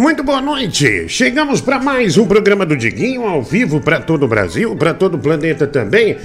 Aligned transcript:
Muito 0.00 0.22
boa 0.24 0.40
noite. 0.40 1.06
Chegamos 1.10 1.60
para 1.60 1.78
mais 1.78 2.16
um 2.16 2.26
programa 2.26 2.64
do 2.64 2.74
Diguinho 2.74 3.26
ao 3.26 3.42
vivo 3.42 3.82
para 3.82 4.00
todo 4.00 4.22
o 4.22 4.26
Brasil, 4.28 4.74
para 4.74 4.94
todo 4.94 5.16
o 5.16 5.18
planeta 5.18 5.66
também. 5.66 6.16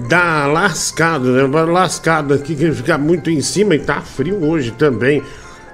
da 0.08 0.47
lascado, 0.47 1.33
né? 1.33 1.42
Lascado 1.64 2.34
aqui 2.34 2.55
que 2.55 2.70
fica 2.70 2.97
muito 2.97 3.30
em 3.30 3.41
cima 3.41 3.74
e 3.74 3.80
tá 3.80 4.00
frio 4.00 4.44
hoje 4.44 4.70
também 4.70 5.20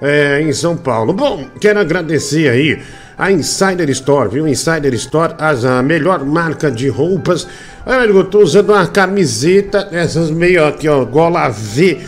é, 0.00 0.40
em 0.40 0.50
São 0.52 0.78
Paulo. 0.78 1.12
Bom, 1.12 1.46
quero 1.60 1.78
agradecer 1.78 2.48
aí 2.48 2.80
a 3.22 3.30
Insider 3.30 3.88
Store, 3.90 4.28
viu? 4.28 4.48
Insider 4.48 4.92
Store, 4.94 5.34
a 5.38 5.80
melhor 5.80 6.24
marca 6.24 6.68
de 6.68 6.88
roupas. 6.88 7.46
Olha, 7.86 8.10
eu 8.10 8.24
tô 8.24 8.40
usando 8.40 8.70
uma 8.70 8.84
camiseta, 8.88 9.88
essas 9.92 10.28
meio 10.28 10.66
aqui, 10.66 10.88
ó, 10.88 11.04
gola 11.04 11.48
V 11.48 12.00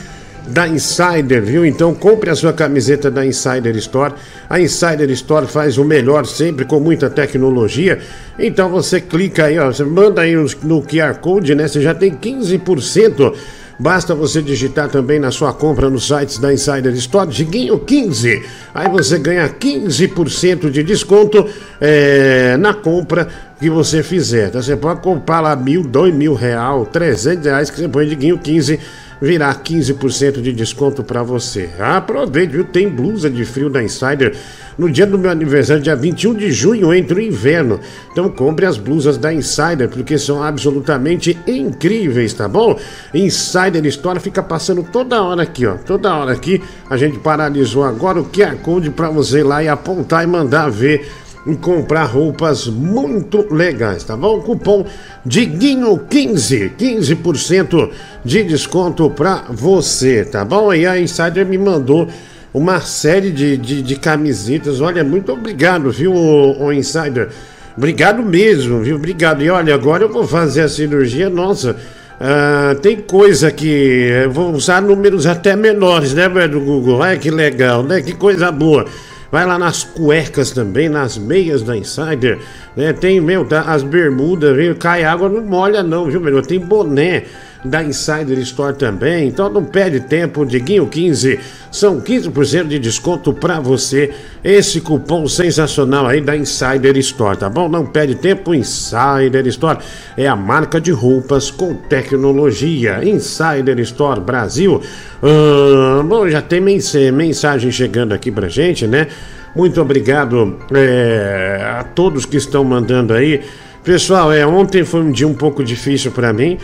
da 0.49 0.67
Insider, 0.67 1.41
viu? 1.41 1.65
Então 1.65 1.95
compre 1.95 2.31
a 2.31 2.35
sua 2.35 2.53
camiseta 2.53 3.13
da 3.13 3.25
Insider 3.25 3.77
Store. 3.77 4.15
A 4.51 4.59
Insider 4.59 5.09
Store 5.11 5.47
faz 5.47 5.79
o 5.79 5.85
melhor 5.85 6.27
sempre 6.27 6.65
com 6.65 6.81
muita 6.81 7.09
tecnologia. 7.09 8.01
Então 8.37 8.69
você 8.69 9.01
clica 9.01 9.45
aí, 9.45 9.57
ó, 9.57 9.67
você 9.67 9.85
manda 9.85 10.21
aí 10.21 10.35
no, 10.35 10.47
no 10.65 10.83
QR 10.83 11.15
Code, 11.21 11.55
né? 11.55 11.69
Você 11.69 11.81
já 11.81 11.95
tem 11.95 12.13
15% 12.13 13.33
Basta 13.79 14.15
você 14.15 14.41
digitar 14.41 14.89
também 14.89 15.19
na 15.19 15.31
sua 15.31 15.53
compra 15.53 15.91
nos 15.91 16.07
sites 16.07 16.39
da 16.39 16.53
Insider 16.53 16.93
Store, 16.95 17.29
Diguinho 17.29 17.79
15. 17.79 18.43
Aí 18.75 18.89
você 18.89 19.19
ganha 19.19 19.49
15% 19.49 20.71
de 20.71 20.83
desconto 20.83 21.47
é, 21.81 22.57
na 22.57 22.73
compra 22.73 23.29
que 23.59 23.69
você 23.69 24.03
fizer. 24.03 24.49
Então 24.49 24.63
você 24.63 24.77
pode 24.77 25.01
comprar 25.01 25.41
lá 25.41 25.57
mil, 25.57 25.83
dois 25.83 26.15
mil 26.15 26.35
real, 26.35 26.87
trezentos 26.87 27.47
reais 27.47 27.71
que 27.71 27.81
você 27.81 27.89
põe 27.89 28.07
Diguinho 28.07 28.39
15 28.39 28.79
virar 29.21 29.63
15% 29.63 30.41
de 30.41 30.53
desconto 30.53 31.03
para 31.03 31.23
você. 31.23 31.71
Aproveite, 31.79 32.53
viu? 32.53 32.65
Tem 32.65 32.89
blusa 32.89 33.31
de 33.31 33.45
frio 33.45 33.71
da 33.71 33.83
Insider. 33.83 34.37
No 34.77 34.91
dia 34.91 35.07
do 35.07 35.19
meu 35.19 35.31
aniversário, 35.31 35.83
dia 35.83 35.95
21 35.95 36.35
de 36.35 36.51
junho, 36.51 36.93
entra 36.93 37.17
o 37.17 37.21
inverno. 37.21 37.79
Então 38.11 38.29
compre 38.29 38.67
as 38.67 38.77
blusas 38.77 39.17
da 39.17 39.33
Insider, 39.33 39.89
porque 39.89 40.19
são 40.19 40.43
absolutamente 40.43 41.39
incríveis, 41.47 42.33
tá 42.33 42.49
bom? 42.49 42.79
Insider 43.13 43.85
Store 43.87 44.19
fica 44.19 44.43
passando 44.43 44.83
toda 44.83 45.23
hora 45.23 45.43
aqui, 45.43 45.67
ó. 45.67 45.75
Toda 45.77 46.15
hora 46.15 46.33
aqui. 46.33 46.63
A 46.91 46.97
gente 46.97 47.19
paralisou 47.19 47.85
agora 47.85 48.21
o 48.21 48.25
QR 48.25 48.57
Code 48.57 48.91
para 48.91 49.09
você 49.09 49.39
ir 49.39 49.45
lá 49.45 49.63
e 49.63 49.69
apontar 49.69 50.25
e 50.25 50.27
mandar 50.27 50.71
ver 50.71 51.09
e 51.47 51.55
comprar 51.57 52.05
roupas 52.05 52.67
muito 52.67 53.47
legais, 53.53 54.03
tá 54.05 54.17
bom? 54.17 54.41
Cupom 54.41 54.87
Diguinho15, 55.27 56.73
15% 56.77 57.91
de 58.25 58.45
desconto 58.45 59.11
pra 59.11 59.45
você, 59.51 60.25
tá 60.25 60.45
bom? 60.45 60.73
E 60.73 60.87
a 60.87 60.99
Insider 60.99 61.45
me 61.45 61.59
mandou 61.59 62.09
uma 62.53 62.81
série 62.81 63.31
de, 63.31 63.57
de, 63.57 63.83
de 63.83 63.97
camisetas. 63.97 64.81
Olha, 64.81 65.05
muito 65.05 65.33
obrigado, 65.33 65.91
viu, 65.91 66.15
o, 66.15 66.67
o 66.67 66.73
Insider? 66.73 67.29
Obrigado 67.77 68.23
mesmo, 68.23 68.81
viu? 68.81 68.97
Obrigado. 68.97 69.43
E 69.43 69.51
olha, 69.51 69.75
agora 69.75 70.05
eu 70.05 70.09
vou 70.09 70.27
fazer 70.27 70.63
a 70.63 70.69
cirurgia, 70.69 71.29
nossa. 71.29 71.77
Uh, 72.15 72.79
tem 72.81 72.97
coisa 72.97 73.51
que 73.51 73.67
eu 73.67 74.31
vou 74.31 74.53
usar 74.53 74.81
números 74.81 75.27
até 75.27 75.57
menores, 75.57 76.15
né, 76.15 76.29
velho, 76.29 76.61
Google? 76.61 77.03
Ai, 77.03 77.19
que 77.19 77.31
legal, 77.31 77.83
né? 77.83 78.01
Que 78.01 78.15
coisa 78.15 78.53
boa. 78.53 78.87
Vai 79.31 79.47
lá 79.47 79.59
nas 79.59 79.83
cuecas 79.85 80.51
também, 80.51 80.89
nas 80.89 81.19
meias 81.19 81.63
da 81.63 81.77
Insider, 81.77 82.39
né? 82.77 82.93
Tem, 82.93 83.21
meu, 83.21 83.45
tá, 83.45 83.63
as 83.63 83.83
bermudas, 83.83 84.57
viu? 84.57 84.77
Cai 84.77 85.05
água, 85.05 85.29
não 85.29 85.43
molha 85.43 85.83
não, 85.83 86.07
viu, 86.07 86.21
meu? 86.21 86.43
Tem 86.43 86.59
boné 86.61 87.25
da 87.65 87.83
Insider 87.83 88.39
Store 88.41 88.77
também. 88.77 89.29
Então 89.29 89.49
não 89.49 89.65
perde 89.65 90.01
tempo, 90.01 90.45
Diguinho 90.45 90.87
15. 90.87 91.41
São 91.71 92.01
15% 92.01 92.69
de 92.69 92.79
desconto 92.79 93.33
para 93.33 93.59
você. 93.59 94.13
Esse 94.45 94.81
cupom 94.81 95.27
sensacional 95.27 96.07
aí 96.07 96.21
da 96.21 96.37
Insider 96.37 96.97
Store, 96.99 97.37
tá 97.37 97.49
bom? 97.49 97.69
Não 97.69 97.87
perde 97.87 98.15
tempo, 98.15 98.55
Insider 98.55 99.47
Store 99.47 99.79
é 100.17 100.29
a 100.29 100.37
marca 100.37 100.81
de 100.81 100.93
roupas 100.93 101.51
com 101.51 101.75
tecnologia. 101.75 103.01
Insider 103.03 103.79
Store 103.81 104.21
Brasil. 104.21 104.83
Ah, 105.23 106.03
bom, 106.03 106.29
já 106.29 106.43
tem 106.43 106.61
mensagem 106.61 107.71
chegando 107.73 108.13
aqui 108.13 108.31
pra 108.31 108.49
gente, 108.49 108.87
né? 108.87 109.09
Muito 109.57 109.81
obrigado 109.81 110.59
é, 110.75 111.77
a 111.79 111.85
todos 111.85 112.27
que 112.27 112.37
estão 112.37 112.63
mandando 112.65 113.15
aí. 113.15 113.41
Pessoal, 113.85 114.33
é, 114.33 114.45
ontem 114.47 114.85
foi 114.85 115.01
um 115.01 115.13
dia 115.13 115.29
um 115.29 115.35
pouco 115.35 115.63
difícil 115.63 116.11
para 116.11 116.33
mim. 116.33 116.59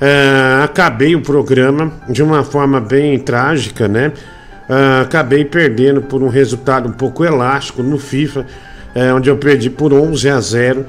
Uh, 0.00 0.62
acabei 0.62 1.16
o 1.16 1.22
programa 1.22 1.90
de 2.08 2.22
uma 2.22 2.44
forma 2.44 2.80
bem 2.80 3.18
trágica, 3.18 3.88
né? 3.88 4.12
Uh, 4.68 5.02
acabei 5.02 5.44
perdendo 5.44 6.02
por 6.02 6.22
um 6.22 6.28
resultado 6.28 6.88
um 6.88 6.92
pouco 6.92 7.24
elástico 7.24 7.82
no 7.82 7.98
FIFA, 7.98 8.40
uh, 8.40 9.16
onde 9.16 9.30
eu 9.30 9.38
perdi 9.38 9.70
por 9.70 9.94
11 9.94 10.28
a 10.28 10.40
0. 10.40 10.86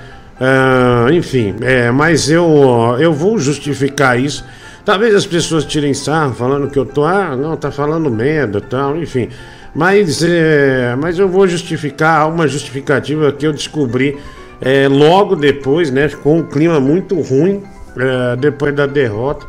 enfim, 1.13 1.55
mas 1.95 2.29
eu, 2.29 2.97
eu 2.99 3.13
vou 3.13 3.39
justificar 3.39 4.19
isso. 4.19 4.43
Talvez 4.83 5.15
as 5.15 5.25
pessoas 5.25 5.65
tirem 5.65 5.93
sarro 5.93 6.33
falando 6.33 6.69
que 6.69 6.77
eu 6.77 6.85
tô, 6.85 7.03
ah, 7.03 7.35
não, 7.35 7.55
tá 7.55 7.71
falando 7.71 8.09
merda 8.11 8.61
tal, 8.61 8.97
enfim. 8.97 9.29
Mas, 9.73 10.23
é, 10.23 10.95
mas 10.95 11.17
eu 11.17 11.27
vou 11.27 11.47
justificar 11.47 12.29
uma 12.29 12.47
justificativa 12.47 13.31
que 13.31 13.45
eu 13.47 13.53
descobri 13.53 14.17
é, 14.61 14.87
logo 14.87 15.35
depois, 15.35 15.91
né? 15.91 16.09
Com 16.09 16.39
um 16.39 16.43
clima 16.43 16.79
muito 16.79 17.19
ruim 17.21 17.63
é, 17.99 18.35
depois 18.35 18.75
da 18.75 18.85
derrota, 18.85 19.45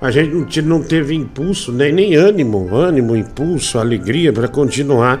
a 0.00 0.10
gente 0.10 0.62
não, 0.62 0.82
teve 0.82 1.14
impulso, 1.14 1.72
nem, 1.72 1.92
nem 1.92 2.14
ânimo, 2.14 2.74
ânimo, 2.74 3.14
impulso, 3.14 3.78
alegria 3.78 4.32
para 4.32 4.48
continuar 4.48 5.20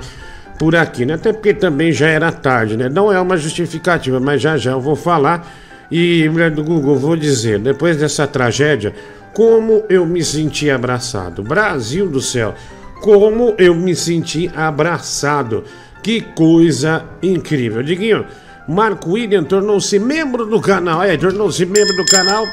por 0.58 0.74
aqui, 0.74 1.04
né? 1.04 1.14
Até 1.14 1.32
porque 1.32 1.52
também 1.52 1.92
já 1.92 2.08
era 2.08 2.32
tarde, 2.32 2.76
né? 2.76 2.88
Não 2.88 3.12
é 3.12 3.20
uma 3.20 3.36
justificativa, 3.36 4.18
mas 4.18 4.40
já 4.40 4.56
já 4.56 4.72
eu 4.72 4.80
vou 4.80 4.96
falar. 4.96 5.46
E, 5.90 6.28
mulher 6.28 6.50
do 6.50 6.62
Google, 6.62 6.96
vou 6.96 7.16
dizer, 7.16 7.58
depois 7.58 7.96
dessa 7.96 8.26
tragédia, 8.26 8.94
como 9.34 9.84
eu 9.88 10.06
me 10.06 10.22
senti 10.24 10.70
abraçado. 10.70 11.42
Brasil 11.42 12.08
do 12.08 12.20
céu, 12.20 12.54
como 13.02 13.54
eu 13.58 13.74
me 13.74 13.94
senti 13.94 14.50
abraçado. 14.54 15.64
Que 16.02 16.20
coisa 16.20 17.04
incrível. 17.22 17.82
Diguinho, 17.82 18.24
Marco 18.66 19.10
William 19.10 19.44
tornou-se 19.44 19.98
membro 19.98 20.46
do 20.46 20.60
canal. 20.60 21.02
É, 21.02 21.16
tornou-se 21.16 21.64
membro 21.66 21.94
do 21.96 22.04
canal. 22.06 22.44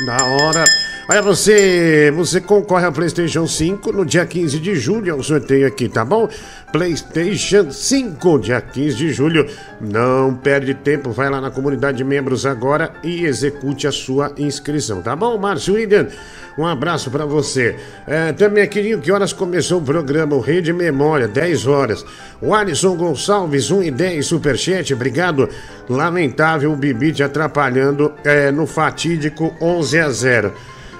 Da 0.00 0.24
hora. 0.24 0.64
Olha, 1.08 1.20
você, 1.20 2.10
você 2.14 2.40
concorre 2.40 2.86
ao 2.86 2.92
PlayStation 2.92 3.46
5 3.46 3.92
no 3.92 4.04
dia 4.04 4.24
15 4.24 4.58
de 4.58 4.74
julho, 4.74 5.10
é 5.10 5.14
um 5.14 5.22
sorteio 5.22 5.66
aqui, 5.66 5.88
tá 5.88 6.04
bom? 6.04 6.28
PlayStation 6.72 7.70
5, 7.70 8.38
dia 8.38 8.60
15 8.60 8.96
de 8.96 9.12
julho. 9.12 9.46
Não 9.80 10.34
perde 10.34 10.72
tempo, 10.72 11.12
vai 11.12 11.28
lá 11.28 11.40
na 11.40 11.50
comunidade 11.50 11.98
de 11.98 12.04
membros 12.04 12.46
agora 12.46 12.90
e 13.04 13.24
execute 13.24 13.86
a 13.86 13.92
sua 13.92 14.32
inscrição, 14.38 15.02
tá 15.02 15.14
bom, 15.14 15.36
Márcio 15.36 15.74
William? 15.74 16.08
Um 16.56 16.66
abraço 16.66 17.10
para 17.10 17.24
você. 17.24 17.76
É, 18.06 18.32
também, 18.32 18.66
querido, 18.68 19.00
que 19.00 19.12
horas 19.12 19.32
começou 19.32 19.80
o 19.80 19.84
programa? 19.84 20.36
O 20.36 20.40
Rei 20.40 20.60
de 20.60 20.72
Memória, 20.72 21.26
10 21.26 21.66
horas. 21.66 22.04
O 22.40 22.54
Alisson 22.54 22.94
Gonçalves, 22.94 23.70
1 23.70 23.82
e 23.84 23.90
10, 23.90 24.26
superchat, 24.26 24.92
obrigado. 24.92 25.48
Lamentável 25.88 26.72
o 26.72 26.76
Bibi 26.76 27.12
te 27.12 27.22
atrapalhando 27.22 28.12
é, 28.24 28.50
no 28.50 28.66
fatídico 28.66 29.54
11 29.60 29.98
a 29.98 30.10
0. 30.10 30.52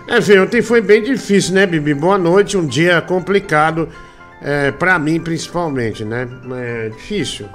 Enfim, 0.08 0.38
ontem 0.38 0.62
foi 0.62 0.80
bem 0.80 1.02
difícil, 1.02 1.54
né, 1.54 1.66
Bibi? 1.66 1.94
Boa 1.94 2.19
noite, 2.19 2.56
um 2.56 2.66
dia 2.66 3.00
complicado. 3.00 3.88
É, 4.44 4.72
pra 4.72 4.98
mim, 4.98 5.20
principalmente, 5.20 6.04
né? 6.04 6.28
É 6.52 6.88
difícil. 6.88 7.48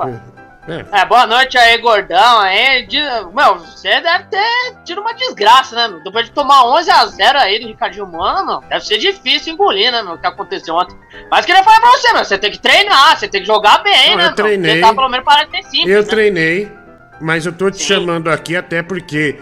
É. 0.67 0.85
é. 1.01 1.05
boa 1.05 1.27
noite 1.27 1.57
aí, 1.57 1.77
gordão. 1.79 2.39
Aí, 2.39 2.87
de, 2.87 2.99
meu, 3.33 3.59
você 3.59 3.99
deve 4.01 4.23
ter 4.25 4.75
tido 4.85 5.01
uma 5.01 5.13
desgraça, 5.13 5.75
né? 5.75 5.87
Meu? 5.89 6.03
Depois 6.03 6.25
de 6.25 6.31
tomar 6.31 6.63
11 6.65 6.89
a 6.89 7.05
0 7.05 7.39
aí 7.39 7.59
do 7.59 7.67
Ricardinho 7.67 8.07
Mano, 8.07 8.63
deve 8.69 8.85
ser 8.85 8.97
difícil 8.97 9.53
engolir, 9.53 9.91
né, 9.91 10.01
meu? 10.01 10.13
O 10.13 10.17
que 10.17 10.27
aconteceu 10.27 10.75
ontem. 10.75 10.95
Mas 11.29 11.45
queria 11.45 11.63
falar 11.63 11.81
pra 11.81 11.91
você, 11.91 12.13
meu. 12.13 12.23
Você 12.23 12.37
tem 12.37 12.51
que 12.51 12.59
treinar, 12.59 13.17
você 13.17 13.27
tem 13.27 13.41
que 13.41 13.47
jogar 13.47 13.83
bem, 13.83 14.11
Não, 14.11 14.17
né? 14.17 14.27
Eu 14.27 14.35
treinei. 14.35 14.75
Tentar 14.75 14.93
pelo 14.93 15.09
menos 15.09 15.25
parar 15.25 15.43
de 15.43 15.51
ter 15.51 15.63
simples, 15.63 15.93
Eu 15.93 16.01
né? 16.01 16.07
treinei. 16.07 16.71
mas 17.19 17.45
eu 17.45 17.51
tô 17.51 17.69
te 17.69 17.79
Sim. 17.79 17.83
chamando 17.83 18.29
aqui 18.29 18.55
até 18.55 18.81
porque 18.81 19.39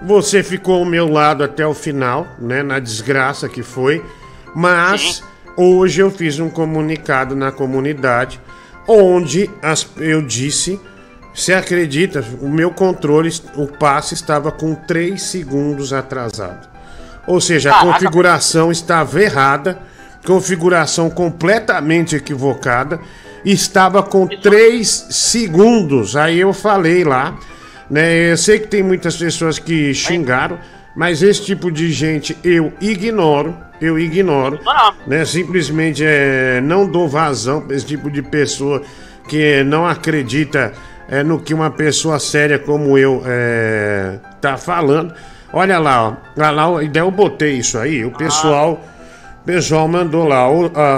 você 0.00 0.42
ficou 0.42 0.78
ao 0.78 0.84
meu 0.84 1.10
lado 1.10 1.44
até 1.44 1.66
o 1.66 1.74
final, 1.74 2.26
né? 2.38 2.62
Na 2.62 2.78
desgraça 2.78 3.48
que 3.48 3.62
foi. 3.62 4.04
Mas 4.54 5.00
Sim. 5.00 5.35
Hoje 5.56 6.00
eu 6.00 6.10
fiz 6.10 6.38
um 6.38 6.48
comunicado 6.48 7.34
na 7.34 7.50
comunidade 7.50 8.40
onde 8.86 9.50
as, 9.62 9.86
eu 9.98 10.22
disse. 10.22 10.80
Você 11.34 11.52
acredita? 11.52 12.24
O 12.40 12.48
meu 12.48 12.70
controle, 12.70 13.30
o 13.56 13.66
passe 13.66 14.14
estava 14.14 14.50
com 14.50 14.74
3 14.74 15.20
segundos 15.20 15.92
atrasado. 15.92 16.68
Ou 17.26 17.40
seja, 17.40 17.74
a 17.74 17.80
configuração 17.80 18.70
estava 18.70 19.20
errada, 19.20 19.78
configuração 20.24 21.10
completamente 21.10 22.16
equivocada, 22.16 23.00
estava 23.44 24.02
com 24.02 24.26
3 24.26 24.88
segundos. 25.10 26.16
Aí 26.16 26.40
eu 26.40 26.52
falei 26.52 27.04
lá 27.04 27.36
né? 27.90 28.32
Eu 28.32 28.36
sei 28.36 28.58
que 28.58 28.66
tem 28.66 28.82
muitas 28.82 29.16
pessoas 29.16 29.58
que 29.58 29.94
xingaram, 29.94 30.58
mas 30.96 31.22
esse 31.22 31.44
tipo 31.44 31.70
de 31.70 31.92
gente 31.92 32.36
eu 32.42 32.72
ignoro, 32.80 33.54
eu 33.80 33.98
ignoro, 33.98 34.58
né? 35.06 35.24
Simplesmente 35.24 36.02
é, 36.04 36.60
não 36.62 36.90
dou 36.90 37.06
vazão 37.06 37.60
para 37.60 37.76
esse 37.76 37.84
tipo 37.84 38.10
de 38.10 38.22
pessoa 38.22 38.82
que 39.28 39.62
não 39.62 39.86
acredita 39.86 40.72
é, 41.08 41.22
no 41.22 41.38
que 41.38 41.52
uma 41.52 41.70
pessoa 41.70 42.18
séria 42.18 42.58
como 42.58 42.96
eu 42.96 43.22
é, 43.26 44.18
tá 44.40 44.56
falando. 44.56 45.14
Olha 45.52 45.78
lá, 45.78 46.08
ó, 46.08 46.16
lá, 46.36 46.50
lá, 46.50 46.66
daí 46.90 47.02
eu 47.02 47.10
botei 47.10 47.58
isso 47.58 47.78
aí, 47.78 48.04
o 48.04 48.10
pessoal, 48.10 48.84
o 49.42 49.44
pessoal 49.44 49.86
mandou 49.86 50.26
lá 50.26 50.48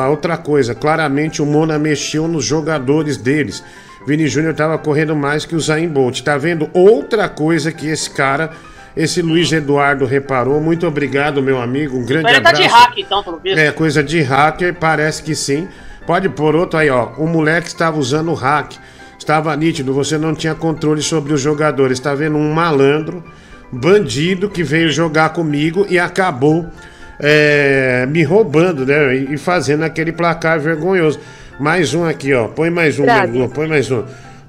outra 0.08 0.36
coisa. 0.36 0.74
Claramente 0.74 1.42
o 1.42 1.46
Mona 1.46 1.78
mexeu 1.78 2.26
nos 2.26 2.44
jogadores 2.44 3.16
deles. 3.16 3.62
Vini 4.06 4.26
Júnior 4.26 4.52
estava 4.52 4.78
correndo 4.78 5.14
mais 5.14 5.44
que 5.44 5.54
o 5.54 5.60
Zayn 5.60 5.88
Bolt. 5.88 6.22
Tá 6.22 6.38
vendo 6.38 6.70
outra 6.72 7.28
coisa 7.28 7.70
que 7.70 7.88
esse 7.88 8.08
cara, 8.08 8.50
esse 8.98 9.22
Luiz 9.22 9.52
Eduardo 9.52 10.04
reparou. 10.04 10.60
Muito 10.60 10.84
obrigado, 10.84 11.40
meu 11.40 11.62
amigo. 11.62 11.96
Um 11.96 12.04
grande 12.04 12.26
Ele 12.26 12.38
abraço. 12.38 12.56
Tá 12.56 12.62
de 12.62 12.66
hack, 12.66 12.98
então, 12.98 13.22
pelo 13.22 13.38
visto. 13.38 13.56
É, 13.56 13.70
coisa 13.70 14.02
de 14.02 14.20
hacker, 14.20 14.74
parece 14.74 15.22
que 15.22 15.36
sim. 15.36 15.68
Pode 16.04 16.28
pôr 16.28 16.56
outro 16.56 16.80
aí, 16.80 16.90
ó. 16.90 17.10
O 17.16 17.24
moleque 17.28 17.68
estava 17.68 17.96
usando 17.96 18.32
o 18.32 18.34
hack. 18.34 18.72
Estava 19.16 19.54
nítido, 19.54 19.94
você 19.94 20.18
não 20.18 20.34
tinha 20.34 20.52
controle 20.52 21.00
sobre 21.00 21.32
os 21.32 21.40
jogadores. 21.40 21.98
Está 21.98 22.12
vendo 22.12 22.36
um 22.36 22.52
malandro, 22.52 23.22
bandido 23.70 24.50
que 24.50 24.64
veio 24.64 24.90
jogar 24.90 25.28
comigo 25.28 25.86
e 25.88 25.96
acabou 25.96 26.66
é, 27.20 28.04
me 28.06 28.24
roubando, 28.24 28.84
né? 28.84 29.14
E 29.14 29.38
fazendo 29.38 29.84
aquele 29.84 30.10
placar 30.10 30.58
vergonhoso. 30.58 31.20
Mais 31.60 31.94
um 31.94 32.04
aqui, 32.04 32.34
ó. 32.34 32.48
Põe 32.48 32.70
mais 32.70 32.98
um, 32.98 33.04
Lula, 33.32 33.48
põe 33.48 33.68
mais 33.68 33.88
um. 33.92 34.02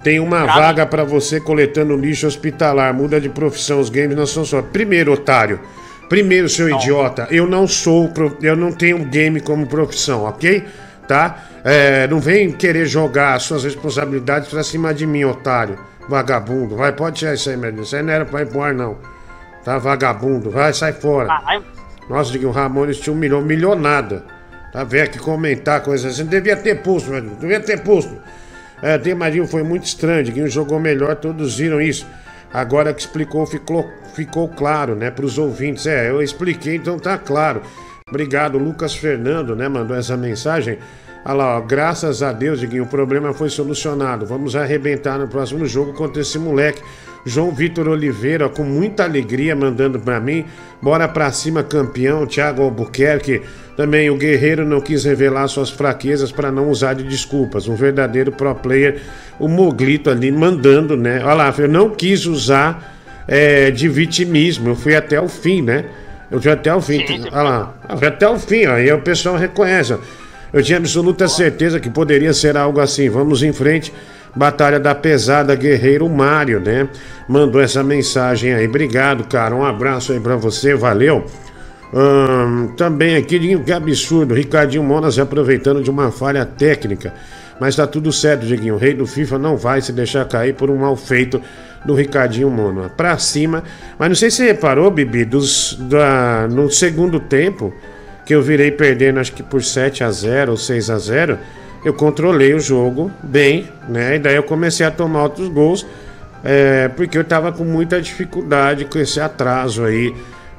Tem 0.03 0.19
uma 0.19 0.43
Grave. 0.43 0.59
vaga 0.59 0.85
para 0.85 1.03
você 1.03 1.39
coletando 1.39 1.95
lixo 1.95 2.25
hospitalar. 2.25 2.93
Muda 2.93 3.19
de 3.19 3.29
profissão, 3.29 3.79
os 3.79 3.89
games 3.89 4.15
não 4.15 4.25
são 4.25 4.45
só. 4.45 4.61
Primeiro, 4.61 5.13
otário. 5.13 5.59
Primeiro, 6.07 6.49
seu 6.49 6.69
não. 6.69 6.77
idiota, 6.77 7.27
eu 7.29 7.45
não 7.45 7.67
sou, 7.67 8.11
eu 8.41 8.55
não 8.55 8.71
tenho 8.71 8.97
game 9.05 9.39
como 9.39 9.67
profissão, 9.67 10.23
ok? 10.23 10.65
Tá? 11.07 11.43
É, 11.63 12.07
não 12.07 12.19
vem 12.19 12.51
querer 12.51 12.85
jogar 12.85 13.35
as 13.35 13.43
suas 13.43 13.63
responsabilidades 13.63 14.49
pra 14.49 14.63
cima 14.63 14.93
de 14.93 15.05
mim, 15.05 15.23
otário. 15.23 15.77
Vagabundo. 16.07 16.75
Vai, 16.75 16.91
pode 16.91 17.17
tirar 17.17 17.35
isso 17.35 17.49
aí, 17.49 17.57
meu 17.57 17.83
Isso 17.83 17.95
aí 17.95 18.01
não 18.01 18.11
era 18.11 18.25
pra 18.25 18.41
ir 18.41 18.47
pro 18.47 18.61
ar, 18.61 18.73
não. 18.73 18.97
Tá, 19.63 19.77
vagabundo. 19.77 20.49
Vai, 20.49 20.73
sai 20.73 20.93
fora. 20.93 21.29
Nossa, 22.09 22.35
o 22.39 22.51
Ramones 22.51 22.99
tinha 22.99 23.13
um 23.13 23.17
milhão, 23.17 23.41
milionada. 23.41 24.23
Tá 24.71 24.83
vendo 24.83 25.03
aqui 25.05 25.19
comentar 25.19 25.81
coisas 25.81 26.13
assim. 26.13 26.25
Devia 26.25 26.55
ter 26.55 26.81
posto, 26.81 27.11
velho. 27.11 27.29
Devia 27.39 27.59
ter 27.59 27.81
posto. 27.81 28.17
É, 28.81 28.97
tem 28.97 29.13
Marinho 29.13 29.47
foi 29.47 29.63
muito 29.63 29.85
estranho. 29.85 30.23
Diguinho 30.23 30.47
jogou 30.47 30.79
melhor, 30.79 31.15
todos 31.15 31.57
viram 31.57 31.81
isso. 31.81 32.05
Agora 32.53 32.93
que 32.93 33.01
explicou, 33.01 33.45
ficou, 33.45 33.87
ficou 34.13 34.47
claro, 34.47 34.95
né, 34.95 35.11
para 35.11 35.25
os 35.25 35.37
ouvintes. 35.37 35.85
É, 35.85 36.09
eu 36.09 36.21
expliquei, 36.21 36.75
então 36.75 36.97
tá 36.97 37.17
claro. 37.17 37.61
Obrigado, 38.07 38.57
Lucas 38.57 38.95
Fernando, 38.95 39.55
né, 39.55 39.67
mandou 39.69 39.95
essa 39.95 40.17
mensagem. 40.17 40.79
Olha 41.23 41.33
lá, 41.35 41.57
ó, 41.57 41.61
graças 41.61 42.23
a 42.23 42.31
Deus, 42.31 42.59
Diguinho, 42.59 42.83
o 42.83 42.87
problema 42.87 43.33
foi 43.33 43.49
solucionado. 43.49 44.25
Vamos 44.25 44.55
arrebentar 44.55 45.19
no 45.19 45.27
próximo 45.27 45.65
jogo 45.65 45.93
contra 45.93 46.21
esse 46.21 46.39
moleque. 46.39 46.81
João 47.25 47.51
Vitor 47.51 47.87
Oliveira, 47.87 48.47
com 48.49 48.63
muita 48.63 49.03
alegria, 49.03 49.55
mandando 49.55 49.99
para 49.99 50.19
mim. 50.19 50.45
Bora 50.81 51.07
pra 51.07 51.31
cima, 51.31 51.63
campeão. 51.63 52.25
Thiago 52.25 52.61
Albuquerque. 52.61 53.41
Também 53.75 54.09
o 54.09 54.17
Guerreiro 54.17 54.65
não 54.65 54.81
quis 54.81 55.03
revelar 55.03 55.47
suas 55.47 55.69
fraquezas 55.69 56.31
para 56.31 56.51
não 56.51 56.69
usar 56.69 56.93
de 56.93 57.03
desculpas. 57.03 57.67
Um 57.67 57.75
verdadeiro 57.75 58.31
pro 58.31 58.53
player. 58.55 59.01
O 59.39 59.47
Moglito 59.47 60.09
ali 60.09 60.31
mandando, 60.31 60.97
né? 60.97 61.21
Olha 61.23 61.33
lá, 61.33 61.55
eu 61.57 61.67
não 61.67 61.89
quis 61.89 62.25
usar 62.25 62.95
é, 63.27 63.71
de 63.71 63.87
vitimismo. 63.87 64.69
Eu 64.69 64.75
fui 64.75 64.95
até 64.95 65.19
o 65.19 65.29
fim, 65.29 65.61
né? 65.61 65.85
Eu 66.31 66.41
fui 66.41 66.51
até 66.51 66.73
o 66.73 66.81
fim. 66.81 67.03
Olha 67.31 67.41
lá, 67.41 67.75
eu 67.89 67.97
fui 67.97 68.07
até 68.07 68.27
o 68.27 68.39
fim. 68.39 68.65
Aí 68.65 68.91
o 68.91 69.01
pessoal 69.01 69.35
reconhece. 69.35 69.97
Eu 70.51 70.63
tinha 70.63 70.77
absoluta 70.77 71.27
certeza 71.27 71.79
que 71.79 71.89
poderia 71.89 72.33
ser 72.33 72.57
algo 72.57 72.79
assim. 72.79 73.09
Vamos 73.09 73.43
em 73.43 73.53
frente. 73.53 73.93
Batalha 74.35 74.79
da 74.79 74.93
Pesada 74.93 75.55
Guerreiro 75.55 76.07
Mário, 76.07 76.59
né? 76.59 76.87
Mandou 77.27 77.61
essa 77.61 77.83
mensagem 77.83 78.53
aí. 78.53 78.67
Obrigado, 78.67 79.23
cara. 79.25 79.55
Um 79.55 79.65
abraço 79.65 80.11
aí 80.11 80.19
pra 80.19 80.35
você, 80.35 80.75
valeu. 80.75 81.25
Hum, 81.93 82.67
também 82.77 83.15
aqui, 83.15 83.39
que 83.63 83.71
absurdo. 83.71 84.33
Ricardinho 84.33 84.83
Monas 84.83 85.17
aproveitando 85.17 85.81
de 85.81 85.89
uma 85.89 86.11
falha 86.11 86.45
técnica. 86.45 87.13
Mas 87.59 87.75
tá 87.75 87.85
tudo 87.85 88.11
certo, 88.11 88.45
Diguinho. 88.45 88.75
O 88.75 88.77
rei 88.77 88.93
do 88.93 89.05
FIFA 89.05 89.37
não 89.37 89.57
vai 89.57 89.81
se 89.81 89.91
deixar 89.91 90.25
cair 90.25 90.53
por 90.53 90.69
um 90.69 90.77
mal 90.77 90.95
feito 90.95 91.41
do 91.83 91.93
Ricardinho 91.93 92.49
Mono. 92.49 92.89
Pra 92.95 93.17
cima. 93.17 93.63
Mas 93.97 94.09
não 94.09 94.15
sei 94.15 94.31
se 94.31 94.37
você 94.37 94.47
reparou, 94.47 94.89
Bibi, 94.89 95.25
dos, 95.25 95.77
da, 95.81 96.47
no 96.49 96.71
segundo 96.71 97.19
tempo, 97.19 97.73
que 98.25 98.33
eu 98.33 98.41
virei 98.41 98.71
perdendo 98.71 99.19
acho 99.19 99.33
que 99.33 99.43
por 99.43 99.63
7 99.63 100.03
a 100.03 100.11
0 100.11 100.51
ou 100.51 100.57
6 100.57 100.89
a 100.89 100.97
0 100.97 101.39
eu 101.83 101.93
controlei 101.93 102.53
o 102.53 102.59
jogo 102.59 103.11
bem, 103.23 103.67
né? 103.87 104.15
E 104.15 104.19
daí 104.19 104.35
eu 104.35 104.43
comecei 104.43 104.85
a 104.85 104.91
tomar 104.91 105.23
outros 105.23 105.47
gols, 105.47 105.85
é, 106.43 106.87
porque 106.89 107.17
eu 107.17 107.23
tava 107.23 107.51
com 107.51 107.63
muita 107.63 108.01
dificuldade 108.01 108.85
com 108.85 108.99
esse 108.99 109.19
atraso 109.19 109.83
aí 109.83 110.15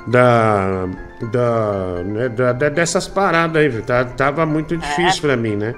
da. 0.06 0.86
da, 1.30 2.02
né, 2.04 2.28
da 2.28 2.52
dessas 2.52 3.06
paradas 3.06 3.62
aí, 3.62 3.82
tá, 3.82 4.04
tava 4.04 4.46
muito 4.46 4.76
difícil 4.76 5.18
é. 5.18 5.20
para 5.20 5.36
mim, 5.36 5.56
né? 5.56 5.74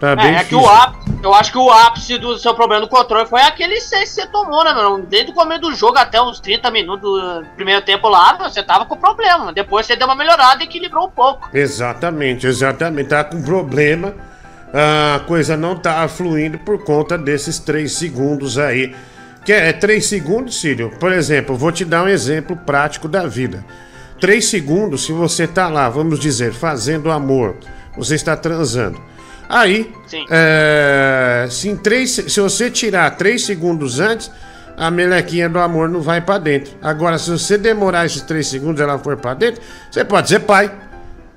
Tá 0.00 0.16
é, 0.18 0.36
é 0.36 0.44
que 0.44 0.54
o 0.54 0.66
ápice, 0.66 1.18
eu 1.22 1.34
acho 1.34 1.52
que 1.52 1.58
o 1.58 1.70
ápice 1.70 2.16
do 2.16 2.38
seu 2.38 2.54
problema 2.54 2.80
do 2.80 2.88
controle 2.88 3.28
foi 3.28 3.42
aquele 3.42 3.78
6 3.78 4.02
que 4.02 4.22
você 4.22 4.26
tomou, 4.28 4.64
né, 4.64 4.72
mano? 4.72 5.04
Desde 5.06 5.30
o 5.30 5.34
começo 5.34 5.60
do 5.60 5.74
jogo 5.74 5.98
até 5.98 6.20
uns 6.20 6.40
30 6.40 6.70
minutos 6.70 7.02
do 7.02 7.44
primeiro 7.54 7.82
tempo 7.82 8.08
lá, 8.08 8.32
você 8.32 8.62
tava 8.62 8.86
com 8.86 8.96
problema. 8.96 9.52
Depois 9.52 9.84
você 9.84 9.94
deu 9.94 10.06
uma 10.06 10.14
melhorada 10.14 10.62
e 10.62 10.66
equilibrou 10.66 11.06
um 11.06 11.10
pouco. 11.10 11.50
Exatamente, 11.52 12.46
exatamente. 12.46 13.10
Tava 13.10 13.24
com 13.24 13.42
problema 13.42 14.14
a 14.72 15.20
coisa 15.26 15.56
não 15.56 15.76
tá 15.76 16.06
fluindo 16.08 16.58
por 16.58 16.84
conta 16.84 17.18
desses 17.18 17.58
três 17.58 17.92
segundos 17.92 18.58
aí. 18.58 18.94
Que 19.44 19.52
é, 19.52 19.72
três 19.72 20.06
segundos, 20.06 20.60
Círio? 20.60 20.90
Por 21.00 21.12
exemplo, 21.12 21.56
vou 21.56 21.72
te 21.72 21.84
dar 21.84 22.04
um 22.04 22.08
exemplo 22.08 22.56
prático 22.56 23.08
da 23.08 23.26
vida. 23.26 23.64
Três 24.20 24.46
segundos, 24.46 25.06
se 25.06 25.12
você 25.12 25.46
tá 25.46 25.66
lá, 25.68 25.88
vamos 25.88 26.20
dizer, 26.20 26.52
fazendo 26.52 27.10
amor, 27.10 27.56
você 27.96 28.14
está 28.14 28.36
transando. 28.36 29.00
Aí, 29.48 29.92
é, 30.30 31.48
se, 31.50 31.74
três, 31.76 32.10
se 32.10 32.40
você 32.40 32.70
tirar 32.70 33.10
três 33.16 33.44
segundos 33.44 33.98
antes, 33.98 34.30
a 34.76 34.90
melequinha 34.90 35.48
do 35.48 35.58
amor 35.58 35.88
não 35.88 36.00
vai 36.00 36.20
para 36.20 36.38
dentro. 36.38 36.72
Agora, 36.80 37.18
se 37.18 37.30
você 37.30 37.58
demorar 37.58 38.06
esses 38.06 38.22
três 38.22 38.46
segundos 38.46 38.80
ela 38.80 38.98
for 38.98 39.16
para 39.16 39.34
dentro, 39.34 39.60
você 39.90 40.04
pode 40.04 40.28
ser 40.28 40.40
pai. 40.40 40.70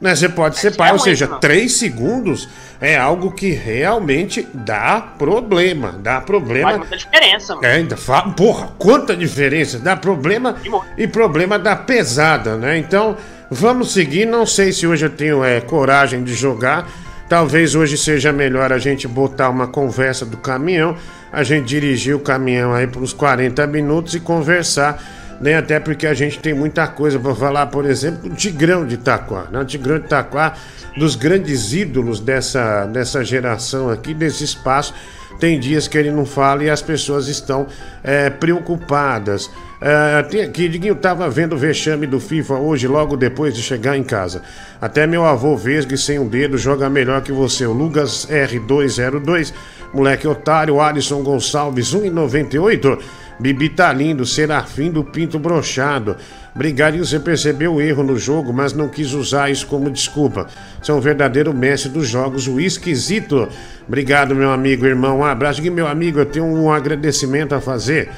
Né? 0.03 0.13
Você 0.13 0.27
pode 0.27 0.59
ser 0.59 0.75
pai, 0.75 0.91
ou 0.91 0.99
seja, 0.99 1.25
três 1.25 1.77
segundos 1.77 2.49
é 2.81 2.97
algo 2.97 3.31
que 3.31 3.51
realmente 3.51 4.45
dá 4.53 4.99
problema. 4.99 5.93
Dá 5.97 6.19
problema. 6.19 6.71
Faz 6.71 6.77
muita 6.79 6.97
diferença, 6.97 7.55
mano. 7.55 7.65
É, 7.65 7.71
ainda 7.75 7.95
fa... 7.95 8.21
Porra, 8.23 8.73
quanta 8.77 9.15
diferença. 9.15 9.79
Dá 9.79 9.95
problema 9.95 10.57
e 10.97 11.07
problema 11.07 11.57
dá 11.57 11.73
pesada, 11.73 12.57
né? 12.57 12.77
Então, 12.77 13.15
vamos 13.49 13.93
seguir. 13.93 14.25
Não 14.25 14.45
sei 14.45 14.73
se 14.73 14.85
hoje 14.85 15.05
eu 15.05 15.09
tenho 15.09 15.41
é, 15.41 15.61
coragem 15.61 16.21
de 16.21 16.33
jogar. 16.33 16.85
Talvez 17.29 17.73
hoje 17.73 17.97
seja 17.97 18.33
melhor 18.33 18.73
a 18.73 18.77
gente 18.77 19.07
botar 19.07 19.49
uma 19.49 19.67
conversa 19.67 20.25
do 20.25 20.35
caminhão, 20.35 20.97
a 21.31 21.43
gente 21.43 21.65
dirigir 21.65 22.13
o 22.13 22.19
caminhão 22.19 22.73
aí 22.73 22.87
por 22.87 23.01
uns 23.01 23.13
40 23.13 23.65
minutos 23.67 24.13
e 24.15 24.19
conversar 24.19 25.01
né? 25.43 25.57
Até 25.57 25.77
porque 25.77 26.07
a 26.07 26.13
gente 26.13 26.39
tem 26.39 26.53
muita 26.53 26.87
coisa 26.87 27.19
para 27.19 27.35
falar, 27.35 27.67
por 27.67 27.85
exemplo, 27.85 28.29
do 28.29 28.35
Tigrão 28.35 28.87
de 28.87 28.95
Itaquá, 28.95 29.47
né? 29.51 29.59
O 29.59 29.65
Tigrão 29.65 29.99
de 29.99 30.05
Itaquá, 30.05 30.53
dos 30.97 31.15
grandes 31.15 31.73
ídolos 31.73 32.21
dessa, 32.21 32.85
dessa 32.85 33.23
geração 33.25 33.89
aqui, 33.89 34.13
desse 34.13 34.45
espaço. 34.45 34.93
Tem 35.39 35.59
dias 35.59 35.87
que 35.87 35.97
ele 35.97 36.11
não 36.11 36.25
fala 36.25 36.63
e 36.63 36.69
as 36.69 36.81
pessoas 36.81 37.27
estão 37.27 37.67
é, 38.03 38.29
preocupadas. 38.29 39.49
É, 39.81 40.23
tem 40.23 40.41
aqui, 40.41 40.69
Diguinho 40.69 40.93
estava 40.93 41.29
vendo 41.29 41.53
o 41.53 41.57
vexame 41.57 42.07
do 42.07 42.21
FIFA 42.21 42.53
hoje, 42.53 42.87
logo 42.87 43.17
depois 43.17 43.53
de 43.53 43.61
chegar 43.61 43.97
em 43.97 44.03
casa. 44.03 44.43
Até 44.79 45.05
meu 45.05 45.25
avô 45.25 45.57
Vesgue 45.57 45.97
sem 45.97 46.19
um 46.19 46.27
dedo 46.27 46.57
joga 46.57 46.89
melhor 46.89 47.21
que 47.21 47.33
você. 47.33 47.65
O 47.65 47.73
Lucas 47.73 48.25
R202, 48.27 49.51
moleque 49.93 50.25
otário, 50.25 50.79
Alisson 50.79 51.21
Gonçalves 51.21 51.93
1,98. 51.93 52.99
Bibi 53.43 53.67
tá 53.67 53.91
lindo, 53.91 54.25
Serafim 54.25 54.89
do 54.89 55.03
Pinto 55.03 55.37
Brochado. 55.37 56.15
Obrigado, 56.55 56.97
você 56.97 57.19
percebeu 57.19 57.73
o 57.73 57.81
erro 57.81 58.01
no 58.01 58.17
jogo, 58.17 58.53
mas 58.53 58.71
não 58.71 58.87
quis 58.87 59.11
usar 59.11 59.51
isso 59.51 59.67
como 59.67 59.91
desculpa. 59.91 60.47
Você 60.81 60.91
é 60.91 60.93
um 60.93 61.01
verdadeiro 61.01 61.53
mestre 61.53 61.91
dos 61.91 62.07
jogos, 62.07 62.47
o 62.47 62.57
esquisito. 62.57 63.49
Obrigado, 63.85 64.33
meu 64.33 64.49
amigo, 64.49 64.85
irmão. 64.85 65.19
Um 65.19 65.25
abraço. 65.25 65.61
Meu 65.61 65.85
amigo, 65.85 66.19
eu 66.19 66.25
tenho 66.25 66.45
um 66.45 66.71
agradecimento 66.71 67.53
a 67.53 67.59
fazer. 67.59 68.09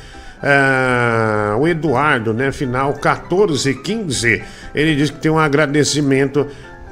Ah, 0.44 1.56
o 1.60 1.68
Eduardo, 1.68 2.32
né? 2.32 2.52
Final 2.52 2.94
14 2.94 3.68
e 3.68 3.74
15. 3.74 4.44
Ele 4.76 4.96
disse 4.96 5.12
que 5.12 5.18
tem 5.18 5.32
um 5.32 5.40
agradecimento 5.40 6.46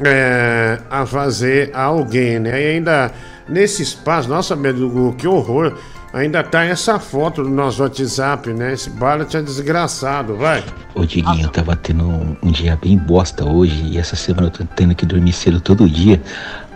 é, 0.04 0.80
a 0.90 1.06
fazer 1.06 1.70
a 1.72 1.84
alguém, 1.84 2.40
né? 2.40 2.60
E 2.60 2.66
ainda 2.78 3.12
nesse 3.48 3.84
espaço, 3.84 4.28
nossa, 4.28 4.56
meu, 4.56 5.14
que 5.16 5.28
horror. 5.28 5.78
Ainda 6.14 6.44
tá 6.44 6.64
essa 6.64 7.00
foto 7.00 7.42
do 7.42 7.50
nosso 7.50 7.82
WhatsApp, 7.82 8.54
né? 8.54 8.74
Esse 8.74 8.88
bala 8.88 9.28
é 9.34 9.42
desgraçado, 9.42 10.36
vai. 10.36 10.64
Ô, 10.94 11.04
Diguinho, 11.06 11.46
eu 11.46 11.50
tava 11.50 11.76
tendo 11.76 12.08
um, 12.08 12.38
um, 12.44 12.52
dia 12.52 12.78
bem 12.80 12.96
bosta 12.96 13.44
hoje 13.44 13.84
e 13.84 13.98
essa 13.98 14.16
semana 14.16 14.46
eu 14.48 14.52
tô 14.52 14.64
tendo 14.76 14.94
que 14.94 15.08
dormir 15.08 15.34
cedo 15.34 15.60
todo 15.60 15.90
dia. 15.90 16.22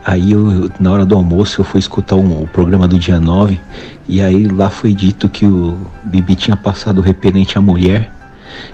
Aí 0.03 0.31
eu, 0.31 0.71
na 0.79 0.91
hora 0.91 1.05
do 1.05 1.13
almoço, 1.13 1.61
eu 1.61 1.65
fui 1.65 1.79
escutar 1.79 2.15
um, 2.15 2.41
o 2.41 2.47
programa 2.47 2.87
do 2.87 2.97
dia 2.97 3.19
9 3.19 3.61
e 4.09 4.21
aí 4.21 4.47
lá 4.47 4.71
foi 4.71 4.91
dito 4.91 5.29
que 5.29 5.45
o 5.45 5.77
Bibi 6.03 6.35
tinha 6.35 6.57
passado 6.57 6.99
repelente 6.99 7.59
à 7.59 7.61
mulher, 7.61 8.11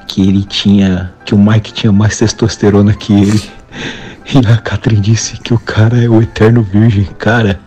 que 0.08 0.22
ele 0.26 0.46
tinha. 0.46 1.12
que 1.26 1.36
o 1.36 1.38
Mike 1.38 1.74
tinha 1.74 1.92
mais 1.92 2.18
testosterona 2.18 2.94
que 2.94 3.12
ele. 3.12 3.52
E 4.26 4.38
a 4.48 4.58
Catherine 4.58 5.02
disse 5.02 5.38
que 5.38 5.54
o 5.54 5.60
cara 5.60 6.02
é 6.02 6.08
o 6.08 6.22
eterno 6.22 6.64
virgem. 6.64 7.08
Cara, 7.18 7.60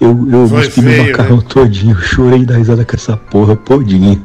eu, 0.00 0.28
eu 0.30 0.48
cuspi 0.48 0.82
meu 0.82 1.04
macarrão 1.04 1.38
né? 1.38 1.44
todinho. 1.48 1.96
Chorei 1.96 2.44
da 2.44 2.56
risada 2.56 2.84
com 2.84 2.94
essa 2.94 3.16
porra, 3.16 3.56
podinho. 3.56 4.22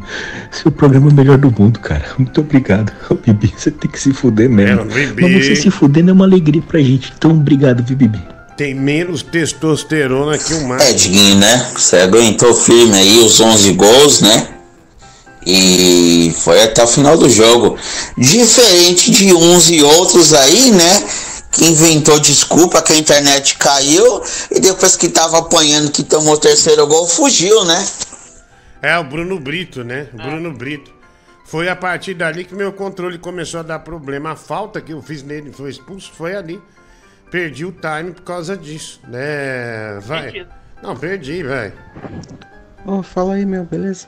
Seu 0.52 0.72
programa 0.72 1.08
é 1.10 1.12
o 1.12 1.14
melhor 1.14 1.38
do 1.38 1.54
mundo, 1.58 1.80
cara. 1.80 2.04
Muito 2.18 2.42
obrigado. 2.42 2.92
Ô, 3.10 3.16
Bibi, 3.16 3.54
você 3.56 3.72
tem 3.72 3.90
que 3.90 4.00
se 4.00 4.12
fuder 4.12 4.50
mesmo. 4.50 4.82
É, 4.92 5.22
Mas 5.22 5.46
você 5.46 5.56
se 5.56 5.72
fudendo 5.72 6.10
é 6.10 6.14
uma 6.14 6.26
alegria 6.26 6.62
pra 6.62 6.80
gente. 6.80 7.14
Então, 7.18 7.32
obrigado, 7.32 7.82
Bibi? 7.82 8.22
Tem 8.58 8.76
menos 8.76 9.24
testosterona 9.24 10.38
que 10.38 10.54
o 10.54 10.68
Marcos. 10.68 10.86
É, 10.86 10.94
Diguinho, 10.94 11.36
né? 11.38 11.72
Você 11.74 11.96
aguentou 11.96 12.54
firme 12.54 12.98
aí 12.98 13.20
os 13.20 13.40
11 13.40 13.72
gols, 13.72 14.20
né? 14.20 14.48
E 15.48 16.34
foi 16.38 16.62
até 16.62 16.84
o 16.84 16.88
final 16.88 17.18
do 17.18 17.30
jogo. 17.30 17.78
Diferente 18.18 19.12
de 19.12 19.34
uns 19.34 19.70
e 19.70 19.82
outros 19.82 20.34
aí, 20.34 20.72
né? 20.72 21.04
Que 21.52 21.66
inventou 21.66 22.20
desculpa 22.20 22.82
que 22.82 22.94
a 22.94 22.98
internet 22.98 23.58
caiu 23.58 24.24
e 24.52 24.60
depois 24.60 24.96
que 24.96 25.10
tava 25.10 25.40
apanhando 25.40 25.92
que 25.92 26.04
tomou 26.04 26.36
o 26.36 26.38
terceiro 26.38 26.86
gol, 26.88 27.08
fugiu, 27.08 27.66
né? 27.66 27.86
É, 28.82 28.98
o 28.98 29.04
Bruno 29.04 29.40
Brito, 29.40 29.84
né? 29.84 30.08
É. 30.18 30.24
Bruno 30.24 30.54
Brito. 30.54 31.00
Foi 31.46 31.68
a 31.68 31.76
partir 31.76 32.14
dali 32.14 32.46
que 32.46 32.54
meu 32.54 32.72
controle 32.72 33.18
começou 33.18 33.62
a 33.62 33.64
dar 33.64 33.80
problema. 33.80 34.32
A 34.32 34.36
falta 34.36 34.80
que 34.80 34.94
eu 34.94 35.02
fiz 35.02 35.24
nele 35.24 35.52
foi 35.52 35.72
expulso, 35.72 36.12
foi 36.14 36.36
ali. 36.36 36.62
Perdi 37.32 37.66
o 37.66 37.72
time 37.72 38.12
por 38.12 38.22
causa 38.22 38.56
disso, 38.56 39.02
né? 39.08 40.00
Vai. 40.02 40.48
Não, 40.82 40.96
perdi, 40.96 41.44
vai. 41.44 41.74
Ô, 42.86 43.00
oh, 43.00 43.04
fala 43.04 43.34
aí, 43.34 43.46
meu, 43.46 43.66
beleza? 43.66 44.08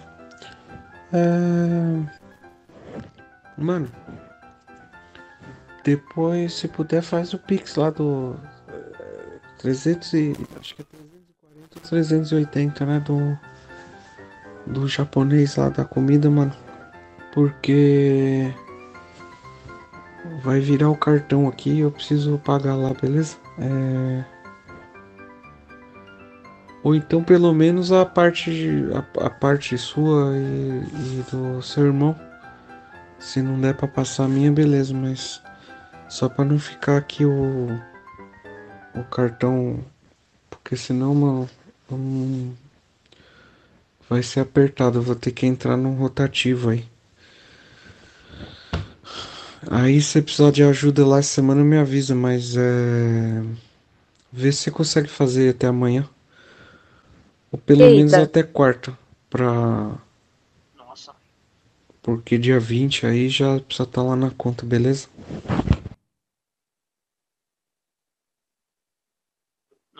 É... 1.11 2.21
Mano, 3.57 3.89
depois, 5.83 6.53
se 6.53 6.67
puder, 6.67 7.01
faz 7.01 7.33
o 7.33 7.39
Pix 7.39 7.75
lá 7.75 7.89
do 7.89 8.35
300 9.59 10.13
e. 10.13 10.35
Acho 10.59 10.75
que 10.75 10.81
é 10.81 10.85
340 10.85 11.75
ou 11.75 11.81
380, 11.81 12.85
né? 12.85 12.99
Do. 12.99 13.37
Do 14.67 14.87
japonês 14.87 15.55
lá 15.55 15.69
da 15.69 15.83
comida, 15.83 16.29
mano. 16.29 16.53
Porque. 17.33 18.53
Vai 20.43 20.59
virar 20.59 20.89
o 20.89 20.95
cartão 20.95 21.47
aqui 21.47 21.79
eu 21.79 21.91
preciso 21.91 22.37
pagar 22.39 22.75
lá, 22.75 22.93
beleza? 22.93 23.37
É. 23.59 24.23
Ou 26.83 26.95
então 26.95 27.23
pelo 27.23 27.53
menos 27.53 27.91
a 27.91 28.05
parte, 28.05 28.87
a, 28.93 29.25
a 29.25 29.29
parte 29.29 29.77
sua 29.77 30.35
e, 30.35 31.19
e, 31.19 31.25
do 31.31 31.61
seu 31.61 31.85
irmão. 31.85 32.15
Se 33.19 33.41
não 33.41 33.59
der 33.59 33.75
pra 33.75 33.87
passar 33.87 34.23
a 34.25 34.27
minha, 34.27 34.51
beleza, 34.51 34.93
mas 34.95 35.41
só 36.11 36.27
para 36.27 36.43
não 36.43 36.59
ficar 36.59 36.97
aqui 36.97 37.23
o, 37.23 37.69
o 38.93 39.03
cartão, 39.05 39.79
porque 40.49 40.75
senão, 40.75 41.15
mano, 41.15 41.49
um, 41.89 42.53
vai 44.09 44.21
ser 44.21 44.41
apertado. 44.41 44.99
Eu 44.99 45.01
vou 45.01 45.15
ter 45.15 45.31
que 45.31 45.45
entrar 45.45 45.77
num 45.77 45.95
rotativo 45.95 46.69
aí. 46.69 46.85
Aí 49.69 50.01
se 50.01 50.21
precisar 50.21 50.51
de 50.51 50.63
ajuda 50.63 51.07
lá 51.07 51.19
essa 51.19 51.29
semana 51.29 51.63
me 51.63 51.77
avisa, 51.77 52.13
mas 52.13 52.57
é. 52.57 53.41
Vê 54.33 54.51
se 54.51 54.63
você 54.63 54.71
consegue 54.71 55.07
fazer 55.07 55.51
até 55.51 55.67
amanhã. 55.67 56.05
Ou 57.49 57.57
pelo 57.57 57.83
Eita. 57.83 57.95
menos 57.95 58.13
até 58.13 58.43
quarta. 58.43 58.97
Pra. 59.29 59.95
Nossa. 60.77 61.13
Porque 62.03 62.37
dia 62.37 62.59
20 62.59 63.05
aí 63.05 63.29
já 63.29 63.61
precisa 63.61 63.83
estar 63.83 64.01
tá 64.01 64.03
lá 64.03 64.15
na 64.17 64.29
conta, 64.31 64.65
beleza? 64.65 65.07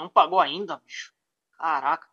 Não 0.01 0.09
pagou 0.09 0.39
ainda, 0.39 0.77
bicho. 0.77 1.13
Caraca. 1.59 2.07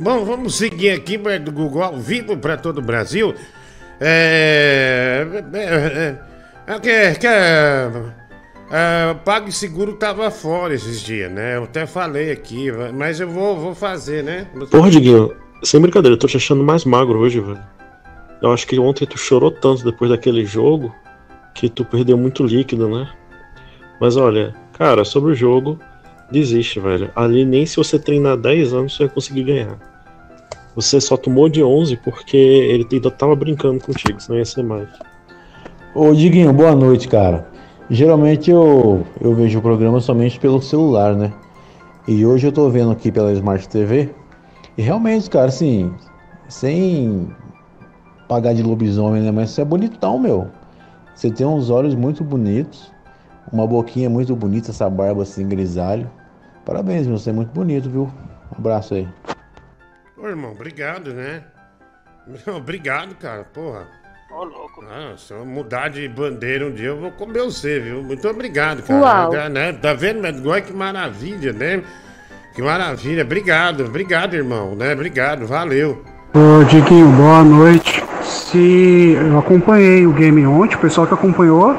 Bom, 0.00 0.24
vamos 0.24 0.56
seguir 0.56 0.90
aqui 0.90 1.16
do 1.38 1.52
Google 1.52 1.84
ao 1.84 1.96
vivo 1.96 2.36
para 2.36 2.56
todo 2.56 2.78
o 2.78 2.82
Brasil. 2.82 3.32
É. 4.00 5.24
É. 5.54 5.58
é, 5.58 6.74
é, 6.74 6.74
é 6.74 7.14
é, 7.28 8.23
PagSeguro 9.24 9.92
tava 9.94 10.30
fora 10.30 10.74
esses 10.74 11.00
dias, 11.00 11.30
né? 11.30 11.56
Eu 11.56 11.64
até 11.64 11.86
falei 11.86 12.30
aqui, 12.32 12.72
mas 12.92 13.20
eu 13.20 13.28
vou, 13.28 13.56
vou 13.58 13.74
fazer, 13.74 14.24
né? 14.24 14.46
Porra, 14.70 14.90
Diguinho, 14.90 15.32
sem 15.62 15.80
brincadeira, 15.80 16.14
eu 16.14 16.18
tô 16.18 16.26
te 16.26 16.36
achando 16.36 16.64
mais 16.64 16.84
magro 16.84 17.18
hoje, 17.20 17.40
velho. 17.40 17.60
Eu 18.42 18.52
acho 18.52 18.66
que 18.66 18.78
ontem 18.78 19.06
tu 19.06 19.16
chorou 19.16 19.50
tanto 19.50 19.84
depois 19.84 20.10
daquele 20.10 20.44
jogo 20.44 20.94
que 21.54 21.68
tu 21.68 21.84
perdeu 21.84 22.18
muito 22.18 22.44
líquido, 22.44 22.88
né? 22.88 23.08
Mas 24.00 24.16
olha, 24.16 24.54
cara, 24.76 25.04
sobre 25.04 25.32
o 25.32 25.34
jogo, 25.34 25.78
desiste, 26.30 26.80
velho. 26.80 27.10
Ali 27.14 27.44
nem 27.44 27.64
se 27.64 27.76
você 27.76 27.98
treinar 27.98 28.36
10 28.36 28.74
anos 28.74 28.96
você 28.96 29.04
vai 29.04 29.14
conseguir 29.14 29.44
ganhar. 29.44 29.78
Você 30.74 31.00
só 31.00 31.16
tomou 31.16 31.48
de 31.48 31.62
11 31.62 31.96
porque 31.98 32.36
ele 32.36 32.86
ainda 32.90 33.10
tava 33.10 33.36
brincando 33.36 33.78
contigo, 33.80 34.20
senão 34.20 34.38
ia 34.38 34.44
ser 34.44 34.64
mais. 34.64 34.88
Ô, 35.94 36.12
Diguinho, 36.12 36.52
boa 36.52 36.74
noite, 36.74 37.06
cara. 37.06 37.53
Geralmente 37.90 38.50
eu, 38.50 39.04
eu 39.20 39.34
vejo 39.34 39.58
o 39.58 39.62
programa 39.62 40.00
somente 40.00 40.40
pelo 40.40 40.60
celular, 40.62 41.14
né? 41.14 41.32
E 42.08 42.24
hoje 42.24 42.46
eu 42.46 42.52
tô 42.52 42.68
vendo 42.70 42.90
aqui 42.90 43.12
pela 43.12 43.32
Smart 43.32 43.68
TV. 43.68 44.10
E 44.76 44.82
realmente, 44.82 45.28
cara, 45.28 45.46
assim, 45.46 45.94
sem 46.48 47.30
pagar 48.28 48.54
de 48.54 48.62
lobisomem, 48.62 49.22
né? 49.22 49.30
Mas 49.30 49.50
você 49.50 49.62
é 49.62 49.64
bonitão, 49.64 50.18
meu. 50.18 50.50
Você 51.14 51.30
tem 51.30 51.46
uns 51.46 51.70
olhos 51.70 51.94
muito 51.94 52.24
bonitos, 52.24 52.90
uma 53.52 53.66
boquinha 53.66 54.10
muito 54.10 54.34
bonita, 54.34 54.70
essa 54.70 54.88
barba 54.88 55.22
assim, 55.22 55.46
grisalho. 55.46 56.10
Parabéns, 56.64 57.06
meu, 57.06 57.18
você 57.18 57.30
é 57.30 57.32
muito 57.32 57.52
bonito, 57.52 57.88
viu? 57.88 58.10
Um 58.50 58.58
abraço 58.58 58.94
aí. 58.94 59.08
Ô, 60.16 60.26
irmão, 60.26 60.52
obrigado, 60.52 61.12
né? 61.12 61.44
Obrigado, 62.56 63.14
cara, 63.16 63.44
porra. 63.44 63.86
Ô, 64.34 64.38
oh, 64.38 64.44
louco. 64.46 64.84
Ah, 64.90 65.14
se 65.16 65.32
eu 65.32 65.46
mudar 65.46 65.88
de 65.90 66.08
bandeira 66.08 66.66
um 66.66 66.72
dia, 66.72 66.88
eu 66.88 66.98
vou 66.98 67.12
comer 67.12 67.44
você, 67.44 67.78
viu? 67.78 68.02
Muito 68.02 68.28
obrigado, 68.28 68.82
cara. 68.82 69.00
Uau. 69.00 69.30
Tá, 69.30 69.48
né? 69.48 69.72
tá 69.72 69.94
vendo, 69.94 70.26
Olha 70.50 70.60
que 70.60 70.72
maravilha, 70.72 71.52
né? 71.52 71.84
Que 72.52 72.60
maravilha. 72.60 73.22
Obrigado, 73.22 73.84
obrigado, 73.84 74.34
irmão, 74.34 74.74
né? 74.74 74.92
Obrigado, 74.92 75.46
valeu. 75.46 76.02
Ô, 76.34 76.64
Diguinho, 76.64 77.12
boa 77.12 77.44
noite. 77.44 78.02
Se 78.24 79.12
eu 79.12 79.38
acompanhei 79.38 80.04
o 80.04 80.12
game 80.12 80.44
ontem, 80.44 80.74
o 80.74 80.80
pessoal 80.80 81.06
que 81.06 81.14
acompanhou, 81.14 81.72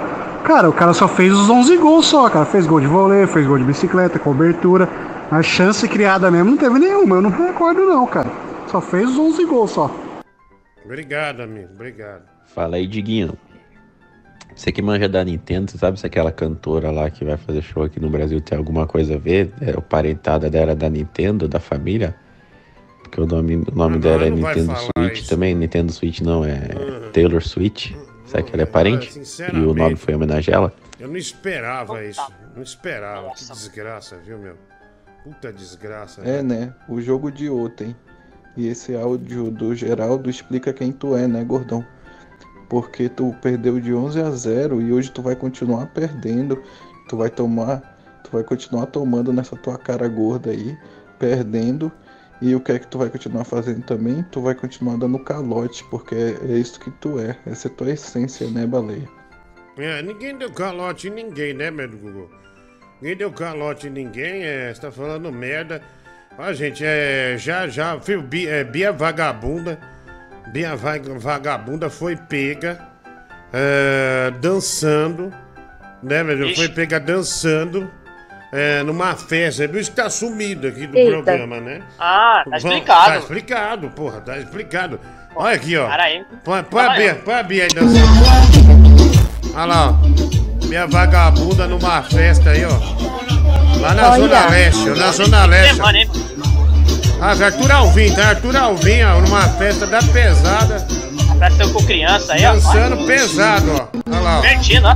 cara, 0.46 0.70
o 0.70 0.74
cara 0.74 0.94
só 0.94 1.10
fez 1.10 1.34
os 1.34 1.50
11 1.50 1.76
gols 1.76 2.06
só, 2.06 2.30
cara. 2.30 2.46
Fez 2.46 2.66
gol 2.66 2.80
de 2.80 2.88
vôlei, 2.88 3.28
fez 3.28 3.46
gol 3.46 3.58
de 3.58 3.66
bicicleta, 3.66 4.18
cobertura. 4.18 4.88
A 5.30 5.42
chance 5.42 5.86
criada 5.90 6.32
mesmo 6.32 6.52
não 6.52 6.58
teve 6.58 6.80
nenhuma, 6.80 7.18
eu 7.18 7.22
não 7.22 7.32
recordo 7.32 7.82
não, 7.82 8.08
cara. 8.08 8.30
Só 8.68 8.80
fez 8.80 9.10
os 9.10 9.20
11 9.20 9.44
gols 9.44 9.72
só. 9.72 9.92
Obrigado, 10.86 11.42
amigo, 11.42 11.68
obrigado. 11.74 12.35
Fala 12.56 12.78
aí, 12.78 12.88
Diguinho. 12.88 13.38
Você 14.56 14.72
que 14.72 14.82
manja 14.82 15.10
da 15.10 15.22
Nintendo, 15.26 15.70
você 15.70 15.78
sabe 15.78 16.00
se 16.00 16.06
aquela 16.08 16.32
cantora 16.32 16.90
lá 16.90 17.10
que 17.10 17.26
vai 17.26 17.36
fazer 17.36 17.62
show 17.62 17.84
aqui 17.84 18.00
no 18.00 18.10
Brasil 18.10 18.40
tem 18.40 18.58
alguma 18.58 18.88
coisa 18.88 19.16
a 19.16 19.18
ver? 19.18 19.52
É, 19.60 19.72
o 19.78 19.82
parentada 19.82 20.50
dela 20.50 20.72
é 20.72 20.76
da 20.76 20.90
Nintendo, 20.90 21.48
da 21.50 21.60
família? 21.60 22.16
que 23.12 23.22
o 23.22 23.26
nome, 23.26 23.56
o 23.58 23.76
nome 23.76 23.96
Ah, 23.98 24.00
dela 24.00 24.26
é 24.26 24.30
Nintendo 24.30 24.74
Switch 24.76 25.20
isso. 25.20 25.30
também. 25.30 25.54
Nintendo 25.54 25.92
Switch 25.92 26.22
não, 26.22 26.44
é 26.44 26.54
Uhum. 26.76 27.12
Taylor 27.12 27.42
Switch. 27.42 27.92
Será 28.26 28.42
que 28.42 28.52
ela 28.54 28.64
é 28.64 28.66
parente? 28.66 29.22
E 29.54 29.58
o 29.60 29.74
nome 29.74 29.96
foi 29.96 30.14
em 30.14 30.18
homenagem 30.18 30.54
a 30.54 30.58
ela? 30.58 30.74
Eu 31.00 31.08
não 31.10 31.16
esperava 31.16 32.04
isso. 32.04 32.22
Não 32.56 32.64
esperava. 32.64 33.30
Que 33.36 33.46
desgraça, 33.46 34.18
viu, 34.26 34.38
meu? 34.40 34.56
Puta 35.24 35.54
desgraça. 35.54 36.22
É, 36.24 36.42
né? 36.42 36.74
O 36.90 37.00
jogo 37.00 37.32
de 37.32 37.50
ontem. 37.50 37.96
E 38.58 38.68
esse 38.68 38.96
áudio 38.96 39.52
do 39.52 39.76
Geraldo 39.76 40.30
explica 40.30 40.74
quem 40.74 40.92
tu 40.92 41.16
é, 41.16 41.28
né, 41.28 41.44
gordão? 41.44 41.86
Porque 42.70 43.10
tu 43.10 43.36
perdeu 43.42 43.80
de 43.80 43.94
11 43.94 44.22
a 44.22 44.32
0 44.32 44.82
e 44.82 44.92
hoje 44.92 45.12
tu 45.12 45.22
vai 45.22 45.36
continuar 45.36 45.88
perdendo. 45.88 46.62
Tu 47.08 47.16
vai 47.16 47.30
tomar, 47.30 47.98
tu 48.24 48.32
vai 48.32 48.44
continuar 48.44 48.88
tomando 48.88 49.32
nessa 49.32 49.56
tua 49.56 49.78
cara 49.78 50.08
gorda 50.08 50.52
aí, 50.52 50.78
perdendo. 51.20 51.92
E 52.42 52.54
o 52.54 52.60
que 52.60 52.74
é 52.74 52.80
que 52.80 52.88
tu 52.88 52.98
vai 52.98 53.10
continuar 53.10 53.46
fazendo 53.46 53.84
também? 53.84 54.24
Tu 54.32 54.42
vai 54.42 54.54
continuar 54.54 54.98
dando 54.98 55.18
calote, 55.20 55.84
porque 55.90 56.16
é, 56.16 56.58
isso 56.58 56.80
que 56.80 56.92
tu 56.92 57.20
é. 57.20 57.38
Essa 57.46 57.68
é 57.68 57.72
tua 57.72 57.92
essência, 57.92 58.50
né, 58.50 58.66
baleia? 58.66 59.08
É, 59.78 60.02
ninguém 60.02 60.38
deu 60.38 60.52
calote 60.52 61.08
em 61.08 61.12
ninguém, 61.12 61.54
né, 61.54 61.72
meu 61.72 61.90
Google? 61.90 62.30
Ninguém 63.02 63.18
deu 63.18 63.32
calote 63.32 63.88
em 63.88 63.92
ninguém, 63.92 64.44
é, 64.44 64.74
você 64.74 64.82
tá 64.82 64.92
falando 64.92 65.32
merda. 65.32 65.82
Ó, 66.38 66.52
gente, 66.52 66.84
é, 66.86 67.38
já, 67.38 67.68
já, 67.68 67.96
viu, 67.96 68.22
Bia, 68.22 68.50
é, 68.50 68.64
Bia 68.64 68.92
Vagabunda, 68.92 69.80
Bia 70.48 70.76
Va- 70.76 70.94
Vagabunda 71.18 71.90
foi 71.90 72.16
pega, 72.16 72.80
é, 73.54 74.32
dançando, 74.42 75.32
né, 76.02 76.24
meu? 76.24 76.46
Ixi. 76.48 76.56
Foi 76.56 76.70
pega 76.70 77.00
dançando, 77.00 77.90
é, 78.54 78.84
numa 78.84 79.16
festa, 79.16 79.68
por 79.68 79.78
isso 79.80 79.90
que 79.90 79.96
tá 79.98 80.10
sumido 80.10 80.68
aqui 80.68 80.88
do 80.88 80.98
Eita. 80.98 81.12
programa, 81.12 81.60
né? 81.60 81.82
Ah, 82.00 82.42
tá 82.46 82.58
Vamos- 82.58 82.64
explicado. 82.66 83.06
Tá 83.12 83.18
explicado, 83.18 83.90
porra, 83.90 84.22
tá 84.22 84.38
explicado. 84.38 85.00
Olha 85.36 85.56
aqui, 85.56 85.76
ó. 85.78 85.90
Põe, 86.44 86.64
põe 86.64 86.86
a. 86.86 86.90
Bia, 86.96 87.16
põe 87.16 87.34
a 87.34 87.44
Bia 87.44 87.64
aí 87.64 87.70
dançando. 87.70 88.08
Olha 89.56 89.66
lá, 89.66 89.90
ó. 89.92 90.66
Minha 90.68 90.88
vagabunda 90.88 91.68
numa 91.68 92.02
festa 92.04 92.52
aí, 92.52 92.64
ó. 92.66 93.80
Lá 93.82 93.94
na 93.94 94.12
Olha. 94.12 94.22
Zona 94.22 94.50
Leste, 94.50 94.90
ó, 94.90 94.96
na 94.96 95.12
Zona 95.12 95.46
Leste. 95.46 95.82
ó. 95.82 95.86
Ah, 97.22 97.32
Arthur 97.32 97.72
Alvim, 97.72 98.14
tá? 98.14 98.30
Arthur 98.30 98.56
Alvim, 98.56 99.02
ó, 99.04 99.22
numa 99.22 99.48
festa 99.50 99.88
da 99.88 100.02
pesada. 100.04 100.86
Festa 101.40 101.68
com 101.70 101.84
criança 101.86 102.34
aí, 102.34 102.46
ó. 102.46 102.54
Dançando 102.54 103.06
pesado, 103.06 103.72
ó. 103.72 103.88
Olha 104.10 104.20
lá, 104.20 104.40
ó. 104.40 104.42
Divertindo, 104.42 104.88
ó. 104.88 104.96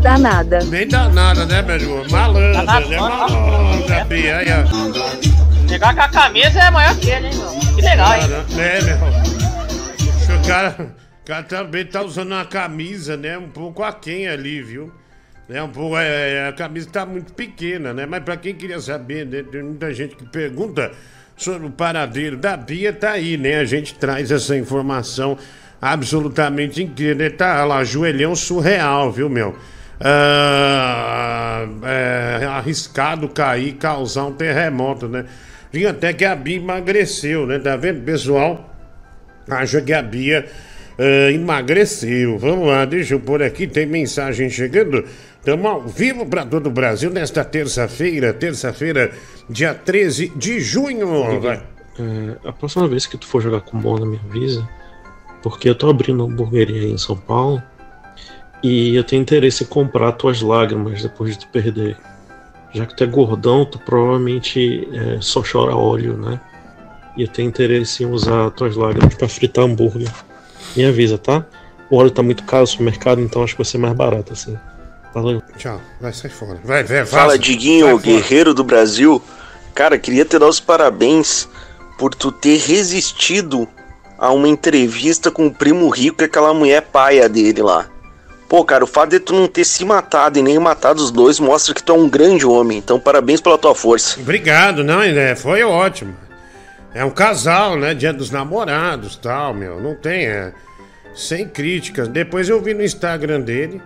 Danada. 0.00 0.64
Bem 0.66 0.86
danada, 0.86 1.44
né, 1.46 1.62
meu 1.62 1.76
irmão? 1.76 2.04
Malandra, 2.10 2.52
Danada, 2.52 2.86
né? 2.86 2.96
Malandra, 2.98 4.04
Bia, 4.04 4.36
aí, 4.38 4.46
ó. 4.50 5.68
Chegar 5.68 5.94
com 5.94 6.00
a 6.00 6.08
camisa 6.08 6.60
é 6.60 6.70
maior 6.70 6.94
que 6.96 7.10
ele, 7.10 7.26
hein, 7.26 7.34
meu? 7.34 7.74
Que 7.74 7.82
legal, 7.82 8.14
hein? 8.14 8.22
É, 8.58 8.82
meu. 8.82 8.96
O 10.36 10.46
cara, 10.46 10.76
o 11.22 11.26
cara 11.26 11.42
também 11.42 11.84
tá 11.84 12.02
usando 12.02 12.32
uma 12.32 12.44
camisa, 12.44 13.16
né? 13.16 13.36
Um 13.36 13.48
pouco 13.48 13.82
aquém 13.82 14.28
ali, 14.28 14.62
viu? 14.62 14.92
Né, 15.48 15.62
um 15.62 15.68
pouco, 15.68 15.96
é, 15.96 16.48
a 16.48 16.52
camisa 16.52 16.88
tá 16.90 17.06
muito 17.06 17.32
pequena, 17.32 17.94
né? 17.94 18.04
Mas 18.04 18.24
pra 18.24 18.36
quem 18.36 18.54
queria 18.54 18.80
saber, 18.80 19.24
né? 19.24 19.44
Tem 19.44 19.62
muita 19.62 19.94
gente 19.94 20.16
que 20.16 20.26
pergunta 20.26 20.90
sobre 21.36 21.68
o 21.68 21.70
paradeiro 21.70 22.36
da 22.36 22.56
Bia, 22.56 22.92
tá 22.92 23.12
aí, 23.12 23.36
né? 23.36 23.56
A 23.56 23.64
gente 23.64 23.94
traz 23.94 24.32
essa 24.32 24.56
informação 24.56 25.38
absolutamente 25.80 26.82
incrível. 26.82 27.16
né? 27.16 27.30
Tá 27.30 27.64
lá, 27.64 27.84
joelhão 27.84 28.34
surreal, 28.34 29.12
viu, 29.12 29.28
meu? 29.28 29.56
Ah, 30.00 31.64
é, 31.84 32.44
arriscado 32.46 33.28
cair, 33.28 33.74
causar 33.74 34.24
um 34.24 34.32
terremoto, 34.32 35.06
né? 35.08 35.26
Diga 35.70 35.90
até 35.90 36.12
que 36.12 36.24
a 36.24 36.34
Bia 36.34 36.56
emagreceu, 36.56 37.46
né? 37.46 37.58
Tá 37.60 37.76
vendo, 37.76 38.02
pessoal? 38.02 38.74
Acha 39.48 39.80
que 39.80 39.92
a 39.92 40.02
Bia 40.02 40.46
eh, 40.98 41.32
emagreceu. 41.32 42.38
Vamos 42.38 42.68
lá, 42.68 42.84
deixa 42.84 43.14
eu 43.14 43.20
pôr 43.20 43.42
aqui, 43.42 43.66
tem 43.66 43.86
mensagem 43.86 44.48
chegando. 44.48 45.04
Estamos 45.46 45.64
ao 45.64 45.80
vivo 45.82 46.26
para 46.26 46.44
todo 46.44 46.66
o 46.66 46.72
Brasil 46.72 47.08
nesta 47.08 47.44
terça-feira, 47.44 48.34
terça-feira, 48.34 49.12
dia 49.48 49.72
13 49.72 50.32
de 50.34 50.58
junho. 50.58 51.08
É, 52.00 52.48
a 52.48 52.52
próxima 52.52 52.88
vez 52.88 53.06
que 53.06 53.16
tu 53.16 53.28
for 53.28 53.40
jogar 53.40 53.60
com 53.60 53.78
bola, 53.78 54.04
me 54.04 54.18
avisa. 54.28 54.68
Porque 55.44 55.68
eu 55.68 55.76
tô 55.76 55.88
abrindo 55.88 56.24
uma 56.24 56.32
hamburgueria 56.32 56.82
aí 56.82 56.90
em 56.90 56.98
São 56.98 57.16
Paulo. 57.16 57.62
E 58.60 58.96
eu 58.96 59.04
tenho 59.04 59.22
interesse 59.22 59.62
em 59.62 59.68
comprar 59.68 60.10
tuas 60.10 60.42
lágrimas 60.42 61.00
depois 61.00 61.34
de 61.34 61.46
tu 61.46 61.48
perder. 61.52 61.96
Já 62.74 62.84
que 62.84 62.96
tu 62.96 63.04
é 63.04 63.06
gordão, 63.06 63.64
tu 63.64 63.78
provavelmente 63.78 64.88
é, 64.92 65.20
só 65.20 65.44
chora 65.44 65.76
óleo, 65.76 66.16
né? 66.16 66.40
E 67.16 67.22
eu 67.22 67.28
tenho 67.28 67.48
interesse 67.48 68.02
em 68.02 68.06
usar 68.06 68.50
tuas 68.50 68.74
lágrimas 68.74 69.14
pra 69.14 69.28
fritar 69.28 69.64
hambúrguer. 69.64 70.10
Me 70.76 70.84
avisa, 70.84 71.16
tá? 71.16 71.46
O 71.88 71.98
óleo 71.98 72.10
tá 72.10 72.20
muito 72.20 72.42
caro 72.42 72.62
no 72.62 72.66
supermercado, 72.66 73.20
então 73.20 73.44
acho 73.44 73.54
que 73.54 73.62
vai 73.62 73.64
ser 73.64 73.78
mais 73.78 73.94
barato 73.94 74.32
assim. 74.32 74.58
Valeu. 75.16 75.42
Tchau, 75.56 75.80
vai 75.98 76.12
sair 76.12 76.30
fora. 76.30 76.58
Vai, 76.62 76.84
vai, 76.84 77.06
Fala. 77.06 77.38
Diguinho, 77.38 77.98
guerreiro 77.98 78.52
do 78.52 78.62
Brasil. 78.62 79.22
Cara, 79.74 79.98
queria 79.98 80.26
te 80.26 80.38
dar 80.38 80.46
os 80.46 80.60
parabéns 80.60 81.48
por 81.96 82.14
tu 82.14 82.30
ter 82.30 82.58
resistido 82.58 83.66
a 84.18 84.30
uma 84.30 84.46
entrevista 84.46 85.30
com 85.30 85.46
o 85.46 85.50
primo 85.50 85.88
rico 85.88 86.22
e 86.22 86.26
aquela 86.26 86.52
mulher 86.52 86.82
paia 86.82 87.30
dele 87.30 87.62
lá. 87.62 87.88
Pô, 88.46 88.62
cara, 88.62 88.84
o 88.84 88.86
fato 88.86 89.08
de 89.08 89.20
tu 89.20 89.32
não 89.32 89.48
ter 89.48 89.64
se 89.64 89.86
matado 89.86 90.38
e 90.38 90.42
nem 90.42 90.58
matado 90.58 91.02
os 91.02 91.10
dois 91.10 91.40
mostra 91.40 91.72
que 91.72 91.82
tu 91.82 91.92
é 91.92 91.96
um 91.96 92.10
grande 92.10 92.44
homem. 92.44 92.76
Então, 92.76 93.00
parabéns 93.00 93.40
pela 93.40 93.56
tua 93.56 93.74
força. 93.74 94.20
Obrigado, 94.20 94.84
não, 94.84 95.00
é, 95.00 95.34
foi 95.34 95.62
ótimo. 95.62 96.14
É 96.92 97.02
um 97.02 97.10
casal, 97.10 97.74
né? 97.74 97.94
Dia 97.94 98.12
dos 98.12 98.30
namorados 98.30 99.16
tal, 99.16 99.54
meu. 99.54 99.80
Não 99.80 99.94
tem, 99.94 100.26
é. 100.26 100.52
Sem 101.14 101.48
críticas. 101.48 102.06
Depois 102.06 102.50
eu 102.50 102.60
vi 102.60 102.74
no 102.74 102.84
Instagram 102.84 103.40
dele. 103.40 103.80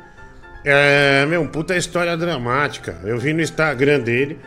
É, 0.64 1.24
meu, 1.26 1.46
puta 1.48 1.76
história 1.76 2.16
dramática. 2.16 2.96
Eu 3.04 3.18
vi 3.18 3.32
no 3.32 3.40
Instagram 3.40 4.00
dele. 4.00 4.38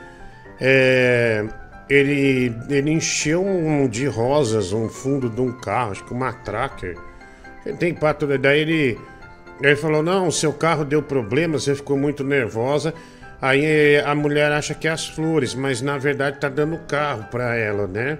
É, 0.59 1.45
ele, 1.89 2.55
ele 2.69 2.91
encheu 2.91 3.45
um 3.45 3.87
de 3.87 4.05
rosas 4.07 4.71
um 4.73 4.87
fundo 4.87 5.29
de 5.29 5.41
um 5.41 5.51
carro, 5.51 5.91
acho 5.91 6.05
que 6.05 6.13
uma 6.13 6.31
tracker. 6.31 6.97
Ele 7.65 7.77
tem 7.77 7.93
pato, 7.93 8.25
daí 8.37 8.59
ele, 8.59 8.99
ele 9.61 9.75
falou: 9.75 10.03
Não, 10.03 10.29
seu 10.31 10.53
carro 10.53 10.85
deu 10.85 11.01
problema, 11.01 11.59
você 11.59 11.75
ficou 11.75 11.97
muito 11.97 12.23
nervosa. 12.23 12.93
Aí 13.41 13.65
eh, 13.65 14.03
a 14.05 14.15
mulher 14.15 14.51
acha 14.53 14.73
que 14.73 14.87
é 14.87 14.91
as 14.91 15.05
flores, 15.05 15.53
mas 15.53 15.81
na 15.81 15.97
verdade 15.97 16.39
tá 16.39 16.47
dando 16.47 16.77
carro 16.87 17.25
pra 17.29 17.57
ela, 17.57 17.87
né? 17.87 18.17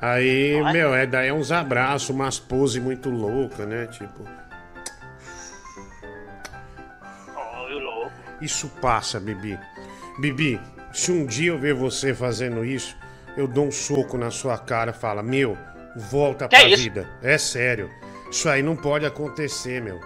Aí, 0.00 0.60
meu, 0.72 0.92
é 0.94 1.06
daí 1.06 1.28
é 1.28 1.32
uns 1.32 1.52
abraços, 1.52 2.10
umas 2.10 2.38
poses 2.38 2.82
muito 2.82 3.08
loucas, 3.08 3.66
né? 3.66 3.86
Tipo. 3.86 4.24
Isso 8.44 8.68
passa, 8.80 9.18
Bibi. 9.18 9.58
Bibi, 10.20 10.60
se 10.92 11.10
um 11.10 11.24
dia 11.26 11.50
eu 11.50 11.58
ver 11.58 11.74
você 11.74 12.14
fazendo 12.14 12.64
isso, 12.64 12.96
eu 13.36 13.48
dou 13.48 13.66
um 13.66 13.72
soco 13.72 14.16
na 14.16 14.30
sua 14.30 14.56
cara 14.58 14.90
e 14.90 14.94
falo, 14.94 15.22
meu, 15.22 15.56
volta 15.96 16.46
Que 16.48 16.56
pra 16.56 16.68
isso? 16.68 16.82
vida. 16.82 17.08
É 17.22 17.36
sério. 17.38 17.90
Isso 18.30 18.48
aí 18.48 18.62
não 18.62 18.76
pode 18.76 19.04
acontecer, 19.06 19.80
meu. 19.82 20.00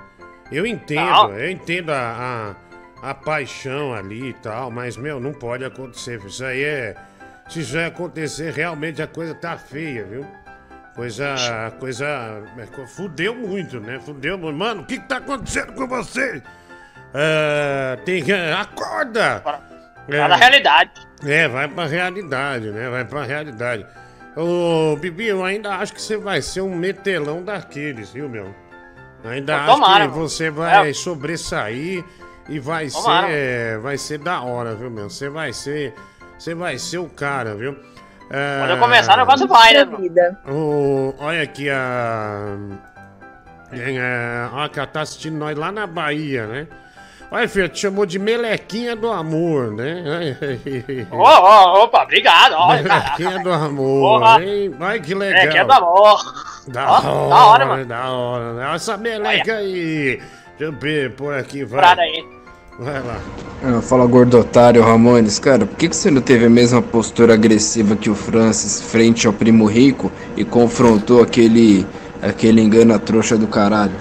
Eu 0.51 0.67
entendo, 0.67 1.05
Não. 1.11 1.35
eu 1.35 1.51
entendo 1.51 1.91
a, 1.91 2.57
a, 3.03 3.11
a 3.11 3.15
paixão 3.15 3.93
ali 3.93 4.31
e 4.31 4.33
tal, 4.35 4.71
mas, 4.71 4.97
meu, 4.97 5.21
não 5.21 5.33
pode 5.33 5.65
acontecer. 5.65 6.21
Isso 6.25 6.45
aí 6.45 6.63
é. 6.63 6.95
Se 7.49 7.61
isso 7.61 7.77
aí 7.77 7.85
acontecer, 7.87 8.53
realmente 8.53 9.01
a 9.03 9.07
coisa 9.07 9.35
tá 9.35 9.57
feia, 9.57 10.05
viu? 10.05 10.27
Coisa. 10.95 11.35
Coisa. 11.79 12.07
é, 12.57 12.87
Fudeu 12.87 13.35
muito, 13.35 13.79
né? 13.79 14.01
Fudeu 14.01 14.37
muito. 14.39 14.57
Mano, 14.57 14.83
o 14.83 14.85
que, 14.87 14.99
que 14.99 15.07
tá 15.09 15.19
acontecendo 15.19 15.73
com 15.73 15.87
você? 15.87 16.43
É, 17.15 17.99
tem 18.05 18.23
que. 18.23 18.33
Acorda! 18.33 19.41
Tá 19.41 20.29
na 20.29 20.37
realidade. 20.37 20.91
É, 21.27 21.49
vai 21.49 21.67
pra 21.69 21.87
realidade, 21.87 22.71
né? 22.71 22.89
Vai 22.89 23.05
pra 23.05 23.25
realidade. 23.25 23.85
Ô, 24.37 24.97
Bibi, 24.97 25.27
eu 25.27 25.45
ainda 25.45 25.75
acho 25.77 25.93
que 25.93 26.01
você 26.01 26.17
vai 26.17 26.41
ser 26.41 26.61
um 26.61 26.75
metelão 26.75 27.43
daqueles, 27.43 28.13
viu, 28.13 28.29
meu? 28.29 28.55
Ainda 29.25 29.55
Pô, 29.55 29.59
acho 29.65 29.73
tomara, 29.73 30.05
que 30.05 30.11
mano. 30.15 30.29
você 30.29 30.49
vai 30.51 30.91
É. 30.91 30.93
sobressair 30.93 32.05
e 32.49 32.59
vai 32.61 32.89
Tomara, 32.89 33.27
ser. 33.27 33.79
Vai 33.81 33.99
ser 33.99 34.19
da 34.19 34.41
hora, 34.43 34.75
viu, 34.75 34.91
meu? 34.91 35.11
Você 35.11 35.29
vai 35.29 35.53
ser. 35.53 35.93
Você 36.39 36.55
vai 36.55 36.79
ser 36.79 36.99
o 36.99 37.09
cara, 37.09 37.55
viu? 37.57 37.77
É, 38.31 38.59
Quando 38.61 38.71
eu 38.71 38.79
começar, 38.79 39.15
o 39.15 39.17
negócio 39.17 39.49
vai, 39.49 39.73
né? 39.73 39.85
mano? 39.85 40.39
o- 40.47 41.15
olha 41.19 41.43
aqui 41.43 41.69
a. 41.69 42.57
É, 43.73 44.49
olha 44.53 44.69
que 44.69 44.79
ela 44.79 44.87
tá 44.87 45.01
assistindo 45.03 45.37
nós 45.37 45.57
lá 45.59 45.71
na 45.73 45.87
Bahia, 45.87 46.47
né? 46.47 46.67
Olha, 47.31 47.47
filho, 47.47 47.69
te 47.69 47.81
chamou 47.81 48.07
de 48.07 48.19
melequinha 48.19 48.97
do 48.97 49.11
amor, 49.13 49.71
né? 49.73 50.35
Ô, 51.11 51.17
ô, 51.19 51.85
opa, 51.85 52.03
obrigado. 52.05 52.55
Olha, 52.55 52.83
caraca. 52.83 53.19
Melequinha 53.19 53.43
do 53.45 53.53
amor, 53.53 54.21
Porra. 54.21 54.43
hein? 54.43 54.75
Olha 54.81 54.99
que 55.01 55.15
legal. 55.15 55.43
É 55.57 55.65
do 55.65 55.73
amor. 55.73 56.35
Da 56.69 56.91
Ó, 56.91 56.95
hora, 56.97 57.29
da 57.29 57.47
hora, 57.47 57.67
mano. 57.67 57.85
Da 57.85 58.09
hora, 58.11 58.53
né? 58.55 58.67
Olha 58.67 58.75
essa 58.77 58.97
meleca 58.97 59.57
aí. 59.57 60.23
Deixa 60.59 60.73
eu 60.73 60.73
ver, 60.73 61.13
por 61.13 61.35
aqui, 61.35 61.65
vai. 61.65 61.81
Prada 61.81 62.01
aí. 62.03 62.25
Vai 62.79 63.03
lá. 63.03 63.19
Ah, 63.63 63.83
Fala 63.83 64.07
gordotário 64.07 64.83
Ramones, 64.83 65.39
cara, 65.39 65.67
por 65.67 65.77
que, 65.77 65.89
que 65.89 65.97
você 65.97 66.11
não 66.11 66.23
teve 66.23 66.47
a 66.47 66.51
mesma 66.51 66.81
postura 66.81 67.35
agressiva 67.35 67.97
que 67.97 68.09
o 68.09 68.15
Francis 68.15 68.81
frente 68.81 69.27
ao 69.27 69.33
primo 69.33 69.67
rico 69.67 70.11
e 70.37 70.45
confrontou 70.45 71.21
aquele 71.21 71.85
aquele 72.23 72.61
engana 72.63 72.99
trouxa 72.99 73.37
do 73.37 73.49
caralho? 73.49 73.93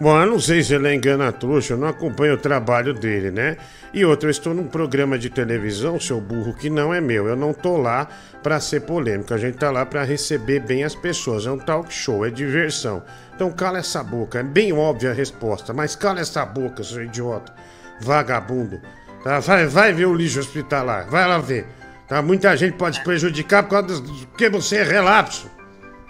Bom, 0.00 0.18
eu 0.18 0.26
não 0.26 0.40
sei 0.40 0.62
se 0.62 0.72
ele 0.72 0.88
é 0.88 0.94
engana 0.94 1.30
trouxa, 1.30 1.74
eu 1.74 1.76
não 1.76 1.86
acompanho 1.86 2.32
o 2.32 2.38
trabalho 2.38 2.94
dele, 2.94 3.30
né? 3.30 3.58
E 3.92 4.02
outra, 4.02 4.28
eu 4.28 4.30
estou 4.30 4.54
num 4.54 4.66
programa 4.66 5.18
de 5.18 5.28
televisão, 5.28 6.00
seu 6.00 6.18
burro, 6.18 6.54
que 6.54 6.70
não 6.70 6.94
é 6.94 7.02
meu. 7.02 7.26
Eu 7.26 7.36
não 7.36 7.52
tô 7.52 7.76
lá 7.76 8.08
pra 8.42 8.58
ser 8.60 8.80
polêmico, 8.80 9.34
a 9.34 9.36
gente 9.36 9.58
tá 9.58 9.70
lá 9.70 9.84
pra 9.84 10.02
receber 10.02 10.60
bem 10.60 10.84
as 10.84 10.94
pessoas. 10.94 11.44
É 11.44 11.50
um 11.50 11.58
talk 11.58 11.92
show, 11.92 12.24
é 12.24 12.30
diversão. 12.30 13.02
Então 13.34 13.52
cala 13.52 13.76
essa 13.76 14.02
boca, 14.02 14.38
é 14.38 14.42
bem 14.42 14.72
óbvia 14.72 15.10
a 15.10 15.12
resposta, 15.12 15.74
mas 15.74 15.94
cala 15.94 16.20
essa 16.20 16.46
boca, 16.46 16.82
seu 16.82 17.04
idiota, 17.04 17.52
vagabundo. 18.00 18.80
Tá? 19.22 19.38
Vai, 19.38 19.66
vai 19.66 19.92
ver 19.92 20.06
o 20.06 20.14
lixo 20.14 20.40
hospitalar, 20.40 21.10
vai 21.10 21.28
lá 21.28 21.36
ver. 21.36 21.66
Tá? 22.08 22.22
Muita 22.22 22.56
gente 22.56 22.74
pode 22.78 22.96
se 22.96 23.04
prejudicar 23.04 23.64
por 23.64 23.82
causa 23.82 24.00
do 24.00 24.26
que 24.28 24.48
você 24.48 24.76
é 24.76 24.82
relapso. 24.82 25.50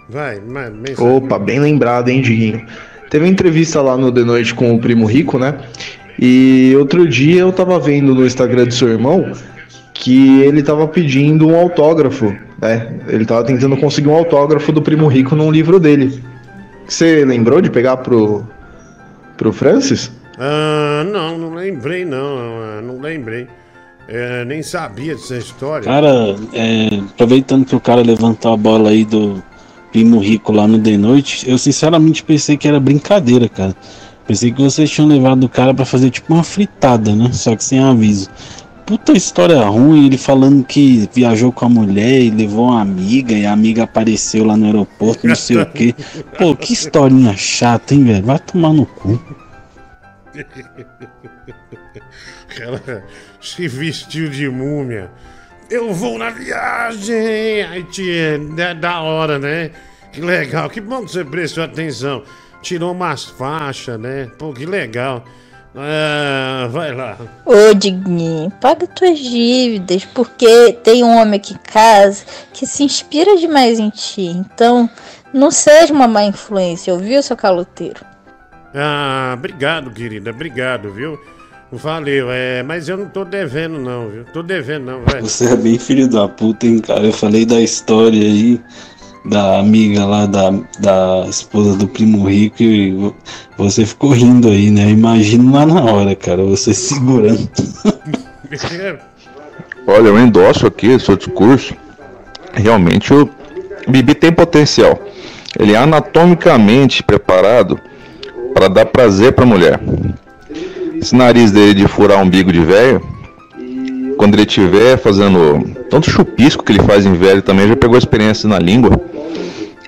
Vai, 0.07 0.39
mas... 0.39 0.97
Opa, 0.97 1.37
bem 1.37 1.59
lembrado, 1.59 2.07
hein, 2.07 2.21
Diguinho? 2.21 2.65
Teve 3.11 3.25
uma 3.25 3.31
entrevista 3.31 3.81
lá 3.81 3.97
no 3.97 4.09
The 4.09 4.23
Noite 4.23 4.55
com 4.55 4.73
o 4.73 4.79
Primo 4.79 5.05
Rico, 5.05 5.37
né? 5.37 5.59
E 6.17 6.73
outro 6.79 7.05
dia 7.05 7.41
eu 7.41 7.51
tava 7.51 7.77
vendo 7.77 8.15
no 8.15 8.25
Instagram 8.25 8.63
do 8.63 8.73
seu 8.73 8.87
irmão 8.87 9.33
que 9.93 10.41
ele 10.41 10.63
tava 10.63 10.87
pedindo 10.87 11.45
um 11.45 11.59
autógrafo, 11.59 12.33
né? 12.61 13.01
Ele 13.09 13.25
tava 13.25 13.43
tentando 13.43 13.75
conseguir 13.75 14.07
um 14.07 14.15
autógrafo 14.15 14.71
do 14.71 14.81
Primo 14.81 15.07
Rico 15.07 15.35
num 15.35 15.51
livro 15.51 15.77
dele. 15.77 16.23
Você 16.87 17.25
lembrou 17.25 17.59
de 17.59 17.69
pegar 17.69 17.97
pro, 17.97 18.47
pro 19.35 19.51
Francis? 19.51 20.09
Ah, 20.39 21.03
não, 21.03 21.37
não 21.37 21.53
lembrei 21.53 22.05
não, 22.05 22.37
ah, 22.37 22.81
não 22.81 23.01
lembrei. 23.01 23.45
É, 24.07 24.45
nem 24.45 24.63
sabia 24.63 25.15
dessa 25.15 25.35
história. 25.35 25.83
Cara, 25.83 26.33
é, 26.53 26.97
aproveitando 27.13 27.65
que 27.65 27.75
o 27.75 27.79
cara 27.81 28.01
levantou 28.01 28.53
a 28.53 28.57
bola 28.57 28.89
aí 28.89 29.03
do 29.03 29.43
Primo 29.91 30.19
Rico 30.19 30.51
lá 30.51 30.67
no 30.67 30.79
The 30.79 30.97
Noite, 30.97 31.49
eu 31.49 31.57
sinceramente 31.57 32.23
pensei 32.23 32.57
que 32.57 32.67
era 32.67 32.79
brincadeira, 32.79 33.49
cara. 33.49 33.75
Pensei 34.25 34.51
que 34.51 34.61
vocês 34.61 34.89
tinham 34.89 35.09
levado 35.09 35.43
o 35.43 35.49
cara 35.49 35.73
pra 35.73 35.83
fazer 35.83 36.09
tipo 36.09 36.33
uma 36.33 36.43
fritada, 36.43 37.13
né? 37.15 37.31
Só 37.33 37.55
que 37.55 37.63
sem 37.63 37.79
aviso. 37.79 38.29
Puta 38.85 39.11
história 39.13 39.61
ruim, 39.65 40.05
ele 40.05 40.17
falando 40.17 40.63
que 40.63 41.09
viajou 41.13 41.51
com 41.51 41.65
a 41.65 41.69
mulher 41.69 42.21
e 42.21 42.29
levou 42.29 42.69
uma 42.69 42.81
amiga 42.81 43.33
e 43.33 43.45
a 43.45 43.53
amiga 43.53 43.83
apareceu 43.83 44.43
lá 44.43 44.57
no 44.57 44.65
aeroporto, 44.65 45.27
não 45.27 45.35
sei 45.35 45.57
o 45.57 45.65
quê. 45.65 45.95
Pô, 46.37 46.55
que 46.55 46.73
historinha 46.73 47.35
chata, 47.37 47.93
hein, 47.93 48.03
velho? 48.03 48.25
Vai 48.25 48.39
tomar 48.39 48.73
no 48.73 48.85
cu. 48.85 49.21
Ela 52.59 53.03
se 53.39 53.67
vestiu 53.67 54.29
de 54.29 54.49
múmia. 54.49 55.09
Eu 55.71 55.93
vou 55.93 56.17
na 56.17 56.29
viagem! 56.29 57.63
Aí 57.63 57.81
tia, 57.85 58.37
da, 58.37 58.73
da 58.73 58.99
hora, 58.99 59.39
né? 59.39 59.71
Que 60.11 60.19
legal, 60.19 60.69
que 60.69 60.81
bom 60.81 61.05
que 61.05 61.13
você 61.13 61.23
prestou 61.23 61.63
atenção. 61.63 62.23
Tirou 62.61 62.91
umas 62.91 63.23
faixas, 63.23 63.97
né? 63.97 64.29
Pô, 64.37 64.51
que 64.51 64.65
legal. 64.65 65.23
Ah, 65.73 66.67
vai 66.69 66.93
lá. 66.93 67.17
Ô, 67.45 67.73
Digninho, 67.73 68.51
paga 68.59 68.85
tuas 68.85 69.17
dívidas, 69.17 70.03
porque 70.03 70.73
tem 70.83 71.05
um 71.05 71.15
homem 71.15 71.39
aqui 71.39 71.53
em 71.53 71.71
casa 71.71 72.25
que 72.51 72.67
se 72.67 72.83
inspira 72.83 73.37
demais 73.37 73.79
em 73.79 73.89
ti. 73.89 74.25
Então, 74.25 74.89
não 75.33 75.49
seja 75.49 75.93
uma 75.93 76.05
má 76.05 76.25
influência, 76.25 76.93
ouviu, 76.93 77.23
seu 77.23 77.37
caloteiro? 77.37 78.05
Ah, 78.75 79.35
obrigado, 79.37 79.89
querida, 79.89 80.31
obrigado, 80.31 80.91
viu? 80.91 81.17
Valeu, 81.71 82.27
é, 82.29 82.61
mas 82.63 82.89
eu 82.89 82.97
não 82.97 83.05
tô 83.05 83.23
devendo, 83.23 83.79
não, 83.79 84.09
viu? 84.09 84.25
Tô 84.25 84.43
devendo, 84.43 84.85
não, 84.87 85.05
velho. 85.05 85.21
Você 85.25 85.53
é 85.53 85.55
bem 85.55 85.79
filho 85.79 86.07
da 86.09 86.27
puta, 86.27 86.67
hein, 86.67 86.79
cara? 86.79 87.05
Eu 87.05 87.13
falei 87.13 87.45
da 87.45 87.61
história 87.61 88.21
aí 88.21 88.59
da 89.23 89.59
amiga 89.59 90.03
lá 90.03 90.25
da, 90.25 90.49
da 90.79 91.25
esposa 91.29 91.77
do 91.77 91.87
primo 91.87 92.27
rico 92.27 92.61
e 92.61 92.91
vo- 92.91 93.15
você 93.57 93.85
ficou 93.85 94.09
rindo 94.11 94.49
aí, 94.49 94.69
né? 94.69 94.85
Eu 94.85 94.89
Imagino 94.89 95.53
lá 95.53 95.65
na 95.65 95.81
hora, 95.81 96.13
cara, 96.15 96.43
você 96.43 96.73
segurando. 96.75 97.47
Olha, 99.87 100.07
eu 100.07 100.19
endosso 100.19 100.67
aqui 100.67 100.89
o 100.89 100.99
seu 100.99 101.15
discurso. 101.15 101.73
Realmente 102.53 103.13
o 103.13 103.29
Bibi 103.87 104.13
tem 104.13 104.31
potencial. 104.31 104.99
Ele 105.57 105.73
é 105.73 105.77
anatomicamente 105.77 107.01
preparado 107.03 107.79
para 108.53 108.67
dar 108.67 108.85
prazer 108.87 109.31
para 109.33 109.43
a 109.45 109.47
mulher. 109.47 109.79
Esse 111.01 111.15
nariz 111.15 111.51
dele 111.51 111.73
de 111.73 111.87
furar 111.87 112.21
umbigo 112.21 112.53
de 112.53 112.63
velho, 112.63 113.01
quando 114.17 114.35
ele 114.35 114.43
estiver 114.43 114.97
fazendo 114.97 115.73
tanto 115.89 116.11
chupisco 116.11 116.63
que 116.63 116.71
ele 116.71 116.83
faz 116.83 117.07
em 117.07 117.13
velho 117.13 117.41
também, 117.41 117.67
já 117.67 117.75
pegou 117.75 117.97
experiência 117.97 118.47
na 118.47 118.59
língua. 118.59 118.91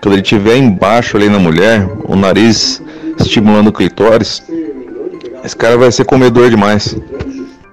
Quando 0.01 0.15
ele 0.15 0.23
estiver 0.23 0.57
embaixo 0.57 1.15
ali 1.15 1.29
na 1.29 1.37
mulher, 1.37 1.87
o 2.05 2.15
nariz 2.15 2.81
estimulando 3.19 3.67
o 3.67 3.71
clitóris, 3.71 4.43
esse 5.43 5.55
cara 5.55 5.77
vai 5.77 5.91
ser 5.91 6.03
comedor 6.03 6.49
demais. 6.49 6.95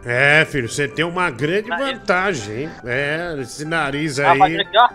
É, 0.05 0.45
filho, 0.45 0.69
você 0.69 0.87
tem 0.87 1.05
uma 1.05 1.31
grande 1.31 1.71
vantagem, 1.71 2.63
hein? 2.65 2.71
É, 2.85 3.37
esse 3.41 3.65
nariz 3.65 4.19
aí. 4.19 4.61
aqui, 4.61 4.77
ó. 4.77 4.89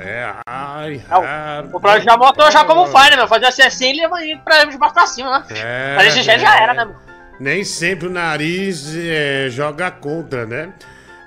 É, 0.00 0.32
ai, 0.46 1.00
O 1.72 1.80
Flávio 1.80 2.02
já 2.04 2.16
botou 2.16 2.50
já 2.50 2.64
como 2.64 2.86
faz, 2.86 3.10
né, 3.10 3.16
meu? 3.16 3.28
Fazer 3.28 3.46
assim 3.46 3.62
assim 3.62 3.90
e 3.90 4.00
leva 4.00 4.22
ele 4.22 4.36
pra 4.44 4.64
de 4.64 4.78
baixo 4.78 4.94
pra 4.94 5.06
cima, 5.06 5.30
né? 5.30 5.44
É, 5.50 5.94
Mas 5.96 6.08
esse 6.08 6.22
já, 6.22 6.38
já 6.38 6.56
era, 6.60 6.74
né, 6.74 6.84
meu? 6.84 7.07
Nem 7.40 7.62
sempre 7.64 8.08
o 8.08 8.10
nariz 8.10 8.94
é, 8.96 9.48
joga 9.50 9.90
contra, 9.90 10.44
né? 10.44 10.70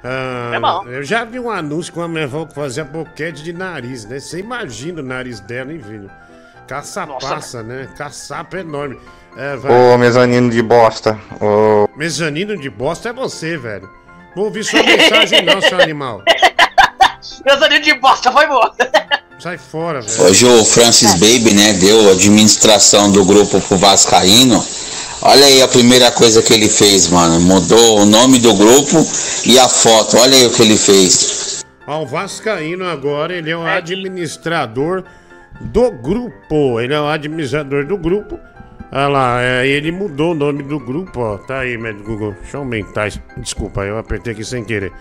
Ah, 0.04 0.52
É 0.54 0.60
bom. 0.60 0.84
Eu 0.88 1.04
já 1.04 1.24
vi 1.24 1.40
um 1.40 1.50
anúncio 1.50 1.94
com 1.94 2.02
a 2.02 2.08
minha 2.08 2.26
avó 2.26 2.46
que 2.46 2.54
fazia 2.56 2.84
boquete 2.84 3.44
de 3.44 3.54
nariz, 3.54 4.06
né? 4.06 4.20
Você 4.20 4.40
imagina 4.40 5.02
o 5.02 5.06
nariz 5.06 5.40
dela, 5.40 5.72
hein, 5.72 5.82
filho? 5.82 6.10
Caçapaça, 6.68 7.64
né? 7.64 7.88
Caçapa 7.98 8.58
enorme. 8.60 8.98
É, 9.38 9.56
vai. 9.56 9.72
Ô, 9.72 9.98
mezanino 9.98 10.50
de 10.50 10.62
bosta. 10.62 11.18
Ô. 11.40 11.88
Mezanino 11.96 12.58
de 12.58 12.70
bosta 12.70 13.10
é 13.10 13.14
você, 13.14 13.58
velho. 13.58 13.90
Vou 14.36 14.46
ouvir 14.46 14.64
sua 14.64 14.82
mensagem 14.84 15.44
não, 15.44 15.62
seu 15.62 15.80
animal. 15.82 16.24
Meus 17.46 17.62
aninhos 17.62 17.86
de 17.86 17.94
bosta 17.96 18.32
foi 18.32 18.48
boa. 18.48 18.74
Sai 19.40 19.58
fora, 19.58 20.02
velho. 20.02 20.24
Hoje 20.24 20.46
o 20.46 20.66
Francis 20.66 21.14
Baby, 21.14 21.54
né, 21.54 21.74
deu 21.74 22.10
a 22.10 22.14
administração 22.14 23.12
do 23.12 23.24
grupo 23.26 23.60
pro 23.62 23.78
Vascaíno. 23.78 24.64
Olha 25.24 25.46
aí 25.46 25.62
a 25.62 25.68
primeira 25.68 26.12
coisa 26.12 26.42
que 26.42 26.52
ele 26.52 26.68
fez, 26.68 27.08
mano. 27.10 27.40
Mudou 27.40 28.00
o 28.00 28.06
nome 28.06 28.40
do 28.40 28.56
grupo 28.56 29.06
e 29.46 29.60
a 29.60 29.70
foto. 29.70 30.18
Olha 30.18 30.36
aí 30.36 30.48
o 30.48 30.50
que 30.50 30.64
ele 30.64 30.76
fez. 30.76 31.64
Ó, 31.86 32.02
o 32.02 32.08
Vascaíno 32.08 32.86
agora, 32.86 33.34
ele 33.34 33.52
é 33.52 33.56
o 33.56 33.62
administrador 33.62 35.04
do 35.60 35.92
grupo. 35.92 36.82
Ele 36.82 36.96
é 36.96 37.00
o 37.00 37.08
administrador 37.08 37.86
do 37.86 38.00
grupo. 38.00 38.40
Olha 38.92 39.08
lá, 39.08 39.44
é, 39.44 39.68
ele 39.68 39.92
mudou 39.92 40.32
o 40.32 40.36
nome 40.36 40.64
do 40.64 40.80
grupo, 40.80 41.20
ó. 41.20 41.38
Tá 41.38 41.60
aí, 41.60 41.78
médico 41.78 42.14
Google. 42.14 42.36
Deixa 42.42 42.58
eu 42.58 42.62
aumentar. 42.62 43.10
Desculpa, 43.38 43.82
eu 43.86 44.00
apertei 44.00 44.34
aqui 44.34 44.44
sem 44.44 44.66
querer. 44.66 44.92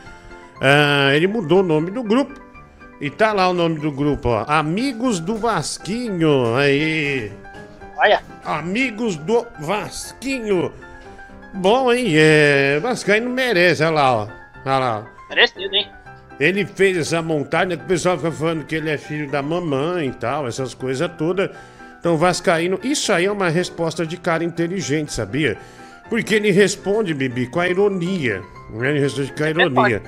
Ah, 0.60 1.12
ele 1.14 1.28
mudou 1.28 1.60
o 1.60 1.62
nome 1.62 1.90
do 1.90 2.02
grupo. 2.02 2.38
E 3.00 3.08
tá 3.08 3.32
lá 3.32 3.48
o 3.48 3.54
nome 3.54 3.80
do 3.80 3.90
grupo, 3.90 4.28
ó. 4.28 4.44
Amigos 4.46 5.18
do 5.18 5.34
Vasquinho. 5.34 6.54
Aí. 6.54 7.32
Olha. 8.00 8.22
Amigos 8.44 9.16
do 9.16 9.46
Vasquinho. 9.60 10.72
Bom, 11.52 11.92
hein? 11.92 12.12
É. 12.14 12.78
Vascaíno 12.80 13.28
merece, 13.28 13.82
olha 13.82 13.92
lá, 13.92 14.14
ó. 14.14 14.28
Olha 14.64 14.78
lá, 14.78 15.04
ó. 15.04 15.28
Merecido, 15.28 15.74
hein? 15.74 15.88
Ele 16.38 16.64
fez 16.64 16.96
essa 16.96 17.20
montagem, 17.20 17.76
que 17.76 17.84
o 17.84 17.86
pessoal 17.86 18.16
fica 18.16 18.32
falando 18.32 18.64
que 18.64 18.74
ele 18.74 18.88
é 18.88 18.96
filho 18.96 19.30
da 19.30 19.42
mamãe 19.42 20.08
e 20.08 20.12
tal, 20.12 20.48
essas 20.48 20.72
coisas 20.72 21.10
todas. 21.18 21.50
Então, 21.98 22.16
Vascaíno, 22.16 22.80
isso 22.82 23.12
aí 23.12 23.26
é 23.26 23.32
uma 23.32 23.50
resposta 23.50 24.06
de 24.06 24.16
cara 24.16 24.42
inteligente, 24.42 25.12
sabia? 25.12 25.58
Porque 26.08 26.34
ele 26.34 26.50
responde, 26.50 27.12
Bibi, 27.12 27.46
com 27.46 27.60
a 27.60 27.68
ironia. 27.68 28.42
né? 28.70 28.88
Ele 28.90 29.00
responde 29.00 29.32
com 29.32 29.44
a 29.44 29.50
ironia. 29.50 30.02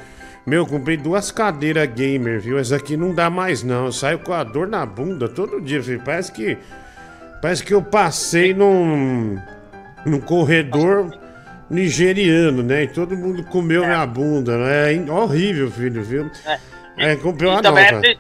Meu, 0.47 0.67
comprei 0.67 0.97
duas 0.97 1.31
cadeiras 1.31 1.87
gamer, 1.95 2.41
viu? 2.41 2.59
Essa 2.59 2.77
aqui 2.77 2.97
não 2.97 3.15
dá 3.15 3.29
mais, 3.29 3.63
não. 3.63 3.87
Eu 3.87 3.93
saio 3.93 4.19
com 4.19 4.33
a 4.33 4.43
dor 4.43 4.67
na 4.67 4.87
bunda 4.87 5.29
todo 5.29 5.61
dia, 5.61 5.83
filho. 5.83 6.01
Parece 6.03 6.33
que. 6.33 6.57
Parece 7.43 7.65
que 7.65 7.75
eu 7.75 7.83
passei 7.83 8.55
num. 8.55 9.37
num 10.07 10.21
corredor 10.21 11.11
nigeriano, 11.69 12.63
né? 12.63 12.85
E 12.85 12.87
todo 12.87 13.17
mundo 13.17 13.43
comeu 13.43 13.85
minha 13.85 14.07
bunda, 14.07 14.57
né? 14.57 14.95
É 14.95 15.11
horrível, 15.11 15.69
filho, 15.69 16.05
viu? 16.05 16.31
É, 16.97 17.17
comprei 17.17 17.51
uma 17.51 17.61
também 17.61 17.85
é 17.85 18.17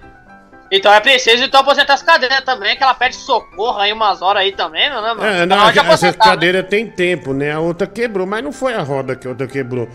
Então 0.70 0.92
é 0.92 0.98
preciso 0.98 1.44
então 1.44 1.60
aposentar 1.60 1.94
as 1.94 2.02
cadeiras 2.02 2.40
também, 2.40 2.76
que 2.76 2.82
ela 2.82 2.94
pede 2.94 3.14
socorro 3.14 3.78
aí 3.78 3.92
umas 3.92 4.22
horas 4.22 4.42
aí 4.42 4.52
também, 4.52 4.88
né, 4.90 4.96
mano? 4.96 5.24
É, 5.24 5.46
não, 5.46 5.68
essa 5.68 6.06
né? 6.06 6.12
cadeira 6.14 6.62
tem 6.62 6.86
tempo, 6.86 7.32
né? 7.32 7.52
A 7.52 7.60
outra 7.60 7.86
quebrou, 7.86 8.26
mas 8.26 8.42
não 8.42 8.52
foi 8.52 8.74
a 8.74 8.82
roda 8.82 9.14
que 9.14 9.26
a 9.26 9.30
outra 9.30 9.46
quebrou. 9.46 9.88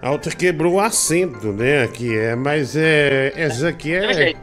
A 0.00 0.12
outra 0.12 0.30
quebrou 0.30 0.74
o 0.74 0.80
assento, 0.80 1.48
né? 1.52 1.82
Aqui 1.82 2.16
é, 2.16 2.36
mas 2.36 2.76
é. 2.76 3.32
Essa 3.34 3.70
aqui 3.70 3.92
é. 3.92 4.34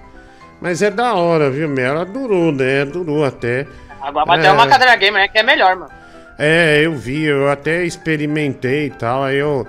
Mas 0.59 0.81
é 0.81 0.89
da 0.89 1.13
hora, 1.13 1.49
viu, 1.49 1.69
meu? 1.69 1.85
Ela 1.85 2.03
durou, 2.03 2.51
né? 2.51 2.83
Durou 2.83 3.23
até. 3.23 3.67
Agora 4.05 4.25
vai 4.25 4.39
É. 4.39 4.41
ter 4.43 4.51
uma 4.51 4.67
cadeira 4.67 4.95
gamer 4.95 5.21
né, 5.23 5.27
que 5.27 5.37
é 5.37 5.43
melhor, 5.43 5.75
mano. 5.75 5.91
É, 6.37 6.81
eu 6.83 6.93
vi, 6.93 7.23
eu 7.23 7.49
até 7.49 7.83
experimentei 7.83 8.87
e 8.87 8.89
tal, 8.91 9.23
aí 9.23 9.37
eu. 9.37 9.65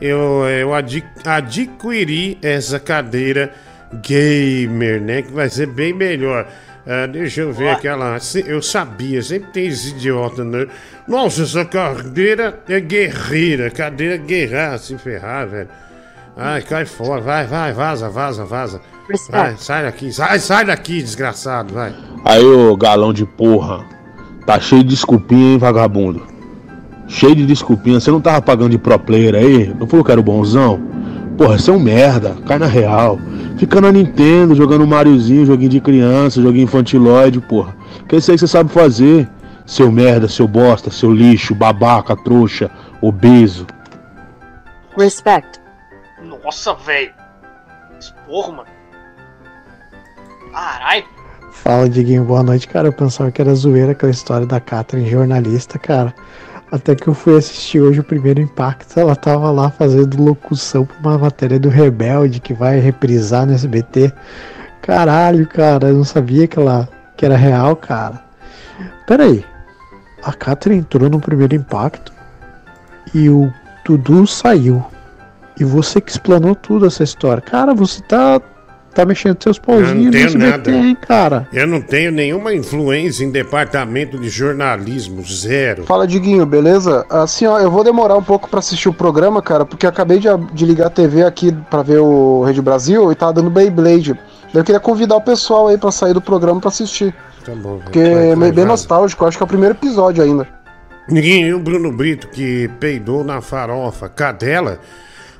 eu, 0.00 0.44
eu 0.48 0.70
adquiri 0.74 2.38
essa 2.42 2.78
cadeira 2.78 3.50
gamer, 3.94 5.00
né? 5.00 5.22
Que 5.22 5.32
vai 5.32 5.48
ser 5.48 5.66
bem 5.66 5.92
melhor. 5.92 6.46
Ah, 6.86 7.06
deixa 7.06 7.42
eu 7.42 7.52
ver 7.52 7.70
aquela. 7.70 8.18
Eu 8.46 8.60
sabia, 8.60 9.22
sempre 9.22 9.50
tem 9.52 9.66
esse 9.68 9.90
idiota, 9.90 10.44
né? 10.44 10.66
Nossa, 11.06 11.42
essa 11.44 11.64
cadeira 11.64 12.58
é 12.68 12.80
guerreira. 12.80 13.70
Cadeira 13.70 14.16
guerreira, 14.16 14.76
se 14.78 14.98
ferrar, 14.98 15.46
velho. 15.46 15.68
Ai, 16.36 16.62
cai 16.62 16.84
fora. 16.84 17.20
Vai, 17.20 17.46
vai, 17.46 17.72
vaza, 17.72 18.08
vaza, 18.08 18.44
vaza. 18.44 18.80
Vai, 19.30 19.56
sai 19.56 19.82
daqui, 19.84 20.12
sai, 20.12 20.38
sai 20.38 20.64
daqui, 20.64 21.02
desgraçado, 21.02 21.74
vai. 21.74 21.94
Aí, 22.24 22.44
ô 22.44 22.76
galão 22.76 23.12
de 23.12 23.26
porra. 23.26 23.84
Tá 24.46 24.58
cheio 24.58 24.82
de 24.82 24.90
desculpinha, 24.90 25.52
hein, 25.52 25.58
vagabundo? 25.58 26.26
Cheio 27.08 27.34
de 27.34 27.46
desculpinha. 27.46 28.00
Você 28.00 28.10
não 28.10 28.20
tava 28.20 28.40
pagando 28.40 28.70
de 28.70 28.78
pro 28.78 28.98
player 28.98 29.34
aí? 29.34 29.74
Não 29.78 29.86
falou 29.86 30.04
que 30.04 30.10
era 30.10 30.20
o 30.20 30.24
bonzão? 30.24 30.80
Porra, 31.36 31.58
você 31.58 31.70
é 31.70 31.74
um 31.74 31.78
merda. 31.78 32.36
Cai 32.46 32.58
na 32.58 32.66
real. 32.66 33.18
Fica 33.58 33.80
na 33.80 33.92
Nintendo, 33.92 34.54
jogando 34.54 34.86
Mariozinho, 34.86 35.46
joguinho 35.46 35.70
de 35.70 35.80
criança, 35.80 36.42
joguinho 36.42 36.64
infantilóide, 36.64 37.40
porra. 37.40 37.76
Que 38.08 38.16
é 38.16 38.18
isso 38.18 38.30
aí 38.30 38.36
que 38.36 38.40
você 38.40 38.48
sabe 38.48 38.70
fazer. 38.70 39.28
Seu 39.64 39.92
merda, 39.92 40.26
seu 40.26 40.48
bosta, 40.48 40.90
seu 40.90 41.12
lixo, 41.12 41.54
babaca, 41.54 42.16
trouxa, 42.16 42.70
obeso. 43.00 43.66
Respect. 44.96 45.60
Nossa, 46.24 46.74
velho. 46.74 47.12
Esporro, 47.98 48.52
mano. 48.52 48.81
Caralho. 50.52 51.04
Fala, 51.50 51.88
Diguinho, 51.88 52.24
boa 52.24 52.42
noite, 52.42 52.68
cara. 52.68 52.88
Eu 52.88 52.92
pensava 52.92 53.30
que 53.30 53.40
era 53.40 53.54
zoeira 53.54 53.92
aquela 53.92 54.12
história 54.12 54.46
da 54.46 54.60
Catherine 54.60 55.08
jornalista, 55.08 55.78
cara. 55.78 56.14
Até 56.70 56.94
que 56.94 57.06
eu 57.06 57.14
fui 57.14 57.36
assistir 57.36 57.80
hoje 57.80 58.00
o 58.00 58.04
primeiro 58.04 58.40
impacto, 58.40 58.98
ela 58.98 59.14
tava 59.14 59.50
lá 59.50 59.70
fazendo 59.70 60.22
locução 60.22 60.86
pra 60.86 60.96
uma 60.98 61.18
matéria 61.18 61.60
do 61.60 61.68
Rebelde 61.68 62.40
que 62.40 62.54
vai 62.54 62.78
reprisar 62.78 63.46
no 63.46 63.52
SBT. 63.52 64.12
Caralho, 64.80 65.46
cara, 65.46 65.88
eu 65.88 65.94
não 65.94 66.04
sabia 66.04 66.46
que 66.46 66.58
ela 66.58 66.88
que 67.16 67.26
era 67.26 67.36
real, 67.36 67.76
cara. 67.76 68.22
Pera 69.06 69.24
aí. 69.24 69.44
A 70.24 70.32
Catherine 70.32 70.80
entrou 70.80 71.10
no 71.10 71.20
primeiro 71.20 71.54
impacto 71.54 72.12
e 73.14 73.28
o 73.28 73.52
Dudu 73.84 74.26
saiu. 74.26 74.84
E 75.60 75.64
você 75.64 76.00
que 76.00 76.10
explanou 76.10 76.54
tudo 76.54 76.86
essa 76.86 77.02
história. 77.02 77.42
Cara, 77.42 77.74
você 77.74 78.02
tá 78.02 78.40
tá 78.92 79.04
mexendo 79.04 79.42
seus 79.42 79.56
Eu 79.56 79.62
pauzinhos 79.62 79.94
não 79.96 80.04
no 80.04 80.10
tenho 80.10 80.26
SBT, 80.26 80.50
nada. 80.50 80.70
hein, 80.72 80.96
cara. 81.00 81.48
Eu 81.52 81.66
não 81.66 81.80
tenho 81.80 82.10
nenhuma 82.12 82.54
influência 82.54 83.24
em 83.24 83.30
departamento 83.30 84.18
de 84.18 84.28
jornalismo, 84.28 85.22
zero. 85.24 85.84
Fala, 85.84 86.06
Diguinho, 86.06 86.44
beleza? 86.46 87.04
Assim, 87.10 87.46
ó, 87.46 87.58
eu 87.58 87.70
vou 87.70 87.82
demorar 87.84 88.16
um 88.16 88.22
pouco 88.22 88.48
pra 88.48 88.58
assistir 88.58 88.88
o 88.88 88.92
programa, 88.92 89.40
cara, 89.42 89.64
porque 89.64 89.86
eu 89.86 89.90
acabei 89.90 90.18
de, 90.18 90.28
de 90.52 90.64
ligar 90.66 90.86
a 90.86 90.90
TV 90.90 91.22
aqui 91.24 91.52
pra 91.70 91.82
ver 91.82 91.98
o 91.98 92.42
Rede 92.44 92.60
Brasil 92.62 93.10
e 93.10 93.14
tava 93.14 93.32
dando 93.32 93.50
Beyblade. 93.50 94.14
Daí 94.52 94.60
Eu 94.60 94.64
queria 94.64 94.80
convidar 94.80 95.16
o 95.16 95.20
pessoal 95.20 95.68
aí 95.68 95.78
pra 95.78 95.90
sair 95.90 96.12
do 96.14 96.20
programa 96.20 96.60
pra 96.60 96.68
assistir. 96.68 97.14
Tá 97.44 97.52
bom. 97.54 97.78
Porque 97.82 97.98
é 97.98 98.52
bem 98.52 98.64
nostálgico, 98.64 99.24
eu 99.24 99.28
acho 99.28 99.36
que 99.36 99.42
é 99.42 99.46
o 99.46 99.48
primeiro 99.48 99.74
episódio 99.74 100.22
ainda. 100.22 100.46
Ninguém, 101.08 101.42
e 101.48 101.52
o 101.52 101.58
Bruno 101.58 101.90
Brito 101.90 102.28
que 102.28 102.68
peidou 102.78 103.24
na 103.24 103.40
farofa. 103.40 104.08
Cadela, 104.08 104.78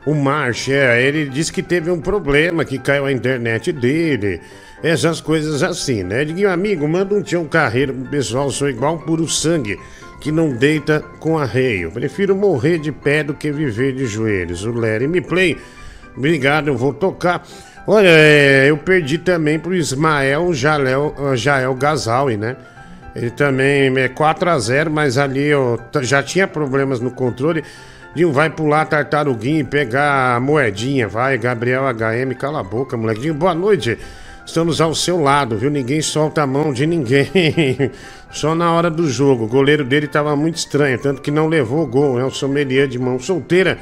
o 0.04 0.14
March, 0.14 0.68
é, 0.68 1.00
ele 1.02 1.28
disse 1.28 1.52
que 1.52 1.62
teve 1.62 1.90
um 1.90 2.00
problema, 2.00 2.64
que 2.64 2.78
caiu 2.78 3.06
a 3.06 3.12
internet 3.12 3.70
dele. 3.70 4.40
Essas 4.82 5.20
coisas 5.20 5.62
assim, 5.62 6.02
né? 6.02 6.24
Diguinho, 6.24 6.50
amigo, 6.50 6.88
manda 6.88 7.14
um 7.14 7.22
tchão 7.22 7.44
carreiro 7.46 7.94
pro 7.94 8.10
pessoal, 8.10 8.50
sou 8.50 8.68
igual 8.68 8.98
puro 8.98 9.28
sangue, 9.28 9.78
que 10.20 10.32
não 10.32 10.50
deita 10.50 11.00
com 11.20 11.38
arreio. 11.38 11.92
Prefiro 11.92 12.34
morrer 12.34 12.78
de 12.78 12.90
pé 12.90 13.22
do 13.22 13.32
que 13.32 13.52
viver 13.52 13.94
de 13.94 14.06
joelhos. 14.06 14.64
O 14.64 14.72
Larry 14.72 15.06
me 15.06 15.20
play. 15.20 15.56
Obrigado, 16.16 16.68
eu 16.68 16.76
vou 16.76 16.92
tocar. 16.92 17.46
Olha, 17.86 18.08
é, 18.08 18.70
eu 18.70 18.76
perdi 18.76 19.18
também 19.18 19.58
pro 19.58 19.74
Ismael 19.74 20.52
Jael, 20.52 21.14
Jael 21.36 21.74
Gazawi, 21.74 22.36
né? 22.36 22.56
Ele 23.14 23.30
também 23.30 23.96
é 23.98 24.08
4x0, 24.08 24.88
mas 24.88 25.18
ali 25.18 25.44
eu 25.46 25.78
já 26.00 26.22
tinha 26.22 26.48
problemas 26.48 26.98
no 26.98 27.10
controle. 27.10 27.62
Dinho, 28.14 28.30
vai 28.30 28.50
pular 28.50 28.84
tartaruguinha 28.84 29.60
e 29.60 29.64
pegar 29.64 30.36
a 30.36 30.40
moedinha. 30.40 31.08
Vai, 31.08 31.38
Gabriel 31.38 31.84
HM, 31.84 32.34
cala 32.34 32.60
a 32.60 32.62
boca, 32.62 32.94
molequinho. 32.94 33.32
Boa 33.32 33.54
noite. 33.54 33.98
Estamos 34.44 34.80
ao 34.82 34.94
seu 34.94 35.18
lado, 35.18 35.56
viu? 35.56 35.70
Ninguém 35.70 36.02
solta 36.02 36.42
a 36.42 36.46
mão 36.46 36.74
de 36.74 36.86
ninguém. 36.86 37.30
Só 38.30 38.54
na 38.54 38.70
hora 38.72 38.90
do 38.90 39.08
jogo. 39.08 39.44
O 39.44 39.48
goleiro 39.48 39.82
dele 39.82 40.06
tava 40.06 40.36
muito 40.36 40.56
estranho, 40.56 40.98
tanto 40.98 41.22
que 41.22 41.30
não 41.30 41.48
levou 41.48 41.84
o 41.84 41.86
gol. 41.86 42.20
É 42.20 42.24
o 42.24 42.30
sommelier 42.30 42.86
de 42.86 42.98
mão 42.98 43.18
solteira. 43.18 43.78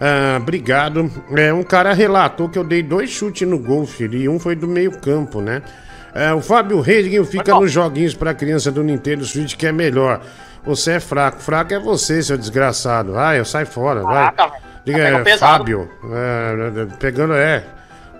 Ah, 0.00 0.38
obrigado. 0.40 1.10
É, 1.36 1.52
um 1.52 1.64
cara 1.64 1.92
relatou 1.92 2.48
que 2.48 2.58
eu 2.58 2.64
dei 2.64 2.82
dois 2.82 3.10
chutes 3.10 3.48
no 3.48 3.58
gol, 3.58 3.86
filho, 3.86 4.16
e 4.16 4.28
um 4.28 4.38
foi 4.38 4.54
do 4.54 4.68
meio 4.68 4.92
campo, 5.00 5.40
né? 5.40 5.62
É, 6.14 6.32
o 6.32 6.40
Fábio 6.40 6.80
Reis 6.80 7.08
fica 7.28 7.52
nos 7.54 7.72
joguinhos 7.72 8.14
pra 8.14 8.32
criança 8.32 8.70
do 8.70 8.84
Nintendo 8.84 9.24
Switch 9.24 9.56
que 9.56 9.66
é 9.66 9.72
melhor. 9.72 10.20
Você 10.64 10.92
é 10.92 11.00
fraco. 11.00 11.40
Fraco 11.40 11.74
é 11.74 11.78
você, 11.78 12.22
seu 12.22 12.38
desgraçado. 12.38 13.12
Vai, 13.12 13.38
eu 13.38 13.44
sai 13.44 13.64
fora, 13.64 14.02
vai. 14.02 14.14
Caraca, 14.14 14.46
velho. 14.48 14.62
Diga, 14.84 15.24
Tá 15.24 15.30
é. 15.30 15.36
Fábio. 15.38 15.90
é, 16.12 16.86
pegando, 16.98 17.34
é. 17.34 17.64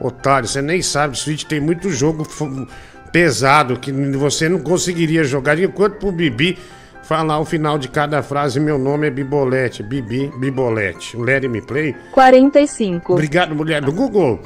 Otário, 0.01 0.49
você 0.49 0.61
nem 0.61 0.83
sabe. 0.83 1.17
Switch 1.19 1.45
tem 1.45 1.61
muito 1.61 1.89
jogo 1.91 2.27
pesado 3.13 3.79
que 3.79 3.93
você 3.93 4.49
não 4.49 4.59
conseguiria 4.59 5.25
jogar. 5.25 5.59
Enquanto 5.59 5.99
pro 5.99 6.11
Bibi 6.11 6.59
falar 7.03 7.39
o 7.39 7.45
final 7.45 7.79
de 7.79 7.89
cada 7.89 8.23
frase, 8.23 8.59
meu 8.59 8.79
nome 8.79 9.07
é 9.07 9.11
Bibolete. 9.11 9.83
Bibi, 9.83 10.33
Bibolete. 10.39 11.17
Let 11.17 11.45
me 11.45 11.61
play. 11.63 11.95
45. 12.13 13.13
Obrigado, 13.13 13.55
mulher 13.55 13.81
do 13.83 13.93
Google. 13.93 14.41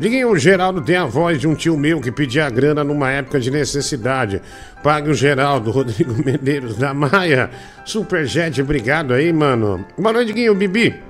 Liguem, 0.00 0.24
o 0.24 0.36
Geraldo 0.36 0.80
tem 0.80 0.96
a 0.96 1.04
voz 1.04 1.38
de 1.38 1.46
um 1.46 1.54
tio 1.54 1.76
meu 1.76 2.00
que 2.00 2.10
pedia 2.10 2.48
grana 2.48 2.82
numa 2.82 3.10
época 3.10 3.38
de 3.38 3.50
necessidade. 3.50 4.40
Pague 4.82 5.10
o 5.10 5.14
Geraldo, 5.14 5.70
Rodrigo 5.72 6.14
Medeiros 6.24 6.76
da 6.76 6.94
Maia. 6.94 7.50
Superjet, 7.84 8.60
obrigado 8.60 9.12
aí, 9.12 9.32
mano. 9.32 9.84
Boa 9.96 10.12
noite, 10.12 10.32
Guinho, 10.32 10.54
Bibi. 10.54 11.00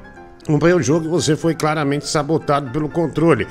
Acompanhei 0.43 0.77
o 0.77 0.83
jogo 0.83 1.07
e 1.07 1.09
você 1.09 1.37
foi 1.37 1.55
claramente 1.55 2.09
sabotado 2.09 2.71
pelo 2.71 2.89
controle. 2.89 3.47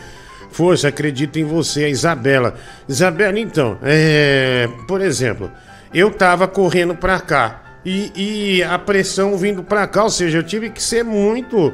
Força, 0.51 0.89
acredito 0.89 1.39
em 1.39 1.45
você, 1.45 1.85
a 1.85 1.89
Isabela. 1.89 2.55
Isabela, 2.87 3.39
então, 3.39 3.77
é, 3.81 4.67
por 4.85 4.99
exemplo, 4.99 5.49
eu 5.93 6.11
tava 6.11 6.45
correndo 6.45 6.93
pra 6.93 7.21
cá 7.21 7.79
e, 7.85 8.11
e 8.15 8.63
a 8.63 8.77
pressão 8.77 9.37
vindo 9.37 9.63
pra 9.63 9.87
cá, 9.87 10.03
ou 10.03 10.09
seja, 10.09 10.39
eu 10.39 10.43
tive 10.43 10.69
que 10.69 10.83
ser 10.83 11.03
muito, 11.03 11.73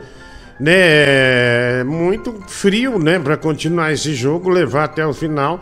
né, 0.60 1.84
muito 1.84 2.34
frio, 2.48 2.98
né, 3.00 3.20
pra 3.20 3.38
continuar 3.38 3.92
esse 3.92 4.14
jogo, 4.14 4.50
levar 4.50 4.86
até 4.86 5.06
o 5.06 5.14
final 5.14 5.60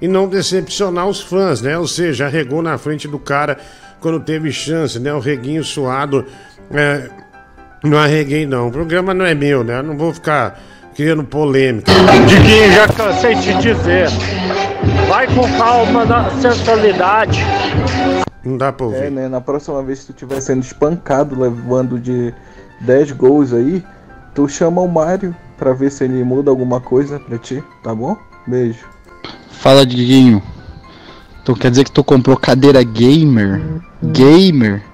e 0.00 0.08
não 0.08 0.28
decepcionar 0.28 1.06
os 1.06 1.20
fãs, 1.20 1.60
né? 1.60 1.76
Ou 1.76 1.86
seja, 1.86 2.26
arregou 2.26 2.62
na 2.62 2.78
frente 2.78 3.08
do 3.08 3.18
cara 3.18 3.58
quando 4.00 4.20
teve 4.20 4.52
chance, 4.52 4.98
né? 4.98 5.12
O 5.12 5.18
reguinho 5.18 5.64
suado. 5.64 6.24
é, 6.72 7.10
não 7.82 7.98
arreguei, 7.98 8.46
não. 8.46 8.68
O 8.68 8.72
programa 8.72 9.12
não 9.14 9.24
é 9.24 9.34
meu, 9.34 9.62
né? 9.62 9.78
Eu 9.78 9.82
não 9.82 9.96
vou 9.96 10.12
ficar 10.12 10.60
criando 10.94 11.24
polêmica. 11.24 11.92
Diguinho, 12.26 12.72
já 12.72 12.88
cansei 12.88 13.34
de 13.34 13.54
dizer. 13.54 14.08
Vai 15.08 15.26
com 15.26 15.50
calma 15.56 16.04
na 16.04 16.30
sensualidade. 16.40 17.40
Não 18.44 18.56
dá 18.56 18.72
pra 18.72 18.86
ouvir. 18.86 19.04
É, 19.04 19.10
né? 19.10 19.28
Na 19.28 19.40
próxima 19.40 19.82
vez 19.82 20.00
que 20.00 20.06
tu 20.06 20.12
estiver 20.12 20.40
sendo 20.40 20.62
espancado, 20.62 21.40
levando 21.40 21.98
de 21.98 22.32
10 22.80 23.12
gols 23.12 23.52
aí, 23.52 23.84
tu 24.38 24.46
chama 24.46 24.80
o 24.80 24.86
Mário 24.86 25.34
pra 25.56 25.72
ver 25.72 25.90
se 25.90 26.04
ele 26.04 26.22
muda 26.22 26.48
alguma 26.48 26.80
coisa 26.80 27.18
pra 27.18 27.36
ti, 27.38 27.60
tá 27.82 27.92
bom? 27.92 28.16
Beijo. 28.46 28.86
Fala, 29.50 29.84
Diguinho. 29.84 30.40
Então 31.42 31.56
quer 31.56 31.72
dizer 31.72 31.82
que 31.82 31.90
tu 31.90 32.04
comprou 32.04 32.36
cadeira 32.36 32.80
gamer? 32.84 33.60
Gamer? 34.00 34.84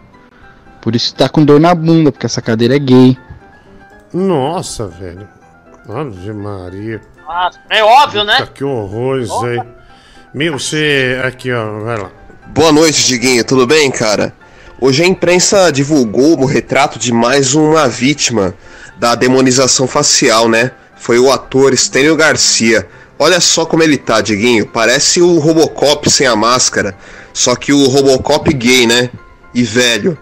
Por 0.80 0.96
isso 0.96 1.14
tá 1.14 1.28
com 1.28 1.44
dor 1.44 1.60
na 1.60 1.74
bunda, 1.74 2.10
porque 2.10 2.24
essa 2.24 2.40
cadeira 2.40 2.76
é 2.76 2.78
gay. 2.78 3.18
Nossa, 4.14 4.86
velho. 4.86 5.28
Ave 5.90 6.32
Maria. 6.32 7.02
Nossa, 7.26 7.60
é 7.68 7.84
óbvio, 7.84 8.24
né? 8.24 8.48
Que 8.54 8.64
horror 8.64 9.20
isso 9.20 9.44
aí. 9.44 9.60
Meu, 10.32 10.58
você. 10.58 11.20
Aqui, 11.22 11.52
ó, 11.52 11.80
vai 11.80 11.98
lá. 11.98 12.10
Boa 12.46 12.72
noite, 12.72 13.06
Diguinho, 13.06 13.44
tudo 13.44 13.66
bem, 13.66 13.90
cara? 13.90 14.32
Hoje 14.80 15.02
a 15.02 15.06
imprensa 15.06 15.70
divulgou 15.70 16.40
o 16.40 16.46
retrato 16.46 16.98
de 16.98 17.12
mais 17.12 17.54
uma 17.54 17.86
vítima 17.88 18.54
da 18.98 19.14
demonização 19.14 19.86
facial, 19.86 20.48
né? 20.48 20.70
Foi 20.96 21.18
o 21.18 21.30
ator 21.30 21.76
Stênio 21.76 22.16
Garcia. 22.16 22.86
Olha 23.18 23.40
só 23.40 23.64
como 23.64 23.82
ele 23.82 23.96
tá, 23.96 24.20
Diguinho. 24.20 24.66
Parece 24.66 25.20
o 25.20 25.38
Robocop 25.38 26.10
sem 26.10 26.26
a 26.26 26.34
máscara. 26.34 26.96
Só 27.32 27.54
que 27.54 27.72
o 27.72 27.86
Robocop 27.86 28.52
gay, 28.52 28.86
né? 28.86 29.10
E 29.54 29.62
velho. 29.62 30.18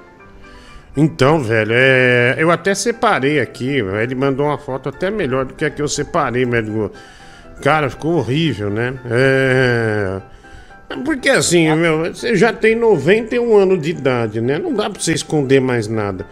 Então, 0.97 1.43
velho, 1.43 1.73
é... 1.75 2.35
eu 2.39 2.51
até 2.51 2.75
separei 2.75 3.41
aqui. 3.41 3.79
Ele 4.03 4.15
mandou 4.15 4.47
uma 4.47 4.59
foto 4.59 4.89
até 4.89 5.11
melhor 5.11 5.47
do 5.47 5.55
que 5.55 5.65
a 5.65 5.71
que 5.71 5.81
eu 5.81 5.89
separei, 5.89 6.45
médico. 6.45 6.91
Cara, 7.63 7.89
ficou 7.89 8.17
horrível, 8.17 8.69
né? 8.69 8.95
É. 9.11 10.21
Porque 11.05 11.31
assim, 11.31 11.75
meu, 11.75 12.13
você 12.13 12.37
já 12.37 12.53
tem 12.53 12.75
91 12.75 13.57
anos 13.57 13.81
de 13.81 13.91
idade, 13.91 14.41
né? 14.41 14.59
Não 14.59 14.75
dá 14.75 14.91
pra 14.91 15.01
você 15.01 15.13
esconder 15.13 15.61
mais 15.61 15.89
nada. 15.89 16.27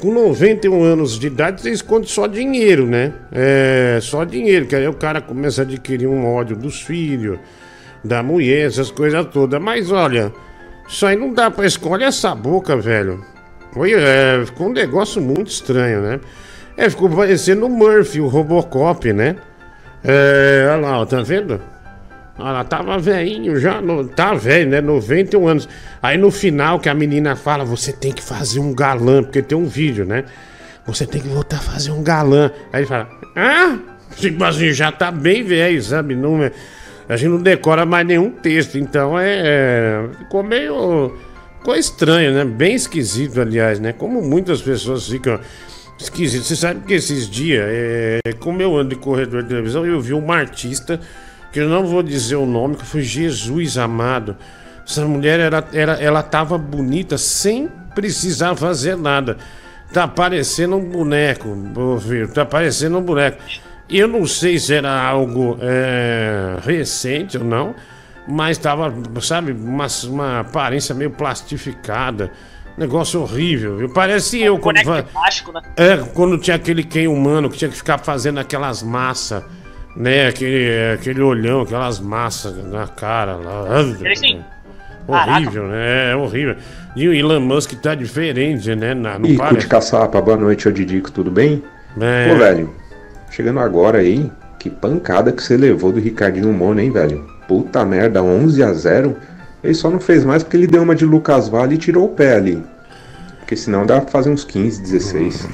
Com 0.00 0.12
91 0.12 0.82
anos 0.82 1.18
de 1.18 1.26
idade, 1.26 1.60
você 1.60 1.70
esconde 1.70 2.10
só 2.10 2.26
dinheiro, 2.26 2.86
né? 2.86 3.12
É, 3.32 3.98
só 4.00 4.24
dinheiro, 4.24 4.66
que 4.66 4.74
aí 4.74 4.86
o 4.86 4.94
cara 4.94 5.20
começa 5.20 5.62
a 5.62 5.64
adquirir 5.64 6.06
um 6.06 6.26
ódio 6.26 6.56
dos 6.56 6.80
filhos, 6.82 7.38
da 8.02 8.22
mulher, 8.22 8.66
essas 8.66 8.90
coisas 8.90 9.26
todas. 9.26 9.60
Mas 9.60 9.90
olha, 9.90 10.32
isso 10.88 11.04
aí 11.04 11.16
não 11.16 11.32
dá 11.32 11.50
pra 11.50 11.66
escolher 11.66 12.04
essa 12.04 12.34
boca, 12.34 12.76
velho. 12.76 13.24
Foi, 13.72 13.92
é, 13.92 14.42
ficou 14.46 14.68
um 14.68 14.72
negócio 14.72 15.20
muito 15.20 15.50
estranho, 15.50 16.00
né? 16.00 16.20
É, 16.76 16.88
ficou 16.88 17.10
parecendo 17.10 17.66
o 17.66 17.68
Murphy, 17.68 18.20
o 18.20 18.28
Robocop, 18.28 19.12
né? 19.12 19.36
É, 20.04 20.66
olha 20.70 20.80
lá, 20.80 21.00
ó, 21.00 21.06
tá 21.06 21.20
vendo? 21.22 21.60
Olha 22.38 22.52
lá, 22.52 22.64
tava 22.64 22.98
velhinho 22.98 23.58
já, 23.58 23.80
no, 23.80 24.06
tá 24.06 24.32
velho, 24.32 24.70
né? 24.70 24.80
91 24.80 25.48
anos. 25.48 25.68
Aí 26.00 26.16
no 26.16 26.30
final 26.30 26.78
que 26.78 26.88
a 26.88 26.94
menina 26.94 27.34
fala, 27.34 27.64
você 27.64 27.92
tem 27.92 28.12
que 28.12 28.22
fazer 28.22 28.60
um 28.60 28.72
galã, 28.72 29.22
porque 29.22 29.42
tem 29.42 29.58
um 29.58 29.66
vídeo, 29.66 30.04
né? 30.04 30.24
Você 30.86 31.04
tem 31.04 31.20
que 31.20 31.28
voltar 31.28 31.56
a 31.56 31.60
fazer 31.60 31.90
um 31.90 32.02
galã. 32.02 32.50
Aí 32.72 32.80
ele 32.80 32.86
fala, 32.86 33.08
ah? 33.34 33.78
Tipo 34.16 34.42
assim, 34.44 34.72
já 34.72 34.90
tá 34.90 35.10
bem 35.10 35.42
velho, 35.42 35.82
sabe? 35.82 36.14
Não, 36.14 36.42
é- 36.42 36.52
a 37.08 37.16
gente 37.16 37.30
não 37.30 37.42
decora 37.42 37.84
mais 37.84 38.06
nenhum 38.06 38.30
texto, 38.30 38.78
então 38.78 39.18
é. 39.18 39.42
é 39.44 40.08
ficou 40.18 40.42
meio. 40.42 41.16
Ficou 41.58 41.74
estranho, 41.74 42.32
né? 42.32 42.44
Bem 42.44 42.74
esquisito, 42.74 43.40
aliás, 43.40 43.80
né? 43.80 43.92
Como 43.92 44.22
muitas 44.22 44.62
pessoas 44.62 45.08
ficam 45.08 45.40
esquisitas. 45.98 46.46
Você 46.46 46.56
sabe 46.56 46.80
que 46.86 46.94
esses 46.94 47.28
dias, 47.28 47.64
é, 47.66 48.20
como 48.38 48.62
eu 48.62 48.76
ando 48.76 48.90
de 48.90 48.96
corredor 48.96 49.42
de 49.42 49.48
televisão, 49.48 49.84
eu 49.84 50.00
vi 50.00 50.12
uma 50.12 50.36
artista, 50.36 51.00
que 51.52 51.60
eu 51.60 51.68
não 51.68 51.86
vou 51.86 52.02
dizer 52.02 52.36
o 52.36 52.46
nome, 52.46 52.76
que 52.76 52.84
foi 52.84 53.02
Jesus 53.02 53.78
amado. 53.78 54.36
Essa 54.86 55.04
mulher, 55.04 55.40
era, 55.40 55.64
era, 55.72 55.92
ela 55.94 56.22
tava 56.22 56.56
bonita 56.56 57.18
sem 57.18 57.68
precisar 57.94 58.54
fazer 58.56 58.96
nada. 58.96 59.36
Tá 59.92 60.06
parecendo 60.06 60.76
um 60.76 60.84
boneco, 60.84 61.48
ô 61.76 61.98
filho, 61.98 62.28
tá 62.28 62.44
parecendo 62.44 62.98
um 62.98 63.02
boneco. 63.02 63.42
Eu 63.88 64.06
não 64.06 64.26
sei 64.26 64.58
se 64.58 64.74
era 64.74 65.02
algo 65.02 65.58
é, 65.62 66.58
recente 66.62 67.38
ou 67.38 67.44
não, 67.44 67.74
mas 68.26 68.58
tava, 68.58 68.92
sabe, 69.22 69.52
uma, 69.52 69.86
uma 70.04 70.40
aparência 70.40 70.94
meio 70.94 71.10
plastificada. 71.10 72.30
Negócio 72.76 73.20
horrível, 73.20 73.78
viu? 73.78 73.88
Parece 73.88 74.40
eu 74.40 74.58
quando, 74.58 74.80
plástico, 75.10 75.52
né? 75.52 75.60
é, 75.76 75.96
quando 76.14 76.38
tinha 76.38 76.54
aquele 76.54 76.84
quem 76.84 77.08
humano 77.08 77.50
que 77.50 77.58
tinha 77.58 77.70
que 77.70 77.76
ficar 77.76 77.98
fazendo 77.98 78.38
aquelas 78.38 78.82
massas, 78.84 79.42
né? 79.96 80.28
Aquele, 80.28 80.92
aquele 80.94 81.20
olhão, 81.20 81.62
aquelas 81.62 82.00
massas 82.00 82.56
na 82.70 82.86
cara 82.86 83.36
lá. 83.36 83.80
Ele 84.00 84.16
sim. 84.16 84.40
Horrível, 85.06 85.68
né? 85.68 86.12
É 86.12 86.16
horrível. 86.16 86.56
E 86.94 87.08
o 87.08 87.14
Elon 87.14 87.40
Musk 87.40 87.72
tá 87.80 87.94
diferente, 87.94 88.74
né? 88.74 88.92
Na, 88.92 89.18
não 89.18 89.26
Ico 89.26 89.32
de 89.32 89.38
parece. 89.38 89.66
caçapa, 89.66 90.20
boa 90.20 90.36
noite, 90.36 90.68
ô 90.68 90.72
Didico, 90.72 91.10
tudo 91.10 91.30
bem? 91.30 91.62
É. 91.98 92.28
Pô, 92.28 92.36
velho, 92.36 92.74
chegando 93.30 93.58
agora 93.60 93.98
aí, 93.98 94.30
que 94.58 94.68
pancada 94.68 95.32
que 95.32 95.42
você 95.42 95.56
levou 95.56 95.92
do 95.92 95.98
Ricardinho 96.00 96.52
Mono, 96.52 96.80
hein, 96.80 96.90
velho? 96.90 97.24
Puta 97.46 97.84
merda, 97.84 98.22
11 98.22 98.62
a 98.62 98.72
0 98.74 99.16
Ele 99.64 99.74
só 99.74 99.88
não 99.88 99.98
fez 99.98 100.24
mais 100.24 100.42
porque 100.42 100.58
ele 100.58 100.66
deu 100.66 100.82
uma 100.82 100.94
de 100.94 101.06
Lucas 101.06 101.48
Vale 101.48 101.76
e 101.76 101.78
tirou 101.78 102.04
o 102.04 102.08
pé 102.10 102.34
ali. 102.34 102.62
Porque 103.38 103.56
senão 103.56 103.86
dá 103.86 104.00
pra 104.02 104.10
fazer 104.10 104.28
uns 104.28 104.44
15, 104.44 104.82
16. 104.82 105.48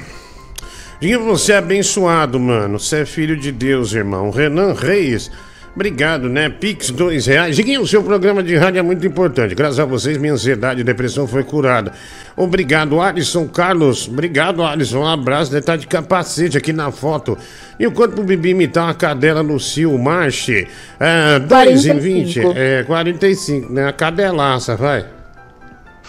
Diga 0.99 1.19
você 1.19 1.51
é 1.51 1.57
abençoado, 1.57 2.39
mano. 2.39 2.79
Você 2.79 3.01
é 3.01 3.05
filho 3.05 3.35
de 3.35 3.51
Deus, 3.51 3.93
irmão. 3.93 4.29
Renan 4.29 4.73
Reis. 4.73 5.29
Obrigado, 5.75 6.29
né? 6.29 6.47
Pix, 6.47 6.89
dois 6.89 7.25
reais. 7.25 7.57
Diguinho, 7.57 7.81
o 7.81 7.87
seu 7.87 8.01
programa 8.01 8.41
de 8.41 8.55
rádio 8.55 8.79
é 8.79 8.81
muito 8.81 9.05
importante. 9.05 9.53
Graças 9.53 9.77
a 9.77 9.83
vocês, 9.83 10.17
minha 10.17 10.31
ansiedade 10.31 10.79
e 10.79 10.83
depressão 10.85 11.27
foi 11.27 11.43
curada. 11.43 11.91
Obrigado, 12.37 13.01
Alisson 13.01 13.45
Carlos. 13.49 14.07
Obrigado, 14.07 14.63
Alisson. 14.63 14.99
Um 14.99 15.05
abraço. 15.05 15.53
Ele 15.53 15.61
tá 15.61 15.75
de 15.75 15.85
capacete 15.85 16.57
aqui 16.57 16.71
na 16.71 16.91
foto. 16.91 17.37
E 17.77 17.85
o 17.85 17.91
quanto 17.91 18.13
pro 18.13 18.23
Bibi 18.23 18.51
imitar 18.51 18.85
uma 18.85 18.93
cadela 18.93 19.43
no 19.43 19.59
Cio 19.59 19.97
Marche? 19.97 20.65
É, 20.97 21.39
2 21.39 21.85
em 21.87 21.99
20. 21.99 22.41
45. 22.41 22.53
É, 22.55 22.83
45, 22.83 23.73
né? 23.73 23.89
A 23.89 23.91
cadelaça, 23.91 24.77
vai. 24.77 25.05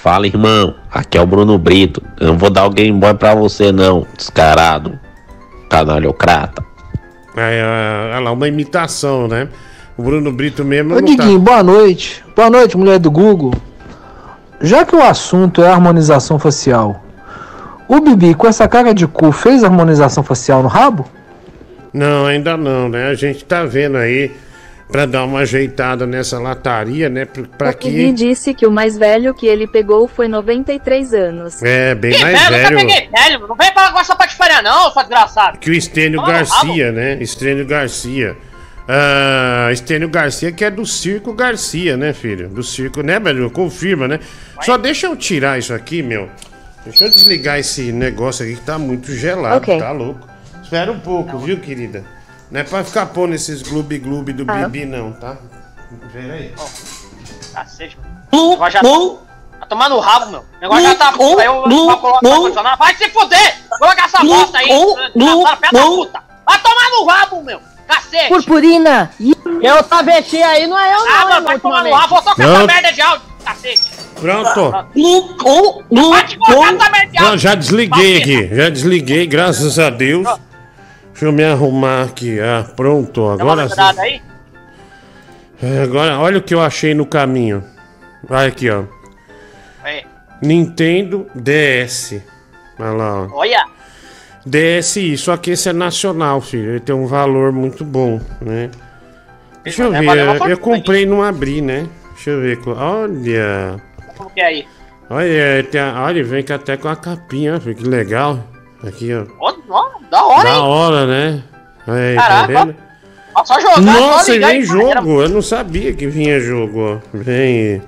Fala, 0.06 0.24
irmão. 0.24 0.76
Aqui 0.88 1.18
é 1.18 1.20
o 1.20 1.26
Bruno 1.26 1.58
Brito. 1.58 2.00
Eu 2.20 2.28
não 2.28 2.38
vou 2.38 2.48
dar 2.48 2.64
o 2.64 2.70
Game 2.70 2.96
Boy 2.96 3.12
pra 3.14 3.34
você, 3.34 3.72
não, 3.72 4.06
descarado. 4.16 4.96
Canalhocrata. 5.68 6.64
É, 7.36 7.58
é, 7.58 8.14
olha 8.14 8.20
lá, 8.20 8.30
uma 8.30 8.46
imitação, 8.46 9.26
né? 9.26 9.48
O 9.96 10.04
Bruno 10.04 10.30
Brito 10.30 10.64
mesmo 10.64 10.94
Ô 10.94 11.00
tá- 11.00 11.04
Diguinho, 11.04 11.40
boa 11.40 11.60
noite. 11.60 12.24
Boa 12.36 12.48
noite, 12.48 12.78
mulher 12.78 13.00
do 13.00 13.10
Google. 13.10 13.52
Já 14.60 14.84
que 14.84 14.94
o 14.94 15.02
assunto 15.02 15.60
é 15.60 15.68
harmonização 15.68 16.38
facial, 16.38 17.02
o 17.88 17.98
Bibi 17.98 18.32
com 18.34 18.46
essa 18.46 18.68
cara 18.68 18.94
de 18.94 19.08
cu 19.08 19.32
fez 19.32 19.64
harmonização 19.64 20.22
facial 20.22 20.62
no 20.62 20.68
rabo? 20.68 21.04
Não, 21.92 22.26
ainda 22.26 22.56
não, 22.56 22.88
né? 22.88 23.08
A 23.08 23.14
gente 23.14 23.44
tá 23.44 23.64
vendo 23.64 23.96
aí 23.96 24.30
pra 24.88 25.04
dar 25.06 25.24
uma 25.24 25.40
ajeitada 25.40 26.06
nessa 26.06 26.38
lataria, 26.38 27.08
né? 27.08 27.24
Bibi 27.26 27.74
que. 27.78 28.12
disse 28.12 28.54
que 28.54 28.66
o 28.66 28.70
mais 28.70 28.96
velho 28.96 29.34
que 29.34 29.46
ele 29.46 29.66
pegou 29.66 30.06
foi 30.08 30.28
93 30.28 31.12
anos. 31.14 31.62
É, 31.62 31.94
bem 31.94 32.12
Que 32.12 32.22
mais 32.22 32.48
velho, 32.48 32.78
eu 32.78 32.86
peguei 32.86 33.08
velho, 33.08 33.48
não 33.48 33.56
vem 33.56 33.72
falar 33.72 33.92
com 33.92 33.98
essa 34.00 34.14
patifaria 34.14 34.62
não, 34.62 34.90
sua 34.90 35.02
desgraçado. 35.02 35.58
que 35.58 35.70
o 35.70 35.74
Estênio 35.74 36.20
no 36.20 36.26
Garcia, 36.26 36.92
né? 36.92 37.18
Estênio 37.20 37.66
Garcia. 37.66 38.36
Ah, 38.88 39.68
Estênio 39.72 40.08
Garcia, 40.08 40.52
que 40.52 40.64
é 40.64 40.70
do 40.70 40.86
Circo 40.86 41.32
Garcia, 41.32 41.96
né, 41.96 42.12
filho? 42.12 42.48
Do 42.48 42.62
Circo, 42.62 43.02
né, 43.02 43.18
velho? 43.18 43.50
Confirma, 43.50 44.06
né? 44.06 44.20
Só 44.62 44.76
deixa 44.78 45.06
eu 45.08 45.16
tirar 45.16 45.58
isso 45.58 45.74
aqui, 45.74 46.02
meu. 46.02 46.28
Deixa 46.84 47.04
eu 47.06 47.10
desligar 47.10 47.58
esse 47.58 47.90
negócio 47.90 48.44
aqui 48.46 48.54
que 48.54 48.60
tá 48.60 48.78
muito 48.78 49.10
gelado, 49.12 49.56
Ok. 49.56 49.76
tá 49.76 49.90
louco? 49.90 50.28
Espera 50.62 50.92
um 50.92 51.00
pouco, 51.00 51.36
viu, 51.38 51.58
querida? 51.58 52.04
Não 52.50 52.60
é 52.60 52.64
pra 52.64 52.84
ficar 52.84 53.06
pondo 53.06 53.34
esses 53.34 53.62
gloob-gloob 53.62 54.32
do 54.32 54.44
Ah. 54.50 54.68
Bibi, 54.68 54.86
não, 54.86 55.12
tá? 55.12 55.36
Pera 56.12 56.34
aí. 56.34 56.54
Cacete. 57.52 57.98
O 58.32 58.50
negócio 58.50 58.72
já 58.72 58.80
tá 59.60 59.66
tomando 59.66 59.96
o 59.96 60.00
rabo, 60.00 60.30
meu. 60.30 60.40
O 60.40 60.60
negócio 60.60 60.82
já 60.84 60.94
tá. 60.94 61.08
Aí 61.10 61.46
eu 61.46 61.62
vou 61.68 61.96
colocar 61.98 62.28
o. 62.28 62.76
Vai 62.78 62.94
se 62.96 63.08
fuder! 63.10 63.56
Coloca 63.78 64.04
essa 64.04 64.22
bosta 64.24 64.58
aí, 64.58 64.68
desgraçado, 65.14 65.56
pé 65.60 65.68
da 65.72 65.82
puta! 65.82 66.22
Vai 66.46 66.58
tomar 66.60 66.90
no 66.90 67.04
rabo, 67.06 67.42
meu! 67.42 67.60
Cacete! 67.86 68.28
Purpurina! 68.28 69.10
Eu 69.62 69.82
travesti 69.84 70.42
aí, 70.42 70.66
não 70.66 70.78
é 70.78 70.94
eu 70.94 70.98
Ah, 71.00 71.02
não, 71.04 71.28
mano, 71.28 71.36
hein, 71.38 71.44
vai 71.44 71.58
tomar 71.58 71.84
no 71.84 71.92
rabo, 71.94 72.08
vou 72.14 72.22
tocar 72.22 72.42
essa 72.48 72.66
merda 72.66 72.92
de 72.92 73.00
áudio, 73.00 73.26
cacete! 73.44 73.82
Pronto. 74.20 74.70
Vai 76.10 76.26
te 76.26 76.38
colocar 76.38 76.74
essa 76.74 76.90
merda 76.90 77.06
de 77.12 77.18
Não, 77.18 77.24
áudio! 77.26 77.38
já 77.38 77.54
desliguei 77.54 78.16
aqui. 78.18 78.54
Já 78.54 78.68
desliguei, 78.70 79.26
graças 79.26 79.78
a 79.78 79.90
Deus. 79.90 80.26
Deixa 81.16 81.24
eu 81.24 81.32
me 81.32 81.42
arrumar 81.42 82.02
aqui. 82.02 82.38
Ah, 82.38 82.62
pronto. 82.76 83.26
Agora 83.30 83.66
sim. 83.70 83.80
aí? 83.98 84.20
É, 85.62 85.80
Agora, 85.80 86.18
olha 86.18 86.36
o 86.36 86.42
que 86.42 86.52
eu 86.52 86.60
achei 86.60 86.92
no 86.92 87.06
caminho. 87.06 87.64
Vai 88.28 88.48
aqui, 88.48 88.68
ó. 88.68 88.84
Aí. 89.82 90.04
Nintendo 90.42 91.26
DS. 91.34 92.20
Olha 92.78 92.90
lá, 92.90 93.22
ó. 93.22 93.28
Olha! 93.32 93.64
DSi, 94.44 95.16
só 95.16 95.38
que 95.38 95.52
esse 95.52 95.70
é 95.70 95.72
nacional, 95.72 96.42
filho. 96.42 96.72
Ele 96.72 96.80
tem 96.80 96.94
um 96.94 97.06
valor 97.06 97.50
muito 97.50 97.82
bom, 97.82 98.20
né? 98.42 98.70
Deixa 99.64 99.84
eu 99.84 99.92
Vai 99.92 100.02
ver. 100.02 100.50
Eu 100.50 100.58
comprei 100.58 101.04
e 101.04 101.06
não 101.06 101.22
abri, 101.22 101.62
né? 101.62 101.88
Deixa 102.12 102.28
eu 102.28 102.42
ver. 102.42 102.58
Olha. 102.68 103.80
Como 104.18 104.28
que 104.28 104.40
é 104.42 104.44
aí? 104.44 104.68
Olha, 105.08 105.64
tem 105.70 105.80
a- 105.80 106.02
olha, 106.04 106.22
vem 106.22 106.44
até 106.46 106.76
com 106.76 106.88
a 106.88 106.96
capinha, 106.96 107.54
ó, 107.56 107.58
que 107.58 107.82
legal. 107.84 108.38
Aqui, 108.86 109.14
ó. 109.14 109.24
Ó, 109.68 109.88
da 110.10 110.24
hora, 110.24 110.42
Da 110.44 110.54
hein? 110.54 110.60
hora, 110.62 111.06
né? 111.06 111.42
Tá 111.84 111.92
Caraca, 112.16 112.46
vendo? 112.64 112.76
Ó, 113.34 113.44
só 113.44 113.60
jogar, 113.60 113.80
Nossa, 113.82 114.24
só 114.24 114.32
e 114.32 114.38
vem 114.38 114.62
já 114.64 114.76
era. 114.82 115.00
jogo. 115.00 115.22
Eu 115.22 115.28
não 115.28 115.42
sabia 115.42 115.92
que 115.92 116.06
vinha 116.06 116.40
jogo, 116.40 116.80
ó. 116.80 116.98
Vem. 117.12 117.82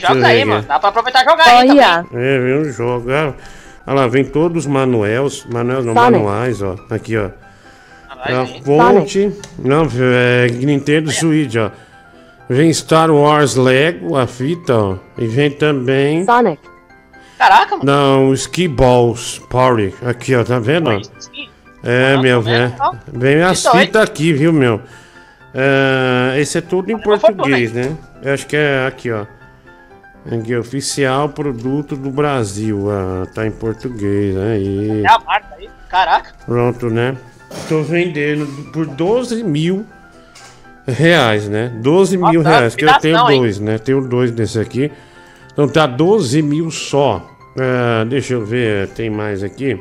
Jogos 0.00 0.16
ver 0.18 0.24
aí, 0.26 0.36
aqui. 0.42 0.44
mano. 0.50 0.64
Dá 0.66 0.78
pra 0.78 0.88
aproveitar 0.90 1.22
e 1.22 1.24
jogar 1.24 1.44
aí 1.46 1.68
também. 1.68 1.80
É, 2.14 2.38
vem 2.38 2.58
um 2.58 2.64
jogo. 2.72 3.10
Ah, 3.10 3.34
Olha 3.86 4.00
lá, 4.00 4.06
vem 4.06 4.24
todos 4.24 4.64
os 4.64 4.70
manuels. 4.70 5.46
Manuels 5.46 5.84
não, 5.84 5.94
Sonic. 5.94 6.12
manuais, 6.22 6.60
ó. 6.62 6.76
Aqui, 6.90 7.16
ó. 7.16 7.30
vai 8.16 8.34
A 8.34 8.46
fonte. 8.62 9.32
Não, 9.58 9.86
é 10.14 10.46
Nintendo 10.48 11.10
Switch, 11.10 11.54
ó. 11.56 11.70
Vem 12.50 12.72
Star 12.72 13.10
Wars 13.10 13.54
Lego, 13.56 14.14
a 14.16 14.26
fita, 14.26 14.74
ó. 14.76 14.96
E 15.16 15.26
vem 15.26 15.50
também. 15.50 16.24
Sonic. 16.24 16.60
Caraca, 17.38 17.76
mano. 17.76 17.84
Não, 17.84 18.34
Ski 18.34 18.66
Balls 18.66 19.40
Party. 19.48 19.94
Aqui, 20.04 20.34
ó, 20.34 20.42
tá 20.42 20.58
vendo? 20.58 20.90
ó? 20.90 21.00
É, 21.84 22.16
meu, 22.16 22.42
é. 22.48 22.74
Vem 23.12 23.40
as 23.42 23.64
fitas 23.64 24.02
aqui, 24.02 24.32
viu, 24.32 24.52
meu? 24.52 24.82
É, 25.54 26.40
esse 26.40 26.58
é 26.58 26.60
tudo 26.60 26.90
em 26.90 26.98
português, 26.98 27.72
né? 27.72 27.96
Eu 28.20 28.34
acho 28.34 28.46
que 28.46 28.56
é 28.56 28.86
aqui, 28.86 29.10
ó. 29.12 29.24
Aqui, 30.30 30.54
oficial 30.56 31.28
produto 31.28 31.96
do 31.96 32.10
Brasil. 32.10 32.90
Ah, 32.90 33.26
tá 33.32 33.46
em 33.46 33.52
português, 33.52 34.36
aí. 34.36 35.02
É 35.04 35.08
a 35.08 35.18
marca 35.20 35.54
aí. 35.56 35.70
Caraca. 35.88 36.34
Pronto, 36.44 36.90
né? 36.90 37.16
Tô 37.68 37.82
vendendo 37.82 38.46
por 38.72 38.84
12 38.84 39.42
mil 39.42 39.86
reais, 40.86 41.48
né? 41.48 41.72
12 41.76 42.16
mil 42.16 42.42
Nossa, 42.42 42.58
reais, 42.58 42.74
que 42.74 42.84
eu 42.84 42.88
tenho 42.98 43.14
liquidação, 43.14 43.30
hein? 43.30 43.40
dois, 43.40 43.60
né? 43.60 43.78
Tenho 43.78 44.06
dois 44.06 44.30
desse 44.30 44.58
aqui. 44.58 44.90
Então 45.58 45.68
tá 45.68 45.88
12 45.88 46.40
mil 46.40 46.70
só. 46.70 47.28
Ah, 47.58 48.04
deixa 48.04 48.34
eu 48.34 48.44
ver, 48.46 48.90
tem 48.90 49.10
mais 49.10 49.42
aqui. 49.42 49.76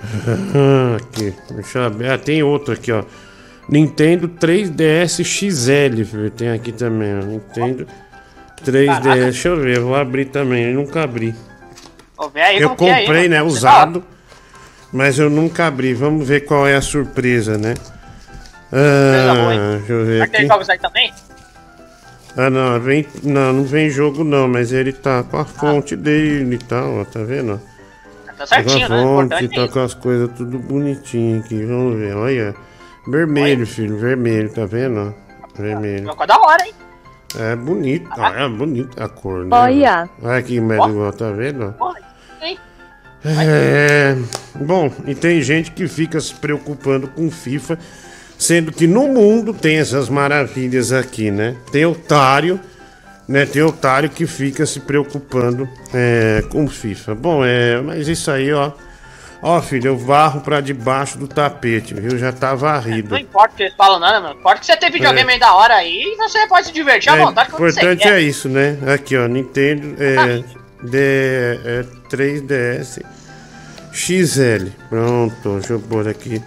aqui, 0.96 1.34
deixa 1.50 1.80
eu 1.80 1.90
ver. 1.90 2.12
Ah, 2.12 2.16
tem 2.16 2.42
outro 2.42 2.72
aqui, 2.72 2.90
ó. 2.90 3.04
Nintendo 3.68 4.26
3DS 4.26 5.22
XL, 5.22 6.02
filho. 6.02 6.30
Tem 6.30 6.48
aqui 6.48 6.72
também, 6.72 7.10
ó. 7.14 7.22
Nintendo 7.22 7.86
3DS. 8.64 9.02
Deixa 9.02 9.48
eu 9.48 9.60
ver, 9.60 9.80
vou 9.80 9.94
abrir 9.94 10.24
também. 10.24 10.70
Eu 10.70 10.76
nunca 10.76 11.02
abri. 11.02 11.34
Ô, 12.16 12.30
vê 12.30 12.40
aí 12.40 12.58
Eu 12.58 12.68
é 12.68 12.70
aí, 12.70 13.04
comprei, 13.04 13.28
né? 13.28 13.36
mano. 13.40 13.50
Usado. 13.50 14.02
Mas 14.90 15.18
eu 15.18 15.28
nunca 15.28 15.66
abri. 15.66 15.92
Vamos 15.92 16.26
ver 16.26 16.46
qual 16.46 16.66
é 16.66 16.74
a 16.74 16.80
surpresa, 16.80 17.58
né? 17.58 17.74
Ah, 18.72 19.76
deixa 19.76 19.92
eu 19.92 20.06
ver 20.06 20.12
Será 20.14 20.26
que 20.26 20.36
tem 20.38 20.46
jogos 20.46 20.70
aí 20.70 20.78
também? 20.78 21.12
Ah, 22.36 22.48
não, 22.48 22.80
vem, 22.80 23.06
não, 23.22 23.52
não 23.52 23.64
vem 23.64 23.90
jogo 23.90 24.22
não, 24.22 24.48
mas 24.48 24.72
ele 24.72 24.92
tá 24.92 25.22
com 25.22 25.36
a 25.38 25.44
fonte 25.44 25.96
dele 25.96 26.54
e 26.54 26.58
tal, 26.58 27.00
ó, 27.00 27.04
tá 27.04 27.22
vendo? 27.22 27.60
Tá 28.38 28.46
certinho, 28.46 28.88
tá 28.88 28.96
né? 28.96 29.02
com 29.02 29.08
a 29.08 29.12
O 29.12 29.16
fonte, 29.16 29.24
importante 29.24 29.58
é 29.58 29.66
tá 29.66 29.72
com 29.72 29.80
as 29.80 29.94
coisas 29.94 30.30
tudo 30.36 30.58
bonitinho 30.58 31.40
aqui, 31.40 31.64
vamos 31.64 31.98
ver, 31.98 32.16
olha. 32.16 32.54
Vermelho, 33.08 33.66
filho, 33.66 33.98
vermelho, 33.98 34.52
tá 34.52 34.64
vendo? 34.64 35.14
Vermelho. 35.58 36.10
Ficou 36.10 36.26
da 36.26 36.38
hora, 36.38 36.64
hein? 36.64 36.74
É 37.38 37.56
bonito, 37.56 38.08
ó, 38.16 38.26
é 38.28 38.48
bonita 38.48 39.04
a 39.04 39.08
cor, 39.08 39.44
né? 39.44 39.56
Olha. 39.56 40.08
Olha 40.22 40.36
aqui, 40.38 40.60
médico, 40.60 41.12
tá 41.16 41.30
vendo? 41.30 41.74
É. 43.24 44.16
Bom, 44.54 44.90
e 45.06 45.14
tem 45.14 45.42
gente 45.42 45.70
que 45.72 45.86
fica 45.86 46.20
se 46.20 46.34
preocupando 46.34 47.06
com 47.08 47.30
FIFA, 47.30 47.78
sendo 48.40 48.72
que 48.72 48.86
no 48.86 49.06
mundo 49.06 49.52
tem 49.52 49.76
essas 49.76 50.08
maravilhas 50.08 50.92
aqui, 50.92 51.30
né? 51.30 51.54
Tem 51.70 51.84
otário, 51.84 52.58
né? 53.28 53.44
Tem 53.44 53.60
otário 53.62 54.08
que 54.08 54.26
fica 54.26 54.64
se 54.64 54.80
preocupando 54.80 55.68
é, 55.92 56.42
com 56.48 56.66
FIFA. 56.66 57.14
Bom, 57.14 57.44
é. 57.44 57.78
Mas 57.82 58.08
isso 58.08 58.30
aí, 58.30 58.50
ó. 58.50 58.72
Ó, 59.42 59.60
filho, 59.62 59.88
eu 59.88 59.96
varro 59.96 60.40
pra 60.40 60.60
debaixo 60.60 61.16
do 61.18 61.26
tapete, 61.28 61.94
viu? 61.94 62.18
Já 62.18 62.30
tá 62.32 62.54
varrido. 62.54 63.10
Não 63.10 63.18
importa 63.18 63.52
o 63.54 63.56
que 63.56 63.62
eles 63.64 63.74
falam, 63.74 63.98
nada, 64.00 64.20
mano. 64.20 64.38
Importa 64.38 64.60
que 64.60 64.66
você 64.66 64.76
tem 64.76 64.90
videogame 64.90 65.30
É. 65.30 65.32
aí 65.34 65.38
da 65.40 65.54
hora 65.54 65.74
aí 65.74 66.02
e 66.02 66.16
você 66.16 66.46
pode 66.46 66.66
se 66.66 66.72
divertir 66.72 67.10
à 67.10 67.16
É, 67.16 67.24
vontade 67.24 67.50
quando 67.50 67.60
você 67.72 67.80
importante 67.80 68.02
quer. 68.02 68.14
é 68.18 68.20
isso, 68.20 68.48
né? 68.48 68.76
Aqui, 68.94 69.16
ó, 69.16 69.26
Nintendo 69.26 69.94
é, 69.98 70.42
D, 70.82 70.98
é 71.64 71.84
3DS 72.10 73.02
XL. 73.92 74.68
Pronto, 74.88 75.58
deixa 75.58 75.72
eu 75.74 75.80
pôr 75.80 76.06
aqui. 76.08 76.42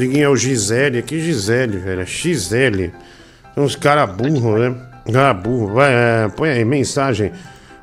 Diguinho 0.00 0.30
o 0.30 0.36
Gisele, 0.36 0.98
aqui 0.98 1.20
Gisele, 1.20 1.76
velho, 1.76 2.00
é 2.00 2.06
XL. 2.06 2.90
São 3.54 3.64
uns 3.64 3.76
caras 3.76 4.10
burros, 4.10 4.58
né? 4.58 4.74
Ah, 5.14 5.34
burro. 5.34 5.74
Vai, 5.74 5.92
é, 5.92 6.28
põe 6.34 6.48
aí 6.48 6.64
mensagem 6.64 7.32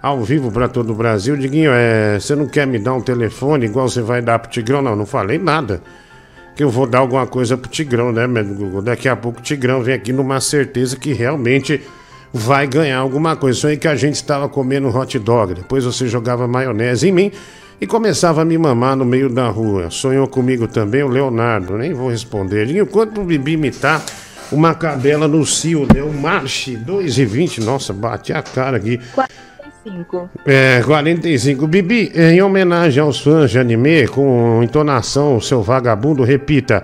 ao 0.02 0.24
vivo 0.24 0.52
pra 0.52 0.68
todo 0.68 0.94
o 0.94 0.96
Brasil. 0.96 1.38
Diguinho, 1.38 1.70
é, 1.72 2.20
você 2.20 2.36
não 2.36 2.48
quer 2.48 2.66
me 2.66 2.80
dar 2.80 2.96
um 2.96 3.02
telefone 3.02 3.66
igual 3.66 3.88
você 3.88 4.02
vai 4.02 4.20
dar 4.20 4.40
pro 4.40 4.50
Tigrão? 4.50 4.82
Não, 4.82 4.96
não 4.96 5.06
falei 5.06 5.38
nada 5.38 5.80
que 6.56 6.64
eu 6.64 6.72
vou 6.72 6.88
dar 6.88 7.00
alguma 7.00 7.28
coisa 7.28 7.56
pro 7.56 7.70
Tigrão, 7.70 8.12
né, 8.12 8.26
meu 8.26 8.44
Google? 8.44 8.82
Daqui 8.82 9.08
a 9.08 9.16
pouco 9.16 9.40
o 9.40 9.44
Tigrão 9.44 9.84
vem 9.84 9.94
aqui 9.94 10.12
numa 10.12 10.42
certeza 10.42 10.98
que 10.98 11.14
realmente 11.14 11.80
vai 12.34 12.66
ganhar 12.66 12.98
alguma 12.98 13.36
coisa. 13.36 13.60
Isso 13.60 13.68
aí 13.68 13.78
que 13.78 13.88
a 13.88 13.96
gente 13.96 14.16
estava 14.16 14.50
comendo 14.50 14.90
hot 14.90 15.20
dog. 15.20 15.54
Depois 15.54 15.86
você 15.86 16.08
jogava 16.08 16.48
maionese 16.48 17.10
em 17.10 17.12
mim 17.12 17.32
e 17.80 17.86
começava 17.86 18.42
a 18.42 18.46
me 18.46 18.58
mamar 18.58 18.96
no 18.96 19.06
meio 19.06 19.30
da 19.30 19.48
rua. 19.50 19.90
Sonhou 19.90 20.28
comigo 20.28 20.68
também 20.68 21.04
o 21.04 21.08
Leonardo, 21.08 21.78
nem 21.78 21.94
vou 21.94 22.10
responder. 22.10 22.68
E 22.68 22.80
enquanto 22.80 23.22
o 23.22 23.24
Bibi 23.24 23.54
imitar 23.54 24.04
uma 24.52 24.74
cadela 24.74 25.28
no 25.28 25.46
cio, 25.46 25.88
né? 25.94 26.02
Um 26.02 26.14
marche 26.14 26.76
2,20. 26.76 27.64
Nossa, 27.64 27.94
bati 27.94 28.34
a 28.34 28.42
cara 28.42 28.78
aqui. 28.78 29.00
45. 29.14 30.30
É, 30.46 30.82
45. 30.86 31.68
Bibi, 31.68 32.12
em 32.16 32.42
homenagem 32.42 33.02
aos 33.02 33.20
fãs 33.20 33.52
de 33.52 33.60
anime, 33.60 34.08
com 34.08 34.62
entonação, 34.64 35.40
seu 35.40 35.62
vagabundo, 35.62 36.24
repita. 36.24 36.84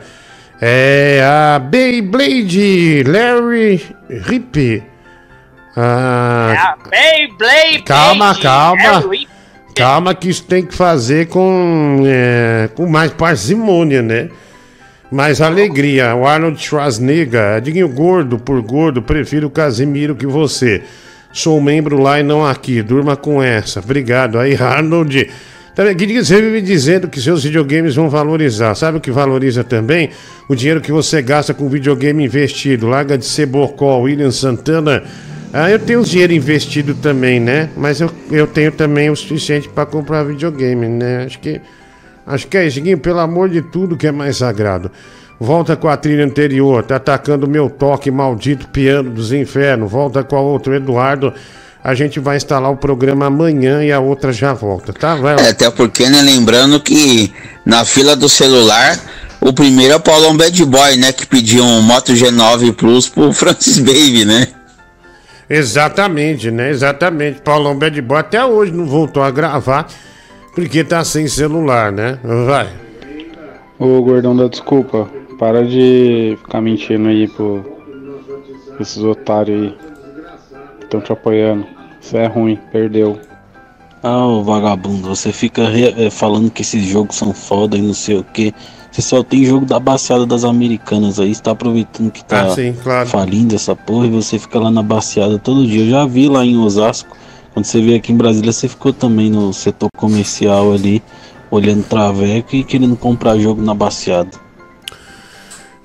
É 0.62 1.22
a 1.26 1.60
Beyblade 1.60 3.04
Larry 3.04 3.82
Rip. 4.10 4.84
Ah, 5.76 6.76
Beyblade! 6.90 7.84
calma, 7.84 8.40
calma. 8.40 8.82
Harry. 8.82 9.23
Calma 9.76 10.14
que 10.14 10.30
isso 10.30 10.44
tem 10.44 10.64
que 10.64 10.76
fazer 10.76 11.28
com, 11.28 12.04
é, 12.06 12.70
com 12.76 12.86
mais 12.86 13.12
parcimônia, 13.12 14.02
né? 14.02 14.30
Mais 15.12 15.42
alegria. 15.42 16.16
O 16.16 16.28
Arnold 16.28 16.62
Schwarzenegger, 16.62 17.60
Diguinho 17.62 17.90
gordo 17.90 18.38
por 18.38 18.62
gordo, 18.62 19.02
prefiro 19.02 19.48
o 19.48 19.50
Casimiro 19.50 20.16
que 20.16 20.28
você. 20.28 20.84
Sou 21.32 21.60
membro 21.60 22.00
lá 22.00 22.20
e 22.20 22.24
não 22.24 22.46
aqui. 22.46 22.84
Durma 22.84 23.16
com 23.16 23.42
essa. 23.42 23.80
Obrigado. 23.80 24.38
Aí, 24.38 24.56
Arnold. 24.62 25.30
Também, 25.76 25.96
que 25.96 26.24
você 26.24 26.40
vive 26.40 26.62
dizendo 26.62 27.08
que 27.08 27.20
seus 27.20 27.44
videogames 27.44 27.96
vão 27.96 28.08
valorizar. 28.08 28.76
Sabe 28.76 29.00
o 29.00 29.02
que 29.02 29.10
valoriza 29.10 29.64
também? 29.64 30.12
O 30.48 30.54
dinheiro 30.54 30.80
que 30.80 30.92
você 30.92 31.20
gasta 31.20 31.52
com 31.52 31.68
videogame 31.68 32.24
investido. 32.24 32.88
Larga 32.88 33.18
de 33.18 33.26
ser 33.26 33.48
bocó, 33.48 33.98
William 34.02 34.30
Santana. 34.30 35.04
Ah, 35.54 35.70
eu 35.70 35.78
tenho 35.78 36.04
dinheiro 36.04 36.34
investido 36.34 36.96
também, 36.96 37.40
né? 37.40 37.70
Mas 37.78 38.02
eu, 38.02 38.10
eu 38.32 38.48
tenho 38.48 38.72
também 38.72 39.12
o 39.12 39.16
suficiente 39.16 39.70
para 39.70 39.86
comprar 39.86 40.24
videogame, 40.24 40.88
né? 40.88 41.26
Acho 41.26 41.38
que. 41.38 41.62
Acho 42.26 42.48
que 42.48 42.58
é 42.58 42.66
isso, 42.66 42.82
Guinho, 42.82 42.98
pelo 42.98 43.20
amor 43.20 43.50
de 43.50 43.62
tudo 43.62 43.96
que 43.96 44.08
é 44.08 44.12
mais 44.12 44.38
sagrado. 44.38 44.90
Volta 45.40 45.76
com 45.76 45.88
a 45.88 45.96
trilha 45.96 46.26
anterior, 46.26 46.84
tá 46.84 46.96
atacando 46.96 47.46
o 47.46 47.50
meu 47.50 47.70
toque 47.70 48.10
maldito 48.10 48.68
piano 48.70 49.12
dos 49.12 49.32
infernos. 49.32 49.92
Volta 49.92 50.24
com 50.24 50.36
a 50.36 50.42
outra, 50.42 50.78
Eduardo. 50.78 51.32
A 51.84 51.94
gente 51.94 52.20
vai 52.20 52.38
instalar 52.38 52.72
o 52.72 52.78
programa 52.78 53.26
amanhã 53.26 53.84
e 53.84 53.92
a 53.92 54.00
outra 54.00 54.32
já 54.32 54.54
volta, 54.54 54.92
tá? 54.94 55.16
Vai 55.16 55.36
lá. 55.36 55.42
É, 55.42 55.50
até 55.50 55.70
porque, 55.70 56.10
né, 56.10 56.22
lembrando 56.22 56.80
que 56.80 57.32
na 57.66 57.84
fila 57.84 58.16
do 58.16 58.30
celular, 58.30 58.98
o 59.42 59.52
primeiro 59.52 59.94
é 59.94 59.98
o 59.98 60.00
Paulão 60.00 60.36
Bad 60.36 60.66
Boy, 60.66 60.96
né, 60.96 61.12
que 61.12 61.28
pediu 61.28 61.64
um 61.64 61.82
Moto 61.82 62.14
G9 62.14 62.74
Plus 62.74 63.10
pro 63.10 63.34
Francis 63.34 63.80
Baby, 63.80 64.24
né? 64.24 64.48
Exatamente, 65.56 66.50
né? 66.52 66.70
Exatamente. 66.70 67.42
Paulão 67.42 67.78
Bad 67.78 68.02
Boy 68.02 68.20
até 68.20 68.44
hoje 68.44 68.72
não 68.72 68.86
voltou 68.86 69.22
a 69.24 69.30
gravar 69.32 69.88
porque 70.56 70.84
tá 70.84 71.04
sem 71.04 71.28
celular, 71.28 71.92
né? 71.92 72.18
Vai. 72.46 72.68
Ô 73.80 74.02
gordão 74.02 74.36
da 74.36 74.48
desculpa, 74.48 75.10
para 75.38 75.66
de 75.66 76.38
ficar 76.44 76.62
mentindo 76.62 77.08
aí 77.10 77.28
pro 77.28 77.64
esses 78.80 79.04
otários 79.04 79.62
aí 79.62 79.78
estão 80.82 81.02
te 81.02 81.12
apoiando. 81.12 81.66
Isso 82.02 82.18
é 82.18 82.26
ruim, 82.28 82.58
perdeu. 82.72 83.20
Ah, 84.02 84.26
ô 84.26 84.44
vagabundo, 84.44 85.08
você 85.08 85.32
fica 85.32 85.68
re- 85.70 85.94
eh, 85.98 86.10
falando 86.10 86.52
que 86.52 86.62
esses 86.62 86.84
jogos 86.86 87.16
são 87.16 87.34
foda 87.34 87.78
e 87.78 87.82
não 87.82 87.94
sei 87.94 88.18
o 88.18 88.24
que. 88.24 88.54
Você 88.94 89.02
só 89.02 89.24
tem 89.24 89.44
jogo 89.44 89.66
da 89.66 89.80
baseada 89.80 90.24
das 90.24 90.44
americanas 90.44 91.20
aí, 91.20 91.34
você 91.34 91.42
tá 91.42 91.50
aproveitando 91.50 92.12
que 92.12 92.24
tá 92.24 92.44
Ah, 92.44 92.50
sim, 92.52 92.76
claro. 92.84 93.10
falindo 93.10 93.56
essa 93.56 93.76
porra 93.76 94.06
e 94.06 94.12
você 94.12 94.38
fica 94.38 94.60
lá 94.60 94.70
na 94.70 94.84
baseada 94.84 95.40
todo 95.40 95.66
dia. 95.66 95.84
Eu 95.84 95.90
já 95.90 96.06
vi 96.06 96.30
lá 96.30 96.46
em 96.46 96.56
Osasco, 96.58 97.18
quando 97.56 97.66
você 97.66 97.82
veio 97.82 97.98
aqui 97.98 98.14
em 98.14 98.18
Brasília, 98.18 98.52
você 98.52 98.68
ficou 98.68 98.94
também 98.94 99.32
no 99.32 99.52
setor 99.52 99.90
comercial 99.98 100.72
ali, 100.74 101.02
olhando 101.50 101.84
traveco 101.84 102.56
e 102.56 102.64
querendo 102.64 102.96
comprar 102.96 103.36
jogo 103.40 103.64
na 103.64 103.74
baseada. 103.74 104.30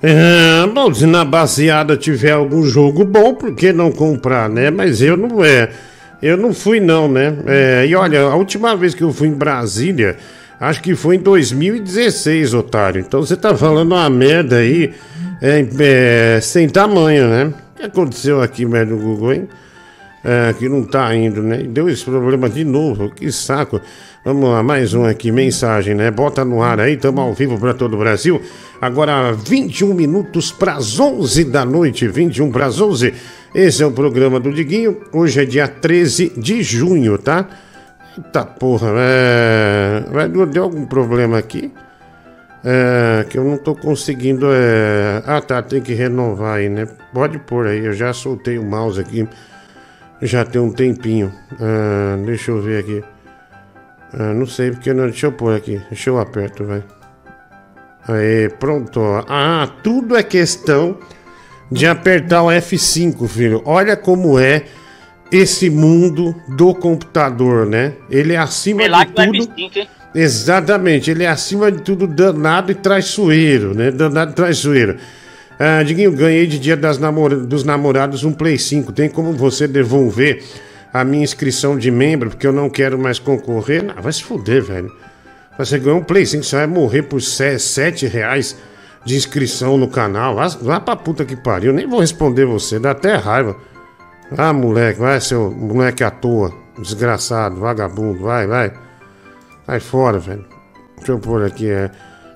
É, 0.03 0.67
bom, 0.67 0.93
se 0.93 1.07
na 1.07 1.25
baseada 1.25 1.97
tiver 1.97 2.33
algum 2.33 2.63
jogo 2.63 3.03
bom, 3.03 3.33
por 3.33 3.55
que 3.55 3.73
não 3.73 3.91
comprar, 3.91 4.47
né? 4.47 4.69
Mas 4.69 5.01
eu 5.01 5.17
não 5.17 5.43
é. 5.43 5.71
Eu 6.21 6.37
não 6.37 6.53
fui, 6.53 6.79
não, 6.79 7.07
né? 7.09 7.35
É, 7.47 7.87
e 7.87 7.95
olha, 7.95 8.21
a 8.21 8.35
última 8.35 8.75
vez 8.75 8.93
que 8.93 9.03
eu 9.03 9.11
fui 9.11 9.27
em 9.29 9.33
Brasília, 9.33 10.15
acho 10.59 10.81
que 10.81 10.95
foi 10.95 11.15
em 11.15 11.19
2016, 11.19 12.53
otário. 12.53 13.01
Então 13.01 13.21
você 13.21 13.35
tá 13.35 13.55
falando 13.55 13.93
uma 13.93 14.09
merda 14.09 14.57
aí 14.57 14.93
é, 15.41 15.65
é, 15.79 16.39
sem 16.41 16.67
tamanho, 16.67 17.27
né? 17.27 17.53
O 17.73 17.79
que 17.79 17.85
aconteceu 17.85 18.41
aqui, 18.41 18.65
merda, 18.65 18.93
no 18.93 18.99
Google, 18.99 19.33
hein? 19.33 19.47
É, 20.21 20.53
que 20.53 20.67
não 20.67 20.83
tá 20.83 21.15
indo, 21.15 21.41
né? 21.41 21.57
Deu 21.59 21.87
esse 21.87 22.03
problema 22.03 22.49
de 22.49 22.65
novo, 22.65 23.09
que 23.09 23.31
saco. 23.31 23.79
Vamos 24.25 24.49
lá, 24.49 24.61
mais 24.61 24.93
um 24.93 25.05
aqui, 25.05 25.31
mensagem, 25.31 25.95
né? 25.95 26.11
Bota 26.11 26.43
no 26.43 26.61
ar 26.61 26.77
aí, 26.81 26.95
estamos 26.95 27.21
ao 27.21 27.33
vivo 27.33 27.57
para 27.57 27.73
todo 27.73 27.93
o 27.93 27.97
Brasil. 27.97 28.41
Agora, 28.81 29.31
21 29.31 29.93
minutos 29.93 30.51
para 30.51 30.73
as 30.73 30.99
11 30.99 31.45
da 31.45 31.63
noite, 31.63 32.05
21 32.05 32.51
para 32.51 32.65
as 32.65 32.81
11. 32.81 33.13
Esse 33.55 33.81
é 33.81 33.85
o 33.85 33.91
programa 33.91 34.41
do 34.41 34.51
Diguinho. 34.51 34.97
Hoje 35.13 35.41
é 35.41 35.45
dia 35.45 35.69
13 35.69 36.33
de 36.35 36.61
junho, 36.61 37.17
tá? 37.17 37.47
Eita 38.25 38.45
porra, 38.45 38.89
é... 38.97 40.03
vai- 40.11 40.29
Deu 40.47 40.63
algum 40.63 40.85
problema 40.85 41.37
aqui? 41.37 41.71
É, 42.63 43.25
que 43.29 43.37
eu 43.37 43.43
não 43.45 43.57
tô 43.57 43.73
conseguindo. 43.73 44.47
É... 44.51 45.23
Ah, 45.25 45.41
tá, 45.41 45.61
tem 45.61 45.81
que 45.81 45.93
renovar 45.93 46.57
aí, 46.57 46.67
né? 46.67 46.87
Pode 47.13 47.39
pôr 47.39 47.67
aí, 47.67 47.85
eu 47.85 47.93
já 47.93 48.11
soltei 48.11 48.57
o 48.57 48.63
mouse 48.63 48.99
aqui. 48.99 49.27
Já 50.21 50.43
tem 50.43 50.59
um 50.61 50.71
tempinho. 50.71 51.31
Ah, 51.59 52.17
deixa 52.25 52.51
eu 52.51 52.61
ver 52.61 52.79
aqui. 52.83 53.03
Ah, 54.13 54.33
não 54.33 54.45
sei 54.45 54.71
porque 54.71 54.93
não. 54.93 55.05
Deixa 55.05 55.27
eu 55.27 55.31
pôr 55.31 55.55
aqui. 55.55 55.81
Deixa 55.89 56.09
eu 56.09 56.19
aperto, 56.19 56.65
vai. 56.65 56.83
Aí, 58.07 58.49
pronto. 58.59 58.99
Ah, 59.29 59.69
tudo 59.81 60.17
é 60.17 60.23
questão 60.23 60.97
de 61.71 61.87
apertar 61.87 62.43
o 62.43 62.47
F5, 62.47 63.25
filho. 63.27 63.61
Olha 63.63 63.95
como 63.95 64.37
é 64.37 64.63
esse 65.31 65.69
mundo 65.69 66.35
do 66.47 66.73
computador, 66.73 67.65
né? 67.65 67.93
Ele 68.09 68.33
é 68.33 68.37
acima 68.37 68.87
lá 68.87 69.03
de 69.03 69.11
tudo. 69.13 69.31
M5, 69.31 69.77
hein? 69.77 69.89
Exatamente, 70.15 71.11
ele 71.11 71.23
é 71.23 71.27
acima 71.27 71.71
de 71.71 71.81
tudo 71.81 72.07
danado 72.07 72.71
e 72.71 72.75
traiçoeiro, 72.75 73.73
né? 73.75 73.91
Danado 73.91 74.31
e 74.31 74.35
traiçoeiro. 74.35 74.97
Ah, 75.59 75.83
Diguinho, 75.83 76.11
ganhei 76.11 76.47
de 76.47 76.57
dia 76.57 76.75
das 76.77 76.97
namora- 76.97 77.35
dos 77.35 77.63
namorados 77.63 78.23
um 78.23 78.31
Play 78.31 78.57
5. 78.57 78.91
Tem 78.91 79.09
como 79.09 79.33
você 79.33 79.67
devolver 79.67 80.41
a 80.93 81.03
minha 81.03 81.23
inscrição 81.23 81.77
de 81.77 81.91
membro, 81.91 82.29
porque 82.29 82.47
eu 82.47 82.53
não 82.53 82.69
quero 82.69 82.97
mais 82.97 83.19
concorrer? 83.19 83.83
Não, 83.83 84.01
vai 84.01 84.11
se 84.13 84.23
fuder, 84.23 84.63
velho. 84.63 84.91
Você 85.57 85.77
ganhou 85.77 85.99
um 85.99 86.03
Play 86.03 86.25
5, 86.25 86.43
você 86.43 86.55
vai 86.55 86.67
morrer 86.67 87.03
por 87.03 87.21
7 87.21 88.07
reais 88.07 88.55
de 89.05 89.15
inscrição 89.15 89.77
no 89.77 89.87
canal. 89.89 90.35
Vá, 90.35 90.47
vá 90.47 90.79
pra 90.79 90.95
puta 90.95 91.23
que 91.25 91.35
pariu. 91.35 91.71
Nem 91.73 91.85
vou 91.87 91.99
responder 91.99 92.45
você, 92.45 92.79
dá 92.79 92.91
até 92.91 93.15
raiva. 93.15 93.55
Ah, 94.37 94.53
moleque, 94.53 94.99
vai, 94.99 95.19
seu 95.19 95.51
moleque 95.51 96.03
à 96.03 96.11
toa. 96.11 96.53
Desgraçado, 96.77 97.55
vagabundo, 97.57 98.21
vai, 98.23 98.47
vai. 98.47 98.71
Sai 99.65 99.79
fora, 99.79 100.19
velho. 100.19 100.45
Deixa 100.97 101.11
eu 101.11 101.19
pôr 101.19 101.43
aqui, 101.45 101.69
é. 101.69 101.89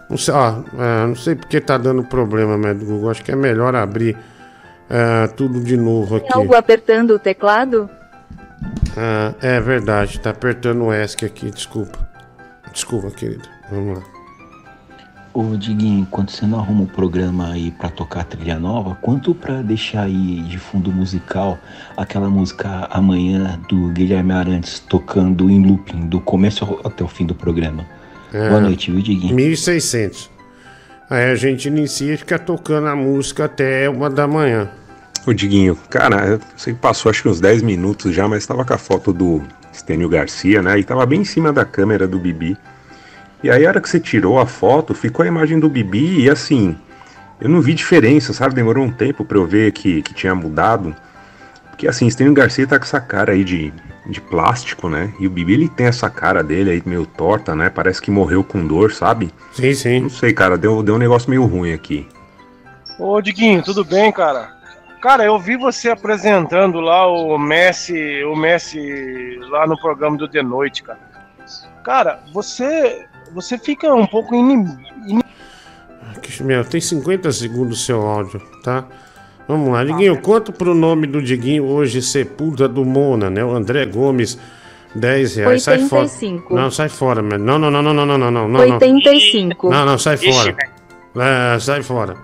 Não 0.10 0.18
sei, 0.18 0.34
ó, 0.34 0.56
é, 0.78 1.08
não 1.08 1.16
sei 1.16 1.36
porque 1.36 1.62
tá 1.62 1.78
dando 1.78 2.04
problema, 2.04 2.58
né, 2.58 2.74
do 2.74 2.86
Google. 2.86 3.10
Acho 3.10 3.24
que 3.24 3.32
é 3.32 3.36
melhor 3.36 3.76
abrir 3.76 4.18
é, 4.90 5.28
tudo 5.28 5.60
de 5.60 5.78
novo 5.78 6.20
Tem 6.20 6.28
aqui. 6.30 6.38
algo 6.38 6.56
apertando 6.56 7.12
o 7.12 7.20
teclado? 7.20 7.90
Ah, 8.98 9.34
é 9.42 9.60
verdade, 9.60 10.20
tá 10.20 10.30
apertando 10.30 10.84
o 10.86 10.94
ESC 10.94 11.26
aqui, 11.26 11.50
desculpa. 11.50 11.98
Desculpa, 12.72 13.10
querido. 13.12 13.48
Vamos 13.72 14.00
lá. 14.00 14.13
Ô 15.34 15.58
Diguinho, 15.58 16.08
quando 16.12 16.30
você 16.30 16.46
não 16.46 16.60
arruma 16.60 16.84
um 16.84 16.86
programa 16.86 17.54
aí 17.54 17.72
pra 17.72 17.90
tocar 17.90 18.24
trilha 18.24 18.60
nova, 18.60 18.96
quanto 19.02 19.34
pra 19.34 19.64
deixar 19.64 20.04
aí 20.04 20.42
de 20.42 20.60
fundo 20.60 20.92
musical 20.92 21.58
aquela 21.98 22.30
música 22.30 22.88
Amanhã 22.92 23.60
do 23.68 23.88
Guilherme 23.88 24.32
Arantes 24.32 24.80
tocando 24.80 25.50
em 25.50 25.66
looping 25.66 26.06
do 26.06 26.22
começo 26.22 26.80
até 26.84 27.04
o 27.04 27.08
fim 27.08 27.26
do 27.26 27.34
programa? 27.34 27.84
É, 28.32 28.48
Boa 28.48 28.62
noite, 28.62 28.92
viu, 28.92 29.02
Diguinho? 29.02 29.34
1600. 29.34 30.30
Aí 31.10 31.32
a 31.32 31.36
gente 31.36 31.68
inicia 31.68 32.14
e 32.14 32.18
fica 32.18 32.38
tocando 32.38 32.88
a 32.88 32.96
música 32.96 33.46
até 33.46 33.90
uma 33.90 34.12
da 34.12 34.28
manhã. 34.28 34.70
Ô 35.26 35.34
Diguinho, 35.34 35.76
cara, 35.90 36.28
eu 36.28 36.40
sei 36.56 36.74
que 36.74 36.80
passou 36.80 37.10
acho 37.10 37.24
que 37.24 37.30
uns 37.30 37.40
10 37.40 37.64
minutos 37.64 38.14
já, 38.14 38.28
mas 38.28 38.46
tava 38.46 38.64
com 38.64 38.74
a 38.74 38.78
foto 38.78 39.12
do 39.12 39.42
Estênio 39.74 40.08
Garcia, 40.08 40.62
né? 40.62 40.78
E 40.78 40.84
tava 40.84 41.04
bem 41.08 41.22
em 41.22 41.26
cima 41.26 41.52
da 41.52 41.66
câmera 41.66 42.08
do 42.08 42.20
Bibi. 42.20 42.56
E 43.44 43.52
aí 43.52 43.66
a 43.66 43.70
hora 43.70 43.82
que 43.82 43.90
você 43.90 44.00
tirou 44.00 44.40
a 44.40 44.46
foto, 44.46 44.94
ficou 44.94 45.24
a 45.24 45.28
imagem 45.28 45.60
do 45.60 45.68
Bibi 45.68 46.22
e 46.22 46.30
assim, 46.30 46.78
eu 47.42 47.50
não 47.50 47.60
vi 47.60 47.74
diferença, 47.74 48.32
sabe? 48.32 48.56
Demorou 48.56 48.86
um 48.86 48.92
tempo 48.92 49.26
pra 49.26 49.38
eu 49.38 49.46
ver 49.46 49.74
que, 49.74 50.02
que 50.02 50.14
tinha 50.14 50.34
mudado. 50.34 50.96
Porque 51.70 51.86
assim, 51.86 52.08
Estênio 52.08 52.34
Garcia 52.34 52.66
tá 52.66 52.80
com 52.80 52.86
essa 52.86 53.02
cara 53.02 53.34
aí 53.34 53.44
de, 53.44 53.74
de 54.06 54.22
plástico, 54.22 54.88
né? 54.88 55.14
E 55.20 55.28
o 55.28 55.30
Bibi 55.30 55.54
ele 55.54 55.68
tem 55.68 55.88
essa 55.88 56.10
cara 56.10 56.42
dele 56.42 56.72
aí 56.72 56.82
meio 56.86 57.06
torta, 57.06 57.54
né? 57.54 57.70
Parece 57.70 58.02
que 58.02 58.10
morreu 58.10 58.46
com 58.46 58.66
dor, 58.66 58.94
sabe? 58.94 59.30
Sim, 59.52 59.74
sim. 59.74 60.00
Não 60.00 60.10
sei, 60.10 60.32
cara, 60.32 60.58
deu, 60.58 60.82
deu 60.82 60.96
um 60.96 61.00
negócio 61.00 61.30
meio 61.30 61.44
ruim 61.44 61.74
aqui. 61.74 62.08
Ô, 62.98 63.20
Diguinho, 63.20 63.62
tudo 63.62 63.84
bem, 63.84 64.10
cara? 64.10 64.54
Cara, 65.02 65.26
eu 65.26 65.38
vi 65.38 65.58
você 65.58 65.90
apresentando 65.90 66.80
lá 66.80 67.06
o 67.08 67.38
Messi, 67.38 68.24
o 68.24 68.38
Messi 68.38 69.38
lá 69.50 69.68
no 69.68 69.78
programa 69.78 70.16
do 70.16 70.30
The 70.30 70.42
Noite, 70.42 70.82
cara. 70.82 71.12
Cara, 71.84 72.20
você 72.32 73.06
você 73.34 73.58
fica 73.58 73.94
um 73.94 74.06
pouco 74.06 74.34
inimigo. 74.36 74.78
inib... 75.08 75.24
Meu, 76.42 76.64
tem 76.64 76.80
50 76.80 77.32
segundos 77.32 77.86
seu 77.86 78.02
áudio, 78.02 78.42
tá? 78.64 78.86
Vamos 79.48 79.72
lá, 79.74 79.84
Diguinho, 79.84 80.22
quanto 80.22 80.54
pro 80.54 80.74
nome 80.74 81.06
do 81.06 81.22
Diguinho 81.22 81.66
hoje, 81.66 82.02
Sepulta 82.02 82.68
do 82.68 82.86
Mona, 82.86 83.30
né? 83.30 83.44
O 83.44 83.52
André 83.52 83.86
Gomes, 83.86 84.40
10 84.96 85.36
reais. 85.36 85.68
85. 85.68 85.90
Sai 86.08 86.40
fora. 86.40 86.62
Não, 86.62 86.72
sai 86.72 86.90
fora, 86.90 87.22
meu. 87.22 87.38
Não, 87.38 87.60
não, 87.60 87.70
não, 87.70 87.82
não, 87.82 87.94
não, 87.94 88.06
não, 88.06 88.32
não, 88.32 88.48
não. 88.48 88.60
85. 88.62 89.70
Não, 89.70 89.86
não, 89.86 89.98
sai 89.98 90.18
fora. 90.18 90.56
É, 91.16 91.60
sai 91.60 91.84
fora. 91.84 92.16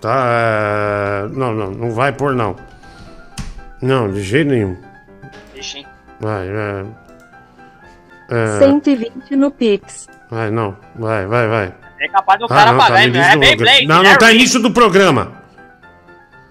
Tá. 0.00 0.26
É... 0.28 1.28
Não, 1.28 1.54
não, 1.54 1.70
não 1.70 1.90
vai 1.90 2.12
por 2.12 2.34
não. 2.34 2.56
Não, 3.80 4.12
de 4.12 4.22
jeito 4.22 4.50
nenhum. 4.50 4.76
Ixi. 5.54 5.86
Vai, 6.20 6.48
é... 6.48 6.84
É... 8.30 8.58
120 8.58 9.36
no 9.36 9.50
Pix 9.50 10.08
vai, 10.32 10.50
não. 10.50 10.76
Vai, 10.96 11.26
vai, 11.26 11.48
vai. 11.48 11.74
É 12.00 12.08
capaz 12.08 12.38
do 12.40 12.46
Ah, 12.46 12.48
cara 12.48 12.72
não, 12.72 12.78
pagar, 12.78 12.94
tá 12.94 13.02
É 13.02 13.06
do 13.06 13.12
bem 13.12 13.30
programa. 13.38 13.56
Blade, 13.56 13.86
Não, 13.86 14.02
né? 14.02 14.10
não, 14.10 14.18
tá 14.18 14.32
início 14.32 14.60
do 14.60 14.70
programa. 14.72 15.32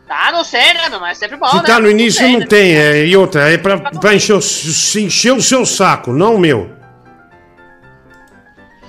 Tá, 0.07 0.29
não 0.31 0.43
sei, 0.43 0.73
né, 0.73 0.89
meu? 0.89 0.99
Mas 0.99 1.17
é 1.17 1.19
sempre 1.21 1.37
bom, 1.37 1.47
Se 1.47 1.55
né? 1.57 1.63
tá 1.63 1.79
no 1.79 1.89
início, 1.89 2.19
sei, 2.19 2.33
não 2.33 2.39
né? 2.39 2.45
tem. 2.45 2.75
É, 2.75 3.05
e 3.05 3.15
outra, 3.17 3.49
é 3.51 3.57
pra, 3.57 3.77
pra 3.77 4.13
encher, 4.13 4.33
o, 4.33 4.39
encher 4.39 5.33
o 5.33 5.41
seu 5.41 5.65
saco, 5.65 6.11
não 6.11 6.35
o 6.35 6.39
meu. 6.39 6.69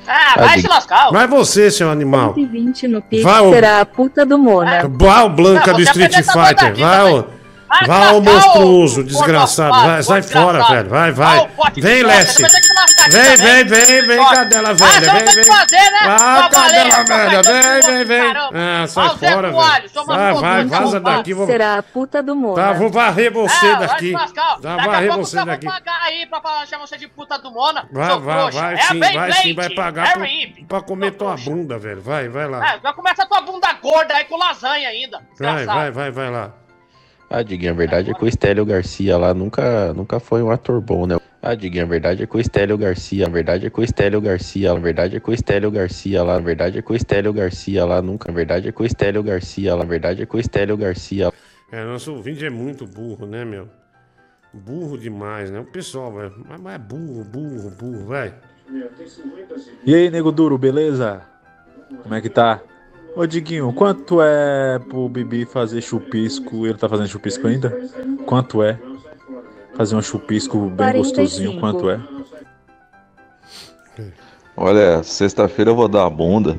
Ah, 0.06 0.34
vai 0.36 0.60
se 0.60 0.66
lascar. 0.68 1.08
ó. 1.08 1.12
Vai 1.12 1.26
você, 1.26 1.70
seu 1.70 1.90
animal. 1.90 2.34
120 2.34 2.88
no 2.88 3.00
Pix 3.02 3.22
Vai, 3.22 3.48
será 3.50 3.80
a 3.80 3.86
puta 3.86 4.26
do 4.26 4.36
Mona. 4.36 4.84
O 4.84 4.88
Blanca 5.28 5.70
Não, 5.70 5.76
do 5.76 5.82
Street 5.82 6.12
Fighter. 6.14 6.76
Vai, 6.76 7.12
ô. 7.12 7.24
Vai, 7.86 8.12
o 8.12 8.16
ô 8.16 8.20
monstruoso, 8.20 9.02
desgraçado. 9.02 9.74
Vai, 9.74 10.02
sai 10.02 10.22
fora, 10.22 10.62
velho. 10.64 10.90
Vai, 10.90 11.12
vai. 11.12 11.48
Vem, 11.76 12.02
Leste. 12.02 12.42
Vem, 13.08 13.36
vem, 13.36 13.64
vem, 13.64 14.06
vem, 14.06 14.24
cadela 14.24 14.74
velha. 14.74 15.12
Vem, 15.12 15.34
vem. 15.34 15.44
Ah, 16.02 16.48
cadela 16.50 17.02
velha. 17.02 17.42
Vem, 17.42 17.82
vem, 17.82 18.04
vem. 18.04 18.36
Ah, 18.36 18.86
sai 18.86 19.08
fora, 19.08 19.50
velho. 19.50 20.06
Vai, 20.06 20.34
vai, 20.34 20.64
vaza 20.66 21.00
daqui. 21.00 21.34
Vou... 21.34 21.46
Será 21.46 21.78
a 21.78 21.82
puta 21.82 22.22
do 22.22 22.36
mundo. 22.36 22.56
Tá, 22.56 22.72
vou 22.72 22.88
né? 22.88 22.92
varrer 22.92 23.32
você 23.32 23.76
daqui. 23.76 24.12
Vai, 24.12 24.28
tá, 24.28 24.76
varrer 24.76 25.12
você 25.12 25.44
daqui. 25.44 25.66
Vai 25.66 25.80
pagar 25.80 26.02
aí 26.02 26.26
pra 26.26 26.66
chamar 26.66 26.86
você 26.86 26.98
de 26.98 27.08
puta 27.08 27.38
do 27.38 27.50
Mona. 27.50 27.88
Vai, 27.90 28.20
vai, 28.20 28.50
vai 28.50 28.76
sim, 28.76 28.98
vai 28.98 29.32
sim. 29.32 29.54
Vai 29.54 29.70
pagar 29.70 30.18
pra 30.68 30.80
comer 30.82 31.12
tua 31.12 31.36
bunda, 31.36 31.78
velho. 31.78 32.02
Vai, 32.02 32.28
vai 32.28 32.48
lá. 32.48 32.76
Vai 32.82 32.92
começar 32.92 33.26
tua 33.26 33.40
bunda 33.40 33.72
gorda 33.82 34.14
aí 34.14 34.24
com 34.26 34.36
lasanha 34.36 34.88
ainda. 34.88 35.20
Vai, 35.38 35.64
vai, 35.64 35.90
vai, 35.90 36.10
vai 36.10 36.30
lá. 36.30 36.52
Ah, 37.34 37.42
Diguinho, 37.42 37.72
a 37.72 37.74
verdade 37.74 38.10
é 38.10 38.14
que 38.14 38.22
o 38.22 38.28
Estélio 38.28 38.62
Garcia 38.66 39.16
lá 39.16 39.32
nunca, 39.32 39.94
nunca 39.94 40.20
foi 40.20 40.42
um 40.42 40.50
ator 40.50 40.82
bom, 40.82 41.06
né? 41.06 41.16
Ah, 41.40 41.54
Diguinho, 41.54 41.84
a 41.84 41.88
verdade 41.88 42.22
é 42.22 42.26
que 42.26 42.36
o 42.36 42.38
Estélio 42.38 42.76
Garcia, 42.76 43.26
a 43.26 43.30
verdade 43.30 43.66
é 43.66 43.70
que 43.70 43.80
o 43.80 43.82
Estélio 43.82 44.20
Garcia, 44.20 44.70
a 44.70 44.74
verdade 44.74 45.16
é 45.16 45.20
que 45.20 45.30
o 45.30 45.32
Estélio 45.32 45.70
Garcia 45.70 46.22
lá, 46.22 46.36
a 46.36 46.38
verdade 46.38 46.78
é 46.78 46.82
que 46.82 46.92
o 46.92 46.94
Estélio 46.94 47.32
Garcia 47.32 47.86
lá 47.86 48.02
nunca, 48.02 48.30
a 48.30 48.34
verdade 48.34 48.68
é 48.68 48.72
que 48.72 48.82
o 48.82 48.84
Estélio 48.84 49.22
Garcia 49.22 49.74
lá, 49.74 49.82
a 49.82 49.86
verdade 49.86 50.22
é 50.22 50.26
que 50.26 50.36
o 50.36 50.38
Estélio 50.38 50.76
Garcia 50.76 51.32
É, 51.72 51.82
nosso 51.86 52.12
ouvinte 52.12 52.44
é 52.44 52.50
muito 52.50 52.86
burro, 52.86 53.24
né, 53.24 53.46
meu? 53.46 53.66
Burro 54.52 54.98
demais, 54.98 55.50
né? 55.50 55.58
O 55.58 55.64
pessoal, 55.64 56.12
vai. 56.12 56.30
Mas 56.46 56.60
mas 56.60 56.74
é 56.74 56.78
burro, 56.78 57.24
burro, 57.24 57.70
burro, 57.70 58.04
vai. 58.04 58.34
E 59.86 59.94
aí, 59.94 60.10
nego 60.10 60.30
duro, 60.30 60.58
beleza? 60.58 61.22
Como 62.02 62.14
é 62.14 62.20
que 62.20 62.28
tá? 62.28 62.60
Ô 63.14 63.26
Diguinho, 63.26 63.72
quanto 63.72 64.22
é 64.22 64.78
pro 64.78 65.08
Bibi 65.08 65.44
fazer 65.44 65.82
chupisco? 65.82 66.66
Ele 66.66 66.78
tá 66.78 66.88
fazendo 66.88 67.08
chupisco 67.08 67.46
ainda? 67.46 67.70
Quanto 68.24 68.62
é? 68.62 68.78
Fazer 69.76 69.94
um 69.96 70.02
chupisco 70.02 70.58
bem 70.70 70.92
45. 70.92 70.98
gostosinho, 70.98 71.60
quanto 71.60 71.90
é? 71.90 72.00
Olha, 74.56 75.02
sexta-feira 75.02 75.70
eu 75.70 75.76
vou 75.76 75.88
dar 75.88 76.06
a 76.06 76.10
bunda. 76.10 76.56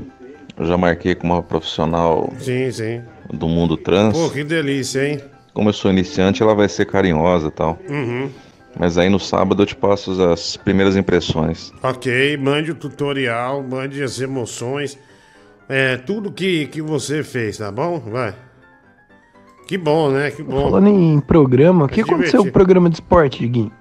Eu 0.58 0.66
já 0.66 0.78
marquei 0.78 1.16
com 1.16 1.26
uma 1.26 1.42
profissional 1.42 2.32
Sim, 2.40 2.72
sim. 2.72 3.02
do 3.32 3.48
mundo 3.48 3.76
trans. 3.76 4.14
Pô, 4.16 4.30
que 4.30 4.44
delícia, 4.44 5.08
hein? 5.08 5.22
Como 5.54 5.70
eu 5.70 5.74
sou 5.74 5.90
iniciante, 5.92 6.44
ela 6.44 6.54
vai 6.54 6.70
ser 6.70 6.86
carinhosa 6.86 7.48
e 7.48 7.52
tal. 7.52 7.80
Uhum. 7.90 8.30
Mas 8.78 8.98
aí 8.98 9.10
no 9.10 9.20
sábado 9.20 9.62
eu 9.62 9.66
te 9.66 9.76
passo 9.76 10.12
as 10.32 10.58
primeiras 10.58 10.96
impressões. 10.96 11.72
Ok, 11.82 12.38
mande 12.38 12.72
o 12.72 12.76
tutorial, 12.76 13.64
mande 13.64 14.02
as 14.04 14.20
emoções. 14.20 14.98
É, 15.68 15.98
tudo 15.98 16.32
que, 16.32 16.68
que 16.68 16.82
você 16.82 17.24
fez, 17.24 17.58
tá 17.58 17.72
bom? 17.72 18.00
Vai. 18.00 18.34
Que 19.68 19.78
bom, 19.78 20.10
né? 20.12 20.30
Que 20.32 20.44
bom. 20.44 20.64
Falando 20.70 20.90
em 20.90 21.20
programa, 21.20 21.86
o 21.86 21.88
que 21.88 22.02
É 22.02 22.04
aconteceu 22.04 22.44
com 22.44 22.50
o 22.50 22.52
programa 22.52 22.90
de 22.90 22.96
esporte, 22.96 23.40
Diguinho? 23.40 23.72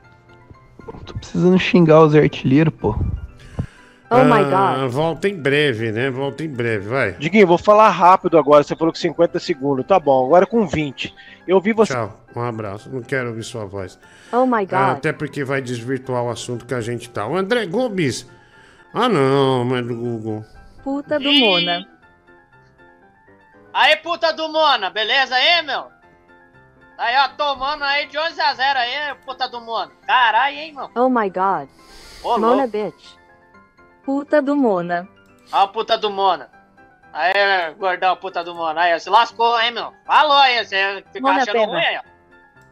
Tô 1.05 1.15
precisando 1.15 1.59
xingar 1.59 2.03
os 2.05 2.15
artilheiros, 2.15 2.73
pô. 2.75 2.95
Oh 4.15 4.25
my 4.25 4.45
Ah, 4.53 4.87
volta 4.91 5.27
em 5.29 5.35
breve, 5.35 5.91
né? 5.91 6.11
Volta 6.11 6.45
em 6.45 6.49
breve, 6.49 6.87
vai. 6.87 7.13
Diguinho, 7.13 7.47
vou 7.47 7.57
falar 7.59 7.89
rápido 7.89 8.37
agora. 8.39 8.63
Você 8.63 8.77
falou 8.77 8.93
que 8.93 8.99
50 8.99 9.39
segundos. 9.41 9.87
Tá 9.87 9.99
bom, 9.99 10.27
agora 10.27 10.47
com 10.47 10.67
20. 10.67 11.13
Eu 11.49 11.61
vi 11.61 11.73
você. 11.73 11.95
Tchau, 11.95 12.21
um 12.37 12.43
abraço. 12.43 12.91
Não 12.93 13.01
quero 13.01 13.31
ouvir 13.31 13.43
sua 13.43 13.65
voz. 13.65 13.99
Oh 14.31 14.45
my 14.47 14.67
Ah, 14.71 14.89
god. 14.89 14.97
até 14.99 15.13
porque 15.13 15.43
vai 15.45 15.63
desvirtuar 15.63 16.23
o 16.25 16.31
assunto 16.31 16.67
que 16.67 16.75
a 16.75 16.81
gente 16.81 17.09
tá. 17.11 17.27
O 17.27 17.35
André 17.37 17.67
Gomes. 17.67 18.29
Ah, 18.93 19.09
não, 19.09 19.65
mas 19.65 19.85
do 19.87 19.97
Google. 19.97 20.45
Puta 20.83 21.19
do 21.19 21.33
Mona. 21.33 21.87
Aí, 23.73 23.97
puta 23.97 24.33
do 24.33 24.49
Mona, 24.49 24.91
beleza 24.91 25.35
aí, 25.35 25.63
meu? 25.63 25.91
Aí, 26.99 27.17
ó, 27.17 27.29
tomando 27.29 27.83
aí 27.85 28.07
de 28.07 28.19
11 28.19 28.41
a 28.41 28.55
0 28.55 28.79
aí, 28.79 29.15
puta 29.25 29.49
do 29.49 29.61
Mona. 29.61 29.91
Caralho, 30.07 30.57
hein, 30.57 30.73
mano? 30.73 30.91
Oh 30.95 31.09
my 31.09 31.31
god. 31.31 31.69
Ô, 32.23 32.39
Mona 32.39 32.55
louco. 32.55 32.69
bitch. 32.69 33.15
Puta 34.05 34.43
do 34.43 34.55
Mona. 34.55 35.09
Ó, 35.53 35.63
a 35.63 35.69
puta 35.69 35.97
do 35.97 36.11
Mona. 36.11 36.51
Aí, 37.13 37.33
gordão, 37.79 38.17
puta 38.17 38.45
do 38.45 38.55
Mona. 38.55 38.81
Aí, 38.83 38.95
ó, 38.95 38.99
se 38.99 39.09
lascou, 39.09 39.59
hein, 39.61 39.71
meu? 39.71 39.93
Falou 40.07 40.37
aí, 40.37 40.65
você 40.65 41.05
fica 41.13 41.21
Mona 41.29 41.43
achando 41.43 41.53
pena. 41.53 41.67
ruim 41.67 41.85
aí, 41.85 41.99
ó. 41.99 42.03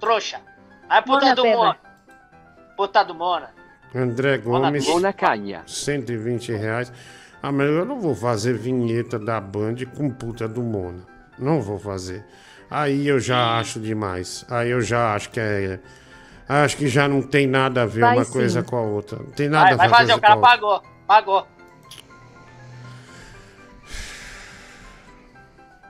Trouxa. 0.01 0.41
Aí, 0.89 1.03
puta 1.03 1.21
Mona 1.21 1.35
do 1.35 1.43
Peba. 1.43 1.57
Mona. 1.57 1.77
Puta 2.77 3.03
do 3.05 3.15
Mona. 3.15 3.55
André 3.95 4.39
Gomes. 4.39 4.87
Mona 4.87 5.13
Canha. 5.13 5.63
120 5.67 6.53
reais. 6.53 6.93
Ah, 7.43 7.51
mas 7.51 7.69
eu 7.69 7.85
não 7.85 7.99
vou 8.01 8.15
fazer 8.15 8.53
vinheta 8.55 9.19
da 9.19 9.41
Band 9.41 9.77
com 9.97 10.11
puta 10.11 10.47
do 10.47 10.63
Mona. 10.63 11.07
Não 11.39 11.63
vou 11.63 11.79
fazer. 11.79 12.25
Aí 12.71 13.09
eu 13.09 13.19
já 13.19 13.59
acho 13.59 13.81
demais. 13.81 14.45
Aí 14.49 14.71
eu 14.71 14.81
já 14.81 15.15
acho 15.15 15.31
que 15.31 15.41
é. 15.41 15.81
Acho 16.49 16.77
que 16.77 16.89
já 16.89 17.09
não 17.09 17.23
tem 17.23 17.47
nada 17.47 17.83
a 17.83 17.87
ver 17.87 18.01
Vai 18.01 18.17
uma 18.17 18.25
sim. 18.25 18.33
coisa 18.33 18.63
com 18.63 18.77
a 18.77 18.83
outra. 18.83 19.19
Não 19.19 19.31
tem 19.31 19.49
nada 19.49 19.65
Vai, 19.65 19.73
a 19.73 19.77
ver 19.77 19.79
vai 19.79 19.89
fazer, 19.89 20.13
coisa 20.13 20.17
o 20.17 20.21
cara 20.21 20.37
pagou. 20.37 20.83
Pagou. 21.07 21.47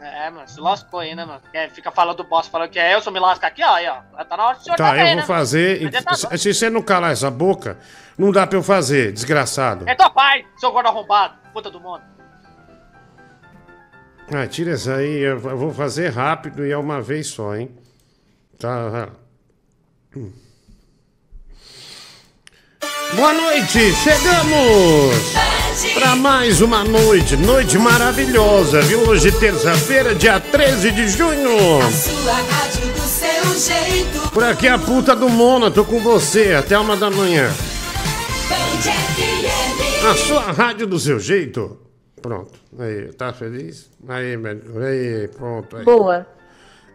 É, 0.01 0.31
mano, 0.31 0.49
se 0.49 0.61
lascou 0.61 1.01
aí, 1.01 1.15
né, 1.15 1.25
mano? 1.25 1.41
É, 1.53 1.69
fica 1.69 1.91
falando 1.91 2.19
do 2.19 2.25
boss, 2.25 2.47
falando 2.47 2.71
que 2.71 2.79
é 2.79 2.95
eu, 2.95 3.03
se 3.03 3.09
eu 3.09 3.13
me 3.13 3.21
lascar 3.21 3.49
aqui, 3.49 3.63
ó, 3.63 3.75
aí, 3.75 3.87
ó. 3.89 4.25
Tá 4.25 4.37
na 4.37 4.47
hora 4.47 4.57
do 4.57 4.63
senhor 4.63 4.77
Tá, 4.77 4.97
eu 4.97 5.07
vou 5.07 5.17
né? 5.17 5.23
fazer. 5.23 5.95
É 5.95 6.03
tá 6.03 6.15
Se, 6.15 6.39
se 6.39 6.55
você 6.55 6.71
não 6.71 6.81
calar 6.81 7.13
essa 7.13 7.31
boca, 7.31 7.79
não 8.21 8.31
dá 8.31 8.47
pra 8.47 8.59
eu 8.59 8.62
fazer, 8.62 9.12
desgraçado. 9.12 9.89
É 9.89 9.95
teu 9.95 10.11
pai, 10.11 10.45
seu 10.59 10.71
gordo 10.71 10.89
arrombado, 10.89 11.35
puta 11.55 11.71
do 11.71 11.81
mundo. 11.81 12.03
Ah, 14.31 14.47
tira 14.47 14.73
essa 14.73 14.97
aí, 14.97 15.21
eu 15.21 15.41
vou 15.41 15.73
fazer 15.73 16.11
rápido 16.11 16.64
e 16.64 16.71
é 16.71 16.77
uma 16.77 17.01
vez 17.01 17.29
só, 17.29 17.57
hein? 17.57 17.71
Tá. 18.59 19.09
Hum. 20.14 20.31
Boa 23.16 23.33
noite, 23.33 23.93
chegamos 23.95 25.35
para 25.95 26.14
mais 26.14 26.61
uma 26.61 26.85
noite, 26.85 27.37
noite 27.37 27.79
maravilhosa, 27.79 28.83
viu? 28.83 29.01
Hoje 29.09 29.33
terça-feira, 29.33 30.14
dia 30.14 30.39
13 30.39 30.91
de 30.93 31.09
junho. 31.09 31.81
Sua 31.91 32.35
rádio 32.35 32.87
do 32.93 33.01
seu 33.01 33.59
jeito. 33.59 34.31
Por 34.31 34.45
aqui 34.45 34.68
a 34.68 34.79
puta 34.79 35.16
do 35.16 35.29
Mona, 35.29 35.71
tô 35.71 35.85
com 35.85 36.01
você 36.01 36.53
até 36.53 36.79
uma 36.79 36.97
da 36.97 37.11
manhã. 37.11 37.51
A 38.83 40.14
sua 40.16 40.41
rádio 40.53 40.87
do 40.87 40.99
seu 40.99 41.18
jeito. 41.20 41.76
Pronto. 42.22 42.53
Aí, 42.78 43.12
tá 43.12 43.33
feliz? 43.33 43.91
Aí, 44.09 44.37
médico. 44.37 44.78
Aí, 44.78 45.28
pronto. 45.28 45.76
Aí. 45.76 45.85
Boa. 45.85 46.26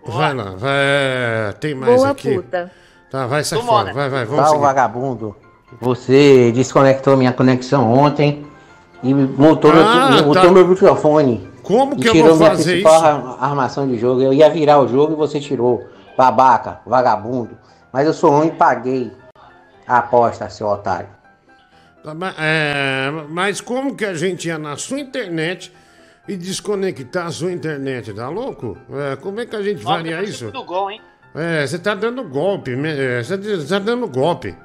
Vai 0.06 0.34
lá, 0.34 0.52
vai. 0.56 1.54
Tem 1.60 1.76
mais 1.76 1.96
Boa 1.96 2.10
aqui. 2.10 2.36
puta. 2.36 2.72
Tá, 3.12 3.28
vai, 3.28 3.44
sai 3.44 3.62
fora. 3.62 3.94
Vai, 3.94 4.10
vai, 4.10 4.26
vamos 4.26 4.60
vagabundo. 4.60 5.36
Você 5.82 6.52
desconectou 6.52 7.18
minha 7.18 7.34
conexão 7.34 7.92
ontem 7.92 8.46
e 9.04 9.14
mutou, 9.14 9.72
Ah, 9.72 10.22
meu, 10.24 10.32
tá. 10.34 10.50
meu 10.52 10.68
microfone. 10.68 11.50
Como 11.64 11.96
que 11.96 12.08
eu 12.08 12.14
vou 12.26 12.36
minha 12.36 12.50
fazer 12.52 12.64
principal 12.82 12.96
isso? 12.96 13.06
ar- 13.06 13.38
armação 13.44 13.88
de 13.88 13.98
jogo. 13.98 14.22
Eu 14.22 14.32
ia 14.34 14.50
virar 14.50 14.80
o 14.80 14.88
jogo 14.88 15.14
e 15.14 15.16
você 15.16 15.40
tirou. 15.40 15.84
Babaca, 16.18 16.80
vagabundo. 16.86 17.58
Mas 17.92 18.06
eu 18.08 18.14
sou 18.14 18.30
ruim 18.32 18.48
e 18.48 18.52
paguei 18.52 19.12
a 19.88 19.98
aposta, 19.98 20.50
seu 20.50 20.68
otário. 20.68 21.10
Tá, 22.06 22.14
mas, 22.14 22.36
é, 22.38 23.10
mas 23.30 23.60
como 23.60 23.96
que 23.96 24.06
a 24.06 24.14
gente 24.14 24.48
ia 24.48 24.60
na 24.60 24.78
sua 24.78 25.00
internet 25.00 25.74
e 26.28 26.38
desconectar 26.38 27.26
a 27.26 27.32
sua 27.32 27.52
internet? 27.52 28.14
Tá 28.14 28.30
louco? 28.30 28.78
É, 28.92 29.16
como 29.16 29.40
é 29.40 29.46
que 29.48 29.56
a 29.56 29.64
gente 29.64 29.82
faria 29.82 30.22
isso? 30.22 30.52
Do 30.52 30.64
gol, 30.64 30.92
hein? 30.92 31.02
É, 31.34 31.66
você 31.66 31.80
tá 31.80 31.96
dando 31.96 32.24
golpe, 32.24 32.74
é, 32.74 33.24
você 33.24 33.66
tá 33.68 33.80
dando 33.80 34.08
golpe. 34.08 34.56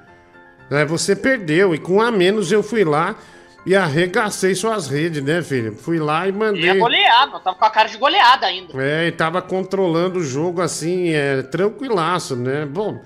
É, 0.71 0.85
você 0.85 1.17
perdeu, 1.17 1.75
e 1.75 1.79
com 1.79 2.03
a 2.03 2.11
menos 2.11 2.53
eu 2.53 2.63
fui 2.63 2.85
lá 2.85 3.17
e 3.65 3.75
arregacei 3.75 4.55
suas 4.55 4.87
redes, 4.87 5.23
né, 5.25 5.41
filho? 5.41 5.75
Fui 5.75 5.99
lá 5.99 6.29
e 6.29 6.31
Ia 6.31 6.37
mandei. 6.37 6.79
golear, 6.79 7.27
mano. 7.27 7.41
Tava 7.41 7.57
com 7.57 7.65
a 7.65 7.71
cara 7.71 7.89
de 7.89 7.97
goleada 7.97 8.47
ainda. 8.47 8.75
É, 8.83 9.07
e 9.07 9.13
tava 9.13 9.41
controlando 9.41 10.19
o 10.19 10.23
jogo 10.23 10.61
assim, 10.61 11.15
é, 11.15 11.43
tranquilaço, 11.43 12.37
né? 12.37 12.67
Bom, 12.67 13.01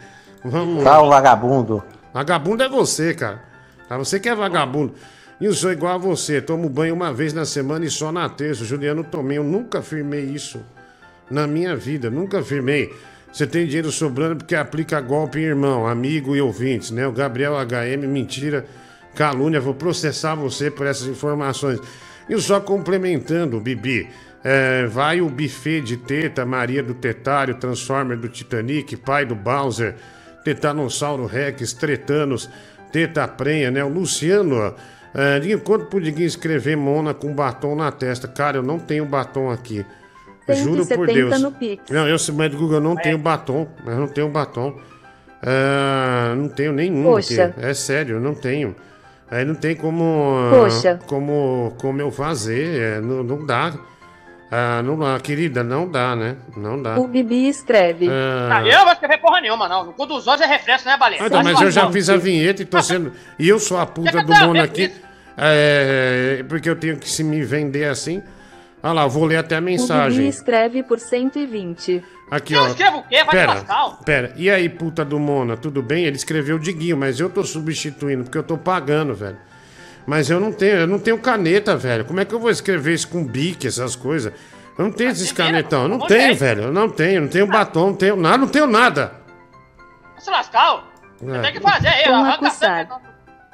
vamos. 0.45 0.82
Tal 0.82 1.09
vagabundo. 1.09 1.85
Vagabundo 2.12 2.64
é 2.64 2.68
você, 2.68 3.14
cara. 3.14 3.53
Tá, 3.89 3.99
você 3.99 4.18
que 4.18 4.28
é 4.28 4.35
vagabundo. 4.35 4.95
E 5.41 5.47
eu 5.47 5.53
sou 5.53 5.72
igual 5.72 5.95
a 5.95 5.99
você, 5.99 6.41
tomo 6.41 6.68
banho 6.68 6.95
uma 6.95 7.12
vez 7.12 7.32
na 7.32 7.45
semana 7.45 7.85
e 7.85 7.91
só 7.91 8.12
na 8.12 8.28
terça. 8.28 8.64
Juliano 8.64 9.03
tomei, 9.03 9.39
eu 9.39 9.45
nunca 9.45 9.82
firmei 9.82 10.24
isso 10.24 10.64
na 11.30 11.47
minha 11.47 11.74
vida, 11.74 12.11
nunca 12.11 12.43
firmei. 12.43 12.93
Você 13.32 13.47
tem 13.47 13.66
dinheiro 13.66 13.91
sobrando 13.91 14.37
porque 14.37 14.55
aplica 14.55 15.01
golpe 15.01 15.41
em 15.41 15.43
irmão, 15.43 15.89
amigo 15.89 16.37
e 16.37 16.41
ouvintes, 16.41 16.93
né? 16.93 17.07
O 17.07 17.12
Gabriel 17.12 17.55
HM, 17.55 18.07
mentira, 18.07 18.64
calúnia, 19.14 19.61
vou 19.61 19.74
processar 19.74 20.37
você 20.37 20.70
por 20.70 20.87
essas 20.87 21.09
informações. 21.09 21.80
E 22.28 22.41
só 22.41 22.61
complementando, 22.61 23.61
Bibi, 23.61 24.09
é, 24.45 24.87
vai 24.87 25.20
o 25.20 25.28
buffet 25.28 25.80
de 25.80 25.97
teta, 25.97 26.47
Maria 26.47 26.82
do 26.82 26.95
Tetário, 26.95 27.57
Transformer 27.57 28.16
do 28.16 28.28
Titanic, 28.28 28.97
pai 28.99 29.24
do 29.24 29.35
Bowser, 29.35 29.97
Tetanossauro 30.45 31.26
Rex, 31.26 31.72
Tretanos, 31.72 32.49
Teta 32.95 33.26
Prenha, 33.26 33.72
né? 33.72 33.82
O 33.82 33.88
Luciano, 33.88 34.72
é, 35.12 35.40
diga 35.40 35.59
quanto 35.59 36.01
Diguinho 36.01 36.28
escrever 36.28 36.76
Mona 36.76 37.12
com 37.12 37.34
batom 37.34 37.74
na 37.74 37.90
testa. 37.90 38.28
Cara, 38.28 38.59
eu 38.59 38.62
não 38.62 38.78
tenho 38.78 39.05
batom 39.05 39.51
aqui. 39.51 39.84
Juro 40.49 40.86
por 40.86 41.09
170 41.09 41.12
Deus. 41.12 41.42
no 41.42 41.51
Pix. 41.51 41.90
Não, 41.90 42.07
eu, 42.07 42.16
mas 42.34 42.55
Google, 42.55 42.74
eu 42.76 42.80
não 42.80 42.95
tenho 42.95 43.18
batom. 43.18 43.66
Eu 43.84 43.97
não 43.97 44.07
tenho 44.07 44.28
batom. 44.28 44.78
Ah, 45.42 46.34
não 46.36 46.49
tenho 46.49 46.72
nenhum 46.72 47.03
Poxa. 47.03 47.47
aqui. 47.47 47.66
É 47.66 47.74
sério, 47.74 48.16
eu 48.16 48.20
não 48.20 48.32
tenho. 48.32 48.76
Aí 49.28 49.45
não 49.45 49.57
tem 49.57 49.74
como. 49.74 50.36
Poxa. 50.51 51.01
Como, 51.09 51.74
como 51.80 52.01
eu 52.01 52.12
fazer. 52.12 52.80
é, 52.80 53.01
não, 53.01 53.24
não 53.24 53.45
dá. 53.45 53.72
Ah, 54.57 54.82
não 54.84 54.96
dá, 54.96 55.18
querida, 55.18 55.64
não 55.64 55.90
dá, 55.90 56.14
né? 56.14 56.36
Não 56.57 56.80
dá. 56.80 56.96
O 57.00 57.09
Bibi 57.09 57.48
escreve. 57.48 58.09
Ah, 58.09 58.59
Ah, 58.59 58.62
eu 58.66 58.72
não 58.78 58.84
vou 58.84 58.92
escrever 58.92 59.18
porra 59.18 59.40
nenhuma, 59.40 59.68
não. 59.68 59.86
No 59.86 59.92
cu 59.92 60.07
dos 60.07 60.26
outros 60.28 60.46
é 60.46 60.52
refresco, 60.52 60.88
né, 60.88 60.96
Baleia? 60.96 61.22
Ah, 61.22 61.26
então, 61.26 61.42
mas 61.42 61.61
eu 61.61 61.70
já 61.72 61.90
fiz 61.90 62.09
a 62.09 62.16
vinheta 62.16 62.62
e 62.62 62.64
tô 62.64 62.80
sendo. 62.80 63.12
E 63.36 63.48
eu 63.48 63.59
sou 63.59 63.78
a 63.78 63.84
puta 63.86 64.22
do 64.22 64.32
mundo 64.32 64.61
aqui. 64.61 64.92
É, 65.36 66.44
porque 66.48 66.70
eu 66.70 66.76
tenho 66.76 66.96
que 66.96 67.09
se 67.11 67.24
me 67.24 67.42
vender 67.42 67.86
assim. 67.86 68.22
Olha 68.82 68.92
lá, 68.92 69.02
eu 69.05 69.11
vou 69.11 69.24
ler 69.24 69.36
até 69.38 69.57
a 69.57 69.59
O 69.59 69.62
Bibi 69.62 69.72
mensagem. 69.72 70.28
escreve 70.28 70.82
por 70.84 71.00
120. 71.00 72.05
Aqui, 72.30 72.55
Eu 72.55 72.62
ó. 72.62 72.66
escrevo 72.68 72.98
o 72.98 73.02
quê? 73.02 73.24
Vai 73.24 73.34
Pera, 73.34 73.64
pera. 74.05 74.32
E 74.36 74.48
aí, 74.50 74.68
puta 74.68 75.05
do 75.05 75.18
Mona, 75.18 75.57
tudo 75.57 75.82
bem? 75.82 76.05
Ele 76.05 76.16
escreveu 76.16 76.59
Diguinho, 76.59 76.96
mas 76.96 77.18
eu 77.18 77.28
tô 77.28 77.42
substituindo, 77.42 78.24
porque 78.24 78.38
eu 78.38 78.42
tô 78.42 78.57
pagando, 78.57 79.14
velho. 79.14 79.36
Mas 80.07 80.28
eu 80.28 80.38
não 80.38 80.52
tenho, 80.52 80.76
eu 80.78 80.86
não 80.86 80.98
tenho 80.98 81.18
caneta, 81.18 81.76
velho. 81.76 82.05
Como 82.05 82.20
é 82.20 82.24
que 82.24 82.34
eu 82.34 82.38
vou 82.38 82.50
escrever 82.50 82.92
isso 82.94 83.09
com 83.09 83.24
bique, 83.24 83.66
essas 83.66 83.96
coisas? 83.96 84.32
Eu 84.76 84.84
não 84.84 84.92
tenho 84.92 85.11
esses 85.11 85.32
canetão. 85.32 85.82
Eu 85.84 85.88
não 85.88 85.98
tenho, 86.00 86.34
velho. 86.34 86.62
Eu 86.64 86.72
não 86.72 86.88
tenho, 86.88 87.22
não 87.22 87.28
tenho 87.28 87.46
batom, 87.46 87.86
não 87.88 87.94
tenho 87.94 88.16
nada, 88.16 88.38
não 88.38 88.48
tenho 88.48 88.66
nada. 88.66 89.12
Se 90.18 90.30
lascar. 90.30 90.84
É. 91.26 91.40
Tem 91.40 91.52
que 91.52 91.61
fazer 91.61 91.88
aí, 91.88 92.05
arranca 92.05 92.50
sangue, 92.50 92.90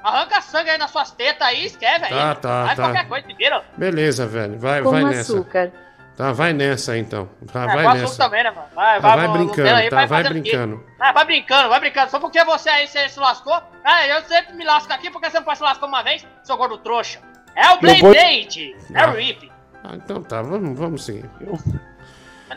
arranca 0.03 0.40
sangue 0.40 0.70
aí 0.70 0.78
nas 0.78 0.90
suas 0.90 1.11
tetas 1.12 1.46
aí 1.46 1.62
e 1.62 1.66
escreve 1.66 2.07
aí. 2.07 2.11
Tá, 2.11 2.34
tá, 2.34 2.64
Faz 2.66 2.76
tá. 2.76 2.82
qualquer 2.84 3.09
coisa, 3.09 3.26
primeiro. 3.26 3.61
Beleza, 3.76 4.26
velho. 4.26 4.59
Vai, 4.59 4.82
Com 4.82 4.90
vai 4.90 5.05
nessa. 5.05 5.32
açúcar. 5.34 5.70
Tá, 6.16 6.32
vai 6.32 6.52
nessa 6.52 6.98
então. 6.98 7.28
Tá, 7.50 7.62
É, 7.64 7.66
vai 7.82 7.98
nessa. 7.98 8.16
também, 8.24 8.44
né, 8.44 8.50
mano? 8.50 8.66
Vai, 8.74 9.00
Tá, 9.00 9.16
vai, 9.16 9.26
vai 9.26 9.38
brincando, 9.38 9.68
aí, 9.74 9.88
tá, 9.88 9.96
vai 9.96 10.08
fazendo 10.08 10.32
brincando. 10.40 10.84
Ah, 10.98 11.12
vai 11.12 11.24
brincando, 11.24 11.68
vai 11.70 11.80
brincando. 11.80 12.11
Só 12.11 12.20
porque 12.20 12.44
você 12.44 12.68
aí 12.68 12.86
você 12.86 13.08
se 13.08 13.18
lascou. 13.18 13.54
Ah, 13.84 14.06
eu 14.06 14.22
sempre 14.24 14.54
me 14.54 14.64
lasco 14.64 14.92
aqui 14.92 15.11
porque 15.11 15.30
você 15.30 15.38
não 15.38 15.44
pode 15.44 15.58
se 15.58 15.64
lascar 15.64 15.86
uma 15.86 16.02
vez, 16.02 16.26
seu 16.44 16.56
gordo 16.58 16.76
trouxa. 16.78 17.20
É 17.56 17.70
o 17.70 17.80
Blade 17.80 18.00
Blade! 18.02 18.76
É 18.94 19.00
Ah. 19.00 19.11
o 19.11 19.14
Rip. 19.16 19.50
Ah, 19.82 19.92
então 19.94 20.22
tá, 20.22 20.42
vamos, 20.42 20.78
vamos 20.78 21.04
seguir. 21.04 21.24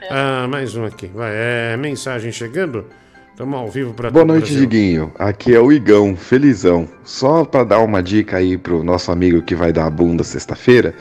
Ah, 0.10 0.48
mais 0.50 0.76
um 0.76 0.86
aqui. 0.86 1.08
Vai, 1.08 1.32
é 1.34 1.78
mensagem 1.78 2.32
chegando. 2.32 2.88
Estamos 3.32 3.58
ao 3.60 3.68
vivo 3.68 3.94
para 3.94 4.12
Boa 4.12 4.26
noite, 4.26 4.54
Diguinho. 4.56 5.12
Aqui 5.18 5.56
é 5.56 5.60
o 5.60 5.72
Igão, 5.72 6.16
felizão. 6.16 6.88
Só 7.04 7.44
pra 7.46 7.64
dar 7.64 7.80
uma 7.80 8.04
dica 8.04 8.38
aí 8.38 8.58
pro 8.58 8.84
nosso 8.84 9.12
amigo 9.12 9.42
que 9.42 9.56
vai 9.56 9.72
dar 9.72 9.86
a 9.88 9.90
bunda 9.90 10.24
sexta-feira, 10.24 10.94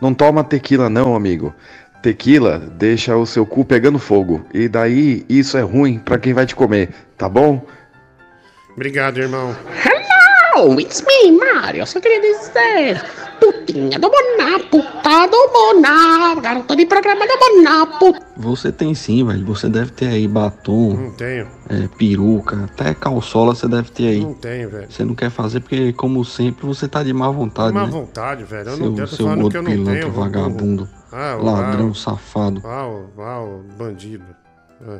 não 0.00 0.12
toma 0.12 0.42
tequila 0.42 0.88
não, 0.90 1.14
amigo. 1.14 1.54
Tequila 2.10 2.60
deixa 2.60 3.16
o 3.16 3.26
seu 3.26 3.44
cu 3.44 3.64
pegando 3.64 3.98
fogo. 3.98 4.46
E 4.54 4.68
daí 4.68 5.26
isso 5.28 5.58
é 5.58 5.62
ruim 5.62 5.98
pra 5.98 6.16
quem 6.16 6.32
vai 6.32 6.46
te 6.46 6.54
comer, 6.54 6.90
tá 7.18 7.28
bom? 7.28 7.66
Obrigado, 8.74 9.18
irmão. 9.18 9.56
Hello, 10.54 10.78
it's 10.80 11.02
me, 11.04 11.32
Mario. 11.32 11.80
Eu 11.82 11.86
só 11.86 11.98
queria 12.00 12.20
dizer, 12.20 13.02
putinha 13.40 13.98
do 13.98 14.08
Boná, 14.08 14.56
puta 14.70 15.26
do 15.26 15.48
Boná, 15.52 16.36
garota 16.40 16.76
de 16.76 16.86
programa 16.86 17.26
do 17.26 17.38
Boná, 17.40 17.86
puta. 17.98 18.24
Você 18.36 18.70
tem 18.70 18.94
sim, 18.94 19.26
velho. 19.26 19.44
Você 19.46 19.68
deve 19.68 19.90
ter 19.90 20.06
aí 20.06 20.28
batom, 20.28 20.94
Não 20.94 21.10
tenho. 21.10 21.48
é, 21.68 21.88
peruca, 21.98 22.66
até 22.72 22.94
calçola 22.94 23.52
você 23.52 23.66
deve 23.66 23.90
ter 23.90 24.06
aí. 24.10 24.20
Não 24.20 24.32
tenho, 24.34 24.70
velho. 24.70 24.86
Você 24.88 25.04
não 25.04 25.14
quer 25.16 25.30
fazer 25.30 25.58
porque, 25.58 25.92
como 25.92 26.24
sempre, 26.24 26.66
você 26.66 26.86
tá 26.86 27.02
de 27.02 27.12
má 27.12 27.28
vontade, 27.30 27.74
Má 27.74 27.84
né? 27.84 27.90
vontade, 27.90 28.44
velho. 28.44 28.68
Eu 28.70 28.76
seu 28.76 28.86
não 28.86 28.94
tenho, 28.94 29.08
seu 29.08 29.26
falando 29.26 29.50
que 29.50 29.56
eu 29.56 29.62
não 29.62 29.70
pilantra, 29.72 30.00
tenho. 30.00 30.12
vou- 30.12 30.22
vagabundo, 30.24 30.88
Ah, 31.18 31.34
ladrão, 31.40 31.86
uau. 31.86 31.94
safado. 31.94 32.60
Uau, 32.62 33.06
uau, 33.16 33.62
bandido. 33.78 34.36
É. 34.86 34.98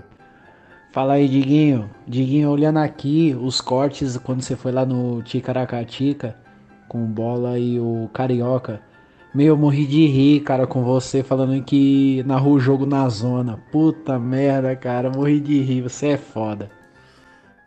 Fala 0.90 1.12
aí, 1.12 1.28
Diguinho. 1.28 1.90
Diguinho, 2.08 2.48
olhando 2.48 2.78
aqui 2.78 3.36
os 3.38 3.60
cortes 3.60 4.16
quando 4.16 4.40
você 4.40 4.56
foi 4.56 4.72
lá 4.72 4.86
no 4.86 5.22
Ticaracatica 5.22 6.34
com 6.88 7.04
o 7.04 7.06
bola 7.06 7.58
e 7.58 7.78
o 7.78 8.08
Carioca. 8.14 8.80
Meu, 9.34 9.48
eu 9.48 9.56
morri 9.58 9.84
de 9.84 10.06
rir, 10.06 10.40
cara, 10.40 10.66
com 10.66 10.82
você 10.82 11.22
falando 11.22 11.62
que 11.62 12.24
narrou 12.26 12.54
o 12.54 12.60
jogo 12.60 12.86
na 12.86 13.06
zona. 13.10 13.58
Puta 13.70 14.18
merda, 14.18 14.74
cara, 14.74 15.10
morri 15.10 15.38
de 15.38 15.60
rir. 15.60 15.82
Você 15.82 16.08
é 16.08 16.16
foda. 16.16 16.70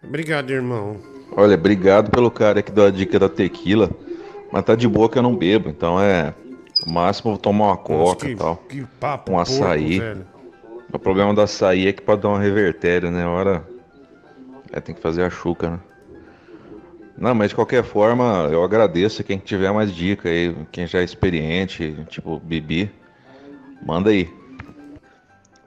Obrigado, 0.03 0.49
irmão. 0.49 0.97
Olha, 1.37 1.53
obrigado 1.53 2.09
pelo 2.09 2.31
cara 2.31 2.63
que 2.63 2.71
deu 2.71 2.87
a 2.87 2.89
dica 2.89 3.19
da 3.19 3.29
tequila, 3.29 3.91
mas 4.51 4.65
tá 4.65 4.73
de 4.73 4.87
boa 4.87 5.07
que 5.07 5.19
eu 5.19 5.21
não 5.21 5.35
bebo, 5.35 5.69
então 5.69 6.01
é. 6.01 6.33
O 6.85 6.91
máximo 6.91 7.29
eu 7.31 7.33
vou 7.35 7.41
tomar 7.41 7.65
uma 7.67 7.77
coca 7.77 8.25
que- 8.25 8.31
e 8.31 8.35
tal. 8.35 8.55
que 8.57 8.85
papo 8.99 9.31
um 9.31 9.35
porco, 9.35 9.51
açaí. 9.51 9.99
velho. 9.99 10.25
o 10.91 10.97
problema 10.99 11.33
do 11.33 11.41
açaí 11.41 11.87
é 11.87 11.93
que 11.93 12.01
pode 12.01 12.21
dar 12.21 12.29
um 12.29 12.37
revertério, 12.37 13.11
né? 13.11 13.25
Hora. 13.25 13.63
É, 14.71 14.79
tem 14.79 14.93
que 14.95 15.01
fazer 15.01 15.23
a 15.23 15.29
chuca, 15.29 15.69
né? 15.71 15.79
Não, 17.17 17.35
mas 17.35 17.49
de 17.49 17.55
qualquer 17.55 17.83
forma, 17.83 18.47
eu 18.51 18.63
agradeço 18.63 19.23
quem 19.23 19.37
tiver 19.37 19.71
mais 19.73 19.93
dica 19.93 20.29
aí, 20.29 20.55
quem 20.71 20.87
já 20.87 20.99
é 20.99 21.03
experiente, 21.03 21.95
tipo 22.07 22.39
Bibi. 22.39 22.89
Manda 23.85 24.09
aí. 24.09 24.29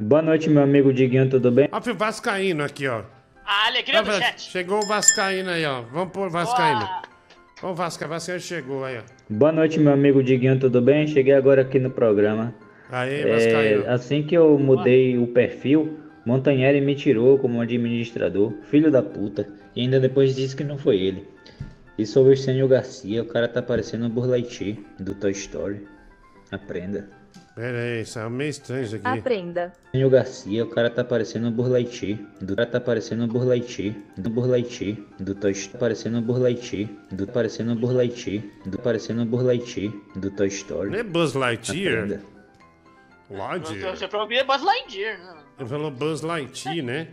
Boa 0.01 0.23
noite, 0.23 0.49
meu 0.49 0.63
amigo 0.63 0.93
Diguinho, 0.93 1.29
tudo 1.29 1.51
bem? 1.51 1.69
Ó, 1.71 1.79
o 1.79 1.95
Vascaíno 1.95 2.65
aqui, 2.65 2.89
ó. 2.89 3.03
A 3.45 3.67
alegria 3.67 4.01
Ah, 4.01 4.03
do 4.03 4.13
chat. 4.13 4.41
Chegou 4.41 4.83
o 4.83 4.87
Vascaíno 4.87 5.51
aí, 5.51 5.65
ó. 5.67 5.83
Vamos 5.93 6.13
pôr 6.13 6.27
o 6.29 6.31
Vascaíno. 6.31 6.89
Ó, 7.63 7.71
o 7.71 7.75
Vasca, 7.75 8.09
Vascaíno 8.09 8.41
chegou 8.41 8.85
aí, 8.85 8.99
ó. 8.99 9.03
Boa 9.35 9.51
noite, 9.51 9.81
meu 9.81 9.95
amigo 9.95 10.23
Diguinho, 10.23 10.59
tudo 10.59 10.83
bem? 10.83 11.07
Cheguei 11.07 11.33
agora 11.33 11.63
aqui 11.63 11.79
no 11.79 11.91
programa. 11.91 12.55
Aê, 12.91 13.23
É, 13.23 13.89
assim 13.89 14.23
que 14.23 14.37
eu 14.37 14.59
mudei 14.59 15.17
o 15.17 15.27
perfil, 15.27 15.97
Montanheri 16.27 16.83
me 16.83 16.95
tirou 16.95 17.39
como 17.39 17.59
administrador, 17.63 18.53
filho 18.65 18.91
da 18.91 19.03
puta, 19.03 19.49
e 19.75 19.81
ainda 19.81 19.99
depois 19.99 20.37
disse 20.37 20.55
que 20.55 20.63
não 20.63 20.77
foi 20.77 21.01
ele. 21.01 21.27
E 21.97 22.05
sobre 22.05 22.33
o 22.33 22.35
Estênio 22.35 22.69
Garcia, 22.69 23.23
o 23.23 23.27
cara 23.27 23.49
tá 23.49 23.63
parecendo 23.63 24.05
o 24.05 24.11
Burlaiti 24.11 24.79
do 25.01 25.15
Toy 25.15 25.31
Story. 25.31 25.81
Aprenda. 26.51 27.09
Pera 27.55 27.79
aí, 27.79 28.01
isso 28.01 28.19
é 28.19 28.29
meio 28.31 28.49
estranho 28.49 28.85
isso 28.85 28.97
aqui. 28.97 29.07
Aprenda. 29.07 29.73
Estênio 29.85 30.09
Garcia, 30.09 30.65
o 30.65 30.69
cara 30.69 30.89
tá 30.89 31.05
parecendo 31.05 31.49
o 31.49 31.51
Burlaiti. 31.51 32.15
Do 32.41 32.57
cara 32.57 32.69
tá 32.69 32.81
parecendo 32.81 33.25
o 33.25 33.27
Burlaiti. 33.27 33.95
Do 34.17 34.31
Burlaiti. 34.31 35.07
Do 35.21 35.35
Toy 35.35 35.53
Story. 35.53 35.79
Parecendo 35.79 36.19
o 36.19 36.23
Burlaiti. 36.23 36.89
Do 37.11 37.27
parecendo 37.27 37.73
o 37.73 37.77
Burlaiti. 37.77 38.51
Do 38.65 38.79
parecendo 38.79 39.23
o 39.23 39.27
Burlaiti. 39.27 39.93
Do 40.17 40.31
Toy 40.31 40.49
Story. 40.49 40.91
Não 40.91 40.99
é 40.99 41.03
Buzz 41.03 41.35
Lightyear? 41.35 42.05
Aprenda. 42.05 42.23
Lightyear. 43.31 43.97
Você 43.97 44.09
pra 44.09 44.23
ouvir 44.23 44.37
é 44.37 44.45
Buzz 44.45 44.63
Lightyear, 44.63 45.19
né? 45.19 45.35
Ele 45.59 45.69
falou 45.69 45.91
Buzz 45.91 46.23
Lightyear, 46.23 46.85
né? 46.85 47.09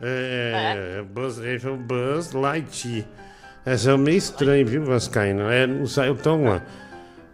É, 0.00 1.02
Buzz, 1.02 1.38
ele 1.38 1.58
falou 1.58 1.76
Buzz 1.78 2.32
Lightyear. 2.32 3.06
Essa 3.66 3.92
é 3.92 3.96
meio 3.96 4.18
estranho, 4.18 4.66
viu, 4.66 4.84
Vascaíno? 4.84 5.50
É, 5.50 5.66
não 5.66 5.86
saiu 5.86 6.16
tão, 6.16 6.44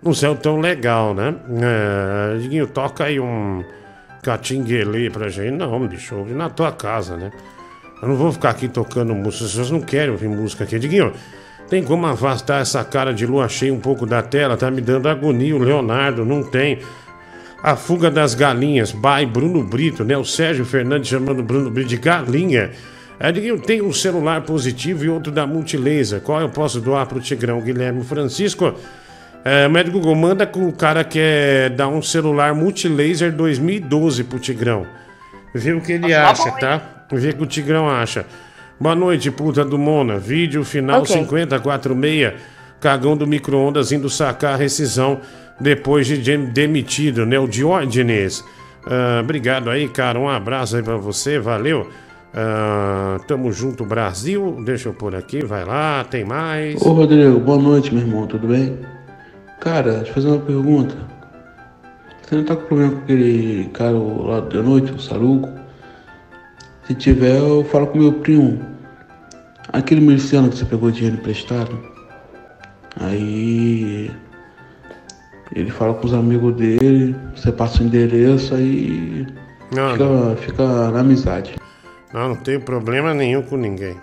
não 0.02 0.14
saiu 0.14 0.34
tão 0.36 0.60
legal, 0.60 1.14
né? 1.14 1.34
É, 1.62 2.38
Diguinho, 2.38 2.66
toca 2.66 3.04
aí 3.04 3.20
um 3.20 3.62
catinguele 4.22 5.10
pra 5.10 5.28
gente. 5.28 5.52
Não, 5.52 5.86
bicho, 5.86 6.16
ouve 6.16 6.32
na 6.32 6.48
tua 6.48 6.72
casa, 6.72 7.16
né? 7.16 7.30
Eu 8.02 8.08
não 8.08 8.16
vou 8.16 8.32
ficar 8.32 8.50
aqui 8.50 8.66
tocando 8.66 9.14
música, 9.14 9.44
pessoas 9.44 9.70
não 9.70 9.80
querem 9.80 10.10
ouvir 10.10 10.28
música 10.28 10.64
aqui. 10.64 10.78
Diguinho, 10.78 11.12
tem 11.68 11.82
como 11.82 12.06
afastar 12.06 12.62
essa 12.62 12.82
cara 12.82 13.12
de 13.12 13.26
lua 13.26 13.48
cheia 13.48 13.72
um 13.72 13.78
pouco 13.78 14.06
da 14.06 14.22
tela? 14.22 14.56
Tá 14.56 14.70
me 14.70 14.80
dando 14.80 15.08
agonia, 15.08 15.54
o 15.54 15.58
Leonardo, 15.58 16.24
não 16.24 16.42
tem. 16.42 16.78
A 17.62 17.76
Fuga 17.76 18.10
das 18.10 18.34
Galinhas, 18.34 18.92
by 18.92 19.26
Bruno 19.30 19.62
Brito, 19.62 20.02
né? 20.02 20.16
O 20.16 20.24
Sérgio 20.24 20.64
Fernandes 20.64 21.10
chamando 21.10 21.42
Bruno 21.42 21.70
Brito 21.70 21.90
de 21.90 21.98
galinha. 21.98 22.70
É, 23.18 23.30
Diguinho, 23.30 23.60
tem 23.60 23.82
um 23.82 23.92
celular 23.92 24.40
positivo 24.40 25.04
e 25.04 25.10
outro 25.10 25.30
da 25.30 25.46
Multilaser. 25.46 26.22
Qual 26.22 26.40
eu 26.40 26.48
posso 26.48 26.80
doar 26.80 27.04
pro 27.04 27.20
Tigrão 27.20 27.60
Guilherme 27.60 28.02
Francisco? 28.02 28.74
É, 29.44 29.66
o 29.66 29.70
médico 29.70 29.98
Google 29.98 30.14
manda 30.16 30.46
com 30.46 30.68
o 30.68 30.72
cara 30.72 31.02
que 31.02 31.12
quer 31.18 31.70
dar 31.70 31.88
um 31.88 32.02
celular 32.02 32.54
Multilaser 32.54 33.32
2012 33.32 34.24
pro 34.24 34.38
Tigrão. 34.38 34.86
Vê 35.54 35.72
o 35.72 35.80
que 35.80 35.92
ele 35.92 36.12
acha, 36.12 36.50
tá? 36.52 36.80
Vê 37.10 37.30
o 37.30 37.36
que 37.36 37.42
o 37.42 37.46
Tigrão 37.46 37.88
acha. 37.88 38.26
Boa 38.78 38.94
noite, 38.94 39.30
puta 39.30 39.64
do 39.64 39.78
Mona. 39.78 40.18
Vídeo 40.18 40.62
final 40.64 41.00
Ok. 41.02 41.14
5046. 41.16 42.34
Cagão 42.80 43.16
do 43.16 43.26
micro-ondas 43.26 43.92
indo 43.92 44.08
sacar 44.08 44.54
a 44.54 44.56
rescisão 44.56 45.20
depois 45.60 46.06
de 46.06 46.16
dem- 46.18 46.46
demitido, 46.46 47.26
né? 47.26 47.38
O 47.38 47.46
Diógenes. 47.46 48.42
Ah, 48.86 49.20
obrigado 49.22 49.68
aí, 49.68 49.88
cara. 49.88 50.18
Um 50.18 50.28
abraço 50.28 50.76
aí 50.76 50.82
pra 50.82 50.96
você. 50.96 51.38
Valeu. 51.38 51.90
Ah, 52.32 53.18
tamo 53.26 53.52
junto, 53.52 53.84
Brasil. 53.84 54.62
Deixa 54.64 54.88
eu 54.88 54.94
pôr 54.94 55.14
aqui. 55.14 55.44
Vai 55.44 55.64
lá, 55.64 56.04
tem 56.04 56.24
mais. 56.24 56.80
Ô 56.80 56.92
Rodrigo, 56.92 57.38
boa 57.40 57.58
noite, 57.60 57.92
meu 57.92 58.02
irmão, 58.02 58.26
tudo 58.26 58.46
bem? 58.48 58.78
Cara, 59.60 59.92
deixa 59.92 60.10
eu 60.10 60.14
fazer 60.14 60.28
uma 60.28 60.38
pergunta. 60.38 60.96
Você 62.22 62.34
não 62.36 62.44
tá 62.44 62.56
com 62.56 62.64
problema 62.64 62.92
com 62.92 62.98
aquele 63.02 63.68
cara 63.74 63.92
lá 63.92 64.40
da 64.40 64.62
noite, 64.62 64.92
o 64.92 64.98
Saruco? 64.98 65.48
Se 66.86 66.94
tiver, 66.94 67.36
eu 67.36 67.62
falo 67.64 67.86
com 67.88 67.98
meu 67.98 68.12
primo. 68.14 68.58
Aquele 69.72 70.00
miliciano 70.00 70.48
que 70.48 70.56
você 70.56 70.64
pegou 70.64 70.90
dinheiro 70.90 71.16
emprestado. 71.16 71.78
Aí. 72.98 74.10
Ele 75.54 75.70
fala 75.70 75.94
com 75.94 76.06
os 76.06 76.14
amigos 76.14 76.54
dele, 76.54 77.14
você 77.34 77.52
passa 77.52 77.82
o 77.82 77.86
endereço 77.86 78.54
aí. 78.54 79.26
Não, 79.74 79.92
fica, 79.92 80.36
fica 80.36 80.90
na 80.90 81.00
amizade. 81.00 81.56
Não, 82.14 82.30
não 82.30 82.36
tenho 82.36 82.60
problema 82.60 83.12
nenhum 83.12 83.42
com 83.42 83.56
ninguém. 83.56 83.96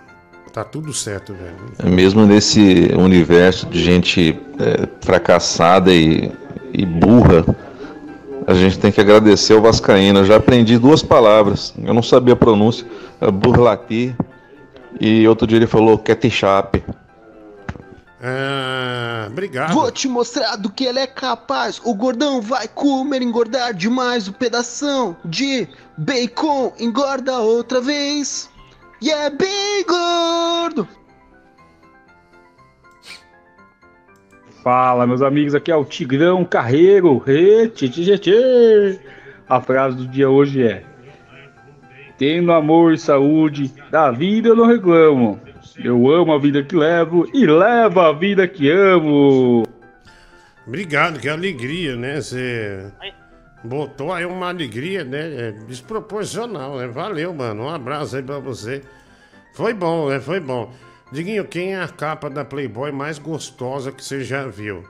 Tá 0.58 0.64
tudo 0.64 0.92
certo, 0.92 1.36
velho. 1.36 1.94
Mesmo 1.94 2.26
nesse 2.26 2.90
universo 2.98 3.68
de 3.68 3.80
gente 3.80 4.42
é, 4.58 4.88
fracassada 5.06 5.94
e, 5.94 6.32
e 6.74 6.84
burra, 6.84 7.46
a 8.48 8.56
gente 8.56 8.80
tem 8.80 8.92
que 8.92 9.00
agradecer 9.00 9.54
o 9.54 9.62
Vascaíno. 9.62 10.22
Eu 10.22 10.26
já 10.26 10.38
aprendi 10.38 10.80
duas 10.80 11.04
palavras, 11.04 11.76
eu 11.78 11.94
não 11.94 12.02
sabia 12.02 12.34
a 12.34 12.36
pronúncia, 12.36 12.88
é 13.22 13.30
burlati, 13.30 14.16
e 15.00 15.28
outro 15.28 15.46
dia 15.46 15.60
ele 15.60 15.68
falou 15.68 15.96
ketchup. 15.96 16.84
Ah, 18.20 19.28
obrigado. 19.30 19.76
Vou 19.76 19.92
te 19.92 20.08
mostrar 20.08 20.56
do 20.56 20.72
que 20.72 20.86
ele 20.86 20.98
é 20.98 21.06
capaz. 21.06 21.80
O 21.84 21.94
gordão 21.94 22.42
vai 22.42 22.68
comer, 22.68 23.22
engordar 23.22 23.76
demais. 23.76 24.28
O 24.28 24.34
pedação 24.34 25.16
de 25.24 25.68
bacon 25.96 26.74
engorda 26.80 27.38
outra 27.38 27.80
vez. 27.80 28.50
E 29.02 29.12
é 29.12 29.30
bem 29.30 29.86
gordo. 29.86 30.88
Fala, 34.64 35.06
meus 35.06 35.22
amigos, 35.22 35.54
aqui 35.54 35.72
é 35.72 35.76
o 35.76 35.86
Tigrão 35.86 36.44
Carreiro. 36.44 37.24
Tchê, 37.74 37.88
tchê, 37.90 38.18
tchê. 38.18 39.00
A 39.48 39.62
frase 39.62 39.98
do 39.98 40.08
dia 40.08 40.30
hoje 40.30 40.64
é: 40.64 40.84
Tendo 42.18 42.52
amor 42.52 42.94
e 42.94 42.98
saúde, 42.98 43.74
da 43.92 44.12
vida 44.12 44.50
eu 44.50 44.56
não 44.56 44.66
reclamo. 44.66 45.40
Eu 45.84 46.10
amo 46.10 46.34
a 46.34 46.40
vida 46.40 46.64
que 46.64 46.76
levo 46.76 47.30
e 47.34 47.46
levo 47.46 48.00
a 48.00 48.12
vida 48.12 48.48
que 48.48 48.70
amo. 48.70 49.64
Obrigado, 50.66 51.20
que 51.20 51.30
alegria, 51.30 51.96
né? 51.96 52.20
Você 52.20 52.92
botou 53.68 54.12
aí 54.12 54.26
uma 54.26 54.48
alegria, 54.50 55.04
né? 55.04 55.50
É 55.50 55.52
desproporcional, 55.52 56.78
né? 56.78 56.88
Valeu, 56.88 57.34
mano. 57.34 57.64
Um 57.64 57.70
abraço 57.70 58.16
aí 58.16 58.24
pra 58.24 58.40
você. 58.40 58.82
Foi 59.54 59.74
bom, 59.74 60.10
né? 60.10 60.20
Foi 60.20 60.40
bom. 60.40 60.74
Diguinho, 61.12 61.46
quem 61.46 61.76
é 61.76 61.82
a 61.82 61.88
capa 61.88 62.30
da 62.30 62.44
Playboy 62.44 62.92
mais 62.92 63.20
gostosa 63.20 63.92
que 63.92 64.04
você 64.04 64.24
já 64.24 64.48
viu? 64.48 64.84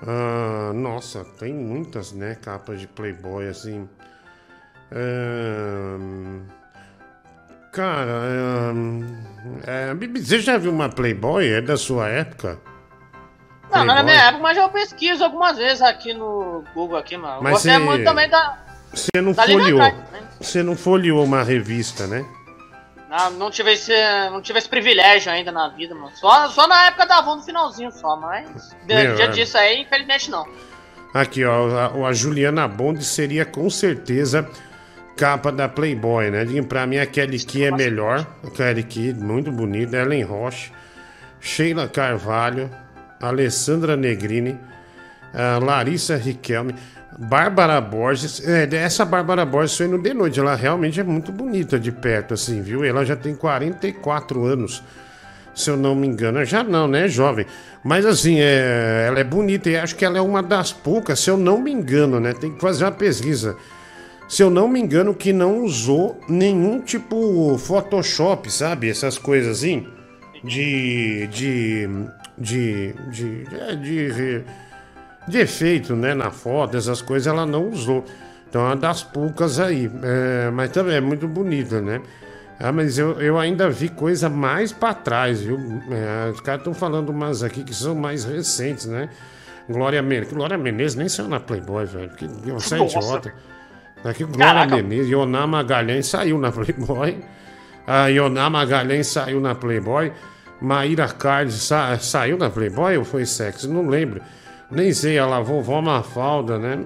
Ah, 0.00 0.72
nossa, 0.74 1.24
tem 1.24 1.52
muitas, 1.54 2.12
né? 2.12 2.34
Capas 2.34 2.80
de 2.80 2.86
Playboy, 2.86 3.48
assim. 3.48 3.88
Ahn, 4.92 6.42
Cara, 7.74 8.70
ahn, 8.70 9.02
é, 9.66 9.92
você 9.94 10.38
já 10.38 10.56
viu 10.56 10.70
uma 10.70 10.88
Playboy? 10.88 11.48
É 11.48 11.60
da 11.60 11.76
sua 11.76 12.08
época? 12.08 12.56
Não, 13.78 13.84
não 13.86 13.94
é 13.94 13.96
na 13.96 14.02
minha 14.02 14.16
época, 14.16 14.42
mas 14.42 14.56
eu 14.56 14.68
pesquiso 14.68 15.24
algumas 15.24 15.56
vezes 15.56 15.82
aqui 15.82 16.12
no 16.14 16.64
Google 16.74 16.96
aqui, 16.98 17.16
mano. 17.16 17.42
Mas 17.42 17.60
você- 17.62 17.78
muito 17.78 18.04
também 18.04 18.28
da. 18.28 18.58
Você 18.92 19.20
não 19.20 19.32
Da 19.32 19.42
folheou. 19.42 19.60
liberdade, 19.62 19.96
né? 20.12 20.20
Você 20.40 20.62
não 20.62 20.76
folheou 20.76 21.24
uma 21.24 21.42
revista, 21.42 22.06
né? 22.06 22.24
Não, 23.10 23.30
não 23.32 23.50
tive 23.50 23.72
esse, 23.72 23.92
não 24.30 24.40
tive 24.40 24.58
esse 24.58 24.68
privilégio 24.68 25.30
ainda 25.30 25.50
na 25.52 25.68
vida, 25.68 25.94
mano. 25.94 26.10
Só, 26.16 26.48
só 26.48 26.66
na 26.66 26.86
época 26.86 27.06
da 27.06 27.18
Avon 27.18 27.36
no 27.36 27.42
finalzinho 27.42 27.90
só, 27.92 28.16
mas. 28.16 28.74
Meu, 28.86 29.14
dia 29.14 29.24
é. 29.24 29.28
disso 29.28 29.56
aí, 29.58 29.82
infelizmente 29.82 30.30
não. 30.30 30.46
Aqui, 31.12 31.44
ó, 31.44 31.68
a, 31.78 32.08
a 32.08 32.12
Juliana 32.12 32.66
Bond 32.66 33.04
seria 33.04 33.44
com 33.44 33.70
certeza 33.70 34.48
capa 35.16 35.52
da 35.52 35.68
Playboy, 35.68 36.30
né? 36.30 36.44
Pra 36.68 36.86
mim 36.88 36.98
a 36.98 37.06
Kelly 37.06 37.38
Key 37.38 37.64
é 37.64 37.70
melhor. 37.70 38.26
A 38.44 38.50
Kelly 38.50 38.82
Key, 38.82 39.14
muito 39.14 39.52
bonita. 39.52 39.96
Ellen 39.96 40.24
Roche, 40.24 40.72
Sheila 41.40 41.86
Carvalho, 41.88 42.68
Alessandra 43.20 43.96
Negrini, 43.96 44.58
Larissa 45.62 46.16
Riquelme, 46.16 46.74
Bárbara 47.18 47.80
Borges. 47.80 48.46
É, 48.46 48.68
essa 48.76 49.04
Bárbara 49.04 49.44
Borges 49.44 49.76
foi 49.76 49.86
no 49.86 50.00
de 50.00 50.12
noite. 50.12 50.40
Ela 50.40 50.54
realmente 50.54 51.00
é 51.00 51.04
muito 51.04 51.32
bonita 51.32 51.78
de 51.78 51.92
perto, 51.92 52.34
assim, 52.34 52.60
viu? 52.62 52.84
Ela 52.84 53.04
já 53.04 53.16
tem 53.16 53.34
44 53.34 54.44
anos 54.44 54.82
se 55.54 55.70
eu 55.70 55.76
não 55.76 55.94
me 55.94 56.06
engano. 56.06 56.44
Já 56.44 56.62
não, 56.62 56.88
né, 56.88 57.08
jovem? 57.08 57.46
Mas 57.82 58.04
assim, 58.04 58.40
é, 58.40 59.04
ela 59.06 59.20
é 59.20 59.24
bonita 59.24 59.70
e 59.70 59.76
acho 59.76 59.94
que 59.94 60.04
ela 60.04 60.18
é 60.18 60.20
uma 60.20 60.42
das 60.42 60.72
poucas, 60.72 61.20
se 61.20 61.30
eu 61.30 61.36
não 61.36 61.60
me 61.60 61.70
engano, 61.70 62.18
né? 62.18 62.32
Tem 62.32 62.52
que 62.52 62.60
fazer 62.60 62.84
uma 62.84 62.92
pesquisa. 62.92 63.56
se 64.28 64.42
eu 64.42 64.50
não 64.50 64.66
me 64.66 64.80
engano, 64.80 65.14
que 65.14 65.32
não 65.32 65.62
usou 65.62 66.20
nenhum 66.28 66.80
tipo 66.80 67.56
Photoshop, 67.58 68.50
sabe? 68.50 68.88
Essas 68.90 69.18
coisas 69.18 69.58
assim. 69.58 69.86
De. 70.42 71.28
de. 71.28 71.88
De. 72.38 72.92
de. 73.10 73.44
é, 73.52 73.76
de, 73.76 74.44
de 75.26 75.38
efeito, 75.38 75.94
né? 75.96 76.14
Na 76.14 76.30
foto, 76.30 76.76
essas 76.76 77.00
coisas 77.00 77.26
ela 77.26 77.46
não 77.46 77.68
usou. 77.68 78.04
Então 78.48 78.62
é 78.62 78.66
uma 78.66 78.76
das 78.76 79.02
poucas 79.02 79.58
aí. 79.58 79.90
É, 80.02 80.50
mas 80.50 80.70
também 80.70 80.96
é 80.96 81.00
muito 81.00 81.26
bonita, 81.26 81.80
né? 81.80 82.00
Ah, 82.58 82.70
mas 82.70 82.98
eu, 82.98 83.20
eu 83.20 83.38
ainda 83.38 83.68
vi 83.68 83.88
coisa 83.88 84.28
mais 84.28 84.72
pra 84.72 84.94
trás, 84.94 85.42
viu? 85.42 85.58
É, 85.90 86.30
os 86.30 86.40
caras 86.40 86.60
estão 86.60 86.72
falando 86.72 87.08
umas 87.08 87.42
aqui 87.42 87.64
que 87.64 87.74
são 87.74 87.94
mais 87.94 88.24
recentes, 88.24 88.86
né? 88.86 89.08
Glória 89.68 90.00
Menezes. 90.02 90.32
Glória 90.32 90.56
Menezes 90.56 90.96
nem 90.96 91.08
saiu 91.08 91.28
na 91.28 91.40
Playboy, 91.40 91.84
velho. 91.84 92.10
Que, 92.10 92.26
você 92.26 92.76
é 92.76 92.84
idiota. 92.84 93.34
Aqui, 94.04 94.24
Glória 94.24 94.54
Caraca. 94.54 94.76
Menezes, 94.76 95.10
Ioná 95.10 95.46
Magalhães 95.46 96.06
saiu 96.06 96.38
na 96.38 96.52
Playboy. 96.52 97.24
A 97.86 98.06
Ioná 98.06 98.48
Magalhães 98.48 99.08
saiu 99.08 99.40
na 99.40 99.54
Playboy. 99.54 100.12
Maíra 100.64 101.06
Cardes 101.08 101.54
sa- 101.62 101.98
saiu 101.98 102.36
na 102.38 102.50
Playboy 102.50 102.96
ou 102.96 103.04
foi 103.04 103.26
sexo? 103.26 103.72
Não 103.72 103.86
lembro. 103.86 104.20
Nem 104.70 104.92
sei, 104.92 105.18
a 105.18 105.40
vovó 105.40 105.80
Mafalda, 105.80 106.58
né? 106.58 106.84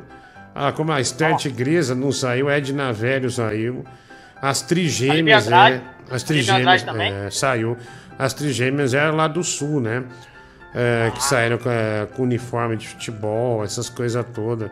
Ah, 0.54 0.72
como 0.72 0.90
a 0.92 1.00
Esther 1.00 1.36
Tigresa 1.36 1.94
não 1.94 2.10
saiu, 2.10 2.50
Edna 2.50 2.92
Velho 2.92 3.30
saiu. 3.30 3.84
As 4.42 4.60
trigêmeas, 4.62 5.50
é. 5.50 5.80
As 6.10 6.22
trigêmeas, 6.22 6.84
é, 6.96 7.30
saiu. 7.30 7.76
As 8.18 8.34
trigêmeas 8.34 8.94
eram 8.94 9.16
lá 9.16 9.28
do 9.28 9.44
sul, 9.44 9.80
né? 9.80 10.04
É, 10.74 11.10
que 11.14 11.22
saíram 11.22 11.58
com, 11.58 11.70
é, 11.70 12.06
com 12.14 12.24
uniforme 12.24 12.76
de 12.76 12.88
futebol, 12.88 13.64
essas 13.64 13.88
coisas 13.88 14.24
todas. 14.34 14.70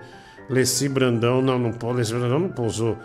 Leci 0.50 0.88
Brandão, 0.88 1.40
não, 1.40 1.58
não 1.58 1.92
Leci 1.92 2.12
Brandão 2.12 2.38
não 2.40 2.48
pousou. 2.48 2.98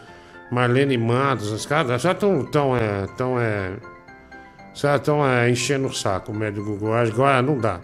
Marlene 0.51 0.97
Matos, 0.97 1.51
os 1.51 1.65
caras 1.65 2.01
já 2.01 2.11
estão 2.11 2.43
tão, 2.45 2.75
é, 2.75 3.07
tão, 3.17 3.39
é, 3.39 3.71
já 4.73 4.95
estão 4.95 5.25
é, 5.25 5.49
enchendo 5.49 5.87
o 5.87 5.93
saco, 5.93 6.31
o 6.31 6.35
médico 6.35 6.65
Google. 6.65 6.93
Agora 6.93 7.41
não 7.41 7.59
dá. 7.59 7.79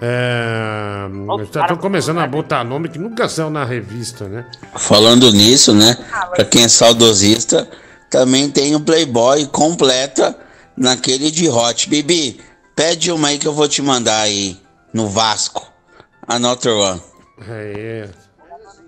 É, 0.00 1.08
Estão 1.42 1.76
começando 1.76 2.18
a 2.18 2.26
botar 2.26 2.62
nome 2.62 2.88
que 2.88 2.98
nunca 2.98 3.28
saiu 3.28 3.48
na 3.48 3.64
revista, 3.64 4.28
né? 4.28 4.46
Falando 4.76 5.32
nisso, 5.32 5.74
né? 5.74 5.96
Pra 6.34 6.44
quem 6.44 6.64
é 6.64 6.68
saudosista, 6.68 7.68
também 8.10 8.50
tem 8.50 8.74
o 8.74 8.80
Playboy 8.80 9.46
completa 9.46 10.38
naquele 10.76 11.30
de 11.30 11.48
Hot. 11.48 11.88
Bibi, 11.88 12.40
pede 12.74 13.10
uma 13.10 13.28
aí 13.28 13.38
que 13.38 13.48
eu 13.48 13.54
vou 13.54 13.68
te 13.68 13.80
mandar 13.80 14.20
aí 14.20 14.60
no 14.92 15.08
Vasco. 15.08 15.66
Another 16.28 16.72
one. 16.74 17.00
É. 17.48 18.08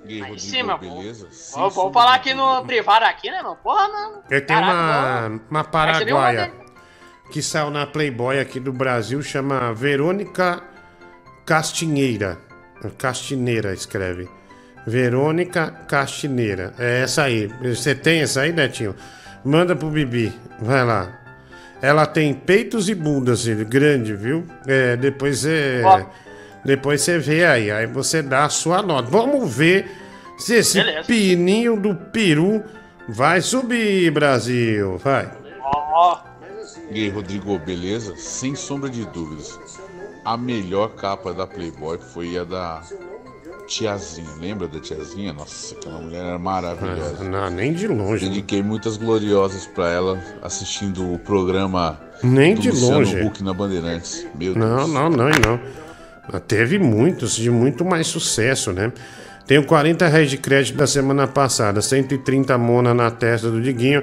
Aí 0.04 0.20
em 0.20 0.38
cima, 0.38 0.78
pô. 0.78 0.86
Vamos, 1.54 1.74
vamos 1.74 1.92
falar 1.92 2.14
aqui 2.14 2.34
no 2.34 2.64
privado 2.64 3.04
aqui, 3.04 3.30
né, 3.30 3.42
meu? 3.42 3.56
Porra, 3.56 3.88
não. 3.88 4.22
Eu 4.30 4.46
tenho 4.46 4.60
Caraca, 4.60 5.28
uma, 5.28 5.40
uma 5.50 5.60
Aí 5.60 5.66
paraguaia 5.66 6.52
uma 6.54 6.67
que 7.30 7.42
saiu 7.42 7.70
na 7.70 7.86
Playboy 7.86 8.40
aqui 8.40 8.58
do 8.58 8.72
Brasil, 8.72 9.22
chama 9.22 9.72
Verônica 9.74 10.62
Castinheira. 11.44 12.38
Castineira 12.96 13.72
escreve. 13.72 14.28
Verônica 14.86 15.70
Castineira. 15.88 16.72
É 16.78 17.02
essa 17.02 17.24
aí. 17.24 17.50
Você 17.62 17.94
tem 17.94 18.22
essa 18.22 18.42
aí, 18.42 18.52
Netinho? 18.52 18.94
Manda 19.44 19.76
pro 19.76 19.90
Bibi. 19.90 20.32
Vai 20.60 20.84
lá. 20.84 21.18
Ela 21.80 22.06
tem 22.06 22.34
peitos 22.34 22.88
e 22.88 22.94
bundas, 22.94 23.40
assim, 23.40 23.64
grande, 23.64 24.14
viu? 24.14 24.44
É, 24.66 24.96
depois 24.96 25.40
você. 25.40 25.82
Ó. 25.84 26.02
Depois 26.64 27.02
você 27.02 27.18
vê 27.18 27.44
aí. 27.44 27.70
Aí 27.70 27.86
você 27.86 28.22
dá 28.22 28.44
a 28.44 28.48
sua 28.48 28.82
nota. 28.82 29.08
Vamos 29.10 29.54
ver 29.54 29.90
se 30.38 30.54
esse 30.54 30.78
Beleza. 30.78 31.06
pininho 31.06 31.78
do 31.78 31.94
peru 31.94 32.64
vai 33.08 33.40
subir, 33.40 34.10
Brasil. 34.10 34.96
Vai. 34.98 35.30
Ó, 35.62 36.18
E 36.90 37.04
aí, 37.04 37.08
Rodrigo, 37.08 37.58
beleza? 37.58 38.14
Sem 38.16 38.54
sombra 38.54 38.88
de 38.88 39.04
dúvidas. 39.06 39.58
A 40.24 40.36
melhor 40.36 40.90
capa 40.94 41.32
da 41.32 41.46
Playboy 41.46 41.98
foi 41.98 42.38
a 42.38 42.44
da 42.44 42.82
Tiazinha. 43.66 44.28
Lembra 44.40 44.66
da 44.66 44.80
Tiazinha? 44.80 45.32
Nossa, 45.32 45.74
aquela 45.74 46.00
mulher 46.00 46.24
era 46.24 46.38
maravilhosa. 46.38 47.22
Não, 47.24 47.50
nem 47.50 47.72
de 47.72 47.86
longe. 47.86 48.26
Dediquei 48.26 48.62
muitas 48.62 48.96
gloriosas 48.96 49.66
pra 49.66 49.88
ela 49.90 50.22
assistindo 50.42 51.12
o 51.12 51.18
programa 51.18 52.00
Nem 52.22 52.54
do 52.54 52.62
de 52.62 52.70
Luciano 52.70 52.94
longe. 52.98 53.22
Huck 53.22 53.44
na 53.44 53.52
Bandeirantes. 53.52 54.26
Meu 54.34 54.54
Deus. 54.54 54.56
Não, 54.56 54.88
não, 54.88 55.10
não, 55.10 55.28
não. 55.28 56.40
Teve 56.40 56.78
muitos, 56.78 57.36
de 57.36 57.50
muito 57.50 57.84
mais 57.84 58.06
sucesso, 58.06 58.72
né? 58.72 58.92
Tenho 59.46 59.64
40 59.64 60.06
reais 60.06 60.30
de 60.30 60.36
crédito 60.36 60.76
da 60.76 60.86
semana 60.86 61.26
passada, 61.26 61.80
130 61.80 62.58
mona 62.58 62.92
na 62.92 63.10
testa 63.10 63.50
do 63.50 63.62
Diguinho, 63.62 64.02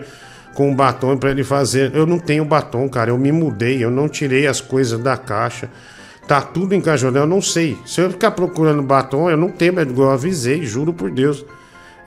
com 0.55 0.73
batom 0.73 1.15
pra 1.17 1.29
ele 1.29 1.43
fazer. 1.43 1.93
Eu 1.93 2.07
não 2.07 2.17
tenho 2.17 2.43
batom, 2.43 2.89
cara, 2.89 3.11
eu 3.11 3.17
me 3.17 3.31
mudei, 3.31 3.83
eu 3.83 3.91
não 3.91 4.09
tirei 4.09 4.47
as 4.47 4.59
coisas 4.59 4.99
da 4.99 5.15
caixa. 5.15 5.69
Tá 6.27 6.41
tudo 6.41 6.73
encaixotado, 6.73 7.19
eu 7.19 7.27
não 7.27 7.41
sei. 7.41 7.77
Se 7.85 8.01
eu 8.01 8.09
ficar 8.09 8.31
procurando 8.31 8.81
batom, 8.81 9.29
eu 9.29 9.37
não 9.37 9.49
tenho, 9.49 9.73
mas 9.73 9.87
eu 9.87 10.09
avisei, 10.09 10.65
juro 10.65 10.91
por 10.91 11.11
Deus. 11.11 11.45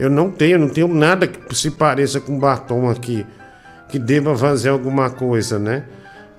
Eu 0.01 0.11
não 0.11 0.31
tenho, 0.31 0.59
não 0.59 0.69
tenho 0.69 0.89
nada 0.89 1.27
que 1.27 1.55
se 1.55 1.71
pareça 1.71 2.19
com 2.21 2.39
batom 2.39 2.91
aqui, 2.91 3.25
que 3.89 3.99
deva 3.99 4.37
fazer 4.37 4.71
alguma 4.71 5.11
coisa, 5.11 5.59
né? 5.59 5.85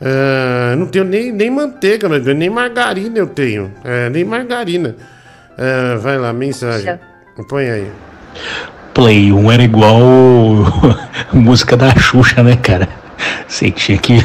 Ah, 0.02 0.76
não 0.78 0.88
tenho 0.88 1.06
nem, 1.06 1.32
nem 1.32 1.50
manteiga, 1.50 2.10
meu 2.10 2.20
Deus, 2.20 2.38
nem 2.38 2.50
margarina 2.50 3.18
eu 3.18 3.28
tenho. 3.28 3.72
É, 3.84 4.10
nem 4.10 4.24
margarina. 4.24 4.96
Ah, 5.58 5.98
vai 5.98 6.18
lá, 6.18 6.34
mensagem. 6.34 7.00
Põe 7.48 7.70
aí. 7.70 7.92
Play 8.94 9.32
1 9.32 9.52
era 9.52 9.64
igual 9.64 10.00
música 11.34 11.78
da 11.78 11.94
Xuxa, 11.96 12.44
né, 12.44 12.56
cara? 12.56 12.90
Você 13.48 13.72
tinha 13.72 13.98
que 13.98 14.24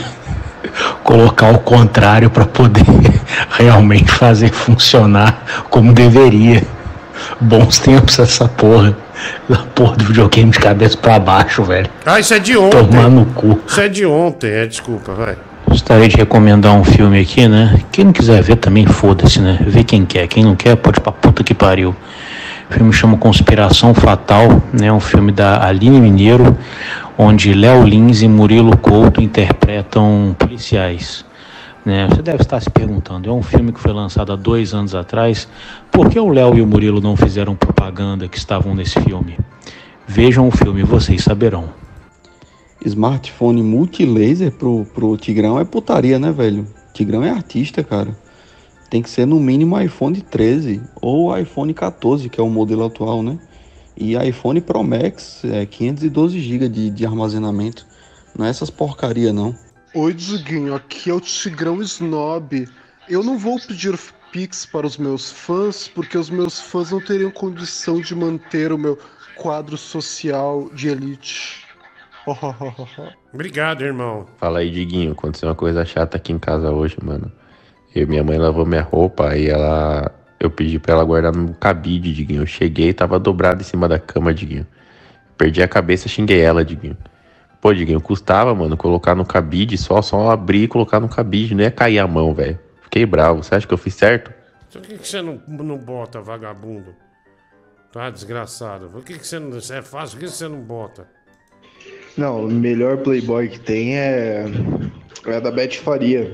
colocar 1.02 1.50
o 1.50 1.58
contrário 1.58 2.30
pra 2.30 2.44
poder 2.44 2.84
realmente 3.50 4.10
fazer 4.10 4.50
funcionar 4.52 5.64
como 5.70 5.92
deveria. 5.92 6.62
Bons 7.40 7.78
tempos 7.78 8.18
essa 8.18 8.48
porra. 8.48 8.96
A 9.50 9.56
porra 9.74 9.96
do 9.96 10.04
videogame 10.04 10.50
de 10.50 10.58
cabeça 10.58 10.96
pra 10.96 11.18
baixo, 11.18 11.62
velho. 11.62 11.88
Ah, 12.04 12.20
isso 12.20 12.34
é 12.34 12.38
de 12.38 12.56
ontem. 12.56 12.84
Tomar 12.84 13.08
no 13.08 13.24
cu. 13.26 13.58
Isso 13.66 13.80
é 13.80 13.88
de 13.88 14.04
ontem, 14.04 14.50
é, 14.50 14.66
desculpa, 14.66 15.14
vai. 15.14 15.36
Gostaria 15.66 16.08
de 16.08 16.16
recomendar 16.16 16.74
um 16.74 16.84
filme 16.84 17.20
aqui, 17.20 17.48
né? 17.48 17.80
Quem 17.90 18.04
não 18.04 18.12
quiser 18.12 18.42
ver 18.42 18.56
também, 18.56 18.86
foda-se, 18.86 19.40
né? 19.40 19.58
Vê 19.66 19.82
quem 19.82 20.04
quer. 20.04 20.26
Quem 20.26 20.44
não 20.44 20.54
quer, 20.54 20.76
pode 20.76 20.98
ir 20.98 21.00
pra 21.00 21.12
puta 21.12 21.42
que 21.42 21.54
pariu. 21.54 21.94
O 22.70 22.72
filme 22.72 22.92
chama 22.92 23.16
Conspiração 23.18 23.94
Fatal, 23.94 24.62
né? 24.72 24.90
Um 24.90 25.00
filme 25.00 25.30
da 25.30 25.66
Aline 25.66 26.00
Mineiro, 26.00 26.56
onde 27.16 27.52
Léo 27.52 27.84
Lins 27.84 28.22
e 28.22 28.28
Murilo 28.28 28.76
Couto 28.76 29.20
interpretam 29.20 30.34
policiais. 30.38 31.24
Né? 31.84 32.08
Você 32.08 32.22
deve 32.22 32.42
estar 32.42 32.58
se 32.60 32.70
perguntando, 32.70 33.28
é 33.28 33.32
um 33.32 33.42
filme 33.42 33.70
que 33.70 33.78
foi 33.78 33.92
lançado 33.92 34.32
há 34.32 34.36
dois 34.36 34.72
anos 34.72 34.94
atrás, 34.94 35.46
por 35.92 36.08
que 36.08 36.18
o 36.18 36.30
Léo 36.30 36.56
e 36.56 36.62
o 36.62 36.66
Murilo 36.66 37.00
não 37.00 37.14
fizeram 37.14 37.54
propaganda 37.54 38.26
que 38.26 38.38
estavam 38.38 38.74
nesse 38.74 38.98
filme? 39.02 39.36
Vejam 40.06 40.48
o 40.48 40.50
filme, 40.50 40.82
vocês 40.82 41.22
saberão. 41.22 41.68
Smartphone 42.84 43.62
multilaser 43.62 44.52
pro, 44.52 44.86
pro 44.94 45.16
Tigrão 45.16 45.58
é 45.58 45.64
putaria, 45.64 46.18
né, 46.18 46.32
velho? 46.32 46.66
Tigrão 46.94 47.22
é 47.22 47.30
artista, 47.30 47.82
cara. 47.82 48.16
Tem 48.90 49.02
que 49.02 49.10
ser 49.10 49.26
no 49.26 49.40
mínimo 49.40 49.80
iPhone 49.80 50.20
13 50.20 50.80
ou 51.00 51.36
iPhone 51.36 51.72
14, 51.72 52.28
que 52.28 52.40
é 52.40 52.42
o 52.42 52.48
modelo 52.48 52.84
atual, 52.84 53.22
né? 53.22 53.38
E 53.96 54.16
iPhone 54.16 54.60
Pro 54.60 54.82
Max 54.82 55.44
é 55.44 55.64
512 55.64 56.40
GB 56.40 56.68
de, 56.68 56.90
de 56.90 57.06
armazenamento. 57.06 57.86
Não 58.36 58.44
é 58.44 58.48
essas 58.50 58.70
porcaria, 58.70 59.32
não. 59.32 59.54
Oi, 59.94 60.12
Diguinho, 60.12 60.74
aqui 60.74 61.10
é 61.10 61.14
o 61.14 61.20
Tigrão 61.20 61.80
Snob. 61.80 62.68
Eu 63.08 63.22
não 63.22 63.38
vou 63.38 63.60
pedir 63.60 63.96
Pix 64.32 64.66
para 64.66 64.84
os 64.84 64.96
meus 64.96 65.30
fãs, 65.30 65.86
porque 65.86 66.18
os 66.18 66.28
meus 66.28 66.60
fãs 66.60 66.90
não 66.90 67.00
teriam 67.00 67.30
condição 67.30 68.00
de 68.00 68.16
manter 68.16 68.72
o 68.72 68.78
meu 68.78 68.98
quadro 69.36 69.76
social 69.76 70.68
de 70.74 70.88
elite. 70.88 71.64
Obrigado, 73.32 73.82
irmão. 73.82 74.26
Fala 74.38 74.58
aí, 74.58 74.70
Diguinho. 74.70 75.12
Aconteceu 75.12 75.48
uma 75.48 75.54
coisa 75.54 75.84
chata 75.84 76.16
aqui 76.16 76.32
em 76.32 76.38
casa 76.40 76.72
hoje, 76.72 76.96
mano. 77.00 77.30
Eu 77.94 78.02
e 78.02 78.06
minha 78.06 78.24
mãe 78.24 78.38
lavou 78.38 78.66
minha 78.66 78.82
roupa 78.82 79.36
e 79.36 79.48
ela. 79.48 80.12
Eu 80.40 80.50
pedi 80.50 80.78
pra 80.78 80.94
ela 80.94 81.04
guardar 81.04 81.34
no 81.34 81.54
cabide, 81.54 82.12
Diguinho. 82.12 82.42
Eu 82.42 82.46
cheguei 82.46 82.92
tava 82.92 83.18
dobrado 83.18 83.62
em 83.62 83.64
cima 83.64 83.88
da 83.88 83.98
cama, 83.98 84.34
Diguinho. 84.34 84.66
Perdi 85.38 85.62
a 85.62 85.68
cabeça, 85.68 86.08
xinguei 86.08 86.40
ela, 86.40 86.64
Diguinho. 86.64 86.96
Pô, 87.60 87.72
Diguinho, 87.72 88.00
custava, 88.00 88.54
mano, 88.54 88.76
colocar 88.76 89.14
no 89.14 89.24
cabide, 89.24 89.78
só, 89.78 90.02
só 90.02 90.30
abrir 90.30 90.64
e 90.64 90.68
colocar 90.68 91.00
no 91.00 91.08
cabide. 91.08 91.54
Não 91.54 91.62
ia 91.62 91.70
cair 91.70 91.98
a 91.98 92.06
mão, 92.06 92.34
velho. 92.34 92.58
Fiquei 92.82 93.06
bravo. 93.06 93.42
Você 93.42 93.54
acha 93.54 93.66
que 93.66 93.72
eu 93.72 93.78
fiz 93.78 93.94
certo? 93.94 94.32
Então 94.68 94.82
por 94.82 94.88
que, 94.88 94.98
que 94.98 95.08
você 95.08 95.22
não, 95.22 95.40
não 95.46 95.78
bota, 95.78 96.20
vagabundo? 96.20 96.94
Tá 97.92 98.10
desgraçado. 98.10 98.88
Por 98.88 99.04
que, 99.04 99.18
que 99.18 99.26
você 99.26 99.38
não. 99.38 99.56
É 99.56 99.82
fácil, 99.82 100.18
por 100.18 100.24
que 100.24 100.30
você 100.30 100.48
não 100.48 100.60
bota? 100.60 101.06
Não, 102.16 102.44
o 102.44 102.50
melhor 102.50 102.98
Playboy 102.98 103.48
que 103.48 103.60
tem 103.60 103.96
é, 103.96 104.44
é 105.26 105.36
a 105.36 105.40
da 105.40 105.50
Beth 105.50 105.74
Faria. 105.74 106.30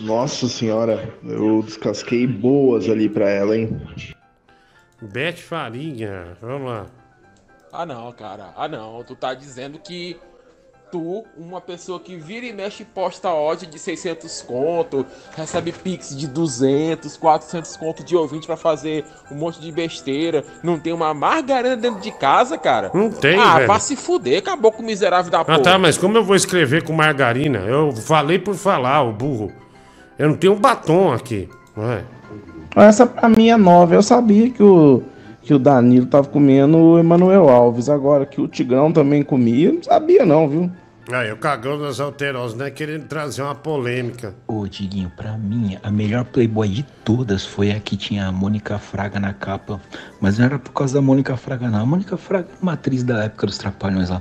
Nossa 0.00 0.46
senhora, 0.48 1.14
eu 1.24 1.62
descasquei 1.62 2.26
boas 2.26 2.88
ali 2.88 3.08
pra 3.08 3.28
ela, 3.28 3.56
hein? 3.56 3.80
Bete 5.00 5.42
Farinha, 5.42 6.36
vamos 6.40 6.68
lá. 6.70 6.86
Ah 7.72 7.84
não, 7.86 8.10
cara. 8.12 8.52
Ah 8.56 8.68
não. 8.68 9.02
Tu 9.04 9.14
tá 9.14 9.34
dizendo 9.34 9.78
que 9.78 10.16
tu, 10.90 11.24
uma 11.36 11.60
pessoa 11.60 11.98
que 12.00 12.16
vira 12.16 12.46
e 12.46 12.52
mexe 12.52 12.82
e 12.82 12.86
posta 12.86 13.28
ódio 13.28 13.66
de 13.68 13.78
600 13.78 14.42
conto, 14.42 15.04
recebe 15.36 15.72
pix 15.72 16.16
de 16.16 16.26
200, 16.28 17.16
400 17.16 17.76
conto 17.76 18.04
de 18.04 18.16
ouvinte 18.16 18.46
pra 18.46 18.56
fazer 18.56 19.04
um 19.30 19.34
monte 19.34 19.60
de 19.60 19.70
besteira, 19.72 20.44
não 20.62 20.78
tem 20.78 20.92
uma 20.92 21.12
margarina 21.12 21.76
dentro 21.76 22.00
de 22.00 22.12
casa, 22.12 22.56
cara? 22.56 22.90
Não 22.94 23.10
tem, 23.10 23.38
Ah, 23.38 23.56
velho. 23.56 23.66
vá 23.66 23.80
se 23.80 23.96
fuder, 23.96 24.38
acabou 24.38 24.70
com 24.72 24.82
o 24.82 24.86
miserável 24.86 25.30
da 25.30 25.44
porra. 25.44 25.58
Ah, 25.58 25.60
tá, 25.62 25.78
mas 25.78 25.98
como 25.98 26.16
eu 26.16 26.24
vou 26.24 26.36
escrever 26.36 26.84
com 26.84 26.92
margarina? 26.92 27.58
Eu 27.58 27.92
falei 27.92 28.38
por 28.38 28.54
falar, 28.54 29.02
o 29.02 29.12
burro. 29.12 29.52
Eu 30.18 30.28
não 30.28 30.36
tenho 30.36 30.54
um 30.54 30.60
batom 30.60 31.12
aqui. 31.12 31.48
Ué. 31.76 32.02
Essa 32.74 33.06
pra 33.06 33.28
mim 33.28 33.48
é 33.48 33.56
nova. 33.56 33.94
Eu 33.94 34.02
sabia 34.02 34.50
que 34.50 34.62
o, 34.62 35.02
que 35.42 35.54
o 35.54 35.58
Danilo 35.58 36.06
tava 36.06 36.28
comendo 36.28 36.76
o 36.76 36.98
Emanuel 36.98 37.48
Alves. 37.48 37.88
Agora 37.88 38.26
que 38.26 38.40
o 38.40 38.48
Tigrão 38.48 38.92
também 38.92 39.22
comia, 39.22 39.72
não 39.72 39.82
sabia 39.82 40.24
não, 40.24 40.48
viu? 40.48 40.70
Aí, 41.12 41.30
o 41.30 41.36
cagão 41.36 41.78
das 41.78 42.00
alterosas, 42.00 42.58
né? 42.58 42.68
Querendo 42.68 43.06
trazer 43.06 43.40
uma 43.40 43.54
polêmica. 43.54 44.34
Ô, 44.48 44.66
Diguinho, 44.66 45.08
pra 45.16 45.38
mim, 45.38 45.78
a 45.80 45.88
melhor 45.88 46.24
Playboy 46.24 46.68
de 46.68 46.82
todas 47.04 47.46
foi 47.46 47.70
a 47.70 47.78
que 47.78 47.96
tinha 47.96 48.26
a 48.26 48.32
Mônica 48.32 48.76
Fraga 48.76 49.20
na 49.20 49.32
capa. 49.32 49.80
Mas 50.20 50.36
não 50.36 50.46
era 50.46 50.58
por 50.58 50.72
causa 50.72 50.94
da 50.94 51.00
Mônica 51.00 51.36
Fraga, 51.36 51.70
não. 51.70 51.80
A 51.80 51.86
Mônica 51.86 52.16
Fraga 52.16 52.48
é 52.50 52.56
uma 52.60 52.72
atriz 52.72 53.04
da 53.04 53.22
época 53.22 53.46
dos 53.46 53.56
Trapalhões 53.56 54.10
lá. 54.10 54.20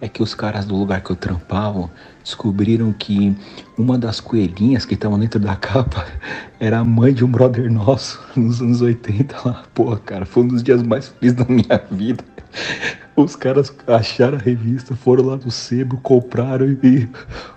É 0.00 0.08
que 0.08 0.24
os 0.24 0.34
caras 0.34 0.64
do 0.64 0.74
lugar 0.74 1.02
que 1.02 1.10
eu 1.10 1.16
trampava 1.16 1.88
descobriram 2.24 2.90
que 2.92 3.36
uma 3.76 3.98
das 3.98 4.18
coelhinhas 4.18 4.86
que 4.86 4.94
estavam 4.94 5.18
dentro 5.18 5.38
da 5.38 5.54
capa 5.54 6.06
era 6.58 6.78
a 6.78 6.84
mãe 6.84 7.12
de 7.12 7.24
um 7.24 7.28
brother 7.28 7.70
nosso 7.70 8.20
nos 8.34 8.60
anos 8.60 8.80
80 8.80 9.36
lá. 9.44 9.62
Pô, 9.74 9.94
cara, 9.98 10.24
foi 10.24 10.42
um 10.42 10.48
dos 10.48 10.62
dias 10.62 10.82
mais 10.82 11.08
felizes 11.08 11.36
da 11.36 11.44
minha 11.44 11.78
vida. 11.90 12.24
Os 13.16 13.36
caras 13.36 13.72
acharam 13.86 14.38
a 14.38 14.40
revista, 14.40 14.96
foram 14.96 15.26
lá 15.26 15.36
no 15.36 15.48
sebo, 15.48 15.98
compraram 15.98 16.66
e. 16.66 17.08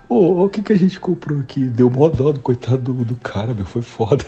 Ô, 0.08 0.44
o 0.44 0.48
que, 0.48 0.62
que 0.62 0.72
a 0.72 0.78
gente 0.78 1.00
comprou 1.00 1.40
aqui? 1.40 1.64
Deu 1.64 1.90
mó 1.90 2.08
dó 2.08 2.30
do 2.30 2.38
coitado 2.38 2.92
do, 2.92 3.04
do 3.04 3.16
cara, 3.16 3.52
meu, 3.52 3.66
foi 3.66 3.82
foda. 3.82 4.24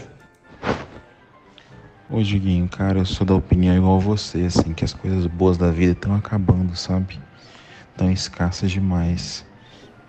Ô 2.09 2.21
Diguinho, 2.21 2.67
cara, 2.67 2.99
eu 2.99 3.05
sou 3.05 3.25
da 3.25 3.33
opinião 3.33 3.77
igual 3.77 3.97
você, 3.97 4.41
assim, 4.41 4.73
que 4.73 4.83
as 4.83 4.93
coisas 4.93 5.25
boas 5.25 5.57
da 5.57 5.71
vida 5.71 5.93
estão 5.93 6.13
acabando, 6.13 6.75
sabe? 6.75 7.17
Estão 7.93 8.11
escassas 8.11 8.69
demais. 8.69 9.45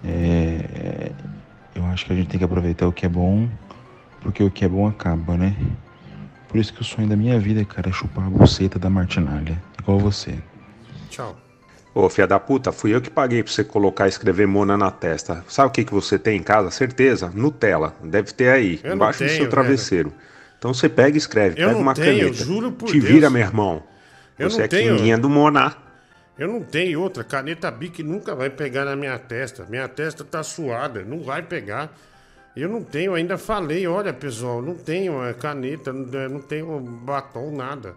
É, 0.04 1.10
Eu 1.74 1.84
acho 1.86 2.04
que 2.06 2.12
a 2.12 2.16
gente 2.16 2.28
tem 2.28 2.38
que 2.38 2.44
aproveitar 2.44 2.86
o 2.86 2.92
que 2.92 3.06
é 3.06 3.08
bom, 3.08 3.48
porque 4.20 4.42
o 4.42 4.50
que 4.50 4.64
é 4.64 4.68
bom 4.68 4.86
acaba, 4.86 5.36
né? 5.36 5.54
Por 6.48 6.58
isso 6.58 6.72
que 6.72 6.82
o 6.82 6.84
sonho 6.84 7.08
da 7.08 7.16
minha 7.16 7.38
vida, 7.40 7.64
cara, 7.64 7.88
é 7.88 7.92
chupar 7.92 8.26
a 8.26 8.30
buceta 8.30 8.78
da 8.78 8.90
martinalha, 8.90 9.60
igual 9.80 9.98
você. 9.98 10.34
Tchau. 11.08 11.36
Ô, 11.94 12.08
filha 12.08 12.26
da 12.26 12.38
puta, 12.38 12.72
fui 12.72 12.94
eu 12.94 13.00
que 13.00 13.10
paguei 13.10 13.42
pra 13.42 13.52
você 13.52 13.62
colocar 13.64 14.06
e 14.06 14.08
escrever 14.08 14.46
Mona 14.46 14.76
na 14.78 14.90
testa. 14.90 15.44
Sabe 15.48 15.68
o 15.68 15.70
que, 15.70 15.84
que 15.84 15.92
você 15.92 16.18
tem 16.18 16.38
em 16.38 16.42
casa? 16.42 16.70
Certeza? 16.70 17.30
Nutella. 17.34 17.94
Deve 18.02 18.32
ter 18.32 18.48
aí, 18.50 18.80
Eu 18.82 18.94
embaixo 18.94 19.22
do 19.22 19.26
tenho, 19.26 19.38
seu 19.40 19.50
travesseiro. 19.50 20.12
Então 20.58 20.72
você 20.72 20.88
pega 20.88 21.16
e 21.16 21.18
escreve, 21.18 21.60
Eu 21.60 21.66
pega 21.68 21.72
não 21.72 21.80
uma 21.82 21.92
tenho, 21.94 22.18
caneta. 22.30 22.44
juro 22.44 22.72
por 22.72 22.86
Te 22.88 22.98
Deus. 22.98 23.04
vira, 23.12 23.28
meu 23.30 23.42
irmão. 23.42 23.82
Eu 24.38 24.48
você 24.50 24.58
não 24.58 24.64
é 24.64 24.68
tenho. 24.68 24.96
quinguinha 24.96 25.18
do 25.18 25.28
Moná. 25.28 25.74
Eu 26.38 26.48
não 26.48 26.62
tenho 26.62 27.00
outra. 27.00 27.22
Caneta 27.22 27.70
Bic 27.70 28.02
nunca 28.02 28.34
vai 28.34 28.50
pegar 28.50 28.84
na 28.84 28.96
minha 28.96 29.18
testa. 29.18 29.66
Minha 29.68 29.88
testa 29.88 30.24
tá 30.24 30.42
suada, 30.42 31.02
não 31.04 31.20
vai 31.20 31.42
pegar. 31.42 31.92
Eu 32.54 32.68
não 32.68 32.82
tenho, 32.82 33.14
ainda 33.14 33.38
falei, 33.38 33.86
olha 33.86 34.12
pessoal, 34.12 34.60
não 34.60 34.74
tenho 34.74 35.24
é, 35.24 35.32
caneta, 35.32 35.90
não, 35.90 36.20
é, 36.20 36.28
não 36.28 36.40
tenho 36.40 36.78
batom, 36.80 37.50
nada. 37.50 37.94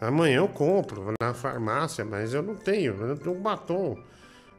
Amanhã 0.00 0.36
eu 0.36 0.48
compro 0.48 1.14
na 1.20 1.34
farmácia, 1.34 2.04
mas 2.04 2.32
eu 2.32 2.42
não 2.42 2.54
tenho, 2.54 2.94
eu 3.00 3.06
não 3.08 3.16
tenho 3.16 3.36
um 3.36 3.40
batom. 3.40 3.96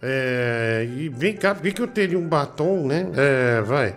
É, 0.02 0.86
e 0.98 1.08
vem 1.08 1.36
cá, 1.36 1.56
por 1.56 1.72
que 1.72 1.82
eu 1.82 1.88
teria 1.88 2.20
um 2.20 2.28
batom, 2.28 2.86
né? 2.86 3.10
É, 3.16 3.62
vai. 3.62 3.96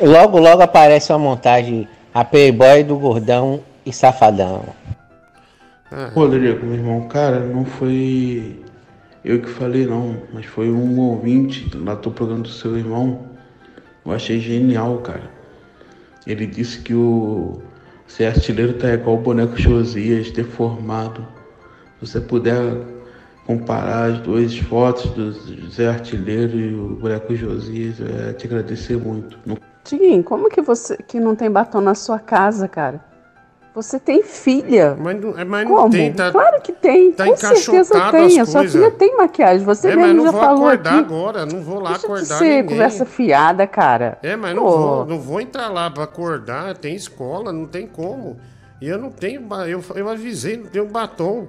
Logo, 0.00 0.38
logo 0.38 0.62
aparece 0.62 1.12
uma 1.12 1.18
montagem 1.18 1.88
a 2.14 2.24
Playboy 2.24 2.84
do 2.84 2.96
Gordão 2.96 3.62
e 3.84 3.92
Safadão. 3.92 4.64
Rodrigo, 6.14 6.64
meu 6.64 6.74
irmão, 6.74 7.08
cara, 7.08 7.40
não 7.40 7.64
foi 7.64 8.62
eu 9.24 9.40
que 9.40 9.48
falei 9.48 9.86
não, 9.86 10.16
mas 10.32 10.46
foi 10.46 10.70
um 10.70 10.98
ouvinte 10.98 11.70
lá 11.76 11.94
do 11.94 12.10
programa 12.10 12.42
do 12.42 12.48
seu 12.48 12.76
irmão. 12.76 13.28
Eu 14.04 14.12
achei 14.12 14.40
genial, 14.40 14.98
cara. 14.98 15.30
Ele 16.26 16.46
disse 16.46 16.80
que 16.80 16.92
o 16.92 17.62
ser 18.06 18.26
artilheiro 18.26 18.74
tá 18.74 18.92
igual 18.92 19.16
o 19.16 19.20
boneco 19.20 19.56
Josias, 19.56 20.30
deformado. 20.30 21.26
Se 22.00 22.06
você 22.06 22.20
puder 22.20 22.74
comparar 23.46 24.12
as 24.12 24.18
duas 24.20 24.56
fotos 24.58 25.10
do 25.12 25.70
Zé 25.70 25.88
Artilheiro 25.88 26.58
e 26.58 26.74
o 26.74 26.96
boneco 26.96 27.34
Josias, 27.34 28.00
eu 28.00 28.06
ia 28.08 28.32
te 28.32 28.46
agradecer 28.46 28.96
muito. 28.96 29.38
Tiguinho, 29.84 30.22
como 30.24 30.48
que 30.48 30.60
você 30.60 30.96
que 30.96 31.20
não 31.20 31.36
tem 31.36 31.50
batom 31.50 31.80
na 31.80 31.94
sua 31.94 32.18
casa, 32.18 32.66
cara? 32.66 33.11
Você 33.74 33.98
tem 33.98 34.22
filha. 34.22 34.94
Mas 35.00 35.18
não, 35.18 35.38
é, 35.38 35.44
mas 35.44 35.66
não 35.66 35.74
Como? 35.76 35.90
tem, 35.90 36.12
tá- 36.12 36.30
claro 36.30 36.60
que 36.60 36.72
tem. 36.72 37.10
tá 37.12 37.24
com 37.24 37.36
certeza 37.36 38.10
tem. 38.10 38.38
A 38.40 38.44
sua 38.44 38.68
filha 38.68 38.90
tem 38.90 39.16
maquiagem. 39.16 39.64
Você 39.64 39.88
é, 39.88 39.96
mas 39.96 40.04
mesmo 40.08 40.16
não 40.18 40.24
já 40.26 40.30
vou 40.30 40.40
falou 40.40 40.66
acordar 40.66 40.90
aqui. 40.90 40.98
agora, 41.04 41.46
não 41.46 41.62
vou 41.62 41.80
lá 41.80 41.90
Deixa 41.92 42.00
de 42.00 42.04
acordar 42.06 42.38
ser 42.38 42.44
ninguém. 42.44 42.64
conversa 42.66 43.06
fiada, 43.06 43.66
cara. 43.66 44.18
É, 44.22 44.36
mas 44.36 44.54
não 44.54 44.62
vou, 44.62 45.06
não 45.06 45.18
vou 45.18 45.40
entrar 45.40 45.68
lá 45.68 45.90
pra 45.90 46.04
acordar, 46.04 46.76
tem 46.76 46.94
escola, 46.94 47.50
não 47.50 47.64
tem 47.66 47.86
como. 47.86 48.38
E 48.80 48.88
eu 48.88 48.98
não 48.98 49.10
tenho, 49.10 49.42
eu, 49.66 49.82
eu 49.94 50.08
avisei, 50.08 50.58
não 50.58 50.66
tenho 50.66 50.86
batom. 50.86 51.48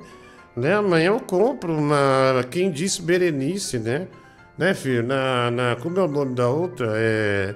Né? 0.55 0.75
Amanhã 0.75 1.07
eu 1.07 1.19
compro 1.19 1.73
uma, 1.73 2.45
quem 2.49 2.71
disse 2.71 3.01
Berenice, 3.01 3.79
né? 3.79 4.07
Né, 4.57 4.73
filho? 4.75 5.01
Na, 5.03 5.49
na, 5.51 5.75
como 5.75 5.99
é 5.99 6.03
o 6.03 6.07
nome 6.07 6.35
da 6.35 6.47
outra? 6.47 6.91
É, 6.95 7.55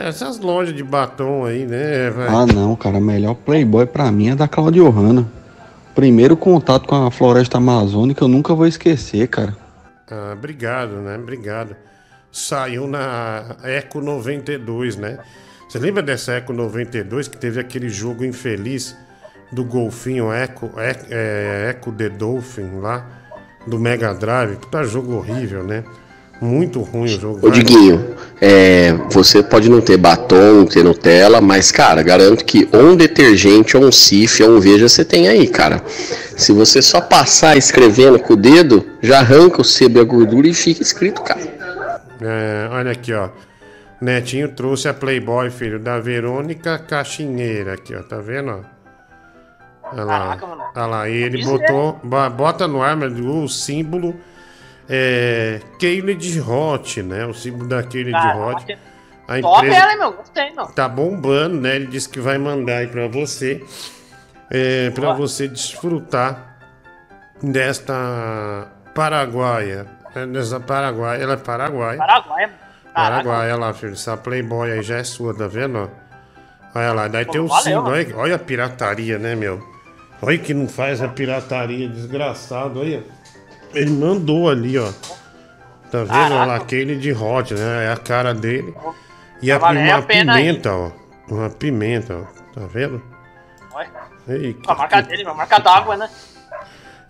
essas 0.00 0.38
lojas 0.38 0.74
de 0.74 0.82
batom 0.82 1.44
aí, 1.44 1.64
né? 1.64 2.10
vai. 2.10 2.28
Ah, 2.28 2.46
não, 2.46 2.76
cara. 2.76 3.00
Melhor 3.00 3.34
Playboy 3.34 3.86
pra 3.86 4.10
mim 4.10 4.30
é 4.30 4.34
da 4.34 4.48
Claudio 4.48 4.88
Hanna. 4.90 5.26
Primeiro 5.94 6.36
contato 6.36 6.86
com 6.86 7.06
a 7.06 7.10
floresta 7.10 7.56
amazônica 7.56 8.22
eu 8.22 8.28
nunca 8.28 8.54
vou 8.54 8.66
esquecer, 8.66 9.26
cara. 9.28 9.56
Ah, 10.10 10.32
obrigado, 10.32 10.96
né? 10.96 11.16
Obrigado. 11.16 11.74
Saiu 12.30 12.86
na 12.86 13.56
Eco 13.62 14.00
92, 14.00 14.96
né? 14.96 15.18
Você 15.68 15.78
lembra 15.78 16.02
dessa 16.02 16.32
Eco 16.34 16.52
92 16.52 17.28
que 17.28 17.36
teve 17.36 17.58
aquele 17.58 17.88
jogo 17.88 18.24
infeliz 18.24 18.96
do 19.50 19.64
golfinho 19.64 20.32
Eco, 20.32 20.70
Eco, 20.78 21.06
é, 21.10 21.70
Eco 21.70 21.90
The 21.92 22.10
Dolphin 22.10 22.80
lá, 22.80 23.06
do 23.66 23.78
Mega 23.78 24.12
Drive? 24.12 24.56
Puta 24.56 24.84
jogo 24.84 25.14
horrível, 25.14 25.64
né? 25.64 25.82
Muito 26.40 26.80
ruim 26.80 27.04
o 27.04 27.08
jogo. 27.08 27.46
Ô 27.46 27.50
Diguinho, 27.50 28.14
é, 28.40 28.92
você 29.10 29.42
pode 29.42 29.70
não 29.70 29.80
ter 29.80 29.96
batom, 29.96 30.52
não 30.58 30.66
ter 30.66 30.84
Nutella, 30.84 31.40
mas, 31.40 31.72
cara, 31.72 32.02
garanto 32.02 32.44
que 32.44 32.68
ou 32.72 32.88
um 32.90 32.96
detergente, 32.96 33.76
ou 33.76 33.84
um 33.84 33.90
cif, 33.92 34.42
ou 34.42 34.56
um 34.56 34.60
veja 34.60 34.88
você 34.88 35.04
tem 35.04 35.28
aí, 35.28 35.46
cara. 35.48 35.82
Se 36.36 36.52
você 36.52 36.82
só 36.82 37.00
passar 37.00 37.56
escrevendo 37.56 38.18
com 38.18 38.34
o 38.34 38.36
dedo, 38.36 38.84
já 39.00 39.20
arranca 39.20 39.62
o 39.62 39.64
sebo 39.64 39.98
e 39.98 40.00
a 40.02 40.04
gordura 40.04 40.46
e 40.46 40.52
fica 40.52 40.82
escrito, 40.82 41.22
cara. 41.22 41.40
É, 42.20 42.68
olha 42.70 42.90
aqui, 42.92 43.14
ó. 43.14 43.30
Netinho 43.98 44.48
trouxe 44.48 44.88
a 44.88 44.92
Playboy, 44.94 45.50
filho, 45.50 45.78
da 45.78 45.98
Verônica 45.98 46.78
Caixinheira 46.78 47.72
aqui, 47.72 47.94
ó. 47.94 48.02
Tá 48.02 48.18
vendo, 48.18 48.50
ó? 48.50 48.60
Olha 49.90 50.04
lá. 50.04 50.18
Caraca, 50.18 50.46
mano. 50.46 50.62
Olha 50.74 50.86
lá, 50.86 51.08
e 51.08 51.14
ele 51.14 51.42
botou, 51.42 51.98
bo- 52.04 52.30
bota 52.30 52.68
no 52.68 52.82
ar, 52.82 52.94
mas 52.94 53.18
o 53.18 53.48
símbolo 53.48 54.14
é 54.88 55.60
Keylet 55.78 56.40
Hot, 56.40 57.02
né? 57.02 57.26
O 57.26 57.34
símbolo 57.34 57.68
da 57.68 57.82
Caraca, 57.82 58.38
Hot. 58.38 58.78
A 59.28 59.40
Top 59.40 59.66
empresa 59.66 59.82
ela, 59.82 59.96
meu? 59.96 60.12
Gostei, 60.12 60.52
meu. 60.52 60.66
tá 60.66 60.88
bombando, 60.88 61.60
né? 61.60 61.76
Ele 61.76 61.86
disse 61.86 62.08
que 62.08 62.20
vai 62.20 62.38
mandar 62.38 62.78
aí 62.78 62.86
pra 62.86 63.08
você, 63.08 63.64
é, 64.50 64.90
para 64.90 65.12
você 65.14 65.48
desfrutar 65.48 66.58
desta 67.42 68.68
paraguaia. 68.94 69.86
É, 70.14 70.26
Dessa 70.26 70.58
paraguaia, 70.58 71.22
ela 71.22 71.34
é 71.34 71.36
paraguaia. 71.36 71.98
Paraguai, 71.98 72.46
mano. 72.46 72.58
Paraguai, 72.94 73.52
olha 73.52 73.56
lá, 73.56 73.74
filho. 73.74 73.92
Essa 73.92 74.16
Playboy 74.16 74.72
aí 74.72 74.82
já 74.82 74.96
é 74.96 75.04
sua, 75.04 75.34
tá 75.36 75.46
vendo? 75.46 75.90
Olha 76.74 76.92
lá, 76.92 77.08
daí 77.08 77.26
tem 77.26 77.40
o 77.40 77.46
valeu, 77.46 77.62
símbolo. 77.62 77.90
Olha, 77.90 78.16
olha 78.16 78.34
a 78.36 78.38
pirataria, 78.38 79.18
né, 79.18 79.34
meu? 79.34 79.62
Olha 80.22 80.38
que 80.38 80.54
não 80.54 80.66
faz 80.66 81.02
a 81.02 81.08
pirataria, 81.08 81.88
desgraçado. 81.88 82.80
Olha. 82.80 83.04
Ele 83.76 83.90
mandou 83.90 84.48
ali, 84.48 84.78
ó. 84.78 84.90
Tá 85.90 85.98
vendo? 86.02 86.12
Olha 86.34 86.44
lá, 86.46 86.56
aquele 86.56 86.96
de 86.96 87.12
hot, 87.12 87.54
né? 87.54 87.84
É 87.86 87.92
a 87.92 87.96
cara 87.96 88.34
dele. 88.34 88.74
E 89.42 89.52
a, 89.52 89.58
Tá 89.58 89.70
uma 89.70 90.02
pimenta, 90.02 90.72
ó. 90.72 90.90
Uma 91.28 91.50
pimenta, 91.50 92.16
ó. 92.16 92.22
Tá 92.60 92.66
vendo? 92.66 93.02
Olha. 93.72 93.88
Ei, 94.28 94.54
que- 94.54 94.70
A 94.70 94.74
marca 94.74 95.02
dele, 95.02 95.24
a 95.28 95.34
marca 95.34 95.58
d'água, 95.58 95.96
né? 95.96 96.08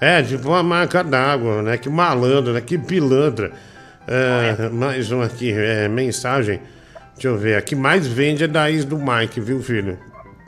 é, 0.01 0.23
tipo 0.23 0.49
uma 0.49 0.63
marca 0.63 1.03
d'água, 1.03 1.63
né? 1.63 1.79
Que 1.79 1.89
malandro, 1.89 2.53
né? 2.53 2.61
Que 2.61 2.77
pilantra. 2.77 3.53
É, 4.07 4.69
mais 4.69 5.11
um 5.11 5.23
aqui, 5.23 5.53
é, 5.53 5.89
mensagem. 5.89 6.61
Deixa 7.15 7.29
eu 7.29 7.39
ver. 7.39 7.57
A 7.57 7.63
que 7.63 7.75
mais 7.75 8.07
vende 8.07 8.45
é 8.45 8.47
da 8.47 8.71
ex 8.71 8.85
do 8.85 8.99
Mike, 8.99 9.41
viu, 9.41 9.63
filho? 9.63 9.99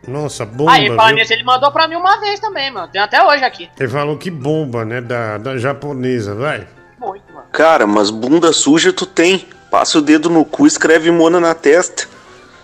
Nossa, 0.08 0.44
bomba, 0.44 0.72
Aí, 0.72 0.94
falando 0.94 1.16
nisso, 1.16 1.32
ele 1.32 1.44
mandou 1.44 1.70
pra 1.70 1.86
mim 1.86 1.96
uma 1.96 2.18
vez 2.20 2.40
também, 2.40 2.70
mano. 2.70 2.88
Tem 2.88 3.00
até 3.00 3.22
hoje 3.22 3.44
aqui. 3.44 3.68
Ele 3.78 3.88
falou 3.88 4.16
que 4.16 4.30
bomba, 4.30 4.84
né? 4.84 5.00
Da, 5.00 5.38
da 5.38 5.56
japonesa, 5.58 6.34
vai. 6.34 6.66
Muito, 6.98 7.32
mano. 7.32 7.46
Cara, 7.52 7.86
mas 7.86 8.10
bunda 8.10 8.52
suja 8.52 8.92
tu 8.92 9.06
tem. 9.06 9.46
Passa 9.70 9.98
o 9.98 10.02
dedo 10.02 10.30
no 10.30 10.44
cu 10.44 10.64
e 10.64 10.68
escreve 10.68 11.10
Mona 11.10 11.38
na 11.38 11.54
testa. 11.54 12.08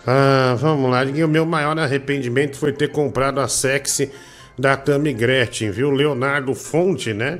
Ah, 0.07 0.55
vamos 0.59 0.91
lá. 0.91 1.03
O 1.03 1.29
meu 1.29 1.47
maior 1.47 1.79
arrependimento 1.79 2.57
foi 2.57 2.73
ter 2.73 2.89
comprado 2.89 3.41
a 3.41 3.49
sexy 3.49 4.11
da 4.59 4.77
Tami 4.77 5.13
Gretchen, 5.13 5.71
viu? 5.71 5.91
Leonardo 5.91 6.55
Fonte, 6.55 7.13
né? 7.13 7.39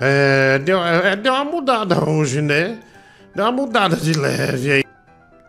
É, 0.00 0.58
deu, 0.58 0.82
é, 0.82 1.14
deu 1.16 1.32
uma 1.32 1.44
mudada 1.44 2.02
hoje, 2.04 2.40
né? 2.40 2.78
Deu 3.34 3.44
uma 3.44 3.52
mudada 3.52 3.96
de 3.96 4.12
leve 4.12 4.72
aí. 4.72 4.84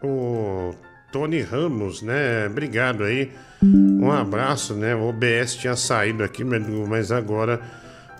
O 0.03 0.73
Tony 1.11 1.41
Ramos, 1.41 2.01
né? 2.01 2.47
Obrigado 2.47 3.03
aí. 3.03 3.31
Um 3.63 4.11
abraço, 4.11 4.73
né? 4.73 4.95
O 4.95 5.09
OBS 5.09 5.55
tinha 5.55 5.75
saído 5.75 6.23
aqui, 6.23 6.43
mas 6.43 7.11
agora 7.11 7.59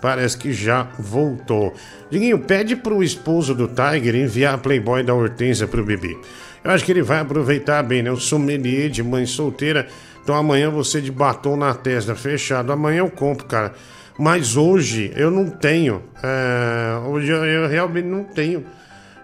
parece 0.00 0.36
que 0.36 0.52
já 0.52 0.88
voltou. 0.98 1.74
Diguinho, 2.10 2.38
pede 2.38 2.76
pro 2.76 3.02
esposo 3.02 3.54
do 3.54 3.68
Tiger 3.68 4.14
enviar 4.14 4.54
a 4.54 4.58
Playboy 4.58 5.02
da 5.02 5.14
Hortência 5.14 5.66
pro 5.66 5.84
bebê. 5.84 6.16
Eu 6.62 6.70
acho 6.70 6.84
que 6.84 6.92
ele 6.92 7.02
vai 7.02 7.18
aproveitar 7.18 7.82
bem, 7.82 8.02
né? 8.02 8.10
O 8.10 8.16
sommelier 8.16 8.88
de 8.88 9.02
mãe 9.02 9.26
solteira. 9.26 9.88
Então 10.22 10.34
amanhã 10.36 10.70
você 10.70 11.00
de 11.00 11.10
batom 11.10 11.56
na 11.56 11.74
testa, 11.74 12.14
fechado. 12.14 12.70
Amanhã 12.70 12.98
eu 12.98 13.10
compro, 13.10 13.46
cara. 13.46 13.72
Mas 14.18 14.56
hoje 14.56 15.12
eu 15.16 15.30
não 15.30 15.50
tenho. 15.50 16.02
É, 16.22 16.98
hoje 17.06 17.30
eu, 17.32 17.44
eu 17.44 17.68
realmente 17.68 18.06
não 18.06 18.22
tenho. 18.22 18.64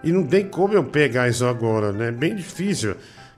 E 0.03 0.11
não 0.11 0.23
tem 0.25 0.45
como 0.45 0.73
eu 0.73 0.83
pegar 0.83 1.29
isso 1.29 1.45
agora, 1.45 1.91
né? 1.91 2.11
Bem 2.11 2.35
difícil. 2.35 2.95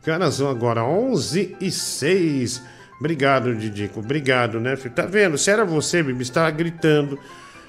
Horas 0.08 0.36
são 0.36 0.50
agora? 0.50 0.84
11 0.84 1.58
e 1.62 1.72
6. 1.72 2.64
Obrigado, 3.00 3.56
Didico. 3.56 4.00
Obrigado, 4.00 4.60
né, 4.60 4.76
filho? 4.76 4.94
Tá 4.94 5.06
vendo? 5.06 5.38
Se 5.38 5.50
era 5.52 5.66
você, 5.66 6.02
Bibi, 6.02 6.24
estava 6.24 6.50
gritando, 6.52 7.20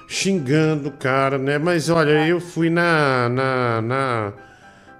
xingando 0.07 0.89
o 0.89 0.91
cara, 0.91 1.37
né? 1.37 1.57
Mas 1.57 1.89
olha, 1.89 2.27
eu 2.27 2.39
fui 2.39 2.69
na. 2.69 3.29
na. 3.29 3.81
na, 3.81 4.33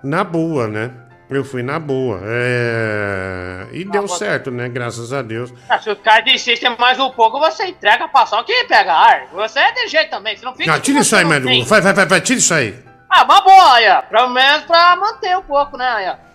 na 0.04 0.24
boa, 0.24 0.68
né? 0.68 0.92
Eu 1.30 1.44
fui 1.44 1.64
na 1.64 1.80
boa. 1.80 2.20
É... 2.24 3.68
E 3.72 3.84
deu 3.86 4.08
certo, 4.08 4.52
né? 4.52 4.70
Graças 4.70 5.12
a 5.12 5.22
Deus. 5.24 5.52
Ah, 5.68 5.80
Se 5.80 5.90
o 5.90 5.96
cara 5.96 6.30
insiste 6.30 6.64
mais 6.78 7.00
um 7.00 7.10
pouco, 7.10 7.40
você 7.40 7.66
entrega 7.66 8.06
a 8.06 8.08
paçoca 8.08 8.52
e 8.52 8.66
pega 8.66 8.94
ar. 8.94 9.28
Você 9.34 9.58
é 9.60 9.72
de 9.72 9.88
jeito 9.88 10.12
também, 10.12 10.36
você 10.38 10.46
não 10.46 10.54
fica. 10.56 10.72
Não, 10.72 10.80
tira 10.80 11.00
isso 11.00 11.16
aí, 11.16 11.26
Médico. 11.26 11.48
tem. 11.48 11.64
Vai, 11.64 11.82
vai, 11.82 11.94
vai, 11.94 12.06
vai, 12.06 12.22
tira 12.22 12.38
isso 12.40 12.54
aí. 12.54 12.78
Ah, 13.10 13.24
uma 13.24 13.42
boa 13.42 13.74
aí, 13.74 13.90
ó. 13.90 14.02
Pelo 14.04 14.30
menos 14.30 14.64
pra 14.66 14.96
manter 14.96 15.36
um 15.38 15.42
pouco, 15.44 15.78
né? 15.78 15.88
Aí, 15.88 16.10
ó. 16.10 16.33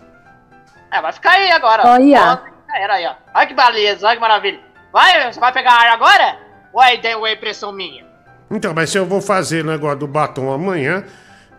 É, 0.91 1.01
vai 1.01 1.13
ficar 1.13 1.33
aí 1.33 1.51
agora. 1.51 1.83
ó. 1.85 1.93
Olha. 1.95 2.17
Já 2.19 2.43
Era 2.81 2.95
aí, 2.95 3.07
ó. 3.07 3.15
Olha 3.35 3.47
que 3.47 3.55
beleza, 3.55 4.07
olha 4.07 4.17
que 4.17 4.21
maravilha. 4.21 4.61
Vai, 4.93 5.33
você 5.33 5.41
vai 5.41 5.53
pegar 5.53 5.73
ar 5.73 5.89
agora? 5.89 6.39
Ou 6.73 6.83
é 6.83 6.95
ideia 6.95 7.17
ou 7.17 7.27
é 7.27 7.33
impressão 7.33 7.73
minha? 7.73 8.07
Então, 8.51 8.73
mas 8.75 8.91
se 8.91 8.99
eu 8.99 9.05
vou 9.07 9.21
fazer 9.21 9.65
o 9.65 9.69
negócio 9.69 9.99
do 9.99 10.07
batom 10.07 10.51
amanhã, 10.53 11.05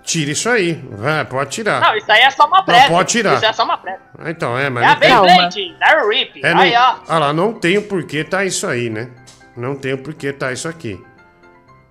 tira 0.03 0.31
isso 0.31 0.49
aí. 0.49 0.73
Vai, 0.91 1.23
pode 1.25 1.51
tirar. 1.51 1.79
Não, 1.81 1.95
isso 1.95 2.11
aí 2.11 2.21
é 2.21 2.29
só 2.31 2.47
uma 2.47 2.63
prévia. 2.63 2.89
pode 2.89 3.09
tirar. 3.09 3.35
Isso 3.35 3.45
é 3.45 3.53
só 3.53 3.63
uma 3.63 3.77
prévia. 3.77 4.01
Então, 4.25 4.57
é, 4.57 4.69
mas 4.69 4.83
É 4.83 4.87
a 4.87 5.15
não. 5.15 5.21
Beyblade, 5.25 5.75
da 5.79 6.07
Rip. 6.09 6.41
É, 6.43 6.53
não... 6.53 6.61
Aí, 6.61 6.73
ó. 6.75 6.95
Ah 7.07 7.19
lá, 7.19 7.33
não 7.33 7.53
tem 7.53 7.77
o 7.77 7.83
porquê 7.87 8.23
tá 8.23 8.43
isso 8.43 8.65
aí, 8.65 8.89
né? 8.89 9.09
Não 9.55 9.75
tem 9.75 9.93
o 9.93 9.97
porquê 9.99 10.31
tá 10.33 10.51
isso 10.51 10.67
aqui. 10.67 10.99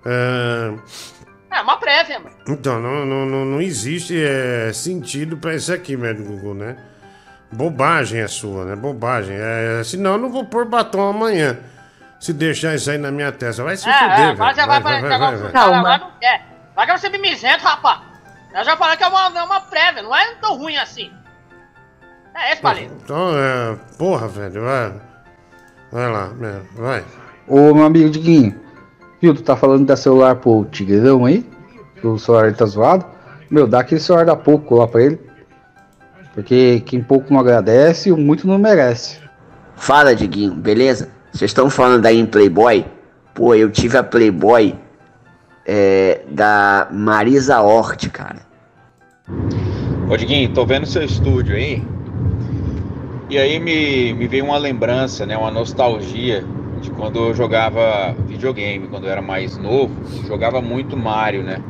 Ah, 0.04 0.74
É 1.50 1.60
uma 1.60 1.76
prévia, 1.76 2.18
mano. 2.18 2.34
então, 2.48 2.80
não, 2.80 3.04
não, 3.04 3.26
não, 3.26 3.44
não 3.44 3.60
existe 3.60 4.14
é, 4.20 4.72
sentido 4.72 5.36
pra 5.36 5.54
isso 5.54 5.72
aqui, 5.72 5.96
médico 5.96 6.28
Gugu, 6.28 6.54
né? 6.54 6.76
Bobagem 7.50 8.20
é 8.20 8.28
sua, 8.28 8.64
né? 8.64 8.76
Bobagem. 8.76 9.36
É, 9.38 9.82
senão 9.84 10.12
eu 10.12 10.18
não 10.18 10.30
vou 10.30 10.44
pôr 10.44 10.66
batom 10.66 11.08
amanhã. 11.08 11.58
Se 12.20 12.32
deixar 12.32 12.74
isso 12.74 12.90
aí 12.90 12.98
na 12.98 13.10
minha 13.10 13.32
testa. 13.32 13.62
Vai 13.62 13.76
se 13.76 13.88
é, 13.88 13.92
fuder, 13.92 14.10
é, 14.10 14.16
velho. 14.16 14.32
agora 14.32 14.54
você 14.54 14.66
vai 14.66 14.80
parecer 14.82 15.12
agora 15.12 15.38
que 15.38 15.46
o 15.46 15.52
cara 15.52 15.78
agora 15.78 15.98
não 15.98 16.10
quer. 16.20 16.46
Vai 16.74 16.86
que 16.86 16.98
você 16.98 17.08
mimizento, 17.08 17.64
rapaz. 17.64 18.00
Eu 18.54 18.64
já 18.64 18.76
falei 18.76 18.96
que 18.96 19.04
é 19.04 19.08
uma, 19.08 19.38
é 19.38 19.42
uma 19.42 19.60
prévia, 19.60 20.02
não 20.02 20.14
é 20.14 20.34
tão 20.36 20.56
ruim 20.56 20.76
assim. 20.76 21.12
É 22.34 22.52
esse, 22.52 22.62
Palito. 22.62 22.94
Então, 23.02 23.30
é... 23.36 23.76
Porra, 23.98 24.28
velho, 24.28 24.62
vai. 24.62 24.92
Vai 25.90 26.10
lá, 26.10 26.28
né? 26.28 26.62
vai. 26.74 27.04
Ô, 27.46 27.74
meu 27.74 27.84
amigo 27.84 28.10
Diguinho, 28.10 28.58
viu, 29.20 29.34
tu 29.34 29.42
tá 29.42 29.56
falando 29.56 29.86
da 29.86 29.96
celular 29.96 30.36
pro 30.36 30.66
Tigrão 30.66 31.24
aí? 31.24 31.48
Que 32.00 32.06
o 32.06 32.18
celular 32.18 32.52
tá 32.54 32.66
zoado? 32.66 33.06
Meu, 33.50 33.66
dá 33.66 33.80
aquele 33.80 34.00
celular 34.00 34.26
da 34.26 34.36
pouco 34.36 34.76
lá 34.76 34.86
pra 34.86 35.02
ele. 35.02 35.27
Porque 36.34 36.80
quem 36.86 37.02
pouco 37.02 37.32
não 37.32 37.40
agradece, 37.40 38.12
o 38.12 38.16
muito 38.16 38.46
não 38.46 38.58
merece. 38.58 39.18
Fala, 39.76 40.14
Diguinho, 40.14 40.54
beleza? 40.54 41.10
Vocês 41.32 41.50
estão 41.50 41.70
falando 41.70 42.04
aí 42.06 42.18
em 42.18 42.26
Playboy? 42.26 42.84
Pô, 43.34 43.54
eu 43.54 43.70
tive 43.70 43.96
a 43.96 44.02
Playboy 44.02 44.74
é, 45.66 46.22
da 46.30 46.88
Marisa 46.90 47.60
Hort, 47.60 48.08
cara. 48.08 48.38
Ô 50.10 50.16
Diguinho, 50.16 50.52
tô 50.52 50.64
vendo 50.64 50.86
seu 50.86 51.02
estúdio 51.02 51.54
aí. 51.54 51.82
E 53.30 53.36
aí 53.36 53.60
me, 53.60 54.14
me 54.14 54.26
veio 54.26 54.46
uma 54.46 54.56
lembrança, 54.56 55.26
né? 55.26 55.36
Uma 55.36 55.50
nostalgia 55.50 56.44
de 56.80 56.90
quando 56.90 57.18
eu 57.18 57.34
jogava 57.34 58.14
videogame, 58.26 58.88
quando 58.88 59.04
eu 59.04 59.12
era 59.12 59.20
mais 59.20 59.58
novo. 59.58 59.94
Jogava 60.26 60.62
muito 60.62 60.96
Mario, 60.96 61.42
né? 61.42 61.62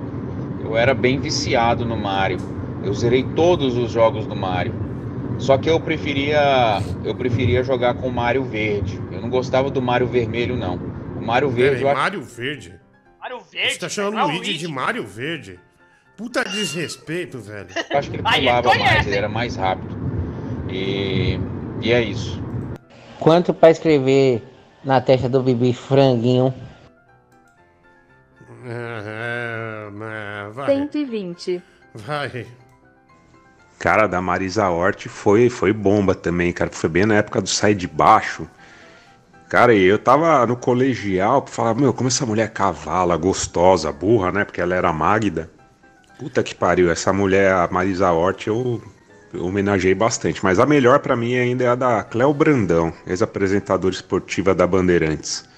Eu 0.63 0.77
era 0.77 0.95
bem 0.95 1.19
viciado 1.19 1.85
no 1.85 1.97
Mario. 1.97 2.39
Eu 2.85 2.95
zerei 2.95 3.23
todos 3.23 3.77
os 3.77 3.91
jogos 3.91 4.27
do 4.27 4.37
Mario. 4.37 4.75
Só 5.39 5.57
que 5.57 5.71
eu 5.71 5.81
preferia 5.81 6.83
eu 7.05 7.15
preferia 7.15 7.63
jogar 7.63 7.95
com 7.95 8.09
o 8.09 8.13
Mario 8.13 8.45
Verde. 8.45 9.01
Eu 9.13 9.21
não 9.21 9.31
gostava 9.31 9.71
do 9.71 9.81
Mario 9.81 10.07
Vermelho, 10.07 10.57
não. 10.57 10.77
O 11.17 11.25
Mario 11.25 11.49
Verde 11.49 11.77
Peraí, 11.77 11.83
eu 11.83 11.89
acho... 11.89 12.01
Mario 12.01 12.23
Verde? 12.23 12.81
Mario 13.21 13.41
Verde? 13.41 13.73
Você 13.73 13.79
tá 13.79 13.89
chamando 13.89 14.15
não 14.15 14.21
é 14.21 14.25
o 14.25 14.29
Luigi 14.29 14.59
de 14.59 14.69
Mario 14.69 15.07
Verde? 15.07 15.61
Puta 16.17 16.43
desrespeito, 16.45 17.39
velho. 17.39 17.69
Eu 17.91 17.99
acho 17.99 18.11
que 18.11 18.17
ele 18.17 18.23
Aí, 18.27 18.41
pulava 18.41 18.71
conhece, 18.71 18.95
mais, 18.95 19.07
ele 19.07 19.17
era 19.17 19.29
mais 19.29 19.57
rápido. 19.57 19.97
E, 20.69 21.39
e 21.81 21.93
é 21.93 22.03
isso. 22.03 22.43
Quanto 23.21 23.55
pra 23.55 23.71
escrever 23.71 24.43
na 24.85 25.01
testa 25.01 25.29
do 25.29 25.43
bebê 25.43 25.73
franguinho? 25.73 26.53
É, 28.65 29.89
é, 29.95 30.51
vai. 30.51 30.67
120. 30.67 31.63
Vai. 31.95 32.47
Cara, 33.79 34.09
da 34.09 34.21
Marisa 34.21 34.69
Hort 34.69 35.07
foi, 35.09 35.49
foi 35.49 35.73
bomba 35.73 36.15
também, 36.15 36.53
cara. 36.53 36.71
Foi 36.73 36.91
bem 36.91 37.07
na 37.07 37.15
época 37.15 37.41
do 37.41 37.49
Sai 37.49 37.75
de 37.75 37.87
Baixo. 37.87 38.49
Cara, 39.49 39.73
e 39.73 39.83
eu 39.85 39.99
tava 39.99 40.45
no 40.47 40.57
colegial, 40.57 41.47
falava, 41.47 41.81
meu, 41.81 41.95
como 41.95 42.09
essa 42.09 42.27
mulher 42.27 42.45
é 42.45 42.49
cavala, 42.49 43.17
gostosa, 43.17 43.91
burra, 43.93 44.33
né? 44.33 44.45
Porque 44.45 44.61
ela 44.61 44.75
era 44.75 44.93
Magda. 44.93 45.49
Puta 46.19 46.43
que 46.43 46.55
pariu, 46.55 46.91
essa 46.91 47.13
mulher, 47.13 47.53
a 47.53 47.69
Marisa 47.71 48.11
Hort, 48.11 48.49
eu, 48.49 48.83
eu 49.33 49.47
homenageei 49.47 49.95
bastante. 49.95 50.43
Mas 50.45 50.59
a 50.59 50.67
melhor 50.67 50.99
pra 50.99 51.17
mim 51.17 51.37
ainda 51.37 51.65
é 51.65 51.69
a 51.69 51.75
da 51.77 52.03
Cléo 52.03 52.35
Brandão, 52.35 52.93
ex-apresentadora 53.07 53.95
esportiva 53.95 54.55
da 54.55 54.67
Bandeirantes. 54.67 55.49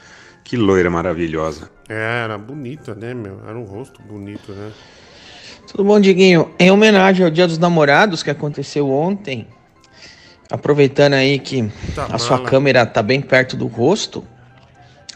Que 0.45 0.57
loira 0.57 0.91
maravilhosa. 0.91 1.71
É, 1.89 2.23
era 2.24 2.36
bonita, 2.36 2.94
né, 2.94 3.15
meu? 3.15 3.40
Era 3.49 3.59
um 3.59 3.65
rosto 3.65 4.01
bonito, 4.03 4.53
né? 4.53 4.70
Tudo 5.70 5.84
bom, 5.84 6.01
Diguinho? 6.01 6.52
Em 6.59 6.70
homenagem 6.70 7.24
ao 7.24 7.30
Dia 7.30 7.47
dos 7.47 7.56
Namorados 7.56 8.24
que 8.24 8.30
aconteceu 8.30 8.90
ontem, 8.90 9.47
aproveitando 10.51 11.14
aí 11.14 11.38
que 11.38 11.70
Tá 11.94 12.06
a 12.10 12.18
sua 12.18 12.38
mala. 12.38 12.48
câmera 12.48 12.84
tá 12.84 13.01
bem 13.02 13.20
perto 13.20 13.56
do 13.56 13.68
rosto, 13.68 14.26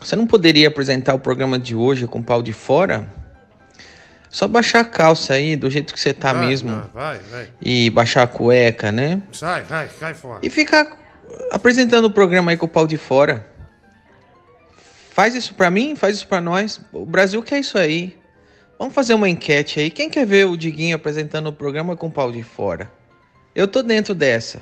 você 0.01 0.15
não 0.15 0.29
poderia 0.29 0.69
apresentar 0.69 1.13
o 1.15 1.19
programa 1.19 1.59
de 1.59 1.75
hoje 1.75 2.07
com 2.07 2.21
o 2.21 2.23
pau 2.23 2.41
de 2.41 2.53
fora? 2.53 3.09
Só 4.31 4.47
baixar 4.47 4.81
a 4.81 4.85
calça 4.85 5.35
aí, 5.35 5.57
do 5.57 5.69
jeito 5.69 5.93
que 5.93 5.99
você 5.99 6.13
tá 6.13 6.33
Vai, 6.33 6.47
mesmo. 6.47 6.83
Vai, 6.93 7.19
vai. 7.31 7.49
E 7.61 7.91
baixar 7.91 8.23
a 8.23 8.27
cueca, 8.27 8.93
né? 8.93 9.23
Sai, 9.33 9.63
vai, 9.63 9.89
cai 9.99 10.15
fora. 10.15 10.41
E 10.43 10.51
ficar 10.51 10.97
apresentando 11.51 12.05
o 12.05 12.11
programa 12.11 12.51
aí 12.53 12.57
com 12.57 12.67
o 12.67 12.69
pau 12.69 12.87
de 12.87 12.97
fora. 12.97 13.47
Faz 15.11 15.35
isso 15.35 15.55
pra 15.55 15.71
mim, 15.71 15.97
faz 15.97 16.17
isso 16.17 16.29
pra 16.29 16.41
nós. 16.41 16.81
O 16.93 17.07
Brasil 17.07 17.43
quer 17.43 17.59
isso 17.61 17.77
aí. 17.79 18.17
Vamos 18.79 18.95
fazer 18.95 19.15
uma 19.15 19.29
enquete 19.29 19.81
aí. 19.81 19.91
Quem 19.91 20.11
quer 20.11 20.27
ver 20.27 20.47
o 20.47 20.57
Diguinho 20.57 20.97
apresentando 20.97 21.49
o 21.49 21.53
programa 21.53 21.97
com 21.97 22.09
o 22.09 22.11
pau 22.11 22.33
de 22.33 22.43
fora? 22.43 22.91
Eu 23.55 23.69
tô 23.69 23.83
dentro 23.83 24.15
dessa. 24.15 24.61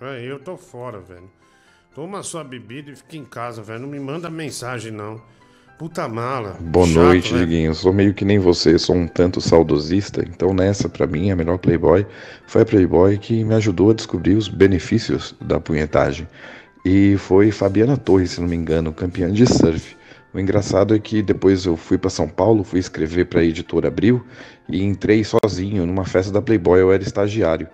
É, 0.00 0.22
eu 0.22 0.38
tô 0.38 0.56
fora, 0.56 1.00
velho. 1.00 1.30
Toma 1.94 2.22
sua 2.22 2.44
bebida 2.44 2.90
e 2.90 2.96
fica 2.96 3.16
em 3.16 3.24
casa, 3.24 3.62
velho. 3.62 3.80
Não 3.80 3.88
me 3.88 3.98
manda 3.98 4.28
mensagem, 4.28 4.92
não. 4.92 5.20
Puta 5.78 6.06
mala. 6.06 6.56
Boa 6.60 6.86
Chato, 6.86 6.96
noite, 6.96 7.32
velho. 7.32 7.46
Diguinho. 7.46 7.70
Eu 7.70 7.74
sou 7.74 7.92
meio 7.92 8.12
que 8.12 8.24
nem 8.24 8.38
você, 8.38 8.78
sou 8.78 8.94
um 8.94 9.08
tanto 9.08 9.40
saudosista. 9.40 10.22
Então, 10.22 10.52
nessa, 10.52 10.88
pra 10.88 11.06
mim, 11.06 11.30
a 11.30 11.36
melhor 11.36 11.56
Playboy 11.58 12.06
foi 12.46 12.62
a 12.62 12.66
Playboy 12.66 13.16
que 13.16 13.42
me 13.44 13.54
ajudou 13.54 13.90
a 13.90 13.94
descobrir 13.94 14.34
os 14.34 14.48
benefícios 14.48 15.34
da 15.40 15.58
punhetagem. 15.58 16.28
E 16.84 17.16
foi 17.16 17.50
Fabiana 17.50 17.96
Torres, 17.96 18.32
se 18.32 18.40
não 18.40 18.48
me 18.48 18.56
engano, 18.56 18.92
campeã 18.92 19.32
de 19.32 19.46
surf. 19.46 19.96
O 20.36 20.38
engraçado 20.38 20.94
é 20.94 20.98
que 20.98 21.22
depois 21.22 21.64
eu 21.64 21.78
fui 21.78 21.96
para 21.96 22.10
São 22.10 22.28
Paulo, 22.28 22.62
fui 22.62 22.78
escrever 22.78 23.24
para 23.24 23.40
a 23.40 23.42
editora 23.42 23.88
Abril 23.88 24.22
e 24.68 24.84
entrei 24.84 25.24
sozinho 25.24 25.86
numa 25.86 26.04
festa 26.04 26.30
da 26.30 26.42
Playboy, 26.42 26.78
eu 26.78 26.92
era 26.92 27.02
estagiário. 27.02 27.66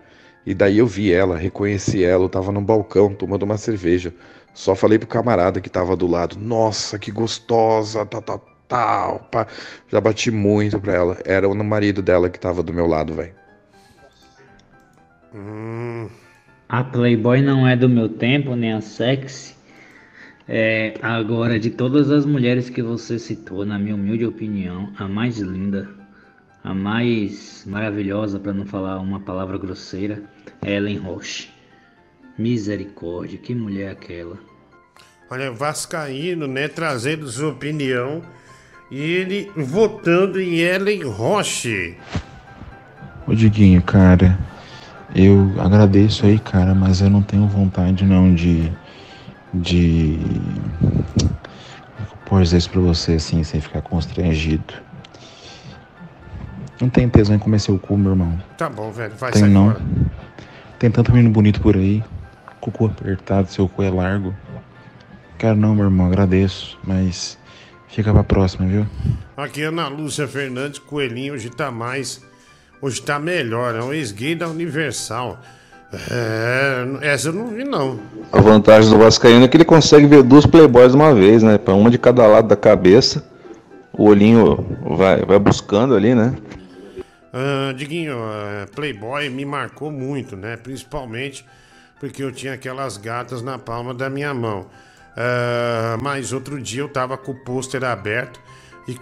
E 0.46 0.54
daí 0.54 0.78
eu 0.78 0.86
vi 0.86 1.12
ela, 1.12 1.36
reconheci 1.36 2.04
ela, 2.04 2.22
eu 2.22 2.28
tava 2.28 2.52
no 2.52 2.60
balcão 2.60 3.12
tomando 3.12 3.42
uma 3.42 3.58
cerveja. 3.58 4.14
Só 4.54 4.76
falei 4.76 4.96
pro 4.96 5.08
camarada 5.08 5.60
que 5.60 5.68
tava 5.68 5.96
do 5.96 6.06
lado, 6.06 6.38
nossa, 6.38 7.00
que 7.00 7.10
gostosa, 7.10 8.06
tal, 8.06 8.22
tal, 8.22 8.46
tal. 8.68 9.18
pá. 9.28 9.48
Já 9.88 10.00
bati 10.00 10.30
muito 10.30 10.78
pra 10.78 10.94
ela. 10.94 11.18
Era 11.24 11.48
o 11.48 11.64
marido 11.64 12.00
dela 12.00 12.30
que 12.30 12.38
tava 12.38 12.62
do 12.62 12.72
meu 12.72 12.86
lado, 12.86 13.12
velho. 13.12 13.34
A 16.68 16.84
Playboy 16.84 17.42
não 17.42 17.66
é 17.66 17.74
do 17.74 17.88
meu 17.88 18.08
tempo, 18.08 18.54
nem 18.54 18.72
a 18.72 18.80
sexy. 18.80 19.60
É, 20.48 20.94
agora, 21.00 21.58
de 21.58 21.70
todas 21.70 22.10
as 22.10 22.26
mulheres 22.26 22.68
que 22.68 22.82
você 22.82 23.18
citou, 23.18 23.64
na 23.64 23.78
minha 23.78 23.94
humilde 23.94 24.26
opinião, 24.26 24.92
a 24.98 25.06
mais 25.06 25.38
linda, 25.38 25.88
a 26.64 26.74
mais 26.74 27.64
maravilhosa, 27.66 28.38
para 28.38 28.52
não 28.52 28.66
falar 28.66 28.98
uma 28.98 29.20
palavra 29.20 29.56
grosseira, 29.56 30.22
é 30.60 30.74
Ellen 30.74 30.98
Roche. 30.98 31.50
Misericórdia, 32.36 33.38
que 33.38 33.54
mulher 33.54 33.88
é 33.88 33.92
aquela. 33.92 34.38
Olha, 35.30 35.50
Vascaíno, 35.50 36.46
né, 36.46 36.68
trazendo 36.68 37.28
sua 37.28 37.50
opinião. 37.50 38.22
E 38.90 39.00
ele 39.00 39.50
votando 39.56 40.38
em 40.38 40.58
Ellen 40.58 41.04
Roche. 41.04 41.96
Ô 43.26 43.34
Diguinho, 43.34 43.80
cara, 43.80 44.38
eu 45.14 45.50
agradeço 45.58 46.26
aí, 46.26 46.38
cara, 46.38 46.74
mas 46.74 47.00
eu 47.00 47.08
não 47.08 47.22
tenho 47.22 47.46
vontade 47.46 48.04
não 48.04 48.34
de. 48.34 48.70
De. 49.54 50.18
Pôr 52.26 52.42
isso 52.42 52.70
pra 52.70 52.80
você 52.80 53.12
assim, 53.14 53.44
sem 53.44 53.60
ficar 53.60 53.82
constrangido. 53.82 54.74
Não 56.80 56.88
tem 56.88 57.08
tesão 57.08 57.36
em 57.36 57.38
comer 57.38 57.60
seu 57.60 57.78
cu, 57.78 57.96
meu 57.96 58.12
irmão. 58.12 58.42
Tá 58.56 58.68
bom, 58.68 58.90
velho, 58.90 59.14
vai 59.16 59.30
Tem 59.32 59.42
sair 59.42 59.50
não. 59.50 59.72
fora. 59.72 59.84
Tem 60.78 60.90
tanto 60.90 61.12
menino 61.12 61.30
bonito 61.30 61.60
por 61.60 61.76
aí. 61.76 62.02
Com 62.60 62.70
o 62.70 62.72
cu 62.72 62.86
apertado, 62.86 63.50
seu 63.50 63.68
cu 63.68 63.82
é 63.82 63.90
largo. 63.90 64.34
Quero 65.38 65.56
não, 65.56 65.74
meu 65.74 65.84
irmão, 65.84 66.06
agradeço, 66.06 66.78
mas 66.84 67.38
fica 67.88 68.12
pra 68.12 68.24
próxima, 68.24 68.66
viu? 68.66 68.86
Aqui 69.36 69.62
Ana 69.62 69.88
Lúcia 69.88 70.26
Fernandes, 70.26 70.78
Coelhinho, 70.78 71.34
hoje 71.34 71.50
tá 71.50 71.70
mais. 71.70 72.24
Hoje 72.80 73.00
tá 73.02 73.18
melhor, 73.18 73.74
é 73.74 73.82
um 73.82 73.92
ex-gay 73.92 74.34
da 74.34 74.48
Universal. 74.48 75.38
É, 76.10 76.86
essa 77.02 77.28
eu 77.28 77.32
não 77.34 77.48
vi 77.48 77.64
não. 77.64 78.00
A 78.32 78.40
vantagem 78.40 78.90
do 78.90 78.98
Vascaíno 78.98 79.44
é 79.44 79.48
que 79.48 79.56
ele 79.56 79.64
consegue 79.64 80.06
ver 80.06 80.22
duas 80.22 80.46
Playboys 80.46 80.92
de 80.92 80.96
uma 80.96 81.14
vez, 81.14 81.42
né? 81.42 81.58
Pra 81.58 81.74
uma 81.74 81.90
de 81.90 81.98
cada 81.98 82.26
lado 82.26 82.48
da 82.48 82.56
cabeça. 82.56 83.30
O 83.92 84.08
olhinho 84.08 84.64
vai, 84.96 85.22
vai 85.22 85.38
buscando 85.38 85.94
ali, 85.94 86.14
né? 86.14 86.34
Ah, 87.32 87.72
Diguinho, 87.72 88.16
ah, 88.18 88.66
Playboy 88.74 89.28
me 89.28 89.44
marcou 89.44 89.90
muito, 89.90 90.34
né? 90.34 90.56
Principalmente 90.56 91.44
porque 92.00 92.22
eu 92.22 92.32
tinha 92.32 92.54
aquelas 92.54 92.96
gatas 92.96 93.42
na 93.42 93.58
palma 93.58 93.92
da 93.92 94.08
minha 94.08 94.32
mão. 94.32 94.66
Ah, 95.14 95.98
mas 96.00 96.32
outro 96.32 96.60
dia 96.60 96.80
eu 96.80 96.88
tava 96.88 97.18
com 97.18 97.32
o 97.32 97.44
pôster 97.44 97.84
aberto 97.84 98.40
e. 98.88 98.96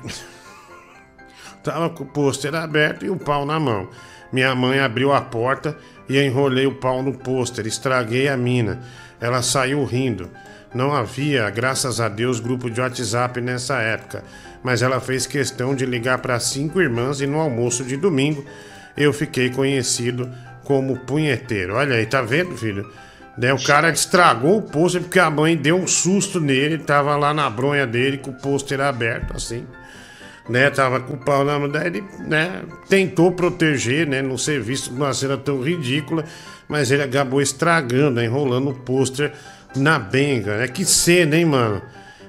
tava 1.62 1.88
com 1.90 2.02
o 2.02 2.06
pôster 2.06 2.52
aberto 2.52 3.04
e 3.04 3.10
o 3.10 3.16
pau 3.16 3.46
na 3.46 3.60
mão. 3.60 3.88
Minha 4.32 4.54
mãe 4.54 4.78
abriu 4.80 5.12
a 5.12 5.20
porta 5.20 5.76
e 6.10 6.20
enrolei 6.20 6.66
o 6.66 6.74
pau 6.74 7.04
no 7.04 7.16
pôster, 7.16 7.68
estraguei 7.68 8.26
a 8.26 8.36
mina. 8.36 8.80
Ela 9.20 9.42
saiu 9.42 9.84
rindo. 9.84 10.28
Não 10.74 10.92
havia, 10.92 11.48
graças 11.50 12.00
a 12.00 12.08
Deus, 12.08 12.40
grupo 12.40 12.68
de 12.68 12.80
WhatsApp 12.80 13.40
nessa 13.40 13.80
época, 13.80 14.24
mas 14.60 14.82
ela 14.82 15.00
fez 15.00 15.24
questão 15.24 15.72
de 15.72 15.86
ligar 15.86 16.18
para 16.18 16.40
cinco 16.40 16.80
irmãs 16.80 17.20
e 17.20 17.28
no 17.28 17.38
almoço 17.38 17.84
de 17.84 17.96
domingo 17.96 18.44
eu 18.96 19.12
fiquei 19.12 19.50
conhecido 19.50 20.28
como 20.64 20.98
punheteiro. 20.98 21.74
Olha 21.74 21.94
aí, 21.94 22.06
tá 22.06 22.22
vendo, 22.22 22.56
filho? 22.56 22.90
Daí 23.38 23.52
o 23.52 23.62
cara 23.62 23.90
estragou 23.90 24.58
o 24.58 24.62
pôster 24.62 25.02
porque 25.02 25.20
a 25.20 25.30
mãe 25.30 25.56
deu 25.56 25.76
um 25.76 25.86
susto 25.86 26.40
nele, 26.40 26.78
tava 26.78 27.16
lá 27.16 27.32
na 27.32 27.48
bronha 27.48 27.86
dele 27.86 28.18
com 28.18 28.32
o 28.32 28.34
pôster 28.34 28.80
aberto, 28.80 29.36
assim. 29.36 29.64
Né, 30.48 30.68
tava 30.70 30.98
com 30.98 31.14
o 31.14 31.16
pau 31.18 31.44
na 31.44 31.58
mão, 31.58 31.68
daí 31.68 31.86
ele, 31.86 32.04
né, 32.26 32.62
tentou 32.88 33.30
proteger, 33.30 34.06
né, 34.06 34.20
não 34.20 34.36
ser 34.36 34.60
visto 34.60 34.92
numa 34.92 35.12
cena 35.12 35.36
tão 35.36 35.62
ridícula, 35.62 36.24
mas 36.66 36.90
ele 36.90 37.02
acabou 37.02 37.40
estragando, 37.40 38.16
né, 38.16 38.24
enrolando 38.24 38.70
o 38.70 38.74
pôster 38.74 39.32
na 39.76 39.98
benga, 39.98 40.58
né? 40.58 40.68
Que 40.68 40.84
cena, 40.84 41.36
hein, 41.36 41.44
mano? 41.44 41.82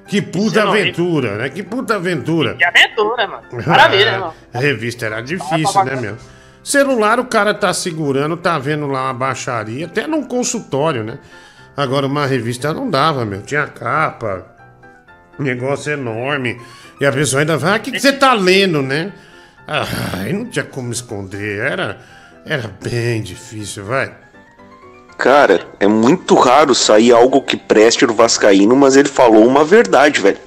Que 0.07 0.21
puta 0.21 0.65
horrível. 0.65 0.69
aventura, 0.69 1.37
né? 1.37 1.49
Que 1.49 1.63
puta 1.63 1.95
aventura. 1.95 2.55
Que 2.55 2.65
aventura, 2.65 3.27
mano. 3.27 3.43
Maravilha, 3.65 4.11
né, 4.11 4.17
mano? 4.19 4.33
A 4.53 4.59
revista 4.59 5.05
era 5.05 5.21
difícil, 5.21 5.83
né, 5.85 5.95
meu? 5.95 6.17
Celular 6.63 7.19
o 7.19 7.25
cara 7.25 7.53
tá 7.53 7.73
segurando, 7.73 8.37
tá 8.37 8.59
vendo 8.59 8.85
lá 8.85 9.05
uma 9.05 9.13
baixaria, 9.13 9.87
até 9.87 10.05
num 10.05 10.23
consultório, 10.23 11.03
né? 11.03 11.17
Agora 11.75 12.05
uma 12.05 12.25
revista 12.25 12.73
não 12.73 12.89
dava, 12.89 13.25
meu. 13.25 13.41
Tinha 13.41 13.65
capa, 13.67 14.45
negócio 15.39 15.91
enorme. 15.93 16.59
E 17.01 17.05
a 17.05 17.11
pessoa 17.11 17.39
ainda 17.39 17.57
fala, 17.57 17.73
ah, 17.73 17.77
o 17.77 17.79
que, 17.79 17.91
que 17.93 17.99
você 17.99 18.13
tá 18.13 18.31
lendo, 18.35 18.83
né? 18.83 19.11
Ah, 19.67 19.87
aí 20.19 20.31
não 20.31 20.45
tinha 20.45 20.63
como 20.63 20.91
esconder. 20.91 21.57
Era, 21.57 21.97
era 22.45 22.71
bem 22.79 23.23
difícil, 23.23 23.83
vai. 23.83 24.13
Cara, 25.17 25.61
é 25.79 25.87
muito 25.87 26.35
raro 26.35 26.75
sair 26.75 27.11
algo 27.11 27.41
que 27.41 27.57
preste 27.57 28.05
no 28.05 28.13
Vascaíno, 28.13 28.75
mas 28.75 28.95
ele 28.95 29.09
falou 29.09 29.47
uma 29.47 29.65
verdade, 29.65 30.21
velho. 30.21 30.37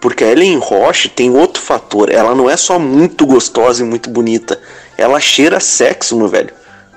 Porque 0.00 0.24
a 0.24 0.32
Ellen 0.32 0.58
Roche 0.58 1.08
tem 1.08 1.30
outro 1.30 1.62
fator. 1.62 2.10
Ela 2.10 2.34
não 2.34 2.50
é 2.50 2.56
só 2.56 2.76
muito 2.76 3.24
gostosa 3.24 3.84
e 3.84 3.86
muito 3.86 4.10
bonita. 4.10 4.58
Ela 4.98 5.20
cheira 5.20 5.60
sexo, 5.60 6.16
meu 6.16 6.26
velho. 6.26 6.52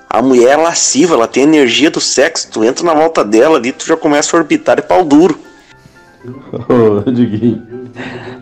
A 0.09 0.23
mulher 0.23 0.53
é 0.53 0.57
lasciva, 0.57 1.13
ela 1.13 1.27
tem 1.27 1.43
energia 1.43 1.91
do 1.91 2.01
sexo. 2.01 2.49
Tu 2.51 2.63
entra 2.63 2.83
na 2.83 2.95
volta 2.95 3.23
dela 3.23 3.59
ali, 3.59 3.73
tu 3.73 3.85
já 3.85 3.95
começa 3.95 4.35
a 4.35 4.39
orbitar 4.39 4.79
e 4.79 4.81
pau 4.81 5.05
duro. 5.05 5.39
Ô, 6.25 7.11
Diguinho. 7.11 7.72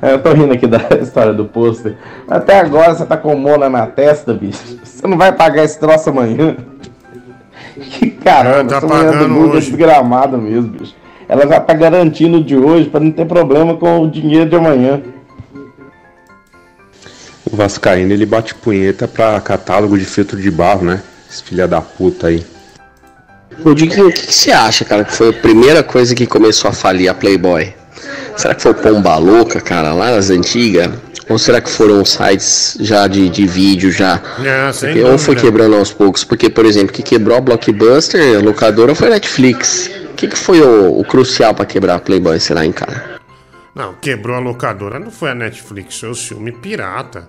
Eu 0.02 0.20
tô 0.22 0.34
rindo 0.34 0.54
aqui 0.54 0.66
da 0.68 0.80
história 1.02 1.34
do 1.34 1.46
pôster. 1.46 1.96
Até 2.28 2.60
agora 2.60 2.96
você 2.96 3.06
tá 3.06 3.18
com 3.18 3.36
mona 3.36 3.70
na 3.70 3.86
testa, 3.86 4.34
bicho. 4.34 4.80
Você 4.84 5.06
não 5.08 5.18
vai 5.18 5.32
pagar 5.32 5.64
esse 5.64 5.80
troço 5.80 6.10
amanhã. 6.10 6.56
Que 7.74 8.12
caramba, 8.12 8.80
Tá 8.80 8.82
mulher 8.82 9.06
do 9.06 9.12
pagando 9.18 9.36
é 9.36 9.40
hoje. 9.56 9.70
desgramada 9.72 10.38
mesmo, 10.38 10.70
bicho. 10.72 10.94
Ela 11.28 11.48
já 11.48 11.60
tá 11.60 11.74
garantindo 11.74 12.38
o 12.38 12.44
de 12.44 12.56
hoje 12.56 12.90
pra 12.90 13.00
não 13.00 13.12
ter 13.12 13.26
problema 13.26 13.76
com 13.78 14.02
o 14.04 14.12
dinheiro 14.12 14.50
de 14.50 14.56
amanhã. 14.58 15.02
O 17.50 17.56
Vascaíno 17.56 18.12
ele 18.12 18.26
bate 18.26 18.54
punheta 18.54 19.08
pra 19.08 19.40
catálogo 19.42 19.98
de 19.98 20.06
filtro 20.06 20.40
de 20.40 20.52
barro, 20.52 20.84
né? 20.86 21.02
Esse 21.30 21.44
filha 21.44 21.68
da 21.68 21.82
puta 21.82 22.28
aí. 22.28 22.46
Ô 23.64 23.74
Diguinho, 23.74 24.10
o 24.10 24.12
que, 24.14 24.28
que 24.28 24.34
você 24.34 24.52
acha, 24.52 24.84
cara, 24.84 25.04
que 25.06 25.14
foi 25.14 25.30
a 25.30 25.34
primeira 25.34 25.82
coisa 25.82 26.14
que 26.14 26.28
começou 26.28 26.70
a 26.70 26.74
falir 26.74 27.08
a 27.10 27.14
Playboy? 27.14 27.74
Será 28.38 28.56
que 28.56 28.62
foi 28.62 28.72
o 28.72 28.76
Pomba 28.76 29.18
Louca, 29.18 29.62
cara, 29.62 29.94
lá 29.94 30.12
nas 30.12 30.30
antigas? 30.30 30.90
Ou 31.30 31.38
será 31.38 31.62
que 31.62 31.70
foram 31.70 32.04
sites 32.04 32.78
já 32.82 33.08
de, 33.08 33.30
de 33.30 33.46
vídeo 33.48 33.92
já? 33.92 34.22
Sem 34.74 34.94
Porque- 34.94 35.04
ou 35.04 35.18
foi 35.18 35.36
quebrando 35.36 35.76
aos 35.76 35.94
poucos? 35.94 36.24
Porque, 36.24 36.50
por 36.50 36.66
exemplo, 36.66 36.92
que 36.92 37.02
quebrou 37.04 37.38
a 37.38 37.42
Blockbuster, 37.42 38.38
a 38.38 38.42
locadora 38.42 38.94
foi 38.96 39.08
a 39.08 39.12
Netflix. 39.12 39.90
O 40.12 40.14
que, 40.16 40.28
que 40.28 40.38
foi 40.38 40.62
o, 40.62 41.00
o 41.00 41.06
crucial 41.06 41.54
pra 41.54 41.66
quebrar 41.66 41.96
a 41.96 42.00
Playboy, 42.00 42.40
será, 42.40 42.66
hein, 42.66 42.72
cara? 42.72 43.20
Não, 43.74 43.94
quebrou 43.94 44.36
a 44.36 44.40
locadora 44.40 45.00
não 45.00 45.10
foi 45.10 45.30
a 45.32 45.36
Netflix, 45.36 46.00
foi 46.00 46.10
o 46.10 46.16
filme 46.16 46.52
pirata. 46.52 47.28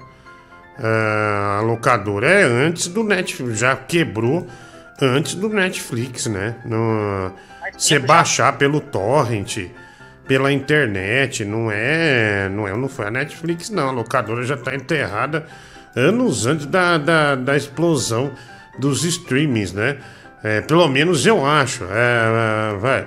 Ah, 0.78 1.58
a 1.60 1.62
locadora 1.62 2.26
é 2.28 2.42
antes 2.42 2.88
do 2.88 3.04
Netflix, 3.04 3.58
já 3.58 3.76
quebrou 3.76 4.46
antes 5.00 5.34
do 5.34 5.48
Netflix, 5.48 6.26
né? 6.26 6.56
No, 6.64 7.30
você 7.76 7.98
baixar 8.00 8.58
pelo 8.58 8.80
torrent, 8.80 9.58
pela 10.32 10.50
internet, 10.50 11.44
não 11.44 11.70
é, 11.70 12.48
não 12.48 12.66
é, 12.66 12.74
não 12.74 12.88
foi 12.88 13.06
a 13.06 13.10
Netflix 13.10 13.68
não, 13.68 13.90
a 13.90 13.92
locadora 13.92 14.42
já 14.44 14.56
tá 14.56 14.74
enterrada 14.74 15.44
anos 15.94 16.46
antes 16.46 16.64
da, 16.64 16.96
da, 16.96 17.34
da 17.34 17.54
explosão 17.54 18.30
dos 18.78 19.04
streamings, 19.04 19.74
né? 19.74 19.98
É, 20.42 20.62
pelo 20.62 20.88
menos 20.88 21.26
eu 21.26 21.44
acho. 21.44 21.84
É, 21.84 22.72
é, 22.72 22.78
vai. 22.78 23.06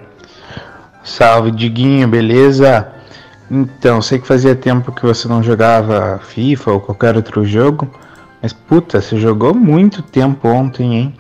Salve, 1.04 1.50
Diguinho, 1.50 2.08
beleza? 2.08 2.88
Então, 3.50 4.04
sei 4.04 4.20
que 4.20 4.28
fazia 4.28 4.56
tempo 4.56 4.92
que 4.92 5.02
você 5.02 5.28
não 5.28 5.42
jogava 5.42 6.20
FIFA 6.28 6.74
ou 6.74 6.80
qualquer 6.80 7.16
outro 7.16 7.44
jogo, 7.44 7.92
mas 8.40 8.54
puta, 8.54 9.02
você 9.02 9.18
jogou 9.18 9.52
muito 9.52 10.04
tempo 10.04 10.48
ontem, 10.48 10.96
hein? 10.96 11.16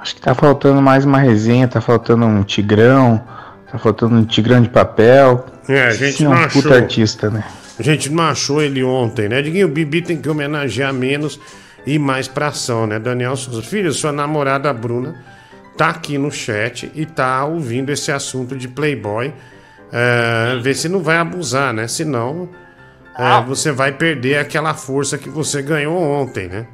Acho 0.00 0.14
que 0.14 0.20
tá 0.20 0.36
faltando 0.36 0.80
mais 0.80 1.04
uma 1.04 1.18
resenha, 1.18 1.66
tá 1.66 1.80
faltando 1.80 2.26
um 2.26 2.44
Tigrão, 2.44 3.20
tá 3.70 3.78
faltando 3.78 4.16
um 4.16 4.24
Tigrão 4.24 4.60
de 4.60 4.68
papel. 4.68 5.46
É, 5.68 5.86
a 5.86 5.90
gente 5.90 6.18
Sim, 6.18 6.24
é 6.24 6.28
não 6.28 6.34
um 6.34 6.38
achou. 6.40 6.62
puta 6.62 6.74
artista, 6.74 7.30
né? 7.30 7.44
A 7.78 7.82
gente 7.82 8.10
não 8.10 8.24
achou 8.24 8.60
ele 8.60 8.82
ontem, 8.82 9.28
né? 9.28 9.40
Diguinho, 9.40 9.66
o 9.66 9.70
Bibi 9.70 10.02
tem 10.02 10.20
que 10.20 10.28
homenagear 10.28 10.92
menos 10.92 11.40
e 11.86 11.98
mais 11.98 12.28
pra 12.28 12.48
ação, 12.48 12.86
né? 12.86 12.98
Daniel 12.98 13.36
Souza. 13.36 13.62
Filho, 13.62 13.92
sua 13.92 14.12
namorada 14.12 14.72
Bruna 14.72 15.14
tá 15.76 15.88
aqui 15.88 16.18
no 16.18 16.30
chat 16.30 16.90
e 16.94 17.06
tá 17.06 17.44
ouvindo 17.44 17.90
esse 17.90 18.12
assunto 18.12 18.56
de 18.56 18.68
Playboy. 18.68 19.32
É, 19.92 20.58
vê 20.60 20.74
se 20.74 20.88
não 20.88 21.00
vai 21.00 21.16
abusar, 21.16 21.72
né? 21.72 21.88
Senão 21.88 22.50
é, 23.18 23.42
você 23.42 23.72
vai 23.72 23.92
perder 23.92 24.38
aquela 24.38 24.74
força 24.74 25.16
que 25.16 25.30
você 25.30 25.62
ganhou 25.62 25.96
ontem, 25.98 26.48
né? 26.48 26.66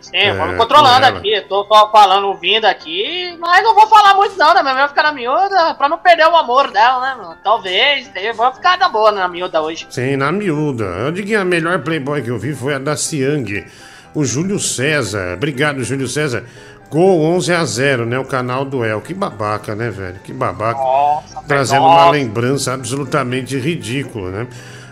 Sim, 0.00 0.32
vou 0.36 0.46
me 0.46 0.56
controlando 0.56 1.06
aqui, 1.06 1.40
tô 1.48 1.64
só 1.64 1.90
falando, 1.90 2.28
ouvindo 2.28 2.64
aqui, 2.64 3.36
mas 3.38 3.62
não 3.62 3.74
vou 3.74 3.86
falar 3.86 4.14
muito 4.14 4.36
não, 4.36 4.54
né? 4.54 4.62
Minha 4.62 4.74
vai 4.74 4.88
ficar 4.88 5.02
na 5.02 5.12
miúda 5.12 5.74
pra 5.74 5.88
não 5.88 5.98
perder 5.98 6.26
o 6.28 6.36
amor 6.36 6.70
dela, 6.70 7.00
né, 7.00 7.14
mano? 7.20 7.36
Talvez, 7.42 8.10
eu 8.16 8.34
vou 8.34 8.52
ficar 8.52 8.78
na 8.78 8.88
boa 8.88 9.10
na 9.12 9.28
miúda 9.28 9.60
hoje. 9.60 9.86
Sim, 9.90 10.16
na 10.16 10.30
miúda. 10.32 10.84
Eu 10.84 11.12
digo 11.12 11.28
que 11.28 11.34
a 11.34 11.44
melhor 11.44 11.80
Playboy 11.80 12.22
que 12.22 12.30
eu 12.30 12.38
vi 12.38 12.54
foi 12.54 12.74
a 12.74 12.78
da 12.78 12.96
Siang. 12.96 13.66
O 14.14 14.24
Júlio 14.24 14.58
César. 14.58 15.34
Obrigado, 15.34 15.84
Júlio 15.84 16.08
César. 16.08 16.44
Gol 16.90 17.22
11 17.22 17.52
a 17.52 17.64
0, 17.64 18.06
né? 18.06 18.18
O 18.18 18.24
canal 18.24 18.64
do 18.64 18.82
El. 18.82 19.00
Que 19.02 19.12
babaca, 19.12 19.74
né, 19.74 19.90
velho? 19.90 20.18
Que 20.24 20.32
babaca. 20.32 20.78
Nossa, 20.78 21.42
Trazendo 21.46 21.82
nossa. 21.82 22.04
uma 22.04 22.10
lembrança 22.10 22.72
absolutamente 22.72 23.58
ridícula, 23.58 24.30
né? 24.30 24.46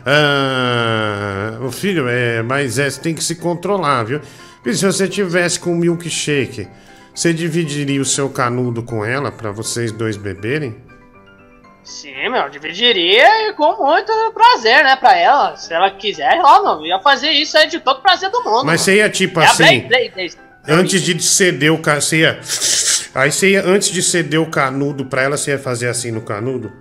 Ah, 0.04 1.58
o 1.62 1.72
filho, 1.72 2.06
é, 2.08 2.42
mas 2.42 2.78
é, 2.78 2.88
tem 2.90 3.14
que 3.14 3.24
se 3.24 3.36
controlar, 3.36 4.04
viu? 4.04 4.20
Porque 4.66 4.78
se 4.78 4.84
você 4.84 5.06
tivesse 5.06 5.60
com 5.60 5.70
um 5.70 5.76
milkshake, 5.76 6.66
você 7.14 7.32
dividiria 7.32 8.02
o 8.02 8.04
seu 8.04 8.28
canudo 8.28 8.82
com 8.82 9.04
ela 9.04 9.30
pra 9.30 9.52
vocês 9.52 9.92
dois 9.92 10.16
beberem? 10.16 10.76
Sim, 11.84 12.28
meu, 12.28 12.50
dividiria 12.50 13.48
e 13.48 13.52
com 13.52 13.76
muito 13.76 14.12
prazer, 14.34 14.82
né, 14.82 14.96
pra 14.96 15.16
ela. 15.16 15.56
Se 15.56 15.72
ela 15.72 15.88
quiser, 15.92 16.40
ó, 16.42 16.78
meu, 16.78 16.84
ia 16.84 16.98
fazer 16.98 17.30
isso 17.30 17.56
aí 17.56 17.68
de 17.68 17.78
todo 17.78 18.02
prazer 18.02 18.28
do 18.28 18.42
mundo. 18.42 18.64
Mas 18.64 18.80
você 18.80 18.96
ia 18.96 19.08
tipo 19.08 19.38
É 19.38 19.46
assim. 19.46 19.88
Antes 20.66 21.00
de 21.00 21.22
ceder 21.22 21.72
o 21.72 21.78
canudo, 21.78 22.02
você 22.04 22.16
ia. 22.22 22.40
Aí 23.14 23.30
você 23.30 23.50
ia, 23.50 23.64
antes 23.64 23.88
de 23.88 24.02
ceder 24.02 24.40
o 24.40 24.50
canudo 24.50 25.06
pra 25.06 25.22
ela, 25.22 25.36
você 25.36 25.52
ia 25.52 25.60
fazer 25.60 25.86
assim 25.86 26.10
no 26.10 26.22
canudo? 26.22 26.72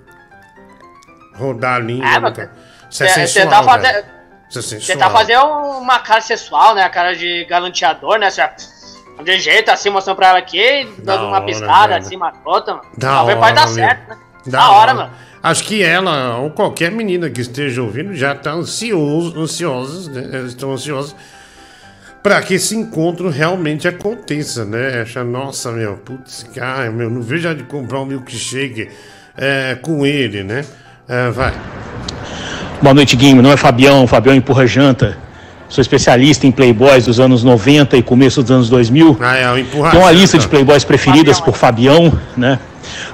Rodar 1.35 1.75
a 1.75 1.79
língua. 1.79 2.07
É, 2.09 2.19
no 2.19 2.31
Isso 2.89 3.03
é 3.03 3.07
Cê- 3.09 3.27
cê 3.27 3.27
sensual, 3.27 3.63
tá 3.63 3.63
fazendo- 3.63 4.05
Você 4.49 4.95
tá 4.95 5.09
fazendo 5.09 5.43
uma 5.45 5.99
cara 5.99 6.21
sensual, 6.21 6.75
né? 6.75 6.83
A 6.83 6.89
cara 6.89 7.15
de 7.15 7.45
galanteador, 7.45 8.17
né? 8.17 8.29
De 9.23 9.39
jeito 9.39 9.71
assim, 9.71 9.89
mostrando 9.89 10.17
pra 10.17 10.29
ela 10.29 10.39
aqui, 10.39 10.87
dando 10.99 11.25
uma 11.25 11.37
hora, 11.37 11.45
piscada 11.45 11.87
velho. 11.87 12.05
assim, 12.05 12.17
marota, 12.17 12.75
mano. 12.75 12.85
Da 12.97 13.07
Talvez 13.09 13.37
hora, 13.37 13.45
pode 13.47 13.55
dar 13.55 13.67
certo, 13.67 14.09
né? 14.09 14.17
Da, 14.45 14.59
Da 14.59 14.71
hora, 14.71 14.93
mano. 14.93 15.11
Acho 15.41 15.63
que 15.63 15.83
ela, 15.83 16.37
ou 16.37 16.49
qualquer 16.49 16.91
menina 16.91 17.29
que 17.29 17.39
esteja 17.39 17.81
ouvindo, 17.81 18.15
já 18.15 18.33
tá 18.35 18.51
ansioso, 18.51 19.39
ansiosos, 19.39 20.07
né? 20.07 20.43
Estão 20.47 20.73
ansiosos 20.73 21.15
para 22.25 22.41
que 22.41 22.55
esse 22.55 22.75
encontro 22.75 23.29
realmente 23.29 23.87
aconteça, 23.87 24.65
né? 24.65 25.01
Acha, 25.03 25.23
nossa, 25.23 25.71
meu, 25.71 25.95
putz, 25.97 26.43
cara, 26.55 26.89
meu, 26.89 27.07
não 27.07 27.21
vejo 27.21 27.53
de 27.53 27.63
comprar 27.63 27.99
um 27.99 28.05
milkshake 28.05 28.89
é, 29.37 29.77
com 29.79 30.03
ele, 30.03 30.43
né? 30.43 30.65
É, 31.07 31.29
vai. 31.29 31.53
Boa 32.81 32.93
noite, 32.93 33.15
Guinho. 33.15 33.35
Meu 33.35 33.43
nome 33.43 33.55
é 33.55 33.57
Fabião, 33.57 34.05
Fabião 34.05 34.35
Empurra 34.35 34.67
Janta. 34.67 35.17
Sou 35.69 35.81
especialista 35.81 36.45
em 36.45 36.51
playboys 36.51 37.05
dos 37.05 37.19
anos 37.19 37.43
90 37.43 37.95
e 37.97 38.03
começo 38.03 38.41
dos 38.41 38.51
anos 38.51 38.69
2000. 38.69 39.17
Ah, 39.21 39.37
é, 39.37 39.59
Empurra 39.59 39.91
Tem 39.91 39.99
uma 39.99 40.11
lista 40.11 40.37
de 40.37 40.47
playboys 40.47 40.83
preferidas 40.83 41.39
por 41.39 41.55
Fabião, 41.55 42.13
né? 42.35 42.59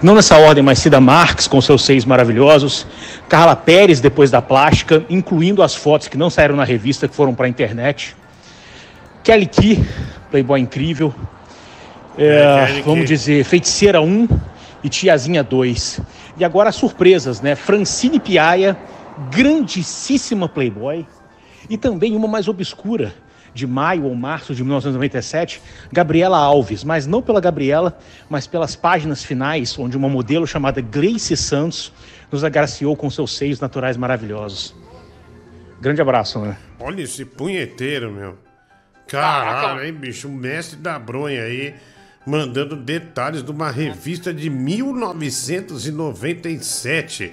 Não 0.02 0.16
nessa 0.16 0.38
ordem, 0.38 0.64
mas 0.64 0.80
Cida 0.80 1.00
Marques, 1.00 1.48
com 1.48 1.62
seus 1.62 1.86
seios 1.86 2.06
maravilhosos. 2.06 2.88
Carla 3.30 3.56
Pérez, 3.56 4.02
depois 4.02 4.32
da 4.32 4.42
plástica, 4.42 5.04
incluindo 5.10 5.62
as 5.62 5.76
fotos 5.76 6.08
que 6.08 6.18
não 6.18 6.30
saíram 6.30 6.56
na 6.56 6.64
revista, 6.64 7.08
que 7.08 7.16
foram 7.16 7.34
para 7.34 7.46
a 7.46 7.50
internet. 7.50 8.16
Kelly 9.24 9.46
Key, 9.46 9.86
playboy 10.32 10.60
incrível. 10.60 11.14
É, 12.18 12.66
Kelly 12.66 12.82
vamos 12.82 13.08
dizer, 13.08 13.46
Feiticeira 13.46 14.02
1 14.02 14.28
e 14.84 14.90
Tiazinha 14.90 15.44
2. 15.44 16.02
E 16.38 16.44
agora 16.44 16.70
as 16.70 16.76
surpresas, 16.76 17.42
né? 17.42 17.56
Francine 17.56 18.20
Piaia, 18.20 18.76
grandíssima 19.30 20.50
playboy. 20.50 21.06
E 21.70 21.78
também 21.78 22.16
uma 22.16 22.28
mais 22.28 22.48
obscura, 22.48 23.14
de 23.54 23.68
maio 23.68 24.06
ou 24.06 24.16
março 24.16 24.56
de 24.56 24.64
1997, 24.64 25.62
Gabriela 25.92 26.38
Alves. 26.38 26.84
Mas 26.84 27.06
não 27.06 27.22
pela 27.22 27.40
Gabriela, 27.40 28.00
mas 28.30 28.48
pelas 28.48 28.76
páginas 28.76 29.24
finais, 29.24 29.78
onde 29.78 29.96
uma 29.96 30.10
modelo 30.10 30.48
chamada 30.48 30.82
Gleice 30.82 31.38
Santos 31.38 31.94
nos 32.32 32.44
agraciou 32.44 32.96
com 32.96 33.08
seus 33.10 33.36
seios 33.38 33.60
naturais 33.60 33.98
maravilhosos. 33.98 34.76
Grande 35.80 36.02
abraço, 36.02 36.40
né? 36.40 36.58
Olha 36.80 37.02
esse 37.02 37.26
punheteiro, 37.26 38.12
meu. 38.12 38.38
Caralho, 39.08 39.84
hein, 39.84 39.94
bicho? 39.94 40.28
O 40.28 40.32
mestre 40.32 40.78
da 40.78 40.98
bronha 40.98 41.44
aí, 41.44 41.76
mandando 42.26 42.76
detalhes 42.76 43.44
de 43.44 43.52
uma 43.52 43.70
revista 43.70 44.34
de 44.34 44.50
1997. 44.50 47.32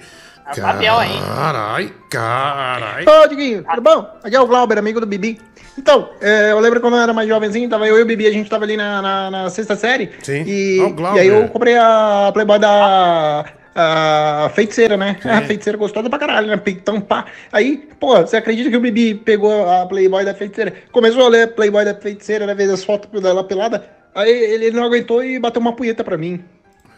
É 0.49 0.59
o 0.59 0.63
Fabião 0.63 0.97
aí. 0.97 1.19
Carai, 1.19 1.93
carai. 2.09 3.05
Ô, 3.05 3.27
Diguinho, 3.27 3.63
tudo 3.63 3.81
bom? 3.81 4.17
Aqui 4.23 4.35
é 4.35 4.39
o 4.41 4.47
Glauber, 4.47 4.77
amigo 4.77 4.99
do 4.99 5.05
Bibi. 5.05 5.39
Então, 5.77 6.09
é, 6.19 6.51
eu 6.51 6.59
lembro 6.59 6.81
quando 6.81 6.95
eu 6.97 7.01
era 7.01 7.13
mais 7.13 7.27
jovenzinho, 7.29 7.69
tava 7.69 7.87
eu 7.87 7.97
e 7.97 8.01
o 8.01 8.05
Bibi, 8.05 8.27
a 8.27 8.31
gente 8.31 8.49
tava 8.49 8.65
ali 8.65 8.75
na, 8.75 9.01
na, 9.01 9.31
na 9.31 9.49
sexta 9.49 9.75
série. 9.75 10.09
Sim. 10.21 10.43
E, 10.45 10.79
Ó, 10.81 10.87
o 10.87 10.93
Glauber. 10.93 11.17
e 11.17 11.21
aí 11.21 11.27
eu 11.27 11.47
comprei 11.49 11.77
a 11.77 12.31
Playboy 12.33 12.59
da 12.59 13.45
a 13.75 14.49
feiticeira, 14.53 14.97
né? 14.97 15.17
A 15.23 15.41
feiticeira 15.41 15.77
gostosa 15.77 16.09
pra 16.09 16.19
caralho, 16.19 16.47
né? 16.47 16.57
Peitão, 16.57 16.99
pá. 16.99 17.25
Aí, 17.51 17.87
pô, 17.99 18.17
você 18.17 18.35
acredita 18.37 18.69
que 18.69 18.75
o 18.75 18.81
Bibi 18.81 19.15
pegou 19.15 19.69
a 19.69 19.85
Playboy 19.85 20.25
da 20.25 20.33
feiticeira? 20.33 20.73
Começou 20.91 21.25
a 21.25 21.29
ler 21.29 21.53
Playboy 21.53 21.85
da 21.85 21.93
feiticeira, 21.95 22.45
né? 22.45 22.53
Vez 22.53 22.69
as 22.69 22.83
fotos 22.83 23.21
dela 23.21 23.43
pelada. 23.43 23.85
Aí 24.13 24.29
ele 24.29 24.71
não 24.71 24.83
aguentou 24.83 25.23
e 25.23 25.39
bateu 25.39 25.61
uma 25.61 25.73
punheta 25.73 26.03
pra 26.03 26.17
mim. 26.17 26.43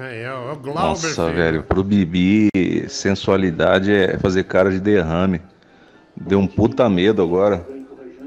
É, 0.02 0.23
é 0.23 0.34
o 0.34 0.56
Glauber. 0.56 0.82
Nossa, 0.82 1.26
filho. 1.26 1.36
velho, 1.36 1.64
pro 1.64 1.84
Bibi, 1.84 2.49
sensualidade 2.90 3.94
é 3.94 4.18
fazer 4.18 4.45
cara 4.45 4.72
de 4.72 4.80
derrame. 4.80 5.40
Deu 6.15 6.40
um 6.40 6.48
puta 6.48 6.90
medo 6.90 7.22
agora. 7.22 7.64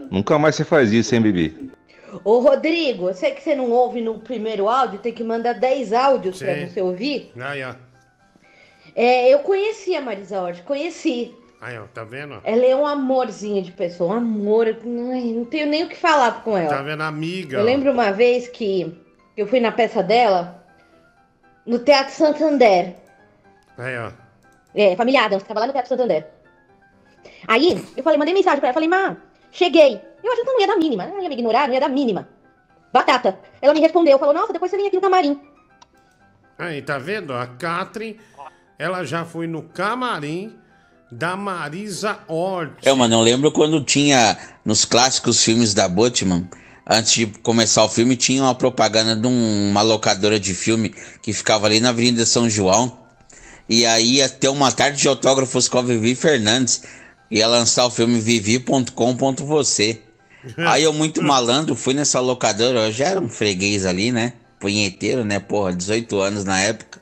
Nunca 0.09 0.39
mais 0.39 0.55
você 0.55 0.65
faz 0.65 0.93
isso, 0.93 1.15
hein, 1.15 1.21
Bibi? 1.21 1.73
Ô 2.23 2.39
Rodrigo, 2.39 3.09
eu 3.09 3.15
sei 3.15 3.33
que 3.33 3.43
você 3.43 3.57
não 3.57 3.73
ouve 3.73 4.01
no 4.01 4.21
primeiro 4.21 4.69
áudio, 4.69 5.01
tem 5.01 5.13
que 5.13 5.25
mandar 5.25 5.55
10 5.55 5.93
áudios 5.93 6.39
pra 6.39 6.55
Sim. 6.55 6.69
você 6.69 6.81
ouvir. 6.81 7.33
Aí, 7.41 7.65
ó. 7.65 7.75
É, 8.95 9.35
eu 9.35 9.41
conheci 9.41 9.97
a 9.97 10.01
Marisa 10.01 10.41
Hort, 10.41 10.63
conheci. 10.63 11.35
Aí, 11.61 11.77
ó, 11.77 11.83
tá 11.93 12.05
vendo? 12.05 12.41
Ela 12.45 12.65
é 12.65 12.77
um 12.77 12.87
amorzinho 12.87 13.61
de 13.63 13.73
pessoa, 13.73 14.15
um 14.15 14.19
amor. 14.19 14.69
Ai, 14.69 15.33
não 15.33 15.45
tenho 15.45 15.67
nem 15.67 15.83
o 15.83 15.89
que 15.89 15.97
falar 15.97 16.45
com 16.45 16.57
ela. 16.57 16.69
Tá 16.69 16.83
vendo, 16.83 17.03
amiga? 17.03 17.57
Eu 17.57 17.63
ó. 17.63 17.65
lembro 17.65 17.91
uma 17.91 18.13
vez 18.13 18.47
que 18.47 18.97
eu 19.37 19.49
fui 19.49 19.59
na 19.59 19.73
peça 19.73 20.01
dela 20.01 20.64
no 21.67 21.79
Teatro 21.79 22.15
Santander. 22.15 22.97
Aí, 23.79 23.99
ó. 23.99 24.13
É, 24.75 24.97
Família 24.97 25.25
Adams, 25.25 25.45
tava 25.45 25.61
lá 25.61 25.67
no 25.67 25.73
Teatro 25.73 25.89
Santander. 25.89 26.27
Aí, 27.47 27.85
eu 27.97 28.03
falei, 28.03 28.19
mandei 28.19 28.35
mensagem 28.35 28.59
pra 28.59 28.69
ela, 28.69 28.75
falei, 28.75 28.89
Má, 28.89 29.17
cheguei. 29.51 30.01
Eu 30.23 30.33
achei 30.33 30.45
que 30.45 30.51
não 30.51 30.61
ia 30.61 30.67
dar 30.67 30.77
mínima, 30.77 31.07
não 31.07 31.23
ia 31.23 31.29
me 31.29 31.35
ignorar, 31.35 31.67
não 31.67 31.75
ia 31.75 31.81
dar 31.81 31.89
mínima. 31.89 32.29
Batata. 32.93 33.39
Ela 33.61 33.75
me 33.75 33.81
respondeu, 33.81 34.19
falou, 34.19 34.35
nossa, 34.35 34.53
depois 34.53 34.71
você 34.71 34.77
vem 34.77 34.87
aqui 34.87 34.97
no 34.97 35.03
camarim. 35.03 35.41
Aí, 36.59 36.81
tá 36.81 36.99
vendo? 36.99 37.33
A 37.35 37.47
Catherine, 37.47 38.21
ela 38.79 39.05
já 39.05 39.25
foi 39.25 39.47
no 39.47 39.63
camarim 39.63 40.57
da 41.11 41.37
Marisa 41.37 42.19
Hort. 42.29 42.73
É, 42.85 42.93
mano, 42.93 43.15
eu 43.15 43.21
lembro 43.21 43.53
quando 43.53 43.83
tinha 43.85 44.37
nos 44.65 44.85
clássicos 44.85 45.43
filmes 45.43 45.75
da 45.75 45.89
Butman, 45.89 46.49
antes 46.89 47.13
de 47.13 47.27
começar 47.27 47.85
o 47.85 47.89
filme, 47.89 48.17
tinha 48.17 48.43
uma 48.43 48.55
propaganda 48.55 49.17
de 49.17 49.27
um- 49.27 49.71
uma 49.71 49.83
locadora 49.83 50.39
de 50.39 50.55
filme 50.55 50.95
que 51.23 51.33
ficava 51.33 51.67
ali 51.67 51.81
na 51.81 51.91
Avenida 51.91 52.25
São 52.27 52.49
João. 52.49 52.99
E 53.69 53.87
aí 53.87 54.17
ia 54.17 54.29
ter 54.29 54.49
uma 54.49 54.71
tarde 54.71 55.01
de 55.01 55.09
autógrafos 55.09 55.69
com 55.69 55.79
a 55.79 55.83
Vivi 55.83 56.15
Fernandes. 56.15 56.83
Ia 57.31 57.47
lançar 57.47 57.87
o 57.87 57.91
filme 57.91 58.21
vivi.com.você. 58.21 60.01
Aí 60.59 60.83
eu, 60.83 60.93
muito 60.93 61.23
malandro, 61.23 61.75
fui 61.75 61.95
nessa 61.95 62.21
locadora. 62.21 62.81
Eu 62.81 62.93
já 62.93 63.07
era 63.07 63.21
um 63.21 63.31
freguês 63.31 63.87
ali, 63.87 64.13
né? 64.13 64.35
Punheteiro, 64.61 65.25
né? 65.25 65.39
Porra, 65.41 65.73
18 65.73 66.21
anos 66.21 66.45
na 66.45 66.61
época. 66.61 67.01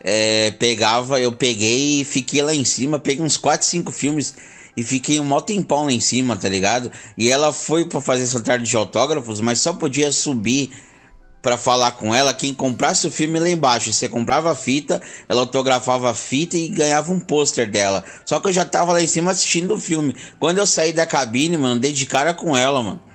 É, 0.00 0.50
pegava, 0.52 1.20
eu 1.20 1.30
peguei 1.32 2.00
e 2.00 2.04
fiquei 2.04 2.42
lá 2.42 2.54
em 2.54 2.64
cima, 2.64 2.98
peguei 2.98 3.24
uns 3.24 3.36
4, 3.36 3.66
5 3.66 3.92
filmes 3.92 4.34
e 4.76 4.82
fiquei 4.82 5.20
um 5.20 5.24
mó 5.24 5.40
tempão 5.40 5.84
lá 5.84 5.92
em 5.92 6.00
cima, 6.00 6.36
tá 6.36 6.48
ligado? 6.48 6.90
E 7.16 7.30
ela 7.30 7.52
foi 7.52 7.84
pra 7.84 8.00
fazer 8.00 8.22
essa 8.22 8.40
tarde 8.40 8.68
de 8.68 8.76
autógrafos, 8.76 9.40
mas 9.40 9.60
só 9.60 9.72
podia 9.72 10.10
subir 10.10 10.70
pra 11.42 11.56
falar 11.56 11.92
com 11.92 12.14
ela 12.14 12.32
quem 12.32 12.54
comprasse 12.54 13.06
o 13.06 13.10
filme 13.10 13.38
lá 13.38 13.50
embaixo. 13.50 13.92
Você 13.92 14.08
comprava 14.08 14.52
a 14.52 14.54
fita, 14.54 15.02
ela 15.28 15.40
autografava 15.40 16.10
a 16.10 16.14
fita 16.14 16.56
e 16.56 16.68
ganhava 16.68 17.12
um 17.12 17.18
pôster 17.18 17.68
dela. 17.68 18.04
Só 18.24 18.38
que 18.38 18.48
eu 18.48 18.52
já 18.52 18.64
tava 18.64 18.92
lá 18.92 19.02
em 19.02 19.06
cima 19.06 19.32
assistindo 19.32 19.74
o 19.74 19.80
filme. 19.80 20.14
Quando 20.38 20.58
eu 20.58 20.66
saí 20.66 20.92
da 20.92 21.04
cabine, 21.04 21.56
mano, 21.56 21.80
dei 21.80 21.92
de 21.92 22.06
cara 22.06 22.32
com 22.32 22.56
ela, 22.56 22.82
mano. 22.82 23.11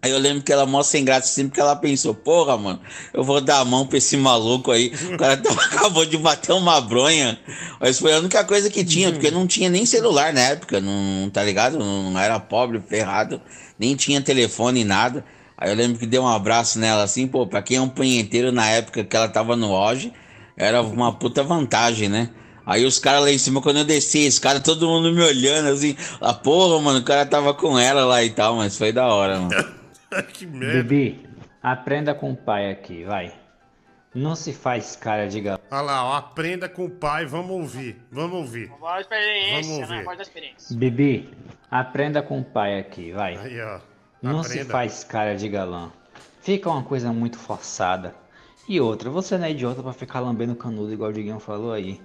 Aí 0.00 0.12
eu 0.12 0.18
lembro 0.18 0.44
que 0.44 0.52
ela 0.52 0.64
mó 0.64 0.80
sem 0.82 1.04
graça 1.04 1.26
assim, 1.26 1.48
porque 1.48 1.60
ela 1.60 1.74
pensou, 1.74 2.14
porra, 2.14 2.56
mano, 2.56 2.80
eu 3.12 3.24
vou 3.24 3.40
dar 3.40 3.58
a 3.58 3.64
mão 3.64 3.84
pra 3.84 3.98
esse 3.98 4.16
maluco 4.16 4.70
aí. 4.70 4.92
O 5.12 5.16
cara 5.16 5.36
tava- 5.42 5.60
acabou 5.60 6.06
de 6.06 6.16
bater 6.16 6.52
uma 6.52 6.80
bronha. 6.80 7.36
Mas 7.80 7.98
foi 7.98 8.12
a 8.14 8.18
única 8.18 8.44
coisa 8.44 8.70
que 8.70 8.84
tinha, 8.84 9.10
porque 9.10 9.30
não 9.30 9.44
tinha 9.46 9.68
nem 9.68 9.84
celular 9.84 10.32
na 10.32 10.40
época, 10.40 10.80
não, 10.80 11.28
tá 11.30 11.42
ligado? 11.42 11.78
Não, 11.80 12.10
não 12.12 12.20
era 12.20 12.38
pobre, 12.38 12.80
ferrado, 12.80 13.40
nem 13.76 13.96
tinha 13.96 14.20
telefone, 14.20 14.84
nada. 14.84 15.24
Aí 15.56 15.68
eu 15.70 15.74
lembro 15.74 15.98
que 15.98 16.06
dei 16.06 16.20
um 16.20 16.28
abraço 16.28 16.78
nela 16.78 17.02
assim, 17.02 17.26
pô, 17.26 17.44
pra 17.44 17.60
quem 17.60 17.78
é 17.78 17.80
um 17.80 17.88
punheteiro 17.88 18.52
na 18.52 18.68
época 18.68 19.02
que 19.02 19.16
ela 19.16 19.28
tava 19.28 19.56
no 19.56 19.74
auge, 19.74 20.12
era 20.56 20.80
uma 20.80 21.12
puta 21.12 21.42
vantagem, 21.42 22.08
né? 22.08 22.30
Aí 22.64 22.84
os 22.84 23.00
caras 23.00 23.22
lá 23.22 23.32
em 23.32 23.38
cima, 23.38 23.60
quando 23.60 23.78
eu 23.78 23.84
desci, 23.84 24.28
os 24.28 24.38
caras, 24.38 24.62
todo 24.62 24.86
mundo 24.86 25.12
me 25.12 25.22
olhando 25.22 25.70
assim, 25.70 25.96
a 26.20 26.32
porra, 26.34 26.80
mano, 26.80 27.00
o 27.00 27.02
cara 27.02 27.26
tava 27.26 27.52
com 27.54 27.76
ela 27.76 28.04
lá 28.04 28.22
e 28.22 28.30
tal, 28.30 28.54
mas 28.56 28.76
foi 28.78 28.92
da 28.92 29.08
hora, 29.08 29.40
mano. 29.40 29.50
que 30.32 30.46
merda. 30.46 30.82
Bebê, 30.82 31.16
aprenda 31.62 32.14
com 32.14 32.32
o 32.32 32.36
pai 32.36 32.70
aqui, 32.70 33.04
vai. 33.04 33.32
Não 34.14 34.34
se 34.34 34.52
faz 34.52 34.96
cara 34.96 35.28
de 35.28 35.40
galã. 35.40 35.58
Olha 35.70 35.80
lá, 35.82 36.04
ó, 36.04 36.16
aprenda 36.16 36.68
com 36.68 36.86
o 36.86 36.90
pai, 36.90 37.26
vamos 37.26 37.50
ouvir, 37.50 38.00
vamos 38.10 38.38
ouvir. 38.38 38.68
Voz 38.80 38.82
da 38.82 39.00
experiência, 39.00 39.74
Vamos 39.74 39.88
né? 39.90 40.02
Voz 40.02 40.16
da 40.16 40.22
experiência. 40.22 40.76
Bebê, 40.76 41.28
aprenda 41.70 42.22
com 42.22 42.40
o 42.40 42.44
pai 42.44 42.78
aqui, 42.78 43.12
vai. 43.12 43.36
Aí, 43.36 43.60
ó. 43.60 43.80
Não 44.22 44.42
se 44.42 44.52
aprenda. 44.54 44.72
faz 44.72 45.04
cara 45.04 45.36
de 45.36 45.48
galã. 45.48 45.92
Fica 46.40 46.70
uma 46.70 46.82
coisa 46.82 47.12
muito 47.12 47.38
forçada. 47.38 48.14
E 48.68 48.80
outra, 48.80 49.10
você 49.10 49.38
não 49.38 49.44
é 49.46 49.50
idiota 49.50 49.82
pra 49.82 49.92
ficar 49.92 50.20
lambendo 50.20 50.54
canudo 50.54 50.92
igual 50.92 51.10
o 51.10 51.12
Diguinho 51.12 51.38
falou 51.38 51.72
aí. 51.72 52.00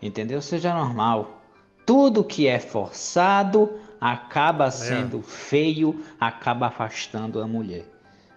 Entendeu? 0.00 0.40
Seja 0.40 0.72
normal. 0.72 1.42
Tudo 1.84 2.24
que 2.24 2.46
é 2.46 2.58
forçado 2.58 3.78
acaba 4.00 4.70
sendo 4.70 5.20
feio, 5.22 6.00
acaba 6.18 6.68
afastando 6.68 7.40
a 7.40 7.46
mulher. 7.46 7.84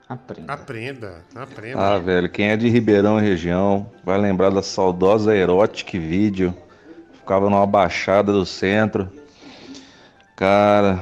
Aprenda. 0.08 0.54
Aprenda, 0.54 1.22
aprenda. 1.34 1.80
Ah, 1.80 1.98
velho, 1.98 2.30
quem 2.30 2.50
é 2.50 2.58
de 2.58 2.68
Ribeirão 2.68 3.20
e 3.20 3.24
região 3.24 3.90
vai 4.04 4.18
lembrar 4.18 4.50
da 4.50 4.62
saudosa 4.62 5.36
Erotic 5.36 5.98
Video. 5.98 6.54
Ficava 7.14 7.50
numa 7.50 7.66
baixada 7.66 8.34
do 8.34 8.46
centro. 8.46 9.10
Cara, 10.36 11.00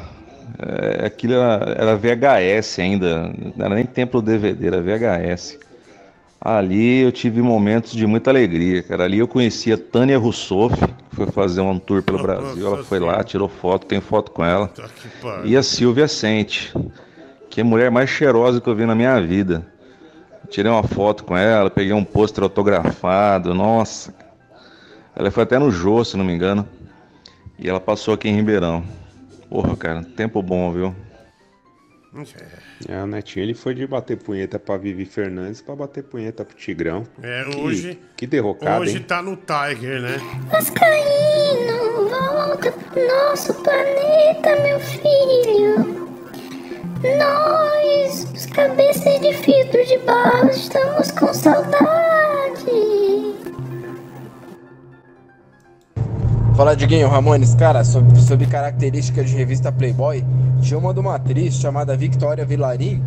é, 0.60 1.06
aquilo 1.06 1.34
era, 1.34 1.72
era 1.72 1.96
VHS 1.98 2.80
ainda. 2.80 3.34
Não 3.56 3.66
era 3.66 3.76
nem 3.76 3.86
tempo 3.86 4.22
do 4.22 4.32
DVD, 4.32 4.68
era 4.68 4.82
VHS. 4.82 5.58
Ali 6.44 7.02
eu 7.02 7.12
tive 7.12 7.40
momentos 7.40 7.92
de 7.92 8.08
muita 8.08 8.32
alegria, 8.32 8.82
cara. 8.82 9.04
Ali 9.04 9.20
eu 9.20 9.28
conheci 9.28 9.72
a 9.72 9.78
Tânia 9.78 10.18
Russoff, 10.18 10.76
que 11.10 11.16
foi 11.16 11.28
fazer 11.28 11.62
um 11.62 11.78
tour 11.78 12.02
pelo 12.02 12.20
Brasil. 12.20 12.66
Ela 12.66 12.84
foi 12.84 13.00
lá, 13.00 13.24
tirou 13.24 13.48
foto, 13.48 13.86
tem 13.86 14.02
foto 14.02 14.32
com 14.32 14.44
ela. 14.44 14.72
E 15.44 15.56
a 15.56 15.62
Silvia 15.62 16.08
Sente, 16.08 16.74
que 17.48 17.62
é 17.62 17.64
a 17.64 17.66
mulher 17.66 17.92
mais 17.92 18.10
cheirosa 18.10 18.60
que 18.60 18.68
eu 18.68 18.76
vi 18.76 18.88
na 18.88 18.96
minha 18.96 19.22
vida. 19.22 19.68
Tirei 20.50 20.72
uma 20.72 20.82
foto 20.82 21.24
com 21.24 21.38
ela, 21.38 21.70
peguei 21.70 21.94
um 21.94 22.04
pôster 22.04 22.44
autografado, 22.44 23.54
nossa. 23.54 24.12
Ela 25.16 25.30
foi 25.30 25.44
até 25.44 25.60
no 25.60 25.70
Jô, 25.70 26.04
se 26.04 26.18
não 26.18 26.26
me 26.26 26.34
engano. 26.34 26.68
E 27.60 27.70
ela 27.70 27.80
passou 27.80 28.16
aqui 28.16 28.28
em 28.28 28.36
Ribeirão. 28.36 28.84
Porra, 29.48 29.76
cara, 29.78 30.04
tempo 30.04 30.42
bom, 30.42 30.72
viu? 30.72 30.96
É, 32.90 33.02
o 33.02 33.08
Netinho 33.08 33.44
ele 33.46 33.54
foi 33.54 33.74
de 33.74 33.88
bater 33.88 34.18
punheta 34.18 34.60
pra 34.60 34.76
Vivi 34.76 35.06
Fernandes 35.06 35.62
pra 35.62 35.76
bater 35.76 36.04
punheta 36.04 36.44
pro 36.44 36.56
Tigrão. 36.58 37.06
É, 37.24 37.46
Que- 37.46 37.58
hoje. 37.58 38.00
Que 38.18 38.28
derrocada, 38.28 38.82
Hoje 38.82 38.98
hein? 38.98 39.04
tá 39.08 39.22
no 39.22 39.38
Tiger, 39.38 40.02
né? 40.02 40.18
Vascaíno, 40.52 42.10
volta 42.10 42.72
pro 42.72 43.08
nosso 43.08 43.54
planeta, 43.64 44.62
meu 44.62 44.80
filho. 44.82 46.02
Nós, 47.18 48.26
os 48.36 48.46
cabeças 48.48 49.20
de 49.22 49.34
filtro 49.34 49.84
de 49.86 49.98
barro, 50.00 50.50
estamos 50.50 51.12
com 51.12 51.34
saudade. 51.34 52.11
Fala 56.62 56.76
Diguinho, 56.76 57.08
Ramones, 57.08 57.56
cara, 57.56 57.84
sobre, 57.84 58.20
sobre 58.22 58.46
características 58.46 59.32
de 59.32 59.36
revista 59.36 59.72
Playboy, 59.72 60.24
tinha 60.62 60.78
uma 60.78 60.94
de 60.94 61.00
uma 61.00 61.16
atriz 61.16 61.56
chamada 61.56 61.98
Victoria 61.98 62.46
Vilarim. 62.46 63.04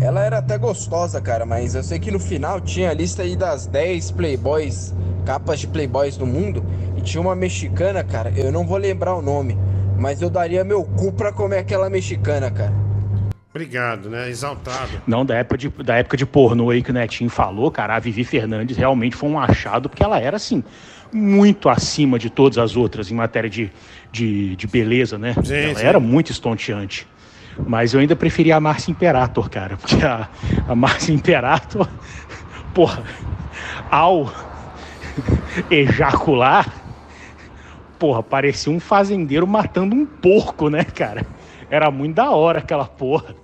Ela 0.00 0.24
era 0.24 0.38
até 0.38 0.56
gostosa, 0.56 1.20
cara, 1.20 1.44
mas 1.44 1.74
eu 1.74 1.82
sei 1.82 1.98
que 1.98 2.12
no 2.12 2.20
final 2.20 2.60
tinha 2.60 2.90
a 2.90 2.94
lista 2.94 3.22
aí 3.22 3.34
das 3.34 3.66
10 3.66 4.12
Playboys, 4.12 4.94
capas 5.26 5.58
de 5.58 5.66
Playboys 5.66 6.16
do 6.16 6.24
mundo, 6.24 6.64
e 6.96 7.00
tinha 7.00 7.20
uma 7.20 7.34
mexicana, 7.34 8.04
cara, 8.04 8.32
eu 8.36 8.52
não 8.52 8.64
vou 8.64 8.78
lembrar 8.78 9.16
o 9.16 9.20
nome, 9.20 9.58
mas 9.98 10.22
eu 10.22 10.30
daria 10.30 10.62
meu 10.62 10.84
cu 10.84 11.12
pra 11.12 11.32
comer 11.32 11.58
aquela 11.58 11.90
mexicana, 11.90 12.48
cara. 12.48 12.72
Obrigado, 13.50 14.08
né? 14.08 14.28
Exaltado. 14.28 15.02
Não, 15.04 15.26
da 15.26 15.34
época, 15.34 15.58
de, 15.58 15.68
da 15.68 15.96
época 15.96 16.16
de 16.16 16.26
pornô 16.26 16.70
aí 16.70 16.80
que 16.80 16.90
o 16.90 16.94
Netinho 16.94 17.30
falou, 17.30 17.72
cara, 17.72 17.96
a 17.96 17.98
Vivi 17.98 18.22
Fernandes 18.22 18.76
realmente 18.76 19.16
foi 19.16 19.28
um 19.28 19.38
achado, 19.38 19.88
porque 19.88 20.02
ela 20.02 20.20
era, 20.20 20.36
assim, 20.36 20.62
muito 21.14 21.68
acima 21.68 22.18
de 22.18 22.28
todas 22.28 22.58
as 22.58 22.76
outras 22.76 23.08
em 23.08 23.14
matéria 23.14 23.48
de, 23.48 23.70
de, 24.10 24.56
de 24.56 24.66
beleza, 24.66 25.16
né? 25.16 25.32
Sim, 25.44 25.54
ela 25.54 25.74
sim. 25.78 25.86
era 25.86 26.00
muito 26.00 26.32
estonteante. 26.32 27.06
Mas 27.68 27.94
eu 27.94 28.00
ainda 28.00 28.16
preferia 28.16 28.56
a 28.56 28.60
Márcia 28.60 28.90
Imperator, 28.90 29.48
cara, 29.48 29.76
porque 29.76 30.04
a, 30.04 30.28
a 30.66 30.74
Márcia 30.74 31.12
Imperator, 31.12 31.88
porra, 32.74 33.04
ao 33.88 34.32
ejacular, 35.70 36.66
porra, 37.96 38.20
parecia 38.20 38.72
um 38.72 38.80
fazendeiro 38.80 39.46
matando 39.46 39.94
um 39.94 40.04
porco, 40.04 40.68
né, 40.68 40.82
cara? 40.82 41.24
Era 41.70 41.92
muito 41.92 42.16
da 42.16 42.30
hora 42.30 42.58
aquela 42.58 42.86
porra. 42.86 43.36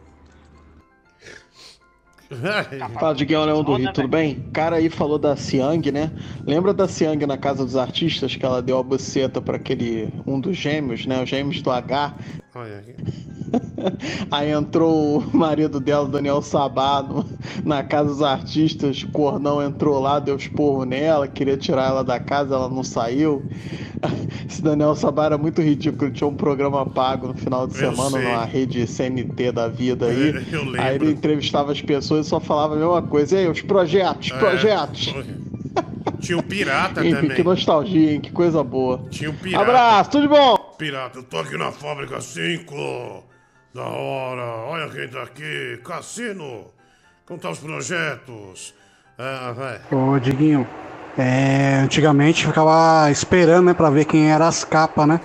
Fala, 2.95 3.15
Diguinho 3.15 3.45
Leão 3.45 3.65
do 3.65 3.75
Rio, 3.75 3.93
tudo 3.93 4.07
bem? 4.09 4.49
Cara 4.53 4.77
aí 4.77 4.89
falou 4.89 5.19
da 5.19 5.35
Siang, 5.35 5.91
né? 5.91 6.13
Lembra 6.47 6.73
da 6.73 6.87
Siang 6.87 7.27
na 7.27 7.37
Casa 7.37 7.65
dos 7.65 7.77
Artistas, 7.77 8.37
que 8.37 8.45
ela 8.45 8.63
deu 8.63 8.79
a 8.79 8.83
buceta 8.83 9.41
pra 9.41 9.57
aquele, 9.57 10.09
um 10.27 10.41
dos 10.41 10.57
gêmeos, 10.57 11.07
né? 11.07 11.23
Os 11.23 11.29
gêmeos 11.29 11.61
do 11.61 11.71
H. 11.71 12.15
Olha 12.55 12.79
aqui. 12.79 12.95
Aí 14.31 14.51
entrou 14.51 15.19
o 15.21 15.37
marido 15.37 15.79
dela, 15.81 16.07
Daniel 16.09 16.43
Sabá, 16.43 17.01
no- 17.03 17.25
na 17.65 17.83
Casa 17.85 18.09
dos 18.09 18.23
Artistas. 18.23 19.03
O 19.05 19.09
Cornão 19.13 19.63
entrou 19.63 20.01
lá, 20.01 20.19
deu 20.19 20.37
esporro 20.37 20.85
nela, 20.85 21.29
queria 21.29 21.57
tirar 21.57 21.87
ela 21.89 22.03
da 22.05 22.19
casa, 22.19 22.55
ela 22.57 22.69
não 22.69 22.83
saiu. 22.83 23.43
Esse 24.49 24.63
Daniel 24.63 24.95
Sabá 24.97 25.27
era 25.27 25.39
muito 25.39 25.63
ridículo, 25.63 26.07
ele 26.07 26.15
tinha 26.15 26.27
um 26.29 26.35
programa 26.35 26.85
pago 26.87 27.29
no 27.29 27.35
final 27.35 27.67
de 27.67 27.75
Eu 27.75 27.91
semana 27.93 28.11
sei. 28.11 28.23
numa 28.25 28.45
rede 28.45 28.87
CNT 28.87 29.53
da 29.53 29.69
vida 29.69 30.07
aí. 30.07 30.31
Eu 30.53 30.65
lembro. 30.65 30.81
Aí 30.83 30.95
ele 30.97 31.11
entrevistava 31.13 31.71
as 31.71 31.81
pessoas 31.81 32.27
e 32.27 32.29
só 32.29 32.41
falava 32.41 32.75
a 32.75 32.79
mesma 32.79 33.03
coisa. 33.03 33.37
E 33.37 33.39
aí, 33.41 33.49
os 33.49 33.61
projetos, 33.63 34.31
É, 34.33 34.39
projetos. 34.39 35.15
Tinha 36.21 36.39
o 36.39 36.43
pirata 36.43 37.01
Enfim, 37.05 37.15
também. 37.15 37.37
que 37.37 37.43
nostalgia, 37.43 38.13
hein? 38.13 38.21
Que 38.21 38.31
coisa 38.31 38.63
boa. 38.63 39.03
Tinha 39.11 39.31
o 39.31 39.35
pirata. 39.35 39.65
Abraço, 39.65 40.11
tudo 40.11 40.23
de 40.23 40.29
bom! 40.29 40.57
Pirata, 40.79 41.19
eu 41.19 41.23
tô 41.23 41.39
aqui 41.39 41.57
na 41.57 41.73
fábrica 41.73 42.21
5. 42.21 43.25
Da 43.75 43.83
hora. 43.83 44.43
Olha 44.43 44.89
quem 44.89 45.09
tá 45.09 45.23
aqui. 45.23 45.81
Cassino. 45.85 46.67
Como 47.27 47.39
tá 47.39 47.51
os 47.51 47.59
projetos? 47.59 48.75
Ah, 49.19 49.53
vai. 49.57 49.81
Ô, 49.93 50.19
Diguinho, 50.19 50.67
é, 51.17 51.81
antigamente 51.83 52.47
ficava 52.47 53.11
esperando, 53.11 53.67
né, 53.67 53.75
pra 53.75 53.91
ver 53.91 54.05
quem 54.05 54.31
era 54.33 54.49
as 54.49 54.65
capas, 54.65 55.07
né? 55.07 55.21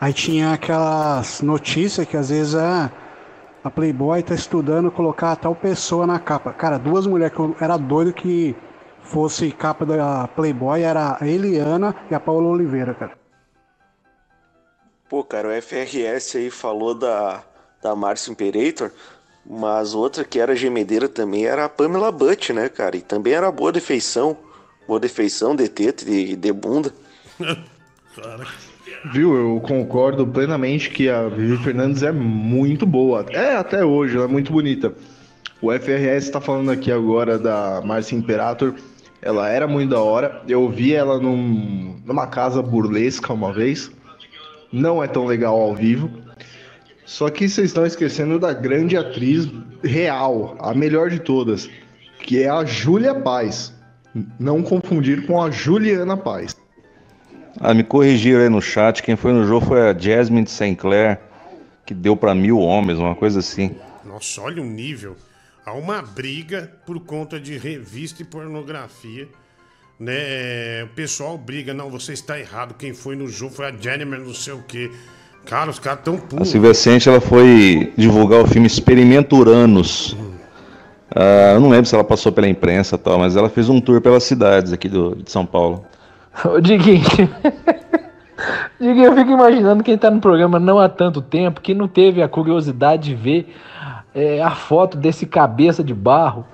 Aí 0.00 0.12
tinha 0.12 0.52
aquelas 0.52 1.40
notícias 1.40 2.06
que 2.06 2.16
às 2.16 2.28
vezes 2.28 2.54
é, 2.54 2.90
a 3.64 3.70
Playboy 3.70 4.22
tá 4.22 4.34
estudando 4.34 4.90
colocar 4.90 5.34
tal 5.36 5.54
pessoa 5.54 6.06
na 6.06 6.18
capa. 6.18 6.52
Cara, 6.52 6.78
duas 6.78 7.06
mulheres 7.06 7.34
que 7.34 7.40
eu 7.40 7.56
era 7.60 7.76
doido 7.76 8.12
que 8.12 8.54
fosse 9.06 9.50
capa 9.52 9.86
da 9.86 10.28
Playboy 10.28 10.82
era 10.82 11.16
a 11.20 11.26
Eliana 11.26 11.94
e 12.10 12.14
a 12.14 12.20
Paula 12.20 12.48
Oliveira, 12.48 12.94
cara. 12.94 13.18
Pô, 15.08 15.22
cara, 15.22 15.48
o 15.48 15.62
FRS 15.62 16.36
aí 16.36 16.50
falou 16.50 16.94
da, 16.94 17.42
da 17.80 17.94
Márcia 17.94 18.32
Imperator, 18.32 18.90
mas 19.44 19.94
outra 19.94 20.24
que 20.24 20.40
era 20.40 20.56
gemedeira 20.56 21.08
também 21.08 21.46
era 21.46 21.64
a 21.64 21.68
Pamela 21.68 22.10
Butt, 22.10 22.52
né, 22.52 22.68
cara? 22.68 22.96
E 22.96 23.00
também 23.00 23.32
era 23.32 23.50
boa 23.52 23.72
de 23.72 23.80
feição. 23.80 24.36
Boa 24.86 25.00
de 25.00 25.08
feição, 25.08 25.54
de 25.54 25.68
teta, 25.68 26.04
de, 26.04 26.36
de 26.36 26.52
bunda. 26.52 26.92
Viu? 29.12 29.34
Eu 29.34 29.60
concordo 29.60 30.26
plenamente 30.26 30.90
que 30.90 31.08
a 31.08 31.28
Vivi 31.28 31.56
Fernandes 31.62 32.02
é 32.02 32.12
muito 32.12 32.86
boa. 32.86 33.26
É, 33.30 33.56
até 33.56 33.84
hoje, 33.84 34.16
ela 34.16 34.24
é 34.24 34.28
muito 34.28 34.52
bonita. 34.52 34.94
O 35.60 35.72
FRS 35.72 36.30
tá 36.30 36.40
falando 36.40 36.70
aqui 36.70 36.90
agora 36.92 37.38
da 37.38 37.80
Márcia 37.84 38.16
Imperator. 38.16 38.74
Ela 39.26 39.48
era 39.48 39.66
muito 39.66 39.90
da 39.90 40.00
hora. 40.00 40.40
Eu 40.46 40.68
vi 40.70 40.94
ela 40.94 41.18
num- 41.18 41.96
numa 42.06 42.28
casa 42.28 42.62
burlesca 42.62 43.32
uma 43.32 43.52
vez. 43.52 43.90
Não 44.72 45.02
é 45.02 45.08
tão 45.08 45.24
legal 45.26 45.60
ao 45.60 45.74
vivo. 45.74 46.08
Só 47.04 47.28
que 47.28 47.48
vocês 47.48 47.66
estão 47.70 47.84
esquecendo 47.84 48.38
da 48.38 48.52
grande 48.52 48.96
atriz 48.96 49.48
real, 49.82 50.56
a 50.60 50.72
melhor 50.72 51.10
de 51.10 51.18
todas, 51.18 51.68
que 52.20 52.40
é 52.40 52.48
a 52.48 52.64
Júlia 52.64 53.16
Paz. 53.16 53.74
Não 54.38 54.62
confundir 54.62 55.26
com 55.26 55.42
a 55.42 55.50
Juliana 55.50 56.16
Paz. 56.16 56.54
Ah, 57.60 57.74
me 57.74 57.82
corrigiram 57.82 58.42
aí 58.42 58.48
no 58.48 58.62
chat. 58.62 59.02
Quem 59.02 59.16
foi 59.16 59.32
no 59.32 59.44
jogo 59.44 59.66
foi 59.66 59.90
a 59.90 59.98
Jasmine 59.98 60.44
de 60.44 60.50
St. 60.52 60.76
Clair, 60.76 61.18
que 61.84 61.92
deu 61.92 62.16
pra 62.16 62.32
mil 62.32 62.60
homens, 62.60 62.96
uma 62.98 63.16
coisa 63.16 63.40
assim. 63.40 63.74
Nossa, 64.04 64.40
olha 64.42 64.62
o 64.62 64.64
nível. 64.64 65.16
Há 65.66 65.72
uma 65.72 66.00
briga 66.00 66.70
por 66.86 67.00
conta 67.00 67.40
de 67.40 67.58
revista 67.58 68.22
e 68.22 68.24
pornografia. 68.24 69.26
Né? 69.98 70.84
O 70.84 70.94
pessoal 70.94 71.36
briga, 71.36 71.74
não, 71.74 71.90
você 71.90 72.12
está 72.12 72.38
errado. 72.38 72.76
Quem 72.78 72.94
foi 72.94 73.16
no 73.16 73.26
jogo 73.26 73.52
foi 73.52 73.66
a 73.66 73.72
Jennifer, 73.72 74.20
não 74.20 74.32
sei 74.32 74.52
o 74.52 74.62
quê. 74.62 74.92
Cara, 75.44 75.68
os 75.68 75.80
caras 75.80 76.04
tão 76.04 76.14
A 76.14 76.18
puros. 76.18 76.48
Silvia 76.50 76.72
Sente, 76.72 77.08
ela 77.08 77.20
foi 77.20 77.92
divulgar 77.96 78.42
o 78.42 78.46
filme 78.46 78.68
Experimento 78.68 79.34
Uranus. 79.34 80.16
Ah, 81.12 81.54
eu 81.54 81.60
não 81.60 81.68
lembro 81.68 81.86
se 81.86 81.96
ela 81.96 82.04
passou 82.04 82.30
pela 82.30 82.46
imprensa 82.48 82.94
e 82.94 82.98
tal, 82.98 83.18
mas 83.18 83.34
ela 83.34 83.48
fez 83.48 83.68
um 83.68 83.80
tour 83.80 84.00
pelas 84.00 84.22
cidades 84.22 84.72
aqui 84.72 84.88
do, 84.88 85.16
de 85.16 85.28
São 85.32 85.44
Paulo. 85.44 85.84
Ô, 86.46 86.60
Diguinho. 86.60 87.02
Diga, 88.78 89.00
eu 89.00 89.16
fico 89.16 89.30
imaginando 89.32 89.82
quem 89.82 89.98
tá 89.98 90.12
no 90.12 90.20
programa 90.20 90.60
não 90.60 90.78
há 90.78 90.88
tanto 90.88 91.20
tempo, 91.20 91.60
que 91.60 91.74
não 91.74 91.88
teve 91.88 92.22
a 92.22 92.28
curiosidade 92.28 93.08
de 93.08 93.14
ver 93.16 93.52
é, 94.16 94.42
a 94.42 94.50
foto 94.50 94.96
desse 94.96 95.26
cabeça 95.26 95.84
de 95.84 95.92
barro 95.92 96.46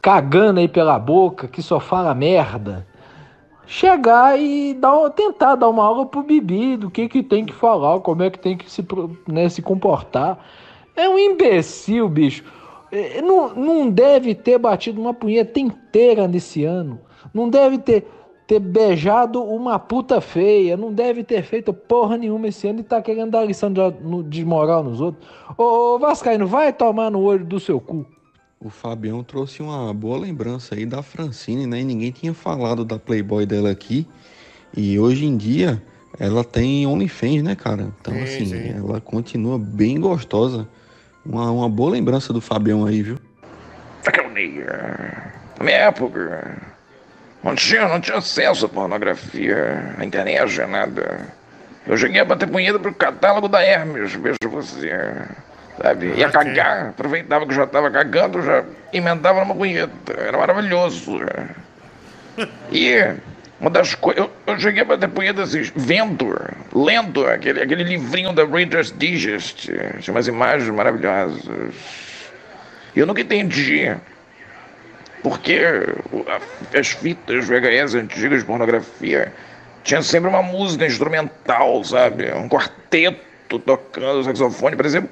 cagando 0.00 0.58
aí 0.58 0.66
pela 0.66 0.98
boca, 0.98 1.46
que 1.46 1.62
só 1.62 1.78
fala 1.78 2.14
merda. 2.14 2.86
Chegar 3.66 4.40
e 4.40 4.72
dar, 4.72 5.10
tentar 5.10 5.54
dar 5.54 5.68
uma 5.68 5.84
aula 5.84 6.06
pro 6.06 6.22
Bibi 6.22 6.78
do 6.78 6.90
que, 6.90 7.06
que 7.08 7.22
tem 7.22 7.44
que 7.44 7.52
falar, 7.52 8.00
como 8.00 8.22
é 8.22 8.30
que 8.30 8.38
tem 8.38 8.56
que 8.56 8.68
se, 8.70 8.84
né, 9.28 9.50
se 9.50 9.60
comportar. 9.60 10.38
É 10.96 11.06
um 11.08 11.18
imbecil, 11.18 12.08
bicho. 12.08 12.42
É, 12.90 13.20
Não, 13.20 13.54
não 13.54 13.90
deve 13.90 14.34
ter 14.34 14.58
batido 14.58 14.98
uma 14.98 15.12
punheta 15.12 15.60
inteira 15.60 16.26
nesse 16.26 16.64
ano. 16.64 16.98
Não 17.34 17.50
deve 17.50 17.76
ter, 17.78 18.08
ter 18.50 18.58
beijado 18.58 19.40
uma 19.44 19.78
puta 19.78 20.20
feia. 20.20 20.76
Não 20.76 20.92
deve 20.92 21.22
ter 21.22 21.44
feito 21.44 21.72
porra 21.72 22.16
nenhuma 22.16 22.48
esse 22.48 22.66
ano 22.66 22.80
e 22.80 22.82
tá 22.82 23.00
querendo 23.00 23.30
dar 23.30 23.44
lição 23.44 23.72
de, 23.72 23.80
de 24.28 24.44
moral 24.44 24.82
nos 24.82 25.00
outros. 25.00 25.24
Ô, 25.56 25.96
Vascaíno, 26.00 26.48
vai 26.48 26.72
tomar 26.72 27.12
no 27.12 27.20
olho 27.20 27.44
do 27.44 27.60
seu 27.60 27.80
cu. 27.80 28.04
O 28.58 28.68
Fabião 28.68 29.22
trouxe 29.22 29.62
uma 29.62 29.94
boa 29.94 30.18
lembrança 30.18 30.74
aí 30.74 30.84
da 30.84 31.00
Francine, 31.00 31.64
né? 31.64 31.80
E 31.80 31.84
ninguém 31.84 32.10
tinha 32.10 32.34
falado 32.34 32.84
da 32.84 32.98
Playboy 32.98 33.46
dela 33.46 33.70
aqui. 33.70 34.04
E 34.76 34.98
hoje 34.98 35.26
em 35.26 35.36
dia 35.36 35.80
ela 36.18 36.42
tem 36.42 36.84
OnlyFans, 36.88 37.44
né, 37.44 37.54
cara? 37.54 37.92
Então, 38.00 38.12
Sim, 38.14 38.22
assim, 38.22 38.46
sim. 38.46 38.74
ela 38.76 39.00
continua 39.00 39.60
bem 39.60 40.00
gostosa. 40.00 40.66
Uma, 41.24 41.52
uma 41.52 41.68
boa 41.68 41.92
lembrança 41.92 42.32
do 42.32 42.40
Fabião 42.40 42.84
aí, 42.84 43.00
viu? 43.00 43.16
Sacaneia. 44.02 45.32
Na 45.56 45.64
minha 45.64 45.76
época, 45.76 46.79
não 47.42 47.54
tinha, 47.54 47.88
não 47.88 48.00
tinha 48.00 48.18
acesso 48.18 48.66
à 48.66 48.68
pornografia, 48.68 49.94
à 49.98 50.04
internet, 50.04 50.58
nada. 50.66 51.28
Eu 51.86 51.96
cheguei 51.96 52.20
a 52.20 52.24
bater 52.24 52.48
punheta 52.48 52.78
pro 52.78 52.94
catálogo 52.94 53.48
da 53.48 53.62
Hermes, 53.62 54.12
veja 54.14 54.36
você. 54.44 54.90
Sabe? 55.82 56.12
Ia 56.14 56.28
cagar, 56.28 56.88
aproveitava 56.90 57.46
que 57.46 57.52
eu 57.52 57.56
já 57.56 57.66
tava 57.66 57.90
cagando, 57.90 58.42
já 58.42 58.64
emendava 58.92 59.40
numa 59.40 59.54
punheta. 59.54 60.12
Era 60.18 60.36
maravilhoso. 60.36 61.20
E 62.70 63.14
uma 63.58 63.70
das 63.70 63.94
coisas. 63.94 64.24
Eu, 64.24 64.30
eu 64.46 64.60
cheguei 64.60 64.82
a 64.82 64.84
bater 64.84 65.08
punheta 65.08 65.42
assim, 65.42 65.62
vendo, 65.74 66.34
lendo 66.74 67.26
aquele, 67.26 67.62
aquele 67.62 67.84
livrinho 67.84 68.32
da 68.32 68.44
Reader's 68.44 68.92
Digest. 68.96 69.70
Tinha 70.00 70.14
umas 70.14 70.26
imagens 70.26 70.68
maravilhosas. 70.68 71.74
E 72.94 73.00
eu 73.00 73.06
nunca 73.06 73.22
entendi 73.22 73.96
porque 75.22 75.60
as 76.78 76.88
fitas 76.88 77.46
VHS 77.46 77.94
antigas 77.94 78.40
de 78.40 78.46
pornografia 78.46 79.32
tinha 79.84 80.02
sempre 80.02 80.28
uma 80.28 80.42
música 80.42 80.86
instrumental, 80.86 81.82
sabe? 81.84 82.32
Um 82.32 82.48
quarteto 82.48 83.30
tocando 83.58 84.22
saxofone, 84.22 84.76
por 84.76 84.86
exemplo, 84.86 85.10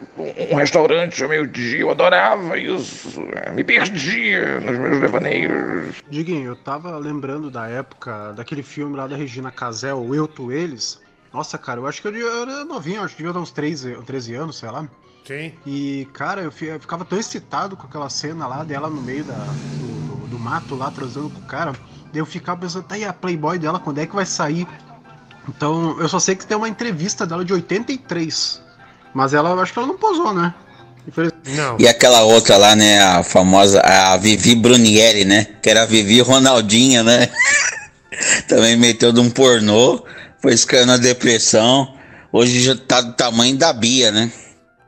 um 0.50 0.54
restaurante 0.54 1.22
ao 1.22 1.28
meio-dia. 1.28 1.80
Eu 1.80 1.90
adorava 1.90 2.56
isso. 2.56 3.20
Me 3.54 3.64
perdia 3.64 4.60
nos 4.60 4.78
meus 4.78 5.00
devaneios. 5.00 5.96
Diguinho, 6.08 6.50
eu 6.50 6.56
tava 6.56 6.96
lembrando 6.98 7.50
da 7.50 7.66
época 7.68 8.32
daquele 8.32 8.62
filme 8.62 8.96
lá 8.96 9.06
da 9.06 9.16
Regina 9.16 9.50
Casé, 9.50 9.92
o 9.92 10.14
Eu, 10.14 10.28
Tu, 10.28 10.52
Eles. 10.52 11.00
Nossa, 11.32 11.58
cara, 11.58 11.80
eu 11.80 11.86
acho 11.86 12.00
que 12.00 12.08
eu, 12.08 12.14
eu 12.14 12.42
era 12.42 12.64
novinho, 12.64 13.02
acho 13.02 13.14
que 13.14 13.22
devia 13.22 13.32
ter 13.32 13.38
uns 13.40 13.50
13, 13.50 13.96
13 14.06 14.34
anos, 14.34 14.58
sei 14.58 14.70
lá. 14.70 14.88
Sim. 15.28 15.52
E, 15.66 16.08
cara, 16.14 16.40
eu, 16.40 16.50
fi- 16.50 16.68
eu 16.68 16.80
ficava 16.80 17.04
tão 17.04 17.18
excitado 17.18 17.76
com 17.76 17.86
aquela 17.86 18.08
cena 18.08 18.46
lá 18.46 18.64
dela 18.64 18.88
no 18.88 19.02
meio 19.02 19.24
da, 19.24 19.34
do, 19.34 20.16
do- 20.16 20.26
do 20.28 20.38
mato 20.38 20.74
lá, 20.74 20.90
transando 20.90 21.28
com 21.28 21.38
o 21.40 21.44
cara. 21.44 21.72
Daí 22.10 22.22
eu 22.22 22.24
ficava 22.24 22.58
pensando, 22.58 22.84
tá 22.84 22.94
aí 22.94 23.04
a 23.04 23.12
Playboy 23.12 23.58
dela, 23.58 23.78
quando 23.78 23.98
é 23.98 24.06
que 24.06 24.14
vai 24.14 24.24
sair? 24.24 24.66
Então, 25.46 26.00
eu 26.00 26.08
só 26.08 26.18
sei 26.18 26.34
que 26.34 26.46
tem 26.46 26.56
uma 26.56 26.68
entrevista 26.68 27.26
dela 27.26 27.44
de 27.44 27.52
83. 27.52 28.62
Mas 29.12 29.34
ela, 29.34 29.50
eu 29.50 29.60
acho 29.60 29.70
que 29.70 29.78
ela 29.78 29.88
não 29.88 29.98
posou, 29.98 30.32
né? 30.32 30.54
Não. 31.54 31.76
E 31.78 31.86
aquela 31.86 32.22
outra 32.22 32.56
lá, 32.56 32.74
né? 32.74 32.98
A 33.02 33.22
famosa, 33.22 33.80
a 33.82 34.16
Vivi 34.16 34.54
Brunieri, 34.54 35.26
né? 35.26 35.44
Que 35.62 35.68
era 35.68 35.82
a 35.82 35.86
Vivi 35.86 36.22
Ronaldinha, 36.22 37.02
né? 37.02 37.28
Também 38.48 38.76
meteu 38.76 39.12
de 39.12 39.20
um 39.20 39.30
pornô, 39.30 40.02
foi 40.40 40.56
caiu 40.58 40.86
na 40.86 40.96
depressão. 40.96 41.94
Hoje 42.32 42.62
já 42.62 42.76
tá 42.76 43.02
do 43.02 43.12
tamanho 43.12 43.56
da 43.56 43.72
Bia, 43.72 44.10
né? 44.10 44.30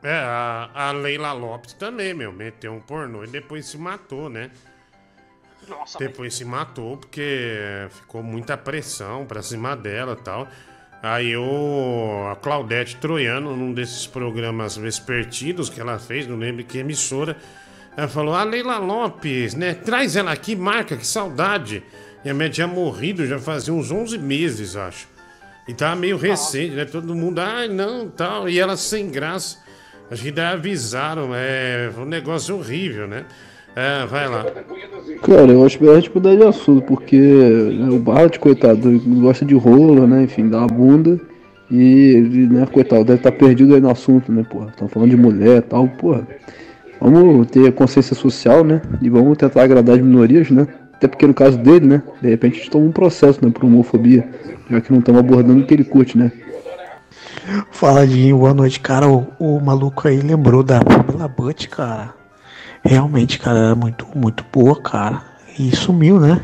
É, 0.03 0.13
a, 0.13 0.69
a 0.73 0.91
Leila 0.91 1.31
Lopes 1.31 1.73
também, 1.73 2.13
meu, 2.13 2.31
meteu 2.31 2.73
um 2.73 2.79
pornô 2.79 3.23
e 3.23 3.27
depois 3.27 3.65
se 3.65 3.77
matou, 3.77 4.29
né? 4.29 4.49
depois 5.99 6.33
se 6.33 6.43
matou 6.43 6.97
porque 6.97 7.87
ficou 7.91 8.23
muita 8.23 8.57
pressão 8.57 9.25
pra 9.25 9.41
cima 9.41 9.75
dela 9.75 10.17
e 10.19 10.23
tal. 10.23 10.47
Aí 11.01 11.35
o, 11.35 12.27
a 12.31 12.35
Claudete 12.35 12.97
Troiano, 12.97 13.55
num 13.55 13.73
desses 13.73 14.05
programas 14.05 14.77
vespertinos 14.77 15.69
que 15.69 15.81
ela 15.81 15.97
fez, 15.97 16.27
não 16.27 16.37
lembro 16.37 16.63
que 16.63 16.77
emissora, 16.77 17.37
ela 17.97 18.07
falou: 18.07 18.35
A 18.35 18.43
Leila 18.43 18.77
Lopes, 18.77 19.55
né? 19.55 19.73
Traz 19.73 20.15
ela 20.15 20.31
aqui, 20.31 20.55
marca, 20.55 20.95
que 20.95 21.05
saudade. 21.05 21.83
E 22.23 22.29
a 22.29 22.33
média 22.33 22.53
tinha 22.53 22.67
morrido 22.67 23.25
já 23.25 23.39
fazia 23.39 23.73
uns 23.73 23.91
11 23.91 24.17
meses, 24.19 24.75
acho. 24.75 25.07
E 25.67 25.73
tava 25.73 25.95
meio 25.95 26.17
recente, 26.17 26.75
né? 26.75 26.85
Todo 26.85 27.15
mundo, 27.15 27.39
ai 27.39 27.67
não, 27.67 28.07
tal. 28.09 28.47
E 28.47 28.59
ela 28.59 28.77
sem 28.77 29.09
graça. 29.09 29.57
Acho 30.11 30.23
que 30.23 30.31
daí 30.31 30.53
avisaram, 30.53 31.29
é 31.33 31.89
um 31.97 32.05
negócio 32.05 32.57
horrível, 32.57 33.07
né? 33.07 33.23
É, 33.73 34.05
vai 34.05 34.27
lá. 34.27 34.45
Cara, 35.23 35.49
eu 35.49 35.65
acho 35.65 35.79
melhor 35.79 35.95
a 35.95 35.99
gente 36.01 36.13
mudar 36.13 36.35
de 36.35 36.43
assunto, 36.43 36.81
porque 36.85 37.17
né, 37.17 37.89
o 37.89 37.97
Bart, 37.97 38.37
coitado, 38.37 38.99
gosta 39.21 39.45
de 39.45 39.55
rola, 39.55 40.05
né? 40.05 40.23
Enfim, 40.23 40.49
dá 40.49 40.67
bunda. 40.67 41.17
E 41.69 42.15
ele, 42.15 42.47
né, 42.47 42.67
coitado, 42.69 43.05
deve 43.05 43.19
estar 43.19 43.31
perdido 43.31 43.73
aí 43.73 43.79
no 43.79 43.89
assunto, 43.89 44.29
né, 44.29 44.43
porra? 44.43 44.67
Estão 44.67 44.89
falando 44.89 45.11
de 45.11 45.15
mulher 45.15 45.59
e 45.59 45.61
tal, 45.61 45.87
porra. 45.87 46.27
Vamos 46.99 47.47
ter 47.47 47.71
consciência 47.71 48.13
social, 48.13 48.65
né? 48.65 48.81
E 49.01 49.09
vamos 49.09 49.37
tentar 49.37 49.63
agradar 49.63 49.95
as 49.95 50.01
minorias, 50.01 50.51
né? 50.51 50.67
Até 50.93 51.07
porque 51.07 51.25
no 51.25 51.33
caso 51.33 51.57
dele, 51.57 51.87
né? 51.87 52.03
De 52.21 52.29
repente 52.29 52.55
a 52.55 52.57
gente 52.57 52.69
toma 52.69 52.85
um 52.85 52.91
processo, 52.91 53.39
né? 53.43 53.49
Por 53.49 53.63
homofobia. 53.63 54.27
Já 54.69 54.81
que 54.81 54.91
não 54.91 54.99
estamos 54.99 55.21
abordando 55.21 55.61
o 55.61 55.65
que 55.65 55.73
ele 55.73 55.85
curte, 55.85 56.17
né? 56.17 56.31
Fala, 57.71 58.05
Dinho, 58.05 58.37
boa 58.37 58.53
noite, 58.53 58.79
cara. 58.79 59.07
O, 59.07 59.27
o 59.39 59.59
maluco 59.59 60.07
aí 60.07 60.21
lembrou 60.21 60.61
da 60.61 60.79
Pamela 60.83 61.27
Butt, 61.27 61.67
cara. 61.69 62.13
Realmente, 62.83 63.39
cara, 63.39 63.59
era 63.59 63.75
muito, 63.75 64.07
muito 64.15 64.45
boa, 64.51 64.79
cara. 64.79 65.23
E 65.57 65.75
sumiu, 65.75 66.19
né? 66.19 66.41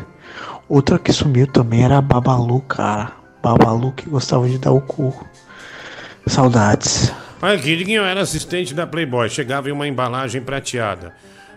Outra 0.67 0.97
que 0.97 1.13
sumiu 1.13 1.47
também 1.47 1.83
era 1.83 1.97
a 1.97 2.01
Babalu, 2.01 2.61
cara. 2.61 3.11
Babalu 3.43 3.91
que 3.91 4.09
gostava 4.09 4.49
de 4.49 4.57
dar 4.57 4.71
o 4.71 4.81
cu. 4.81 5.13
Saudades. 6.25 7.13
Aqui, 7.41 7.93
eu 7.93 8.03
era 8.03 8.21
assistente 8.21 8.73
da 8.73 8.87
Playboy, 8.87 9.29
chegava 9.29 9.69
em 9.69 9.71
uma 9.71 9.87
embalagem 9.87 10.41
prateada. 10.41 11.13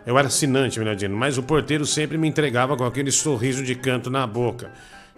Eu 0.06 0.18
era 0.18 0.28
assinante, 0.28 0.78
melhor 0.78 0.94
dizendo, 0.94 1.16
mas 1.16 1.38
o 1.38 1.42
porteiro 1.42 1.86
sempre 1.86 2.18
me 2.18 2.28
entregava 2.28 2.76
com 2.76 2.84
aquele 2.84 3.10
sorriso 3.10 3.64
de 3.64 3.74
canto 3.74 4.10
na 4.10 4.26
boca. 4.26 4.70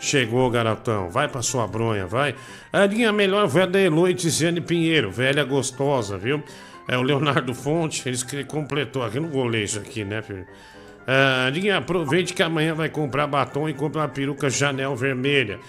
Chegou, 0.02 0.50
garotão, 0.50 1.08
vai 1.08 1.28
pra 1.28 1.42
sua 1.42 1.64
bronha, 1.64 2.06
vai. 2.06 2.34
A 2.72 2.84
linha 2.86 3.12
melhor 3.12 3.48
foi 3.48 3.62
a 3.62 3.66
da 3.66 3.80
Eloy 3.80 4.12
Tiziane 4.14 4.60
Pinheiro, 4.60 5.12
velha 5.12 5.44
gostosa, 5.44 6.18
viu? 6.18 6.42
É 6.88 6.98
o 6.98 7.02
Leonardo 7.02 7.54
Fonte, 7.54 8.02
ele 8.08 8.16
escre- 8.16 8.42
completou 8.42 9.04
aqui, 9.04 9.20
ler 9.20 9.62
isso 9.62 9.78
aqui, 9.78 10.04
né, 10.04 10.20
filho? 10.20 10.44
Ah, 11.06 11.48
Dinha, 11.50 11.76
aproveite 11.78 12.34
que 12.34 12.42
amanhã 12.42 12.74
vai 12.74 12.88
comprar 12.88 13.28
batom 13.28 13.68
e 13.68 13.74
compra 13.74 14.00
uma 14.02 14.08
peruca 14.08 14.50
Chanel 14.50 14.96
vermelha. 14.96 15.60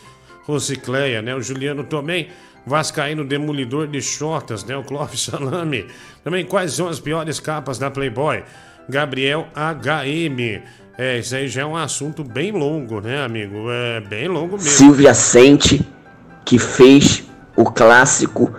Rosicleia, 0.46 1.22
né? 1.22 1.36
O 1.36 1.42
Juliano 1.42 1.84
também. 1.84 2.30
Vascaíno 2.66 3.24
Demolidor 3.24 3.88
de 3.88 4.02
Chotas, 4.02 4.64
né? 4.64 4.76
O 4.76 4.84
Clóvis 4.84 5.22
Salame. 5.22 5.86
Também, 6.24 6.44
quais 6.44 6.74
são 6.74 6.88
as 6.88 7.00
piores 7.00 7.40
capas 7.40 7.78
da 7.78 7.92
Playboy? 7.92 8.44
Gabriel 8.90 9.48
HM. 9.56 10.62
É, 10.96 11.18
isso 11.18 11.36
aí 11.36 11.48
já 11.48 11.64
é 11.64 11.66
um 11.66 11.76
assunto 11.76 12.24
bem 12.24 12.52
longo, 12.52 13.02
né, 13.02 13.24
amigo? 13.24 13.66
É 13.70 14.00
bem 14.00 14.28
longo 14.28 14.58
mesmo. 14.58 14.70
Silvia 14.70 15.14
Sente, 15.16 15.82
que 16.46 16.60
fez 16.60 17.24
o 17.56 17.66
clássico 17.66 18.54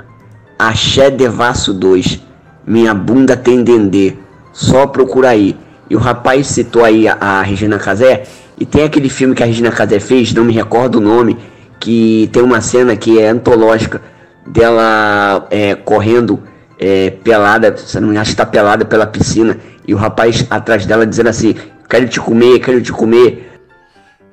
Axé 0.59 1.11
Devasso 1.11 1.73
2. 1.73 2.21
Minha 2.67 2.93
bunda 2.93 3.37
tem 3.37 3.63
dendê. 3.63 4.15
Só 4.53 4.85
procura 4.87 5.29
aí. 5.29 5.57
E 5.89 5.95
o 5.95 5.99
rapaz 5.99 6.49
citou 6.49 6.85
aí 6.85 7.07
a, 7.07 7.41
Regina 7.43 7.79
Casé. 7.79 8.25
E 8.59 8.67
tem 8.67 8.83
aquele 8.83 9.09
filme 9.09 9.35
que 9.35 9.43
a 9.43 9.47
Regina 9.47 9.71
Casé 9.71 10.01
fez, 10.01 10.33
não 10.33 10.45
me 10.45 10.53
recordo 10.53 10.97
o 10.97 11.01
nome, 11.01 11.39
que 11.79 12.29
tem 12.33 12.43
uma 12.43 12.61
cena 12.61 12.97
que 12.97 13.21
é 13.21 13.29
antológica 13.29 14.01
dela 14.47 15.47
é, 15.51 15.77
correndo 15.77 16.43
é, 16.81 17.11
pelada, 17.11 17.77
se 17.77 17.95
não 18.01 18.09
me 18.09 18.15
engano, 18.15 18.27
que 18.27 18.35
tá 18.35 18.47
pelada 18.47 18.85
pela 18.85 19.07
piscina. 19.07 19.57
E 19.87 19.95
o 19.95 19.97
rapaz 19.97 20.47
atrás 20.51 20.87
dela 20.87 21.07
dizendo 21.07 21.29
assim: 21.29 21.55
Quero 21.89 22.09
te 22.09 22.21
comer, 22.21 22.59
quero 22.61 22.83
te 22.83 22.93
comer. 22.93 23.61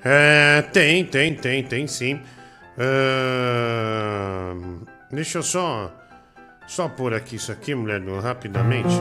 É, 0.04 0.64
tem, 0.74 1.06
tem, 1.06 1.36
tem, 1.36 1.64
tem 1.64 1.88
sim. 1.88 2.20
Ah, 2.78 4.54
deixa 5.12 5.40
eu 5.40 5.44
só. 5.44 5.92
Só 6.68 6.88
pôr 6.88 7.14
aqui 7.14 7.36
isso 7.36 7.52
aqui, 7.52 7.76
mulher, 7.76 8.02
rapidamente. 8.24 8.96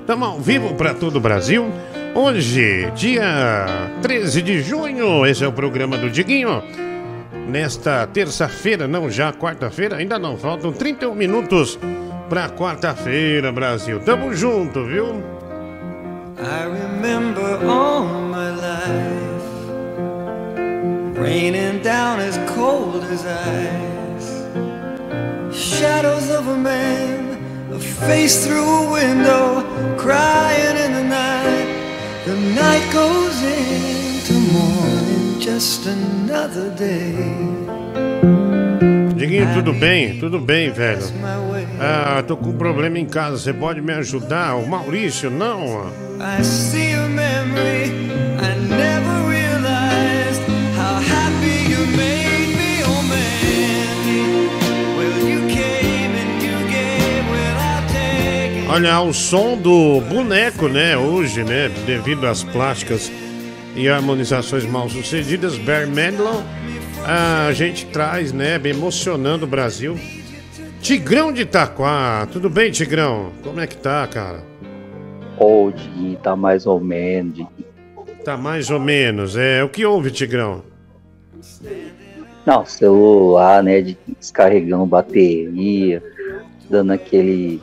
Estamos 0.00 0.28
ao 0.28 0.40
vivo 0.40 0.74
para 0.74 0.92
todo 0.92 1.16
o 1.16 1.20
Brasil. 1.20 1.70
Hoje, 2.14 2.90
dia 2.94 3.66
13 4.02 4.42
de 4.42 4.62
junho, 4.62 5.26
esse 5.26 5.44
é 5.44 5.48
o 5.48 5.52
programa 5.52 5.96
do 5.96 6.10
Diguinho. 6.10 6.62
nesta 7.48 8.06
terça-feira, 8.08 8.88
não 8.88 9.08
já 9.08 9.32
quarta-feira, 9.32 9.96
ainda 9.96 10.18
não, 10.18 10.36
faltam 10.36 10.72
31 10.72 11.14
minutos 11.14 11.78
pra 12.28 12.48
quarta-feira, 12.48 13.52
Brasil. 13.52 14.00
Tamo 14.00 14.34
junto, 14.34 14.84
viu? 14.84 15.35
I 16.38 16.64
remember 16.64 17.66
all 17.66 18.04
my 18.04 18.50
life 18.50 19.42
raining 21.16 21.82
down 21.82 22.20
as 22.20 22.36
cold 22.52 23.02
as 23.04 23.24
ice. 23.24 24.44
Shadows 25.56 26.28
of 26.28 26.48
a 26.48 26.58
man, 26.58 27.72
a 27.72 27.78
face 27.78 28.46
through 28.46 28.68
a 28.68 28.92
window, 28.92 29.96
crying 29.96 30.76
in 30.76 30.92
the 30.92 31.04
night. 31.04 32.24
The 32.26 32.36
night 32.36 32.92
goes 32.92 33.42
into 33.42 34.34
morning, 34.52 35.40
just 35.40 35.86
another 35.86 36.68
day. 36.76 38.25
Diguinho, 39.16 39.54
tudo 39.54 39.72
bem? 39.72 40.18
Tudo 40.18 40.38
bem, 40.38 40.70
velho. 40.70 41.00
Ah, 41.80 42.22
tô 42.26 42.36
com 42.36 42.50
um 42.50 42.56
problema 42.56 42.98
em 42.98 43.06
casa, 43.06 43.38
você 43.38 43.52
pode 43.52 43.80
me 43.80 43.92
ajudar? 43.94 44.56
O 44.56 44.68
Maurício, 44.68 45.30
não? 45.30 45.64
Oh. 45.64 46.06
Olha, 58.68 59.00
o 59.00 59.14
som 59.14 59.56
do 59.56 60.02
boneco, 60.02 60.68
né, 60.68 60.98
hoje, 60.98 61.42
né, 61.42 61.70
devido 61.86 62.26
às 62.26 62.44
plásticas 62.44 63.10
e 63.74 63.88
harmonizações 63.88 64.66
mal 64.66 64.90
sucedidas, 64.90 65.56
Barry 65.56 65.86
Manilow, 65.86 66.42
a 67.06 67.52
gente 67.52 67.86
traz, 67.86 68.32
né, 68.32 68.60
emocionando 68.64 69.44
o 69.44 69.48
Brasil. 69.48 69.96
Tigrão 70.80 71.32
de 71.32 71.42
Itaquá, 71.42 72.26
tudo 72.32 72.50
bem, 72.50 72.70
Tigrão? 72.70 73.32
Como 73.42 73.60
é 73.60 73.66
que 73.66 73.76
tá, 73.76 74.06
cara? 74.06 74.42
Diguinho, 75.70 76.16
tá 76.18 76.34
mais 76.34 76.66
ou 76.66 76.80
menos. 76.80 77.46
Tá 78.24 78.36
mais 78.36 78.70
ou 78.70 78.80
menos, 78.80 79.36
é, 79.36 79.62
o 79.62 79.68
que 79.68 79.86
houve, 79.86 80.10
Tigrão? 80.10 80.64
Não, 82.44 82.64
celular, 82.66 83.62
né, 83.62 83.80
de 83.80 83.96
descarregando 84.18 84.86
bateria, 84.86 86.02
dando 86.68 86.92
aquele. 86.92 87.60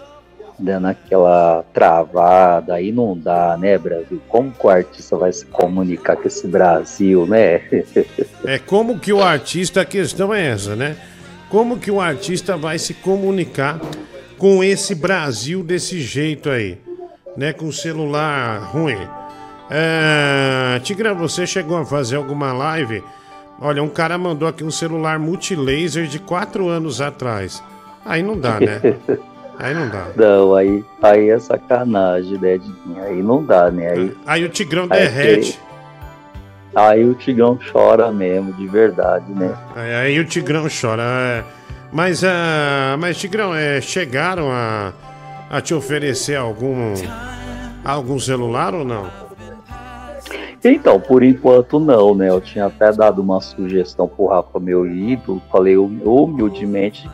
Dando 0.63 0.87
aquela 0.87 1.63
travada, 1.73 2.75
aí 2.75 2.91
não 2.91 3.17
dá, 3.17 3.57
né, 3.57 3.77
Brasil? 3.77 4.21
Como 4.29 4.51
que 4.51 4.65
o 4.65 4.69
artista 4.69 5.17
vai 5.17 5.33
se 5.33 5.45
comunicar 5.45 6.15
com 6.15 6.27
esse 6.27 6.47
Brasil, 6.47 7.27
né? 7.27 7.61
É 8.45 8.59
como 8.59 8.99
que 8.99 9.13
o 9.13 9.23
artista, 9.23 9.81
a 9.81 9.85
questão 9.85 10.33
é 10.33 10.47
essa, 10.47 10.75
né? 10.75 10.97
Como 11.49 11.79
que 11.79 11.89
o 11.89 12.01
artista 12.01 12.57
vai 12.57 12.77
se 12.77 12.93
comunicar 12.93 13.79
com 14.37 14.63
esse 14.63 14.93
Brasil 14.95 15.63
desse 15.63 16.01
jeito 16.01 16.49
aí, 16.49 16.77
né? 17.37 17.53
Com 17.53 17.71
celular 17.71 18.59
ruim. 18.71 19.07
É... 19.69 20.79
Tigrão, 20.83 21.15
você 21.15 21.47
chegou 21.47 21.77
a 21.77 21.85
fazer 21.85 22.17
alguma 22.17 22.51
live? 22.51 23.03
Olha, 23.61 23.81
um 23.81 23.89
cara 23.89 24.17
mandou 24.17 24.47
aqui 24.47 24.63
um 24.63 24.71
celular 24.71 25.17
multilaser 25.19 26.07
de 26.07 26.19
4 26.19 26.67
anos 26.67 26.99
atrás. 26.99 27.63
Aí 28.03 28.21
não 28.21 28.37
dá, 28.37 28.59
né? 28.59 28.81
Aí 29.59 29.73
não 29.73 29.87
dá. 29.89 30.07
Não, 30.15 30.55
aí, 30.55 30.83
aí 31.01 31.29
é 31.29 31.39
sacanagem, 31.39 32.37
né, 32.39 32.57
Diguinho? 32.57 33.03
Aí 33.03 33.21
não 33.21 33.43
dá, 33.43 33.69
né? 33.71 33.89
Aí, 33.91 34.17
Aí 34.25 34.43
o 34.45 34.49
Tigrão 34.49 34.83
aí, 34.89 34.99
derrete. 35.01 35.59
aí 36.75 37.03
o 37.05 37.13
Tigrão 37.13 37.57
chora 37.71 38.11
mesmo, 38.11 38.51
de 38.53 38.67
verdade, 38.67 39.31
né? 39.31 39.55
Aí, 39.75 39.93
aí 39.93 40.19
o 40.19 40.25
Tigrão 40.25 40.65
chora. 40.69 41.03
é. 41.03 41.43
Mas, 41.91 42.23
ah, 42.23 42.95
mas 42.99 43.17
Tigrão, 43.17 43.53
é, 43.53 43.79
chegaram 43.79 44.49
a, 44.51 44.91
a 45.49 45.61
te 45.61 45.75
oferecer 45.75 46.35
algum, 46.35 46.93
algum 47.85 48.19
celular 48.19 48.73
ou 48.73 48.83
não? 48.83 49.07
Então, 50.65 50.99
por 50.99 51.21
enquanto 51.23 51.79
não, 51.79 52.15
né? 52.15 52.29
Eu 52.29 52.39
tinha 52.41 52.65
até 52.65 52.91
dado 52.91 53.21
uma 53.21 53.39
sugestão 53.41 54.07
pro 54.07 54.27
Rafa, 54.27 54.59
meu 54.59 54.87
ídolo, 54.87 55.41
falei 55.51 55.77
hum- 55.77 55.99
humildemente 56.03 57.07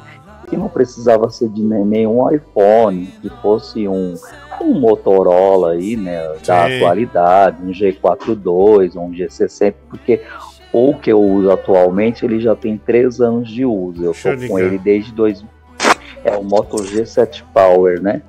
que 0.49 0.57
não 0.57 0.67
precisava 0.69 1.29
ser 1.29 1.49
de 1.49 1.61
ne- 1.61 1.83
nenhum 1.85 2.29
iPhone, 2.31 3.07
que 3.21 3.29
fosse 3.41 3.87
um, 3.87 4.15
um 4.61 4.73
Motorola 4.79 5.71
aí, 5.73 5.95
né? 5.95 6.19
Da 6.45 6.67
Sim. 6.67 6.75
atualidade, 6.77 7.57
um 7.63 7.71
G42, 7.71 8.95
um 8.95 9.11
G60, 9.11 9.73
porque 9.89 10.21
o 10.73 10.93
que 10.95 11.11
eu 11.11 11.21
uso 11.21 11.51
atualmente, 11.51 12.25
ele 12.25 12.39
já 12.39 12.55
tem 12.55 12.77
três 12.77 13.19
anos 13.21 13.49
de 13.49 13.65
uso. 13.65 14.03
Eu 14.03 14.11
Deixa 14.11 14.29
eu 14.31 14.39
tô 14.41 14.47
com 14.47 14.59
ele 14.59 14.77
desde 14.77 15.11
dois... 15.13 15.43
É 16.23 16.35
o 16.35 16.43
Moto 16.43 16.75
G7 16.77 17.43
Power, 17.53 18.01
né? 18.01 18.21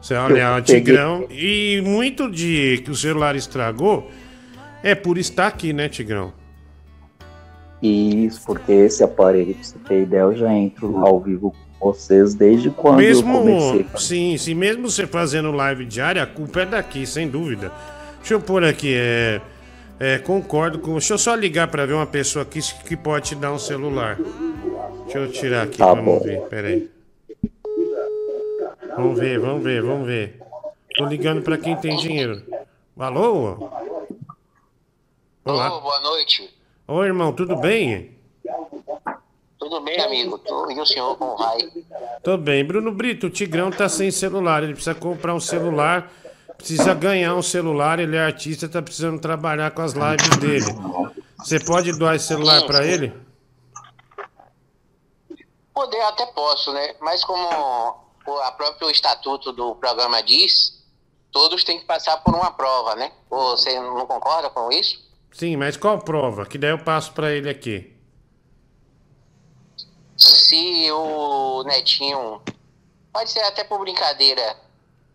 Você 0.00 0.14
olha, 0.14 0.38
Eu 0.40 0.52
o 0.58 0.62
peguei- 0.62 0.74
Tigrão. 0.80 1.26
E 1.30 1.80
muito 1.84 2.30
de 2.30 2.82
que 2.84 2.90
o 2.90 2.94
celular 2.94 3.34
estragou 3.34 4.10
é 4.82 4.94
por 4.94 5.16
estar 5.18 5.46
aqui, 5.46 5.72
né, 5.72 5.88
Tigrão? 5.88 6.32
Isso, 7.82 8.42
porque 8.44 8.72
esse 8.72 9.02
aparelho, 9.02 9.54
pra 9.54 9.64
você 9.64 9.78
ter 9.78 10.02
ideia, 10.02 10.20
eu 10.20 10.36
já 10.36 10.52
entro 10.52 10.98
ao 10.98 11.18
vivo 11.18 11.54
com 11.78 11.92
vocês 11.92 12.34
desde 12.34 12.68
quando 12.70 12.96
mesmo, 12.98 13.32
eu 13.38 13.40
comecei. 13.40 13.86
sim, 13.96 14.36
sim, 14.36 14.54
mesmo 14.54 14.90
você 14.90 15.06
fazendo 15.06 15.50
live 15.50 15.86
diária, 15.86 16.22
a 16.22 16.26
culpa 16.26 16.60
é 16.60 16.66
daqui, 16.66 17.06
sem 17.06 17.26
dúvida. 17.28 17.72
Deixa 18.18 18.34
eu 18.34 18.40
pôr 18.40 18.62
aqui, 18.64 18.94
é, 18.94 19.40
é, 19.98 20.18
concordo 20.18 20.78
com. 20.78 20.92
Deixa 20.92 21.14
eu 21.14 21.18
só 21.18 21.34
ligar 21.34 21.68
pra 21.68 21.86
ver 21.86 21.94
uma 21.94 22.06
pessoa 22.06 22.42
aqui 22.42 22.60
que 22.84 22.96
pode 22.96 23.28
te 23.30 23.34
dar 23.34 23.50
um 23.52 23.58
celular. 23.58 24.18
Deixa 25.04 25.18
eu 25.18 25.32
tirar 25.32 25.62
aqui, 25.62 25.78
Tá 25.78 25.86
vamos 25.86 26.04
bom. 26.04 26.20
ver, 26.20 26.40
peraí. 26.42 26.90
Vamos 28.94 29.18
ver, 29.18 29.38
vamos 29.38 29.64
ver, 29.64 29.82
vamos 29.82 30.06
ver. 30.06 30.38
Tô 30.96 31.06
ligando 31.06 31.40
pra 31.40 31.56
quem 31.56 31.74
tem 31.76 31.96
dinheiro. 31.96 32.42
Alô? 32.98 33.70
Olá. 35.46 35.70
boa 35.70 36.00
noite. 36.00 36.59
Oi, 36.92 37.06
irmão, 37.06 37.32
tudo 37.32 37.56
bem? 37.56 38.18
Tudo 39.58 39.80
bem, 39.82 40.00
amigo? 40.00 40.38
Tu- 40.38 40.70
E 40.72 40.80
o 40.80 40.84
senhor 40.86 41.16
como 41.16 41.36
vai? 41.36 41.58
Tô 42.22 42.36
bem. 42.36 42.64
Bruno 42.64 42.90
Brito, 42.90 43.28
o 43.28 43.30
Tigrão 43.30 43.70
tá 43.70 43.88
sem 43.88 44.10
celular. 44.10 44.62
Ele 44.64 44.72
precisa 44.72 44.94
comprar 44.94 45.32
um 45.34 45.38
celular, 45.40 46.10
precisa 46.56 46.92
ganhar 46.94 47.34
um 47.34 47.42
celular. 47.42 48.00
Ele 48.00 48.16
é 48.16 48.20
artista, 48.20 48.68
tá 48.68 48.82
precisando 48.82 49.20
trabalhar 49.20 49.70
com 49.70 49.82
as 49.82 49.92
lives 49.92 50.36
dele. 50.38 50.66
Você 51.38 51.60
pode 51.60 51.92
doar 51.96 52.16
esse 52.16 52.26
celular 52.26 52.66
pra 52.66 52.84
ele? 52.84 53.12
Poder 55.72 56.00
até 56.02 56.26
posso, 56.26 56.72
né? 56.72 56.94
Mas 57.00 57.24
como 57.24 57.48
o 58.26 58.52
próprio 58.56 58.90
estatuto 58.90 59.52
do 59.52 59.76
programa 59.76 60.22
diz, 60.22 60.82
todos 61.30 61.62
têm 61.62 61.78
que 61.78 61.86
passar 61.86 62.16
por 62.18 62.34
uma 62.34 62.50
prova, 62.50 62.96
né? 62.96 63.12
Você 63.30 63.78
não 63.78 64.06
concorda 64.06 64.50
com 64.50 64.72
isso? 64.72 65.08
Sim, 65.32 65.56
mas 65.56 65.76
qual 65.76 65.98
prova? 65.98 66.44
Que 66.46 66.58
daí 66.58 66.70
eu 66.70 66.78
passo 66.78 67.12
pra 67.12 67.32
ele 67.32 67.48
aqui. 67.48 67.92
Se 70.16 70.90
o 70.92 71.62
Netinho, 71.64 72.42
pode 73.12 73.30
ser 73.30 73.40
até 73.40 73.64
por 73.64 73.80
brincadeira, 73.80 74.56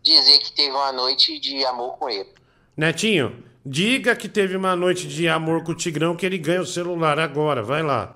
dizer 0.02 0.40
que 0.40 0.52
teve 0.52 0.72
uma 0.72 0.92
noite 0.92 1.40
de 1.40 1.64
amor 1.66 1.98
com 1.98 2.10
ele. 2.10 2.30
Netinho, 2.76 3.44
diga 3.66 4.16
que 4.16 4.28
teve 4.28 4.56
uma 4.56 4.76
noite 4.76 5.08
de 5.08 5.28
amor 5.28 5.64
com 5.64 5.74
o 5.74 5.76
Tigrão 5.76 6.16
que 6.16 6.26
ele 6.26 6.38
ganha 6.38 6.62
o 6.62 6.66
celular 6.66 7.20
agora. 7.20 7.62
Vai 7.62 7.84
lá. 7.84 8.16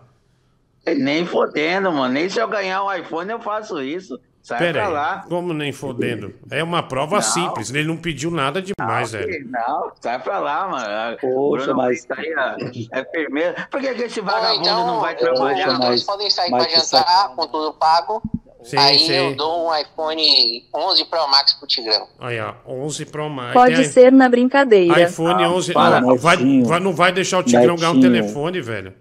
Nem 0.86 1.26
fodendo, 1.26 1.92
mano. 1.92 2.14
Nem 2.14 2.30
se 2.30 2.40
eu 2.40 2.48
ganhar 2.48 2.84
um 2.84 2.94
iPhone 2.94 3.30
eu 3.30 3.40
faço 3.40 3.82
isso. 3.82 4.20
Sai 4.50 4.58
Pera 4.58 4.74
pra 4.80 4.88
aí. 4.88 4.94
lá. 4.94 5.26
Como 5.30 5.54
nem 5.54 5.72
fodendo? 5.72 6.34
É 6.50 6.64
uma 6.64 6.82
prova 6.82 7.18
Não. 7.18 7.22
simples. 7.22 7.70
Ele 7.70 7.88
não 7.88 7.96
pediu 7.96 8.32
nada 8.32 8.60
demais, 8.60 9.12
velho. 9.12 9.48
Não, 9.48 9.92
sai 10.02 10.18
pra 10.18 10.40
lá, 10.40 10.68
mano. 10.68 11.18
Poxa, 11.22 11.66
Bruno 11.68 11.78
mas- 11.78 12.08
ó, 12.10 12.98
é 12.98 13.06
firmeza. 13.06 13.68
Por 13.70 13.80
que, 13.80 13.94
que 13.94 14.02
esse 14.02 14.20
vagabundo 14.22 14.62
então, 14.62 14.88
não 14.88 15.02
vai 15.02 15.14
os 15.14 15.20
trabalhar? 15.22 15.78
dois 15.78 16.04
podem 16.04 16.32
sair 16.32 16.50
mas 16.50 16.66
pra 16.66 16.80
jantar 16.82 17.30
com 17.36 17.46
tudo 17.48 17.74
pago. 17.74 18.24
Sim, 18.64 18.78
aí 18.78 18.98
sim. 18.98 19.12
eu 19.14 19.36
dou 19.36 19.70
um 19.70 19.76
iPhone 19.78 20.68
11 20.76 21.06
Pro 21.06 21.28
Max 21.30 21.54
pro 21.54 21.68
Tigrão. 21.68 22.08
Aí, 22.20 22.40
ó, 22.42 22.56
11 22.68 23.06
Pro 23.06 23.30
Max. 23.30 23.54
Pode 23.54 23.86
ser 23.86 24.12
na 24.12 24.28
brincadeira. 24.28 25.04
iPhone 25.04 25.46
11. 25.46 25.74
para, 25.74 26.02
não, 26.02 26.18
vai, 26.18 26.38
vai- 26.64 26.80
não 26.80 26.94
vai 26.94 27.12
deixar 27.12 27.38
o 27.38 27.44
Tigrão 27.44 27.76
ganhar 27.76 27.92
um 27.92 28.02
telefone, 28.02 28.60
velho. 28.62 28.94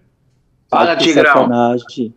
Mas 0.71 1.03
que 1.03 1.15
sacanagem. 1.15 2.15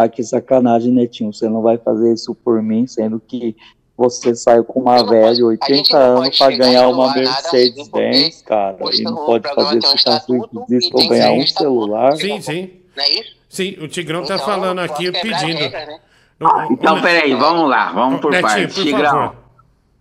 Mas 0.00 0.10
que 0.12 0.22
sacanagem, 0.22 0.90
Netinho. 0.92 1.30
Você 1.32 1.46
não 1.48 1.60
vai 1.60 1.76
fazer 1.76 2.14
isso 2.14 2.34
por 2.34 2.62
mim, 2.62 2.86
sendo 2.86 3.20
que 3.20 3.54
você 3.96 4.34
saiu 4.34 4.64
com 4.64 4.80
uma 4.80 5.04
velha 5.04 5.34
de 5.34 5.42
80 5.42 5.94
anos 5.94 6.38
pra 6.38 6.50
ganhar 6.56 6.88
uma 6.88 7.12
Mercedes-Benz, 7.14 8.40
cara. 8.42 8.78
E 8.94 9.02
não 9.02 9.26
pode 9.26 9.46
fazer 9.54 9.78
esse 9.78 10.02
caso 10.02 10.48
disso 10.66 10.90
pra 10.90 11.06
ganhar 11.06 11.32
um 11.32 11.46
celular. 11.46 12.16
Sim, 12.16 12.40
sim. 12.40 12.70
Não 12.96 13.04
é 13.04 13.10
isso? 13.10 13.36
Sim, 13.46 13.76
o 13.80 13.88
Tigrão 13.88 14.24
tá 14.24 14.36
Então, 14.36 14.46
falando 14.46 14.78
aqui 14.78 15.12
pedindo. 15.12 15.58
regra, 15.58 15.86
né? 15.86 15.98
Então, 16.70 17.02
peraí, 17.02 17.34
vamos 17.34 17.68
lá, 17.68 17.92
vamos 17.92 18.20
por 18.22 18.30
partes. 18.40 18.74
Tigrão, 18.74 19.34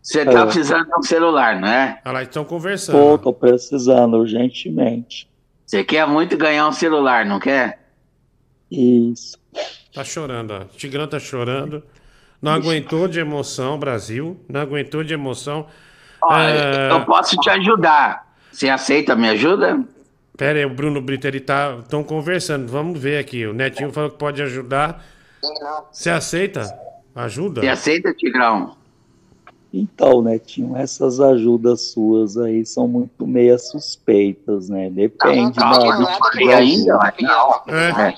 você 0.02 0.24
tá 0.24 0.44
Ah. 0.44 0.46
precisando 0.46 0.86
de 0.86 0.98
um 0.98 1.04
celular, 1.04 1.60
não 1.60 1.68
é? 1.68 2.00
Olha 2.06 2.14
lá, 2.14 2.24
estão 2.24 2.46
conversando. 2.46 2.96
Tô, 2.98 3.18
tô 3.18 3.34
precisando 3.34 4.14
urgentemente. 4.18 5.28
Você 5.66 5.84
quer 5.84 6.08
muito 6.08 6.38
ganhar 6.38 6.70
um 6.70 6.72
celular, 6.72 7.26
não 7.26 7.38
quer? 7.38 7.80
Isso. 8.72 9.38
Tá 9.94 10.04
chorando, 10.04 10.52
ó. 10.52 10.60
Tigrão 10.78 11.08
tá 11.08 11.20
chorando. 11.20 11.84
Não 12.42 12.54
aguentou 12.54 13.08
de 13.08 13.20
emoção, 13.20 13.78
Brasil. 13.78 14.40
Não 14.48 14.62
aguentou 14.62 15.04
de 15.04 15.14
emoção. 15.14 15.68
Ó, 16.22 16.38
É, 16.38 16.92
eu 16.92 17.06
posso 17.06 17.36
te 17.38 17.50
ajudar. 17.50 18.28
Você 18.52 18.70
aceita 18.70 19.16
me 19.16 19.30
ajuda? 19.30 19.84
Pera 20.38 20.58
aí, 20.60 20.66
o 20.66 20.70
Bruno 20.70 21.02
Brito, 21.02 21.28
ele 21.28 21.40
tá. 21.40 21.78
Estão 21.80 22.04
conversando. 22.04 22.68
Vamos 22.72 23.00
ver 23.00 23.18
aqui. 23.20 23.46
O 23.46 23.54
Netinho 23.54 23.92
falou 23.92 24.10
que 24.10 24.18
pode 24.18 24.42
ajudar. 24.42 25.04
Você 25.92 26.10
aceita? 26.10 26.62
Ajuda? 27.16 27.62
Você 27.62 27.68
aceita, 27.68 28.14
Tigrão? 28.14 28.76
Então, 29.72 30.22
Netinho, 30.24 30.76
essas 30.76 31.20
ajudas 31.20 31.92
suas 31.92 32.36
aí 32.38 32.66
são 32.66 32.88
muito 32.88 33.28
meia 33.28 33.56
suspeitas, 33.60 34.68
né? 34.68 34.90
Depende 34.90 35.54
da, 35.60 35.70
do 35.72 35.86
não 35.86 36.06
tipo 36.08 36.32
de 36.32 36.40
falei 36.40 36.54
ainda, 36.54 36.98
ajuda. 36.98 37.14
não. 37.22 37.76
É. 37.76 38.16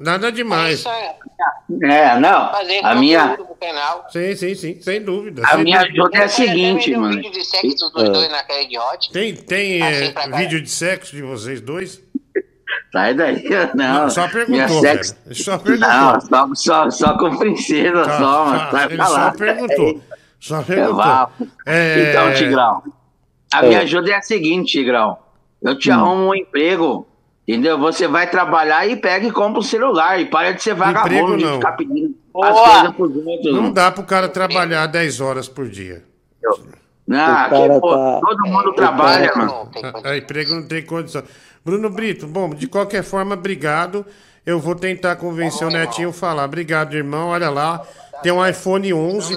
Nada 0.00 0.32
demais. 0.32 0.84
É, 1.82 2.18
não. 2.18 2.50
A 2.82 2.94
minha, 2.96 3.38
Sim, 4.10 4.34
sim, 4.34 4.54
sim, 4.56 4.80
sem 4.80 5.00
dúvida. 5.04 5.42
a 5.46 5.50
sem 5.54 5.62
minha 5.64 5.78
dúvida. 5.84 6.02
ajuda 6.02 6.18
é 6.18 6.24
a 6.24 6.28
seguinte, 6.28 6.96
mano. 6.96 7.14
vídeo 7.14 7.30
de 7.30 7.44
sexo 7.44 7.90
dos 7.90 8.10
dois 8.10 8.28
naquela 8.30 8.62
idiote. 8.62 9.12
Tem, 9.12 9.34
tem 9.36 9.80
Assim 9.82 10.12
é, 10.16 10.36
vídeo 10.36 10.60
de 10.60 10.68
sexo 10.70 11.14
de 11.14 11.22
vocês 11.22 11.60
dois? 11.60 12.02
Sai 12.92 13.14
daí, 13.14 13.48
não. 13.76 14.02
Não, 14.02 14.10
só 14.10 14.26
perguntou, 14.26 14.54
Minha 14.54 14.68
sex- 14.68 15.16
velho. 15.24 15.36
Só 15.36 15.58
perguntou. 15.58 15.88
Não, 15.88 16.20
só, 16.20 16.54
só, 16.54 16.90
só 16.90 17.18
com 17.18 17.36
princesa, 17.36 18.04
Tá, 18.04 18.18
só, 18.18 18.44
mano. 18.46 18.70
tá, 18.72 18.84
ele 18.90 19.04
só 19.04 19.30
perguntou. 19.30 20.00
Só 20.42 20.58
É, 20.58 20.62
perguntou. 20.64 21.28
É, 21.64 22.10
Então, 22.10 22.34
Tigrão, 22.34 22.82
a 23.54 23.64
É. 23.64 23.68
minha 23.68 23.80
ajuda 23.82 24.10
é 24.10 24.14
a 24.16 24.22
seguinte, 24.22 24.72
Tigrão. 24.72 25.16
Eu 25.62 25.78
te 25.78 25.88
Hum. 25.88 25.94
arrumo 25.94 26.28
um 26.30 26.34
emprego, 26.34 27.06
entendeu? 27.46 27.78
Você 27.78 28.08
vai 28.08 28.28
trabalhar 28.28 28.84
e 28.88 28.96
pega 28.96 29.24
e 29.24 29.30
compra 29.30 29.60
um 29.60 29.62
celular 29.62 30.20
e 30.20 30.24
para 30.24 30.50
de 30.52 30.60
ser 30.60 30.74
vagabundo, 30.74 31.14
Emprego 31.14 31.36
de 31.38 31.44
não. 31.44 31.54
ficar 31.54 31.72
pedindo 31.72 32.14
as 32.42 32.54
Boa. 32.54 32.70
coisas 32.70 32.96
pros 32.96 33.16
outros. 33.26 33.54
Não 33.54 33.72
dá 33.72 33.92
pro 33.92 34.02
cara 34.02 34.28
trabalhar 34.28 34.86
10 34.88 35.20
horas 35.20 35.46
por 35.48 35.68
dia. 35.68 36.02
Não, 37.06 37.18
O 37.18 37.36
aqui, 37.36 37.50
cara 37.50 37.80
pô, 37.80 37.90
tá- 37.94 38.20
todo 38.20 38.46
mundo 38.48 38.72
trabalha, 38.72 39.32
mano. 39.36 39.70
A, 40.04 40.08
a 40.10 40.18
emprego 40.18 40.54
não 40.56 40.66
tem 40.66 40.82
condição. 40.84 41.22
Bruno 41.64 41.88
Brito, 41.88 42.26
bom, 42.26 42.50
de 42.50 42.66
qualquer 42.66 43.04
forma, 43.04 43.34
obrigado. 43.34 44.04
Eu 44.44 44.58
vou 44.58 44.74
tentar 44.74 45.14
convencer 45.16 45.64
o 45.66 45.70
Netinho 45.70 46.08
a 46.08 46.12
falar. 46.12 46.44
Obrigado, 46.46 46.94
irmão. 46.94 47.28
Olha 47.28 47.48
lá. 47.48 47.80
Tem 48.22 48.32
um 48.32 48.46
iPhone 48.46 48.92
11. 48.92 49.36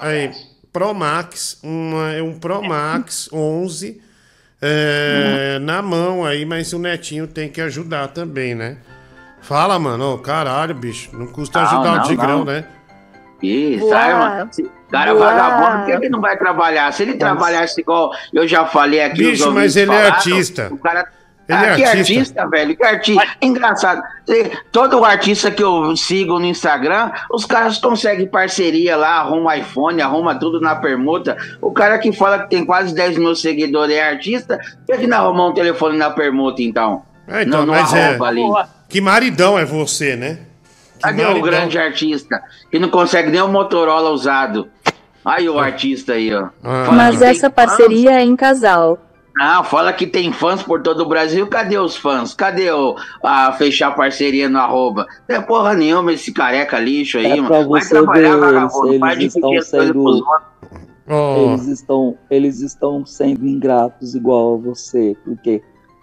Aí, 0.00 0.30
Pro 0.72 0.94
Max, 0.94 1.58
uma, 1.62 2.12
é 2.12 2.22
um 2.22 2.38
Pro 2.38 2.62
Max 2.62 3.28
11 3.32 4.00
é, 4.60 5.58
na 5.60 5.80
mão 5.80 6.24
aí, 6.24 6.44
mas 6.44 6.72
o 6.72 6.78
Netinho 6.78 7.26
tem 7.26 7.48
que 7.48 7.60
ajudar 7.60 8.08
também, 8.08 8.54
né? 8.54 8.78
Fala, 9.40 9.78
mano. 9.78 10.14
Ô, 10.14 10.18
caralho, 10.18 10.74
bicho. 10.74 11.16
Não 11.16 11.26
custa 11.28 11.60
Não, 11.60 11.66
ajudar 11.66 11.94
não, 11.96 12.02
o 12.02 12.06
Tigrão, 12.06 12.44
né? 12.44 12.64
Isso, 13.42 13.92
aí, 13.94 14.14
mano. 14.14 14.50
Cara 14.90 15.12
Boa. 15.14 15.26
vagabundo, 15.26 15.78
por 15.78 15.86
que 15.86 15.92
ele 15.92 16.08
não 16.08 16.20
vai 16.20 16.36
trabalhar? 16.36 16.92
Se 16.92 17.02
ele 17.02 17.14
trabalhasse 17.14 17.80
igual 17.80 18.10
eu 18.32 18.48
já 18.48 18.66
falei 18.66 19.02
aqui. 19.02 19.18
Bicho, 19.18 19.52
mas 19.52 19.76
ele 19.76 19.92
é 19.92 20.06
artista. 20.06 20.68
O 20.72 20.78
cara... 20.78 21.06
Ele 21.48 21.56
ah, 21.56 21.62
é 21.62 21.76
que 21.76 21.84
artista. 21.84 22.12
artista, 22.12 22.46
velho, 22.46 22.76
que 22.76 22.84
artista. 22.84 23.26
Engraçado. 23.40 24.02
Todo 24.70 25.02
artista 25.02 25.50
que 25.50 25.62
eu 25.62 25.96
sigo 25.96 26.38
no 26.38 26.44
Instagram, 26.44 27.10
os 27.32 27.46
caras 27.46 27.78
conseguem 27.78 28.26
parceria 28.26 28.96
lá, 28.96 29.20
arruma 29.20 29.56
iPhone, 29.56 30.02
arruma 30.02 30.34
tudo 30.34 30.60
na 30.60 30.76
permuta. 30.76 31.38
O 31.62 31.72
cara 31.72 31.98
que 31.98 32.12
fala 32.12 32.40
que 32.40 32.50
tem 32.50 32.66
quase 32.66 32.94
10 32.94 33.16
mil 33.16 33.34
seguidores 33.34 33.96
é 33.96 34.10
artista, 34.10 34.60
por 34.86 34.98
que 34.98 35.06
não 35.06 35.16
arrumou 35.16 35.50
um 35.50 35.54
telefone 35.54 35.96
na 35.96 36.10
permuta, 36.10 36.60
então? 36.60 37.02
É, 37.26 37.42
então, 37.42 37.60
não, 37.60 37.66
não 37.66 37.74
mas 37.74 37.94
é. 37.94 38.08
arromba 38.08 38.26
ali. 38.26 38.42
Que 38.86 39.00
maridão 39.00 39.58
é 39.58 39.64
você, 39.64 40.16
né? 40.16 40.40
Que 40.96 41.02
Cadê 41.02 41.24
o 41.24 41.40
grande 41.40 41.78
artista 41.78 42.42
que 42.70 42.78
não 42.78 42.90
consegue 42.90 43.30
nem 43.30 43.40
o 43.40 43.48
Motorola 43.48 44.10
usado? 44.10 44.68
Aí 45.24 45.48
o 45.48 45.58
artista 45.58 46.12
aí, 46.12 46.34
ó. 46.34 46.48
Ah. 46.62 46.90
Mas 46.92 47.22
essa 47.22 47.48
parceria 47.48 48.12
é 48.12 48.22
em 48.22 48.36
casal. 48.36 48.98
Não, 49.38 49.62
fala 49.62 49.92
que 49.92 50.06
tem 50.06 50.32
fãs 50.32 50.62
por 50.62 50.82
todo 50.82 51.02
o 51.04 51.08
Brasil. 51.08 51.46
Cadê 51.46 51.78
os 51.78 51.96
fãs? 51.96 52.34
Cadê 52.34 52.70
o, 52.72 52.96
a 53.22 53.52
fechar 53.52 53.92
parceria 53.94 54.48
no 54.48 54.58
arroba? 54.58 55.06
Não 55.28 55.36
é 55.36 55.40
porra 55.40 55.74
nenhuma 55.74 56.12
esse 56.12 56.32
careca 56.32 56.78
lixo 56.78 57.18
aí, 57.18 57.26
É 57.26 57.36
mano. 57.36 57.46
pra 57.46 57.56
Vai 57.58 57.80
você 57.82 57.88
trabalhar, 57.90 58.34
ver, 58.34 58.40
vagabundo. 58.40 58.86
eles, 58.88 58.98
Para 59.00 59.22
estão 59.22 59.62
sendo. 59.62 59.92
pros 59.92 60.16
outros. 60.16 60.48
Oh. 61.10 61.36
Eles 61.52 61.66
estão, 61.68 62.18
eles 62.28 62.60
estão 62.60 63.06
sendo 63.06 63.46
ingratos 63.46 64.14
igual 64.14 64.54
a 64.54 64.58
você, 64.58 65.16
porque 65.24 65.62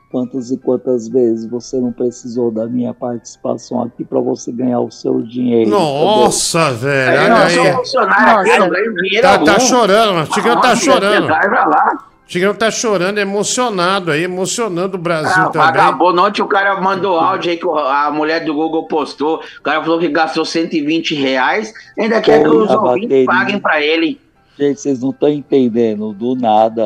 quantas 0.10 0.50
e 0.50 0.58
quantas 0.58 1.08
vezes 1.10 1.46
você 1.48 1.78
não 1.80 1.92
precisou 1.92 2.50
da 2.50 2.66
minha 2.66 2.92
participação 2.94 3.84
aqui 3.84 4.04
pra 4.06 4.20
você 4.20 4.52
ganhar 4.52 4.80
o 4.80 4.90
seu 4.90 5.22
dinheiro? 5.22 5.70
Nossa, 5.70 6.72
velho. 6.72 7.18
Eu 7.18 7.22
Olha 7.24 7.30
não 7.44 7.50
sou 7.50 7.64
aí. 7.64 7.74
funcionário 7.74 8.40
aqui, 8.40 8.62
eu 8.62 8.70
ganho 8.70 8.96
dinheiro 8.96 9.22
Tá, 9.28 9.38
tá 9.40 9.60
chorando, 9.60 10.14
mano. 10.14 10.24
O 10.26 10.30
Tigrão 10.34 10.62
tá 10.62 10.76
chorando. 10.76 11.28
vai, 11.28 11.50
vai 11.50 11.68
lá. 11.68 11.98
O 12.26 12.28
Tigrão 12.28 12.56
tá 12.56 12.72
chorando, 12.72 13.20
emocionado 13.20 14.10
aí, 14.10 14.24
emocionando 14.24 14.98
o 14.98 15.00
Brasil 15.00 15.44
Ah, 15.44 15.50
também. 15.50 15.68
vagabundo, 15.68 16.22
ontem 16.24 16.42
o 16.42 16.48
cara 16.48 16.82
mandou 16.82 17.20
áudio 17.20 17.52
aí 17.52 17.58
que 17.58 17.68
a 17.70 18.10
mulher 18.12 18.44
do 18.44 18.52
Google 18.54 18.88
postou. 18.88 19.42
O 19.60 19.62
cara 19.62 19.84
falou 19.84 20.00
que 20.00 20.08
gastou 20.10 20.44
120 20.44 21.14
reais. 21.14 21.72
Ainda 22.00 22.20
quer 22.22 22.42
que 22.42 22.48
os 22.50 22.70
ouvintes 22.72 23.26
paguem 23.28 23.60
pra 23.60 23.80
ele. 23.80 24.20
Gente, 24.58 24.82
vocês 24.82 25.02
não 25.02 25.12
estão 25.12 25.30
entendendo. 25.30 26.14
Do 26.14 26.36
nada, 26.36 26.84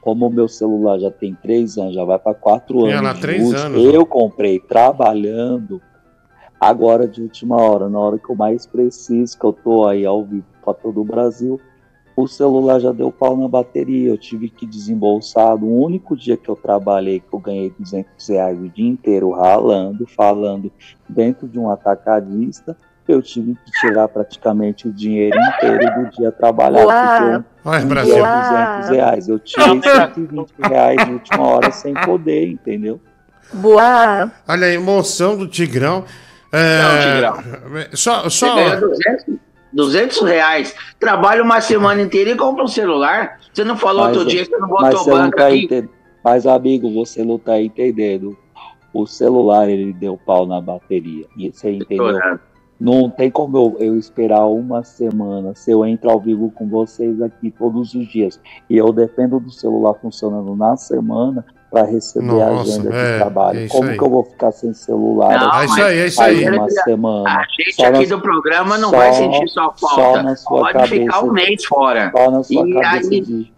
como 0.00 0.28
o 0.28 0.32
meu 0.32 0.46
celular 0.46 1.00
já 1.00 1.10
tem 1.10 1.34
três 1.42 1.76
anos, 1.76 1.94
já 1.94 2.04
vai 2.04 2.18
para 2.20 2.34
quatro 2.34 2.84
anos. 2.86 3.02
lá 3.02 3.12
de 3.12 3.20
três 3.20 3.42
uso, 3.42 3.56
anos, 3.56 3.84
Eu 3.92 4.06
comprei 4.06 4.60
trabalhando. 4.60 5.82
Agora, 6.60 7.08
de 7.08 7.22
última 7.22 7.56
hora, 7.56 7.88
na 7.88 7.98
hora 7.98 8.18
que 8.18 8.30
eu 8.30 8.36
mais 8.36 8.66
preciso, 8.66 9.36
que 9.36 9.44
eu 9.44 9.52
tô 9.52 9.86
aí 9.88 10.06
ao 10.06 10.22
vivo 10.24 10.44
para 10.64 10.74
todo 10.74 11.00
o 11.00 11.04
Brasil, 11.04 11.58
o 12.16 12.26
celular 12.26 12.78
já 12.80 12.92
deu 12.92 13.10
pau 13.10 13.36
na 13.36 13.48
bateria. 13.48 14.10
Eu 14.10 14.18
tive 14.18 14.48
que 14.48 14.66
desembolsar. 14.66 15.56
No 15.56 15.68
único 15.68 16.16
dia 16.16 16.36
que 16.36 16.48
eu 16.48 16.56
trabalhei, 16.56 17.20
que 17.20 17.32
eu 17.34 17.38
ganhei 17.38 17.72
200 17.78 18.28
reais 18.28 18.58
o 18.60 18.68
dia 18.68 18.88
inteiro 18.88 19.30
ralando, 19.30 20.06
falando 20.06 20.70
dentro 21.08 21.48
de 21.48 21.58
um 21.58 21.70
atacadista, 21.70 22.76
eu 23.08 23.20
tive 23.20 23.54
que 23.54 23.70
tirar 23.80 24.06
praticamente 24.08 24.86
o 24.86 24.92
dinheiro 24.92 25.36
inteiro 25.40 25.84
do 25.94 26.10
dia 26.10 26.30
trabalhado. 26.30 27.44
Olha, 27.64 27.84
um 27.84 27.88
Brasil. 27.88 28.14
dia 28.14 28.24
é 28.24 28.76
200 28.80 28.90
reais. 28.90 29.28
Eu 29.28 29.38
tirei 29.38 29.82
120 29.82 30.50
reais 30.60 30.96
na 30.96 31.12
última 31.12 31.48
hora 31.48 31.70
sem 31.72 31.94
poder, 31.94 32.46
entendeu? 32.48 33.00
Boa. 33.52 34.30
Olha 34.46 34.66
a 34.66 34.72
emoção 34.72 35.36
do 35.36 35.48
Tigrão. 35.48 36.04
É, 36.52 37.20
Não, 37.22 37.96
Só, 37.96 38.24
Você 38.24 38.30
só, 38.30 38.76
200, 38.76 39.38
200 39.72 40.22
reais. 40.22 40.74
Trabalha 40.98 41.42
uma 41.42 41.60
semana 41.60 42.02
inteira 42.02 42.30
e 42.30 42.36
compra 42.36 42.64
um 42.64 42.68
celular. 42.68 43.38
Você 43.52 43.64
não 43.64 43.76
falou 43.76 44.04
Mas, 44.04 44.16
outro 44.16 44.30
dia 44.30 44.44
que 44.44 44.50
você 44.50 44.58
não 44.58 44.68
botou 44.68 44.90
você 44.98 45.10
não 45.10 45.16
banco 45.16 45.36
tá 45.36 45.46
aqui? 45.46 45.64
entendendo. 45.64 45.90
Mas, 46.22 46.46
amigo, 46.46 46.92
você 46.92 47.24
não 47.24 47.38
tá 47.38 47.60
entendendo. 47.60 48.36
O 48.92 49.06
celular, 49.06 49.68
ele 49.68 49.92
deu 49.92 50.18
pau 50.18 50.46
na 50.46 50.60
bateria. 50.60 51.26
E 51.36 51.50
você 51.50 51.70
entendeu? 51.70 52.18
Não 52.78 53.10
tem 53.10 53.30
como 53.30 53.56
eu, 53.56 53.76
eu 53.78 53.98
esperar 53.98 54.46
uma 54.46 54.82
semana 54.82 55.54
se 55.54 55.70
eu 55.70 55.84
entro 55.84 56.10
ao 56.10 56.18
vivo 56.18 56.50
com 56.50 56.66
vocês 56.66 57.20
aqui 57.20 57.50
todos 57.50 57.94
os 57.94 58.08
dias. 58.08 58.40
E 58.68 58.76
eu 58.76 58.90
dependo 58.90 59.38
do 59.38 59.50
celular 59.50 59.94
funcionando 59.94 60.56
na 60.56 60.76
semana 60.76 61.44
para 61.70 61.84
receber 61.84 62.28
a 62.42 62.50
Nossa, 62.50 62.72
agenda 62.72 62.94
é, 62.96 63.12
de 63.12 63.18
trabalho. 63.18 63.58
é 63.60 63.68
como 63.68 63.88
aí. 63.90 63.96
que 63.98 64.02
eu 64.04 64.10
vou 64.10 64.24
ficar 64.24 64.50
sem 64.52 64.74
celular? 64.74 65.38
Não, 65.38 65.48
aqui 65.48 65.60
É 65.60 65.64
isso 65.66 65.82
aí, 65.82 65.98
é 66.00 66.06
isso 66.06 66.22
aí. 66.22 66.48
uma 66.50 66.68
semana. 66.70 67.30
A 67.30 67.44
gente 67.44 67.74
Só 67.76 67.86
aqui 67.86 68.06
na- 68.06 68.16
do 68.16 68.22
programa 68.22 68.78
não 68.78 68.90
só- 68.90 68.96
vai 68.96 69.12
sentir 69.12 69.48
sua 69.48 69.72
só 69.76 69.88
falta. 69.96 70.22
na 70.24 70.36
sua 70.36 70.58
Pode 70.58 70.72
cabeça. 70.72 70.94
ficar 70.96 71.20
um 71.24 71.32
mês 71.32 71.64
fora. 71.64 72.12
Só 72.16 72.30
na 72.30 72.42
sua 72.42 72.68
E 72.68 72.72
cabeça 72.74 73.10
aí- 73.10 73.20
de. 73.20 73.52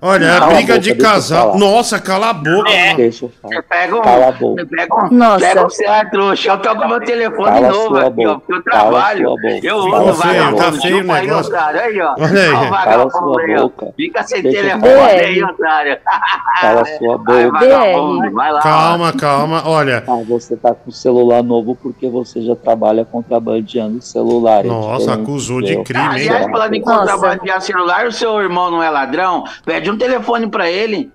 Olha, 0.00 0.36
a 0.36 0.38
Cala 0.40 0.52
a 0.52 0.54
briga 0.54 0.74
boca, 0.74 0.78
de 0.80 0.90
eu 0.90 0.98
casal. 0.98 1.58
Nossa, 1.58 1.98
cala 1.98 2.30
a 2.30 2.32
boca, 2.32 2.70
É. 2.70 2.94
Deixa 2.94 3.24
eu 3.24 3.32
falar. 3.42 3.54
Você 3.54 3.62
pega 3.62 3.96
um, 3.96 4.02
Cala 4.02 4.28
a 4.28 4.32
boca. 4.32 4.66
pega 4.66 4.94
um, 4.94 5.08
Nossa. 5.14 5.46
pega 5.46 5.66
um 5.66 5.70
celular 5.70 6.10
trouxa. 6.10 6.48
Eu 6.50 6.58
tô 6.58 6.76
com 6.76 6.88
meu 6.88 7.00
telefone 7.00 7.44
Cala 7.52 7.68
novo 7.68 7.86
sua 7.88 8.06
aqui, 8.06 8.26
ó, 8.26 8.34
boca. 8.34 8.40
porque 8.46 8.52
eu 8.52 8.62
Cala 8.72 8.90
trabalho. 8.90 9.24
sua 9.28 9.34
boca. 9.36 9.66
Eu 9.66 9.82
feio, 9.82 10.14
vagabundo. 10.14 10.56
tá 10.56 10.72
feio 10.72 10.98
o 10.98 11.02
negócio. 11.12 11.52
otário. 11.54 11.80
Aí, 11.80 12.00
ó. 12.00 12.14
Olha 12.18 12.42
aí. 12.42 12.52
Ó, 12.52 12.56
o 12.56 12.70
Cala 12.70 12.70
vagabundo 12.70 13.10
sua 13.10 13.42
aí, 13.42 13.56
ó. 13.56 13.70
Fica 13.96 14.22
sem 14.22 14.42
Deixa 14.42 14.58
eu 14.58 14.62
telefone 14.62 15.10
aí, 15.20 15.42
otário. 15.44 15.98
Cala 16.60 16.84
sua 16.84 17.18
Vai, 17.24 17.44
boca. 17.46 17.58
vagabundo. 17.58 18.30
Vai 18.32 18.52
lá. 18.52 18.60
Calma, 18.60 19.12
calma. 19.12 19.62
Olha, 19.66 20.04
Ah, 20.06 20.22
você 20.28 20.56
tá 20.56 20.74
com 20.74 20.90
celular 20.90 21.42
novo 21.42 21.76
porque 21.76 22.08
você 22.08 22.40
já 22.42 22.54
trabalha 22.56 23.04
contrabandeando 23.04 24.00
celular. 24.02 24.64
é 24.64 24.68
Nossa, 24.68 25.14
acusou 25.14 25.60
de 25.60 25.74
entendeu? 25.74 25.84
crime, 25.84 26.20
hein? 26.22 26.28
Aliás, 26.30 26.50
falando 26.50 26.74
em 26.74 26.80
contrabandear 26.82 27.60
celular, 27.60 28.06
o 28.06 28.12
seu 28.12 28.40
irmão 28.40 28.70
não 28.70 28.82
é 28.82 28.90
ladrão? 28.90 29.44
Pede 29.64 29.87
um 29.92 29.98
telefone 29.98 30.48
pra 30.48 30.70
ele. 30.70 31.10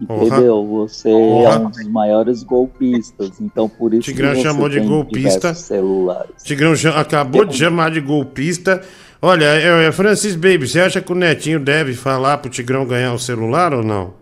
Entendeu? 0.00 0.64
Você 0.64 1.10
é 1.10 1.14
um 1.58 1.70
dos 1.70 1.88
maiores 1.88 2.44
golpistas. 2.44 3.40
Então, 3.40 3.68
por 3.68 3.92
isso 3.92 4.02
Tigrão 4.02 4.30
que 4.30 4.36
você 4.36 4.42
chamou 4.42 4.68
de 4.68 4.78
tem 4.78 4.88
golpista. 4.88 5.54
celulares. 5.54 6.42
Tigrão 6.44 6.72
acabou 6.94 7.44
de 7.44 7.56
chamar 7.56 7.90
de 7.90 8.00
golpista. 8.00 8.80
Olha, 9.20 9.46
é, 9.46 9.86
é, 9.86 9.92
Francis 9.92 10.36
Baby, 10.36 10.68
você 10.68 10.80
acha 10.80 11.00
que 11.00 11.10
o 11.10 11.16
Netinho 11.16 11.58
deve 11.58 11.94
falar 11.94 12.38
pro 12.38 12.48
Tigrão 12.48 12.86
ganhar 12.86 13.12
o 13.12 13.18
celular 13.18 13.74
ou 13.74 13.82
não? 13.82 14.14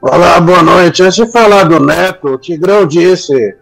Olá, 0.00 0.40
boa 0.40 0.62
noite. 0.62 1.02
Antes 1.02 1.16
de 1.16 1.32
falar 1.32 1.64
do 1.64 1.84
Neto, 1.84 2.28
o 2.28 2.38
Tigrão 2.38 2.86
disse 2.86 3.56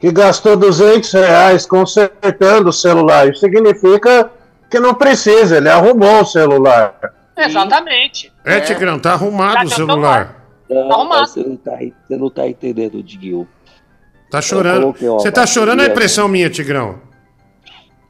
que 0.00 0.12
gastou 0.12 0.56
200 0.56 1.12
reais 1.12 1.66
consertando 1.66 2.68
o 2.68 2.72
celular. 2.72 3.28
Isso 3.28 3.40
significa 3.40 4.30
que 4.70 4.78
não 4.78 4.94
precisa, 4.94 5.56
ele 5.56 5.68
arrumou 5.68 6.22
o 6.22 6.24
celular. 6.24 6.94
Exatamente. 7.44 8.32
É, 8.44 8.60
Tigrão, 8.60 8.98
tá 8.98 9.12
arrumado 9.12 9.66
o 9.66 9.68
Já 9.68 9.76
celular. 9.76 10.44
Não, 10.68 10.92
arrumado. 10.92 11.28
você 11.28 11.42
não 11.42 11.56
tá, 11.56 11.78
você 11.78 12.16
não 12.16 12.30
tá 12.30 12.48
entendendo, 12.48 13.02
Diguinho. 13.02 13.48
Tá 14.30 14.42
chorando. 14.42 14.80
coloquei 14.82 15.08
uma 15.08 15.18
Você 15.18 15.32
tá 15.32 15.46
chorando 15.46 15.80
ou 15.80 15.86
é 15.86 15.88
impressão 15.88 16.28
minha, 16.28 16.50
Tigrão? 16.50 17.00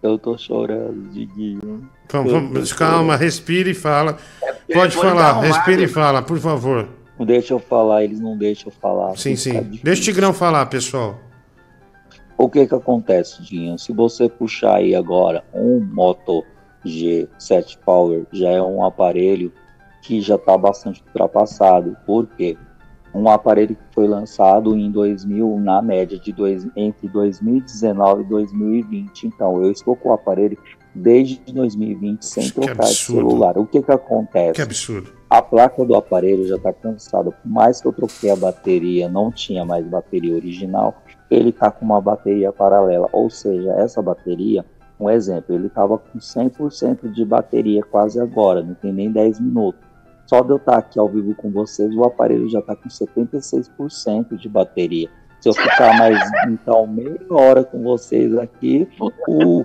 Eu 0.02 0.18
tô 0.18 0.36
chorando, 0.36 1.10
Diguinho. 1.10 1.88
Vamos, 2.10 2.32
Eu 2.32 2.40
vamos, 2.40 2.72
calma, 2.72 3.16
respira 3.16 3.68
e 3.68 3.74
fala. 3.74 4.16
Pode 4.72 4.94
telefone 4.94 5.10
falar, 5.10 5.34
tá 5.34 5.40
respira 5.40 5.82
e 5.82 5.88
fala, 5.88 6.22
por 6.22 6.38
favor. 6.38 6.88
Não 7.18 7.26
deixa 7.26 7.52
eu 7.52 7.58
falar, 7.58 8.04
eles 8.04 8.20
não 8.20 8.36
deixam 8.36 8.72
eu 8.72 8.80
falar. 8.80 9.16
Sim, 9.16 9.36
sim. 9.36 9.80
Deixa 9.82 10.02
o 10.02 10.04
Tigrão 10.04 10.32
falar, 10.32 10.66
pessoal. 10.66 11.18
O 12.36 12.48
que 12.48 12.66
que 12.66 12.74
acontece, 12.74 13.42
Dinho? 13.42 13.76
Se 13.76 13.92
você 13.92 14.28
puxar 14.28 14.76
aí 14.76 14.94
agora 14.94 15.44
um 15.52 15.80
Moto 15.80 16.44
G7 16.84 17.78
Power, 17.84 18.26
já 18.32 18.50
é 18.50 18.62
um 18.62 18.84
aparelho 18.84 19.52
que 20.02 20.20
já 20.20 20.36
está 20.36 20.56
bastante 20.56 21.02
ultrapassado. 21.06 21.96
Por 22.06 22.26
quê? 22.26 22.56
Um 23.14 23.28
aparelho 23.28 23.74
que 23.74 23.94
foi 23.94 24.06
lançado 24.06 24.76
em 24.76 24.90
2000, 24.90 25.58
na 25.58 25.80
média 25.80 26.18
de 26.18 26.32
dois, 26.32 26.66
entre 26.76 27.08
2019 27.08 28.22
e 28.22 28.26
2020. 28.26 29.26
Então, 29.26 29.62
eu 29.62 29.70
estou 29.70 29.96
com 29.96 30.10
o 30.10 30.12
aparelho 30.12 30.58
desde 30.94 31.40
2020 31.52 32.22
sem 32.22 32.50
trocar 32.50 32.86
de 32.86 32.94
celular. 32.94 33.58
O 33.58 33.66
que 33.66 33.82
que 33.82 33.92
acontece? 33.92 34.52
Que 34.52 34.62
absurdo. 34.62 35.12
A 35.30 35.42
placa 35.42 35.84
do 35.84 35.94
aparelho 35.94 36.46
já 36.46 36.56
está 36.56 36.72
cansada. 36.72 37.30
Por 37.30 37.50
mais 37.50 37.80
que 37.80 37.88
eu 37.88 37.92
troquei 37.92 38.30
a 38.30 38.36
bateria, 38.36 39.08
não 39.08 39.30
tinha 39.30 39.64
mais 39.64 39.86
bateria 39.86 40.34
original, 40.34 41.02
ele 41.30 41.50
está 41.50 41.70
com 41.70 41.84
uma 41.84 42.00
bateria 42.00 42.52
paralela. 42.52 43.08
Ou 43.12 43.28
seja, 43.28 43.72
essa 43.72 44.00
bateria, 44.00 44.64
um 44.98 45.08
exemplo, 45.08 45.54
ele 45.54 45.66
estava 45.68 45.96
com 45.98 46.18
100% 46.18 47.10
de 47.12 47.24
bateria 47.24 47.82
quase 47.82 48.20
agora, 48.20 48.62
não 48.62 48.74
tem 48.74 48.92
nem 48.92 49.10
10 49.10 49.40
minutos. 49.40 49.80
Só 50.26 50.42
de 50.42 50.50
eu 50.50 50.56
estar 50.56 50.76
aqui 50.76 50.98
ao 50.98 51.08
vivo 51.08 51.34
com 51.34 51.50
vocês, 51.50 51.94
o 51.94 52.04
aparelho 52.04 52.48
já 52.50 52.58
está 52.58 52.76
com 52.76 52.88
76% 52.88 54.36
de 54.36 54.48
bateria. 54.48 55.08
Se 55.40 55.48
eu 55.48 55.54
ficar 55.54 55.96
mais, 55.96 56.18
então, 56.50 56.84
meia 56.86 57.16
hora 57.30 57.62
com 57.62 57.80
vocês 57.82 58.36
aqui, 58.36 58.88
o, 58.98 59.10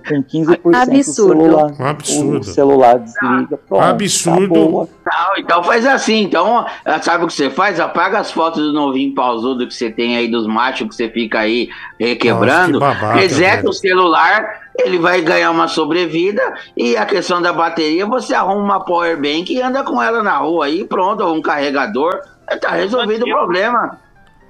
15% 0.22 0.72
Absurdo. 0.72 1.34
do 1.34 1.42
celular, 1.42 1.72
Um 1.78 1.84
absurdo. 1.84 2.38
o 2.38 2.44
celular 2.44 2.98
desliga, 3.00 3.56
pronto, 3.56 3.82
Absurdo. 3.82 4.88
Não, 5.04 5.36
então 5.36 5.64
faz 5.64 5.84
assim. 5.84 6.22
Então, 6.22 6.64
eh, 6.84 7.02
sabe 7.02 7.24
o 7.24 7.26
que 7.26 7.32
você 7.32 7.50
faz? 7.50 7.80
Apaga 7.80 8.20
as 8.20 8.30
fotos 8.30 8.62
do 8.62 8.72
novinho 8.72 9.14
pausudo 9.14 9.66
que 9.66 9.74
você 9.74 9.90
tem 9.90 10.16
aí, 10.16 10.28
dos 10.28 10.46
machos 10.46 10.88
que 10.88 10.94
você 10.94 11.10
fica 11.10 11.40
aí 11.40 11.68
requebrando. 11.98 12.78
Nossa, 12.78 12.94
que 12.94 13.00
babaca, 13.00 13.20
reseta 13.20 13.56
velho. 13.56 13.68
o 13.68 13.72
celular, 13.72 14.63
ele 14.78 14.98
vai 14.98 15.20
ganhar 15.20 15.50
uma 15.50 15.68
sobrevida. 15.68 16.42
E 16.76 16.96
a 16.96 17.06
questão 17.06 17.40
da 17.40 17.52
bateria, 17.52 18.06
você 18.06 18.34
arruma 18.34 18.62
uma 18.62 18.84
power 18.84 19.16
bank 19.16 19.52
e 19.52 19.60
anda 19.60 19.82
com 19.82 20.02
ela 20.02 20.22
na 20.22 20.38
rua 20.38 20.66
aí, 20.66 20.84
pronto, 20.84 21.22
ou 21.22 21.34
um 21.34 21.42
carregador. 21.42 22.20
Tá 22.60 22.70
resolvido 22.70 23.24
o 23.24 23.28
problema. 23.30 23.98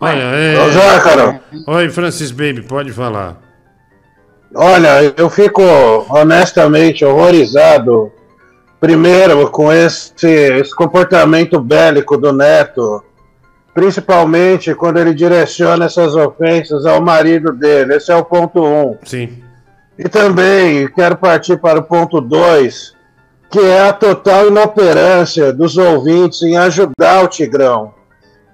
Olha, 0.00 0.22
é... 0.22 0.60
Ô, 0.60 0.70
Zácaro. 0.70 1.40
Oi, 1.66 1.90
Francis 1.90 2.30
Baby, 2.30 2.62
pode 2.62 2.92
falar. 2.92 3.36
Olha, 4.54 5.12
eu 5.16 5.28
fico 5.28 5.62
honestamente 6.08 7.04
horrorizado, 7.04 8.12
primeiro, 8.80 9.50
com 9.50 9.72
esse, 9.72 10.26
esse 10.26 10.74
comportamento 10.74 11.58
bélico 11.58 12.16
do 12.16 12.32
Neto, 12.32 13.02
principalmente 13.74 14.72
quando 14.74 14.98
ele 14.98 15.12
direciona 15.12 15.86
essas 15.86 16.14
ofensas 16.14 16.86
ao 16.86 17.00
marido 17.00 17.52
dele. 17.52 17.96
Esse 17.96 18.12
é 18.12 18.16
o 18.16 18.24
ponto 18.24 18.64
um. 18.64 18.96
Sim. 19.02 19.43
E 19.98 20.08
também 20.08 20.88
quero 20.88 21.16
partir 21.16 21.56
para 21.58 21.78
o 21.78 21.82
ponto 21.82 22.20
dois, 22.20 22.94
que 23.50 23.60
é 23.60 23.88
a 23.88 23.92
total 23.92 24.48
inoperância 24.48 25.52
dos 25.52 25.76
ouvintes 25.76 26.42
em 26.42 26.56
ajudar 26.56 27.24
o 27.24 27.28
Tigrão. 27.28 27.94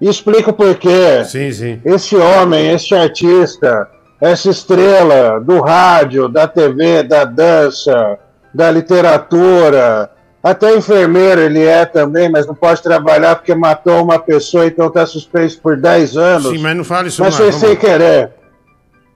E 0.01 0.09
explico 0.09 0.53
por 0.53 0.75
quê. 0.77 1.25
Sim, 1.25 1.51
sim. 1.53 1.81
Esse 1.85 2.17
homem, 2.17 2.71
esse 2.71 2.95
artista, 2.95 3.89
essa 4.21 4.51
estrela 4.51 5.41
do 5.41 5.61
rádio, 5.61 6.29
da 6.29 6.47
TV, 6.47 7.03
da 7.03 7.25
dança, 7.25 8.19
da 8.53 8.71
literatura, 8.71 10.11
até 10.43 10.75
enfermeiro 10.75 11.41
ele 11.41 11.65
é 11.65 11.85
também, 11.85 12.31
mas 12.31 12.47
não 12.47 12.55
pode 12.55 12.83
trabalhar 12.83 13.37
porque 13.37 13.55
matou 13.55 14.03
uma 14.03 14.19
pessoa, 14.19 14.67
então 14.67 14.87
está 14.87 15.05
suspenso 15.05 15.61
por 15.61 15.77
10 15.77 16.17
anos. 16.17 16.53
Sim, 16.53 16.59
mas 16.59 16.77
não 16.77 16.85
fala 16.85 17.09
isso 17.09 17.23
Mas 17.23 17.39
não. 17.39 17.45
foi 17.45 17.53
sem 17.53 17.77
querer. 17.77 18.31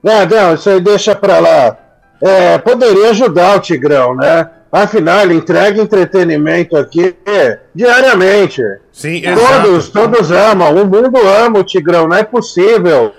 Não, 0.03 0.25
não, 0.25 0.53
isso 0.53 0.69
aí 0.69 0.79
deixa 0.79 1.15
pra 1.15 1.39
lá. 1.39 1.77
É, 2.21 2.57
poderia 2.57 3.09
ajudar 3.09 3.57
o 3.57 3.59
Tigrão, 3.59 4.15
né? 4.15 4.49
Afinal, 4.71 5.21
ele 5.21 5.35
entrega 5.35 5.81
entretenimento 5.81 6.75
aqui 6.75 7.15
diariamente. 7.73 8.61
Sim, 8.91 9.21
Todos, 9.21 9.89
todos 9.89 10.31
amam. 10.31 10.75
O 10.75 10.85
mundo 10.85 11.17
ama 11.45 11.59
o 11.59 11.63
Tigrão. 11.63 12.07
Não 12.07 12.17
é 12.17 12.23
possível 12.23 13.13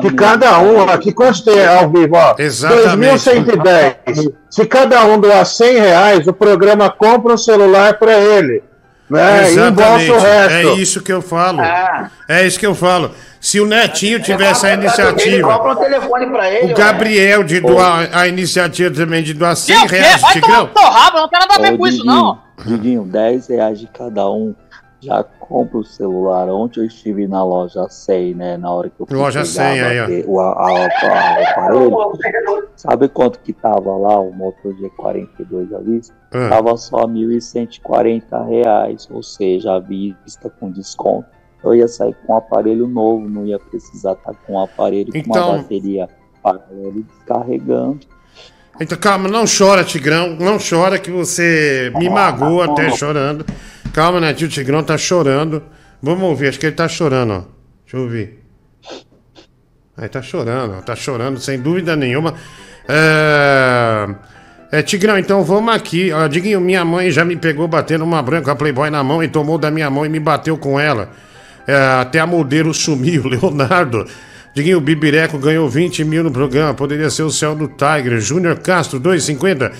que 0.00 0.12
cada 0.12 0.58
um 0.58 0.82
aqui, 0.82 1.14
tem 1.44 1.64
ao 1.64 1.90
vivo? 1.90 2.16
Ó, 2.16 2.34
Exatamente. 2.38 3.30
2.110. 3.30 4.32
Se 4.50 4.66
cada 4.66 5.04
um 5.04 5.18
doar 5.18 5.44
100 5.46 5.78
reais, 5.78 6.26
o 6.26 6.32
programa 6.32 6.90
compra 6.90 7.34
um 7.34 7.38
celular 7.38 7.98
para 7.98 8.18
ele. 8.18 8.62
Né? 9.08 9.52
E 9.52 9.56
resto. 9.56 10.50
É 10.50 10.74
isso 10.74 11.00
que 11.00 11.12
eu 11.12 11.22
falo. 11.22 11.60
É 12.28 12.46
isso 12.46 12.58
que 12.58 12.66
eu 12.66 12.74
falo. 12.74 13.12
Se 13.40 13.60
o 13.60 13.66
Netinho 13.66 14.20
tivesse 14.20 14.66
a 14.66 14.74
iniciativa, 14.74 15.56
compra 15.56 15.72
um 15.72 15.76
telefone 15.76 16.26
pra 16.26 16.50
ele. 16.50 16.72
o 16.72 16.76
Gabriel 16.76 17.44
de 17.44 17.60
doar 17.60 18.08
a 18.12 18.26
iniciativa 18.26 18.92
também 18.92 19.22
de 19.22 19.34
doar 19.34 19.54
100 19.54 19.76
Meu, 19.78 19.86
reais, 19.86 20.20
vai 20.20 20.40
tomar 20.40 20.70
rabo, 20.90 21.18
não 21.18 21.28
tem 21.28 21.38
nada 21.38 21.54
a 21.54 21.58
ver 21.58 21.74
Ô, 21.74 21.78
com 21.78 21.86
isso, 21.86 22.04
não. 22.04 22.40
Diguinho, 22.64 23.04
10 23.04 23.48
reais 23.48 23.78
de 23.78 23.86
cada 23.86 24.28
um. 24.28 24.54
Já 25.00 25.22
compra 25.48 25.78
o 25.78 25.84
celular. 25.84 26.48
Ontem 26.48 26.80
eu 26.80 26.86
estive 26.86 27.26
na 27.26 27.44
loja 27.44 27.88
100, 27.88 28.34
né? 28.34 28.56
Na 28.56 28.72
hora 28.72 28.88
que 28.90 29.00
eu 29.00 29.06
fui 29.06 29.16
Loja 29.16 29.40
pegar 29.40 29.46
100 29.52 29.80
aí, 29.80 30.24
ó. 30.26 30.30
o, 30.30 30.40
a- 30.40 30.52
a- 30.52 30.68
a- 30.68 31.74
o 31.74 32.00
aparelho. 32.02 32.68
Sabe 32.76 33.08
quanto 33.08 33.38
que 33.40 33.52
tava 33.52 33.96
lá 33.96 34.20
o 34.20 34.32
Moto 34.32 34.74
G42 34.74 35.74
à 35.74 35.78
vista? 35.78 36.14
Ah. 36.32 36.48
Tava 36.50 36.76
só 36.76 37.06
1.140 37.06 38.46
reais, 38.48 39.08
ou 39.10 39.22
seja, 39.22 39.74
à 39.76 39.78
vista 39.80 40.50
com 40.50 40.70
desconto. 40.70 41.26
Eu 41.64 41.74
ia 41.74 41.88
sair 41.88 42.14
com 42.26 42.34
um 42.34 42.36
aparelho 42.36 42.86
novo, 42.86 43.28
não 43.28 43.46
ia 43.46 43.58
precisar 43.58 44.12
estar 44.12 44.34
com 44.46 44.54
um 44.54 44.60
aparelho 44.60 45.10
com 45.12 45.18
Então- 45.18 45.50
uma 45.50 45.58
bateria 45.58 46.08
paralela 46.42 46.92
e 46.96 47.02
descarregando. 47.02 48.00
Então 48.78 48.98
calma, 48.98 49.26
não 49.26 49.44
chora, 49.46 49.82
Tigrão. 49.82 50.36
Não 50.38 50.58
chora 50.58 50.98
que 50.98 51.10
você 51.10 51.90
me 51.96 52.10
magoa 52.10 52.66
até 52.66 52.90
chorando. 52.90 53.44
Calma, 53.96 54.20
Netinho, 54.20 54.50
o 54.50 54.52
Tigrão 54.52 54.82
tá 54.84 54.98
chorando. 54.98 55.62
Vamos 56.02 56.22
ouvir, 56.24 56.48
acho 56.48 56.60
que 56.60 56.66
ele 56.66 56.76
tá 56.76 56.86
chorando, 56.86 57.30
ó. 57.32 57.42
Deixa 57.82 57.96
eu 57.96 58.02
ouvir. 58.02 58.40
Aí 59.96 60.06
tá 60.06 60.20
chorando, 60.20 60.74
ó, 60.76 60.82
tá 60.82 60.94
chorando, 60.94 61.40
sem 61.40 61.58
dúvida 61.58 61.96
nenhuma. 61.96 62.34
É... 62.86 64.06
é, 64.70 64.82
Tigrão, 64.82 65.16
então 65.16 65.42
vamos 65.42 65.74
aqui. 65.74 66.12
Ó, 66.12 66.28
Diguinho, 66.28 66.60
minha 66.60 66.84
mãe 66.84 67.10
já 67.10 67.24
me 67.24 67.36
pegou 67.36 67.66
batendo 67.66 68.04
uma 68.04 68.22
branca 68.22 68.54
Playboy 68.54 68.90
na 68.90 69.02
mão 69.02 69.22
e 69.22 69.28
tomou 69.28 69.56
da 69.56 69.70
minha 69.70 69.88
mão 69.88 70.04
e 70.04 70.10
me 70.10 70.20
bateu 70.20 70.58
com 70.58 70.78
ela. 70.78 71.08
É, 71.66 71.74
até 71.98 72.20
a 72.20 72.26
modelo 72.26 72.74
sumiu, 72.74 73.24
Leonardo. 73.26 74.06
Diguinho 74.54 74.78
Bibireco 74.78 75.38
ganhou 75.38 75.70
20 75.70 76.04
mil 76.04 76.22
no 76.22 76.30
programa. 76.30 76.74
Poderia 76.74 77.08
ser 77.08 77.22
o 77.22 77.30
céu 77.30 77.54
do 77.54 77.66
Tiger. 77.66 78.20
Júnior 78.20 78.58
Castro, 78.58 79.00
2,50. 79.00 79.72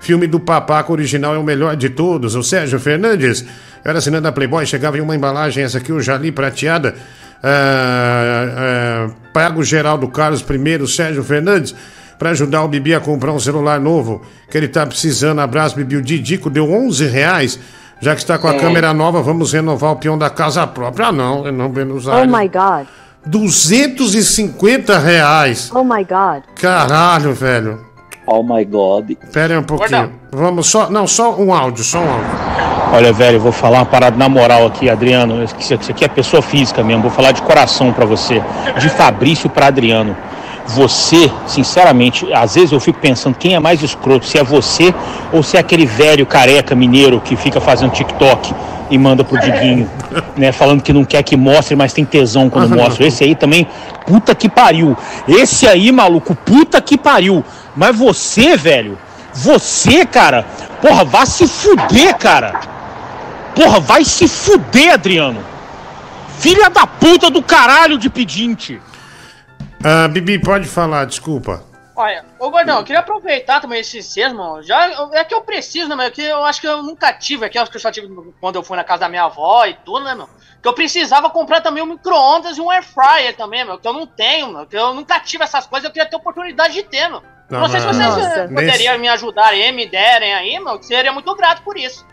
Filme 0.00 0.26
do 0.26 0.40
Papaco 0.40 0.92
original 0.92 1.34
é 1.34 1.38
o 1.38 1.44
melhor 1.44 1.76
de 1.76 1.88
todos. 1.90 2.34
O 2.34 2.42
Sérgio 2.42 2.80
Fernandes. 2.80 3.42
Eu 3.84 3.90
era 3.90 3.98
assinante 3.98 4.22
da 4.24 4.32
Playboy, 4.32 4.64
chegava 4.66 4.98
em 4.98 5.00
uma 5.00 5.14
embalagem, 5.14 5.62
essa 5.62 5.78
aqui, 5.78 5.92
o 5.92 6.00
Jali 6.00 6.32
prateada. 6.32 6.94
Ah, 7.42 9.06
ah, 9.08 9.10
pago 9.32 9.62
geral 9.62 9.96
do 9.98 10.08
Carlos 10.08 10.42
I, 10.42 10.86
Sérgio 10.88 11.22
Fernandes, 11.22 11.74
para 12.18 12.30
ajudar 12.30 12.62
o 12.64 12.68
Bibi 12.68 12.94
a 12.94 13.00
comprar 13.00 13.32
um 13.32 13.38
celular 13.40 13.80
novo, 13.80 14.22
que 14.50 14.56
ele 14.58 14.68
tá 14.68 14.86
precisando. 14.86 15.38
Abraço, 15.40 15.76
Bibi. 15.76 15.96
O 15.96 16.02
Didico 16.02 16.50
deu 16.50 16.70
11 16.70 17.06
reais. 17.06 17.58
Já 18.02 18.14
que 18.14 18.20
está 18.22 18.38
com 18.38 18.48
a 18.48 18.54
É. 18.54 18.58
câmera 18.58 18.94
nova, 18.94 19.20
vamos 19.22 19.52
renovar 19.52 19.92
o 19.92 19.96
peão 19.96 20.16
da 20.16 20.30
casa 20.30 20.66
própria. 20.66 21.08
Ah, 21.08 21.12
não, 21.12 21.44
eu 21.46 21.52
não 21.52 21.68
Buenos 21.68 22.06
Oh 22.06 22.12
Aires. 22.12 22.30
my 22.34 22.48
god. 22.48 22.86
250 23.26 24.98
reais. 24.98 25.70
Oh 25.74 25.84
my 25.84 26.02
god. 26.04 26.42
Caralho, 26.60 27.34
velho. 27.34 27.89
Oh 28.32 28.44
my 28.44 28.64
god. 28.64 29.16
Pera 29.32 29.54
aí 29.54 29.58
um 29.58 29.64
pouquinho. 29.64 30.12
Vamos 30.30 30.68
só. 30.68 30.88
Não, 30.88 31.04
só 31.04 31.34
um 31.34 31.52
áudio, 31.52 31.82
só 31.82 31.98
um 31.98 32.08
áudio. 32.08 32.30
Olha, 32.92 33.12
velho, 33.12 33.38
eu 33.38 33.40
vou 33.40 33.50
falar 33.50 33.78
uma 33.78 33.86
parada 33.86 34.16
na 34.16 34.28
moral 34.28 34.66
aqui, 34.66 34.88
Adriano. 34.88 35.42
Isso 35.42 35.74
aqui 35.74 36.04
é 36.04 36.08
pessoa 36.08 36.40
física 36.40 36.80
mesmo. 36.84 37.02
Vou 37.02 37.10
falar 37.10 37.32
de 37.32 37.42
coração 37.42 37.92
pra 37.92 38.06
você. 38.06 38.40
De 38.78 38.88
Fabrício 38.88 39.50
pra 39.50 39.66
Adriano. 39.66 40.16
Você, 40.74 41.30
sinceramente, 41.46 42.32
às 42.32 42.54
vezes 42.54 42.72
eu 42.72 42.78
fico 42.78 43.00
pensando 43.00 43.34
quem 43.34 43.54
é 43.54 43.58
mais 43.58 43.82
escroto, 43.82 44.26
se 44.26 44.38
é 44.38 44.44
você 44.44 44.94
ou 45.32 45.42
se 45.42 45.56
é 45.56 45.60
aquele 45.60 45.86
velho 45.86 46.24
careca 46.24 46.74
mineiro 46.74 47.20
que 47.20 47.34
fica 47.34 47.60
fazendo 47.60 47.92
TikTok. 47.92 48.54
e 48.90 48.98
manda 48.98 49.22
pro 49.22 49.38
Diguinho, 49.40 49.88
né? 50.36 50.50
Falando 50.50 50.82
que 50.82 50.92
não 50.92 51.04
quer 51.04 51.22
que 51.22 51.36
mostre, 51.36 51.76
mas 51.76 51.92
tem 51.92 52.04
tesão 52.04 52.50
quando 52.50 52.74
mostra. 52.74 53.06
Esse 53.06 53.22
aí 53.22 53.34
também, 53.34 53.66
puta 54.04 54.34
que 54.34 54.48
pariu. 54.48 54.96
Esse 55.28 55.66
aí, 55.66 55.92
maluco, 55.92 56.34
puta 56.34 56.80
que 56.80 56.98
pariu. 56.98 57.44
Mas 57.76 57.96
você, 57.96 58.56
velho, 58.56 58.98
você, 59.32 60.04
cara, 60.04 60.44
porra, 60.82 61.04
vai 61.04 61.26
se 61.26 61.46
fuder, 61.46 62.16
cara. 62.16 62.60
Porra, 63.54 63.80
vai 63.80 64.04
se 64.04 64.26
fuder, 64.26 64.94
Adriano. 64.94 65.40
Filha 66.38 66.68
da 66.70 66.86
puta 66.86 67.30
do 67.30 67.42
caralho 67.42 67.96
de 67.98 68.10
pedinte. 68.10 68.80
Ah, 69.82 70.08
Bibi, 70.08 70.38
pode 70.38 70.68
falar, 70.68 71.06
desculpa. 71.06 71.64
Olha, 71.96 72.24
ô 72.38 72.50
Gordão, 72.50 72.78
eu 72.78 72.84
queria 72.84 73.00
aproveitar 73.00 73.60
também 73.60 73.80
esse 73.80 74.00
mano. 74.32 74.62
Já, 74.62 75.10
é 75.12 75.24
que 75.24 75.34
eu 75.34 75.42
preciso, 75.42 75.88
né, 75.88 75.96
meu? 75.96 76.06
É 76.06 76.10
que 76.10 76.22
eu 76.22 76.42
acho 76.44 76.60
que 76.60 76.66
eu 76.66 76.82
nunca 76.82 77.12
tive 77.12 77.44
aqui, 77.44 77.58
acho 77.58 77.70
que 77.70 77.76
eu 77.76 77.80
só 77.80 77.90
tive 77.90 78.08
quando 78.40 78.56
eu 78.56 78.62
fui 78.62 78.76
na 78.76 78.84
casa 78.84 79.00
da 79.00 79.08
minha 79.08 79.24
avó 79.24 79.66
e 79.66 79.74
tudo, 79.84 80.04
né, 80.04 80.14
meu? 80.14 80.28
Que 80.62 80.68
eu 80.68 80.72
precisava 80.72 81.28
comprar 81.28 81.60
também 81.60 81.82
um 81.82 81.86
micro-ondas 81.86 82.56
e 82.56 82.60
um 82.60 82.70
air 82.70 82.82
fryer 82.82 83.36
também, 83.36 83.64
meu. 83.64 83.78
Que 83.78 83.86
eu 83.86 83.92
não 83.92 84.06
tenho, 84.06 84.52
meu. 84.52 84.66
Que 84.66 84.76
eu 84.76 84.94
nunca 84.94 85.20
tive 85.20 85.44
essas 85.44 85.66
coisas, 85.66 85.84
eu 85.84 85.92
queria 85.92 86.08
ter 86.08 86.16
oportunidade 86.16 86.72
de 86.72 86.82
ter, 86.84 87.08
meu. 87.08 87.22
Não, 87.50 87.68
sei 87.68 87.80
se 87.80 87.86
vocês 87.86 88.06
Nossa. 88.06 88.40
eh, 88.40 88.48
poderiam 88.48 88.98
me 88.98 89.08
ajudar 89.08 89.48
aí, 89.48 89.72
me 89.72 89.86
derem 89.86 90.32
aí, 90.32 90.60
meu. 90.60 90.78
Que 90.78 90.86
seria 90.86 91.12
muito 91.12 91.34
grato 91.34 91.62
por 91.62 91.76
isso. 91.76 92.06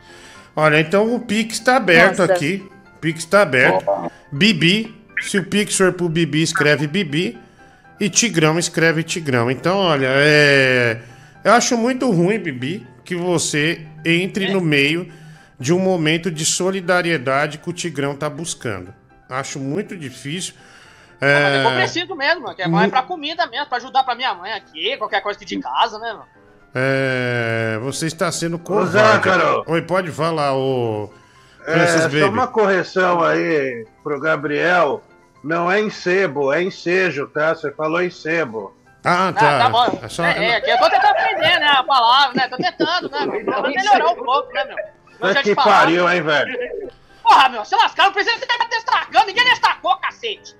Olha, 0.56 0.80
então 0.80 1.14
o 1.14 1.20
Pix 1.20 1.60
tá 1.60 1.78
aberto 1.78 2.20
Nossa. 2.20 2.34
aqui. 2.34 2.70
O 2.96 3.00
Pix 3.00 3.24
tá 3.26 3.44
aberto. 3.44 3.86
Bibi, 4.32 4.94
se 5.22 5.38
o 5.38 5.46
Pix 5.46 5.78
for 5.78 5.94
pro 5.94 6.10
Bibi, 6.10 6.42
escreve 6.42 6.88
Bibi. 6.88 7.47
E 8.00 8.10
Tigrão 8.10 8.60
escreve 8.60 9.04
Tigrão. 9.04 9.50
Então, 9.50 9.78
olha, 9.78 10.08
é. 10.10 11.00
Eu 11.44 11.54
acho 11.54 11.78
muito 11.78 12.10
ruim, 12.12 12.38
Bibi, 12.40 12.86
que 13.04 13.16
você 13.16 13.86
entre 14.06 14.52
no 14.52 14.62
meio 14.62 15.12
de 15.60 15.74
um 15.74 15.80
momento 15.80 16.30
de 16.30 16.46
solidariedade 16.46 17.58
que 17.58 17.70
o 17.70 17.74
Tigrão 17.74 18.16
tá 18.16 18.30
buscando. 18.30 18.94
Acho 19.30 19.60
muito 19.60 19.98
difícil. 19.98 20.54
Mas 21.20 21.64
eu 21.64 21.70
É, 21.72 21.76
preciso 21.78 22.16
mesmo. 22.16 22.54
Que 22.56 22.62
é 22.62 22.68
mais 22.68 22.90
pra 22.92 23.02
comida 23.02 23.48
mesmo, 23.48 23.66
pra 23.68 23.78
ajudar 23.78 24.04
pra 24.04 24.14
minha 24.16 24.34
mãe 24.36 24.54
aqui, 24.54 24.96
qualquer 24.98 25.22
coisa 25.22 25.38
aqui 25.38 25.46
de 25.46 25.60
casa, 25.60 25.98
né, 26.00 26.14
meu? 26.14 26.24
é, 26.76 27.80
você 27.82 28.06
está 28.06 28.32
sendo 28.32 28.60
covarde. 28.60 29.28
Oi, 29.66 29.82
pode 29.82 30.12
falar, 30.12 30.54
ô. 30.56 31.12
É, 31.66 32.08
só 32.10 32.30
uma 32.30 32.48
correção 32.48 33.24
aí 33.24 33.86
pro 34.04 34.20
Gabriel. 34.20 35.04
Não 35.48 35.72
é 35.72 35.80
em 35.80 35.90
sebo, 35.90 36.52
é 36.52 36.62
em 36.62 36.70
sejo, 36.70 37.28
tá? 37.28 37.56
Você 37.56 37.72
falou 37.72 38.02
em 38.02 38.10
sebo. 38.10 38.76
Ah, 39.04 39.30
Ah, 39.30 39.34
tá 39.34 39.70
bom. 39.70 40.00
É 40.04 40.10
só- 40.10 40.26
É, 40.26 40.50
é, 40.50 40.62
que 40.62 40.70
eu 40.70 40.78
tô 40.78 40.90
tentando 40.90 41.12
aprender, 41.12 41.60
né, 41.60 41.68
a 41.78 41.84
palavra, 41.84 42.34
né? 42.36 42.48
Tô 42.50 42.58
tentando, 42.58 43.10
né? 43.10 43.44
Pra 43.46 43.62
melhorar 43.62 44.08
um 44.12 44.16
pouco, 44.16 44.52
né, 44.54 44.66
meu? 44.66 44.76
Mas 45.22 45.38
que 45.42 45.56
pariu, 45.56 46.10
hein, 46.12 46.22
velho? 46.22 46.92
Porra, 47.24 47.50
meu, 47.50 47.64
se 47.66 47.76
lascaram, 47.76 48.10
o 48.10 48.14
presidente 48.14 48.46
tá 48.46 48.68
destacando, 48.70 49.28
ninguém 49.28 49.46
destacou, 49.46 49.96
cacete. 49.98 50.56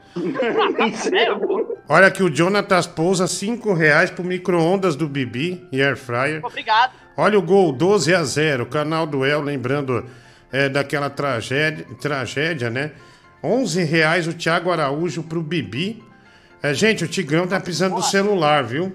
Olha 1.90 2.08
aqui, 2.08 2.24
o 2.24 2.34
Jonatas 2.34 2.88
pousa 2.88 3.28
5 3.28 3.74
reais 3.74 4.10
pro 4.10 4.24
micro-ondas 4.24 4.96
do 4.96 5.08
Bibi 5.08 5.68
e 5.72 5.82
Air 5.82 5.96
Fryer. 5.98 6.44
Obrigado. 6.46 6.92
Olha 7.16 7.38
o 7.38 7.42
gol, 7.42 7.72
12 7.72 8.14
a 8.14 8.24
0. 8.24 8.66
Canal 8.66 9.06
do 9.06 9.26
El, 9.26 9.42
lembrando 9.42 10.06
é, 10.52 10.70
daquela 10.70 11.10
tragédia, 11.10 11.86
tragédia, 12.00 12.70
né? 12.70 12.92
11 13.44 13.84
reais 13.84 14.28
o 14.28 14.34
Thiago 14.34 14.72
Araújo 14.72 15.24
pro 15.24 15.42
Bibi. 15.42 16.04
É, 16.62 16.74
gente, 16.74 17.04
o 17.04 17.08
Tigrão 17.08 17.48
tá 17.48 17.60
precisando 17.60 17.96
do 17.96 18.02
celular, 18.04 18.64
viu? 18.64 18.92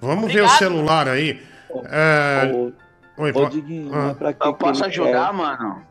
Vamos 0.00 0.32
ver 0.32 0.40
o 0.40 0.44
Obrigado. 0.44 0.58
celular 0.58 1.08
aí. 1.08 1.40
É... 1.86 2.50
Oi, 3.18 3.30
Ô, 3.30 3.32
po- 3.34 3.48
Diguinho, 3.50 3.90
Ah. 3.94 4.14
pra 4.14 4.32
que 4.32 4.46
Eu 4.46 4.54
que 4.54 4.60
posso 4.60 4.84
ajudar, 4.84 5.26
quer? 5.28 5.34
mano? 5.36 5.82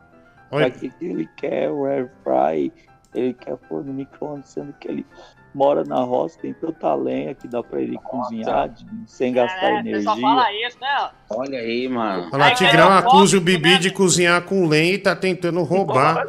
Oi. 0.50 0.62
Pra 0.62 0.70
que, 0.70 0.88
que 0.90 1.04
ele 1.06 1.28
quer 1.36 1.70
o 1.70 1.84
air 1.86 2.10
fry? 2.24 2.72
Ele 3.14 3.34
quer 3.34 3.56
pôr 3.68 3.84
no 3.84 3.92
micro-ondas, 3.92 4.48
sendo 4.48 4.72
que 4.80 4.88
ele 4.88 5.06
mora 5.54 5.84
na 5.84 5.96
roça, 6.00 6.38
tem 6.40 6.52
tanta 6.54 6.94
lenha 6.94 7.34
que 7.34 7.46
dá 7.48 7.62
pra 7.62 7.80
ele 7.80 7.96
cozinhar 7.98 8.68
de- 8.68 8.86
sem 9.06 9.32
gastar 9.32 9.66
É, 9.66 9.70
energia. 9.80 9.96
pessoal 9.98 10.16
fala 10.20 10.46
isso, 10.66 10.78
né? 10.80 11.10
Olha 11.28 11.58
aí, 11.58 11.88
mano. 11.88 12.28
Olha 12.32 12.54
Tigrão 12.54 12.90
acusa 12.92 13.36
o 13.36 13.40
Bibi 13.40 13.78
de 13.78 13.90
cozinhar 13.92 14.40
com 14.42 14.66
lenha 14.66 14.94
e 14.94 14.98
tá 14.98 15.14
tentando 15.14 15.62
roubar. 15.62 16.24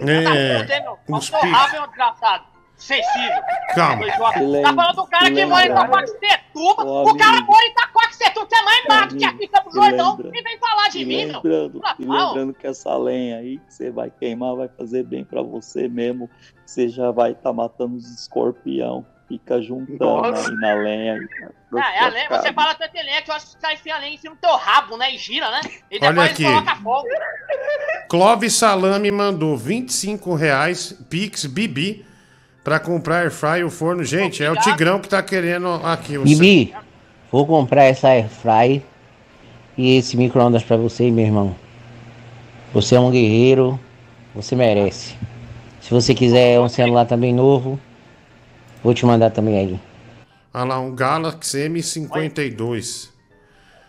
É, 0.00 0.62
pix. 0.64 1.28
rabo 1.30 1.76
é 1.76 1.80
um 1.80 1.86
desgraçado. 1.86 2.52
Sensível. 2.76 3.42
Calma. 3.76 4.06
Tá 4.06 4.74
falando 4.74 4.96
do 4.96 5.06
cara 5.06 5.30
que 5.30 5.46
mora 5.46 5.66
em 5.66 5.70
Itacoaxetuba. 5.70 6.84
Ô, 6.84 7.02
O 7.10 7.16
cara 7.16 7.40
mora 7.42 7.64
em 7.64 7.70
Itacoaxetuba, 7.70 8.46
que 8.46 8.54
é 8.54 8.62
mais 8.62 8.84
mato 8.88 9.16
que 9.16 9.24
aqui 9.24 9.44
em 9.44 9.48
Campos 9.48 9.72
do 9.72 9.80
Jordão. 9.82 10.18
E 10.34 10.42
vem 10.42 10.58
falar 10.58 10.88
de 10.88 11.04
mim, 11.04 11.26
meu. 11.26 11.36
lembrando, 11.36 11.80
e 11.98 12.04
lembrando 12.04 12.54
que 12.54 12.66
essa 12.66 12.96
lenha 12.96 13.36
aí 13.38 13.58
que 13.58 13.72
você 13.72 13.90
vai 13.90 14.10
queimar 14.10 14.56
vai 14.56 14.68
fazer 14.68 15.04
bem 15.04 15.24
pra 15.24 15.42
você 15.42 15.86
mesmo. 15.86 16.28
Você 16.66 16.88
já 16.88 17.12
vai 17.12 17.32
estar 17.32 17.52
matando 17.52 17.96
os 17.96 18.10
escorpião. 18.10 19.06
Fica 19.32 19.62
juntando 19.62 20.04
Nossa. 20.04 20.50
aí 20.50 20.56
na 20.56 20.74
lenha. 20.74 21.18
cara, 21.26 21.52
pra 21.70 21.82
Ah, 21.82 21.94
é 21.94 21.98
a 22.00 22.08
lenha, 22.08 22.28
você 22.28 22.52
fala 22.52 22.74
tanta 22.74 23.02
lenha 23.02 23.22
que 23.22 23.30
eu 23.30 23.34
acho 23.34 23.46
que 23.46 23.52
você 23.66 23.72
enfia 23.72 23.94
a 23.94 23.98
lenha 23.98 24.12
em 24.12 24.18
cima 24.18 24.34
do 24.34 24.40
teu 24.42 24.54
rabo, 24.56 24.98
né? 24.98 25.14
E 25.14 25.16
gira, 25.16 25.50
né? 25.50 25.60
E 25.90 25.96
Olha 25.96 26.10
depois 26.10 26.30
aqui. 26.32 26.44
coloca 26.44 26.76
fogo. 26.76 27.08
Clóvis 28.10 28.52
Salame 28.52 29.10
mandou 29.10 29.56
25 29.56 30.34
reais, 30.34 30.92
Pix 31.08 31.46
Bibi, 31.46 32.04
pra 32.62 32.78
comprar 32.78 33.20
air 33.22 33.30
fry 33.30 33.60
e 33.60 33.64
o 33.64 33.70
forno. 33.70 34.04
Gente, 34.04 34.44
é 34.44 34.50
o 34.50 34.56
Tigrão 34.56 35.00
que 35.00 35.08
tá 35.08 35.22
querendo 35.22 35.80
aqui. 35.82 36.18
O 36.18 36.24
Bibi, 36.24 36.74
vou 37.30 37.46
comprar 37.46 37.84
essa 37.84 38.08
air 38.08 38.28
fry 38.28 38.82
e 39.78 39.96
esse 39.96 40.14
micro-ondas 40.14 40.62
pra 40.62 40.76
você, 40.76 41.10
meu 41.10 41.24
irmão. 41.24 41.56
Você 42.74 42.96
é 42.96 43.00
um 43.00 43.10
guerreiro, 43.10 43.80
você 44.34 44.54
merece. 44.54 45.16
Se 45.80 45.90
você 45.90 46.14
quiser 46.14 46.60
um 46.60 46.68
celular 46.68 47.06
também 47.06 47.32
novo, 47.32 47.80
vou 48.82 48.94
te 48.94 49.04
mandar 49.06 49.30
também 49.30 49.58
aí. 49.58 49.80
Olha 50.54 50.64
lá, 50.64 50.80
um 50.80 50.94
Galaxy 50.94 51.58
M52. 51.68 53.10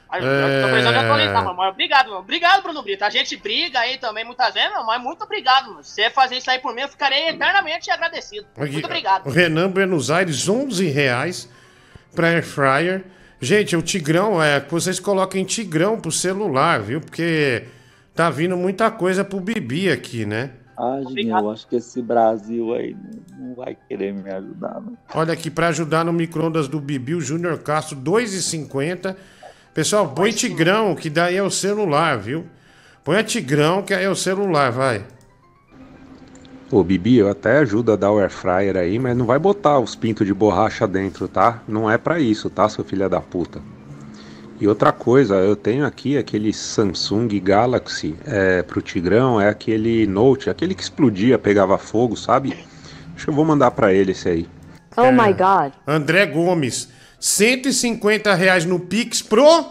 Aí, 0.10 0.22
tô 0.22 0.68
precisando 0.68 0.96
É. 0.96 1.00
atualizar, 1.00 1.44
mano. 1.44 1.58
Mas 1.58 1.72
Obrigado, 1.72 2.08
mano. 2.10 2.20
Obrigado, 2.20 2.62
Bruno 2.62 2.84
Brito. 2.84 3.04
A 3.04 3.10
gente 3.10 3.36
briga 3.36 3.80
aí 3.80 3.98
também 3.98 4.24
muitas 4.24 4.54
vezes, 4.54 4.70
mas 4.86 5.02
muito 5.02 5.24
obrigado, 5.24 5.72
mano. 5.72 5.84
Se 5.84 5.96
você 5.96 6.10
fazer 6.12 6.38
isso 6.38 6.52
aí 6.52 6.60
por 6.60 6.74
mim, 6.76 6.82
eu 6.82 6.88
ficarei 6.88 7.30
eternamente 7.30 7.90
agradecido. 7.90 8.46
Aqui, 8.56 8.74
Muito 8.74 8.86
obrigado. 8.86 9.28
Renan 9.30 9.70
Buenos 9.72 10.12
Aires, 10.12 10.48
11 10.48 10.86
reais 10.88 11.50
pra 12.16 12.28
air 12.28 12.44
fryer. 12.44 13.04
Gente, 13.42 13.76
o 13.76 13.82
Tigrão, 13.82 14.42
é, 14.42 14.62
que 14.62 14.72
vocês 14.72 15.00
coloquem 15.00 15.44
Tigrão 15.44 16.00
pro 16.00 16.12
celular, 16.12 16.80
viu? 16.80 17.02
Porque 17.02 17.64
tá 18.14 18.30
vindo 18.30 18.56
muita 18.56 18.92
coisa 18.92 19.26
pro 19.26 19.40
Bibi 19.40 19.90
aqui, 19.90 20.26
né? 20.28 20.52
Ah, 20.78 21.02
Diguinho, 21.06 21.38
eu 21.38 21.52
acho 21.52 21.68
que 21.68 21.76
esse 21.76 22.02
Brasil 22.02 22.74
aí 22.74 22.96
não, 23.38 23.54
vai 23.56 23.78
querer 23.88 24.14
me 24.14 24.30
ajudar, 24.30 24.82
não. 24.82 24.98
Olha 25.14 25.34
aqui, 25.34 25.50
pra 25.50 25.68
ajudar 25.68 26.04
no 26.04 26.12
micro-ondas 26.12 26.68
do 26.68 26.80
Bibi, 26.80 27.16
o 27.16 27.22
Júnior 27.22 27.60
Castro, 27.60 27.96
2,50. 27.98 29.16
Pessoal, 29.74 30.10
põe 30.10 30.32
Tigrão, 30.32 30.96
que 30.96 31.10
daí 31.10 31.36
é 31.36 31.44
o 31.44 31.50
celular, 31.50 32.18
viu? 32.18 32.46
Põe 33.04 33.18
a 33.18 33.24
Tigrão, 33.24 33.84
que 33.84 33.94
aí 33.94 34.04
é 34.04 34.10
o 34.10 34.16
celular, 34.16 34.72
vai. 34.72 35.06
Ô, 36.72 36.84
Bibi, 36.84 37.18
eu 37.18 37.30
até 37.30 37.60
ajudo 37.60 37.92
a 37.92 37.96
dar 37.96 38.12
o 38.12 38.20
air 38.20 38.32
fryer 38.32 38.76
aí, 38.76 38.98
mas 38.98 39.16
não 39.16 39.28
vai 39.28 39.38
botar 39.38 39.80
os 39.80 39.96
pintos 39.96 40.26
de 40.26 40.34
borracha 40.34 40.88
dentro, 40.88 41.28
tá? 41.28 41.62
Não 41.68 41.90
é 41.90 42.00
pra 42.00 42.20
isso, 42.20 42.50
tá, 42.50 42.68
seu 42.68 42.84
filho 42.84 43.08
da 43.08 43.22
puta? 43.22 43.62
E 44.64 44.68
outra 44.68 44.94
coisa, 44.94 45.36
eu 45.36 45.58
tenho 45.58 45.86
aqui 45.86 46.18
aquele 46.18 46.54
Samsung 46.54 47.28
Galaxy 47.42 48.16
é, 48.26 48.64
pro 48.64 48.82
Tigrão, 48.82 49.42
é 49.42 49.50
aquele 49.50 50.08
Note, 50.08 50.50
aquele 50.50 50.74
que 50.74 50.82
explodia, 50.82 51.38
pegava 51.38 51.78
fogo, 51.78 52.16
sabe? 52.16 52.66
Acho 53.14 53.26
que 53.26 53.30
eu 53.30 53.36
vou 53.36 53.44
mandar 53.44 53.72
pra 53.72 53.92
ele 53.92 54.14
esse 54.14 54.30
aí. 54.30 54.48
Oh 54.96 55.12
my 55.12 55.34
god. 55.34 55.74
André 55.86 56.26
Gomes, 56.28 56.88
150 57.20 58.34
reais 58.36 58.64
no 58.64 58.80
Pix 58.80 59.22
pro. 59.22 59.66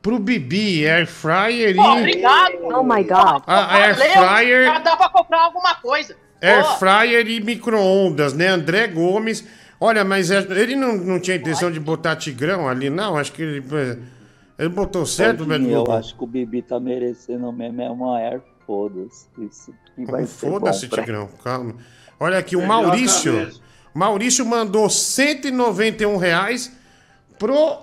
Pro 0.00 0.18
Bibi, 0.18 0.86
Air 0.86 1.06
Fryer 1.06 1.76
e. 1.76 1.78
Obrigado. 1.78 2.54
Oh 2.62 2.82
my 2.82 3.04
god. 3.04 3.42
A 3.46 3.76
Air 3.80 3.96
Fryer. 3.96 4.64
Já 4.64 4.78
dá 4.78 4.96
pra 4.96 5.10
comprar 5.10 5.42
alguma 5.42 5.74
coisa. 5.74 6.16
Air 6.40 6.64
Fryer 6.78 7.28
e 7.28 7.38
micro-ondas, 7.38 8.32
né? 8.32 8.48
André 8.48 8.86
Gomes. 8.86 9.46
Olha, 9.80 10.04
mas 10.04 10.30
é- 10.30 10.46
ele 10.50 10.74
não, 10.74 10.96
não 10.96 11.20
tinha 11.20 11.36
intenção 11.36 11.70
de 11.70 11.78
botar 11.78 12.16
Tigrão 12.16 12.68
ali, 12.68 12.90
não? 12.90 13.16
Acho 13.16 13.32
que 13.32 13.42
ele. 13.42 13.64
é, 13.72 13.98
Ele 14.58 14.68
botou 14.70 15.06
certo? 15.06 15.46
Diguinho, 15.46 15.84
Eu 15.86 15.92
acho 15.92 16.16
que 16.16 16.24
o 16.24 16.26
Bibi 16.26 16.62
tá 16.62 16.80
merecendo 16.80 17.52
mesmo 17.52 17.80
é 17.80 17.88
uma 17.88 18.18
Air 18.18 18.40
foda-se. 18.66 19.26
Isso 19.38 19.72
que 19.94 20.04
vai 20.04 20.26
ser 20.26 20.50
Foda-se, 20.50 20.88
Tigrão, 20.88 21.28
calma. 21.44 21.76
Olha 22.18 22.38
aqui, 22.38 22.56
o 22.56 22.62
a 22.64 22.66
Maurício. 22.66 23.50
Maurício 23.94 24.44
mandou 24.44 24.90
191 24.90 26.16
reais 26.16 26.72
pro 27.38 27.78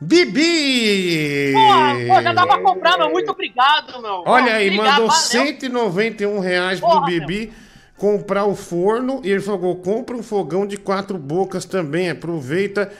Bibi! 0.00 1.52
Pô, 1.54 2.14
pô, 2.14 2.22
já 2.22 2.32
dá 2.32 2.46
pra 2.46 2.58
comprar, 2.60 2.98
meu. 2.98 3.10
Muito 3.10 3.30
obrigado, 3.30 4.02
meu. 4.02 4.22
Olha 4.26 4.54
aí, 4.54 4.66
obrigado, 4.66 4.90
mandou 4.90 5.06
valeu. 5.08 5.20
191 5.22 6.38
reais 6.40 6.80
pro 6.80 6.88
Porra, 6.88 7.06
Bibi 7.06 7.52
comprar 7.96 8.44
o 8.46 8.54
forno. 8.54 9.20
E 9.24 9.30
ele 9.30 9.40
falou: 9.40 9.76
compra 9.76 10.16
um 10.16 10.22
fogão 10.22 10.66
de 10.66 10.76
quatro 10.76 11.18
bocas 11.18 11.64
também. 11.64 12.10
Aproveita 12.10 12.90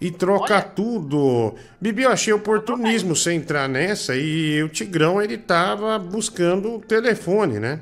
e 0.00 0.10
troca 0.10 0.60
tudo. 0.60 1.54
Bibi, 1.80 2.02
eu 2.02 2.10
achei 2.10 2.32
oportunismo 2.32 3.14
você 3.16 3.32
entrar 3.32 3.68
nessa 3.68 4.14
e 4.16 4.62
o 4.62 4.68
Tigrão 4.68 5.20
ele 5.22 5.38
tava 5.38 5.98
buscando 5.98 6.74
o 6.74 6.80
telefone, 6.80 7.58
né? 7.58 7.80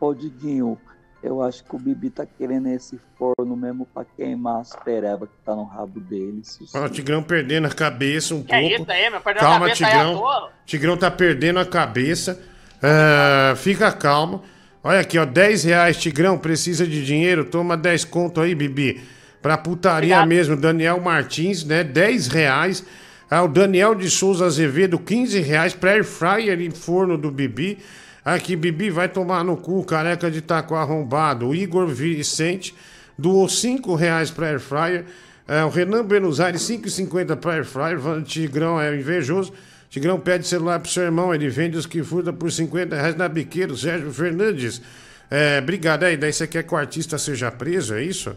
Ô, 0.00 0.12
Diguinho, 0.12 0.76
eu 1.22 1.40
acho 1.40 1.62
que 1.64 1.74
o 1.76 1.78
Bibi 1.78 2.10
tá 2.10 2.26
querendo 2.26 2.68
esse 2.68 2.98
forno 3.16 3.56
mesmo 3.56 3.86
pra 3.94 4.04
queimar 4.04 4.60
as 4.60 4.74
pereba 4.84 5.26
que 5.26 5.32
tá 5.44 5.54
no 5.54 5.64
rabo 5.64 6.00
dele. 6.00 6.42
Ó, 6.74 6.84
o 6.84 6.88
Tigrão 6.88 7.22
perdendo 7.22 7.66
a 7.66 7.70
cabeça 7.70 8.34
um 8.34 8.42
Que 8.42 8.54
é 8.54 8.60
pouco. 8.60 8.82
isso 8.82 8.90
aí, 8.92 9.10
meu? 9.10 9.20
Perdeu 9.20 9.42
a 9.42 9.44
Calma, 9.46 9.66
cabeça 9.68 9.86
aí 9.86 9.92
à 9.92 9.96
Tigrão. 9.98 10.18
toa? 10.18 10.50
Tigrão 10.66 10.96
tá 10.96 11.10
perdendo 11.10 11.58
a 11.60 11.64
cabeça. 11.64 12.42
É, 12.82 13.54
fica 13.56 13.90
calmo. 13.92 14.42
Olha 14.86 15.00
aqui, 15.00 15.18
ó, 15.18 15.24
10 15.24 15.64
reais, 15.64 15.96
Tigrão, 15.96 16.36
precisa 16.36 16.86
de 16.86 17.02
dinheiro? 17.02 17.46
Toma 17.46 17.74
10 17.74 18.04
conto 18.04 18.38
aí, 18.38 18.54
Bibi. 18.54 19.00
Pra 19.40 19.56
putaria 19.56 20.26
mesmo, 20.26 20.56
Daniel 20.56 21.00
Martins, 21.00 21.64
né? 21.64 21.82
10 21.82 22.26
reais. 22.26 22.84
Ah, 23.30 23.42
o 23.42 23.48
Daniel 23.48 23.94
de 23.94 24.10
Souza 24.10 24.44
Azevedo, 24.44 24.98
15 24.98 25.40
reais 25.40 25.72
pra 25.72 25.92
air 25.92 26.04
fryer 26.04 26.60
e 26.60 26.70
forno 26.70 27.16
do 27.16 27.30
Bibi. 27.30 27.78
Aqui, 28.22 28.54
Bibi, 28.54 28.90
vai 28.90 29.08
tomar 29.08 29.42
no 29.42 29.56
cu, 29.56 29.82
careca 29.84 30.30
de 30.30 30.42
taco 30.42 30.74
arrombado. 30.74 31.48
O 31.48 31.54
Igor 31.54 31.86
Vicente 31.86 32.74
doou 33.16 33.48
5 33.48 33.94
reais 33.94 34.30
pra 34.30 34.48
air 34.48 34.60
fryer. 34.60 35.06
É, 35.48 35.64
o 35.64 35.70
Renan 35.70 36.04
Buenos 36.04 36.40
Aires, 36.40 36.60
5,50 36.60 37.36
pra 37.36 37.54
air 37.54 37.64
fryer. 37.64 37.98
Tigrão 38.22 38.78
é 38.78 38.94
invejoso. 38.94 39.50
Tigrão 39.94 40.18
pede 40.18 40.44
celular 40.44 40.80
pro 40.80 40.90
seu 40.90 41.04
irmão, 41.04 41.32
ele 41.32 41.48
vende 41.48 41.76
os 41.76 41.86
que 41.86 42.02
furta 42.02 42.32
por 42.32 42.50
50 42.50 42.96
reais 42.96 43.14
na 43.14 43.28
biqueira. 43.28 43.72
O 43.72 43.76
Sérgio 43.76 44.12
Fernandes. 44.12 44.82
É, 45.30 45.60
obrigado 45.62 46.02
aí. 46.02 46.16
Daí 46.16 46.32
você 46.32 46.48
quer 46.48 46.64
que 46.64 46.74
o 46.74 46.76
artista 46.76 47.16
seja 47.16 47.48
preso, 47.48 47.94
é 47.94 48.02
isso? 48.02 48.36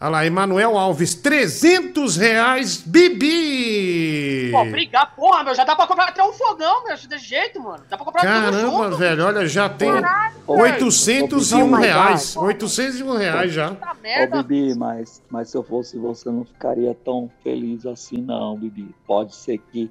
Olha 0.00 0.10
lá, 0.10 0.24
Emanuel 0.24 0.78
Alves, 0.78 1.16
300 1.16 2.16
reais, 2.16 2.80
Bibi! 2.80 4.52
Pô, 4.52 4.64
brigar, 4.66 5.16
porra, 5.16 5.42
meu, 5.42 5.52
já 5.56 5.64
dá 5.64 5.74
pra 5.74 5.88
comprar 5.88 6.10
até 6.10 6.22
um 6.22 6.32
fogão, 6.32 6.84
meu, 6.84 6.96
desse 6.96 7.26
jeito, 7.26 7.60
mano. 7.60 7.82
Dá 7.90 7.96
pra 7.96 8.06
comprar 8.06 8.20
tudo 8.20 8.30
Caramba, 8.30 8.84
junto. 8.84 8.96
velho, 8.98 9.24
olha, 9.24 9.48
já 9.48 9.68
tem 9.68 9.90
Caralho, 9.90 10.36
801 10.46 11.60
Oh 11.60 11.66
my 11.66 11.82
reais. 11.82 12.36
801 12.36 13.16
reais 13.16 13.52
já. 13.52 13.72
Ô, 13.72 14.42
Bibi, 14.44 14.76
mas, 14.76 15.20
mas 15.28 15.50
se 15.50 15.56
eu 15.56 15.64
fosse 15.64 15.98
você, 15.98 16.30
não 16.30 16.44
ficaria 16.44 16.96
tão 17.04 17.28
feliz 17.42 17.84
assim, 17.84 18.22
não, 18.22 18.56
Bibi. 18.56 18.94
Pode 19.04 19.34
ser 19.34 19.58
que 19.58 19.90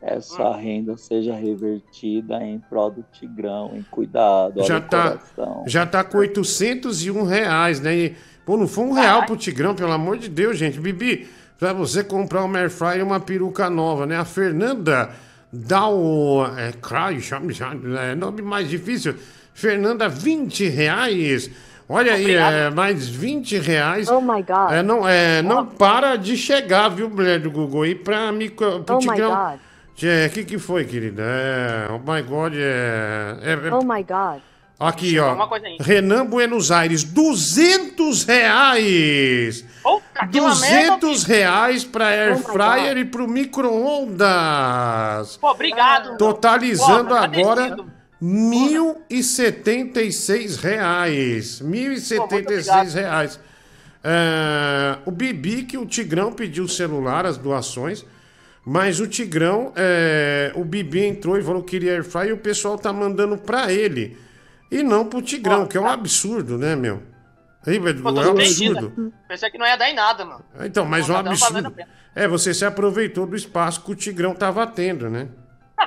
essa 0.00 0.54
renda 0.54 0.96
seja 0.96 1.34
revertida 1.34 2.42
em 2.42 2.58
prol 2.58 2.90
do 2.90 3.04
Tigrão, 3.12 3.72
em 3.74 3.82
cuidado, 3.82 4.62
Já 4.64 4.80
tá, 4.80 5.18
já 5.66 5.86
tá 5.86 6.04
com 6.04 6.18
801 6.18 7.24
reais, 7.24 7.80
né? 7.80 7.96
E, 7.96 8.16
pô, 8.44 8.56
não 8.56 8.68
foi 8.68 8.84
um 8.84 8.92
real 8.92 9.24
pro 9.24 9.36
Tigrão, 9.36 9.74
pelo 9.74 9.92
amor 9.92 10.18
de 10.18 10.28
Deus, 10.28 10.58
gente. 10.58 10.78
Bibi, 10.78 11.26
pra 11.58 11.72
você 11.72 12.04
comprar 12.04 12.44
uma 12.44 12.58
air 12.58 12.70
fryer 12.70 13.00
e 13.00 13.02
uma 13.02 13.18
peruca 13.20 13.70
nova, 13.70 14.06
né? 14.06 14.16
A 14.16 14.24
Fernanda 14.24 15.10
dá 15.52 15.88
o... 15.88 16.46
É, 16.56 16.72
Cry, 16.72 17.20
chama, 17.20 17.52
chama, 17.52 18.00
é 18.00 18.14
nome 18.14 18.42
mais 18.42 18.68
difícil. 18.68 19.14
Fernanda, 19.54 20.08
20 20.08 20.68
reais. 20.68 21.50
Olha 21.88 22.14
aí, 22.14 22.34
é, 22.34 22.68
mais 22.68 23.08
20 23.08 23.58
reais. 23.58 24.08
Oh 24.08 24.20
my 24.20 24.42
God. 24.42 24.72
É, 24.72 24.82
não, 24.82 25.08
é, 25.08 25.40
não 25.40 25.64
para 25.64 26.16
de 26.16 26.36
chegar, 26.36 26.88
viu, 26.90 27.08
mulher 27.08 27.40
do 27.40 27.50
Google? 27.50 27.82
aí 27.82 27.94
pra 27.94 28.30
mim, 28.30 28.50
pro 28.50 28.84
Oh 28.88 28.94
my 28.94 29.00
Tigrão... 29.00 29.58
God. 30.00 30.30
O 30.30 30.34
que, 30.34 30.44
que 30.44 30.58
foi, 30.58 30.84
querida? 30.84 31.22
É, 31.22 31.88
oh 31.90 31.98
my 31.98 32.22
God, 32.22 32.52
é... 32.54 33.38
é- 33.42 33.68
é- 33.68 33.72
Oh 33.72 33.82
my 33.82 34.02
God. 34.02 34.40
Aqui, 34.78 35.18
ó. 35.18 35.34
Renan 35.80 36.26
Buenos 36.26 36.70
Aires, 36.70 37.02
200 37.02 38.24
reais. 38.24 39.64
Merda. 40.20 40.38
200 40.38 41.24
reais 41.24 41.82
pra 41.82 42.08
air 42.08 42.34
Oh 42.36 42.40
fryer 42.52 42.94
God. 42.94 42.98
e 42.98 43.04
pro 43.06 43.26
micro-ondas. 43.26 45.38
Pô, 45.38 45.50
obrigado. 45.50 46.18
Totalizando 46.18 47.08
Pô, 47.08 47.14
agora 47.14 47.64
agradecido. 47.64 47.90
1.076 48.22 50.56
reais. 50.60 51.60
1.076 51.62 52.94
reais. 52.94 53.40
É, 54.04 54.98
o 55.06 55.10
Bibi, 55.10 55.62
que 55.64 55.76
o 55.78 55.84
Tigrão 55.86 56.32
pediu 56.32 56.64
o 56.64 56.68
celular, 56.68 57.24
as 57.26 57.36
doações. 57.38 58.04
Mas 58.68 58.98
o 58.98 59.06
Tigrão, 59.06 59.72
é, 59.76 60.50
o 60.56 60.64
Bibi 60.64 61.04
entrou 61.04 61.38
e 61.38 61.42
falou 61.42 61.62
que 61.62 61.70
queria 61.70 61.92
air 61.92 62.02
fryer 62.04 62.30
e 62.30 62.32
o 62.32 62.38
pessoal 62.38 62.76
tá 62.76 62.92
mandando 62.92 63.38
pra 63.38 63.72
ele. 63.72 64.18
E 64.72 64.82
não 64.82 65.06
pro 65.06 65.22
Tigrão, 65.22 65.66
que 65.68 65.76
é 65.76 65.80
um 65.80 65.86
absurdo, 65.86 66.58
né, 66.58 66.74
meu? 66.74 67.00
Aí, 67.64 67.78
Pô, 67.80 67.88
é 67.88 68.26
um 68.26 68.30
absurdo. 68.30 69.12
Pensei 69.28 69.50
que 69.50 69.58
não 69.58 69.66
ia 69.66 69.76
dar 69.76 69.88
em 69.88 69.94
nada, 69.94 70.24
mano. 70.24 70.44
Então, 70.60 70.84
mas 70.84 71.06
Pô, 71.06 71.12
um 71.12 71.22
tá 71.22 71.30
absurdo. 71.30 71.74
É, 72.14 72.26
você 72.26 72.52
se 72.52 72.64
aproveitou 72.64 73.24
do 73.24 73.36
espaço 73.36 73.82
que 73.82 73.92
o 73.92 73.94
Tigrão 73.94 74.34
tava 74.34 74.66
tendo, 74.66 75.08
né? 75.08 75.28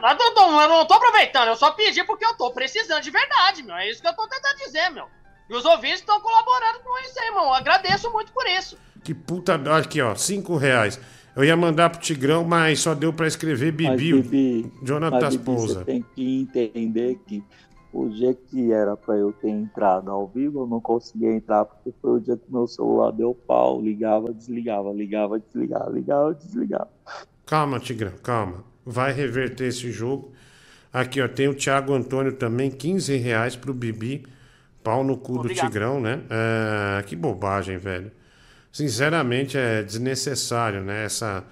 Mas 0.02 0.18
eu, 0.18 0.34
tô- 0.34 0.62
eu 0.62 0.70
não 0.70 0.86
tô 0.86 0.94
aproveitando, 0.94 1.48
eu 1.50 1.56
só 1.58 1.72
pedi 1.72 2.04
porque 2.06 2.24
eu 2.26 2.36
tô 2.36 2.52
precisando 2.52 3.02
de 3.02 3.12
verdade, 3.12 3.64
meu. 3.64 3.76
É 3.76 3.90
isso 3.90 4.02
que 4.02 4.08
eu 4.08 4.14
tô 4.14 4.26
tentando 4.28 4.56
dizer, 4.58 4.90
meu. 4.92 5.06
E 5.50 5.54
os 5.56 5.66
ouvintes 5.66 6.00
estão 6.00 6.22
colaborando 6.22 6.80
com 6.80 6.98
isso 7.00 7.20
aí, 7.20 7.28
irmão. 7.28 7.46
Eu 7.46 7.54
agradeço 7.56 8.10
muito 8.12 8.32
por 8.32 8.46
isso. 8.48 8.78
Que 9.04 9.14
puta. 9.16 9.56
Aqui, 9.78 10.00
ó, 10.02 10.14
5 10.16 10.56
reais. 10.58 11.00
Eu 11.36 11.44
ia 11.44 11.56
mandar 11.56 11.90
pro 11.90 12.00
Tigrão, 12.00 12.44
mas 12.44 12.80
só 12.80 12.94
deu 12.94 13.14
pra 13.14 13.28
escrever 13.28 13.74
Mas, 13.74 14.02
Bibi. 14.02 14.72
Jonathan 14.84 15.20
mas, 15.22 15.36
Bibi, 15.36 15.44
Pousa. 15.44 15.80
você 15.80 15.86
tem 15.86 16.06
que 16.16 16.42
entender 16.42 17.20
que 17.26 17.44
o 17.92 18.08
dia 18.10 18.34
que 18.34 18.72
era 18.72 18.96
pra 18.96 19.16
eu 19.16 19.32
ter 19.32 19.50
entrado 19.50 20.12
ao 20.12 20.28
vivo, 20.28 20.62
eu 20.62 20.68
não 20.68 20.80
conseguia 20.80 21.32
entrar 21.32 21.66
porque 21.66 21.92
foi 22.02 22.18
o 22.18 22.20
dia 22.20 22.38
que 22.38 22.52
meu 22.52 22.68
celular 22.68 23.12
deu 23.12 23.34
pau. 23.34 23.82
Ligava, 23.82 24.34
desligava, 24.34 24.92
ligava, 24.92 25.40
desligava, 25.40 25.90
ligava, 25.90 26.34
desligava. 26.34 26.90
Calma, 27.46 27.80
Tigrão, 27.80 28.14
calma. 28.22 28.64
Vai 28.86 29.12
reverter 29.12 29.68
esse 29.68 29.92
jogo. 29.92 30.32
Aqui, 30.92 31.22
ó, 31.22 31.28
tem 31.28 31.48
o 31.48 31.56
Thiago 31.56 31.94
Antônio 31.94 32.34
também, 32.34 32.70
15 32.70 33.16
reais 33.18 33.56
pro 33.56 33.74
Bibi. 33.74 34.26
Pau 34.84 35.04
no 35.04 35.18
cu 35.18 35.34
do 35.34 35.40
Obrigado. 35.40 35.68
Tigrão, 35.68 36.00
né? 36.00 36.22
É, 36.30 37.04
que 37.04 37.16
bobagem, 37.16 37.78
velho. 37.78 38.12
Sinceramente, 38.72 39.58
é 39.58 39.84
desnecessário, 39.84 40.82
né? 40.84 41.06
Essa, 41.06 41.44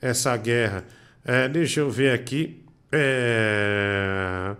essa 0.00 0.36
guerra. 0.36 0.84
É, 1.24 1.48
deixa 1.48 1.80
eu 1.80 1.90
ver 1.90 2.12
aqui. 2.12 2.64
É, 2.92 4.54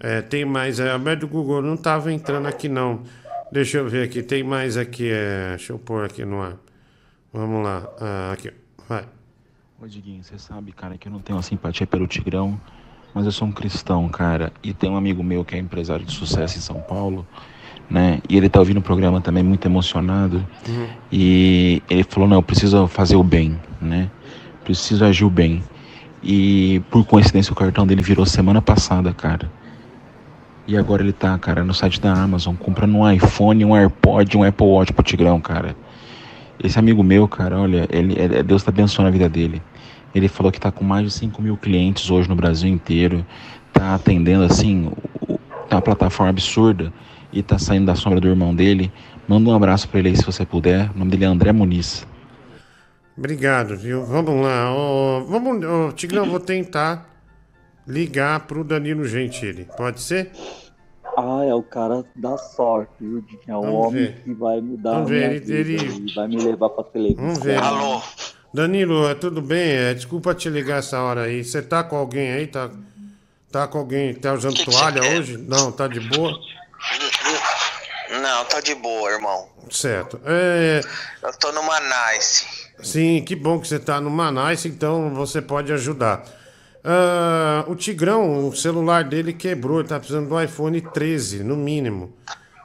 é, 0.00 0.22
tem 0.22 0.44
mais. 0.44 0.80
É, 0.80 0.98
do 1.16 1.28
Google 1.28 1.62
não 1.62 1.76
tava 1.76 2.12
entrando 2.12 2.46
aqui, 2.46 2.68
não. 2.68 3.02
Deixa 3.50 3.78
eu 3.78 3.88
ver 3.88 4.04
aqui. 4.04 4.22
Tem 4.22 4.42
mais 4.42 4.76
aqui. 4.76 5.10
É, 5.10 5.50
deixa 5.50 5.72
eu 5.72 5.78
pôr 5.78 6.04
aqui 6.04 6.24
no 6.24 6.40
ar. 6.42 6.56
Vamos 7.32 7.64
lá. 7.64 7.88
Ah, 7.98 8.32
aqui, 8.32 8.52
vai. 8.88 9.06
Ô 9.80 9.86
Diguinho, 9.86 10.22
você 10.22 10.38
sabe, 10.38 10.70
cara, 10.70 10.96
que 10.96 11.08
eu 11.08 11.12
não 11.12 11.18
tenho 11.18 11.36
uma 11.36 11.42
simpatia 11.42 11.86
pelo 11.86 12.06
Tigrão, 12.06 12.60
mas 13.12 13.24
eu 13.24 13.32
sou 13.32 13.48
um 13.48 13.52
cristão, 13.52 14.08
cara. 14.08 14.52
E 14.62 14.72
tem 14.72 14.88
um 14.90 14.96
amigo 14.96 15.24
meu 15.24 15.44
que 15.44 15.56
é 15.56 15.58
empresário 15.58 16.04
de 16.04 16.12
sucesso 16.12 16.56
em 16.56 16.60
São 16.60 16.80
Paulo, 16.80 17.26
né? 17.92 18.20
E 18.26 18.36
ele 18.38 18.48
tá 18.48 18.58
ouvindo 18.58 18.78
o 18.78 18.82
programa 18.82 19.20
também 19.20 19.42
muito 19.42 19.66
emocionado. 19.66 20.42
E 21.12 21.82
ele 21.90 22.02
falou, 22.04 22.26
não, 22.26 22.38
eu 22.38 22.42
preciso 22.42 22.86
fazer 22.86 23.16
o 23.16 23.22
bem, 23.22 23.58
né? 23.80 24.08
Preciso 24.64 25.04
agir 25.04 25.24
o 25.26 25.30
bem. 25.30 25.62
E 26.22 26.80
por 26.90 27.04
coincidência 27.04 27.52
o 27.52 27.56
cartão 27.56 27.86
dele 27.86 28.00
virou 28.02 28.24
semana 28.24 28.62
passada, 28.62 29.12
cara. 29.12 29.50
E 30.66 30.76
agora 30.76 31.02
ele 31.02 31.12
tá, 31.12 31.36
cara, 31.38 31.62
no 31.64 31.74
site 31.74 32.00
da 32.00 32.14
Amazon, 32.14 32.54
comprando 32.54 32.96
um 32.96 33.10
iPhone, 33.10 33.62
um 33.64 33.76
AirPod, 33.76 34.38
um 34.38 34.44
Apple 34.44 34.66
Watch 34.66 34.92
pro 34.92 35.02
Tigrão, 35.04 35.38
cara. 35.40 35.76
Esse 36.62 36.78
amigo 36.78 37.02
meu, 37.02 37.28
cara, 37.28 37.58
olha, 37.60 37.86
ele, 37.90 38.14
é- 38.18 38.42
Deus 38.42 38.62
tá 38.62 38.70
abençoando 38.70 39.08
a 39.08 39.10
vida 39.12 39.28
dele. 39.28 39.60
Ele 40.14 40.28
falou 40.28 40.50
que 40.52 40.60
tá 40.60 40.70
com 40.70 40.84
mais 40.84 41.04
de 41.04 41.10
5 41.12 41.42
mil 41.42 41.56
clientes 41.56 42.08
hoje 42.10 42.28
no 42.28 42.36
Brasil 42.36 42.70
inteiro. 42.70 43.26
Tá 43.72 43.94
atendendo, 43.96 44.44
assim, 44.44 44.90
tá 45.68 45.76
uma 45.76 45.82
plataforma 45.82 46.30
absurda. 46.30 46.92
E 47.32 47.42
tá 47.42 47.58
saindo 47.58 47.86
da 47.86 47.94
sombra 47.94 48.20
do 48.20 48.28
irmão 48.28 48.54
dele. 48.54 48.92
Manda 49.26 49.48
um 49.50 49.54
abraço 49.54 49.88
pra 49.88 49.98
ele 50.00 50.10
aí 50.10 50.16
se 50.16 50.24
você 50.24 50.44
puder. 50.44 50.90
O 50.94 50.98
nome 50.98 51.10
dele 51.10 51.24
é 51.24 51.28
André 51.28 51.52
Muniz. 51.52 52.06
Obrigado, 53.16 53.76
viu? 53.76 54.04
Vamos 54.04 54.42
lá. 54.42 54.72
Ó, 54.74 55.20
vamos, 55.20 55.64
ó, 55.64 55.92
Tigrão, 55.92 56.26
vou 56.28 56.40
tentar 56.40 57.08
ligar 57.86 58.40
pro 58.40 58.64
Danilo 58.64 59.04
Gentili. 59.06 59.66
Pode 59.76 60.00
ser? 60.00 60.30
Ah, 61.16 61.44
é 61.44 61.54
o 61.54 61.62
cara 61.62 62.04
da 62.16 62.38
sorte, 62.38 62.92
viu? 63.00 63.22
É 63.46 63.54
o 63.56 63.60
Vamos 63.62 63.86
homem 63.86 64.04
ver. 64.06 64.22
que 64.24 64.32
vai 64.34 64.60
mudar 64.60 64.92
Vamos 64.92 65.10
a 65.10 65.14
minha 65.14 65.28
ver, 65.28 65.34
ele- 65.50 65.62
vida 65.64 65.84
ele- 65.84 66.14
vai 66.14 66.28
me 66.28 66.36
levar 66.36 66.70
pra 66.70 66.84
televisão. 66.84 67.24
Vamos 67.24 67.42
ver. 67.42 67.60
Danilo, 68.54 69.06
é 69.08 69.14
tudo 69.14 69.40
bem? 69.42 69.60
É, 69.72 69.94
desculpa 69.94 70.34
te 70.34 70.48
ligar 70.48 70.78
essa 70.78 71.00
hora 71.00 71.22
aí. 71.22 71.42
Você 71.44 71.60
tá 71.62 71.82
com 71.84 71.96
alguém 71.96 72.30
aí? 72.32 72.46
Tá, 72.46 72.70
tá 73.50 73.66
com 73.66 73.78
alguém? 73.78 74.14
Tá 74.14 74.32
usando 74.32 74.62
toalha 74.64 75.02
hoje? 75.18 75.36
Não, 75.36 75.70
tá 75.72 75.86
de 75.86 76.00
boa? 76.00 76.32
Não, 78.20 78.44
tá 78.44 78.60
de 78.60 78.74
boa, 78.74 79.10
irmão. 79.10 79.48
Certo. 79.70 80.20
É... 80.24 80.80
Eu 81.22 81.32
tô 81.38 81.50
no 81.52 81.62
Manice. 81.62 82.46
Sim, 82.82 83.22
que 83.24 83.34
bom 83.34 83.60
que 83.60 83.68
você 83.68 83.78
tá 83.78 84.00
no 84.00 84.10
Manice, 84.10 84.68
então 84.68 85.14
você 85.14 85.40
pode 85.40 85.72
ajudar. 85.72 86.24
Ah, 86.84 87.64
o 87.68 87.76
Tigrão, 87.76 88.48
o 88.48 88.56
celular 88.56 89.04
dele 89.04 89.32
quebrou, 89.32 89.78
ele 89.78 89.88
tá 89.88 89.98
precisando 89.98 90.28
do 90.28 90.42
iPhone 90.42 90.80
13, 90.80 91.44
no 91.44 91.56
mínimo. 91.56 92.16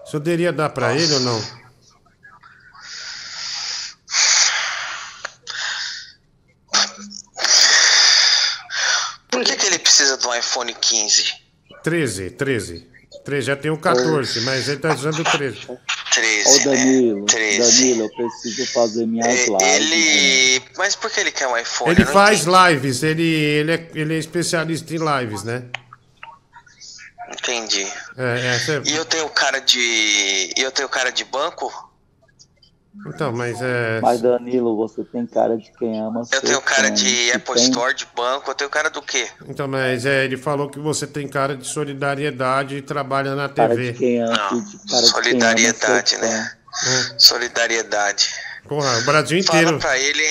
Você 0.03 0.14
poderia 0.14 0.52
dar 0.52 0.69
para 0.69 0.95
ele 0.95 1.14
ou 1.14 1.19
não? 1.19 1.41
Por 9.30 9.44
que, 9.44 9.56
que 9.56 9.65
ele 9.68 9.80
precisa 9.80 10.18
do 10.18 10.34
iPhone 10.34 10.74
15? 10.74 11.36
13, 11.84 12.32
13. 12.32 12.97
13 13.28 13.45
já 13.45 13.56
tem 13.58 13.70
o 13.70 13.78
14, 13.78 14.40
mas 14.41 14.70
ele 14.70 14.80
tá 14.80 14.94
usando 14.94 15.20
o 15.20 15.24
13. 15.26 15.68
13, 16.14 16.49
Ô 16.49 16.64
Danilo, 16.64 17.20
né? 17.20 17.26
13. 17.28 17.60
Danilo, 17.82 18.04
eu 18.06 18.10
preciso 18.16 18.72
fazer 18.72 19.06
minhas 19.06 19.48
lives. 19.48 19.62
Ele. 19.62 20.62
Mas 20.78 20.95
por 20.95 21.12
que 21.12 21.20
ele 21.20 21.32
quer 21.32 21.45
um 21.49 21.58
iPhone? 21.58 21.91
Ele 21.91 22.06
faz 22.06 22.48
entendi. 22.48 22.58
lives, 22.74 23.04
ele, 23.04 23.24
ele, 23.24 23.72
é, 23.74 23.90
ele 23.94 24.16
é 24.16 24.18
especialista 24.18 24.94
em 24.95 24.99
lives, 24.99 25.44
né? 25.44 25.64
Entendi. 27.34 27.86
É, 28.18 28.56
é, 28.56 28.60
cê- 28.60 28.82
E 28.86 28.95
eu 28.95 29.04
tenho 29.04 29.28
cara 29.30 29.60
de. 29.60 29.78
E 30.58 30.62
eu 30.62 30.72
tenho 30.72 30.88
cara 30.88 31.12
de 31.12 31.26
banco? 31.26 31.70
Então, 33.06 33.32
mas 33.32 33.61
é. 33.61 33.99
Mas 34.02 34.22
Danilo, 34.22 34.76
você 34.76 35.03
tem 35.03 35.26
cara 35.26 35.56
de 35.57 35.72
quem 35.78 35.99
ama 35.99 36.24
Eu 36.32 36.41
tenho 36.41 36.61
cara 36.61 36.90
de 36.90 37.32
Apple 37.32 37.53
tem- 37.56 37.64
Store, 37.64 37.94
de 37.94 38.07
banco, 38.15 38.49
eu 38.52 38.56
tenho 38.56 38.69
cara 38.69 38.90
do 38.90 39.02
quê? 39.02 39.28
Então, 39.48 39.68
mas 39.68 40.06
é, 40.06 40.26
ele 40.26 40.36
falou 40.38 40.69
que 40.69 40.80
você 40.80 41.06
tem 41.07 41.28
cara 41.28 41.56
de 41.56 41.65
solidariedade 41.68 42.76
e 42.78 42.82
trabalha 42.82 43.36
na 43.36 43.48
Cara 43.48 43.69
TV. 43.76 43.91
de 43.94 43.98
quem 43.99 44.22
ama, 44.22 44.36
Não, 44.52 44.61
de 44.61 44.78
cara 44.90 45.02
de 45.03 45.10
solidariedade, 45.10 46.15
quem 46.15 46.19
ama 46.28 46.28
né? 46.38 46.52
É. 46.86 47.19
Solidariedade. 47.19 48.30
Porra, 48.68 48.98
o 48.99 49.02
Brasil 49.06 49.41
Fala 49.44 49.60
inteiro. 49.61 49.80
pra 49.80 49.98
ele. 49.98 50.24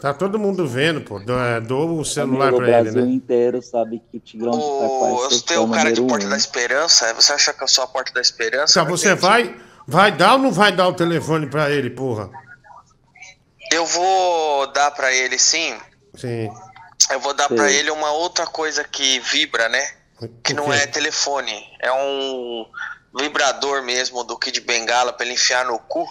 Tá 0.00 0.12
todo 0.12 0.36
mundo 0.38 0.66
vendo, 0.66 1.00
pô. 1.00 1.20
Dou, 1.20 1.38
é, 1.38 1.60
dou 1.60 1.98
o 2.00 2.04
celular 2.04 2.46
Danilo, 2.50 2.56
o 2.56 2.66
pra 2.66 2.80
ele, 2.80 2.82
Brasil 2.90 3.06
né? 3.06 3.12
inteiro 3.12 3.62
sabe 3.62 4.02
que 4.10 4.18
Tigrão 4.18 4.50
de 4.50 4.58
Itaquá 4.58 5.06
é 5.06 5.34
Eu 5.36 5.40
tenho 5.42 5.66
fã 5.68 5.72
cara 5.74 5.92
de 5.92 6.02
Porta 6.02 6.26
um. 6.26 6.28
da 6.28 6.36
Esperança? 6.36 7.14
Você 7.14 7.32
acha 7.32 7.52
que 7.52 7.62
eu 7.62 7.68
sou 7.68 7.84
a 7.84 7.86
Porta 7.86 8.12
da 8.12 8.20
Esperança? 8.20 8.72
Então, 8.72 8.84
Não 8.84 8.96
você 8.98 9.06
entendi. 9.12 9.22
vai, 9.22 9.56
vai 9.86 10.12
dar 10.12 10.34
ou 10.34 10.38
não 10.38 10.52
vai 10.52 10.72
dar 10.72 10.88
o 10.88 10.94
telefone 10.94 11.46
pra 11.48 11.70
ele, 11.70 11.90
porra? 11.90 12.30
Eu 13.70 13.86
vou 13.86 14.66
dar 14.72 14.90
pra 14.90 15.12
ele 15.12 15.38
sim. 15.38 15.78
Sim. 16.14 16.50
Eu 17.10 17.20
vou 17.20 17.34
dar 17.34 17.48
pra 17.48 17.70
ele 17.70 17.90
uma 17.90 18.10
outra 18.12 18.46
coisa 18.46 18.84
que 18.84 19.18
vibra, 19.20 19.68
né? 19.68 19.86
Que 20.42 20.54
não 20.54 20.72
é 20.72 20.86
telefone. 20.86 21.52
É 21.80 21.92
um 21.92 22.66
vibrador 23.18 23.82
mesmo 23.82 24.22
do 24.24 24.38
Kid 24.38 24.60
Bengala 24.60 25.12
pra 25.12 25.24
ele 25.24 25.34
enfiar 25.34 25.64
no 25.64 25.78
cu. 25.78 26.06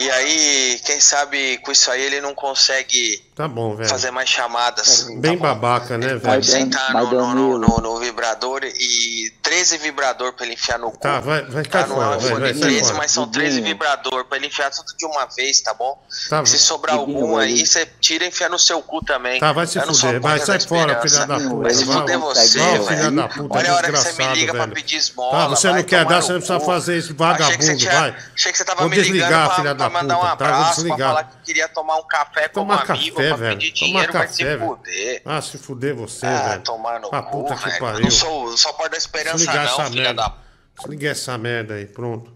E 0.00 0.10
aí, 0.10 0.80
quem 0.84 1.00
sabe 1.00 1.58
com 1.58 1.72
isso 1.72 1.90
aí 1.90 2.02
ele 2.02 2.20
não 2.20 2.34
consegue 2.34 3.22
Tá 3.34 3.48
bom, 3.48 3.76
fazer 3.86 4.10
mais 4.10 4.28
chamadas. 4.28 5.06
Bem 5.18 5.36
babaca, 5.38 5.96
né, 5.96 6.08
Pode 6.18 6.20
velho? 6.22 6.44
sentar 6.44 6.92
no, 6.92 7.10
no, 7.10 7.34
no, 7.34 7.58
no- 7.58 7.78
no 7.78 7.98
vibrador 7.98 8.62
e 8.64 9.32
13 9.42 9.78
vibrador 9.78 10.32
pra 10.34 10.44
ele 10.44 10.54
enfiar 10.54 10.78
no 10.78 10.90
cu. 10.90 10.98
Tá, 10.98 11.20
vai, 11.20 11.42
vai 11.46 11.64
Tá 11.64 11.86
no 11.86 11.94
fora, 11.94 12.08
vai, 12.08 12.18
iPhone 12.18 12.40
vai, 12.40 12.52
sai 12.54 12.60
13, 12.62 12.80
fora. 12.82 12.94
mas 12.94 13.10
são 13.12 13.28
13 13.30 13.60
vibrador 13.62 14.24
pra 14.26 14.36
ele 14.36 14.46
enfiar 14.48 14.70
tudo 14.70 14.94
de 14.96 15.06
uma 15.06 15.26
vez, 15.26 15.60
tá 15.60 15.72
bom? 15.72 15.98
Tá, 16.28 16.44
Se 16.44 16.58
sobrar 16.58 16.96
algum 16.96 17.34
vai, 17.34 17.46
aí, 17.46 17.66
você 17.66 17.86
tira 18.00 18.24
e 18.24 18.28
enfia 18.28 18.48
no 18.48 18.58
seu 18.58 18.82
cu 18.82 19.02
também. 19.04 19.40
Tá, 19.40 19.52
vai 19.52 19.66
se 19.66 19.78
Eu 19.78 19.86
não 19.86 19.94
fuder. 19.94 20.20
Vai, 20.20 20.38
sai 20.40 20.60
fora, 20.60 21.00
filha 21.00 21.26
da 21.26 21.38
puta. 21.40 21.56
Vai 21.62 21.74
se 21.74 21.84
Vai, 21.84 21.96
fuder 21.96 22.18
vai, 22.18 22.28
você, 22.34 22.58
vai, 22.58 22.72
velho. 22.72 22.84
filha 22.86 23.10
da 23.10 23.28
puta, 23.28 23.58
Olha 23.58 23.72
a 23.72 23.76
hora 23.76 23.92
que 23.92 23.98
você 23.98 24.12
me 24.12 24.34
liga 24.34 24.52
pra 24.52 24.68
pedir 24.68 24.96
esmola. 24.96 25.32
Tá, 25.32 25.48
você 25.48 25.66
não 25.68 25.74
vai 25.74 25.84
quer 25.84 26.04
dar, 26.04 26.22
você 26.22 26.32
não 26.32 26.38
precisa 26.40 26.60
fazer 26.60 27.02
você 27.02 27.12
vagabundo, 27.14 27.84
vai. 27.86 28.16
Achei 28.34 28.52
que 28.52 28.58
você 28.58 28.64
tava 28.64 28.80
Vou 28.82 28.90
me 28.90 28.96
ligando 28.96 29.28
pra, 29.54 29.61
filha 29.62 29.74
pra 29.74 29.88
da 29.88 29.90
mandar 29.92 30.16
um 30.16 30.20
puta, 30.20 30.36
tá? 30.36 30.44
Vou 30.44 30.54
abraço, 30.54 30.64
pra 30.74 30.82
desligar. 30.90 31.08
falar 31.08 31.24
que 31.24 31.36
queria 31.44 31.68
tomar 31.68 31.96
um 31.96 32.06
café 32.06 32.48
Tomar 32.48 32.74
amigo, 32.90 33.16
café, 33.16 33.28
pra 33.28 33.36
velho. 33.36 33.58
pedir 33.58 33.72
Tomar 33.72 33.86
dinheiro, 33.88 34.12
vai 34.12 34.22
café, 34.22 34.32
se 34.34 34.58
fuder. 34.58 35.22
Ah, 35.24 35.40
se 35.42 35.58
fuder 35.58 35.94
você, 35.94 36.26
Ah, 36.26 36.48
velho. 36.50 36.62
tomar 36.62 37.00
no 37.00 37.08
Ah, 37.12 37.22
cu, 37.22 37.42
puta 37.42 37.54
que 37.56 37.64
velho. 37.68 37.78
pariu. 37.80 38.00
Não 38.02 38.10
sou, 38.10 38.56
sou 38.56 38.72
porta 38.74 38.90
da 38.92 38.96
esperança 38.98 39.36
Desligar 39.38 39.64
não, 39.64 39.72
essa 39.72 39.84
filha 39.90 40.02
merda. 40.04 40.22
da... 40.22 40.34
Desliga 40.78 41.08
essa 41.10 41.38
merda 41.38 41.74
aí, 41.74 41.86
pronto. 41.86 42.32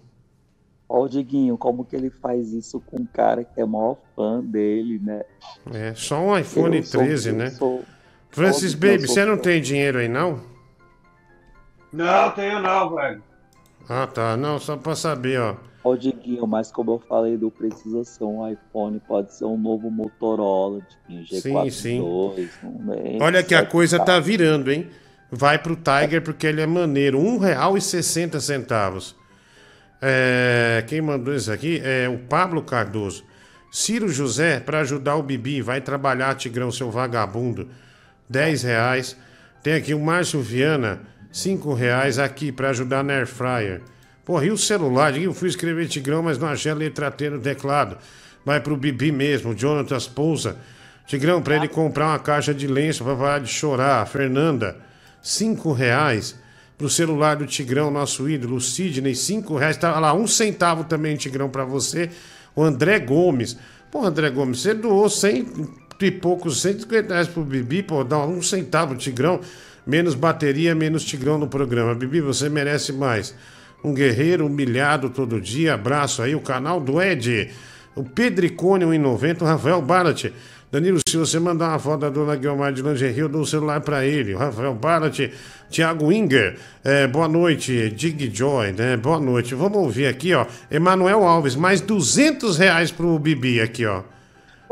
Ó 0.89 1.03
o 1.03 1.09
Diguinho, 1.09 1.59
como 1.59 1.85
que 1.85 1.97
ele 1.97 2.11
faz 2.11 2.53
isso 2.53 2.81
com 2.81 2.99
um 3.01 3.07
cara 3.07 3.43
que 3.43 3.61
é 3.61 3.67
maior 3.67 3.97
fã 4.15 4.41
dele, 4.41 5.01
né? 5.03 5.23
É, 5.75 5.93
só 5.97 6.17
um 6.21 6.39
iPhone 6.39 6.77
Eu 6.77 6.83
sou- 6.85 7.01
13, 7.01 7.31
eu 7.31 7.35
né? 7.35 7.51
sou- 7.51 7.85
Francis 8.31 8.73
eu 8.75 8.79
Baby, 8.79 9.07
sou 9.07 9.15
você 9.15 9.25
não 9.25 9.37
tem 9.39 9.61
dinheiro 9.61 9.99
aí, 9.99 10.07
não? 10.07 10.41
Não, 11.93 12.31
tenho 12.33 12.61
não, 12.61 12.95
velho. 12.95 13.23
Ah, 13.89 14.07
tá. 14.07 14.37
Não, 14.37 14.59
só 14.59 14.77
pra 14.77 14.95
saber, 14.95 15.41
ó. 15.41 15.57
O 15.85 15.97
Diguinho, 15.97 16.47
mas 16.47 16.73
como 16.73 16.93
eu 16.93 16.99
falei, 16.99 17.37
não 17.37 17.49
precisa 17.49 18.03
ser 18.03 18.25
um 18.25 18.49
iPhone, 18.51 19.01
pode 19.07 19.33
ser 19.33 19.45
um 19.45 19.57
novo 19.57 19.89
Motorola, 19.89 20.81
Diguinho, 21.09 21.25
G42. 21.25 21.71
Sim, 21.71 22.01
um 22.01 22.93
M, 22.93 23.19
Olha 23.23 23.43
que 23.43 23.55
a 23.55 23.65
coisa 23.65 23.99
K. 23.99 24.05
tá 24.05 24.19
virando, 24.19 24.73
hein? 24.73 24.89
Vai 25.31 25.59
pro 25.59 25.77
Tiger 25.77 26.23
porque 26.23 26.47
ele 26.47 26.61
é 26.61 26.67
maneiro. 26.67 27.21
R$ 27.21 27.39
1,60. 27.39 29.15
É, 30.03 30.85
quem 30.87 31.01
mandou 31.01 31.35
isso 31.35 31.53
aqui 31.53 31.81
é 31.85 32.09
o 32.09 32.19
Pablo 32.19 32.63
Cardoso. 32.63 33.25
Ciro 33.71 34.09
José, 34.09 34.59
para 34.61 34.81
ajudar 34.81 35.17
o 35.17 35.23
Bibi, 35.23 35.61
vai 35.61 35.81
trabalhar, 35.81 36.35
Tigrão, 36.35 36.73
seu 36.73 36.91
vagabundo. 36.91 37.69
10 38.29 38.63
reais. 38.63 39.17
Tem 39.63 39.75
aqui 39.75 39.95
o 39.95 40.01
Márcio 40.01 40.41
Viana, 40.41 41.01
5 41.37 41.75
reais 41.75 42.19
aqui 42.19 42.51
para 42.51 42.71
ajudar 42.71 43.05
na 43.05 43.13
Air 43.13 43.27
Fryer. 43.27 43.83
Porra, 44.25 44.47
e 44.47 44.51
o 44.51 44.57
celular? 44.57 45.15
Eu 45.19 45.35
fui 45.35 45.51
escrever 45.51 45.87
Tigrão, 45.87 46.23
mas 46.23 46.39
não 46.39 46.49
achei 46.49 46.73
a 46.73 46.75
letra 46.75 47.11
T 47.11 47.29
no 47.29 47.39
teclado. 47.39 47.99
Vai 48.43 48.59
pro 48.59 48.75
Bibi 48.75 49.13
mesmo, 49.13 49.55
Jonathan 49.55 49.99
Pousa. 50.15 50.57
Tigrão, 51.07 51.43
para 51.43 51.57
ele 51.57 51.69
comprar 51.69 52.07
uma 52.07 52.19
caixa 52.19 52.55
de 52.55 52.67
lenço 52.67 53.05
para 53.05 53.15
parar 53.15 53.39
de 53.41 53.49
chorar. 53.49 54.07
Fernanda, 54.07 54.79
5 55.21 55.73
reais. 55.73 56.37
Pro 56.79 56.89
celular 56.89 57.37
do 57.37 57.45
Tigrão, 57.45 57.91
nosso 57.91 58.27
ídolo, 58.31 58.57
o 58.57 58.61
Sidney, 58.61 59.15
5 59.15 59.59
reais. 59.59 59.77
Tá 59.77 60.01
lá, 60.01 60.15
um 60.15 60.27
centavo 60.27 60.85
também, 60.85 61.17
Tigrão, 61.17 61.51
para 61.51 61.67
você. 61.67 62.09
O 62.55 62.63
André 62.63 62.99
Gomes. 62.99 63.59
Pô, 63.91 64.07
André 64.07 64.31
Gomes, 64.31 64.61
você 64.61 64.73
doou 64.73 65.11
100 65.11 65.47
e 66.01 66.11
poucos, 66.11 66.63
150 66.63 67.13
reais 67.13 67.29
pro 67.29 67.45
Bibi, 67.45 67.83
pô, 67.83 68.03
dá 68.03 68.25
um 68.25 68.41
centavo, 68.41 68.97
Tigrão. 68.97 69.39
Menos 69.87 70.15
bateria, 70.15 70.75
menos 70.75 71.05
Tigrão 71.05 71.39
no 71.39 71.47
programa. 71.47 71.95
Bibi, 71.95 72.21
você 72.21 72.49
merece 72.49 72.93
mais. 72.93 73.35
Um 73.85 73.95
guerreiro 73.95 74.47
humilhado 74.47 75.11
todo 75.11 75.41
dia. 75.41 75.75
Abraço 75.75 76.23
aí, 76.23 76.35
o 76.35 76.41
canal 76.41 76.81
do 76.81 77.01
Ed. 77.01 77.51
O 77.95 78.03
Pedricone 78.03 78.85
1,90. 78.85 79.43
O 79.43 79.45
Rafael 79.45 79.81
Barat. 79.81 80.33
Danilo, 80.73 80.99
se 81.09 81.17
você 81.17 81.39
mandar 81.39 81.69
uma 81.69 81.79
foto 81.79 82.01
da 82.01 82.11
dona 82.11 82.35
Guilmar 82.35 82.73
de 82.73 82.83
lingerie, 82.83 83.21
eu 83.21 83.29
dou 83.29 83.43
o 83.43 83.47
celular 83.47 83.81
pra 83.81 84.05
ele. 84.05 84.35
O 84.35 84.39
Rafael 84.39 84.75
Barat. 84.75 85.31
Thiago 85.71 86.11
Inger. 86.11 86.59
É, 86.83 87.07
boa 87.07 87.29
noite. 87.29 87.89
Dig 87.91 88.29
Joy, 88.35 88.73
né? 88.73 88.97
Boa 88.97 89.21
noite. 89.21 89.55
Vamos 89.55 89.79
ouvir 89.79 90.09
aqui, 90.09 90.35
ó. 90.35 90.47
Emanuel 90.69 91.23
Alves. 91.25 91.55
Mais 91.55 91.81
200 91.81 92.59
reais 92.59 92.91
pro 92.91 93.17
Bibi 93.21 93.61
aqui, 93.61 93.87
ó. 93.87 94.03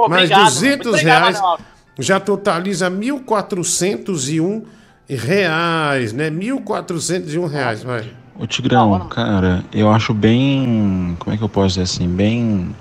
Mais 0.09 0.25
obrigado, 0.25 0.45
200 0.47 0.75
muito 0.75 0.89
obrigado, 0.89 1.23
reais. 1.23 1.41
Alves. 1.41 1.67
Já 2.01 2.19
totaliza 2.19 2.91
1.401 2.91 4.65
reais, 5.09 6.13
né? 6.13 6.31
1.401 6.31 7.47
reais, 7.47 7.83
vai. 7.83 8.05
Ô 8.39 8.47
Tigrão, 8.47 9.07
cara, 9.09 9.65
eu 9.73 9.91
acho 9.91 10.13
bem. 10.13 11.17
Como 11.21 11.35
é 11.35 11.39
que 11.39 11.45
eu 11.45 11.49
posso 11.49 11.69
dizer 11.69 11.83
assim? 11.83 12.09
Bem. 12.09 12.75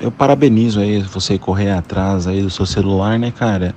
Eu 0.00 0.10
parabenizo 0.10 0.80
aí 0.80 1.00
você 1.02 1.38
correr 1.38 1.70
atrás 1.70 2.26
aí 2.26 2.42
do 2.42 2.50
seu 2.50 2.66
celular, 2.66 3.18
né, 3.18 3.30
cara? 3.30 3.74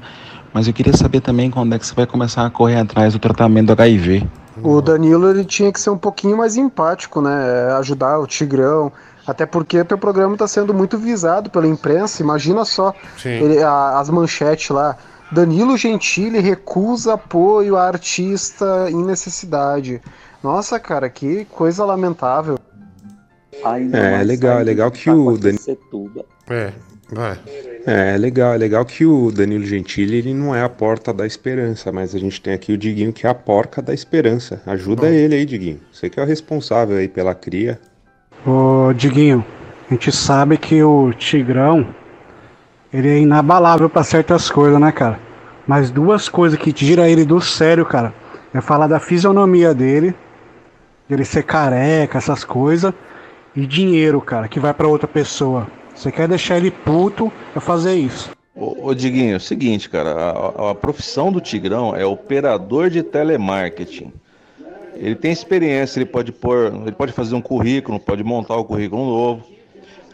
Mas 0.53 0.67
eu 0.67 0.73
queria 0.73 0.95
saber 0.97 1.21
também 1.21 1.49
quando 1.51 1.73
é 1.75 1.79
que 1.79 1.85
você 1.85 1.93
vai 1.93 2.05
começar 2.05 2.45
a 2.45 2.49
correr 2.49 2.77
atrás 2.77 3.13
do 3.13 3.19
tratamento 3.19 3.67
do 3.67 3.73
HIV. 3.73 4.27
O 4.61 4.81
Danilo 4.81 5.29
ele 5.29 5.45
tinha 5.45 5.71
que 5.71 5.79
ser 5.79 5.91
um 5.91 5.97
pouquinho 5.97 6.35
mais 6.35 6.57
empático, 6.57 7.21
né? 7.21 7.71
Ajudar 7.77 8.17
o 8.19 8.25
Tigrão. 8.25 8.91
Até 9.25 9.45
porque 9.45 9.83
teu 9.83 9.97
programa 9.97 10.33
está 10.33 10.47
sendo 10.47 10.73
muito 10.73 10.97
visado 10.97 11.49
pela 11.49 11.67
imprensa. 11.67 12.23
Imagina 12.23 12.65
só 12.65 12.93
ele- 13.43 13.61
a- 13.61 13.99
as 13.99 14.09
manchetes 14.09 14.69
lá. 14.69 14.97
Danilo 15.31 15.75
Gentili 15.77 16.39
recusa 16.39 17.13
apoio 17.13 17.75
a 17.75 17.83
artista 17.83 18.89
em 18.89 19.03
necessidade. 19.03 20.01
Nossa, 20.41 20.79
cara, 20.79 21.09
que 21.09 21.45
coisa 21.45 21.83
lamentável. 21.83 22.57
É, 23.93 24.21
é 24.21 24.23
legal, 24.23 24.59
é 24.59 24.63
legal 24.63 24.91
que 24.91 25.09
o 25.09 25.37
Danilo. 25.37 26.25
É, 26.49 26.71
vai. 27.11 27.37
É, 27.85 28.15
é 28.15 28.17
legal, 28.17 28.53
é 28.53 28.57
legal 28.57 28.85
que 28.85 29.05
o 29.05 29.31
Danilo 29.31 29.65
Gentili 29.65 30.17
ele 30.17 30.33
não 30.33 30.55
é 30.55 30.61
a 30.61 30.69
porta 30.69 31.13
da 31.13 31.25
esperança, 31.25 31.91
mas 31.91 32.13
a 32.13 32.19
gente 32.19 32.41
tem 32.41 32.53
aqui 32.53 32.71
o 32.73 32.77
Diguinho 32.77 33.11
que 33.11 33.25
é 33.25 33.29
a 33.29 33.33
porca 33.33 33.81
da 33.81 33.93
esperança. 33.93 34.61
Ajuda 34.65 35.09
ele 35.09 35.35
aí, 35.35 35.45
Diguinho. 35.45 35.79
Você 35.91 36.09
que 36.09 36.19
é 36.19 36.23
o 36.23 36.25
responsável 36.25 36.97
aí 36.97 37.07
pela 37.07 37.33
cria. 37.33 37.79
Ô, 38.45 38.93
Diguinho, 38.93 39.43
a 39.89 39.93
gente 39.93 40.11
sabe 40.11 40.57
que 40.57 40.83
o 40.83 41.11
Tigrão, 41.13 41.87
ele 42.97 43.09
é 43.09 43.19
inabalável 43.19 43.87
pra 43.87 44.03
certas 44.03 44.49
coisas, 44.49 44.79
né, 44.81 44.91
cara? 44.91 45.19
Mas 45.67 45.91
duas 45.91 46.27
coisas 46.27 46.57
que 46.57 46.73
tira 46.73 47.07
ele 47.07 47.23
do 47.25 47.39
sério, 47.39 47.85
cara, 47.85 48.11
é 48.51 48.59
falar 48.59 48.87
da 48.87 48.99
fisionomia 48.99 49.71
dele, 49.71 50.15
dele 51.07 51.23
ser 51.23 51.43
careca, 51.43 52.17
essas 52.17 52.43
coisas, 52.43 52.91
e 53.55 53.67
dinheiro, 53.67 54.19
cara, 54.19 54.47
que 54.47 54.59
vai 54.59 54.73
pra 54.73 54.87
outra 54.87 55.07
pessoa. 55.07 55.67
Você 55.93 56.11
quer 56.11 56.27
deixar 56.27 56.57
ele 56.57 56.71
puto, 56.71 57.31
é 57.55 57.59
fazer 57.59 57.93
isso. 57.95 58.31
Ô, 58.55 58.87
ô 58.87 58.93
Diguinho, 58.95 59.33
é 59.33 59.37
o 59.37 59.39
seguinte, 59.39 59.87
cara, 59.89 60.09
a, 60.11 60.71
a- 60.71 60.75
profissão 60.75 61.31
do 61.31 61.39
Tigrão 61.39 61.95
é 61.95 62.03
operador 62.03 62.89
de 62.89 63.03
telemarketing. 63.03 64.11
Ele 64.95 65.13
tem 65.13 65.31
experiência, 65.31 65.99
ele 65.99 66.07
pode 66.07 66.31
pôr, 66.31 66.73
ele 66.81 66.91
pode 66.93 67.11
fazer 67.11 67.35
um 67.35 67.41
currículo, 67.41 67.99
pode 67.99 68.23
montar 68.23 68.55
o 68.55 68.65
currículo 68.65 69.05
novo. 69.05 69.56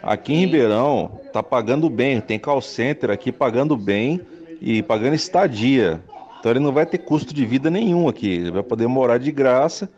Aqui 0.04 0.34
em 0.34 0.40
Ribeirão 0.42 1.18
tá 1.32 1.42
pagando 1.42 1.90
bem, 1.90 2.20
tem 2.20 2.38
call 2.38 2.62
center 2.62 3.10
aqui 3.10 3.32
pagando 3.32 3.78
bem 3.78 4.20
e 4.60 4.84
pagando 4.84 5.16
estadia. 5.16 6.04
Então 6.38 6.52
ele 6.52 6.60
não 6.60 6.74
vai 6.74 6.86
ter 6.86 6.98
custo 6.98 7.34
de 7.34 7.46
vida 7.46 7.70
nenhum 7.70 8.10
aqui. 8.10 8.30
Ele 8.30 8.52
vai 8.52 8.64
poder 8.64 8.86
morar 8.86 9.18
de 9.18 9.32
graça, 9.32 9.90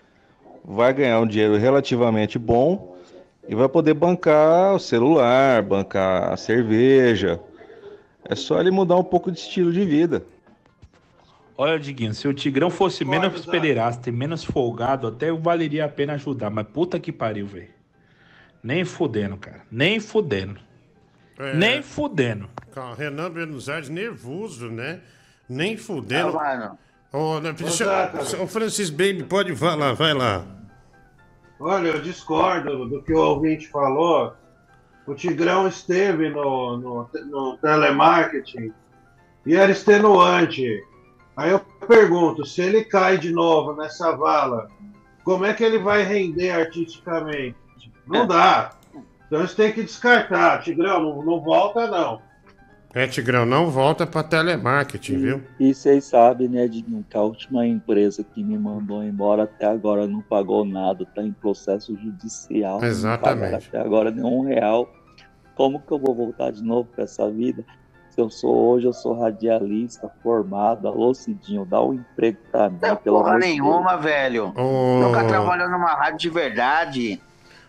vai 0.64 0.94
ganhar 0.94 1.20
um 1.20 1.26
dinheiro 1.26 1.58
relativamente 1.58 2.38
bom 2.38 2.96
e 3.50 3.56
vai 3.56 3.68
poder 3.68 3.96
bancar 3.96 4.76
o 4.76 4.80
celular, 4.80 5.64
bancar 5.64 6.32
a 6.32 6.38
cerveja. 6.38 7.40
É 8.24 8.36
só 8.36 8.60
ele 8.60 8.70
mudar 8.70 8.98
um 8.98 9.04
pouco 9.04 9.32
de 9.32 9.40
estilo 9.40 9.74
de 9.74 9.84
vida. 9.84 10.24
Olha, 11.58 11.80
Diguinho, 11.80 12.14
se 12.14 12.28
o 12.28 12.34
Tigrão 12.34 12.70
fosse 12.70 13.04
menos 13.04 13.44
pederasta 13.44 14.10
e 14.10 14.12
menos 14.12 14.44
folgado, 14.44 15.08
até 15.08 15.32
valeria 15.32 15.86
a 15.86 15.90
pena 15.90 16.14
ajudar. 16.14 16.52
Mas 16.52 16.68
puta 16.68 17.00
que 17.00 17.12
pariu, 17.12 17.48
velho. 17.48 17.75
Nem 18.66 18.84
fudendo, 18.84 19.38
cara. 19.38 19.62
Nem 19.70 20.00
fudendo. 20.00 20.60
É. 21.38 21.54
Nem 21.54 21.84
fudendo. 21.84 22.50
Calma, 22.74 22.96
Renan 22.96 23.30
Buenos 23.30 23.70
Aires 23.70 23.90
nervoso, 23.90 24.72
né? 24.72 25.02
Nem 25.48 25.78
fudendo. 25.78 26.30
Não, 26.30 26.34
mano. 26.34 26.80
Ô, 27.14 27.40
né, 27.40 27.54
deixa, 27.54 28.12
o 28.42 28.48
Francis 28.48 28.90
Baby 28.90 29.24
pode 29.24 29.56
falar, 29.56 29.94
vai 29.94 30.16
lá. 30.16 30.44
Olha, 31.60 31.90
eu 31.90 32.02
discordo 32.02 32.90
do 32.90 33.04
que 33.04 33.14
o 33.14 33.20
ouvinte 33.20 33.68
falou. 33.68 34.34
O 35.06 35.14
Tigrão 35.14 35.68
esteve 35.68 36.30
no, 36.30 36.76
no, 36.78 37.10
no 37.30 37.58
telemarketing 37.58 38.74
e 39.46 39.56
era 39.56 39.72
extenuante. 39.72 40.84
Aí 41.38 41.52
eu 41.52 41.60
pergunto, 41.88 42.44
se 42.44 42.64
ele 42.64 42.84
cai 42.84 43.20
de 43.20 43.32
novo 43.32 43.76
nessa 43.76 44.16
vala, 44.18 44.68
como 45.24 45.46
é 45.46 45.54
que 45.54 45.64
ele 45.64 45.78
vai 45.78 46.02
render 46.02 46.50
artisticamente? 46.50 47.64
Não 48.08 48.28
dá. 48.28 48.72
Então 49.28 49.42
você 49.42 49.56
tem 49.56 49.74
que 49.74 49.84
descartar. 49.84 50.62
Tigrão, 50.62 51.02
não, 51.02 51.24
não 51.24 51.42
volta 51.42 51.88
não. 51.88 52.22
É, 52.94 53.06
Tigrão, 53.08 53.46
não 53.46 53.70
volta 53.70 54.08
pra 54.08 54.24
telemarketing, 54.24 55.18
viu? 55.18 55.44
E 55.60 55.74
vocês 55.74 56.06
sabem, 56.06 56.48
né, 56.48 56.66
Diguinho, 56.66 57.06
que 57.10 57.18
a 57.18 57.22
última 57.22 57.68
empresa 57.68 58.24
que 58.24 58.42
me 58.42 58.58
mandou 58.58 59.04
embora 59.04 59.44
até 59.44 59.66
agora 59.66 60.08
não 60.08 60.22
pagou 60.22 60.64
nada, 60.64 61.06
tá 61.14 61.22
em 61.22 61.34
processo 61.34 61.94
judicial. 61.98 62.80
não 62.80 62.88
Exatamente. 62.88 63.68
Até 63.68 63.82
agora 63.82 64.12
nenhum 64.12 64.46
real. 64.46 64.90
Como 65.56 65.82
que 65.82 65.92
eu 65.92 66.00
vou 66.00 66.16
voltar 66.16 66.52
de 66.52 66.64
novo 66.64 66.88
pra 66.96 67.04
essa 67.04 67.30
vida? 67.30 67.66
Se 68.12 68.22
eu 68.22 68.30
sou 68.30 68.56
hoje, 68.56 68.86
eu 68.86 68.94
sou 68.94 69.20
radialista, 69.20 70.10
formado, 70.24 70.88
alô 70.88 71.14
Cidinho, 71.14 71.66
dá 71.66 71.84
um 71.84 71.96
emprego 71.96 72.38
pra 72.50 72.70
mim, 72.70 72.78
pelo 72.80 73.18
Porra 73.18 73.32
amor 73.32 73.42
de 73.42 73.48
nenhuma, 73.48 73.98
velho. 73.98 74.54
Ô. 74.56 75.02
Nunca 75.02 75.26
trabalhou 75.26 75.70
numa 75.70 75.94
rádio 75.96 76.20
de 76.20 76.30
verdade. 76.30 77.22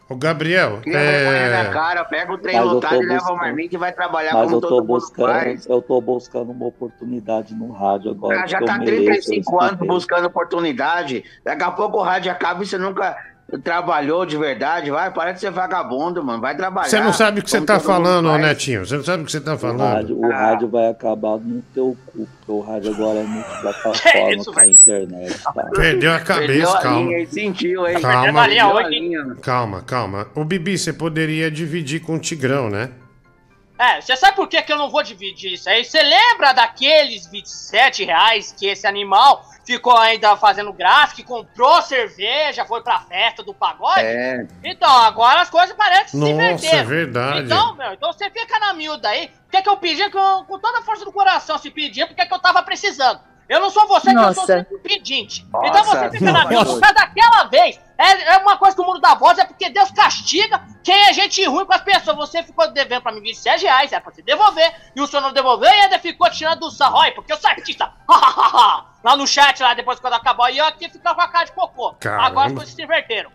Ô, 0.09 0.15
Gabriel, 0.15 0.79
Cria 0.83 0.99
vergonha 0.99 1.51
na 1.51 1.69
é... 1.69 1.71
cara, 1.73 2.05
pega 2.05 2.33
o 2.33 2.39
trem 2.39 2.55
Mas 2.57 2.65
eu 2.65 2.73
lotado 2.75 2.95
e 2.95 2.99
leva 2.99 3.15
o 3.15 3.19
buscando- 3.19 3.37
marmita 3.39 3.75
e 3.75 3.79
vai 3.79 3.93
trabalhar 3.93 4.35
Mas 4.35 4.45
como 4.45 4.57
eu 4.57 4.61
tô 4.61 4.69
todo 4.69 4.79
mundo 4.83 4.87
buscando, 5.01 5.27
faz. 5.33 5.67
eu 5.67 5.83
tô 5.83 6.01
buscando 6.01 6.53
uma 6.53 6.67
oportunidade 6.67 7.55
no 7.55 7.73
rádio 7.73 8.13
agora. 8.13 8.43
Ah, 8.43 8.47
já 8.47 8.59
que 8.59 8.65
tá 8.67 8.79
mereço, 8.79 9.05
35 9.05 9.53
eu 9.55 9.61
anos 9.61 9.87
buscando 9.87 10.27
oportunidade. 10.27 11.25
Daqui 11.45 11.63
a 11.65 11.71
pouco 11.73 11.99
o 11.99 12.03
rádio 12.03 12.31
acaba 12.31 12.63
e 12.63 12.67
você 12.67 12.79
nunca 12.79 13.17
trabalhou 13.63 14.27
de 14.27 14.37
verdade. 14.37 14.91
Vai, 14.91 15.11
para 15.13 15.33
de 15.33 15.41
ser 15.41 15.51
vagabundo, 15.51 16.23
mano. 16.25 16.41
Vai 16.41 16.57
trabalhar. 16.57 16.89
Você 16.89 17.01
não 17.01 17.13
sabe 17.13 17.41
o 17.41 17.43
que 17.43 17.51
você 17.51 17.61
tá 17.61 17.79
falando, 17.79 18.29
faz. 18.29 18.43
Netinho. 18.43 18.85
Você 18.87 18.97
não 18.97 19.05
sabe 19.05 19.23
o 19.23 19.27
que 19.27 19.33
você 19.33 19.41
tá 19.41 19.55
O 19.55 19.59
falando. 19.59 19.81
rádio, 19.81 20.19
o 20.19 20.31
rádio 20.31 20.69
vai 20.69 20.89
acabar 20.89 21.39
no 21.39 21.63
teu 21.75 21.97
cu, 22.07 22.27
porque 22.39 22.53
o 22.53 22.61
rádio 22.61 22.95
agora 22.95 23.19
é 23.21 23.23
multiplataforma 23.23 24.33
isso, 24.35 24.53
com 24.53 24.61
a 24.61 24.67
internet, 24.67 25.43
tá? 25.43 25.53
Perdeu 25.75 26.13
a 26.13 26.19
Perdeu 26.19 26.25
cabeça, 26.25 26.79
a 26.79 26.83
calma. 26.83 27.11
linha, 27.11 27.27
sentiu, 27.29 27.87
hein? 27.87 28.01
Calma. 28.01 28.45
Perdeu? 28.47 29.37
Calma, 29.43 29.83
calma. 29.83 30.27
O 30.35 30.45
Bibi, 30.45 30.77
você 30.77 30.93
poderia 30.93 31.51
dividir 31.51 32.01
com 32.01 32.17
o 32.17 32.19
Tigrão, 32.19 32.69
né? 32.69 32.91
É, 33.79 34.01
você 34.01 34.17
sabe 34.17 34.37
por 34.37 34.49
que, 34.49 34.61
que 34.63 34.73
eu 34.73 34.79
não 34.79 34.89
vou 34.89 35.03
dividir 35.03 35.53
isso 35.53 35.69
aí? 35.69 35.85
Você 35.85 36.03
lembra 36.03 36.53
daqueles 36.53 37.27
27 37.27 38.05
reais 38.05 38.53
que 38.53 38.67
esse 38.67 38.87
animal 38.87 39.45
ficou 39.67 39.97
ainda 39.97 40.37
fazendo 40.37 40.75
que 41.15 41.23
comprou 41.23 41.83
cerveja, 41.83 42.65
foi 42.65 42.83
pra 42.83 43.01
festa 43.01 43.43
do 43.43 43.53
pagode? 43.53 44.01
É. 44.01 44.47
Então, 44.65 44.89
agora 44.89 45.41
as 45.41 45.51
coisas 45.51 45.77
parecem 45.77 46.09
se 46.09 46.17
Nossa, 46.17 46.33
inverteram. 46.33 46.79
é 46.79 46.85
verdade. 46.85 47.41
Então, 47.41 47.75
meu, 47.75 47.93
então 47.93 48.13
você 48.13 48.31
fica 48.31 48.59
na 48.59 48.73
miúda 48.73 49.09
aí. 49.09 49.31
O 49.47 49.51
que 49.51 49.57
é 49.57 49.63
que 49.63 49.69
eu 49.69 49.77
pedi 49.77 50.09
que 50.09 50.17
eu, 50.17 50.45
com 50.45 50.59
toda 50.59 50.79
a 50.79 50.83
força 50.83 51.05
do 51.05 51.13
coração 51.13 51.59
se 51.59 51.71
pedia, 51.71 52.07
porque 52.07 52.23
é 52.23 52.27
que 52.27 52.33
eu 52.33 52.39
tava 52.39 52.63
precisando. 52.63 53.21
Eu 53.49 53.61
não 53.61 53.71
sou 53.71 53.87
você 53.87 54.11
que 54.11 54.17
eu 54.17 54.35
sou 54.35 54.43
Nossa. 54.43 54.47
sempre 54.47 54.79
pedinte. 54.79 55.47
Nossa, 55.53 55.67
então 55.69 55.85
você 55.85 56.11
fica 56.11 56.25
na 56.25 56.33
nossa. 56.33 56.49
miúda 56.49 56.65
por 56.71 56.81
causa 56.81 56.95
daquela 56.95 57.45
vez. 57.45 57.81
É, 57.99 58.35
é 58.35 58.37
uma 58.39 58.57
coisa 58.59 58.77
que 58.77 58.83
o 58.83 58.87
mundo 58.87 59.01
dá 59.01 59.15
voz, 59.15 59.39
é 59.39 59.45
porque 59.45 59.71
Deus 59.71 59.91
castiga 59.91 60.61
quem 60.85 60.95
é 61.09 61.13
gente 61.15 61.43
ruim 61.47 61.65
com 61.65 61.73
as 61.73 61.81
pessoas. 61.83 62.17
Você 62.17 62.43
ficou 62.43 62.71
devendo 62.71 63.03
pra 63.03 63.13
mim 63.13 63.21
27 63.23 63.63
reais, 63.65 63.93
é 63.93 63.99
pra 64.01 64.13
você 64.13 64.21
devolver, 64.23 64.71
e 64.95 65.01
o 65.01 65.07
senhor 65.07 65.23
não 65.23 65.33
devolveu 65.33 65.69
e 65.71 65.81
ainda 65.81 65.99
ficou 65.99 66.31
tirando 66.31 66.61
do 66.61 66.71
sarro, 66.71 66.99
Ai, 66.99 67.13
porque 67.13 67.33
eu 67.33 67.37
sou 67.39 67.49
artista. 67.51 67.91
lá 69.03 69.17
no 69.17 69.27
chat, 69.27 69.61
lá 69.63 69.73
depois 69.75 69.99
quando 69.99 70.15
acabou, 70.15 70.49
e 70.51 70.59
eu 70.59 70.65
aqui 70.67 70.89
ficava 70.91 71.15
com 71.15 71.23
a 71.23 71.29
cara 71.29 71.45
de 71.47 71.53
cocô. 71.53 71.95
Caramba. 72.01 72.25
Agora 72.27 72.47
as 72.49 72.53
coisas 72.53 72.75
se 72.75 72.83
inverteram. 72.83 73.31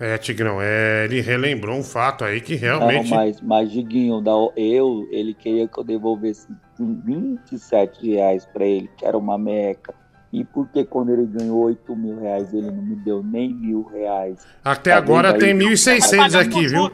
É, 0.00 0.16
Tigrão, 0.16 0.58
é, 0.62 1.04
ele 1.06 1.20
relembrou 1.20 1.76
um 1.76 1.82
fato 1.82 2.24
aí 2.24 2.40
que 2.40 2.54
Não, 2.54 2.60
realmente. 2.60 3.10
mas, 3.10 3.40
mas 3.40 3.70
Diguinho, 3.72 4.20
da- 4.20 4.30
eu, 4.56 5.08
ele 5.10 5.34
queria 5.34 5.66
que 5.66 5.76
eu 5.76 5.82
devolvesse 5.82 6.46
27 6.78 8.12
reais 8.14 8.46
pra 8.46 8.64
ele, 8.64 8.88
que 8.96 9.04
era 9.04 9.18
uma 9.18 9.36
meca. 9.36 9.94
E 10.32 10.44
por 10.44 10.68
que 10.68 10.84
quando 10.84 11.10
ele 11.10 11.24
ganhou 11.26 11.58
8 11.64 11.96
mil 11.96 12.18
reais, 12.20 12.52
ele 12.52 12.70
não 12.70 12.82
me 12.82 12.96
deu 12.96 13.22
nem 13.22 13.52
mil 13.54 13.82
reais? 13.84 14.46
Até 14.64 14.90
Tá 14.92 14.98
agora 14.98 15.38
tem 15.38 15.50
aí? 15.52 15.58
1.600 15.58 16.34
aqui, 16.38 16.66
viu? 16.66 16.90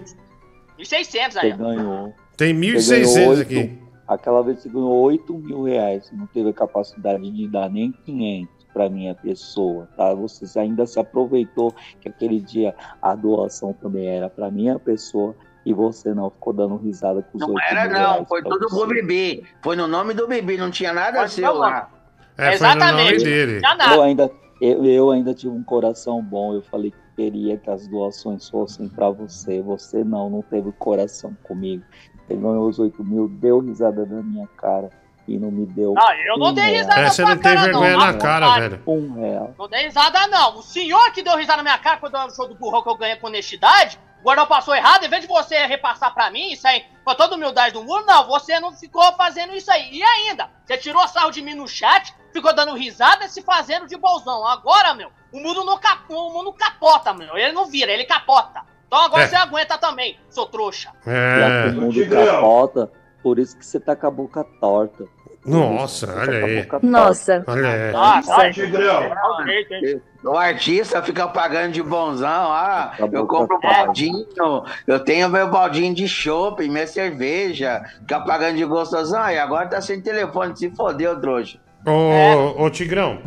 1.600 0.78 1.32
Você 1.32 1.39
aí. 1.39 1.52
ó. 1.52 1.56
ganhou. 1.56 2.15
Tem 2.36 2.55
Você 2.55 3.02
1.600 3.02 3.15
ganhou 3.15 3.40
aqui. 3.40 3.78
Aquela 4.06 4.43
vez 4.43 4.61
você 4.61 4.69
ganhou 4.69 4.93
8 5.02 5.35
mil 5.39 5.62
reais, 5.62 6.06
você 6.06 6.15
não 6.15 6.27
teve 6.27 6.51
a 6.51 6.52
capacidade 6.52 7.31
de 7.31 7.48
dar 7.48 7.70
nem 7.70 7.90
500 8.05 8.66
para 8.73 8.90
minha 8.90 9.15
pessoa, 9.15 9.89
tá? 9.97 10.12
Você 10.15 10.59
ainda 10.59 10.85
se 10.86 10.98
aproveitou 11.01 11.73
que 12.01 12.09
aquele 12.09 12.40
dia 12.40 12.74
a 13.01 13.15
doação 13.15 13.73
também 13.73 14.06
era 14.06 14.28
para 14.28 14.51
minha 14.51 14.78
pessoa 14.78 15.35
e 15.65 15.73
você 15.73 16.12
não 16.12 16.28
ficou 16.31 16.52
dando 16.52 16.77
risada 16.77 17.23
com 17.23 17.39
os 17.39 17.40
Não 17.47 17.55
8 17.55 17.65
era, 17.70 17.89
não. 17.89 18.27
Foi 18.27 18.43
tudo 18.43 18.69
você. 18.69 18.85
pro 18.86 18.94
Bibi. 18.94 19.44
Foi 19.62 19.74
no 19.74 19.86
nome 19.86 20.12
do 20.12 20.27
Bibi, 20.28 20.59
não 20.59 20.70
tinha 20.70 20.93
nada 20.93 21.20
Pode 21.20 21.32
seu 21.32 21.47
falar. 21.47 21.69
lá. 21.70 21.90
É, 22.36 22.56
foi 22.56 22.69
no 22.69 22.74
nome 22.74 22.85
Exatamente. 22.86 23.24
dele. 23.24 23.61
Já 23.61 23.74
nada. 23.74 23.94
Eu 23.94 24.02
ainda, 24.02 24.31
eu, 24.61 24.85
eu 24.85 25.11
ainda 25.11 25.35
tive 25.35 25.52
um 25.55 25.62
coração 25.62 26.23
bom. 26.23 26.55
Eu 26.55 26.62
falei 26.62 26.90
que 26.90 26.97
queria 27.16 27.56
que 27.56 27.70
as 27.70 27.86
doações 27.86 28.48
fossem 28.48 28.89
para 28.89 29.11
você. 29.11 29.62
Você 29.62 30.02
não, 30.05 30.28
não 30.28 30.43
teve 30.43 30.73
coração 30.73 31.36
comigo. 31.43 31.85
Você 32.27 32.35
ganhou 32.35 32.69
os 32.69 32.78
8 32.78 33.05
mil, 33.05 33.28
deu 33.28 33.61
risada 33.61 34.05
na 34.06 34.23
minha 34.23 34.47
cara 34.56 34.90
e 35.28 35.39
não 35.39 35.51
me 35.51 35.66
deu. 35.66 35.94
Não, 35.94 36.12
eu 36.27 36.39
não 36.39 36.52
dei 36.52 36.65
real. 36.65 36.77
risada 36.77 37.01
É, 37.01 37.05
na 37.05 37.11
você 37.11 37.23
sua 37.23 37.35
não 37.35 37.43
tem 37.43 37.55
cara, 37.55 37.62
vergonha 37.66 37.93
não. 37.93 37.98
na 37.98 38.15
cara, 38.15 38.59
velho. 38.61 38.82
Um 38.86 39.12
real. 39.15 39.55
Não 39.59 39.69
dei 39.69 39.85
risada, 39.85 40.27
não. 40.28 40.59
O 40.59 40.62
senhor 40.62 41.12
que 41.12 41.23
deu 41.23 41.36
risada 41.36 41.59
na 41.59 41.62
minha 41.62 41.78
cara 41.78 41.98
quando 41.98 42.16
eu 42.16 42.24
no 42.24 42.35
show 42.35 42.48
do 42.48 42.55
burrão 42.55 42.82
que 42.82 42.89
eu 42.89 42.97
ganhei 42.97 43.16
com 43.16 43.27
honestidade, 43.27 43.98
o 44.24 44.26
Gordão 44.26 44.46
passou 44.46 44.74
errado, 44.74 45.05
em 45.05 45.09
vez 45.10 45.20
de 45.20 45.28
você 45.28 45.66
repassar 45.66 46.14
pra 46.14 46.30
mim, 46.30 46.51
isso 46.51 46.66
aí, 46.66 46.82
com 47.05 47.14
toda 47.14 47.34
humildade 47.34 47.74
do 47.74 47.84
mundo, 47.84 48.06
não, 48.06 48.26
você 48.26 48.59
não 48.59 48.72
ficou 48.72 49.12
fazendo 49.12 49.55
isso 49.55 49.70
aí. 49.70 49.90
E 49.92 50.02
ainda, 50.02 50.48
você 50.64 50.78
tirou 50.78 51.06
sarro 51.09 51.30
de 51.30 51.42
mim 51.42 51.52
no 51.52 51.68
chat, 51.68 52.14
ficou 52.32 52.55
dando 52.55 52.72
risada 52.72 53.26
e 53.26 53.28
se 53.28 53.42
fazendo 53.42 53.86
de 53.86 53.98
bolsão. 53.98 54.46
Agora, 54.46 54.94
meu, 54.94 55.10
o 55.30 55.38
mundo 55.38 55.62
não, 55.62 55.76
cap... 55.76 56.05
o 56.09 56.30
mundo 56.30 56.55
capota, 56.55 57.12
meu. 57.12 57.36
Ele 57.36 57.52
não 57.52 57.66
vira, 57.66 57.92
ele 57.92 58.06
capota. 58.06 58.62
Então 58.86 58.98
agora 58.98 59.24
É. 59.24 59.28
você 59.28 59.36
aguenta 59.36 59.76
também, 59.76 60.18
seu 60.30 60.46
trouxa. 60.46 60.90
É. 61.06 61.68
o 61.68 61.82
mundo 61.82 62.09
capota, 62.09 62.90
por 63.22 63.38
isso 63.38 63.59
que 63.59 63.66
você 63.66 63.78
tá 63.78 63.94
com 63.94 64.06
a 64.06 64.10
boca 64.10 64.42
torta. 64.59 65.05
Nossa, 65.44 66.06
tá 66.06 66.20
olha 66.22 66.42
a 66.42 66.46
aí. 66.46 66.68
Nossa. 66.82 67.44
Olha 67.46 67.68
aí. 67.68 67.92
Nossa, 67.92 68.51
Tigrão. 68.52 69.02
O 70.24 70.36
artista 70.36 71.02
fica 71.02 71.28
pagando 71.28 71.72
de 71.72 71.82
bonzão. 71.82 72.28
Ah, 72.51 72.94
eu 73.12 73.26
compro 73.26 73.59
tá 73.60 73.84
baldinho, 73.84 74.24
eu 74.86 74.98
tenho 75.01 75.28
meu 75.28 75.48
baldinho 75.51 75.94
de 75.94 76.09
chopp, 76.09 76.66
minha 76.66 76.86
cerveja. 76.86 77.82
Fica 78.01 78.20
pagando 78.20 78.56
de 78.56 78.64
gostosão. 78.64 79.28
E 79.28 79.38
agora 79.38 79.68
tá 79.68 79.80
sem 79.82 80.01
telefone. 80.01 80.56
Se 80.56 80.70
fodeu, 80.70 81.20
trouxa. 81.20 81.59
Ô, 81.86 82.62
ô, 82.64 82.70
Tigrão. 82.70 83.18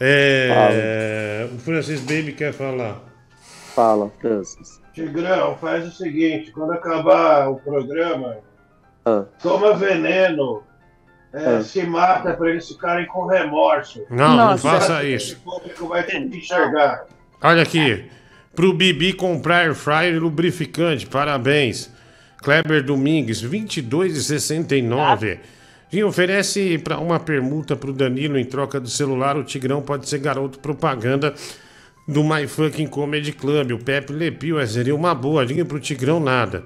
É. 0.00 1.48
O 1.52 1.58
Francis 1.58 2.00
Baby 2.00 2.32
quer 2.32 2.52
falar. 2.52 2.96
Fala, 3.74 4.10
Francis. 4.20 4.80
Tigrão, 4.92 5.56
faz 5.56 5.86
o 5.86 5.90
seguinte, 5.90 6.50
quando 6.52 6.72
acabar 6.72 7.48
o 7.48 7.56
programa, 7.56 8.36
Ah. 9.04 9.24
toma 9.42 9.74
veneno, 9.74 10.62
é, 11.32 11.56
Ah. 11.56 11.62
se 11.62 11.82
mata 11.84 12.32
para 12.34 12.50
eles 12.50 12.68
ficarem 12.68 13.06
com 13.06 13.26
remorso. 13.26 14.02
Não, 14.10 14.28
não 14.30 14.36
Nossa. 14.36 14.68
faça 14.68 15.04
isso. 15.04 15.40
O 15.44 15.50
público 15.52 15.88
vai 15.88 16.02
ter 16.02 16.20
que 16.28 16.38
enxergar. 16.38 17.04
Olha 17.42 17.62
aqui. 17.62 18.04
Pro 18.54 18.72
Bibi 18.72 19.12
comprar 19.12 19.58
air 19.66 19.74
fryer 19.74 20.14
e 20.14 20.18
lubrificante. 20.18 21.06
Parabéns. 21.06 21.90
Kleber 22.42 22.82
Domingues, 22.82 23.40
22,69. 23.42 25.38
E 25.92 26.04
oferece 26.04 26.76
para 26.78 26.98
uma 26.98 27.18
permuta 27.18 27.74
pro 27.74 27.92
Danilo 27.92 28.38
em 28.38 28.44
troca 28.44 28.78
do 28.78 28.88
celular. 28.88 29.36
O 29.36 29.44
Tigrão 29.44 29.80
pode 29.80 30.08
ser 30.08 30.18
garoto 30.18 30.58
propaganda 30.58 31.34
do 32.06 32.22
My 32.22 32.46
Fucking 32.46 32.86
Comedy 32.86 33.32
Club. 33.32 33.72
O 33.72 33.78
Pepe 33.78 34.12
Lepio 34.12 34.58
é, 34.58 34.66
seria 34.66 34.94
uma 34.94 35.14
boa. 35.14 35.46
Diga 35.46 35.64
pro 35.64 35.80
Tigrão 35.80 36.20
nada. 36.20 36.64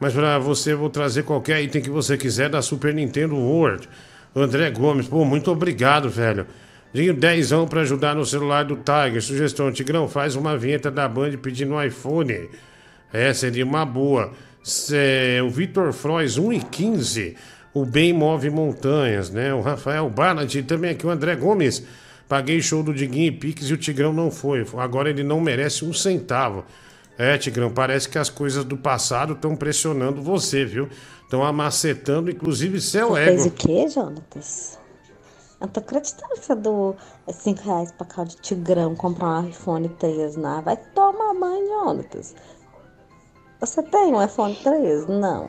Mas 0.00 0.12
para 0.12 0.38
você 0.38 0.74
vou 0.74 0.90
trazer 0.90 1.22
qualquer 1.22 1.62
item 1.62 1.80
que 1.82 1.90
você 1.90 2.16
quiser 2.16 2.48
da 2.50 2.60
Super 2.60 2.92
Nintendo 2.92 3.36
World. 3.36 3.88
André 4.34 4.70
Gomes, 4.70 5.06
pô, 5.06 5.24
muito 5.24 5.50
obrigado, 5.50 6.10
velho. 6.10 6.46
Dinho, 6.92 7.14
dezão 7.14 7.66
pra 7.66 7.80
ajudar 7.82 8.14
no 8.14 8.24
celular 8.26 8.64
do 8.64 8.76
Tiger. 8.76 9.22
Sugestão, 9.22 9.72
Tigrão, 9.72 10.08
faz 10.08 10.36
uma 10.36 10.56
vinheta 10.56 10.90
da 10.90 11.08
Band 11.08 11.32
pedindo 11.42 11.74
um 11.74 11.82
iPhone. 11.82 12.48
É, 13.12 13.32
seria 13.32 13.64
uma 13.64 13.84
boa. 13.84 14.32
Cê- 14.62 15.40
o 15.44 15.50
Vitor 15.50 15.92
Frois, 15.92 16.36
1,15. 16.38 17.34
O 17.72 17.84
Bem 17.84 18.12
Move 18.12 18.50
Montanhas, 18.50 19.30
né? 19.30 19.52
O 19.52 19.60
Rafael 19.60 20.08
Barnett 20.08 20.56
e 20.58 20.62
também 20.62 20.90
aqui 20.92 21.04
o 21.06 21.10
André 21.10 21.34
Gomes. 21.34 21.84
Paguei 22.28 22.60
show 22.62 22.82
do 22.82 22.94
Diguinho 22.94 23.26
e 23.26 23.32
Pix 23.32 23.68
e 23.68 23.74
o 23.74 23.76
Tigrão 23.76 24.12
não 24.12 24.30
foi. 24.30 24.64
Agora 24.78 25.10
ele 25.10 25.22
não 25.24 25.40
merece 25.40 25.84
um 25.84 25.92
centavo. 25.92 26.64
É, 27.16 27.38
Tigrão, 27.38 27.70
parece 27.70 28.08
que 28.08 28.18
as 28.18 28.28
coisas 28.28 28.64
do 28.64 28.76
passado 28.76 29.34
estão 29.34 29.54
pressionando 29.54 30.20
você, 30.20 30.64
viu? 30.64 30.88
Estão 31.22 31.44
amacetando, 31.44 32.30
inclusive, 32.30 32.80
seu 32.80 33.10
Você 33.10 33.24
fez 33.24 33.46
ego. 33.46 33.54
o 33.54 33.56
quê, 33.56 33.88
Jonatas? 33.88 34.78
Eu 35.60 35.68
tô 35.68 35.80
acreditando 35.80 36.34
que 36.34 36.44
você 36.44 36.54
deu 36.56 36.96
5 37.30 37.62
reais 37.62 37.92
pra 37.92 38.06
cá 38.06 38.24
de 38.24 38.36
Tigrão 38.36 38.94
comprar 38.96 39.40
um 39.40 39.48
iPhone 39.48 39.88
3, 39.88 40.36
não. 40.36 40.60
Vai 40.62 40.76
tomar 40.76 41.32
banho, 41.34 41.66
Jonatas. 41.68 42.34
Você 43.60 43.82
tem 43.82 44.12
um 44.12 44.22
iPhone 44.22 44.54
3? 44.62 45.06
Não. 45.06 45.48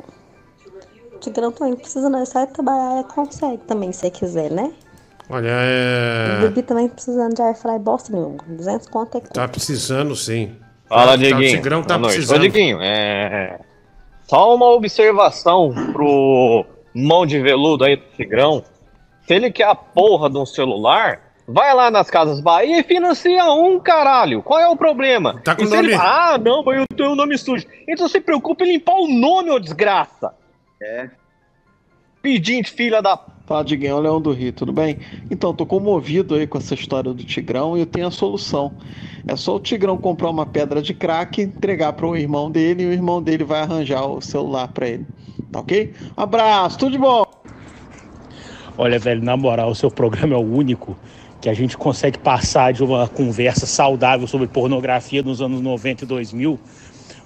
Tigrão 1.20 1.52
também 1.52 1.76
precisa 1.76 2.10
não, 2.10 2.20
é 2.20 2.26
só 2.26 2.44
ir 2.44 2.48
trabalhar 2.48 3.02
e 3.02 3.04
consegue 3.06 3.64
também, 3.64 3.92
se 3.92 4.10
quiser, 4.12 4.52
né? 4.52 4.72
Olha, 5.30 5.48
O 5.48 5.52
é. 5.52 6.40
Bibi 6.48 6.62
também 6.62 6.88
precisando 6.88 7.34
de 7.34 7.42
airfry 7.42 7.80
bosta 7.80 8.14
nenhuma. 8.14 8.38
200 8.48 8.88
conto 8.88 9.18
é 9.18 9.22
Tá 9.22 9.48
precisando 9.48 10.16
sim. 10.16 10.56
Fala, 10.96 11.12
Tá- 11.12 11.16
Diguinho. 11.18 11.38
O 11.54 11.56
Tigrão 11.58 11.84
tá 11.84 12.00
precisando. 12.00 12.38
Ô, 12.38 12.42
Diguinho, 12.42 12.80
é... 12.82 13.60
Só 14.28 14.56
uma 14.56 14.68
observação 14.72 15.74
pro 15.94 16.66
mão 16.94 17.26
de 17.26 17.40
veludo 17.40 17.84
aí 17.84 17.96
do 17.98 18.04
Tigrão. 18.16 18.64
Se 19.28 19.34
ele 19.34 19.52
quer 19.52 19.68
a 19.68 19.76
porra 19.76 20.30
de 20.30 20.38
um 20.38 20.46
celular, 20.46 21.20
vai 21.48 21.74
lá 21.74 21.92
nas 21.92 22.10
Casas 22.10 22.40
Bahia 22.40 22.80
e 22.80 22.84
financia 22.84 23.44
um, 23.52 23.80
caralho. 23.80 24.42
Qual 24.42 24.60
é 24.60 24.68
o 24.68 24.76
problema? 24.76 25.40
Tá 25.44 25.56
com 25.56 25.62
E 25.62 25.66
ele 25.66 25.76
nome- 25.76 25.94
fala, 25.96 26.34
ah, 26.34 26.38
não, 26.38 26.64
mas 26.64 26.78
eu 26.80 26.86
tenho 26.96 27.12
o 27.12 27.16
nome 27.16 27.38
sujo. 27.38 27.66
Então 27.88 28.08
se 28.08 28.20
preocupe 28.20 28.64
em 28.64 28.74
limpar 28.74 28.96
o 28.96 29.08
nome, 29.08 29.52
ô 29.52 29.60
desgraça. 29.60 30.34
É. 30.82 31.10
Pedinte, 32.22 32.72
filha 32.72 33.02
da... 33.02 33.20
Fala, 33.46 33.64
Diguinho, 33.64 33.92
é 33.92 33.94
o 33.94 34.00
Leão 34.00 34.20
do 34.20 34.32
Rio, 34.32 34.52
tudo 34.52 34.74
bem? 34.74 34.98
Então, 35.30 35.54
tô 35.54 35.68
comovido 35.68 36.34
aí 36.34 36.48
com 36.48 36.58
essa 36.58 36.74
história 36.74 37.14
do 37.14 37.24
Tigrão 37.24 37.78
e 37.78 37.82
eu 37.82 37.86
tenho 37.86 38.08
a 38.08 38.12
solução. 38.12 38.74
É 39.28 39.36
só 39.36 39.56
o 39.56 39.60
Tigrão 39.60 39.98
comprar 39.98 40.32
uma 40.32 40.48
pedra 40.48 40.82
de 40.82 40.96
crack, 40.96 41.42
entregar 41.42 41.94
para 41.94 42.08
o 42.08 42.18
irmão 42.18 42.50
dele 42.50 42.84
e 42.84 42.88
o 42.88 42.92
irmão 42.92 43.22
dele 43.22 43.44
vai 43.44 43.62
arranjar 43.62 44.04
o 44.08 44.20
celular 44.20 44.70
para 44.70 44.88
ele. 44.88 45.06
Tá 45.52 45.60
ok? 45.60 45.94
Abraço, 46.18 46.80
tudo 46.80 46.94
de 46.94 46.98
bom! 46.98 47.24
Olha, 48.76 48.98
velho, 48.98 49.24
na 49.24 49.38
moral, 49.38 49.70
o 49.70 49.76
seu 49.76 49.92
programa 49.92 50.34
é 50.34 50.38
o 50.38 50.42
único 50.42 50.98
que 51.40 51.48
a 51.48 51.54
gente 51.54 51.78
consegue 51.78 52.18
passar 52.18 52.74
de 52.74 52.84
uma 52.84 53.08
conversa 53.08 53.68
saudável 53.68 54.26
sobre 54.26 54.48
pornografia 54.48 55.22
nos 55.22 55.40
anos 55.40 55.62
90 55.62 56.04
e 56.04 56.08
2000 56.08 56.60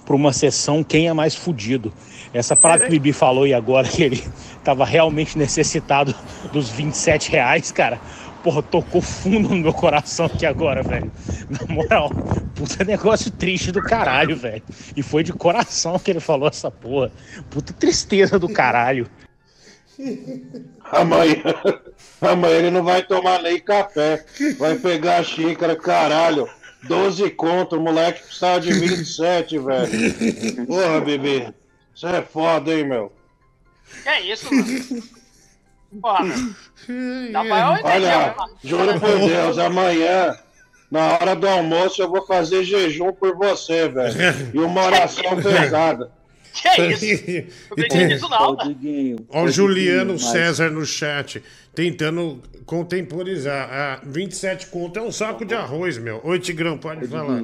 para 0.04 0.16
uma 0.16 0.32
sessão 0.32 0.82
quem 0.82 1.08
é 1.08 1.12
mais 1.12 1.34
fudido. 1.34 1.92
Essa 2.32 2.54
parada 2.54 2.82
que 2.84 2.88
o 2.88 2.90
Bibi 2.90 3.12
falou 3.12 3.46
e 3.46 3.52
agora 3.52 3.88
que 3.88 4.02
ele 4.02 4.24
tava 4.62 4.84
realmente 4.84 5.36
necessitado 5.36 6.14
dos 6.52 6.68
27 6.70 7.30
reais, 7.30 7.72
cara. 7.72 8.00
Porra, 8.42 8.62
tocou 8.62 9.02
fundo 9.02 9.50
no 9.50 9.56
meu 9.56 9.72
coração 9.72 10.26
aqui 10.26 10.46
agora, 10.46 10.82
velho. 10.82 11.12
Na 11.50 11.74
moral, 11.74 12.10
puta 12.54 12.84
negócio 12.84 13.30
triste 13.30 13.70
do 13.70 13.82
caralho, 13.82 14.34
velho. 14.34 14.62
E 14.96 15.02
foi 15.02 15.22
de 15.22 15.32
coração 15.32 15.98
que 15.98 16.10
ele 16.10 16.20
falou 16.20 16.48
essa 16.48 16.70
porra. 16.70 17.12
Puta 17.50 17.72
tristeza 17.74 18.38
do 18.38 18.48
caralho. 18.48 19.06
Amanhã, 20.84 21.42
amanhã 22.20 22.56
ele 22.56 22.70
não 22.70 22.82
vai 22.82 23.02
tomar 23.02 23.42
nem 23.42 23.60
café. 23.60 24.24
Vai 24.58 24.76
pegar 24.76 25.18
a 25.18 25.22
xícara, 25.22 25.76
caralho. 25.76 26.48
12 26.84 27.28
conto, 27.30 27.76
o 27.76 27.80
moleque 27.80 28.22
precisava 28.22 28.60
de 28.60 28.72
27, 28.72 29.58
velho. 29.58 30.66
Porra, 30.66 31.00
bebê. 31.02 31.52
Isso 32.00 32.06
é 32.06 32.22
foda, 32.22 32.72
hein, 32.72 32.86
meu? 32.86 33.12
Que 34.02 34.08
é 34.08 34.32
isso, 34.32 34.48
mano? 34.50 35.02
Porra, 36.00 36.24
meu. 36.24 37.30
Dá 37.30 37.44
pra 37.44 37.60
eu 37.60 37.72
entender, 37.74 38.06
Olha, 38.06 38.34
mano. 38.38 38.56
juro 38.64 39.00
por 39.00 39.18
Deus, 39.18 39.58
amanhã, 39.58 40.34
na 40.90 41.12
hora 41.12 41.36
do 41.36 41.46
almoço, 41.46 42.00
eu 42.00 42.08
vou 42.08 42.26
fazer 42.26 42.64
jejum 42.64 43.12
por 43.12 43.36
você, 43.36 43.86
velho. 43.90 44.16
E 44.54 44.58
uma 44.60 44.82
oração 44.82 45.42
pesada. 45.42 46.10
Que 46.54 46.68
é 46.68 46.86
isso? 46.90 47.04
Não 47.68 47.84
acredito 47.84 48.06
nisso 48.06 48.28
não. 48.30 48.56
Ó, 49.28 49.44
o 49.44 49.48
Juliano 49.50 50.18
César 50.18 50.70
no 50.70 50.86
chat, 50.86 51.42
tentando 51.74 52.42
contemporizar. 52.64 53.68
Ah, 53.70 54.00
27 54.02 54.68
conto 54.68 54.98
é 54.98 55.02
um 55.02 55.12
saco 55.12 55.44
de 55.44 55.52
arroz, 55.52 55.98
meu. 55.98 56.18
Oi, 56.24 56.38
Tigrão, 56.38 56.78
pode 56.78 57.06
falar. 57.06 57.42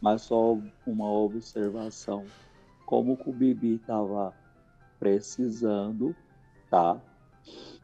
Mas 0.00 0.22
só 0.22 0.56
uma 0.86 1.10
observação. 1.10 2.24
Como 2.88 3.18
que 3.18 3.28
o 3.28 3.32
Bibi 3.34 3.76
tava 3.86 4.34
precisando, 4.98 6.16
tá? 6.70 6.98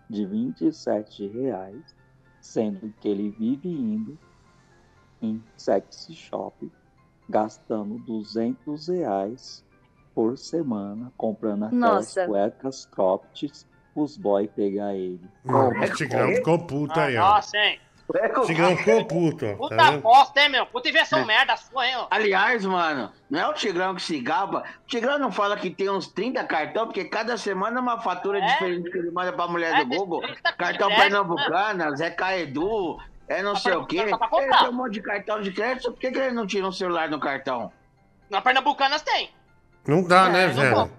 De 0.09 0.25
27 0.25 1.29
reais, 1.29 1.95
sendo 2.41 2.91
que 3.03 3.09
ele 3.09 3.29
vive 3.29 3.69
indo 3.69 4.19
em 5.21 5.45
sex 5.59 6.09
shop, 6.11 6.73
gastando 7.29 7.99
200 7.99 8.89
reais 8.89 9.63
por 10.15 10.39
semana, 10.39 11.13
comprando 11.19 11.65
aquelas 11.65 12.07
Nossa. 12.07 12.27
cuecas 12.27 12.87
cropped 12.87 13.53
os 13.95 14.17
boy 14.17 14.49
pegar 14.49 14.95
ele. 14.95 15.29
O 15.45 15.95
Tigrão 15.97 16.35
ficou 16.35 16.67
puto 16.67 16.99
aí, 16.99 17.19
ó. 17.19 17.35
Nossa, 17.35 17.59
hein? 17.59 17.79
O 18.07 18.41
Tigrão 18.47 18.77
ficou 18.77 19.05
puto, 19.07 19.47
ó. 19.47 19.51
Tá 19.51 19.57
Puta 19.57 19.91
vendo? 19.91 20.03
bosta, 20.03 20.41
hein, 20.41 20.49
meu? 20.51 20.67
Puta 20.67 20.89
invenção 20.91 21.25
merda 21.25 21.57
sua, 21.57 21.87
hein, 21.87 21.95
ó. 21.97 22.07
Aliás, 22.11 22.65
mano, 22.65 23.11
não 23.31 23.41
é 23.41 23.49
o 23.49 23.55
Tigrão 23.55 23.95
que 23.95 24.03
se 24.03 24.21
gaba. 24.21 24.65
O 24.85 24.87
Tigrão 24.87 25.19
não 25.19 25.33
fala 25.33 25.57
que 25.57 25.71
tem 25.71 25.89
uns 25.89 26.07
30 26.09 26.45
cartão, 26.45 26.87
porque 26.87 27.05
cada 27.07 27.39
semana 27.39 27.79
é 27.79 27.81
uma 27.81 28.01
fatura 28.01 28.41
diferente 28.43 28.91
que 28.91 28.99
ele 28.99 29.11
manda 29.11 29.33
pra 29.33 29.49
mulher 29.49 29.79
do 29.79 29.87
Google. 29.87 30.21
Cartão 30.59 30.89
crédito, 30.89 30.97
Pernambucanas, 30.97 32.01
é 32.03 32.11
Caedu, 32.11 32.99
é 33.27 33.43
não 33.43 33.57
sei 33.57 33.73
o 33.73 33.87
quê. 33.87 34.05
Pra 34.05 34.29
Ele 34.43 34.53
tem 34.59 34.69
um 34.69 34.73
monte 34.73 34.93
de 34.93 35.01
cartão 35.01 35.41
de 35.41 35.51
crédito, 35.51 35.91
por 35.91 35.99
que, 35.99 36.11
que 36.11 36.19
ele 36.19 36.33
não 36.35 36.47
tira 36.47 36.67
um 36.69 36.73
celular 36.73 37.09
no 37.09 37.19
cartão? 37.19 37.73
Na 38.29 38.43
Pernambucanas 38.43 39.01
tem. 39.01 39.31
Não 39.87 40.03
dá, 40.07 40.29
É, 40.29 40.31
né, 40.33 40.47
não 40.49 40.55
velho? 40.55 40.93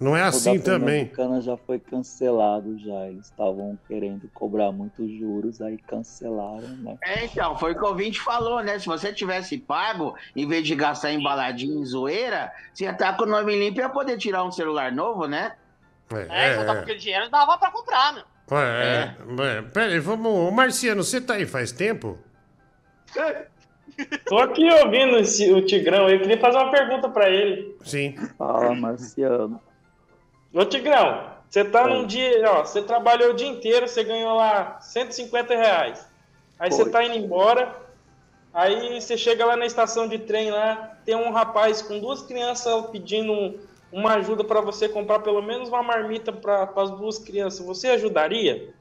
Não 0.00 0.16
é 0.16 0.22
O 0.22 0.28
assim 0.28 0.56
da 0.56 0.64
também. 0.64 1.04
Pernambucana 1.06 1.42
já 1.42 1.56
foi 1.58 1.78
cancelado 1.78 2.78
já. 2.78 3.06
Eles 3.08 3.26
estavam 3.26 3.78
querendo 3.86 4.28
cobrar 4.32 4.72
muitos 4.72 5.10
juros, 5.10 5.60
aí 5.60 5.76
cancelaram, 5.76 6.68
né? 6.78 6.96
É, 7.04 7.26
então, 7.26 7.58
foi 7.58 7.72
o 7.72 7.74
que 7.76 7.84
o 7.84 7.88
ouvinte 7.88 8.18
falou, 8.18 8.62
né? 8.62 8.78
Se 8.78 8.86
você 8.86 9.12
tivesse 9.12 9.58
pago, 9.58 10.14
em 10.34 10.48
vez 10.48 10.66
de 10.66 10.74
gastar 10.74 11.12
em 11.12 11.22
baladinha 11.22 11.78
em 11.78 11.84
zoeira, 11.84 12.50
você 12.72 12.84
ia 12.84 12.92
estar 12.92 13.14
com 13.16 13.24
o 13.24 13.26
nome 13.26 13.54
limpo 13.54 13.78
e 13.78 13.82
ia 13.82 13.90
poder 13.90 14.16
tirar 14.16 14.42
um 14.42 14.50
celular 14.50 14.90
novo, 14.90 15.26
né? 15.26 15.52
É, 16.30 16.54
então, 16.62 16.74
porque 16.76 16.92
o 16.92 16.98
dinheiro 16.98 17.28
dava 17.30 17.58
pra 17.58 17.70
comprar, 17.70 18.14
meu. 18.14 18.24
É, 18.58 19.14
é. 19.58 19.62
Pera 19.62 19.92
aí, 19.92 19.98
vamos. 20.00 20.26
Ô, 20.32 20.50
Marciano, 20.50 21.04
você 21.04 21.20
tá 21.20 21.34
aí 21.34 21.44
faz 21.46 21.70
tempo? 21.72 22.18
Tô 24.26 24.38
aqui 24.38 24.68
ouvindo 24.82 25.18
esse- 25.18 25.52
o 25.52 25.64
Tigrão 25.64 26.08
eu 26.08 26.18
queria 26.20 26.38
fazer 26.38 26.56
uma 26.58 26.70
pergunta 26.70 27.08
pra 27.08 27.28
ele. 27.28 27.76
Sim. 27.84 28.14
Fala, 28.38 28.74
Marciano. 28.74 29.60
Ô 30.52 30.64
Tigrão, 30.64 31.30
você 31.48 31.64
tá 31.64 31.86
num 31.86 32.06
dia, 32.06 32.50
ó, 32.50 32.64
você 32.64 32.82
trabalhou 32.82 33.30
o 33.30 33.34
dia 33.34 33.46
inteiro, 33.46 33.86
você 33.86 34.02
ganhou 34.02 34.36
lá 34.36 34.80
150 34.80 35.54
reais. 35.54 36.08
Aí 36.58 36.70
você 36.70 36.90
tá 36.90 37.04
indo 37.04 37.14
embora, 37.16 37.74
aí 38.52 39.00
você 39.00 39.16
chega 39.16 39.44
lá 39.46 39.56
na 39.56 39.66
estação 39.66 40.08
de 40.08 40.18
trem 40.18 40.50
lá, 40.50 40.98
tem 41.04 41.14
um 41.14 41.30
rapaz 41.30 41.82
com 41.82 41.98
duas 42.00 42.22
crianças 42.22 42.86
pedindo 42.90 43.32
um- 43.32 43.60
uma 43.92 44.14
ajuda 44.14 44.44
pra 44.44 44.60
você 44.60 44.88
comprar 44.88 45.20
pelo 45.20 45.42
menos 45.42 45.68
uma 45.68 45.82
marmita 45.82 46.32
para 46.32 46.70
as 46.76 46.90
duas 46.90 47.18
crianças. 47.18 47.64
Você 47.64 47.88
ajudaria? 47.88 48.72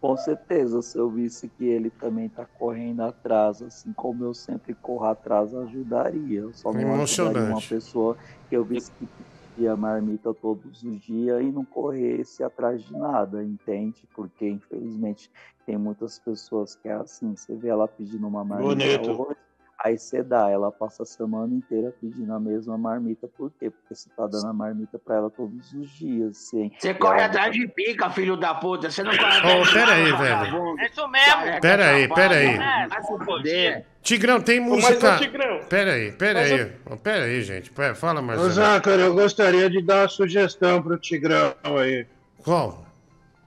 Com 0.00 0.16
certeza, 0.16 0.82
se 0.82 0.98
eu 0.98 1.08
visse 1.08 1.48
que 1.48 1.64
ele 1.64 1.88
também 1.88 2.28
tá 2.28 2.44
correndo 2.44 3.02
atrás, 3.02 3.62
assim 3.62 3.92
como 3.92 4.24
eu 4.24 4.34
sempre 4.34 4.74
corro 4.74 5.04
atrás, 5.04 5.54
ajudaria. 5.54 6.40
Eu 6.40 6.52
só 6.52 6.72
não 6.72 6.80
ajudaria 7.02 7.42
uma 7.52 7.62
pessoa 7.62 8.16
que 8.48 8.56
eu 8.56 8.64
visse 8.64 8.90
que 8.98 9.06
pedia 9.54 9.76
marmita 9.76 10.32
todos 10.34 10.82
os 10.82 11.00
dias 11.00 11.40
e 11.42 11.52
não 11.52 11.64
corresse 11.64 12.42
atrás 12.42 12.82
de 12.82 12.92
nada, 12.92 13.42
entende? 13.42 14.08
Porque, 14.14 14.48
infelizmente, 14.48 15.30
tem 15.66 15.76
muitas 15.76 16.18
pessoas 16.18 16.74
que 16.74 16.88
é 16.88 16.92
assim, 16.92 17.36
você 17.36 17.54
vê 17.54 17.68
ela 17.68 17.86
pedindo 17.86 18.26
uma 18.26 18.44
marmita 18.44 18.74
Bonito. 18.74 19.22
hoje, 19.22 19.38
aí 19.84 19.98
você 19.98 20.22
dá, 20.22 20.48
ela 20.48 20.70
passa 20.70 21.02
a 21.02 21.06
semana 21.06 21.52
inteira 21.54 21.92
pedindo 22.00 22.32
a 22.32 22.38
mesma 22.38 22.78
marmita, 22.78 23.26
por 23.36 23.50
quê? 23.58 23.68
Porque 23.70 23.94
você 23.94 24.08
tá 24.16 24.26
dando 24.26 24.46
a 24.46 24.52
marmita 24.52 24.98
pra 24.98 25.16
ela 25.16 25.30
todos 25.30 25.72
os 25.72 25.90
dias, 25.90 26.36
sim. 26.36 26.70
Você 26.78 26.94
corre 26.94 27.16
ela- 27.18 27.26
atrás 27.26 27.52
de 27.52 27.66
pica, 27.68 28.08
filho 28.10 28.36
da 28.36 28.54
puta. 28.54 28.90
Você 28.90 29.02
não 29.02 29.10
corre 29.16 29.36
atrás 29.38 29.60
Ô, 29.60 29.64
de 29.64 29.72
pera 29.72 29.92
aí, 29.92 30.04
velho. 30.04 30.16
vagabundo. 30.18 30.80
É 30.80 30.86
isso 30.86 31.08
mesmo. 31.08 31.60
Pera 31.60 31.86
aí, 31.90 32.08
pera 32.08 32.34
aí. 32.36 32.56
Vai 32.88 33.02
se 33.02 33.24
foder. 33.24 33.86
Tigrão, 34.02 34.40
tem 34.40 34.60
Ô, 34.60 34.64
música. 34.64 34.98
mas, 35.00 35.20
ô, 35.20 35.24
Tigrão, 35.24 35.60
Pera 35.68 35.92
aí, 35.92 36.12
pera 36.12 36.40
mas, 36.40 36.52
aí. 36.52 36.72
Ô, 36.90 36.96
Pera 36.96 37.24
aí, 37.24 37.42
gente. 37.42 37.70
Pera, 37.70 37.94
fala, 37.94 38.20
Ô, 38.20 38.22
Marciano. 38.22 38.50
Zácaro, 38.50 39.00
eu 39.00 39.14
gostaria 39.14 39.68
de 39.70 39.80
dar 39.82 40.02
uma 40.02 40.08
sugestão 40.08 40.82
pro 40.82 40.98
Tigrão 40.98 41.54
aí. 41.64 42.06
Qual? 42.38 42.84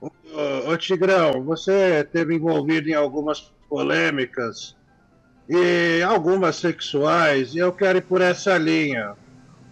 ô, 0.01 0.09
ô, 0.71 0.77
Tigrão, 0.77 1.43
você 1.43 2.03
teve 2.11 2.35
envolvido 2.35 2.89
em 2.89 2.93
algumas 2.93 3.53
polêmicas 3.69 4.75
e 5.47 6.01
algumas 6.01 6.55
sexuais, 6.55 7.53
e 7.53 7.59
eu 7.59 7.71
quero 7.71 7.99
ir 7.99 8.01
por 8.01 8.21
essa 8.21 8.57
linha. 8.57 9.13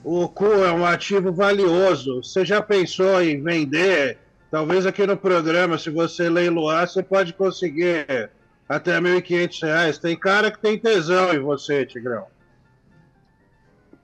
O 0.04 0.28
cu 0.28 0.46
é 0.46 0.72
um 0.72 0.86
ativo 0.86 1.32
valioso. 1.32 2.22
Você 2.22 2.46
já 2.46 2.62
pensou 2.62 3.22
em 3.22 3.42
vender? 3.42 4.18
Talvez 4.52 4.86
aqui 4.86 5.08
no 5.08 5.18
programa, 5.18 5.78
se 5.78 5.90
você 5.90 6.30
leiloar, 6.30 6.88
você 6.88 7.02
pode 7.02 7.34
conseguir 7.34 8.30
até 8.68 9.00
R$ 9.00 9.22
1.500. 9.22 9.98
Tem 9.98 10.18
cara 10.18 10.52
que 10.52 10.60
tem 10.60 10.78
tesão 10.78 11.34
em 11.34 11.40
você, 11.40 11.86
Tigrão. 11.86 12.28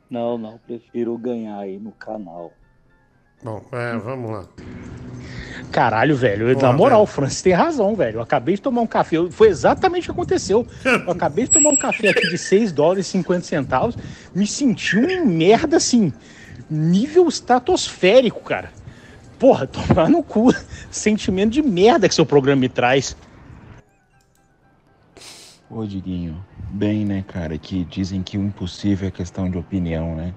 Não, 0.09 0.37
não, 0.37 0.57
prefiro 0.57 1.15
ganhar 1.17 1.59
aí 1.59 1.77
no 1.77 1.91
canal. 1.91 2.51
Bom, 3.43 3.63
é, 3.71 3.95
vamos 3.97 4.31
lá. 4.31 4.47
Caralho, 5.71 6.15
velho. 6.15 6.53
Porra, 6.53 6.67
na 6.67 6.73
moral, 6.73 6.99
velho. 6.99 7.03
o 7.03 7.07
Francis 7.07 7.41
tem 7.41 7.53
razão, 7.53 7.95
velho. 7.95 8.17
Eu 8.17 8.21
acabei 8.21 8.55
de 8.55 8.61
tomar 8.61 8.81
um 8.81 8.87
café. 8.87 9.17
Foi 9.29 9.47
exatamente 9.47 10.03
o 10.03 10.13
que 10.13 10.19
aconteceu. 10.19 10.67
Eu 10.83 11.11
acabei 11.11 11.45
de 11.45 11.51
tomar 11.51 11.69
um 11.69 11.77
café 11.77 12.09
aqui 12.09 12.29
de 12.29 12.37
6 12.37 12.71
dólares 12.71 13.07
e 13.07 13.11
50 13.11 13.41
centavos. 13.45 13.97
Me 14.33 14.47
senti 14.47 14.97
um 14.97 15.25
merda 15.25 15.77
assim. 15.77 16.11
Nível 16.69 17.27
estratosférico, 17.27 18.41
cara. 18.41 18.71
Porra, 19.37 19.67
tomar 19.67 20.09
no 20.09 20.21
cu. 20.21 20.53
Sentimento 20.91 21.51
de 21.51 21.61
merda 21.61 22.07
que 22.07 22.15
seu 22.15 22.25
programa 22.25 22.61
me 22.61 22.69
traz. 22.69 23.15
Ô, 25.69 25.85
Diguinho, 25.85 26.43
bem, 26.71 27.05
né, 27.05 27.23
cara, 27.27 27.55
que 27.57 27.85
dizem 27.85 28.23
que 28.23 28.39
o 28.39 28.43
impossível 28.43 29.07
é 29.07 29.11
questão 29.11 29.47
de 29.47 29.55
opinião, 29.55 30.15
né? 30.15 30.33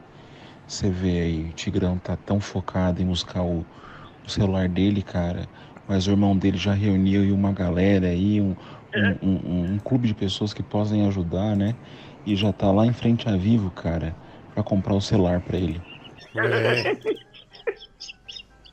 Você 0.68 0.90
vê 0.90 1.20
aí, 1.20 1.44
o 1.44 1.52
Tigrão 1.52 1.98
tá 1.98 2.16
tão 2.16 2.38
focado 2.38 3.02
em 3.02 3.06
buscar 3.06 3.42
o, 3.42 3.64
o 4.26 4.30
celular 4.30 4.68
dele, 4.68 5.02
cara, 5.02 5.48
mas 5.86 6.06
o 6.06 6.10
irmão 6.10 6.36
dele 6.36 6.56
já 6.56 6.72
reuniu 6.72 7.22
aí 7.22 7.32
uma 7.32 7.52
galera 7.52 8.06
aí, 8.08 8.40
um, 8.40 8.54
um, 9.22 9.28
um- 9.28 9.74
um 9.74 9.78
clube 9.78 10.06
de 10.08 10.14
pessoas 10.14 10.52
que 10.54 10.62
possam 10.62 11.06
ajudar, 11.08 11.56
né? 11.56 11.74
E 12.24 12.36
já 12.36 12.52
tá 12.52 12.70
lá 12.70 12.86
em 12.86 12.92
frente 12.92 13.28
a 13.28 13.36
Vivo, 13.36 13.70
cara, 13.70 14.14
pra 14.54 14.62
comprar 14.62 14.94
o 14.94 15.00
celular 15.00 15.40
pra 15.40 15.56
ele. 15.56 15.80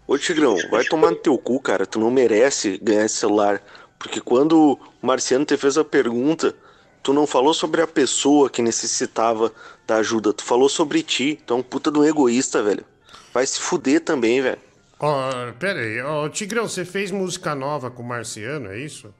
Ô 0.08 0.18
Tigrão, 0.18 0.56
vai 0.70 0.84
tomar 0.84 1.12
no 1.12 1.18
teu 1.18 1.38
cu, 1.38 1.60
cara. 1.60 1.86
Tu 1.86 2.00
não 2.00 2.10
merece 2.12 2.80
ganhar 2.82 3.06
esse 3.06 3.18
celular. 3.18 3.62
Porque 3.98 4.22
quando 4.22 4.80
o 5.02 5.06
Marciano 5.06 5.46
te 5.46 5.58
fez 5.58 5.78
a 5.78 5.84
pergunta, 5.84 6.56
tu 7.04 7.14
não 7.14 7.28
falou 7.28 7.54
sobre 7.54 7.82
a 7.82 7.88
pessoa 7.88 8.50
que 8.50 8.62
necessitava 8.62 9.52
da 9.88 9.98
ajuda. 9.98 10.34
Tu 10.34 10.44
falou 10.44 10.70
sobre 10.70 11.04
ti. 11.04 11.40
Tu 11.46 11.54
é 11.54 11.58
um 11.58 11.62
puta 11.64 11.92
de 11.92 12.00
um 12.00 12.06
egoísta, 12.06 12.64
velho. 12.64 12.86
Vai 13.34 13.46
se 13.46 13.60
fuder 13.60 14.02
também, 14.02 14.42
velho. 14.42 14.58
Ó, 15.00 15.54
pera 15.54 15.80
aí. 15.80 16.02
Ó, 16.02 16.28
Tigrão, 16.28 16.68
você 16.68 16.84
fez 16.84 17.10
música 17.10 17.56
nova 17.56 17.90
com 17.90 18.04
o 18.04 18.06
Marciano, 18.06 18.70
é 18.70 18.78
isso? 18.78 19.14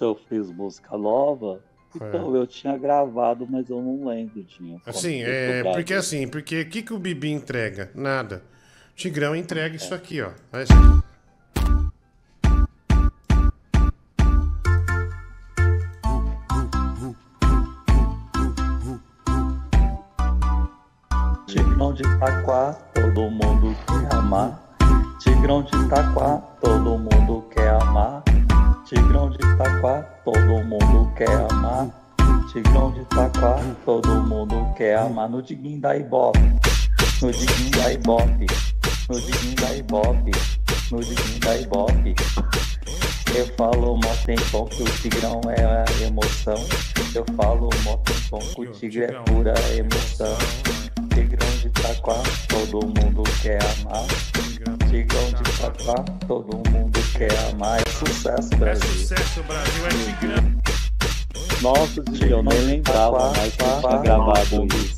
Eu 0.00 0.14
fiz 0.28 0.50
música 0.50 0.96
nova, 0.96 1.62
então 1.94 2.34
eu 2.34 2.46
tinha 2.46 2.76
gravado, 2.76 3.46
mas 3.48 3.68
eu 3.68 3.80
não 3.80 4.06
lembro, 4.06 4.42
tinha. 4.44 4.80
Assim, 4.86 5.22
é. 5.22 5.62
Porque 5.62 5.94
assim, 5.94 6.26
porque 6.26 6.62
o 6.62 6.68
que, 6.68 6.82
que 6.82 6.92
o 6.92 6.98
Bibi 6.98 7.30
entrega? 7.30 7.90
Nada. 7.94 8.42
O 8.92 8.96
Tigrão 8.96 9.36
entrega 9.36 9.76
isso 9.76 9.94
aqui, 9.94 10.20
ó. 10.20 10.32
Olha 10.52 10.62
isso 10.64 10.72
aqui. 10.72 11.04
Tigrão 21.46 21.92
de 21.92 22.02
Itaquá, 22.02 22.72
todo 22.94 23.30
mundo 23.30 23.76
amar. 24.24 24.58
Tigrão 25.20 25.62
de 25.62 25.76
Itaquá, 25.76 26.42
todo 26.60 26.98
mundo 26.98 27.44
quer 27.50 27.68
amar. 27.82 28.22
Tigrão 28.86 29.30
de 29.30 29.36
Itaquá, 29.36 30.02
todo 30.24 30.64
mundo 30.64 31.12
quer 31.14 31.46
amar. 31.52 31.88
Tigrão 32.50 32.90
de 32.92 33.00
Itaquá, 33.00 33.58
todo 33.84 34.08
mundo 34.22 34.66
quer 34.76 34.98
amar. 34.98 35.28
No 35.28 35.42
diguinho 35.42 35.80
da 35.80 35.96
Ibope, 35.96 36.40
no 37.20 37.30
diguinho 37.32 37.70
da 37.70 37.92
Ibope, 37.92 38.46
no 39.10 39.20
diguinho 39.20 39.56
da 39.56 39.76
Ibope, 39.76 40.32
no 40.90 41.00
diguinho 41.00 41.40
da 41.40 41.56
Ibope. 41.58 42.14
Eu 43.36 43.46
falo 43.58 43.96
mó 43.96 44.14
tempão 44.24 44.64
que 44.66 44.82
o 44.82 44.86
Tigrão 44.86 45.40
é 45.50 45.64
a 45.64 46.06
emoção. 46.06 46.54
Eu 47.14 47.24
falo 47.36 47.68
mó 47.82 47.96
tempão 47.98 48.38
que 48.38 48.60
o 48.62 48.72
Tigre 48.72 49.04
é 49.04 49.12
pura 49.24 49.54
emoção. 49.76 51.03
Tigrão 51.14 51.48
de 51.60 51.68
Itaquá, 51.68 52.20
todo 52.48 52.80
mundo 52.80 53.22
quer 53.40 53.60
amar. 53.62 54.04
Tigrão 54.90 55.30
de 55.30 55.50
Itaquá, 55.50 55.94
todo 56.26 56.70
mundo 56.70 57.00
quer 57.16 57.30
amar. 57.52 57.80
É 57.80 57.90
sucesso, 57.90 58.48
Brasil. 58.56 58.88
Sucesso, 58.88 59.42
Brasil, 59.44 59.86
é 59.86 59.90
Tigrão. 59.90 60.54
Nossa, 61.62 62.02
Tigrão, 62.02 62.42
nem 62.42 62.60
lembrava 62.62 63.32
mais 63.32 63.56
eu 63.58 63.80
tinha 63.80 63.98
gravado 63.98 64.66
isso. 64.74 64.96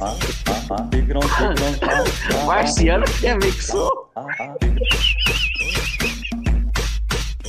Tigrão, 0.90 1.20
Tigrão, 2.24 2.46
Marciano 2.46 3.04
que 3.04 3.34
mixou. 3.34 4.10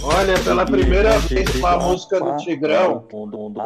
Olha, 0.08 0.42
pela 0.42 0.66
primeira 0.66 1.18
vez 1.20 1.60
com 1.60 1.68
a 1.68 1.78
música 1.78 2.20
do 2.20 2.38
Tigrão, 2.38 3.06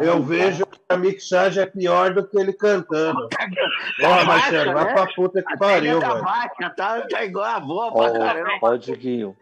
eu 0.00 0.22
vejo 0.22 0.66
que 0.66 0.80
a 0.88 0.96
mixagem 0.96 1.62
é 1.62 1.66
pior 1.66 2.12
do 2.14 2.26
que 2.26 2.36
ele 2.36 2.52
cantando. 2.52 3.28
Ó, 4.02 4.24
Marcelo, 4.24 4.72
vai 4.72 4.92
pra 4.92 5.06
puta 5.14 5.40
que 5.40 5.56
pariu, 5.56 6.00
velho. 6.00 6.24
tá, 6.76 7.00
tá 7.02 7.24
igual 7.24 7.44
a 7.44 7.60
boa 7.60 7.92
pra 7.92 8.10
caramba. 8.18 8.58
Ó, 8.60 8.72
ó, 8.72 8.76
Diguinho, 8.76 9.36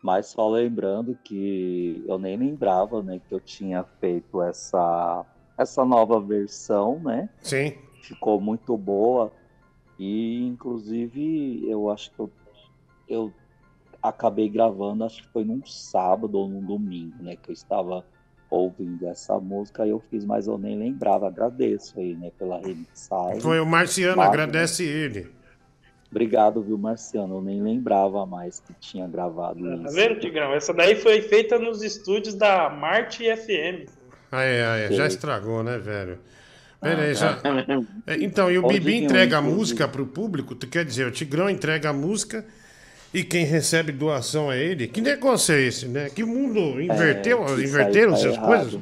mas 0.00 0.26
só 0.26 0.48
lembrando 0.48 1.18
que 1.24 2.04
eu 2.06 2.18
nem 2.18 2.36
lembrava, 2.36 3.02
né, 3.02 3.20
que 3.28 3.34
eu 3.34 3.40
tinha 3.40 3.84
feito 4.00 4.40
essa, 4.40 5.24
essa 5.58 5.84
nova 5.84 6.20
versão, 6.20 7.00
né? 7.00 7.28
Sim. 7.40 7.74
Ficou 8.02 8.40
muito 8.40 8.76
boa. 8.76 9.32
E, 9.98 10.46
inclusive, 10.46 11.68
eu 11.68 11.90
acho 11.90 12.12
que 12.12 12.20
eu, 12.20 12.30
eu 13.08 13.32
acabei 14.08 14.48
gravando, 14.48 15.04
acho 15.04 15.22
que 15.22 15.28
foi 15.28 15.44
num 15.44 15.64
sábado 15.64 16.36
ou 16.38 16.48
num 16.48 16.62
domingo, 16.64 17.22
né? 17.22 17.36
Que 17.36 17.50
eu 17.50 17.52
estava 17.54 18.04
ouvindo 18.50 19.06
essa 19.06 19.38
música 19.38 19.86
e 19.86 19.90
eu 19.90 20.02
fiz, 20.10 20.24
mas 20.24 20.46
eu 20.46 20.56
nem 20.58 20.78
lembrava. 20.78 21.26
Agradeço 21.28 21.98
aí, 22.00 22.14
né, 22.14 22.30
pela 22.38 22.58
remixagem. 22.58 23.40
Foi 23.40 23.60
o 23.60 23.66
Marciano, 23.66 24.16
Mas, 24.16 24.28
agradece 24.28 24.84
ele. 24.84 25.30
Obrigado, 26.10 26.62
viu, 26.62 26.78
Marciano? 26.78 27.36
Eu 27.36 27.42
nem 27.42 27.62
lembrava 27.62 28.24
mais 28.24 28.60
que 28.60 28.72
tinha 28.80 29.06
gravado 29.06 29.62
Tá 29.62 29.74
isso. 29.84 29.94
vendo, 29.94 30.18
Tigrão? 30.18 30.54
Essa 30.54 30.72
daí 30.72 30.96
foi 30.96 31.20
feita 31.20 31.58
nos 31.58 31.82
estúdios 31.82 32.34
da 32.34 32.70
Marte 32.70 33.24
FM. 33.24 33.86
Aí, 34.32 34.62
aí, 34.62 34.88
já 34.92 34.96
Sei. 34.96 35.06
estragou, 35.08 35.62
né, 35.62 35.76
velho? 35.78 36.18
Pera 36.80 37.02
aí, 37.02 37.10
Ah, 37.10 37.14
já. 37.14 37.38
É, 38.06 38.14
Então, 38.22 38.50
e 38.50 38.56
o 38.58 38.66
Bibi 38.66 39.04
entrega 39.04 39.36
a 39.38 39.42
música 39.42 39.86
pro 39.86 40.06
público? 40.06 40.54
Tu 40.54 40.66
quer 40.66 40.84
dizer, 40.86 41.06
o 41.06 41.10
Tigrão 41.10 41.50
entrega 41.50 41.90
a 41.90 41.92
música 41.92 42.46
e 43.12 43.22
quem 43.24 43.44
recebe 43.44 43.92
doação 43.92 44.50
é 44.52 44.58
ele? 44.62 44.86
Que 44.88 45.00
negócio 45.00 45.54
é 45.54 45.60
esse, 45.62 45.86
né? 45.88 46.10
Que 46.10 46.24
mundo 46.24 46.80
inverteu, 46.80 47.46
aí 47.46 47.64
inverteram 47.64 48.12
tá 48.12 48.18
essas 48.18 48.34
errado. 48.34 48.46
coisas? 48.46 48.80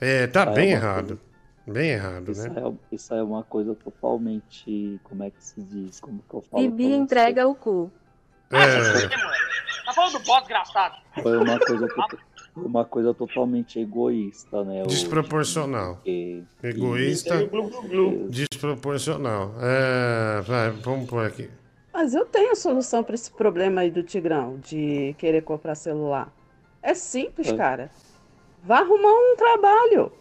É, 0.00 0.26
tá 0.26 0.44
Isso 0.44 0.52
bem 0.54 0.72
é 0.72 0.76
uma 0.76 0.84
errado. 0.84 1.20
Bem 1.66 1.90
errado, 1.92 2.30
Isso 2.32 2.46
né? 2.48 2.54
é, 2.60 2.94
isso 2.94 3.14
é 3.14 3.22
uma 3.22 3.42
coisa 3.42 3.74
totalmente. 3.74 5.00
Como 5.04 5.22
é 5.24 5.30
que 5.30 5.42
se 5.42 5.62
diz? 5.62 5.98
Como 5.98 6.22
que 6.28 6.34
eu 6.34 6.42
falo? 6.42 6.62
Bibi 6.62 6.88
você? 6.90 6.94
entrega 6.96 7.46
o 7.48 7.54
cu. 7.54 7.90
É, 8.50 9.08
Tá 9.86 9.92
falando 9.92 10.12
do 10.12 10.20
pó 10.20 10.40
desgraçado. 10.40 10.94
Foi 11.22 11.36
uma 11.38 11.58
coisa, 11.58 11.88
uma 12.56 12.84
coisa 12.84 13.14
totalmente 13.14 13.78
egoísta, 13.78 14.62
né? 14.64 14.82
desproporcional. 14.86 15.94
porque- 15.96 16.42
Egoísta, 16.62 17.34
desproporcional. 18.28 19.54
É, 19.60 20.40
vai, 20.42 20.70
vamos 20.70 21.08
por 21.08 21.24
aqui. 21.24 21.48
Mas 21.94 22.12
eu 22.12 22.26
tenho 22.26 22.56
solução 22.56 23.04
para 23.04 23.14
esse 23.14 23.30
problema 23.30 23.82
aí 23.82 23.90
do 23.90 24.02
Tigrão, 24.02 24.58
de 24.58 25.14
querer 25.16 25.42
comprar 25.42 25.76
celular. 25.76 26.28
É 26.82 26.92
simples, 26.92 27.48
É. 27.48 27.56
cara. 27.56 27.88
Vá 28.64 28.78
arrumar 28.80 29.12
um 29.12 29.36
trabalho. 29.36 30.12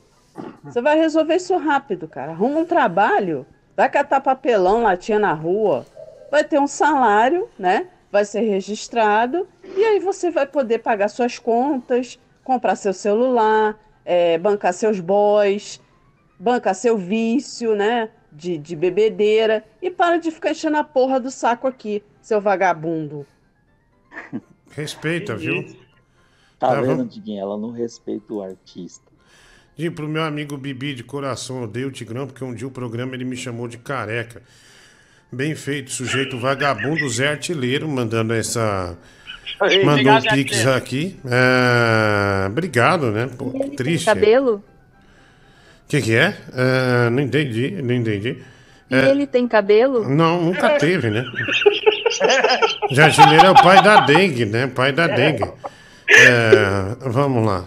Você 0.63 0.79
vai 0.81 0.95
resolver 0.97 1.35
isso 1.35 1.57
rápido, 1.57 2.07
cara. 2.07 2.31
Arruma 2.31 2.59
um 2.59 2.65
trabalho, 2.65 3.43
vai 3.75 3.89
catar 3.89 4.21
papelão, 4.21 4.83
latinha 4.83 5.17
na 5.17 5.33
rua, 5.33 5.83
vai 6.29 6.43
ter 6.43 6.59
um 6.59 6.67
salário, 6.67 7.49
né? 7.57 7.87
Vai 8.11 8.23
ser 8.23 8.41
registrado, 8.41 9.47
e 9.63 9.83
aí 9.83 9.99
você 9.99 10.29
vai 10.29 10.45
poder 10.45 10.79
pagar 10.79 11.07
suas 11.07 11.39
contas, 11.39 12.19
comprar 12.43 12.75
seu 12.75 12.93
celular, 12.93 13.79
é, 14.05 14.37
bancar 14.37 14.73
seus 14.73 14.99
boys, 14.99 15.81
bancar 16.39 16.75
seu 16.75 16.97
vício, 16.97 17.75
né? 17.75 18.09
De, 18.35 18.57
de 18.57 18.75
bebedeira. 18.75 19.63
E 19.81 19.89
para 19.91 20.17
de 20.17 20.31
ficar 20.31 20.51
enchendo 20.51 20.77
a 20.77 20.83
porra 20.83 21.19
do 21.19 21.29
saco 21.29 21.67
aqui, 21.67 22.03
seu 22.21 22.41
vagabundo. 22.41 23.25
Respeita, 24.71 25.35
viu? 25.35 25.63
Tá 26.59 26.69
Tá, 26.69 26.81
vendo, 26.81 27.05
Diguinho? 27.05 27.41
Ela 27.41 27.57
não 27.57 27.71
respeita 27.71 28.33
o 28.33 28.41
artista. 28.41 29.11
E 29.77 29.89
pro 29.89 30.07
meu 30.07 30.23
amigo 30.23 30.55
Bibi 30.55 30.93
de 30.93 31.03
coração, 31.03 31.57
eu 31.57 31.63
odeio 31.63 31.87
o 31.87 31.91
Tigrão, 31.91 32.27
porque 32.27 32.43
um 32.43 32.53
dia 32.53 32.67
o 32.67 32.71
programa 32.71 33.15
ele 33.15 33.25
me 33.25 33.35
chamou 33.35 33.67
de 33.67 33.77
careca. 33.77 34.41
Bem 35.31 35.55
feito, 35.55 35.91
sujeito 35.91 36.37
vagabundo, 36.39 37.09
Zé 37.09 37.29
Artilheiro, 37.29 37.89
mandando 37.89 38.33
essa, 38.33 38.97
Mandou 39.59 40.13
um 40.13 40.17
Obrigado, 40.17 40.23
pix 40.29 40.57
Jaqueline. 40.57 40.77
aqui. 40.77 41.19
É, 41.25 42.47
Obrigado, 42.47 43.11
né? 43.11 43.27
Pô, 43.27 43.51
triste. 43.75 44.05
Cabelo? 44.05 44.63
O 45.85 45.87
que, 45.87 46.01
que 46.01 46.15
é? 46.15 46.35
É, 46.53 47.09
Não 47.09 47.21
entendi, 47.21 47.71
não 47.81 47.93
entendi. 47.93 48.37
E 48.89 48.95
É, 48.95 49.09
ele 49.09 49.25
tem 49.27 49.47
cabelo? 49.47 50.07
Não, 50.07 50.41
nunca 50.41 50.77
teve, 50.77 51.09
né? 51.09 51.23
Jardineiro 52.91 53.45
é 53.47 53.51
o 53.51 53.55
pai 53.55 53.81
da 53.81 54.01
dengue, 54.01 54.45
né? 54.45 54.67
Pai 54.67 54.91
da 54.91 55.07
dengue. 55.07 55.49
É, 56.09 57.09
vamos 57.09 57.45
lá. 57.45 57.65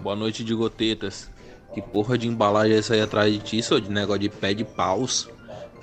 Boa 0.00 0.16
noite, 0.16 0.44
de 0.44 0.54
gotetas. 0.54 1.30
Que 1.74 1.80
porra 1.82 2.16
de 2.16 2.26
embalagem 2.28 2.74
é 2.74 2.78
essa 2.78 2.94
aí 2.94 3.00
atrás 3.00 3.32
de 3.32 3.38
ti, 3.38 3.62
senhor? 3.62 3.80
De 3.80 3.90
negócio 3.90 4.20
de 4.20 4.28
pé 4.28 4.54
de 4.54 4.64
paus. 4.64 5.28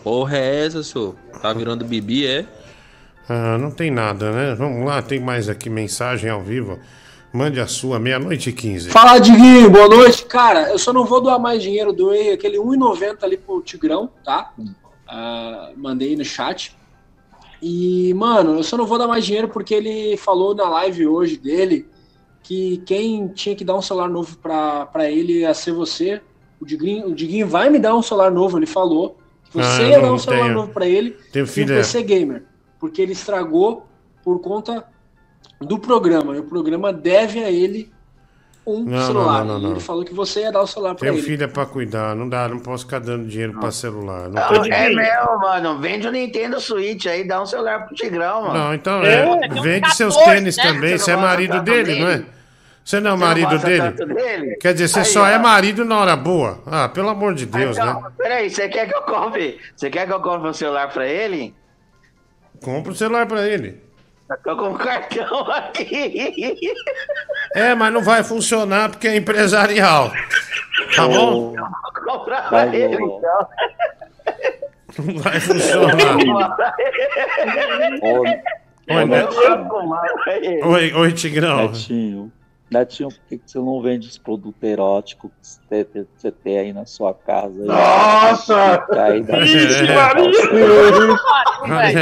Porra 0.03 0.37
é 0.37 0.65
essa, 0.65 0.83
senhor? 0.83 1.15
Tá 1.41 1.53
virando 1.53 1.85
bibi, 1.85 2.27
é? 2.27 2.45
Ah, 3.27 3.57
não 3.57 3.71
tem 3.71 3.89
nada, 3.89 4.31
né? 4.31 4.55
Vamos 4.55 4.85
lá, 4.85 5.01
tem 5.01 5.19
mais 5.19 5.47
aqui 5.47 5.69
mensagem 5.69 6.29
ao 6.29 6.41
vivo. 6.41 6.79
Mande 7.33 7.59
a 7.59 7.65
sua, 7.65 7.97
meia-noite 7.97 8.51
e 8.51 8.53
15. 8.53 8.91
Fala, 8.91 9.17
Diguinho, 9.17 9.67
boa 9.67 9.87
noite. 9.87 10.23
Cara, 10.25 10.69
eu 10.69 10.77
só 10.77 10.93
não 10.93 11.03
vou 11.03 11.19
doar 11.19 11.39
mais 11.39 11.63
dinheiro, 11.63 11.91
doei 11.91 12.31
aquele 12.31 12.59
1,90 12.59 13.23
ali 13.23 13.37
pro 13.37 13.59
Tigrão, 13.59 14.11
tá? 14.23 14.53
Ah, 15.07 15.71
mandei 15.75 16.15
no 16.15 16.23
chat. 16.23 16.77
E, 17.59 18.13
mano, 18.13 18.57
eu 18.57 18.63
só 18.63 18.77
não 18.77 18.85
vou 18.85 18.99
dar 18.99 19.07
mais 19.07 19.25
dinheiro 19.25 19.47
porque 19.47 19.73
ele 19.73 20.15
falou 20.15 20.53
na 20.53 20.69
live 20.69 21.07
hoje 21.07 21.35
dele 21.35 21.87
que 22.43 22.83
quem 22.85 23.27
tinha 23.29 23.55
que 23.55 23.65
dar 23.65 23.75
um 23.75 23.81
celular 23.81 24.09
novo 24.09 24.37
pra, 24.37 24.85
pra 24.85 25.09
ele 25.09 25.39
ia 25.39 25.55
ser 25.55 25.71
você. 25.71 26.21
O 26.59 26.65
Diguinho, 26.65 27.07
o 27.07 27.15
Diguinho 27.15 27.47
vai 27.47 27.67
me 27.67 27.79
dar 27.79 27.95
um 27.95 28.03
celular 28.03 28.29
novo, 28.29 28.59
ele 28.59 28.67
falou. 28.67 29.17
Ah, 29.55 29.63
você 29.63 29.83
eu 29.83 29.87
ia 29.87 29.99
dar 30.01 30.13
um 30.13 30.19
celular 30.19 30.43
tenho. 30.43 30.53
novo 30.53 30.71
pra 30.71 30.87
ele 30.87 31.17
Tenho 31.31 31.47
e 31.47 31.49
um. 31.49 31.77
PC 31.77 32.03
Gamer. 32.03 32.43
Porque 32.79 33.01
ele 33.01 33.13
estragou 33.13 33.87
por 34.23 34.39
conta 34.39 34.85
do 35.65 35.79
programa. 35.79 36.35
E 36.35 36.39
o 36.39 36.43
programa 36.43 36.91
deve 36.93 37.43
a 37.43 37.49
ele 37.51 37.91
um 38.65 38.83
Não, 38.85 39.05
celular. 39.05 39.43
não, 39.43 39.55
não, 39.55 39.59
não. 39.59 39.71
ele 39.71 39.79
falou 39.81 40.05
que 40.05 40.13
você 40.13 40.41
ia 40.41 40.51
dar 40.51 40.61
o 40.61 40.67
celular 40.67 40.95
pra 40.95 41.05
Tenho 41.07 41.19
ele. 41.19 41.21
filha 41.27 41.47
pra 41.49 41.65
cuidar, 41.65 42.15
não 42.15 42.29
dá, 42.29 42.47
não 42.47 42.59
posso 42.59 42.85
ficar 42.85 42.99
dando 42.99 43.27
dinheiro 43.27 43.59
pra 43.59 43.71
celular. 43.71 44.29
Não 44.29 44.41
Não, 44.41 44.65
é 44.65 44.89
meu, 44.89 45.39
mano. 45.39 45.79
Vende 45.79 46.07
o 46.07 46.11
Nintendo 46.11 46.61
Switch 46.61 47.05
aí, 47.07 47.27
dá 47.27 47.41
um 47.41 47.45
celular 47.45 47.85
pro 47.85 47.93
Tigrão, 47.95 48.43
mano. 48.43 48.53
Não, 48.53 48.73
então 48.73 49.03
é, 49.03 49.25
vende 49.61 49.93
seus 49.95 50.15
tênis 50.15 50.55
também. 50.55 50.97
Você 50.97 51.11
é 51.11 51.17
marido 51.17 51.61
dele, 51.61 51.99
não 51.99 52.07
é? 52.07 52.23
Você 52.85 52.99
não 52.99 53.11
é 53.11 53.13
o 53.13 53.17
Você 53.17 53.21
não 53.21 53.27
marido 53.27 53.49
gosta 53.49 53.67
dele? 53.67 54.13
dele? 54.13 54.55
Quer 54.61 54.73
dizer, 54.73 54.87
você 54.89 54.99
Aí, 54.99 55.05
só 55.05 55.21
ó. 55.23 55.27
é 55.27 55.37
marido 55.37 55.85
na 55.85 55.97
hora 55.99 56.15
boa. 56.17 56.59
Ah, 56.65 56.87
pelo 56.89 57.09
amor 57.09 57.33
de 57.33 57.45
Deus, 57.45 57.77
então, 57.77 58.01
né? 58.01 58.09
Peraí, 58.17 58.49
você 58.49 58.67
quer 58.69 58.87
que 58.89 58.95
eu 58.95 59.01
compre? 59.03 59.57
Você 59.75 59.89
quer 59.89 60.05
que 60.05 60.11
eu 60.13 60.19
compre 60.21 60.49
um 60.49 60.53
celular 60.53 60.89
pra 60.91 61.05
ele? 61.07 61.53
Compra 62.61 62.91
o 62.91 62.95
celular 62.95 63.25
pra 63.25 63.45
ele. 63.47 63.81
Eu 64.45 64.57
com 64.57 64.69
um 64.69 64.73
cartão 64.73 65.51
aqui. 65.51 66.55
É, 67.53 67.75
mas 67.75 67.93
não 67.93 68.01
vai 68.01 68.23
funcionar 68.23 68.89
porque 68.89 69.07
é 69.07 69.15
empresarial. 69.15 70.11
Tá 70.95 71.07
bom? 71.07 71.53
Vou 71.53 71.93
comprar 72.05 72.49
Vai, 72.49 72.67
pra 72.69 72.75
ele, 72.75 72.97
ô. 72.97 73.17
então. 73.17 73.47
Não 75.05 75.21
vai 75.21 75.39
funcionar. 75.39 76.17
Oi, 78.89 79.05
Neto. 79.05 79.35
Oi, 80.65 80.93
oi, 80.93 81.11
Tigrão. 81.13 81.67
Netinho, 81.67 82.31
Netinho, 82.73 83.09
por 83.09 83.19
que, 83.29 83.39
você 83.45 83.59
não 83.59 83.81
vende 83.81 84.07
os 84.07 84.17
produtos 84.17 84.61
eróticos 84.63 85.29
que 85.39 85.45
você 85.45 85.85
tem, 85.85 86.07
você 86.17 86.31
tem 86.31 86.57
aí 86.57 86.73
na 86.73 86.85
sua 86.85 87.13
casa? 87.13 87.63
Nossa! 87.63 88.85
Aí 88.91 89.21
Ixi, 89.21 89.93
Maria! 89.93 90.33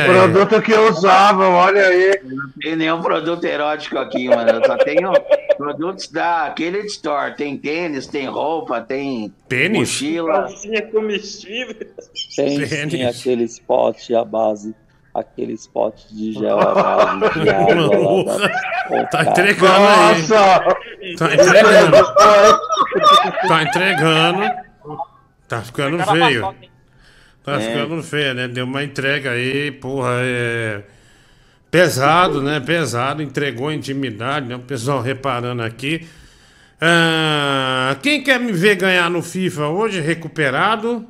Produto 0.06 0.62
que 0.62 0.72
eu 0.72 0.90
usava, 0.90 1.48
olha 1.50 1.88
aí. 1.88 2.20
Não 2.24 2.50
tem 2.62 2.76
nenhum 2.76 3.02
produto 3.02 3.44
erótico 3.44 3.98
aqui, 3.98 4.30
mano. 4.30 4.50
Eu 4.50 4.66
só 4.66 4.78
tenho 4.78 5.12
produtos 5.58 6.08
da 6.08 6.48
aquele 6.48 6.80
store. 6.86 7.36
Tem 7.36 7.58
tênis, 7.58 8.08
tem 8.08 8.28
roupa, 8.28 8.82
tem 8.82 9.34
Tênis? 9.48 9.78
mochila. 9.78 10.44
Calcinha 10.44 10.82
comestível. 10.84 11.76
Tem 12.36 12.66
sim 12.66 13.04
aquele 13.04 13.44
spot 13.44 14.10
à 14.12 14.24
base, 14.24 14.74
aquele 15.14 15.54
spot 15.54 15.96
de 16.12 16.34
gel 16.40 16.58
de 16.58 17.50
água 17.50 17.84
lá 18.26 18.40
Tá 19.12 19.26
Coca. 19.26 19.30
entregando 19.30 19.88
aí. 19.88 21.16
Tá 21.18 21.34
entregando. 21.34 21.98
Tá 23.48 23.64
entregando. 23.64 24.44
Tá 25.48 25.62
ficando 25.62 26.04
feio. 26.04 26.56
Tá 27.44 27.54
É. 27.54 27.60
ficando 27.60 28.04
feio, 28.04 28.34
né? 28.34 28.48
Deu 28.48 28.66
uma 28.66 28.84
entrega 28.84 29.32
aí, 29.32 29.72
porra, 29.72 30.12
é. 30.22 30.84
Pesado, 31.70 32.42
né? 32.42 32.60
Pesado, 32.60 33.22
entregou 33.24 33.72
intimidade, 33.72 34.46
né? 34.48 34.56
O 34.56 34.60
pessoal 34.60 35.02
reparando 35.02 35.64
aqui. 35.64 36.08
Ah, 36.80 37.96
quem 38.02 38.22
quer 38.24 38.40
me 38.40 38.52
ver 38.52 38.76
ganhar 38.76 39.10
no 39.10 39.22
FIFA 39.22 39.68
hoje, 39.68 40.02
recuperado? 40.02 41.08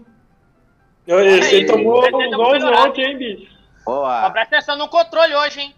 Ele 1.07 1.65
tomou 1.65 2.03
Aí, 2.05 2.13
um 2.13 2.31
gol 2.31 2.55
ontem, 2.85 3.05
hein, 3.05 3.17
bicho? 3.17 3.51
Boa. 3.85 4.29
Presta 4.31 4.57
atenção 4.57 4.77
no 4.77 4.87
controle 4.87 5.33
hoje, 5.35 5.59
hein? 5.59 5.75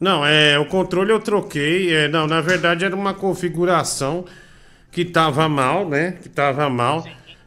Não, 0.00 0.24
é, 0.26 0.58
o 0.58 0.66
controle 0.66 1.10
eu 1.12 1.20
troquei. 1.20 1.94
é, 1.94 2.08
não, 2.08 2.26
na 2.26 2.40
verdade 2.40 2.84
era 2.84 2.94
uma 2.94 3.14
configuração 3.14 4.24
que 4.90 5.04
tava 5.04 5.48
mal, 5.48 5.88
né? 5.88 6.12
Que 6.22 6.28
tava 6.28 6.68
mal. 6.68 7.04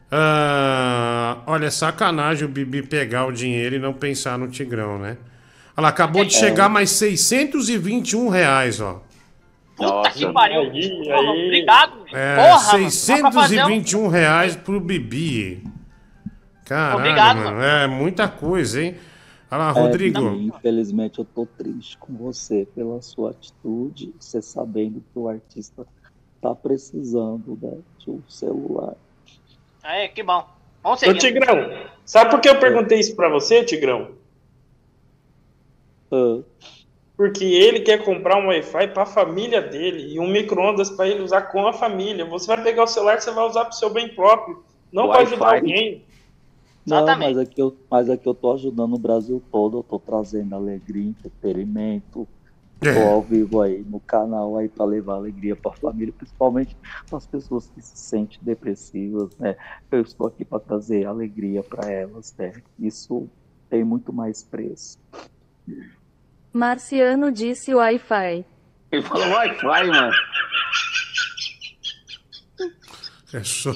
Ah, 0.09 1.37
olha, 1.45 1.69
sacanagem 1.69 2.45
o 2.45 2.47
Bibi 2.49 2.81
pegar 2.81 3.25
o 3.25 3.31
dinheiro 3.31 3.75
e 3.75 3.79
não 3.79 3.93
pensar 3.93 4.37
no 4.37 4.47
Tigrão, 4.47 4.97
né? 4.97 5.17
Lá, 5.77 5.89
acabou 5.89 6.25
de 6.25 6.35
É. 6.35 6.39
chegar 6.39 6.69
mais 6.69 6.89
621 6.91 8.29
reais, 8.29 8.81
ó. 8.81 9.01
Puta 9.75 10.09
que 10.09 10.25
pariu. 10.33 10.61
Aí, 10.61 11.03
Porra, 11.03 11.31
aí. 11.31 11.45
Obrigado. 11.45 11.93
É, 12.11 12.35
Porra, 12.35 12.73
mano. 12.73 12.89
Dá 13.07 13.17
pra 13.19 13.31
fazer 13.31 13.63
um- 13.63 13.67
621 13.67 14.07
reais 14.07 14.55
pro 14.55 14.79
Bibi. 14.79 15.63
Caralho, 16.65 16.97
Obrigado, 16.97 17.37
mano. 17.37 17.51
mano. 17.57 17.63
É 17.63 17.85
muita 17.87 18.27
coisa, 18.27 18.81
hein? 18.81 18.95
Olha 19.49 19.57
lá, 19.57 19.69
É, 19.69 19.81
Rodrigo. 19.81 20.29
Bibi, 20.29 20.45
infelizmente 20.47 21.19
eu 21.19 21.25
tô 21.25 21.45
triste 21.45 21.97
com 21.97 22.13
você 22.13 22.67
pela 22.75 23.01
sua 23.01 23.31
atitude, 23.31 24.13
você 24.19 24.41
sabendo 24.41 25.01
que 25.01 25.19
o 25.19 25.27
artista 25.27 25.87
tá 26.41 26.53
precisando 26.53 27.57
né, 27.61 27.77
de 27.97 28.11
um 28.11 28.21
celular. 28.27 28.95
Aí, 29.83 30.09
que 30.09 30.21
bom. 30.21 30.45
Vamos 30.83 31.01
Ô, 31.01 31.05
seguir. 31.05 31.19
Tigrão, 31.19 31.57
sabe 32.05 32.31
por 32.31 32.41
que 32.41 32.49
eu 32.49 32.59
perguntei 32.59 32.99
isso 32.99 33.15
pra 33.15 33.29
você, 33.29 33.63
Tigrão? 33.63 34.11
Porque 37.15 37.43
ele 37.43 37.79
quer 37.81 38.03
comprar 38.03 38.37
um 38.37 38.47
Wi-Fi 38.47 38.89
pra 38.89 39.05
família 39.05 39.61
dele 39.61 40.13
e 40.13 40.19
um 40.19 40.27
micro-ondas 40.27 40.89
pra 40.89 41.07
ele 41.07 41.21
usar 41.23 41.43
com 41.43 41.65
a 41.67 41.73
família. 41.73 42.25
Você 42.25 42.47
vai 42.47 42.61
pegar 42.63 42.83
o 42.83 42.87
celular 42.87 43.17
que 43.17 43.23
você 43.23 43.31
vai 43.31 43.45
usar 43.45 43.65
pro 43.65 43.75
seu 43.75 43.89
bem 43.89 44.09
próprio, 44.09 44.63
não 44.91 45.09
pra 45.09 45.21
ajudar 45.21 45.53
Wi-Fi. 45.53 46.05
Alguém. 46.95 47.13
Não, 47.13 47.19
mas 47.19 47.37
aqui, 47.37 47.61
eu, 47.61 47.77
mas 47.89 48.09
aqui 48.09 48.27
eu 48.27 48.33
tô 48.33 48.53
ajudando 48.53 48.93
o 48.93 48.99
Brasil 48.99 49.41
todo, 49.51 49.79
eu 49.79 49.83
tô 49.83 49.99
trazendo 49.99 50.55
alegria, 50.55 51.09
entretenimento. 51.09 52.27
Tô 52.79 53.09
ao 53.09 53.21
vivo 53.23 53.59
aí 53.59 53.83
no 53.83 53.99
canal 53.99 54.55
aí 54.55 54.69
para 54.69 54.85
levar 54.85 55.15
alegria 55.15 55.55
para 55.55 55.71
a 55.71 55.75
família, 55.75 56.13
principalmente 56.15 56.77
para 57.09 57.17
as 57.17 57.25
pessoas 57.25 57.71
que 57.73 57.81
se 57.81 57.97
sentem 57.97 58.37
depressivas, 58.39 59.35
né? 59.37 59.55
Eu 59.91 60.01
estou 60.01 60.27
aqui 60.27 60.45
para 60.45 60.59
trazer 60.59 61.05
alegria 61.05 61.63
para 61.63 61.91
elas, 61.91 62.35
né? 62.37 62.53
Isso 62.77 63.27
tem 63.67 63.83
muito 63.83 64.13
mais 64.13 64.43
preço. 64.43 64.99
Marciano 66.53 67.31
disse 67.31 67.73
Wi-Fi. 67.73 68.45
Ele 68.91 69.01
falou 69.01 69.27
Wi-Fi, 69.27 69.87
mano. 69.87 70.13
É 73.33 73.43
só, 73.43 73.71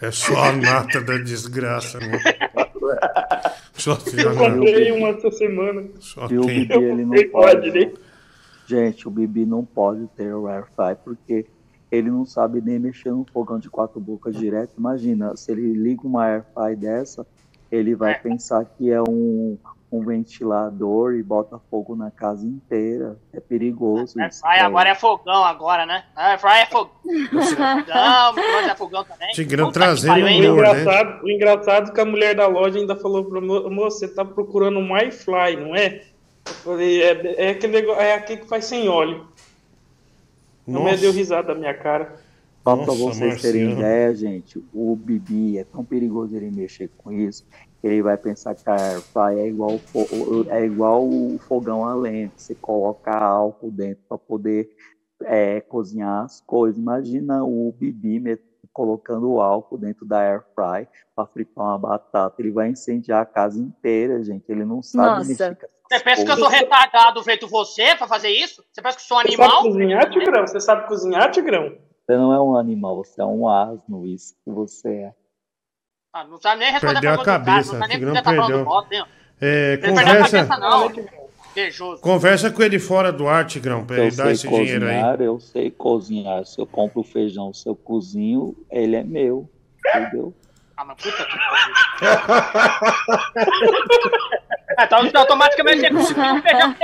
é 0.00 0.10
só 0.10 0.36
a 0.44 0.52
nata 0.52 1.00
da 1.00 1.16
desgraça, 1.18 1.98
né? 1.98 2.18
Só 3.74 3.94
tem 3.94 4.18
a 4.20 4.22
Eu 4.24 4.34
nata. 4.34 4.50
comprei 4.56 4.90
uma 4.92 5.08
essa 5.10 5.30
semana. 5.30 5.84
Só 6.00 6.26
E 6.30 6.38
o 6.38 6.46
tem. 6.46 6.60
Bibi 6.66 6.74
ele 6.84 7.04
não 7.04 7.30
pode. 7.30 7.70
né? 7.70 7.92
Gente, 8.66 9.06
o 9.06 9.10
Bibi 9.10 9.46
não 9.46 9.64
pode 9.64 10.06
ter 10.16 10.34
o 10.34 10.42
Wi-Fi 10.42 10.96
porque 11.04 11.46
ele 11.90 12.10
não 12.10 12.26
sabe 12.26 12.60
nem 12.60 12.78
mexer 12.78 13.10
no 13.10 13.24
fogão 13.32 13.58
de 13.58 13.70
quatro 13.70 14.00
bocas 14.00 14.36
direto. 14.36 14.72
Imagina, 14.76 15.36
se 15.36 15.52
ele 15.52 15.72
liga 15.72 16.02
uma 16.06 16.24
Airfry 16.24 16.76
dessa, 16.76 17.26
ele 17.70 17.94
vai 17.94 18.18
pensar 18.18 18.64
que 18.64 18.90
é 18.90 19.00
um, 19.00 19.56
um 19.90 20.04
ventilador 20.04 21.14
e 21.14 21.22
bota 21.22 21.58
fogo 21.70 21.96
na 21.96 22.10
casa 22.10 22.46
inteira. 22.46 23.16
É 23.32 23.40
perigoso. 23.40 24.20
isso. 24.20 24.40
Fry 24.40 24.58
agora 24.60 24.90
é 24.90 24.94
fogão 24.94 25.44
agora, 25.44 25.86
né? 25.86 26.04
Ah, 26.14 26.36
Fry 26.36 26.58
é 26.60 26.66
fogão. 26.66 26.92
Micro-ondas 27.04 28.70
é 28.70 28.74
fogão 28.74 29.04
também. 29.04 29.30
Tigrão 29.32 29.72
trazendo 29.72 30.10
pariu, 30.10 30.28
hein? 30.28 30.40
O 30.40 30.42
né? 30.42 30.48
engraçado, 30.48 31.24
o 31.24 31.30
engraçado 31.30 31.90
é 31.90 31.94
que 31.94 32.00
a 32.00 32.04
mulher 32.04 32.34
da 32.34 32.46
loja 32.46 32.78
ainda 32.78 32.94
falou 32.96 33.24
pra 33.24 33.40
moça, 33.40 34.00
você 34.00 34.08
tá 34.08 34.24
procurando 34.24 34.78
um 34.78 34.92
Wi-Fi, 34.92 35.56
não 35.56 35.74
é? 35.74 36.02
Eu 36.46 36.54
falei, 36.54 37.02
é, 37.02 37.46
é 37.46 37.50
aquele 37.50 37.72
negócio, 37.72 38.02
é 38.02 38.14
aquele 38.14 38.40
que 38.42 38.48
faz 38.48 38.66
sem 38.66 38.88
óleo. 38.88 39.26
A 40.66 40.70
mulher 40.70 40.90
Nossa. 40.90 41.00
deu 41.00 41.12
risada 41.12 41.54
da 41.54 41.54
minha 41.54 41.74
cara. 41.74 42.20
Só 42.68 42.76
Nossa, 42.76 42.92
vocês 42.92 43.40
terem 43.40 43.64
Marciano. 43.64 43.80
ideia, 43.80 44.14
gente, 44.14 44.62
o 44.74 44.94
Bibi 44.94 45.58
é 45.58 45.64
tão 45.64 45.82
perigoso 45.82 46.36
ele 46.36 46.50
mexer 46.50 46.90
com 46.98 47.10
isso, 47.10 47.46
que 47.80 47.86
ele 47.86 48.02
vai 48.02 48.18
pensar 48.18 48.54
que 48.54 48.68
a 48.68 48.74
airfryer 48.74 49.38
é 49.38 49.48
igual, 49.48 49.80
é 50.50 50.64
igual 50.66 51.08
o 51.08 51.38
fogão 51.38 51.82
a 51.84 51.94
lenha, 51.94 52.30
você 52.36 52.54
coloca 52.54 53.16
álcool 53.16 53.70
dentro 53.70 54.02
para 54.06 54.18
poder 54.18 54.68
é, 55.24 55.62
cozinhar 55.62 56.24
as 56.24 56.42
coisas. 56.42 56.78
Imagina 56.78 57.42
o 57.42 57.72
Bibi 57.72 58.38
colocando 58.70 59.30
o 59.30 59.40
álcool 59.40 59.78
dentro 59.78 60.04
da 60.04 60.18
airfryer 60.18 60.88
para 61.16 61.26
fritar 61.26 61.64
uma 61.64 61.78
batata. 61.78 62.36
Ele 62.38 62.50
vai 62.50 62.68
incendiar 62.68 63.22
a 63.22 63.26
casa 63.26 63.58
inteira, 63.58 64.22
gente. 64.22 64.44
Ele 64.46 64.66
não 64.66 64.82
sabe 64.82 65.26
mexer 65.26 65.56
com 65.56 65.66
Você 65.88 66.00
pensa 66.04 66.24
que 66.24 66.30
eu 66.30 66.36
sou 66.36 66.48
retardado 66.48 67.22
feito 67.24 67.48
você 67.48 67.96
pra 67.96 68.06
fazer 68.06 68.28
isso? 68.28 68.62
Você 68.70 68.82
pensa 68.82 68.98
que 68.98 69.02
eu 69.02 69.06
sou 69.06 69.16
um 69.16 69.22
Você 69.22 69.28
animal? 69.28 69.50
sabe 69.50 69.68
cozinhar, 69.68 70.10
Tigrão? 70.10 70.46
Você 70.46 70.60
sabe 70.60 70.86
cozinhar, 70.86 71.30
Tigrão? 71.30 71.87
Você 72.08 72.16
não 72.16 72.32
é 72.32 72.40
um 72.40 72.56
animal, 72.56 72.96
você 72.96 73.20
é 73.20 73.24
um 73.26 73.46
asno, 73.46 74.06
isso 74.06 74.32
que 74.42 74.50
você 74.50 74.88
é. 74.88 75.12
Ah, 76.10 76.24
não 76.24 76.40
sabe 76.40 76.60
nem 76.60 76.72
responder 76.72 76.94
Perdeu 77.02 77.10
a 77.10 77.14
a 77.14 77.16
pergunta 77.18 77.38
do 77.38 77.44
cara, 77.44 77.52
cabeça, 77.54 77.72
não 77.74 77.80
sabe 77.86 77.98
nem 78.02 78.14
tá 78.14 78.22
falando 78.22 78.40
perdeu. 78.40 78.58
do 78.60 78.64
voto, 78.64 78.92
hein? 78.94 79.04
É, 79.38 79.72
Ele 79.74 79.82
perdeu 79.82 79.98
a 80.00 80.04
conversa, 80.06 80.46
cabeça 80.46 80.56
não. 80.58 80.92
Queijoso. 81.52 82.00
conversa 82.00 82.50
com 82.50 82.62
ele 82.62 82.78
fora 82.78 83.12
do 83.12 83.28
ar, 83.28 83.44
Tigrão, 83.44 83.84
pra 83.84 83.96
ele 83.98 84.06
Eu 84.06 84.16
dar 84.16 84.24
sei 84.24 84.32
esse 84.32 84.48
dinheiro 84.48 84.86
aí. 84.86 84.94
cozinhar, 84.94 85.20
eu 85.20 85.38
sei 85.40 85.70
cozinhar. 85.70 86.46
Se 86.46 86.58
eu 86.58 86.66
compro 86.66 87.00
o 87.00 87.04
feijão, 87.04 87.52
se 87.52 87.68
eu 87.68 87.76
cozinho, 87.76 88.56
ele 88.70 88.96
é 88.96 89.04
meu. 89.04 89.46
Entendeu? 89.86 90.32
Ah, 90.78 90.84
mas 90.86 90.96
puta 91.02 91.24
que 91.26 91.36
Ah, 94.78 94.84
Então 94.84 95.04
então, 95.04 95.20
automaticamente 95.20 95.80
você 95.80 95.90
conseguiu 95.90 96.42
pegar 96.42 96.74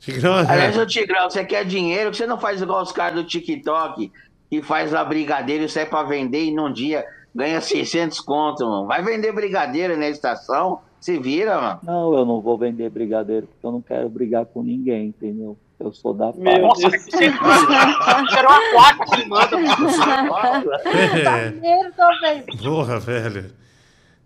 Tigrão, 0.00 0.34
Aliás, 0.34 0.76
é. 0.76 0.80
ô 0.80 0.86
Tigrão, 0.86 1.28
você 1.30 1.44
quer 1.44 1.64
dinheiro? 1.64 2.14
Você 2.14 2.26
não 2.26 2.38
faz 2.38 2.62
igual 2.62 2.82
os 2.82 2.92
caras 2.92 3.14
do 3.14 3.24
TikTok, 3.24 4.10
que 4.50 4.62
faz 4.62 4.92
lá 4.92 5.04
brigadeiro 5.04 5.64
e 5.64 5.68
sai 5.68 5.86
pra 5.86 6.02
vender 6.04 6.44
e 6.44 6.54
num 6.54 6.72
dia 6.72 7.04
ganha 7.34 7.60
600 7.60 8.20
conto, 8.20 8.64
mano. 8.64 8.86
Vai 8.86 9.02
vender 9.02 9.32
brigadeiro 9.32 9.96
na 9.96 10.08
estação, 10.08 10.80
se 11.00 11.18
vira, 11.18 11.60
mano. 11.60 11.80
Não, 11.82 12.14
eu 12.14 12.24
não 12.24 12.40
vou 12.40 12.56
vender 12.56 12.88
brigadeiro 12.90 13.46
porque 13.46 13.66
eu 13.66 13.72
não 13.72 13.82
quero 13.82 14.08
brigar 14.08 14.46
com 14.46 14.62
ninguém, 14.62 15.06
entendeu? 15.08 15.56
Eu 15.78 15.92
sou 15.92 16.12
da 16.12 16.26
paz. 16.32 16.38
Meu 16.38 16.58
Nossa, 16.58 16.88
Deus. 16.90 17.04
você 17.04 17.24
era 17.26 18.48
uma 18.48 18.70
placa 18.72 19.04
que 19.14 19.28
manda. 19.28 19.56
É. 21.22 22.60
Porra, 22.62 22.98
velho. 22.98 23.52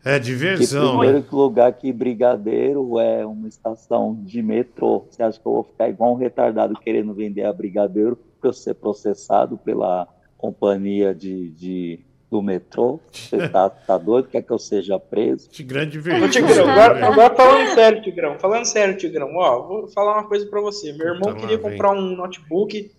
É 0.05 0.19
Que 0.19 0.25
diversão, 0.25 0.91
primeiro 0.99 1.19
né? 1.19 1.25
que 1.29 1.35
lugar 1.35 1.73
que 1.73 1.93
brigadeiro 1.93 2.99
é 2.99 3.25
uma 3.25 3.47
estação 3.49 4.19
de 4.23 4.43
metrô. 4.43 5.07
Você 5.11 5.23
acha 5.23 5.39
que 5.41 5.47
eu 5.47 5.53
vou 5.53 5.63
ficar 5.65 5.89
igual 5.89 6.13
um 6.13 6.17
retardado 6.17 6.75
querendo 6.81 7.15
vender 7.15 7.45
a 7.45 7.53
brigadeiro 7.53 8.17
para 8.41 8.49
eu 8.49 8.53
ser 8.53 8.75
processado 8.75 9.57
pela 9.59 10.09
companhia 10.37 11.15
de, 11.15 11.51
de- 11.51 12.01
do 12.29 12.43
metrô? 12.43 12.99
Você 13.13 13.47
tá, 13.51 13.71
tá 13.71 13.97
doido? 13.97 14.27
Quer 14.29 14.43
que 14.43 14.51
eu 14.51 14.59
seja 14.59 14.99
preso? 14.99 15.49
Grande 15.63 15.99
Ô, 15.99 16.29
Tigrão, 16.29 16.69
agora, 16.69 17.07
agora 17.07 17.35
falando 17.37 17.75
sério, 17.75 18.03
Tigrão, 18.03 18.39
falando 18.41 18.65
sério, 18.65 18.97
Tigrão, 18.97 19.29
ó, 19.37 19.63
vou 19.69 19.89
falar 19.89 20.15
uma 20.15 20.27
coisa 20.27 20.47
pra 20.47 20.61
você. 20.61 20.93
Meu 20.95 21.09
irmão 21.15 21.33
Puta, 21.33 21.41
queria 21.47 21.57
lá 21.57 21.63
comprar 21.63 21.93
um 21.93 22.17
notebook, 22.17 22.91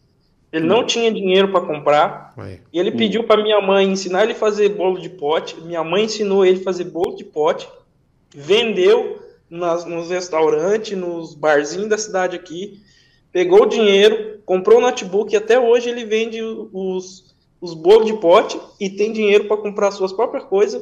ele 0.53 0.65
não 0.67 0.85
tinha 0.85 1.11
dinheiro 1.11 1.49
pra 1.49 1.59
comprar, 1.61 2.33
Aí. 2.37 2.59
e 2.71 2.79
ele 2.79 2.91
pediu 2.91 3.23
pra 3.23 3.41
minha 3.41 3.59
mãe 3.59 3.85
ensinar 3.89 4.23
ele 4.23 4.33
a 4.33 4.35
fazer 4.35 4.69
bolo 4.69 4.99
de 4.99 5.09
pote. 5.09 5.59
Minha 5.61 5.83
mãe 5.83 6.03
ensinou 6.05 6.45
ele 6.45 6.61
a 6.61 6.63
fazer 6.63 6.85
bolo 6.85 7.15
de 7.15 7.23
pote, 7.25 7.67
vendeu 8.33 9.19
nas- 9.49 9.85
nos 9.85 10.09
restaurantes, 10.09 10.97
nos 10.97 11.33
barzinhos 11.35 11.89
da 11.89 11.97
cidade 11.97 12.35
aqui, 12.35 12.79
pegou 13.31 13.63
o 13.63 13.67
dinheiro, 13.67 14.39
comprou 14.45 14.77
o 14.77 14.81
notebook 14.81 15.33
e 15.33 15.37
até 15.37 15.59
hoje 15.59 15.89
ele 15.89 16.05
vende 16.05 16.41
os, 16.41 17.33
os 17.61 17.73
bolos 17.73 18.05
de 18.07 18.13
pote 18.13 18.59
e 18.79 18.89
tem 18.89 19.11
dinheiro 19.11 19.45
para 19.45 19.57
comprar 19.57 19.91
suas 19.91 20.11
próprias 20.13 20.43
coisas 20.43 20.81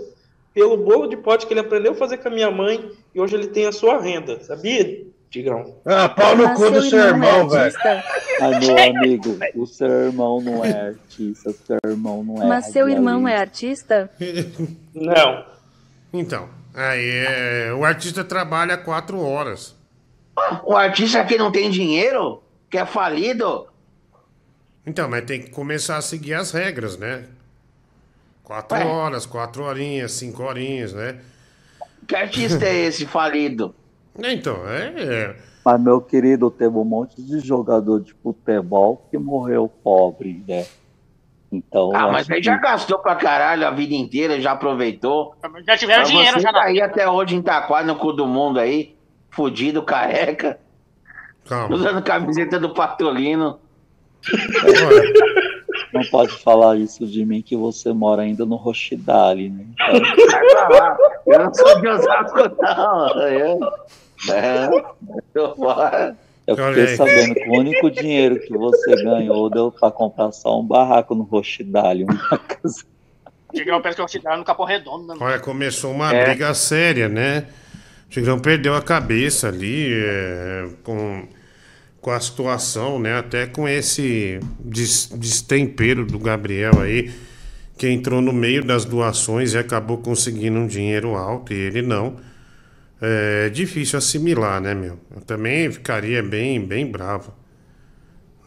pelo 0.53 0.75
bolo 0.75 1.07
de 1.07 1.15
pote 1.15 1.47
que 1.47 1.53
ele 1.53 1.61
aprendeu 1.61 1.93
a 1.93 1.95
fazer 1.95 2.17
com 2.17 2.27
a 2.27 2.31
minha 2.31 2.51
mãe 2.51 2.91
e 3.15 3.21
hoje 3.21 3.35
ele 3.35 3.47
tem 3.47 3.65
a 3.67 3.71
sua 3.71 3.99
renda, 4.01 4.41
sabia, 4.43 5.05
Tigrão? 5.31 5.77
Ah, 5.85 6.09
pau 6.09 6.35
no 6.35 6.53
cu 6.53 6.69
do 6.69 6.81
seu 6.81 6.99
irmão, 6.99 7.47
velho. 7.47 7.73
Ai, 8.41 8.59
meu 8.59 8.77
amigo, 8.77 9.39
o 9.55 9.65
seu 9.65 9.87
irmão 9.87 10.41
não 10.41 10.65
é 10.65 10.89
artista, 10.89 11.49
o 11.49 11.53
seu 11.53 11.77
irmão 11.85 12.21
não 12.21 12.43
é. 12.43 12.47
Mas 12.47 12.65
seu 12.65 12.89
irmão 12.89 13.25
é 13.25 13.37
artista? 13.37 14.11
Não. 14.93 15.45
Então, 16.11 16.49
aí 16.73 17.25
é, 17.25 17.73
o 17.73 17.85
artista 17.85 18.25
trabalha 18.25 18.77
quatro 18.77 19.21
horas. 19.21 19.73
O 20.65 20.75
artista 20.75 21.23
que 21.23 21.37
não 21.37 21.49
tem 21.49 21.69
dinheiro, 21.69 22.43
que 22.69 22.77
é 22.77 22.85
falido, 22.85 23.67
Então, 24.85 25.09
mas 25.09 25.23
tem 25.23 25.41
que 25.41 25.49
começar 25.49 25.95
a 25.95 26.01
seguir 26.01 26.33
as 26.33 26.51
regras, 26.51 26.97
né? 26.97 27.25
Quatro 28.43 28.77
Ué. 28.77 28.85
horas, 28.85 29.25
quatro 29.25 29.63
horinhas, 29.63 30.11
cinco 30.11 30.43
horinhas, 30.43 30.91
né? 30.91 31.21
que 32.05 32.15
artista 32.17 32.65
é 32.65 32.87
esse 32.87 33.05
falido? 33.05 33.73
Então, 34.23 34.57
é. 34.67 35.35
Mas, 35.63 35.81
meu 35.81 36.01
querido, 36.01 36.49
teve 36.49 36.75
um 36.75 36.83
monte 36.83 37.21
de 37.21 37.39
jogador 37.39 37.99
de 38.01 38.13
futebol 38.13 39.05
que 39.11 39.17
morreu 39.17 39.69
pobre, 39.83 40.43
né? 40.47 40.65
Então. 41.51 41.91
Ah, 41.93 42.09
mas 42.11 42.29
aí 42.29 42.37
que- 42.37 42.43
já 42.43 42.55
gastou 42.57 42.97
pra 42.99 43.15
caralho 43.15 43.67
a 43.67 43.71
vida 43.71 43.93
inteira, 43.93 44.39
já 44.39 44.53
aproveitou. 44.53 45.35
Já 45.67 45.77
tiveram 45.77 46.01
Mas 46.03 46.09
dinheiro 46.09 46.33
você 46.37 46.39
já 46.43 46.53
tá 46.53 46.63
aí 46.63 46.81
até 46.81 47.07
hoje 47.09 47.35
em 47.35 47.41
Taquá, 47.41 47.83
no 47.83 47.95
cu 47.97 48.13
do 48.13 48.25
mundo 48.25 48.59
aí, 48.59 48.95
fudido, 49.29 49.83
careca, 49.83 50.57
Calma. 51.47 51.75
usando 51.75 52.01
camiseta 52.01 52.57
do 52.57 52.73
Patolino. 52.73 53.59
Não 55.93 56.01
pode 56.09 56.31
falar 56.41 56.77
isso 56.77 57.05
de 57.05 57.25
mim 57.25 57.41
que 57.41 57.55
você 57.55 57.91
mora 57.91 58.21
ainda 58.21 58.45
no 58.45 58.55
Rochidale, 58.55 59.49
né? 59.49 59.65
Então, 59.73 59.99
Vai 59.99 60.49
pra 60.49 60.69
lá. 60.69 60.97
Eu 61.27 61.39
não 61.39 61.53
sou 61.53 61.81
de 61.81 61.87
Osasco, 61.87 62.39
não. 62.61 63.21
Eu, 63.27 63.59
é, 64.29 64.67
eu 66.47 66.55
fiquei 66.55 66.95
sabendo 66.95 67.35
que 67.35 67.49
o 67.49 67.53
único 67.53 67.89
dinheiro 67.89 68.39
que 68.39 68.53
você 68.57 68.95
ganhou 69.03 69.49
deu 69.49 69.71
pra 69.71 69.91
comprar 69.91 70.31
só 70.31 70.59
um 70.59 70.65
barraco 70.65 71.15
no 71.15 71.23
Rochidale. 71.23 72.03
Uma 72.03 72.37
casa. 72.37 72.83
Tigrão 73.53 73.81
pensa 73.81 73.97
que 73.97 74.05
te 74.05 74.19
dar 74.19 74.37
no 74.37 74.43
Capão 74.45 74.65
Redondo, 74.65 75.07
né? 75.07 75.15
Olha, 75.19 75.39
começou 75.39 75.91
uma 75.91 76.13
É. 76.13 76.25
briga 76.25 76.53
séria, 76.53 77.09
né? 77.09 77.45
O 78.07 78.09
Tigrão 78.09 78.39
perdeu 78.39 78.75
a 78.75 78.81
cabeça 78.81 79.47
ali 79.49 79.93
é, 79.93 80.69
com, 80.83 81.27
com 81.99 82.11
a 82.11 82.19
situação, 82.19 82.99
né? 82.99 83.17
Até 83.17 83.45
com 83.45 83.67
esse 83.67 84.39
des- 84.59 85.09
destempero 85.15 86.05
do 86.05 86.17
Gabriel 86.17 86.79
aí, 86.81 87.11
que 87.77 87.89
entrou 87.89 88.21
no 88.21 88.31
meio 88.31 88.63
das 88.63 88.85
doações 88.85 89.53
e 89.53 89.57
acabou 89.57 89.97
conseguindo 89.97 90.57
um 90.59 90.67
dinheiro 90.67 91.15
alto 91.15 91.53
e 91.53 91.57
ele 91.57 91.81
não. 91.81 92.15
É 93.01 93.49
difícil 93.49 93.97
assimilar, 93.97 94.61
né, 94.61 94.75
meu? 94.75 94.99
Eu 95.15 95.21
também 95.21 95.71
ficaria 95.71 96.21
bem, 96.21 96.63
bem 96.63 96.85
bravo. 96.85 97.33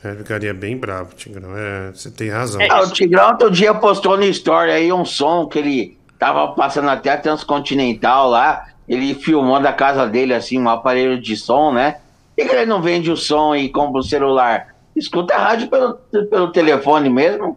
É, 0.02 0.15
ficaria 0.15 0.55
bem 0.55 0.76
bravo, 0.76 1.15
Tigrão. 1.15 1.57
É, 1.57 1.91
você 1.91 2.10
tem 2.10 2.28
razão. 2.28 2.60
Ah, 2.70 2.83
o 2.83 2.92
Tigrão 2.92 3.31
outro 3.31 3.50
dia 3.50 3.74
postou 3.74 4.16
no 4.16 4.24
story 4.24 4.70
aí 4.70 4.92
um 4.92 5.05
som 5.05 5.47
que 5.49 5.58
ele 5.58 5.99
tava 6.18 6.55
passando 6.55 6.89
até 6.89 7.10
a 7.10 7.16
Transcontinental 7.16 8.28
lá. 8.28 8.68
Ele 8.89 9.15
filmou 9.15 9.60
da 9.60 9.73
casa 9.73 10.07
dele, 10.07 10.34
assim, 10.34 10.60
um 10.60 10.68
aparelho 10.68 11.18
de 11.18 11.36
som, 11.36 11.73
né? 11.73 11.97
Por 12.36 12.42
que 12.42 12.50
que 12.50 12.55
ele 12.55 12.66
não 12.66 12.83
vende 12.83 13.10
o 13.10 13.16
som 13.16 13.57
e 13.57 13.70
compra 13.70 14.00
o 14.00 14.05
celular? 14.05 14.74
Escuta 14.94 15.34
a 15.34 15.39
rádio 15.39 15.68
pelo, 15.68 15.94
pelo 16.28 16.52
telefone 16.52 17.08
mesmo. 17.08 17.57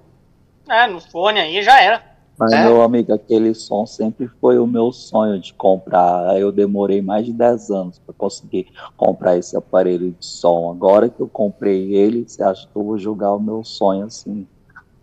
É, 0.70 0.88
no 0.88 1.00
fone 1.00 1.40
aí 1.40 1.62
já 1.62 1.82
era. 1.82 2.02
Mas, 2.40 2.54
É? 2.54 2.66
meu 2.66 2.82
amigo, 2.84 3.14
aquele 3.14 3.54
som 3.56 3.86
sempre 3.86 4.30
foi 4.40 4.60
o 4.60 4.68
meu 4.68 4.92
sonho 4.92 5.40
de 5.40 5.54
comprar. 5.54 6.30
Aí 6.30 6.42
Eu 6.42 6.52
demorei 6.52 7.02
mais 7.02 7.26
de 7.26 7.34
10 7.34 7.72
anos 7.72 8.00
para 8.00 8.14
conseguir 8.16 8.68
comprar 8.96 9.38
esse 9.38 9.58
aparelho 9.58 10.12
de 10.12 10.26
som. 10.26 10.70
Agora 10.72 11.10
que 11.10 11.20
eu 11.20 11.28
comprei 11.28 11.96
ele, 11.96 12.26
você 12.28 12.44
acha 12.44 12.68
que 12.68 12.76
eu 12.76 12.84
vou 12.84 12.98
jogar 12.98 13.34
o 13.34 13.40
meu 13.40 13.64
sonho 13.64 14.06
assim? 14.06 14.48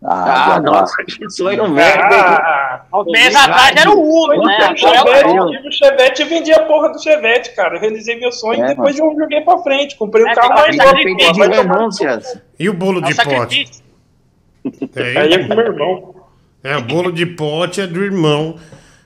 Ah, 0.07 0.57
água 0.57 0.71
nossa, 0.71 1.03
que 1.03 1.31
sonho 1.31 1.67
merda. 1.71 2.15
Ah, 2.15 2.85
Há 2.93 3.45
atrás 3.45 3.77
era 3.77 3.91
o 3.91 4.01
Uno, 4.01 4.45
né? 4.45 4.69
O 4.69 4.73
o 4.73 4.77
Chevette, 4.77 5.35
eu 5.35 5.69
o 5.69 5.73
Chevette 5.73 6.23
e 6.23 6.25
vendi 6.27 6.53
a 6.53 6.63
porra 6.67 6.93
do 6.93 7.03
Chevette, 7.03 7.55
cara. 7.55 7.77
Eu 7.77 7.81
realizei 7.81 8.21
meu 8.21 8.31
sonho 8.31 8.63
É, 8.63 8.67
e 8.67 8.69
depois 8.69 8.99
eu 8.99 9.11
joguei 9.19 9.41
pra 9.41 9.59
frente. 9.59 9.97
Comprei 9.97 10.25
um 10.25 10.29
É, 10.29 10.35
carro 10.35 10.55
mais 10.55 10.77
novo. 10.77 10.95
E 12.59 12.69
o 12.69 12.75
bolo 12.75 13.01
de 13.01 13.15
pote? 13.15 13.83
É, 14.95 15.19
Aí 15.19 15.33
é 15.33 15.49
com 15.49 15.55
meu 15.55 15.65
irmão. 15.65 16.15
É, 16.65 16.77
o 16.79 16.83
bolo 16.83 17.13
de 17.13 17.27
pote 17.27 17.81
é 17.83 17.87
do 17.87 18.03
irmão 18.03 18.59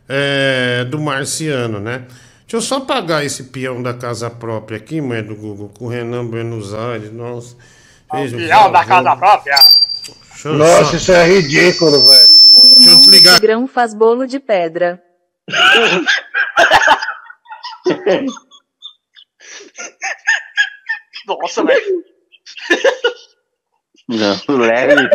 é, 0.09 0.85
do 0.85 0.99
Marciano, 1.01 1.81
né? 1.81 2.07
Deixa 2.43 2.57
eu 2.57 2.61
só 2.63 2.81
pagar 2.81 3.25
esse 3.25 3.45
peão 3.45 3.83
da 3.83 3.93
casa 3.93 4.31
própria 4.31 4.79
aqui, 4.79 5.01
mãe 5.01 5.23
do 5.23 5.35
Google, 5.37 5.71
com 5.77 5.85
o 5.87 5.89
Renan 5.89 6.25
Buenos 6.25 6.73
Aires, 6.73 7.13
nossa. 7.13 7.57
Fez 8.11 8.33
um 8.33 8.39
Peão 8.39 8.73
da 8.73 8.85
casa 8.87 9.15
própria. 9.17 9.57
Eu 10.45 10.55
Nossa, 10.55 10.85
só- 10.85 10.97
isso 10.97 11.13
é 11.13 11.27
ridículo, 11.27 12.01
velho. 12.09 12.29
O 12.63 12.67
irmão 12.67 13.03
do. 13.03 13.11
Tigrão 13.35 13.67
faz 13.69 13.93
bolo 13.93 14.27
de 14.27 14.41
pedra. 14.41 15.03
Nossa, 21.27 21.65
velho. 21.65 22.05
Não, 24.09 24.57
leve. 24.57 25.09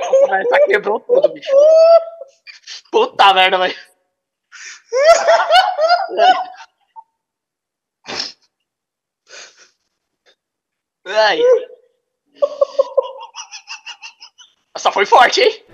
Nossa, 0.00 0.48
tá 0.48 0.60
quebrou 0.66 1.00
tudo, 1.00 1.28
bicho. 1.28 1.50
Puta 2.90 3.32
merda, 3.34 3.58
velho. 3.58 3.76
Ai. 11.06 11.40
Essa 14.74 14.92
foi 14.92 15.06
forte, 15.06 15.40
hein? 15.40 15.64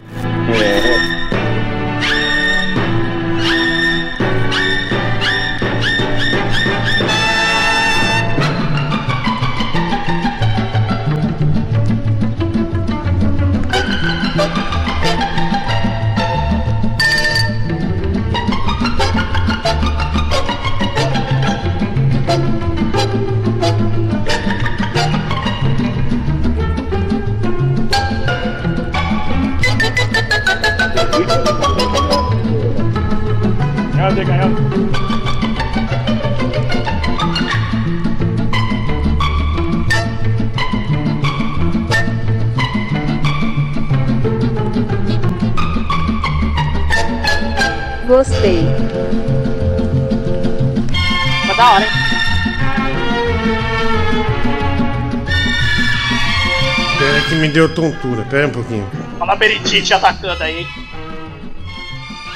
Gostei. 48.07 48.65
Tá 51.47 51.55
da 51.55 51.71
hora, 51.73 51.85
hein? 51.85 51.91
Pera 56.99 57.21
que 57.29 57.35
me 57.35 57.49
deu 57.49 57.75
tontura. 57.75 58.23
Pera 58.23 58.47
um 58.47 58.51
pouquinho. 58.51 58.89
Olha 59.21 59.23
o 59.23 59.27
labirintite 59.27 59.93
atacando 59.93 60.43
aí, 60.43 60.61
hein? 60.61 60.88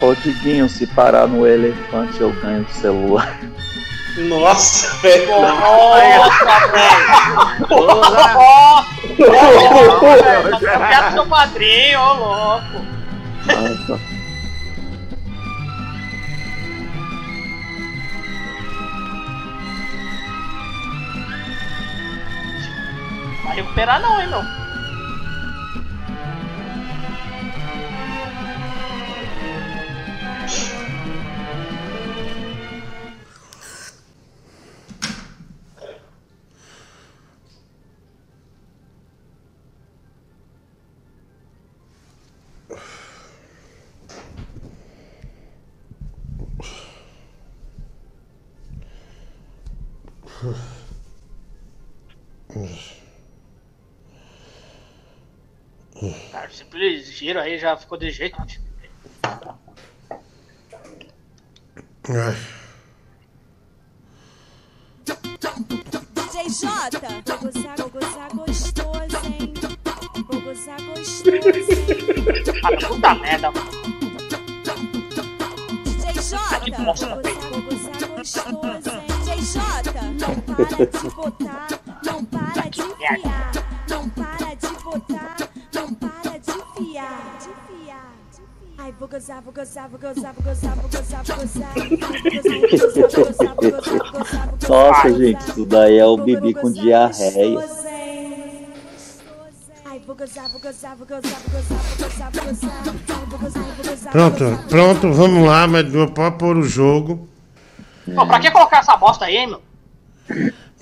Ô 0.02 0.14
Diguinho, 0.16 0.68
se 0.68 0.84
parar 0.84 1.28
no 1.28 1.46
elefante 1.46 2.20
eu 2.20 2.32
ganho 2.40 2.62
o 2.62 2.72
celular. 2.72 3.38
Nossa, 4.18 4.96
velho. 4.96 5.30
Nossa, 5.40 6.34
velho. 9.12 9.30
Eu 10.50 10.88
quero 10.88 11.12
seu 11.12 11.26
padrinho, 11.26 12.00
ô 12.00 12.14
louco. 12.14 12.84
Nossa. 13.46 14.00
Vai 23.44 23.54
recuperar 23.54 24.00
não, 24.02 24.20
hein, 24.20 24.26
meu. 24.26 24.61
Giro 57.10 57.40
aí 57.40 57.58
já 57.58 57.76
ficou 57.76 57.98
de 57.98 58.10
jeito. 58.10 58.36
Ai. 62.08 62.36
DJ 66.32 66.48
Jota, 66.50 67.00
vou 67.26 67.38
gozar, 67.38 67.76
vou 67.76 67.90
gozar 67.90 68.30
gostoso, 68.34 69.16
hein? 69.24 69.54
Vou 70.28 70.40
gozar 70.40 70.82
gostoso. 70.82 71.30
Ah, 72.64 72.70
puta 72.88 73.14
merda, 73.14 73.50
mano. 73.50 73.70
DJ 75.84 76.14
Jota, 76.22 76.58
vou 76.76 76.86
gozar, 76.86 77.14
vou 77.50 77.62
gozar 77.62 78.08
gostoso, 78.08 78.90
hein? 78.90 79.06
DJ 79.20 79.28
Jota, 79.42 80.02
não 80.02 80.34
para 80.40 80.64
de 80.64 81.10
botar, 81.14 81.68
não 82.04 82.24
para 82.24 82.68
de 82.68 82.82
fiar, 82.82 83.71
Ai, 88.84 88.92
vou 88.98 89.06
gozar, 89.06 89.40
vou 89.40 89.52
gozar, 89.52 89.88
vou 89.88 90.00
gozar, 90.00 90.34
vou 90.34 90.42
gozar, 90.42 90.74
vou 90.74 90.90
gozar, 90.90 91.22
vou 91.24 91.36
gozar. 91.36 91.72
Nossa, 94.68 95.12
gente, 95.12 95.40
isso 95.40 95.64
daí 95.66 95.98
é 95.98 96.04
o 96.04 96.16
Bibi 96.16 96.52
com 96.52 96.72
diarreia. 96.72 97.60
Pronto, 104.10 104.58
pronto, 104.68 105.12
vamos 105.12 105.46
lá, 105.46 105.68
mas 105.68 105.86
pode 106.12 106.38
pôr 106.38 106.56
o 106.56 106.64
jogo. 106.64 107.28
Pô, 108.12 108.26
pra 108.26 108.40
que 108.40 108.50
colocar 108.50 108.78
essa 108.78 108.96
bosta 108.96 109.26
aí, 109.26 109.36
hein, 109.36 109.46
meu? 109.46 109.62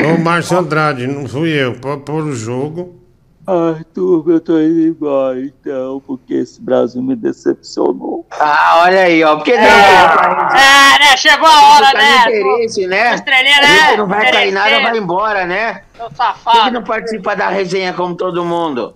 Ô, 0.02 0.16
Márcio 0.16 0.58
Andrade, 0.58 1.06
não 1.06 1.28
fui 1.28 1.50
eu. 1.50 1.78
Pode 1.78 2.00
pôr 2.04 2.24
o 2.24 2.34
jogo. 2.34 2.99
Ai, 3.46 3.82
turma, 3.94 4.34
eu 4.34 4.40
tô 4.40 4.58
indo 4.60 4.80
embora 4.80 5.40
então, 5.40 6.00
porque 6.06 6.34
esse 6.34 6.60
Brasil 6.60 7.02
me 7.02 7.16
decepcionou. 7.16 8.26
Ah, 8.30 8.82
olha 8.84 9.02
aí, 9.02 9.24
ó. 9.24 9.36
Porque 9.36 9.56
não, 9.56 9.62
É, 9.64 10.98
né? 10.98 11.16
Chegou 11.16 11.48
a 11.48 11.72
hora, 11.72 11.92
tá 11.92 11.98
né? 11.98 12.20
interesse, 12.20 12.86
né? 12.86 13.14
Estrelinha, 13.14 13.60
né? 13.60 13.88
gente 13.88 13.96
não 13.96 14.06
vai 14.06 14.30
cair 14.30 14.52
nada, 14.52 14.80
vai 14.80 14.98
embora, 14.98 15.46
né? 15.46 15.82
Seu 15.96 16.10
Por 16.10 16.64
que, 16.64 16.70
não 16.70 16.84
participa 16.84 17.34
da 17.34 17.48
resenha 17.48 17.92
como 17.92 18.14
todo 18.14 18.44
mundo? 18.44 18.94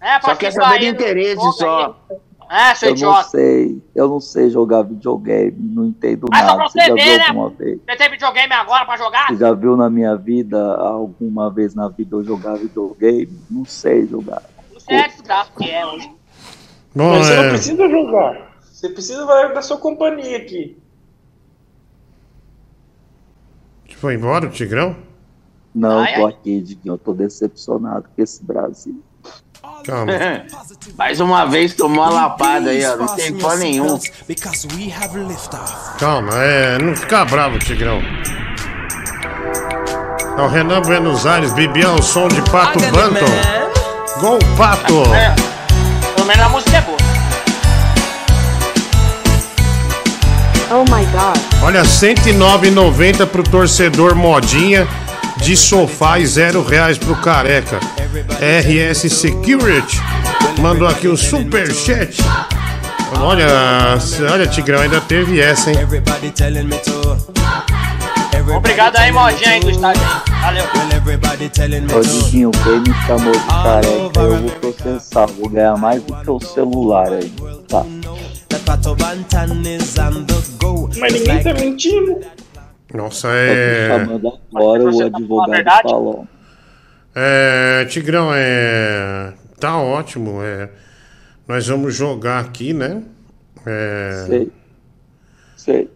É, 0.00 0.20
Só 0.20 0.36
quer 0.36 0.52
saber 0.52 0.78
de 0.78 0.86
aí, 0.86 0.92
interesse 0.92 1.52
só. 1.52 1.96
É, 2.48 2.74
seu 2.74 2.88
Eu 2.88 2.92
não 2.92 2.96
idiota. 2.96 3.28
sei, 3.28 3.82
eu 3.94 4.08
não 4.08 4.20
sei 4.20 4.50
jogar 4.50 4.82
videogame, 4.82 5.56
não 5.58 5.84
entendo 5.86 6.26
Mas 6.30 6.40
só 6.40 6.46
nada. 6.46 6.56
pra 6.58 6.68
Você 6.68 6.80
você 6.80 6.86
já 6.86 6.94
ver, 6.94 7.32
viu 7.32 7.48
né? 7.48 7.54
vez? 7.58 7.80
Você 7.86 7.96
tem 7.96 8.10
videogame 8.10 8.52
agora 8.52 8.84
pra 8.84 8.96
jogar? 8.96 9.26
Você 9.28 9.36
já 9.36 9.52
viu 9.52 9.76
na 9.76 9.90
minha 9.90 10.16
vida, 10.16 10.74
alguma 10.76 11.50
vez 11.50 11.74
na 11.74 11.88
vida 11.88 12.16
eu 12.16 12.24
jogar 12.24 12.54
videogame? 12.56 13.38
Não 13.50 13.64
sei 13.64 14.06
jogar. 14.06 14.42
Você 14.72 14.92
é 14.94 15.08
desgraça 15.08 15.50
que 15.58 15.70
é 15.70 15.86
hoje. 15.86 16.10
Bom, 16.94 17.10
Mas 17.10 17.26
você 17.26 17.36
não 17.36 17.44
é, 17.44 17.48
precisa 17.50 17.88
jogar. 17.88 18.56
Você 18.62 18.88
precisa 18.88 19.26
da, 19.26 19.48
da 19.48 19.62
sua 19.62 19.78
companhia 19.78 20.36
aqui. 20.36 20.76
foi 23.96 24.14
embora 24.14 24.46
o 24.46 24.50
Tigrão? 24.50 24.94
Não, 25.74 26.00
Ai, 26.00 26.14
tô 26.14 26.26
ai. 26.26 26.32
aqui, 26.32 26.60
Diguinho, 26.60 26.94
eu 26.94 26.98
tô 26.98 27.12
decepcionado 27.12 28.08
com 28.14 28.22
esse 28.22 28.44
Brasil. 28.44 29.02
Calma. 29.84 30.12
Mais 30.96 31.20
uma 31.20 31.44
vez 31.46 31.74
tomou 31.74 32.04
a 32.04 32.10
lapada 32.10 32.70
aí, 32.70 32.84
ó. 32.84 32.96
Não 32.96 33.06
tem 33.06 33.38
fã 33.38 33.56
nenhum. 33.56 33.98
Calma, 35.98 36.32
é. 36.34 36.78
Não 36.78 36.94
fica 36.96 37.24
bravo, 37.24 37.58
Tigrão. 37.58 38.00
É 40.38 40.42
o 40.42 40.48
Renan 40.48 40.82
Buenos 40.82 41.26
Aires, 41.26 41.52
Bibião, 41.54 42.00
som 42.02 42.28
de 42.28 42.42
Pato 42.50 42.78
Banton. 42.78 44.20
Gol 44.20 44.38
Pato! 44.56 45.02
É. 45.14 45.34
Pelo 46.14 46.26
menos 46.26 46.44
a 46.44 46.48
música 46.48 46.76
é 46.76 46.80
boa. 46.82 46.96
Oh 50.70 50.84
my 50.92 51.04
god. 51.06 51.38
Olha, 51.62 51.82
R$ 51.82 51.88
109,90 51.88 53.26
pro 53.26 53.42
torcedor 53.42 54.14
modinha 54.14 54.86
de 55.38 55.56
sofá 55.56 56.18
e 56.18 56.26
zero 56.26 56.62
reais 56.62 56.98
pro 56.98 57.14
careca. 57.16 57.78
RS 58.40 59.12
Security 59.12 60.00
mandou 60.60 60.88
aqui 60.88 61.08
o 61.08 61.16
superchat. 61.16 62.16
Olha, 63.20 63.46
olha, 64.32 64.46
Tigrão, 64.46 64.80
ainda 64.80 65.00
teve 65.00 65.40
essa, 65.40 65.70
hein? 65.70 65.78
Obrigado 68.56 68.96
aí, 68.96 69.12
modinha 69.12 69.50
aí 69.50 69.60
do 69.60 69.70
estádio. 69.70 70.02
Valeu. 70.42 70.64
Ô 71.96 72.00
Diguinho, 72.00 72.50
quem 72.52 72.80
me 72.80 72.94
chamou 73.06 73.32
de 73.32 73.38
careca, 73.46 74.20
eu 74.20 74.40
vou 74.40 74.50
processar, 74.72 75.26
vou 75.26 75.48
ganhar 75.48 75.76
mais 75.76 76.02
do 76.02 76.14
que 76.14 76.30
o 76.30 76.40
celular 76.40 77.12
aí, 77.12 77.32
tá? 77.68 77.84
Mas 80.98 81.12
ninguém 81.12 81.42
tá 81.42 81.54
mentindo. 81.54 82.20
Nossa, 82.96 83.28
Tô 83.28 83.34
é. 83.34 83.88
chamando 83.88 84.40
agora 84.54 84.84
o 84.84 85.02
advogado 85.02 85.82
falou. 85.82 86.28
É, 87.14 87.84
Tigrão, 87.84 88.30
é. 88.34 89.34
Tá 89.60 89.78
ótimo. 89.78 90.42
É. 90.42 90.70
Nós 91.46 91.66
vamos 91.66 91.94
jogar 91.94 92.40
aqui, 92.40 92.72
né? 92.72 93.02
É... 93.64 94.24
Sei. 94.26 94.52
Sei. 95.56 95.90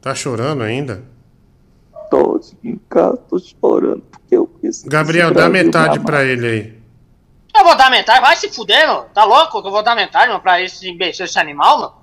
Tá 0.00 0.14
chorando 0.14 0.62
ainda? 0.62 1.02
Tô 2.10 2.40
em 2.64 2.78
casa, 2.88 3.16
tô 3.28 3.38
chorando. 3.38 4.02
Porque 4.10 4.36
eu 4.36 4.46
quis. 4.60 4.82
Gabriel, 4.84 5.32
dá 5.32 5.48
metade 5.48 5.98
me 5.98 6.04
pra 6.04 6.24
ele 6.24 6.46
aí. 6.46 6.80
Eu 7.56 7.64
vou 7.64 7.76
dar 7.76 7.90
metade, 7.90 8.20
vai 8.20 8.36
se 8.36 8.48
fuder, 8.48 8.86
mano. 8.86 9.06
Tá 9.14 9.24
louco 9.24 9.60
que 9.60 9.68
eu 9.68 9.72
vou 9.72 9.82
dar 9.82 9.94
metade, 9.94 10.28
mano, 10.28 10.40
pra 10.40 10.60
esse 10.62 10.88
imbecil, 10.88 11.24
esse 11.24 11.38
animal, 11.38 11.78
mano? 11.78 11.99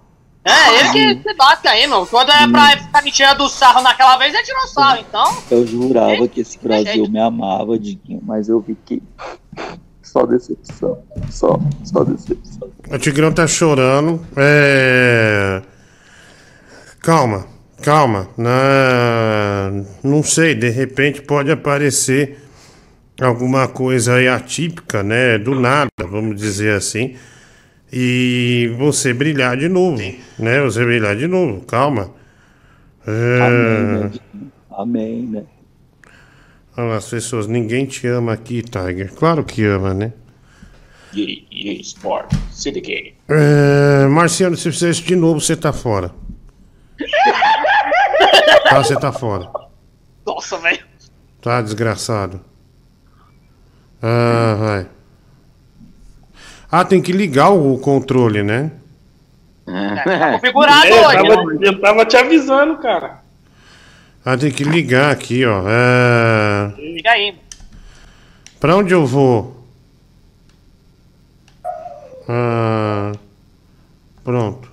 É, 0.47 0.79
ele 0.79 1.17
que 1.17 1.29
se 1.29 1.35
bate 1.35 1.67
aí, 1.67 1.85
mano. 1.87 2.07
Quando 2.07 2.31
é 2.31 2.47
pra 2.47 2.77
ficar 2.77 3.03
me 3.03 3.11
tirando 3.11 3.39
do 3.39 3.49
sarro 3.49 3.81
naquela 3.81 4.17
vez, 4.17 4.33
ele 4.33 4.43
tirou 4.43 4.67
sarro, 4.67 4.99
então. 4.99 5.37
Eu 5.51 5.67
jurava 5.67 6.27
que 6.27 6.39
esse 6.39 6.57
Brasil 6.57 7.07
me 7.09 7.19
amava, 7.19 7.77
Diguinho, 7.77 8.21
mas 8.23 8.47
eu 8.47 8.61
vi 8.61 8.77
que. 8.85 9.03
Só 10.01 10.25
decepção. 10.25 11.03
Só, 11.29 11.59
só 11.83 12.03
decepção. 12.05 12.69
O 12.89 12.97
Tigrão 12.97 13.31
tá 13.31 13.45
chorando. 13.45 14.25
É. 14.37 15.61
Calma, 17.01 17.45
calma. 17.83 18.29
Na... 18.37 19.69
Não 20.01 20.23
sei, 20.23 20.55
de 20.55 20.69
repente 20.69 21.21
pode 21.21 21.51
aparecer 21.51 22.41
alguma 23.21 23.67
coisa 23.67 24.15
aí 24.15 24.29
atípica, 24.29 25.03
né? 25.03 25.37
Do 25.37 25.59
nada, 25.59 25.89
vamos 25.99 26.37
dizer 26.37 26.73
assim. 26.75 27.15
E 27.91 28.73
você 28.77 29.13
brilhar 29.13 29.55
de 29.57 29.69
novo, 29.69 30.01
né? 30.37 30.61
Você 30.61 30.83
brilhar 30.83 31.15
de 31.15 31.27
novo, 31.27 31.61
calma. 31.65 32.11
É... 33.05 33.41
Amém, 33.41 34.03
né? 34.03 34.11
Amém, 34.71 35.21
né? 35.27 35.43
Olha 36.75 36.87
lá, 36.89 36.95
as 36.97 37.09
pessoas, 37.09 37.47
ninguém 37.47 37.85
te 37.85 38.05
ama 38.07 38.33
aqui, 38.33 38.61
Tiger. 38.61 39.11
Claro 39.13 39.43
que 39.43 39.65
ama, 39.65 39.93
né? 39.93 40.13
EA, 41.15 41.43
EA 41.49 41.81
Sport, 41.81 42.31
Syndicate. 42.51 43.15
É, 43.27 44.05
Marciano, 44.07 44.55
se 44.55 44.71
fizer 44.71 44.91
isso 44.91 45.03
de 45.03 45.15
novo, 45.15 45.39
você 45.39 45.55
tá 45.55 45.73
fora. 45.73 46.11
Tá, 48.69 48.83
você 48.83 48.99
tá 48.99 49.13
fora. 49.13 49.49
Nossa, 50.25 50.57
velho. 50.57 50.83
Tá, 51.39 51.61
desgraçado. 51.61 52.41
Ah, 54.01 54.55
vai. 54.59 54.87
Ah, 56.71 56.83
tem 56.83 57.01
que 57.01 57.11
ligar 57.11 57.49
o 57.49 57.77
controle, 57.77 58.43
né? 58.43 58.71
Tá 59.65 60.33
configurado 60.39 60.85
É, 60.85 60.91
eu, 60.91 61.07
hoje, 61.07 61.15
tava, 61.15 61.43
né? 61.45 61.59
eu 61.61 61.81
tava 61.81 62.05
te 62.05 62.17
avisando, 62.17 62.77
cara. 62.77 63.21
Ah, 64.25 64.37
tem 64.37 64.51
que 64.51 64.63
ligar 64.63 65.11
aqui, 65.11 65.45
ó. 65.45 65.63
É... 65.67 66.73
Liga 66.77 67.11
aí. 67.11 67.35
Pra 68.59 68.75
onde 68.75 68.93
eu 68.93 69.05
vou? 69.05 69.65
Ah, 72.27 73.13
pronto. 74.23 74.69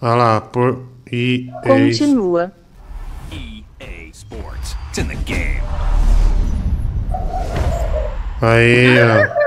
Ah 0.00 0.14
lá, 0.14 0.40
por... 0.40 0.82
E... 1.10 1.48
Continua. 1.62 2.52
Sports. 4.12 4.74
It's 4.88 4.98
in 4.98 5.08
the 5.08 5.16
game. 5.24 5.60
Aí, 8.40 8.98
ó. 9.00 9.43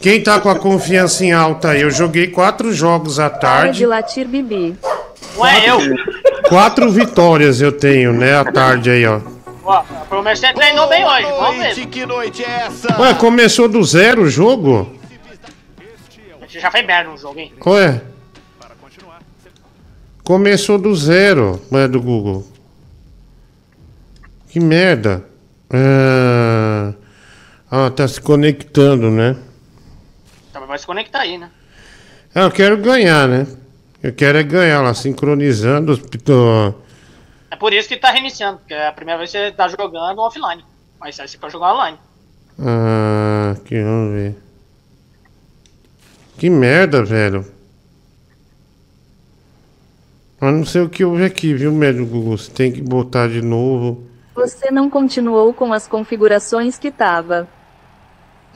Quem 0.00 0.22
tá 0.22 0.40
com 0.40 0.48
a 0.48 0.58
confiança 0.58 1.24
em 1.24 1.32
alta 1.32 1.70
aí? 1.70 1.82
Eu 1.82 1.90
joguei 1.90 2.28
quatro 2.28 2.72
jogos 2.72 3.18
à 3.20 3.28
Para 3.28 3.38
tarde. 3.38 3.78
de 3.78 3.86
latir, 3.86 4.26
Bibi. 4.26 4.76
Ué, 5.36 5.68
eu. 5.68 5.78
Quatro 6.48 6.90
vitórias 6.90 7.60
eu 7.60 7.70
tenho, 7.70 8.12
né? 8.12 8.34
À 8.38 8.44
tarde 8.44 8.90
aí, 8.90 9.04
ó. 9.06 9.20
Ó, 9.62 9.82
pelo 10.08 10.22
menos 10.22 10.40
você 10.40 10.52
treinou 10.54 10.88
bem 10.88 11.04
hoje, 11.04 11.26
vamos 11.26 11.56
ver. 11.76 11.86
Que 11.86 12.06
noite 12.06 12.42
é 12.42 12.66
essa? 12.66 13.00
Ué, 13.00 13.14
começou 13.14 13.68
do 13.68 13.84
zero 13.84 14.22
o 14.22 14.28
jogo? 14.28 14.90
Você 16.48 16.58
já 16.58 16.70
fez 16.70 16.84
merda 16.86 17.10
no 17.10 17.18
jogo, 17.18 17.38
hein? 17.38 17.52
Ué? 17.66 18.00
Começou 20.24 20.78
do 20.78 20.94
zero, 20.96 21.60
é 21.72 21.86
do 21.86 22.00
Google. 22.00 22.46
Que 24.48 24.58
merda. 24.58 25.24
Ah, 25.70 26.92
ah, 27.70 27.90
tá 27.90 28.08
se 28.08 28.20
conectando, 28.20 29.10
né? 29.10 29.36
Também 30.52 30.68
vai 30.68 30.78
se 30.78 30.86
conectar 30.86 31.20
aí, 31.20 31.38
né? 31.38 31.50
Ah, 32.34 32.42
eu 32.42 32.50
quero 32.50 32.76
ganhar, 32.78 33.28
né? 33.28 33.46
Eu 34.02 34.12
quero 34.12 34.38
é 34.38 34.42
ganhar 34.42 34.80
lá, 34.82 34.94
sincronizando 34.94 35.92
os. 35.92 36.00
pito- 36.00 36.74
É 37.50 37.56
por 37.56 37.72
isso 37.72 37.88
que 37.88 37.96
tá 37.96 38.10
reiniciando, 38.10 38.58
porque 38.58 38.72
é 38.74 38.86
a 38.88 38.92
primeira 38.92 39.18
vez 39.18 39.30
que 39.30 39.38
você 39.38 39.52
tá 39.52 39.68
jogando 39.68 40.18
offline. 40.20 40.64
Mas 40.98 41.18
aí 41.20 41.28
você 41.28 41.36
pode 41.38 41.52
jogar 41.52 41.74
online. 41.74 41.98
Ah, 42.58 43.54
aqui, 43.56 43.80
vamos 43.82 44.12
ver. 44.14 44.36
Que 46.38 46.48
merda, 46.48 47.02
velho. 47.04 47.44
Mas 50.40 50.54
não 50.54 50.64
sei 50.64 50.80
o 50.82 50.88
que 50.88 51.04
houve 51.04 51.24
aqui, 51.24 51.52
viu, 51.52 51.70
médio 51.72 52.06
Google? 52.06 52.38
Você 52.38 52.50
tem 52.50 52.72
que 52.72 52.80
botar 52.80 53.28
de 53.28 53.42
novo. 53.42 54.06
Você 54.34 54.70
não 54.70 54.88
continuou 54.88 55.52
com 55.52 55.70
as 55.72 55.86
configurações 55.86 56.78
que 56.78 56.90
tava. 56.90 57.46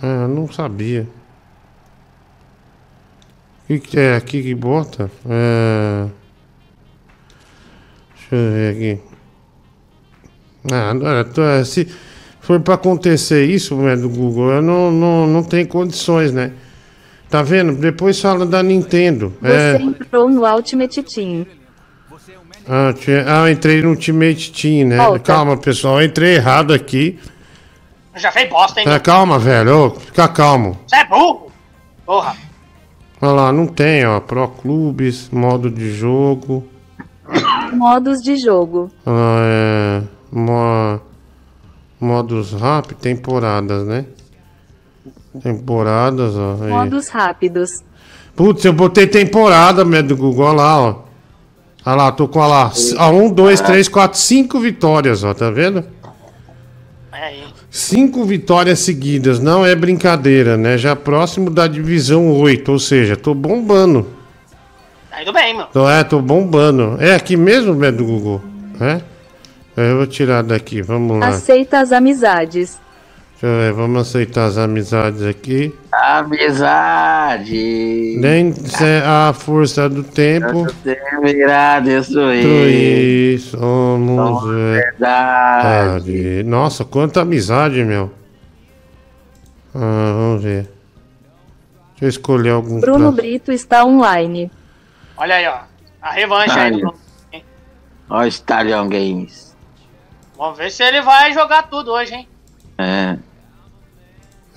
Ah, 0.02 0.23
eu 0.23 0.28
não 0.28 0.50
sabia. 0.50 1.06
O 3.68 3.78
que, 3.78 3.99
é 3.99 4.17
aqui 4.17 4.43
que 4.43 4.55
bota? 4.55 5.10
É... 5.28 6.07
Deixa 8.15 8.34
eu 8.36 8.52
ver 8.52 8.75
aqui. 8.75 9.01
Ah, 10.73 10.94
não, 10.94 11.44
é, 11.51 11.65
se 11.65 11.89
for 12.41 12.60
pra 12.60 12.75
acontecer 12.75 13.44
isso, 13.47 13.75
né, 13.76 13.97
do 13.97 14.09
Google, 14.09 14.51
eu 14.52 14.62
não, 14.62 14.91
não, 14.91 15.26
não 15.26 15.43
tem 15.43 15.65
condições, 15.65 16.33
né? 16.33 16.52
Tá 17.31 17.43
vendo? 17.43 17.75
Depois 17.76 18.20
fala 18.20 18.47
da 18.47 18.62
Nintendo. 18.62 19.34
Você 19.41 19.52
É... 19.52 19.76
entrou 19.83 20.28
no 20.31 20.47
Ultimate 20.47 21.02
Team. 21.02 21.47
Ah, 22.67 22.94
tinha- 22.94 23.25
ah, 23.26 23.47
eu 23.49 23.52
entrei 23.52 23.83
no 23.83 23.91
Ultimate 23.91 24.52
Team, 24.52 24.89
né? 24.89 24.97
Volta. 24.97 25.18
Calma, 25.20 25.57
pessoal, 25.57 26.01
eu 26.01 26.07
entrei 26.07 26.36
errado 26.36 26.73
aqui. 26.73 27.18
Já 28.17 28.31
fez 28.31 28.49
bosta, 28.49 28.81
hein? 28.81 28.86
Ah, 28.89 29.01
calma, 29.01 29.39
velho. 29.39 29.86
Ô, 29.86 29.91
fica 29.91 30.28
calmo. 30.28 30.78
Você 30.86 30.97
é 30.97 31.05
burro! 31.05 31.51
Porra! 32.07 32.36
Olha 33.20 33.33
lá, 33.33 33.52
não 33.52 33.67
tem, 33.67 34.05
ó. 34.05 34.20
Pro 34.20 34.49
Clubes, 34.49 35.31
modo 35.31 35.70
de 35.70 35.93
jogo. 35.93 36.65
Modos 37.73 38.23
de 38.23 38.36
jogo. 38.36 38.91
Ah, 39.07 39.41
é. 39.44 40.02
Mo... 40.31 41.01
Modos 42.01 42.52
rápidos, 42.52 43.02
temporadas, 43.02 43.86
né? 43.86 44.05
Temporadas, 45.43 46.34
ó. 46.36 46.59
aí. 46.62 46.70
Modos 46.70 47.09
rápidos. 47.09 47.83
Putz, 48.36 48.65
eu 48.65 48.73
botei 48.73 49.07
temporada, 49.07 49.84
meu, 49.84 50.02
do 50.02 50.17
Google, 50.17 50.47
olha 50.47 50.57
lá, 50.57 50.81
ó. 50.81 51.05
Olha 51.86 51.97
lá, 51.97 52.12
tô 52.12 52.26
com, 52.26 52.41
olha 52.41 52.49
lá. 52.49 52.73
A 52.99 53.09
1, 53.09 53.33
2, 53.33 53.60
3, 53.60 53.89
4, 53.89 54.18
5 54.18 54.60
vitórias, 54.60 55.23
ó, 55.23 55.33
tá 55.33 55.51
vendo? 55.51 55.84
Cinco 57.77 58.23
vitórias 58.23 58.78
seguidas, 58.78 59.41
não 59.41 59.67
é 59.67 59.75
brincadeira, 59.75 60.57
né? 60.57 60.78
Já 60.78 60.94
próximo 60.94 61.51
da 61.51 61.67
divisão 61.67 62.31
8, 62.31 62.70
ou 62.70 62.78
seja, 62.78 63.17
tô 63.17 63.35
bombando. 63.35 64.07
Tá 65.11 65.20
indo 65.20 65.33
bem, 65.33 65.55
mano. 65.55 65.67
Tô, 65.73 65.91
é, 65.91 66.05
tô 66.05 66.20
bombando. 66.20 66.97
É 67.01 67.17
aqui 67.17 67.36
mesmo, 67.36 67.85
é 67.85 67.91
do 67.91 68.05
Google? 68.05 68.41
É? 68.81 69.01
É, 69.77 69.91
Eu 69.91 69.97
vou 69.97 70.07
tirar 70.07 70.44
daqui, 70.44 70.83
vamos 70.83 71.19
lá. 71.19 71.27
Aceita 71.27 71.81
as 71.81 71.91
amizades. 71.91 72.78
Deixa 73.44 73.56
eu 73.56 73.60
ver, 73.60 73.73
vamos 73.74 74.08
aceitar 74.08 74.47
as 74.47 74.56
amizades 74.56 75.20
aqui. 75.23 75.74
Amizade. 75.92 77.52
Nem 78.18 78.55
se 78.55 79.02
a 79.05 79.34
força 79.34 79.86
do 79.86 80.02
tempo. 80.02 80.66
Virá 81.23 81.78
destruir. 81.81 82.42
Destruir, 82.42 83.39
somos 83.40 84.42
verdade. 84.44 86.06
verdade. 86.06 86.42
Nossa, 86.44 86.86
quanta 86.86 87.20
amizade, 87.20 87.84
meu. 87.84 88.10
Ah, 89.74 90.14
vamos 90.16 90.42
ver. 90.42 90.62
Deixa 91.90 92.05
eu 92.05 92.08
escolher 92.08 92.50
algum. 92.52 92.81
Bruno 92.81 93.12
pra- 93.12 93.23
Brito 93.23 93.52
está 93.52 93.84
online. 93.84 94.50
Olha 95.18 95.34
aí, 95.34 95.47
ó. 95.47 95.58
A 96.00 96.12
revanche 96.12 96.58
aí. 96.58 96.82
Ó, 98.08 98.20
o 98.23 98.26
Stadium 98.26 98.89
Games. 98.89 99.55
Vamos 100.39 100.56
ver 100.56 100.70
se 100.70 100.82
ele 100.82 101.02
vai 101.02 101.34
jogar 101.34 101.64
tudo 101.68 101.92
hoje, 101.92 102.14
hein? 102.14 102.26
É. 102.78 103.18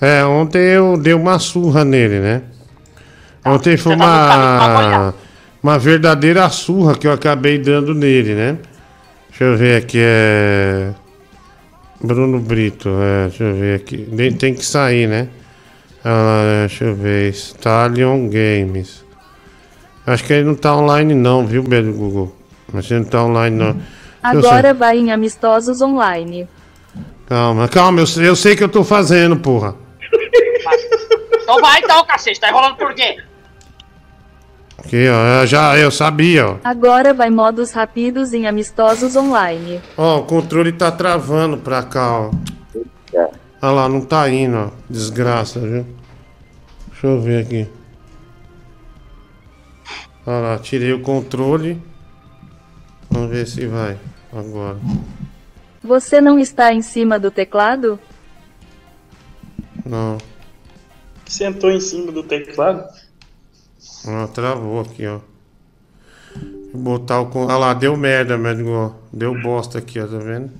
É, 0.00 0.24
ontem 0.24 0.58
eu 0.60 0.96
dei 0.96 1.14
uma 1.14 1.38
surra 1.38 1.84
nele, 1.84 2.20
né? 2.20 2.42
Ontem 3.44 3.76
foi 3.76 3.96
tá 3.96 4.04
uma. 4.04 5.14
Uma 5.60 5.76
verdadeira 5.78 6.48
surra 6.50 6.94
que 6.94 7.06
eu 7.06 7.12
acabei 7.12 7.58
dando 7.58 7.92
nele, 7.92 8.32
né? 8.34 8.58
Deixa 9.28 9.44
eu 9.44 9.56
ver 9.56 9.82
aqui, 9.82 9.98
é. 10.00 10.92
Bruno 12.00 12.38
Brito, 12.38 12.88
é, 13.00 13.28
deixa 13.28 13.42
eu 13.44 13.54
ver 13.56 13.74
aqui. 13.74 13.98
Tem- 14.16 14.32
Tem 14.32 14.54
que 14.54 14.64
sair, 14.64 15.08
né? 15.08 15.28
Ah, 16.04 16.60
deixa 16.68 16.84
eu 16.84 16.94
ver. 16.94 17.30
Stallion 17.30 18.28
Games. 18.28 19.04
Acho 20.06 20.24
que 20.24 20.32
ele 20.32 20.44
não 20.44 20.54
tá 20.54 20.76
online, 20.76 21.12
não, 21.12 21.44
viu, 21.44 21.62
Belo 21.62 21.92
Google? 21.92 22.34
Mas 22.72 22.86
você 22.86 22.94
não 22.94 23.04
tá 23.04 23.24
online, 23.24 23.56
não. 23.56 23.76
Agora 24.22 24.72
vai 24.72 24.96
em 24.98 25.10
amistosos 25.10 25.82
online. 25.82 26.48
Calma, 27.26 27.66
calma, 27.68 28.00
eu, 28.00 28.06
sei- 28.06 28.28
eu 28.28 28.36
sei 28.36 28.54
que 28.54 28.62
eu 28.62 28.68
tô 28.68 28.84
fazendo, 28.84 29.36
porra. 29.36 29.74
Então 31.42 31.60
vai 31.60 31.80
então, 31.80 32.04
cacete. 32.04 32.40
Tá 32.40 32.48
enrolando 32.48 32.76
por 32.76 32.94
quê? 32.94 33.22
Aqui, 34.78 35.08
ó, 35.08 35.40
eu 35.40 35.46
já 35.46 35.76
eu 35.76 35.90
sabia, 35.90 36.50
ó. 36.50 36.56
Agora 36.62 37.12
vai 37.12 37.30
modos 37.30 37.72
rápidos 37.72 38.32
em 38.32 38.46
amistosos 38.46 39.16
online. 39.16 39.80
Ó, 39.96 40.18
o 40.18 40.24
controle 40.24 40.72
tá 40.72 40.90
travando 40.90 41.58
pra 41.58 41.82
cá, 41.82 42.20
ó. 42.20 42.30
Olha 43.60 43.72
lá, 43.72 43.88
não 43.88 44.00
tá 44.00 44.28
indo, 44.28 44.56
ó. 44.56 44.70
Desgraça, 44.88 45.58
viu? 45.58 45.84
Deixa 46.90 47.06
eu 47.06 47.20
ver 47.20 47.44
aqui. 47.44 47.68
Olha 50.24 50.38
lá, 50.38 50.58
tirei 50.58 50.92
o 50.92 51.00
controle. 51.00 51.82
Vamos 53.10 53.30
ver 53.30 53.46
se 53.46 53.66
vai 53.66 53.98
agora. 54.32 54.76
Você 55.82 56.20
não 56.20 56.38
está 56.38 56.72
em 56.72 56.82
cima 56.82 57.18
do 57.18 57.30
teclado? 57.30 57.98
Não, 59.84 60.18
Sentou 61.28 61.70
em 61.70 61.80
cima 61.80 62.10
do 62.10 62.22
teclado. 62.22 62.88
ó, 64.06 64.26
travou 64.28 64.80
aqui, 64.80 65.06
ó. 65.06 65.20
Vou 66.72 66.98
botar 66.98 67.20
o. 67.20 67.30
Olha 67.36 67.56
lá, 67.56 67.74
deu 67.74 67.96
merda, 67.96 68.36
médico, 68.38 68.70
ó. 68.70 68.92
Deu 69.12 69.40
bosta 69.40 69.78
aqui, 69.78 70.00
ó, 70.00 70.06
tá 70.06 70.18
vendo? 70.18 70.50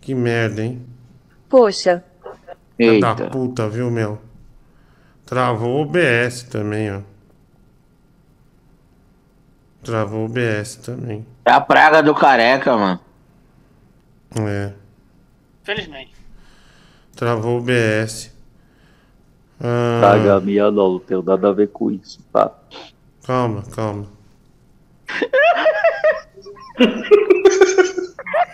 Que 0.00 0.14
merda, 0.14 0.62
hein? 0.62 0.84
Poxa, 1.48 2.04
Filha 2.78 3.00
Da 3.00 3.14
puta, 3.28 3.68
viu, 3.68 3.90
meu? 3.90 4.20
Travou 5.26 5.78
o 5.78 5.82
OBS 5.82 6.44
também, 6.44 6.92
ó. 6.92 7.00
Travou 9.82 10.22
o 10.22 10.24
OBS 10.26 10.76
também. 10.76 11.26
É 11.44 11.50
a 11.50 11.60
praga 11.60 12.02
do 12.02 12.14
careca, 12.14 12.76
mano. 12.76 13.00
É. 14.36 14.72
Felizmente. 15.64 16.14
Travou 17.16 17.56
o 17.56 17.58
OBS. 17.58 18.30
Ah, 19.60 19.98
Praga 20.00 20.40
minha 20.40 20.70
não, 20.70 20.92
não 20.92 20.98
tem 21.00 21.22
nada 21.22 21.48
a 21.48 21.52
ver 21.52 21.68
com 21.68 21.90
isso, 21.90 22.20
tá? 22.32 22.50
Calma, 23.26 23.62
calma. 23.74 24.06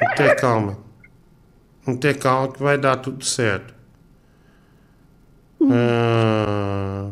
Não 0.00 0.14
ter 0.16 0.36
calma. 0.36 0.78
Não 1.86 1.96
ter 1.96 2.18
calma 2.18 2.52
que 2.52 2.62
vai 2.62 2.78
dar 2.78 2.96
tudo 2.96 3.24
certo. 3.24 3.74
Ah, 5.70 7.10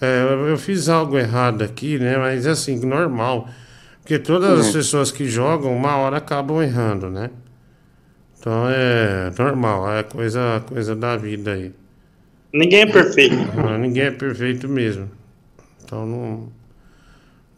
é, 0.00 0.22
eu, 0.50 0.56
fiz 0.58 0.88
algo 0.88 1.16
errado 1.18 1.62
aqui, 1.62 1.98
né? 1.98 2.16
Mas 2.18 2.46
assim, 2.46 2.84
normal. 2.84 3.48
Porque 4.00 4.18
todas 4.18 4.58
as 4.60 4.66
Uhum. 4.66 4.72
pessoas 4.72 5.10
que 5.10 5.26
jogam, 5.26 5.74
uma 5.74 5.96
hora 5.96 6.18
acabam 6.18 6.62
errando, 6.62 7.08
né? 7.08 7.30
Então 8.44 8.68
é 8.68 9.30
normal, 9.38 9.90
é 9.90 10.02
coisa, 10.02 10.62
coisa 10.68 10.94
da 10.94 11.16
vida 11.16 11.52
aí. 11.52 11.72
Ninguém 12.52 12.82
é 12.82 12.86
perfeito. 12.86 13.36
Ah, 13.56 13.78
ninguém 13.78 14.02
é 14.02 14.10
perfeito 14.10 14.68
mesmo. 14.68 15.10
Então 15.82 16.04
não. 16.04 16.48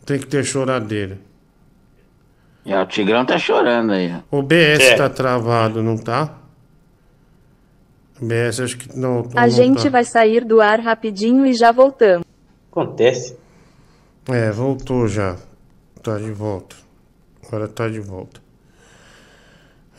Tem 0.05 0.16
que 0.16 0.28
ter 0.28 0.44
choradeira. 0.44 1.18
É, 2.65 2.81
o 2.81 2.86
Tigrão 2.86 3.26
tá 3.26 3.36
chorando 3.36 3.94
aí. 3.94 4.15
O 4.31 4.42
BS 4.42 4.81
É. 4.92 4.94
tá 4.94 5.08
travado, 5.10 5.82
não 5.82 5.98
tá? 5.98 6.39
O 8.23 8.24
BS 8.24 8.60
acho 8.60 8.78
que 8.78 8.97
não. 8.97 9.28
a 9.34 9.42
não 9.42 9.50
gente 9.50 9.82
tá. 9.82 9.90
vai 9.90 10.05
sair 10.05 10.44
do 10.44 10.60
ar 10.60 10.78
rapidinho 10.78 11.44
e 11.47 11.52
já 11.52 11.73
voltamos. 11.73 12.24
Acontece. 12.70 13.36
É, 14.28 14.52
voltou 14.52 15.08
já. 15.08 15.36
Tá 16.00 16.16
de 16.16 16.31
volta. 16.31 16.76
Agora 17.44 17.66
tá 17.66 17.89
de 17.89 17.98
volta. 17.98 18.45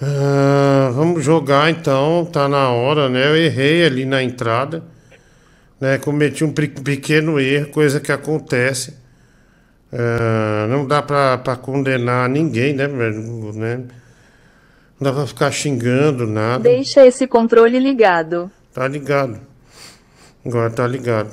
Ah, 0.01 0.91
vamos 0.93 1.23
jogar 1.23 1.69
então, 1.71 2.25
tá 2.31 2.47
na 2.47 2.69
hora, 2.69 3.09
né? 3.09 3.27
Eu 3.29 3.35
errei 3.35 3.83
ali 3.85 4.05
na 4.05 4.21
entrada, 4.21 4.83
né? 5.79 5.97
Cometi 5.97 6.43
um 6.43 6.51
pe- 6.51 6.67
pequeno 6.67 7.39
erro, 7.39 7.69
coisa 7.69 7.99
que 7.99 8.11
acontece. 8.11 8.95
Ah, 9.91 10.67
não 10.69 10.85
dá 10.85 11.01
pra, 11.01 11.37
pra 11.39 11.55
condenar 11.55 12.29
ninguém, 12.29 12.73
né? 12.73 12.87
Né? 12.87 13.77
Não 14.99 15.11
dá 15.11 15.13
pra 15.13 15.25
ficar 15.27 15.51
xingando 15.51 16.27
nada. 16.27 16.63
Deixa 16.63 17.05
esse 17.05 17.25
controle 17.25 17.79
ligado. 17.79 18.51
Tá 18.73 18.87
ligado. 18.87 19.39
Agora 20.45 20.69
tá 20.69 20.85
ligado. 20.87 21.31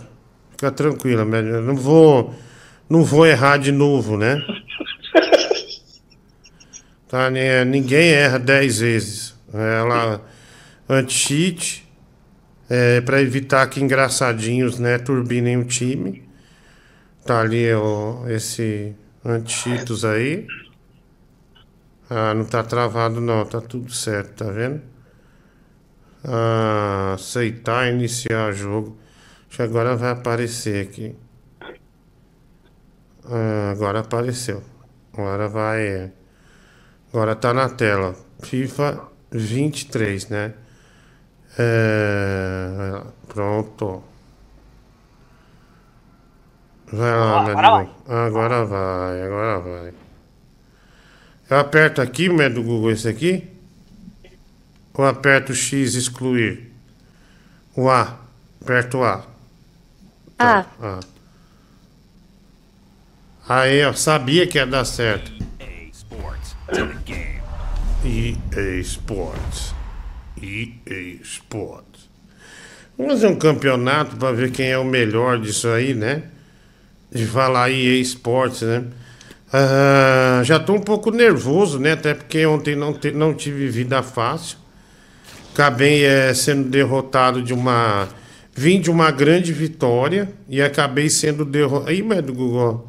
Fica 0.52 0.70
tranquila, 0.70 1.24
não 1.24 1.76
vou. 1.76 2.34
Não 2.88 3.02
vou 3.02 3.26
errar 3.26 3.56
de 3.58 3.72
novo, 3.72 4.16
né? 4.16 4.42
Tá, 7.14 7.30
né? 7.30 7.64
Ninguém 7.64 8.10
erra 8.10 8.40
10 8.40 8.80
vezes. 8.80 9.36
Ela 9.52 10.20
anti-cheat 10.88 11.88
é, 12.68 13.00
para 13.02 13.22
evitar 13.22 13.68
que 13.68 13.80
engraçadinhos, 13.80 14.80
né, 14.80 14.98
turbinem 14.98 15.56
o 15.56 15.64
time. 15.64 16.28
Tá 17.24 17.40
ali 17.40 17.72
ó, 17.72 18.26
esse 18.26 18.96
anti-cheatos 19.24 20.04
aí. 20.04 20.44
Ah, 22.10 22.34
não 22.34 22.44
tá 22.44 22.64
travado 22.64 23.20
não, 23.20 23.46
tá 23.46 23.60
tudo 23.60 23.92
certo, 23.92 24.44
tá 24.44 24.50
vendo? 24.50 24.82
Ah, 26.24 27.12
aceitar, 27.14 27.92
iniciar 27.92 28.50
jogo. 28.50 28.98
Acho 29.46 29.58
que 29.58 29.62
agora 29.62 29.94
vai 29.94 30.10
aparecer 30.10 30.84
aqui. 30.84 31.14
Ah, 33.24 33.70
agora 33.70 34.00
apareceu. 34.00 34.64
Agora 35.12 35.46
vai. 35.46 36.12
Agora 37.14 37.36
tá 37.36 37.54
na 37.54 37.68
tela. 37.68 38.16
FIFA 38.42 39.00
23, 39.30 40.28
né? 40.30 40.52
É, 41.56 43.00
pronto. 43.28 44.02
Vai 46.92 47.10
lá, 47.12 47.40
Agora 47.42 47.78
Medo. 47.78 47.90
Agora 48.08 48.64
vai, 48.64 49.22
agora 49.22 49.60
vai. 49.60 49.94
Eu 51.48 51.58
aperto 51.60 52.02
aqui, 52.02 52.28
Medo 52.28 52.60
Google, 52.64 52.90
esse 52.90 53.06
aqui? 53.06 53.48
Ou 54.92 55.06
aperto 55.06 55.54
X 55.54 55.94
excluir? 55.94 56.72
O 57.76 57.88
A. 57.88 58.18
Aperto 58.60 58.98
o 58.98 59.04
A. 59.04 59.24
Ah, 60.36 60.66
Ah. 60.82 61.00
Aí, 63.48 63.84
ó, 63.84 63.92
sabia 63.92 64.48
que 64.48 64.58
ia 64.58 64.66
dar 64.66 64.84
certo. 64.84 65.30
EA 68.04 68.80
Sports. 68.80 69.74
EA 70.42 71.18
Sports. 71.22 72.08
Vamos 72.96 73.14
fazer 73.14 73.26
um 73.26 73.36
campeonato 73.36 74.16
para 74.16 74.32
ver 74.32 74.50
quem 74.50 74.70
é 74.70 74.78
o 74.78 74.84
melhor 74.84 75.38
disso 75.38 75.68
aí, 75.68 75.94
né? 75.94 76.24
De 77.10 77.26
falar 77.26 77.70
EA 77.70 78.00
Sports, 78.00 78.62
né? 78.62 78.84
Ah, 79.52 80.42
já 80.44 80.58
tô 80.58 80.74
um 80.74 80.80
pouco 80.80 81.10
nervoso, 81.10 81.78
né? 81.78 81.92
Até 81.92 82.14
porque 82.14 82.44
ontem 82.46 82.74
não, 82.74 82.92
te- 82.92 83.12
não 83.12 83.34
tive 83.34 83.68
vida 83.68 84.02
fácil. 84.02 84.58
Acabei 85.52 86.04
eh, 86.04 86.34
sendo 86.34 86.68
derrotado 86.68 87.40
de 87.42 87.52
uma. 87.54 88.08
Vim 88.56 88.80
de 88.80 88.90
uma 88.90 89.10
grande 89.10 89.52
vitória 89.52 90.32
e 90.48 90.60
acabei 90.62 91.08
sendo 91.08 91.44
derrotado. 91.44 91.92
Ih, 91.92 92.02
mas 92.02 92.22
do 92.22 92.32
Google. 92.34 92.88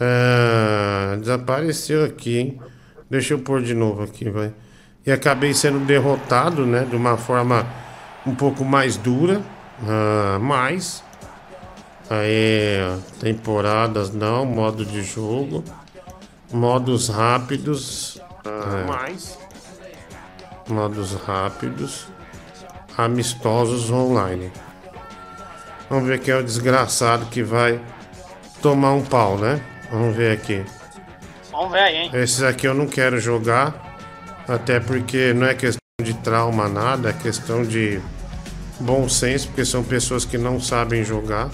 Ah, 0.00 1.16
desapareceu 1.20 2.04
aqui, 2.04 2.38
hein? 2.38 2.60
Deixa 3.08 3.34
eu 3.34 3.38
pôr 3.38 3.62
de 3.62 3.74
novo 3.74 4.02
aqui, 4.02 4.28
vai. 4.28 4.52
E 5.06 5.12
acabei 5.12 5.54
sendo 5.54 5.78
derrotado, 5.80 6.66
né? 6.66 6.84
De 6.84 6.96
uma 6.96 7.16
forma 7.16 7.66
um 8.26 8.34
pouco 8.34 8.64
mais 8.64 8.96
dura. 8.96 9.40
Ah, 9.86 10.38
mas. 10.40 11.04
Aí, 12.10 12.78
temporadas 13.20 14.12
não, 14.12 14.44
modo 14.44 14.84
de 14.84 15.02
jogo. 15.02 15.62
Modos 16.52 17.08
rápidos. 17.08 18.20
Ah, 18.44 18.84
mais. 18.88 19.38
Modos 20.68 21.14
rápidos. 21.14 22.08
Amistosos 22.98 23.90
online. 23.90 24.50
Vamos 25.88 26.08
ver 26.08 26.18
quem 26.18 26.34
é 26.34 26.38
o 26.38 26.42
desgraçado 26.42 27.26
que 27.26 27.42
vai 27.44 27.80
tomar 28.60 28.92
um 28.92 29.02
pau, 29.02 29.38
né? 29.38 29.60
Vamos 29.92 30.16
ver 30.16 30.32
aqui. 30.32 30.64
Vamos 31.56 31.72
ver 31.72 31.80
aí, 31.80 31.96
hein? 31.96 32.10
Esses 32.12 32.42
aqui 32.42 32.68
eu 32.68 32.74
não 32.74 32.86
quero 32.86 33.18
jogar. 33.18 33.96
Até 34.46 34.78
porque 34.78 35.32
não 35.32 35.46
é 35.46 35.54
questão 35.54 35.80
de 36.02 36.12
trauma, 36.12 36.68
nada. 36.68 37.08
É 37.08 37.12
questão 37.14 37.62
de 37.62 37.98
bom 38.78 39.08
senso, 39.08 39.48
porque 39.48 39.64
são 39.64 39.82
pessoas 39.82 40.26
que 40.26 40.36
não 40.36 40.60
sabem 40.60 41.02
jogar. 41.02 41.48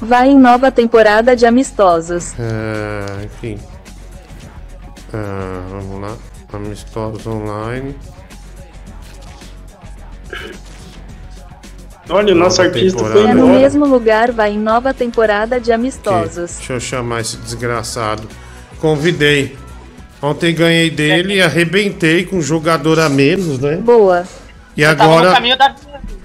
vai 0.00 0.28
em 0.28 0.38
nova 0.38 0.70
temporada 0.70 1.34
de 1.34 1.44
amistosos. 1.44 2.32
É, 2.38 3.24
enfim. 3.24 3.58
Ah, 5.12 5.66
vamos 5.68 6.00
lá. 6.00 6.16
Amistosos 6.52 7.26
online. 7.26 7.96
Olha, 12.08 12.32
o 12.32 12.36
nosso 12.36 12.62
artista 12.62 13.00
foi. 13.00 13.26
É 13.26 13.34
no 13.34 13.48
mesmo 13.48 13.84
lugar, 13.84 14.30
vai 14.30 14.52
em 14.52 14.58
nova 14.58 14.94
temporada 14.94 15.60
de 15.60 15.72
amistosos. 15.72 16.56
Deixa 16.58 16.74
eu 16.74 16.80
chamar 16.80 17.20
esse 17.20 17.36
desgraçado. 17.38 18.28
Convidei. 18.80 19.56
Ontem 20.20 20.54
ganhei 20.54 20.90
dele 20.90 21.34
e 21.34 21.42
arrebentei 21.42 22.24
com 22.24 22.36
um 22.36 22.42
jogador 22.42 22.98
a 22.98 23.08
menos, 23.08 23.58
né? 23.58 23.76
Boa. 23.76 24.24
E 24.76 24.82
Tava 24.82 25.04
no 25.04 25.12
agora. 25.12 25.32
caminho 25.32 25.56
da, 25.56 25.74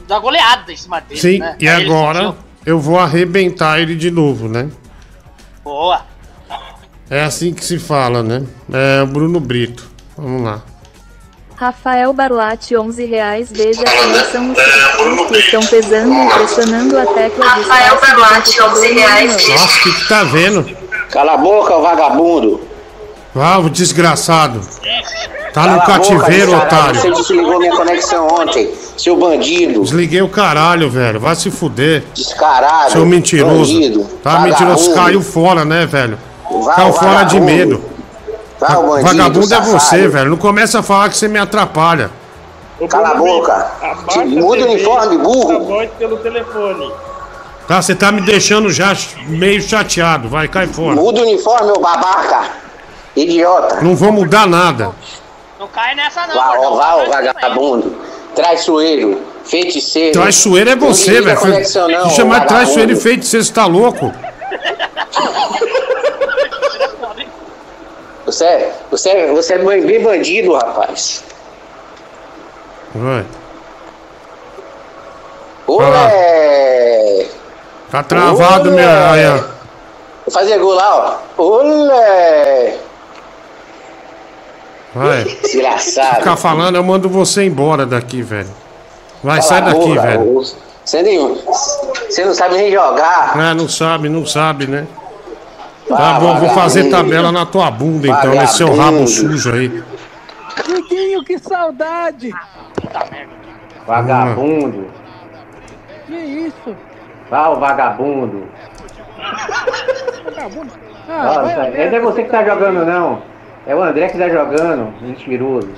da 0.07 0.19
goleada 0.19 0.72
em 0.72 0.77
cima 0.77 0.99
dele, 1.01 1.19
Sim, 1.19 1.40
né? 1.40 1.56
e 1.59 1.67
Aí 1.67 1.83
agora 1.85 2.35
eu 2.65 2.80
vou 2.80 2.98
arrebentar 2.99 3.80
ele 3.80 3.95
de 3.95 4.09
novo, 4.09 4.48
né? 4.48 4.69
Boa. 5.64 6.01
É 7.09 7.23
assim 7.23 7.53
que 7.53 7.64
se 7.64 7.77
fala, 7.77 8.23
né? 8.23 8.43
É 8.72 9.03
o 9.03 9.07
Bruno 9.07 9.40
Brito. 9.40 9.88
Vamos 10.17 10.43
lá. 10.43 10.61
Rafael 11.56 12.11
Barlatti, 12.14 12.75
11 12.75 13.06
reais. 13.06 13.49
Veja 13.51 13.83
quem 13.83 14.15
são 14.32 14.53
que 15.27 15.38
estão 15.38 15.65
pesando 15.65 16.14
e 16.14 16.30
pressionando 16.33 16.98
a 16.98 17.06
tecla 17.06 17.45
de 17.45 17.61
Rafael 17.61 18.01
Barlatti, 18.01 18.61
11 18.61 18.93
reais. 18.93 19.48
Nossa, 19.49 19.77
o 19.77 19.83
que, 19.83 19.93
que 19.93 20.07
tá 20.09 20.23
vendo? 20.23 20.83
Cala 21.14 21.33
a 21.33 21.38
boca, 21.38 21.77
vagabundo. 21.77 22.59
Ah, 23.35 23.59
o 23.59 23.69
desgraçado. 23.69 24.59
Tá 25.53 25.67
no 25.67 25.67
Cala 25.67 25.80
boca, 25.80 25.92
cativeiro, 25.93 26.51
descarado. 26.51 26.66
otário. 26.66 27.00
Você 27.01 27.11
desligou 27.11 27.59
minha 27.59 27.75
conexão 27.75 28.27
ontem, 28.27 28.74
seu 28.98 29.16
bandido. 29.16 29.82
Desliguei 29.83 30.24
o 30.24 30.27
caralho, 30.30 30.90
velho. 30.90 31.19
Vai 31.19 31.35
se 31.35 31.51
fuder. 31.51 32.03
Descarado. 32.16 32.92
Seu 32.92 33.06
mentiroso. 33.06 33.72
bandido, 33.74 34.03
Tá 34.24 34.40
mentiroso. 34.40 34.93
Caiu 34.95 35.22
fora, 35.22 35.64
né, 35.64 35.85
velho? 35.85 36.17
Vai, 36.64 36.75
Caiu 36.75 36.93
fora 36.93 37.24
de 37.25 37.40
vagabundo. 37.40 37.45
medo. 37.45 37.83
Vai, 38.59 38.75
o 38.75 38.82
bandido, 38.90 39.08
Vagabundo 39.08 39.53
é 39.53 39.61
você, 39.61 40.08
velho. 40.08 40.30
Não 40.32 40.38
começa 40.38 40.80
a 40.80 40.83
falar 40.83 41.09
que 41.09 41.17
você 41.17 41.27
me 41.27 41.38
atrapalha. 41.38 42.09
Cala 42.90 43.09
a 43.11 43.16
boca. 43.16 43.72
Abaixa 43.82 44.25
Muda 44.25 44.66
o 44.66 44.72
uniforme, 44.72 45.17
burro. 45.19 45.56
A 45.56 45.59
voz 45.59 45.90
pelo 46.00 46.17
telefone. 46.17 46.92
Tá, 47.67 47.82
você 47.82 47.95
tá 47.95 48.11
me 48.11 48.22
deixando 48.22 48.69
já 48.69 48.93
meio 49.27 49.61
chateado. 49.61 50.27
Vai, 50.27 50.48
cai 50.48 50.67
fora. 50.67 50.95
Muda 50.95 51.22
o 51.22 51.24
uniforme, 51.24 51.72
ô 51.72 51.80
babaca. 51.80 52.50
Idiota. 53.16 53.82
Não 53.82 53.95
vou 53.95 54.11
mudar 54.11 54.45
nada. 54.48 54.92
Não 55.59 55.67
cai 55.67 55.95
nessa 55.95 56.27
não, 56.27 56.35
Vá, 56.35 56.53
ó, 56.59 56.75
vá, 56.75 56.92
também. 56.93 57.09
vagabundo. 57.09 57.95
Traiçoeiro. 58.35 59.22
Feiticeiro. 59.45 60.14
Traiçoeiro 60.14 60.69
é 60.72 60.75
você, 60.75 61.22
velho. 61.22 61.38
conexão, 61.40 61.88
não, 61.88 62.09
Se 62.09 62.16
chamar 62.16 62.40
de 62.40 62.45
ô 62.45 62.48
traiçoeiro 62.48 62.92
e 62.92 62.95
feito, 62.95 63.25
você 63.25 63.43
tá 63.51 63.66
louco? 63.66 64.11
Você, 68.25 68.45
é- 68.45 68.74
você, 68.90 69.09
é- 69.09 69.32
você 69.33 69.53
é 69.56 69.58
bem 69.58 70.01
bandido, 70.01 70.53
rapaz. 70.53 71.24
Vai. 72.95 73.25
Olé! 75.67 77.27
Tá 77.94 78.02
travado, 78.02 78.72
Olé! 78.72 78.76
minha. 78.82 79.12
Aí, 79.12 79.24
ó. 79.28 80.32
Fazer 80.32 80.58
gol 80.58 80.74
lá, 80.74 81.22
ó. 81.38 81.44
Olé! 81.44 82.80
Vai. 84.96 85.24
Desgraçado. 85.26 86.16
Ficar 86.16 86.36
falando, 86.36 86.76
eu 86.76 86.84
mando 86.84 87.08
você 87.08 87.44
embora 87.44 87.86
daqui, 87.86 88.24
velho. 88.24 88.50
Vai, 89.24 89.38
Cala 89.38 89.48
sai 89.48 89.62
daqui, 89.62 89.96
velho. 89.96 90.40
ô. 90.40 90.44
Você, 90.84 91.04
nem, 91.04 91.36
você 92.10 92.26
não 92.26 92.34
sabe 92.34 92.56
nem 92.56 92.72
jogar. 92.72 93.38
Ah, 93.38 93.54
não 93.54 93.70
sabe, 93.70 94.10
não 94.10 94.26
sabe, 94.26 94.66
né? 94.66 94.88
Tá 95.88 96.14
bom, 96.20 96.40
vou 96.40 96.50
fazer 96.50 96.90
tabela 96.90 97.32
na 97.32 97.46
tua 97.46 97.70
bunda 97.70 98.08
então, 98.08 98.32
nesse 98.32 98.58
seu 98.58 98.76
rabo 98.76 99.06
sujo 99.06 99.54
aí. 99.54 99.84
Diguinho, 100.66 101.24
que 101.24 101.38
saudade! 101.38 102.34
Vagabundo. 103.86 104.88
Que 106.08 106.16
isso? 106.16 106.76
Vá, 107.30 107.50
o 107.50 107.60
vagabundo. 107.60 108.43
Vagabundo. 110.26 110.72
Ah, 111.10 111.42
vai 111.42 111.53
a 111.53 111.90
não 111.90 111.98
é 111.98 112.00
você 112.00 112.24
que 112.24 112.30
tá 112.30 112.43
jogando, 112.43 112.85
não. 112.85 113.22
É 113.66 113.76
o 113.76 113.82
André 113.82 114.08
que 114.10 114.18
tá 114.18 114.30
jogando. 114.30 114.93
Mentiroso. 115.02 115.69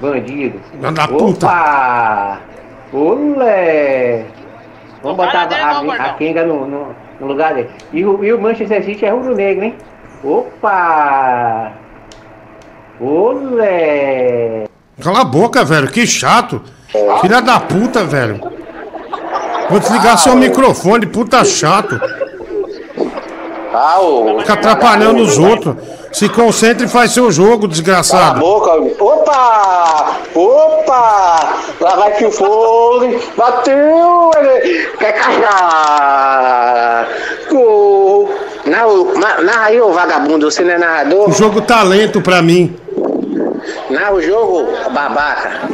Bandido. 0.00 0.60
Filha 0.70 0.92
da 0.92 1.08
puta. 1.08 1.46
Opa! 1.46 2.40
Olé! 2.92 4.24
Vamos 5.02 5.16
botar 5.16 5.48
a, 5.52 5.78
a, 5.78 6.06
a 6.06 6.14
Kenga 6.14 6.44
no, 6.44 6.66
no, 6.66 6.94
no 7.20 7.26
lugar 7.26 7.54
dele. 7.54 7.70
E 7.92 8.04
o, 8.04 8.22
e 8.24 8.32
o 8.32 8.40
Manchester 8.40 8.84
City 8.84 9.04
é 9.04 9.10
rubro-negro, 9.10 9.64
hein? 9.64 9.74
Opa! 10.22 11.72
Olé! 13.00 14.64
Cala 15.02 15.20
a 15.20 15.24
boca, 15.24 15.64
velho, 15.64 15.88
que 15.88 16.06
chato. 16.06 16.62
Filha 17.20 17.42
da 17.42 17.60
puta, 17.60 18.04
velho. 18.04 18.55
Vou 19.68 19.80
desligar 19.80 20.16
seu 20.18 20.36
microfone, 20.36 21.06
puta 21.06 21.44
chato. 21.44 22.00
Ah, 23.74 24.00
ô. 24.00 24.38
Fica 24.40 24.54
atrapalhando 24.54 25.22
os 25.22 25.38
outros. 25.38 25.74
Se 26.12 26.28
concentre 26.30 26.86
e 26.86 26.88
faz 26.88 27.10
seu 27.12 27.30
jogo, 27.30 27.50
Cala 27.62 27.66
a 27.66 27.68
desgraçado. 27.68 28.40
boca. 28.40 28.70
Opa! 29.04 30.16
Opa! 30.34 31.48
Lá 31.80 31.96
vai 31.96 32.12
que 32.12 32.24
o 32.24 32.30
fogo. 32.30 33.20
Bateu! 33.36 34.30
ele-! 34.38 34.88
Gol! 37.50 38.30
Narra, 38.64 38.86
na- 39.18 39.40
narra 39.42 39.64
aí, 39.66 39.80
ô 39.80 39.92
vagabundo. 39.92 40.50
Você 40.50 40.62
não 40.62 40.72
é 40.72 40.78
narrador? 40.78 41.28
O 41.28 41.32
jogo 41.32 41.60
tá 41.60 41.82
lento 41.82 42.20
pra 42.22 42.40
mim. 42.40 42.74
Narra 43.90 44.12
o 44.14 44.22
jogo, 44.22 44.66
babaca. 44.90 45.68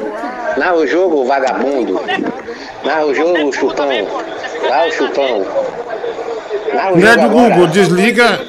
Narra 0.57 0.75
o 0.75 0.87
jogo, 0.87 1.25
vagabundo. 1.25 2.01
Narra 2.85 3.07
o 3.07 3.15
jogo, 3.15 3.53
chupão. 3.53 3.89
O 3.89 4.93
chupão. 4.93 5.47
Narra 6.75 6.93
o 6.93 6.99
Não 6.99 7.09
é 7.09 7.13
agora. 7.13 7.29
Google, 7.29 7.67
desliga 7.69 8.41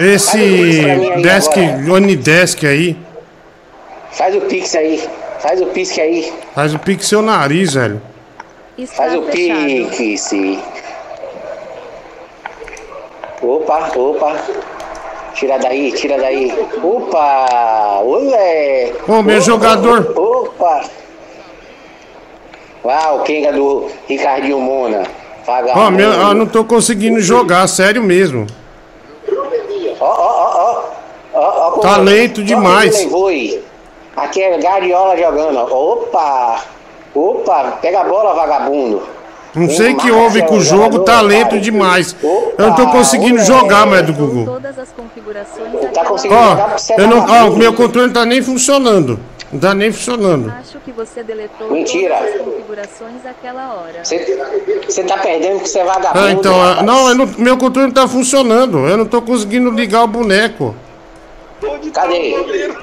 esse 0.00 0.82
desk, 1.22 1.56
Onidesk 1.90 2.64
aí. 2.64 2.96
Faz 4.12 4.34
o 4.34 4.40
pix 4.42 4.74
aí. 4.74 5.08
Faz 5.38 5.60
o 5.60 5.66
pix 5.66 5.98
aí. 5.98 6.32
Faz 6.54 6.74
o 6.74 6.78
pique 6.78 7.04
seu 7.04 7.22
nariz, 7.22 7.74
velho. 7.74 8.02
Faz 8.86 9.14
o 9.14 9.22
pix. 9.22 10.30
Opa, 13.40 13.92
opa. 13.96 14.36
Tira 15.34 15.56
daí, 15.58 15.92
tira 15.92 16.18
daí. 16.18 16.52
Opa! 16.82 18.00
Olé! 18.02 18.92
Ô, 19.06 19.22
meu 19.22 19.36
Opa, 19.36 19.40
jogador. 19.40 20.12
Opa! 20.18 20.82
Uau, 22.84 23.20
Kenga 23.24 23.52
do 23.52 23.90
Ricardinho 24.08 24.60
Mona. 24.60 25.04
Ó, 25.74 25.90
meu, 25.90 26.10
eu 26.10 26.34
não 26.34 26.46
tô 26.46 26.64
conseguindo 26.64 27.20
jogar, 27.20 27.66
sério 27.66 28.02
mesmo. 28.02 28.46
Ó, 29.98 30.04
ó, 30.04 30.82
ó, 31.34 31.76
ó. 31.76 31.78
Tá 31.80 31.96
lento 31.96 32.42
demais. 32.42 33.08
Aqui 34.16 34.42
é 34.42 34.58
Guardiola 34.58 35.16
jogando. 35.16 35.58
Opa! 35.58 36.62
Opa! 37.14 37.78
Pega 37.80 38.00
a 38.00 38.04
bola, 38.04 38.34
vagabundo. 38.34 39.02
Não 39.54 39.70
sei 39.70 39.92
o 39.92 39.96
que 39.96 40.10
houve 40.10 40.42
com 40.42 40.56
o 40.56 40.60
jogo, 40.60 41.00
tá 41.00 41.20
lento 41.20 41.58
demais. 41.58 42.14
Eu 42.22 42.68
não 42.68 42.74
tô 42.74 42.86
conseguindo 42.88 43.40
jogar, 43.40 43.86
mas 43.86 44.00
é 44.00 44.02
do 44.02 44.12
Google. 44.12 44.60
Tá 45.92 46.04
conseguindo 46.04 46.38
Ó, 46.38 46.54
é 46.92 47.02
eu 47.02 47.08
não, 47.08 47.26
ó, 47.26 47.48
o 47.50 47.56
meu 47.56 47.72
controle 47.72 48.08
não 48.08 48.14
tá 48.14 48.26
nem 48.26 48.42
funcionando. 48.42 49.18
Não 49.50 49.60
tá 49.60 49.74
nem 49.74 49.90
funcionando. 49.90 50.52
Acho 50.60 50.78
que 50.80 50.92
você 50.92 51.22
deletou 51.22 51.70
Mentira. 51.70 52.16
todas 52.16 52.34
as 52.34 52.40
configurações 52.42 53.26
àquela 53.26 53.74
hora. 53.74 54.04
Você, 54.04 55.04
tá 55.04 55.16
perdendo 55.18 55.54
porque 55.54 55.68
você 55.68 55.78
é 55.78 55.84
vagabundo. 55.84 56.24
Ah, 56.26 56.30
então, 56.32 56.58
rapaz. 56.60 56.86
não, 56.86 57.08
eu 57.08 57.14
não- 57.14 57.26
meu 57.38 57.56
controle 57.56 57.86
não 57.88 57.94
tá 57.94 58.06
funcionando. 58.06 58.86
Eu 58.86 58.96
não 58.98 59.06
tô 59.06 59.22
conseguindo 59.22 59.70
ligar 59.70 60.04
o 60.04 60.06
boneco. 60.06 60.74
Cadê? 61.94 62.34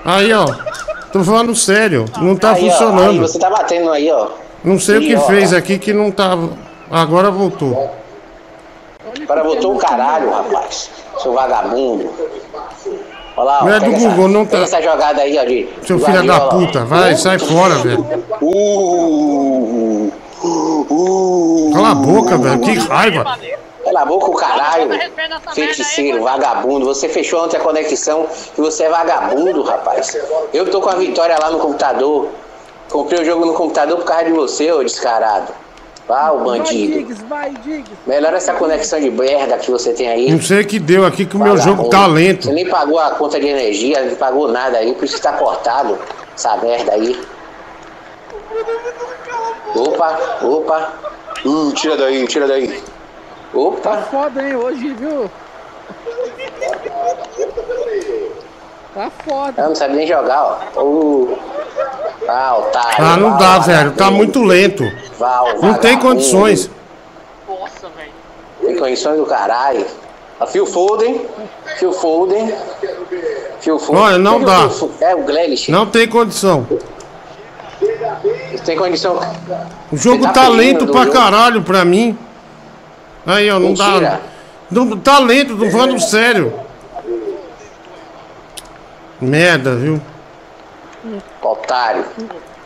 Aí, 0.03 0.33
ó. 0.33 0.45
Tô 1.13 1.23
falando 1.23 1.55
sério. 1.55 2.05
Não 2.17 2.35
tá 2.35 2.53
Aí, 2.53 2.63
ó, 2.63 2.65
aí, 2.65 2.71
funcionando. 2.71 3.21
você 3.21 3.39
tá 3.39 3.49
batendo 3.49 3.91
aí, 3.91 4.11
ó. 4.11 4.29
Não 4.63 4.79
sei 4.79 4.97
o 4.97 5.01
que 5.01 5.05
Idiota. 5.11 5.27
fez 5.27 5.53
aqui 5.53 5.77
que 5.77 5.93
não 5.93 6.09
tava. 6.11 6.49
Agora 6.89 7.29
voltou. 7.29 7.91
Agora 9.23 9.43
botou 9.43 9.75
o 9.75 9.77
caralho, 9.77 10.31
rapaz. 10.31 10.89
Seu 11.21 11.31
vagabundo. 11.33 12.09
Olha 13.37 13.45
lá, 13.45 13.59
ó. 13.61 13.65
Não 13.65 13.73
é 13.73 13.79
do 13.79 13.91
Google, 13.91 14.09
essa, 14.25 14.27
não 14.27 14.45
tá- 14.45 14.57
essa 14.59 14.81
jogada 14.81 15.21
aí, 15.21 15.37
ó. 15.37 15.43
De 15.45 15.67
Seu 15.85 15.99
filho 15.99 16.23
da 16.25 16.37
Guardiola, 16.37 16.45
ó. 16.45 16.49
puta, 16.65 16.85
vai, 16.85 17.15
sai 17.15 17.37
fora, 17.39 17.75
velho. 17.75 18.05
Uh, 18.41 20.11
uh, 20.43 21.71
Cala 21.73 21.91
a 21.91 21.95
boca, 21.95 22.37
velho. 22.37 22.59
Que 22.61 22.73
raiva. 22.79 23.37
Cala 23.83 24.01
a 24.01 24.05
boca, 24.05 24.31
o 24.31 24.33
caralho. 24.35 24.89
Feiticeiro, 25.53 26.23
vagabundo. 26.23 26.85
Você 26.85 27.07
fechou 27.09 27.43
ontem 27.43 27.57
a 27.57 27.59
conexão 27.59 28.25
e 28.57 28.61
você 28.61 28.83
é 28.83 28.89
vagabundo, 28.89 29.63
rapaz. 29.63 30.17
Eu 30.53 30.69
tô 30.71 30.81
com 30.81 30.89
a 30.89 30.95
vitória 30.95 31.37
lá 31.41 31.51
no 31.51 31.59
computador. 31.59 32.29
Comprei 32.89 33.21
o 33.21 33.25
jogo 33.25 33.45
no 33.45 33.53
computador 33.53 33.97
por 33.97 34.05
causa 34.05 34.25
de 34.25 34.31
você, 34.31 34.71
ô 34.71 34.83
descarado. 34.83 35.51
Vá, 36.07 36.31
o 36.31 36.37
Vai, 36.43 36.59
bandido. 36.59 36.93
Diggs, 36.93 37.25
vai, 37.25 37.49
Diggs. 37.63 37.91
Melhor 38.05 38.33
essa 38.33 38.53
conexão 38.53 38.99
de 38.99 39.09
merda 39.09 39.57
que 39.57 39.71
você 39.71 39.91
tem 39.91 40.07
aí. 40.07 40.31
Não 40.31 40.41
sei 40.41 40.61
o 40.61 40.67
que 40.67 40.77
deu 40.77 41.05
aqui 41.05 41.25
que 41.25 41.35
o 41.35 41.39
meu 41.39 41.57
jogo 41.57 41.89
tá 41.89 42.05
lento. 42.05 42.45
Você 42.45 42.53
nem 42.53 42.69
pagou 42.69 42.99
a 42.99 43.11
conta 43.11 43.39
de 43.39 43.47
energia, 43.47 44.03
não 44.05 44.15
pagou 44.15 44.47
nada 44.47 44.77
aí, 44.77 44.93
por 44.93 45.05
isso 45.05 45.15
que 45.15 45.21
tá 45.21 45.33
cortado 45.33 45.97
essa 46.35 46.55
merda 46.57 46.93
aí. 46.93 47.19
Opa, 49.75 50.19
opa. 50.43 50.93
Hum, 51.43 51.71
tira 51.71 51.97
daí, 51.97 52.27
tira 52.27 52.47
daí. 52.47 52.83
Opa. 53.53 53.97
Tá 53.97 54.01
foda, 54.03 54.47
hein, 54.47 54.55
hoje, 54.55 54.93
viu? 54.93 55.29
Tá 58.95 59.11
foda. 59.25 59.61
Eu 59.61 59.67
não 59.67 59.75
sabe 59.75 59.93
nem 59.95 60.07
jogar, 60.07 60.41
ó. 60.73 60.81
Uh. 60.81 61.37
Ah, 62.29 62.57
otário. 62.57 63.05
Ah, 63.05 63.17
não 63.17 63.29
Val, 63.31 63.37
dá, 63.39 63.59
velho. 63.59 63.91
Tá 63.91 64.09
muito 64.09 64.41
lento. 64.41 64.89
Val, 65.19 65.47
Não 65.61 65.73
tem 65.73 65.99
condições. 65.99 66.71
Nossa, 67.47 67.89
velho. 67.89 68.11
Tem 68.61 68.77
condições 68.77 69.17
do 69.17 69.25
caralho. 69.25 69.85
A 70.39 70.47
Phil 70.47 70.65
Foden. 70.65 71.25
Phil 71.77 71.91
Foden. 71.91 72.55
Phil 73.59 73.77
Foden. 73.77 74.01
Olha, 74.01 74.17
não 74.17 74.41
dá. 74.41 74.69
É 75.01 75.13
o 75.13 75.23
Grealish. 75.23 75.69
Não 75.69 75.85
tem 75.85 76.07
condição. 76.07 76.65
Tem 78.65 78.77
condição. 78.77 79.19
O 79.91 79.97
jogo 79.97 80.23
Você 80.23 80.27
tá 80.29 80.33
tá 80.43 80.47
lento 80.47 80.87
pra 80.87 81.01
jogo? 81.01 81.11
caralho 81.13 81.61
pra 81.63 81.83
mim. 81.83 82.17
Aí, 83.27 83.51
ó, 83.51 83.59
não 83.59 83.73
dá. 83.73 83.87
Mentira. 83.87 84.21
Não, 84.71 84.97
tá 84.97 85.19
lento, 85.19 85.57
tô 85.57 85.69
falando 85.69 85.99
sério. 85.99 86.64
Merda, 89.21 89.75
viu? 89.75 90.01
Otário. 91.41 92.05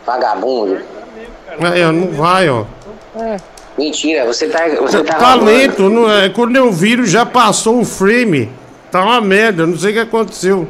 Vagabundo. 0.06 0.80
Aí, 1.60 1.84
ó, 1.84 1.92
não 1.92 2.08
vai, 2.12 2.48
ó. 2.48 2.64
Mentira, 3.76 4.24
você 4.26 4.48
tá. 4.48 4.68
Você 4.80 5.02
tá, 5.04 5.14
Tá 5.14 5.34
lento, 5.34 5.88
não 5.88 6.10
é? 6.10 6.28
Quando 6.28 6.56
eu 6.56 6.70
viro 6.72 7.06
já 7.06 7.24
passou 7.24 7.80
o 7.80 7.84
frame. 7.84 8.50
Tá 8.90 9.02
uma 9.04 9.20
merda, 9.20 9.66
não 9.66 9.78
sei 9.78 9.90
o 9.90 9.94
que 9.94 10.00
aconteceu. 10.00 10.68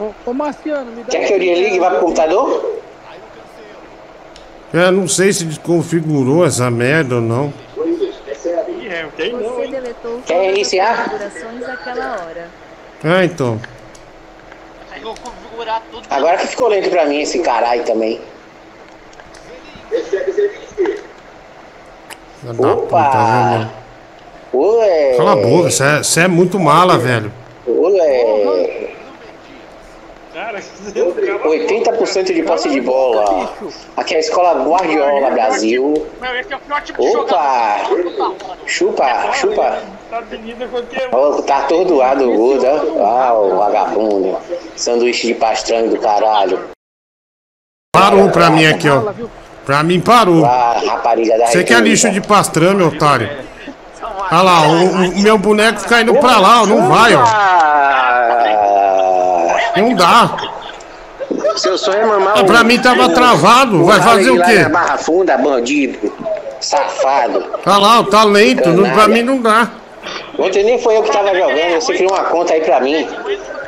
Ô, 0.00 0.10
ô 0.26 0.32
Marciano, 0.32 0.90
me 0.90 1.04
dá 1.04 1.10
Quer 1.10 1.26
que 1.26 1.32
eu 1.34 1.38
desligue 1.38 1.76
e 1.76 1.78
vá 1.78 1.90
pro 1.90 2.00
computador? 2.00 2.80
Eu 4.72 4.90
não 4.90 5.06
sei 5.06 5.32
se 5.32 5.44
desconfigurou 5.44 6.44
essa 6.44 6.70
merda 6.70 7.16
ou 7.16 7.20
não. 7.20 7.52
Você 7.76 9.66
deletou 9.68 10.20
Quer 10.26 10.34
todas 10.34 10.48
as 10.48 10.56
iniciar? 10.56 11.04
configurações 11.04 11.68
àquela 11.68 12.12
hora. 12.12 12.48
Ah, 13.04 13.24
então. 13.24 13.60
Configurar 15.02 15.82
tudo. 15.90 16.06
Agora 16.10 16.36
que 16.38 16.46
ficou 16.46 16.68
lento 16.68 16.90
pra 16.90 17.06
mim 17.06 17.20
esse 17.20 17.40
caralho 17.40 17.84
também. 17.84 18.20
Puta, 22.40 22.54
viu, 22.56 22.86
mano? 22.90 23.72
Ué. 24.54 25.14
Cala 25.16 25.32
a 25.32 25.36
boca, 25.36 25.70
você 25.70 25.84
é, 25.84 25.98
você 25.98 26.20
é 26.22 26.28
muito 26.28 26.58
mala, 26.58 26.98
velho. 26.98 27.32
Ué. 27.66 28.90
80% 31.44 32.34
de 32.34 32.42
posse 32.42 32.68
de 32.70 32.80
bola. 32.80 33.52
Aqui 33.96 34.14
é 34.14 34.16
a 34.16 34.20
escola 34.20 34.64
Guardiola 34.64 35.30
Brasil. 35.30 36.06
Meu, 36.20 36.30
é 36.30 36.40
o 36.42 36.58
pior 36.58 36.82
tipo. 36.82 37.02
Opa! 37.20 37.76
Chupa, 38.66 39.32
chupa. 39.34 39.78
Tá 40.10 40.18
avenida 40.18 40.66
qualquer 40.68 41.08
Ó, 41.12 41.42
tá 41.42 41.58
atordoado 41.58 42.30
o 42.30 42.36
gordo, 42.36 42.66
ó. 42.66 43.06
Ah, 43.06 43.34
o 43.38 43.56
vagabundo. 43.56 44.36
Sanduíche 44.76 45.28
de 45.28 45.34
pastrame 45.34 45.88
do 45.88 45.98
caralho. 45.98 46.70
Parou 47.94 48.30
pra 48.30 48.50
mim 48.50 48.66
aqui, 48.66 48.88
ó. 48.88 49.12
Pra 49.64 49.82
mim 49.82 50.00
parou. 50.00 50.44
Ah, 50.44 50.80
rapariga 50.84 51.38
da 51.38 51.46
Você 51.46 51.62
quer 51.62 51.74
República. 51.74 51.88
lixo 51.88 52.10
de 52.10 52.20
pastrame, 52.20 52.82
otário? 52.82 53.28
Olha 54.30 54.42
lá, 54.42 54.62
o, 54.66 55.10
o 55.10 55.18
meu 55.18 55.38
boneco 55.38 55.80
fica 55.80 56.00
indo 56.00 56.14
pra 56.14 56.38
lá, 56.38 56.62
ó, 56.62 56.66
não 56.66 56.88
vai, 56.88 57.14
ó. 57.14 57.22
Não 59.76 59.94
dá. 59.94 60.36
Seu 61.56 61.78
sonho 61.78 61.98
é 61.98 62.06
mamar 62.06 62.38
Ah, 62.38 62.44
pra 62.44 62.64
mim 62.64 62.78
tava 62.78 63.08
travado, 63.10 63.84
vai 63.84 64.00
fazer 64.00 64.30
o 64.30 64.36
lá 64.36 64.44
quê? 64.46 64.58
na 64.60 64.68
Barra 64.68 64.98
Funda, 64.98 65.36
bandido. 65.38 66.12
Safado. 66.60 67.44
Olha 67.66 67.76
lá, 67.78 68.00
ó, 68.00 68.02
tá 68.04 68.24
lento, 68.24 68.68
não, 68.70 68.88
pra 68.90 69.08
mim 69.08 69.22
não 69.22 69.40
dá. 69.40 69.68
Ontem 70.38 70.62
nem 70.64 70.78
foi 70.78 70.96
eu 70.96 71.02
que 71.02 71.10
tava 71.10 71.34
jogando, 71.34 71.74
você 71.80 71.94
criou 71.94 72.12
uma 72.12 72.24
conta 72.24 72.52
aí 72.54 72.60
pra 72.60 72.80
mim. 72.80 73.06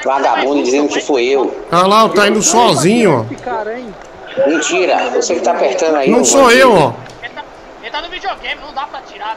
Vagabundo 0.05 0.62
dizendo 0.62 0.89
que 0.89 1.00
fui 1.00 1.24
eu. 1.24 1.55
Olha 1.73 1.86
lá, 1.86 2.05
ó, 2.05 2.08
tá 2.08 2.28
indo 2.28 2.42
sozinho, 2.42 3.26
Mentira, 4.47 5.10
você 5.15 5.34
que 5.34 5.41
tá 5.41 5.52
apertando 5.52 5.94
ó. 5.94 5.99
aí. 5.99 6.10
Não 6.10 6.24
sou 6.24 6.42
bandido. 6.44 6.60
eu, 6.60 6.73
ó. 6.74 6.92
Ele 7.83 7.91
tá 7.91 8.02
no 8.02 8.08
videogame, 8.08 8.60
não 8.66 8.73
dá 8.74 8.83
pra 8.86 9.00
tirar. 9.02 9.36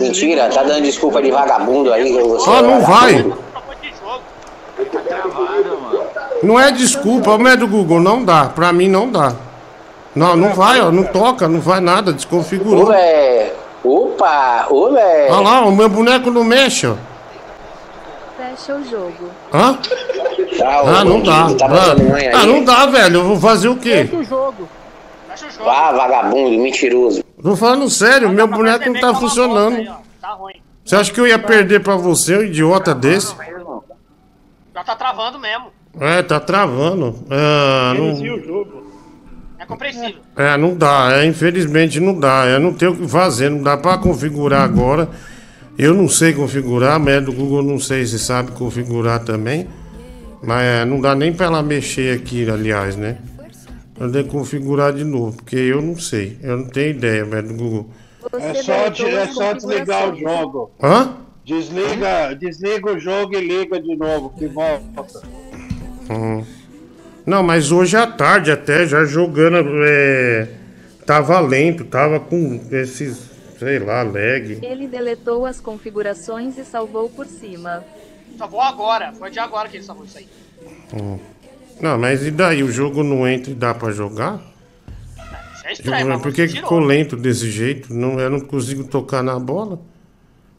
Mentira, 0.00 0.48
tá 0.48 0.62
dando 0.62 0.82
desculpa 0.82 1.20
de 1.20 1.30
vagabundo 1.30 1.92
aí. 1.92 2.12
Você 2.12 2.48
Ó, 2.48 2.58
é 2.58 2.62
não 4.78 5.30
vai. 5.30 5.62
vagabundo. 5.62 6.02
Não 6.42 6.60
é 6.60 6.70
desculpa, 6.70 7.38
mas 7.38 7.54
é 7.54 7.56
do 7.56 7.66
Google, 7.66 8.00
não 8.00 8.24
dá. 8.24 8.46
Pra 8.46 8.72
mim 8.72 8.88
não 8.88 9.10
dá. 9.10 9.34
Não, 10.14 10.34
não 10.36 10.54
vai, 10.54 10.80
ó, 10.80 10.90
não 10.90 11.04
toca, 11.04 11.46
não 11.48 11.60
vai 11.60 11.80
nada, 11.80 12.12
desconfigurou. 12.12 12.86
Olé, 12.86 13.52
opa, 13.84 14.66
olé. 14.70 15.28
Olha 15.30 15.40
lá, 15.40 15.60
o 15.66 15.72
meu 15.72 15.88
boneco 15.88 16.30
não 16.30 16.42
mexe, 16.44 16.86
ó. 16.86 16.94
Fecha 18.36 18.74
o 18.76 18.84
jogo. 18.84 19.30
Hã? 19.52 19.78
Ah, 20.62 21.00
Ah, 21.00 21.04
não 21.04 21.20
dá. 21.20 21.48
Tá 21.54 21.66
Ah, 21.66 22.40
aí. 22.40 22.46
não 22.46 22.64
dá, 22.64 22.86
velho. 22.86 23.20
Eu 23.20 23.24
vou 23.24 23.36
fazer 23.40 23.68
o 23.68 23.76
quê? 23.76 24.08
o 24.12 24.24
jogo. 24.24 24.68
Ah, 25.66 25.92
vagabundo, 25.92 26.58
mentiroso. 26.62 27.22
Tô 27.42 27.54
falando 27.54 27.88
sério, 27.90 28.30
meu 28.30 28.46
boneco 28.46 28.88
não 28.90 28.98
tá 29.00 29.14
funcionando. 29.14 29.86
Você 30.84 30.96
acha 30.96 31.12
que 31.12 31.20
eu 31.20 31.26
ia 31.26 31.38
perder 31.38 31.82
pra 31.82 31.96
você, 31.96 32.36
um 32.38 32.42
idiota 32.42 32.94
desse? 32.94 33.34
Já 34.76 34.84
tá 34.84 34.94
travando 34.94 35.38
mesmo. 35.38 35.66
É, 35.98 36.22
tá 36.22 36.38
travando. 36.38 37.24
Ah, 37.30 37.94
Reinicia 37.96 38.30
não, 38.30 38.36
o 38.38 38.44
jogo. 38.44 38.86
É 39.58 39.64
compreensível. 39.64 40.20
é, 40.36 40.54
não 40.58 40.76
dá. 40.76 41.08
É, 41.14 41.24
infelizmente 41.24 41.98
não 41.98 42.20
dá. 42.20 42.44
Eu 42.46 42.60
não 42.60 42.74
tenho 42.74 42.92
o 42.92 42.96
que 42.96 43.08
fazer. 43.08 43.50
Não 43.50 43.62
dá 43.62 43.78
pra 43.78 43.96
configurar 43.96 44.60
agora. 44.62 45.08
Eu 45.78 45.94
não 45.94 46.08
sei 46.10 46.34
configurar, 46.34 47.00
mas 47.00 47.14
é 47.14 47.20
do 47.22 47.32
Google 47.32 47.62
não 47.62 47.80
sei 47.80 48.04
se 48.04 48.18
sabe 48.18 48.50
configurar 48.52 49.20
também. 49.24 49.66
Mas 50.42 50.62
é, 50.62 50.84
não 50.84 51.00
dá 51.00 51.14
nem 51.14 51.32
pra 51.32 51.46
ela 51.46 51.62
mexer 51.62 52.14
aqui, 52.14 52.48
aliás, 52.50 52.96
né? 52.96 53.16
Eu 53.98 54.12
tenho 54.12 54.24
que 54.24 54.30
configurar 54.30 54.92
de 54.92 55.04
novo, 55.04 55.34
porque 55.38 55.56
eu 55.56 55.80
não 55.80 55.98
sei. 55.98 56.38
Eu 56.42 56.58
não 56.58 56.66
tenho 56.66 56.90
ideia, 56.90 57.24
velho, 57.24 57.48
do 57.48 57.54
Google. 57.54 57.90
É 58.38 58.54
só, 58.62 58.88
de- 58.90 59.06
é 59.06 59.26
só 59.28 59.54
desligar 59.54 60.10
o 60.12 60.16
jogo. 60.18 60.70
Hã? 60.82 61.14
Desliga, 61.46 62.34
desliga 62.34 62.92
o 62.92 62.98
jogo 62.98 63.36
e 63.36 63.40
liga 63.40 63.80
de 63.80 63.94
novo, 63.94 64.30
que 64.30 64.48
volta. 64.48 65.22
Uhum. 66.10 66.44
Não, 67.24 67.40
mas 67.40 67.70
hoje 67.70 67.96
à 67.96 68.04
tarde 68.04 68.50
até, 68.50 68.84
já 68.84 69.04
jogando, 69.04 69.64
é, 69.84 70.48
tava 71.06 71.38
lento, 71.38 71.84
tava 71.84 72.18
com 72.18 72.60
esses, 72.72 73.30
sei 73.60 73.78
lá, 73.78 74.02
lag. 74.02 74.58
Ele 74.60 74.88
deletou 74.88 75.46
as 75.46 75.60
configurações 75.60 76.58
e 76.58 76.64
salvou 76.64 77.08
por 77.08 77.26
cima. 77.26 77.84
Salvou 78.36 78.60
agora. 78.60 79.12
Foi 79.12 79.30
de 79.30 79.38
agora 79.38 79.68
que 79.68 79.76
ele 79.76 79.84
salvou 79.84 80.04
isso 80.04 80.18
aí. 80.18 80.26
Hum. 81.00 81.16
Não, 81.80 81.96
mas 81.96 82.26
e 82.26 82.32
daí? 82.32 82.64
O 82.64 82.72
jogo 82.72 83.04
não 83.04 83.26
entra 83.26 83.52
e 83.52 83.54
dá 83.54 83.72
pra 83.72 83.92
jogar? 83.92 84.40
Isso 85.54 85.66
é 85.66 85.72
estranho, 85.72 86.20
Por 86.20 86.32
que 86.32 86.48
ficou 86.48 86.80
lento 86.80 87.16
desse 87.16 87.48
jeito? 87.52 87.94
Não, 87.94 88.18
eu 88.18 88.30
não 88.30 88.40
consigo 88.40 88.82
tocar 88.82 89.22
na 89.22 89.38
bola? 89.38 89.78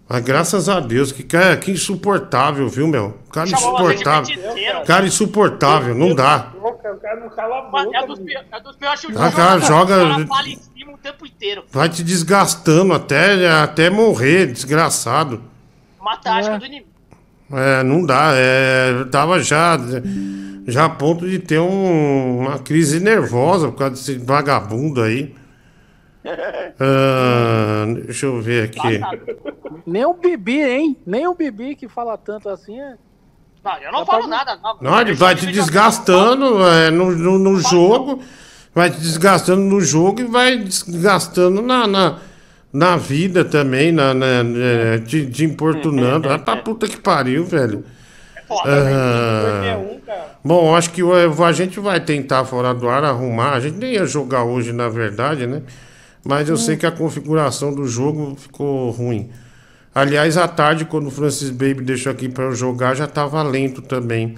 Mas 0.10 0.24
graças 0.24 0.70
a 0.70 0.80
Deus, 0.80 1.12
que 1.12 1.22
cara, 1.24 1.58
que 1.58 1.70
insuportável, 1.72 2.70
viu, 2.70 2.88
meu? 2.88 3.18
Cara 3.32 3.48
insuportável. 3.50 4.36
petiteiro. 4.36 4.82
Cara 4.86 5.06
insuportável, 5.06 5.94
não 5.96 6.16
dá. 6.16 6.52
O 6.62 6.72
cara 7.00 7.20
não 7.20 7.30
cala 7.30 7.60
a 7.60 7.62
boca. 7.64 7.98
É 7.98 8.06
dos, 8.08 8.20
é 8.52 8.60
dos 8.62 8.76
piores 8.78 9.02
chutes 9.02 9.18
Ah, 9.20 9.30
do 9.30 9.36
cara, 9.36 9.60
joga- 9.60 10.04
O 10.06 10.10
cara 10.10 10.28
fala 10.28 10.48
em 10.48 10.58
cima 10.58 10.94
o 10.94 10.98
tempo 10.98 11.26
inteiro. 11.26 11.64
Vai 11.72 11.90
te 11.90 12.04
desgastando 12.04 12.94
até, 12.94 13.50
até 13.62 13.90
morrer, 13.90 14.48
desgraçado. 14.48 15.42
Uma 16.00 16.16
tática 16.18 16.58
do 16.58 16.66
inimigo. 16.66 16.88
É, 17.52 17.84
não 17.84 18.06
dá. 18.06 18.32
É, 18.34 18.92
eu 19.00 19.10
tava 19.10 19.42
já, 19.42 19.78
já 20.68 20.86
a 20.86 20.90
ponto 20.90 21.28
de 21.30 21.38
ter 21.40 21.60
um- 21.60 22.40
uma 22.40 22.60
crise 22.60 23.00
nervosa 23.02 23.68
por 23.70 23.78
causa 23.78 23.94
desse 23.96 24.18
vagabundo 24.18 25.02
aí. 25.02 25.36
Ah, 26.80 27.86
deixa 28.06 28.26
eu 28.26 28.42
ver 28.42 28.66
aqui. 28.66 29.00
Nem 29.86 30.06
o 30.06 30.14
Bibi, 30.14 30.62
hein? 30.62 30.98
Nem 31.06 31.28
o 31.28 31.34
Bibi 31.34 31.76
que 31.76 31.88
fala 31.88 32.18
tanto 32.18 32.50
assim 32.50 32.80
é. 32.80 32.96
Não, 33.64 33.78
eu 33.80 33.92
não 33.92 34.00
Já 34.00 34.06
falo 34.06 34.22
tá- 34.24 34.28
nada. 34.28 34.60
Não, 34.64 34.78
Não, 34.82 35.02
ele 35.02 35.14
vai 35.14 35.36
te 35.36 35.48
desgastando 35.48 36.64
é, 36.66 36.90
no, 36.90 37.12
no, 37.12 37.40
no 37.40 37.60
jogo, 37.60 38.22
vai 38.74 38.90
te 38.90 38.98
desgastando 39.00 39.62
no 39.62 39.82
jogo 39.82 40.22
e 40.22 40.26
vai 40.26 40.58
desgastando 40.58 41.62
na, 41.62 41.86
na, 41.88 42.20
na 42.72 42.96
vida 42.96 43.44
também, 43.44 43.92
na, 43.92 44.14
na, 44.14 44.26
é, 44.28 45.00
te, 45.00 45.30
te 45.30 45.44
importunando. 45.44 46.30
Ah, 46.30 46.40
pra 46.40 46.58
puta 46.58 46.88
que 46.88 46.98
pariu, 46.98 47.44
velho. 47.46 47.84
Ah, 48.50 49.78
bom, 50.44 50.74
acho 50.76 50.92
que 50.92 51.02
a 51.02 51.52
gente 51.52 51.80
vai 51.80 52.00
tentar 52.00 52.46
fora 52.46 52.74
do 52.74 52.88
ar 52.88 53.04
arrumar. 53.04 53.54
A 53.54 53.60
gente 53.60 53.78
nem 53.78 53.94
ia 53.94 54.06
jogar 54.06 54.44
hoje, 54.44 54.72
na 54.72 54.88
verdade, 54.88 55.46
né? 55.46 55.62
Mas 56.28 56.50
eu 56.50 56.58
sei 56.58 56.76
que 56.76 56.86
a 56.86 56.92
configuração 56.92 57.74
do 57.74 57.88
jogo 57.88 58.36
ficou 58.36 58.92
ruim. 58.92 59.30
Aliás, 59.96 60.36
à 60.36 60.46
tarde, 60.46 60.84
quando 60.84 61.08
o 61.08 61.12
Francis 61.12 61.50
Baby 61.50 61.82
deixou 61.84 62.12
aqui 62.12 62.28
para 62.28 62.44
eu 62.44 62.54
jogar, 62.54 62.96
já 62.96 63.08
tava 63.08 63.42
lento 63.42 63.82
também. 63.82 64.36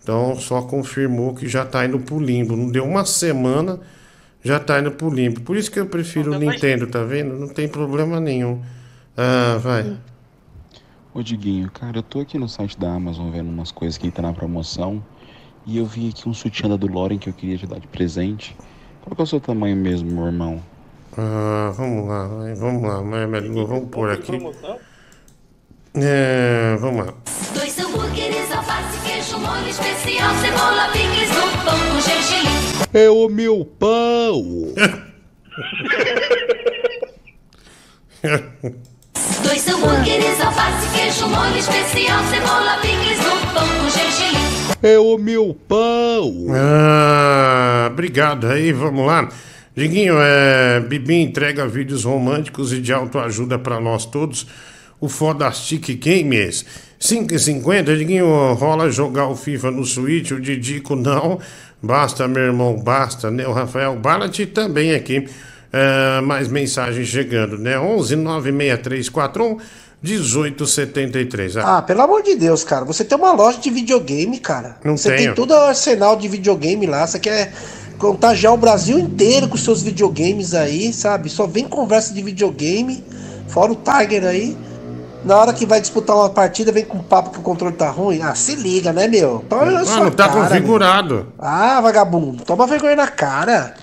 Então, 0.00 0.36
só 0.36 0.62
confirmou 0.62 1.34
que 1.34 1.48
já 1.48 1.64
tá 1.64 1.84
indo 1.84 1.98
pro 1.98 2.20
limbo. 2.20 2.54
Não 2.54 2.70
deu 2.70 2.84
uma 2.84 3.04
semana, 3.04 3.80
já 4.44 4.60
tá 4.60 4.78
indo 4.78 4.92
pro 4.92 5.10
limpo. 5.10 5.40
Por 5.40 5.56
isso 5.56 5.72
que 5.72 5.80
eu 5.80 5.86
prefiro 5.86 6.32
o 6.32 6.38
Nintendo, 6.38 6.86
tá 6.86 7.02
vendo? 7.02 7.34
Não 7.34 7.48
tem 7.48 7.66
problema 7.66 8.20
nenhum. 8.20 8.62
Ah, 9.16 9.58
vai. 9.60 9.98
Ô 11.12 11.20
Diguinho, 11.20 11.68
cara, 11.68 11.98
eu 11.98 12.02
tô 12.02 12.20
aqui 12.20 12.38
no 12.38 12.48
site 12.48 12.78
da 12.78 12.92
Amazon 12.92 13.30
vendo 13.32 13.50
umas 13.50 13.72
coisas 13.72 13.98
que 13.98 14.08
tá 14.08 14.22
na 14.22 14.32
promoção 14.32 15.04
e 15.66 15.78
eu 15.78 15.84
vi 15.84 16.10
aqui 16.10 16.28
um 16.28 16.34
sutiã 16.34 16.68
da 16.68 16.76
do 16.76 16.86
Loren 16.86 17.18
que 17.18 17.28
eu 17.28 17.32
queria 17.32 17.58
te 17.58 17.66
dar 17.66 17.80
de 17.80 17.88
presente. 17.88 18.56
Qual 19.02 19.16
que 19.16 19.20
é 19.20 19.24
o 19.24 19.26
seu 19.26 19.40
tamanho 19.40 19.76
mesmo, 19.76 20.10
meu 20.12 20.26
irmão? 20.26 20.73
Ah, 21.16 21.72
vamos 21.76 22.08
lá, 22.08 22.28
vamos 22.56 22.82
lá, 22.82 23.00
mas, 23.02 23.28
mas, 23.30 23.46
vamos 23.46 23.88
pôr 23.88 24.10
aqui. 24.10 24.32
É, 25.94 26.76
vamos 26.80 27.06
lá. 27.06 27.14
Dois 27.54 27.78
hambúrgueres, 27.78 28.50
alface, 28.50 28.98
queijo, 29.06 29.38
molho 29.38 29.68
especial, 29.68 30.34
cebola, 30.40 30.88
picles 30.92 31.28
no 31.30 31.64
pão 31.64 31.78
com 31.78 32.00
gergelim. 32.00 32.50
É 32.92 33.08
o 33.08 33.28
meu 33.28 33.64
pão. 33.64 34.42
Dois 39.44 39.68
hambúrgueres, 39.68 40.40
alface, 40.40 40.88
queijo, 40.96 41.28
molho 41.28 41.58
especial, 41.58 42.24
cebola, 42.24 42.78
picles 42.82 43.18
no 43.18 43.54
pão 43.54 43.68
com 43.68 43.88
gergelim. 43.88 44.34
É 44.82 44.98
o 44.98 45.16
meu 45.16 45.56
pão. 45.68 46.46
Ah, 46.50 47.88
obrigado 47.92 48.48
aí, 48.48 48.72
vamos 48.72 49.06
lá. 49.06 49.28
Diguinho, 49.76 50.14
é, 50.18 50.80
Bibi 50.80 51.20
entrega 51.20 51.66
vídeos 51.66 52.04
românticos 52.04 52.72
e 52.72 52.80
de 52.80 52.92
autoajuda 52.92 53.58
pra 53.58 53.80
nós 53.80 54.06
todos. 54.06 54.46
O 55.00 55.08
Fodastic 55.08 55.98
Games. 55.98 56.64
5,50, 57.00 57.96
Diguinho, 57.96 58.54
rola 58.54 58.88
jogar 58.90 59.26
o 59.26 59.36
FIFA 59.36 59.72
no 59.72 59.84
Switch, 59.84 60.30
o 60.30 60.40
Didico 60.40 60.94
não. 60.94 61.38
Basta, 61.82 62.26
meu 62.26 62.44
irmão, 62.44 62.76
basta, 62.76 63.30
né? 63.30 63.46
O 63.46 63.52
Rafael 63.52 63.94
Ballat 63.96 64.38
também 64.46 64.94
aqui. 64.94 65.28
É, 65.72 66.20
mais 66.20 66.46
mensagens 66.46 67.08
chegando, 67.08 67.58
né? 67.58 67.78
11 67.78 68.14
96341 68.16 69.58
1873. 70.00 71.56
Ah, 71.56 71.78
Ah, 71.78 71.82
pelo 71.82 72.02
amor 72.02 72.22
de 72.22 72.36
Deus, 72.36 72.62
cara. 72.62 72.84
Você 72.84 73.04
tem 73.04 73.18
uma 73.18 73.32
loja 73.32 73.58
de 73.58 73.70
videogame, 73.70 74.38
cara. 74.38 74.76
Não 74.84 74.96
você 74.96 75.08
tenho. 75.10 75.22
tem 75.24 75.34
todo 75.34 75.50
o 75.50 75.54
arsenal 75.54 76.16
de 76.16 76.28
videogame 76.28 76.86
lá. 76.86 77.06
Você 77.06 77.18
quer 77.18 77.52
contagiar 78.12 78.52
o 78.52 78.56
Brasil 78.56 78.98
inteiro 78.98 79.48
com 79.48 79.56
seus 79.56 79.82
videogames 79.82 80.52
aí, 80.54 80.92
sabe? 80.92 81.28
Só 81.30 81.46
vem 81.46 81.66
conversa 81.68 82.12
de 82.12 82.22
videogame. 82.22 83.02
Fora 83.48 83.72
o 83.72 83.76
Tiger 83.76 84.24
aí. 84.24 84.56
Na 85.24 85.38
hora 85.38 85.54
que 85.54 85.64
vai 85.64 85.80
disputar 85.80 86.14
uma 86.14 86.28
partida, 86.28 86.70
vem 86.70 86.84
com 86.84 86.98
papo 86.98 87.30
que 87.30 87.38
o 87.38 87.42
controle 87.42 87.74
tá 87.74 87.88
ruim. 87.88 88.20
Ah, 88.22 88.34
se 88.34 88.54
liga, 88.56 88.92
né, 88.92 89.08
meu? 89.08 89.42
Toma 89.48 89.62
Ah, 89.62 90.00
não 90.00 90.10
tá 90.10 90.28
cara, 90.28 90.48
configurado. 90.48 91.14
meu. 91.14 91.26
Ah, 91.38 91.80
vagabundo. 91.80 92.44
Toma 92.44 92.66
vergonha 92.66 92.94
na 92.96 93.08
cara. 93.08 93.74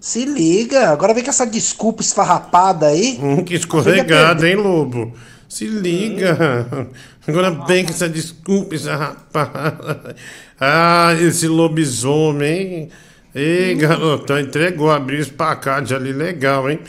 Se 0.00 0.24
liga. 0.24 0.88
Agora 0.90 1.12
vem 1.12 1.22
com 1.22 1.30
essa 1.30 1.46
desculpa 1.46 2.00
esfarrapada 2.02 2.86
aí. 2.86 3.18
Hum, 3.22 3.44
que 3.44 3.54
escorregado, 3.54 4.46
hein, 4.46 4.56
Lobo? 4.56 5.12
Se 5.46 5.66
liga. 5.66 6.88
Agora 7.26 7.50
vem 7.66 7.84
com 7.84 7.90
essa 7.90 8.08
desculpa, 8.08 8.74
essa 8.74 8.96
rapaz. 8.96 9.48
Ah, 10.60 11.14
esse 11.20 11.46
lobisomem, 11.46 12.50
hein? 12.50 12.88
Ei, 13.34 13.74
garotão, 13.74 14.38
entregou, 14.40 14.90
abriu 14.90 15.18
o 15.18 15.22
espacate 15.22 15.94
ali, 15.94 16.12
legal, 16.12 16.68
hein? 16.70 16.80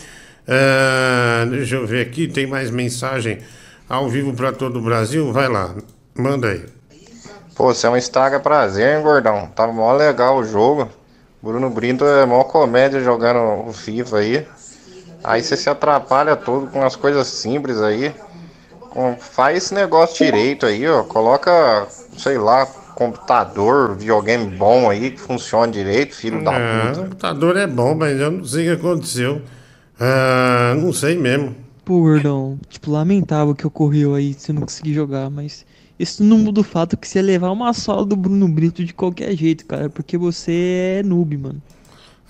Ah, 0.47 1.45
deixa 1.49 1.75
eu 1.75 1.85
ver 1.85 2.05
aqui, 2.05 2.27
tem 2.27 2.47
mais 2.47 2.71
mensagem 2.71 3.39
ao 3.87 4.09
vivo 4.09 4.33
pra 4.33 4.51
todo 4.51 4.79
o 4.79 4.81
Brasil? 4.81 5.31
Vai 5.31 5.47
lá, 5.47 5.75
manda 6.15 6.47
aí. 6.47 6.65
Pô, 7.55 7.73
você 7.73 7.87
é 7.87 7.89
um 7.89 7.97
estaga 7.97 8.39
prazer, 8.39 8.97
hein, 8.97 9.03
gordão? 9.03 9.47
Tava 9.53 9.73
mó 9.73 9.91
legal 9.93 10.37
o 10.37 10.43
jogo. 10.45 10.89
Bruno 11.41 11.69
Brito 11.69 12.05
é 12.05 12.25
mó 12.25 12.43
comédia 12.43 13.01
jogando 13.01 13.67
o 13.67 13.73
FIFA 13.73 14.17
aí. 14.17 14.47
Aí 15.23 15.43
você 15.43 15.57
se 15.57 15.69
atrapalha 15.69 16.35
todo 16.35 16.67
com 16.67 16.81
as 16.83 16.95
coisas 16.95 17.27
simples 17.27 17.81
aí. 17.81 18.13
Com- 18.91 19.17
Faz 19.19 19.57
esse 19.57 19.73
negócio 19.73 20.25
direito 20.25 20.65
aí, 20.65 20.87
ó. 20.87 21.03
Coloca, 21.03 21.87
sei 22.17 22.37
lá, 22.37 22.67
computador, 22.99 23.95
videogame 23.95 24.55
bom 24.55 24.89
aí 24.89 25.11
que 25.11 25.19
funcione 25.19 25.71
direito, 25.71 26.13
filho 26.15 26.43
da 26.43 26.51
Ah, 26.51 26.83
o 26.83 26.87
puta. 26.87 27.03
computador 27.03 27.57
é 27.57 27.65
bom, 27.65 27.95
mas 27.95 28.19
eu 28.19 28.29
não 28.29 28.43
sei 28.43 28.71
o 28.71 28.75
que 28.77 28.85
aconteceu. 28.85 29.41
Ah, 29.99 30.75
não 30.77 30.93
sei 30.93 31.17
mesmo. 31.17 31.55
Pô, 31.85 32.01
gordão, 32.01 32.59
tipo, 32.69 32.91
lamentável 32.91 33.55
que 33.55 33.65
ocorreu 33.65 34.13
aí 34.13 34.33
você 34.33 34.53
não 34.53 34.61
conseguir 34.61 34.93
jogar, 34.93 35.29
mas 35.29 35.65
isso 35.97 36.23
não 36.23 36.37
muda 36.37 36.61
o 36.61 36.63
fato 36.63 36.95
que 36.95 37.07
você 37.07 37.19
ia 37.19 37.23
levar 37.23 37.49
uma 37.51 37.73
sola 37.73 38.05
do 38.05 38.15
Bruno 38.15 38.47
Brito 38.47 38.83
de 38.83 38.93
qualquer 38.93 39.35
jeito, 39.35 39.65
cara, 39.65 39.89
porque 39.89 40.17
você 40.17 40.99
é 40.99 41.03
noob, 41.03 41.35
mano. 41.37 41.61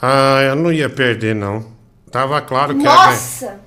Ah, 0.02 0.42
eu 0.44 0.56
não 0.56 0.72
ia 0.72 0.90
perder, 0.90 1.36
não. 1.36 1.66
Tava 2.10 2.42
claro 2.42 2.76
que 2.76 2.84
ia 2.84 2.90
ganhar. 2.96 3.60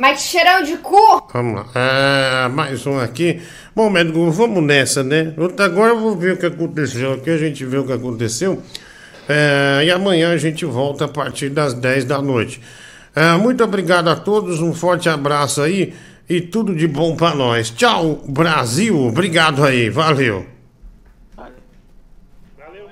Mas 0.00 0.22
cheirão 0.22 0.62
de 0.62 0.78
cu! 0.78 0.96
Vamos 1.30 1.56
lá. 1.56 1.66
Ah, 1.74 2.48
mais 2.48 2.86
um 2.86 2.98
aqui. 2.98 3.38
Bom, 3.76 3.90
médico, 3.90 4.30
vamos 4.30 4.64
nessa, 4.64 5.04
né? 5.04 5.34
Agora 5.58 5.90
eu 5.90 6.00
vou 6.00 6.16
ver 6.16 6.32
o 6.32 6.36
que 6.38 6.46
aconteceu 6.46 7.12
aqui, 7.12 7.28
a 7.28 7.36
gente 7.36 7.66
vê 7.66 7.76
o 7.76 7.84
que 7.84 7.92
aconteceu. 7.92 8.62
É, 9.28 9.82
e 9.84 9.90
amanhã 9.90 10.32
a 10.32 10.38
gente 10.38 10.64
volta 10.64 11.04
a 11.04 11.08
partir 11.08 11.50
das 11.50 11.74
10 11.74 12.06
da 12.06 12.22
noite. 12.22 12.62
É, 13.14 13.32
muito 13.36 13.62
obrigado 13.62 14.08
a 14.08 14.16
todos, 14.16 14.62
um 14.62 14.72
forte 14.72 15.06
abraço 15.06 15.60
aí 15.60 15.92
e 16.26 16.40
tudo 16.40 16.74
de 16.74 16.88
bom 16.88 17.14
pra 17.14 17.34
nós. 17.34 17.68
Tchau, 17.68 18.24
Brasil. 18.26 18.98
Obrigado 18.98 19.62
aí, 19.62 19.90
valeu. 19.90 20.46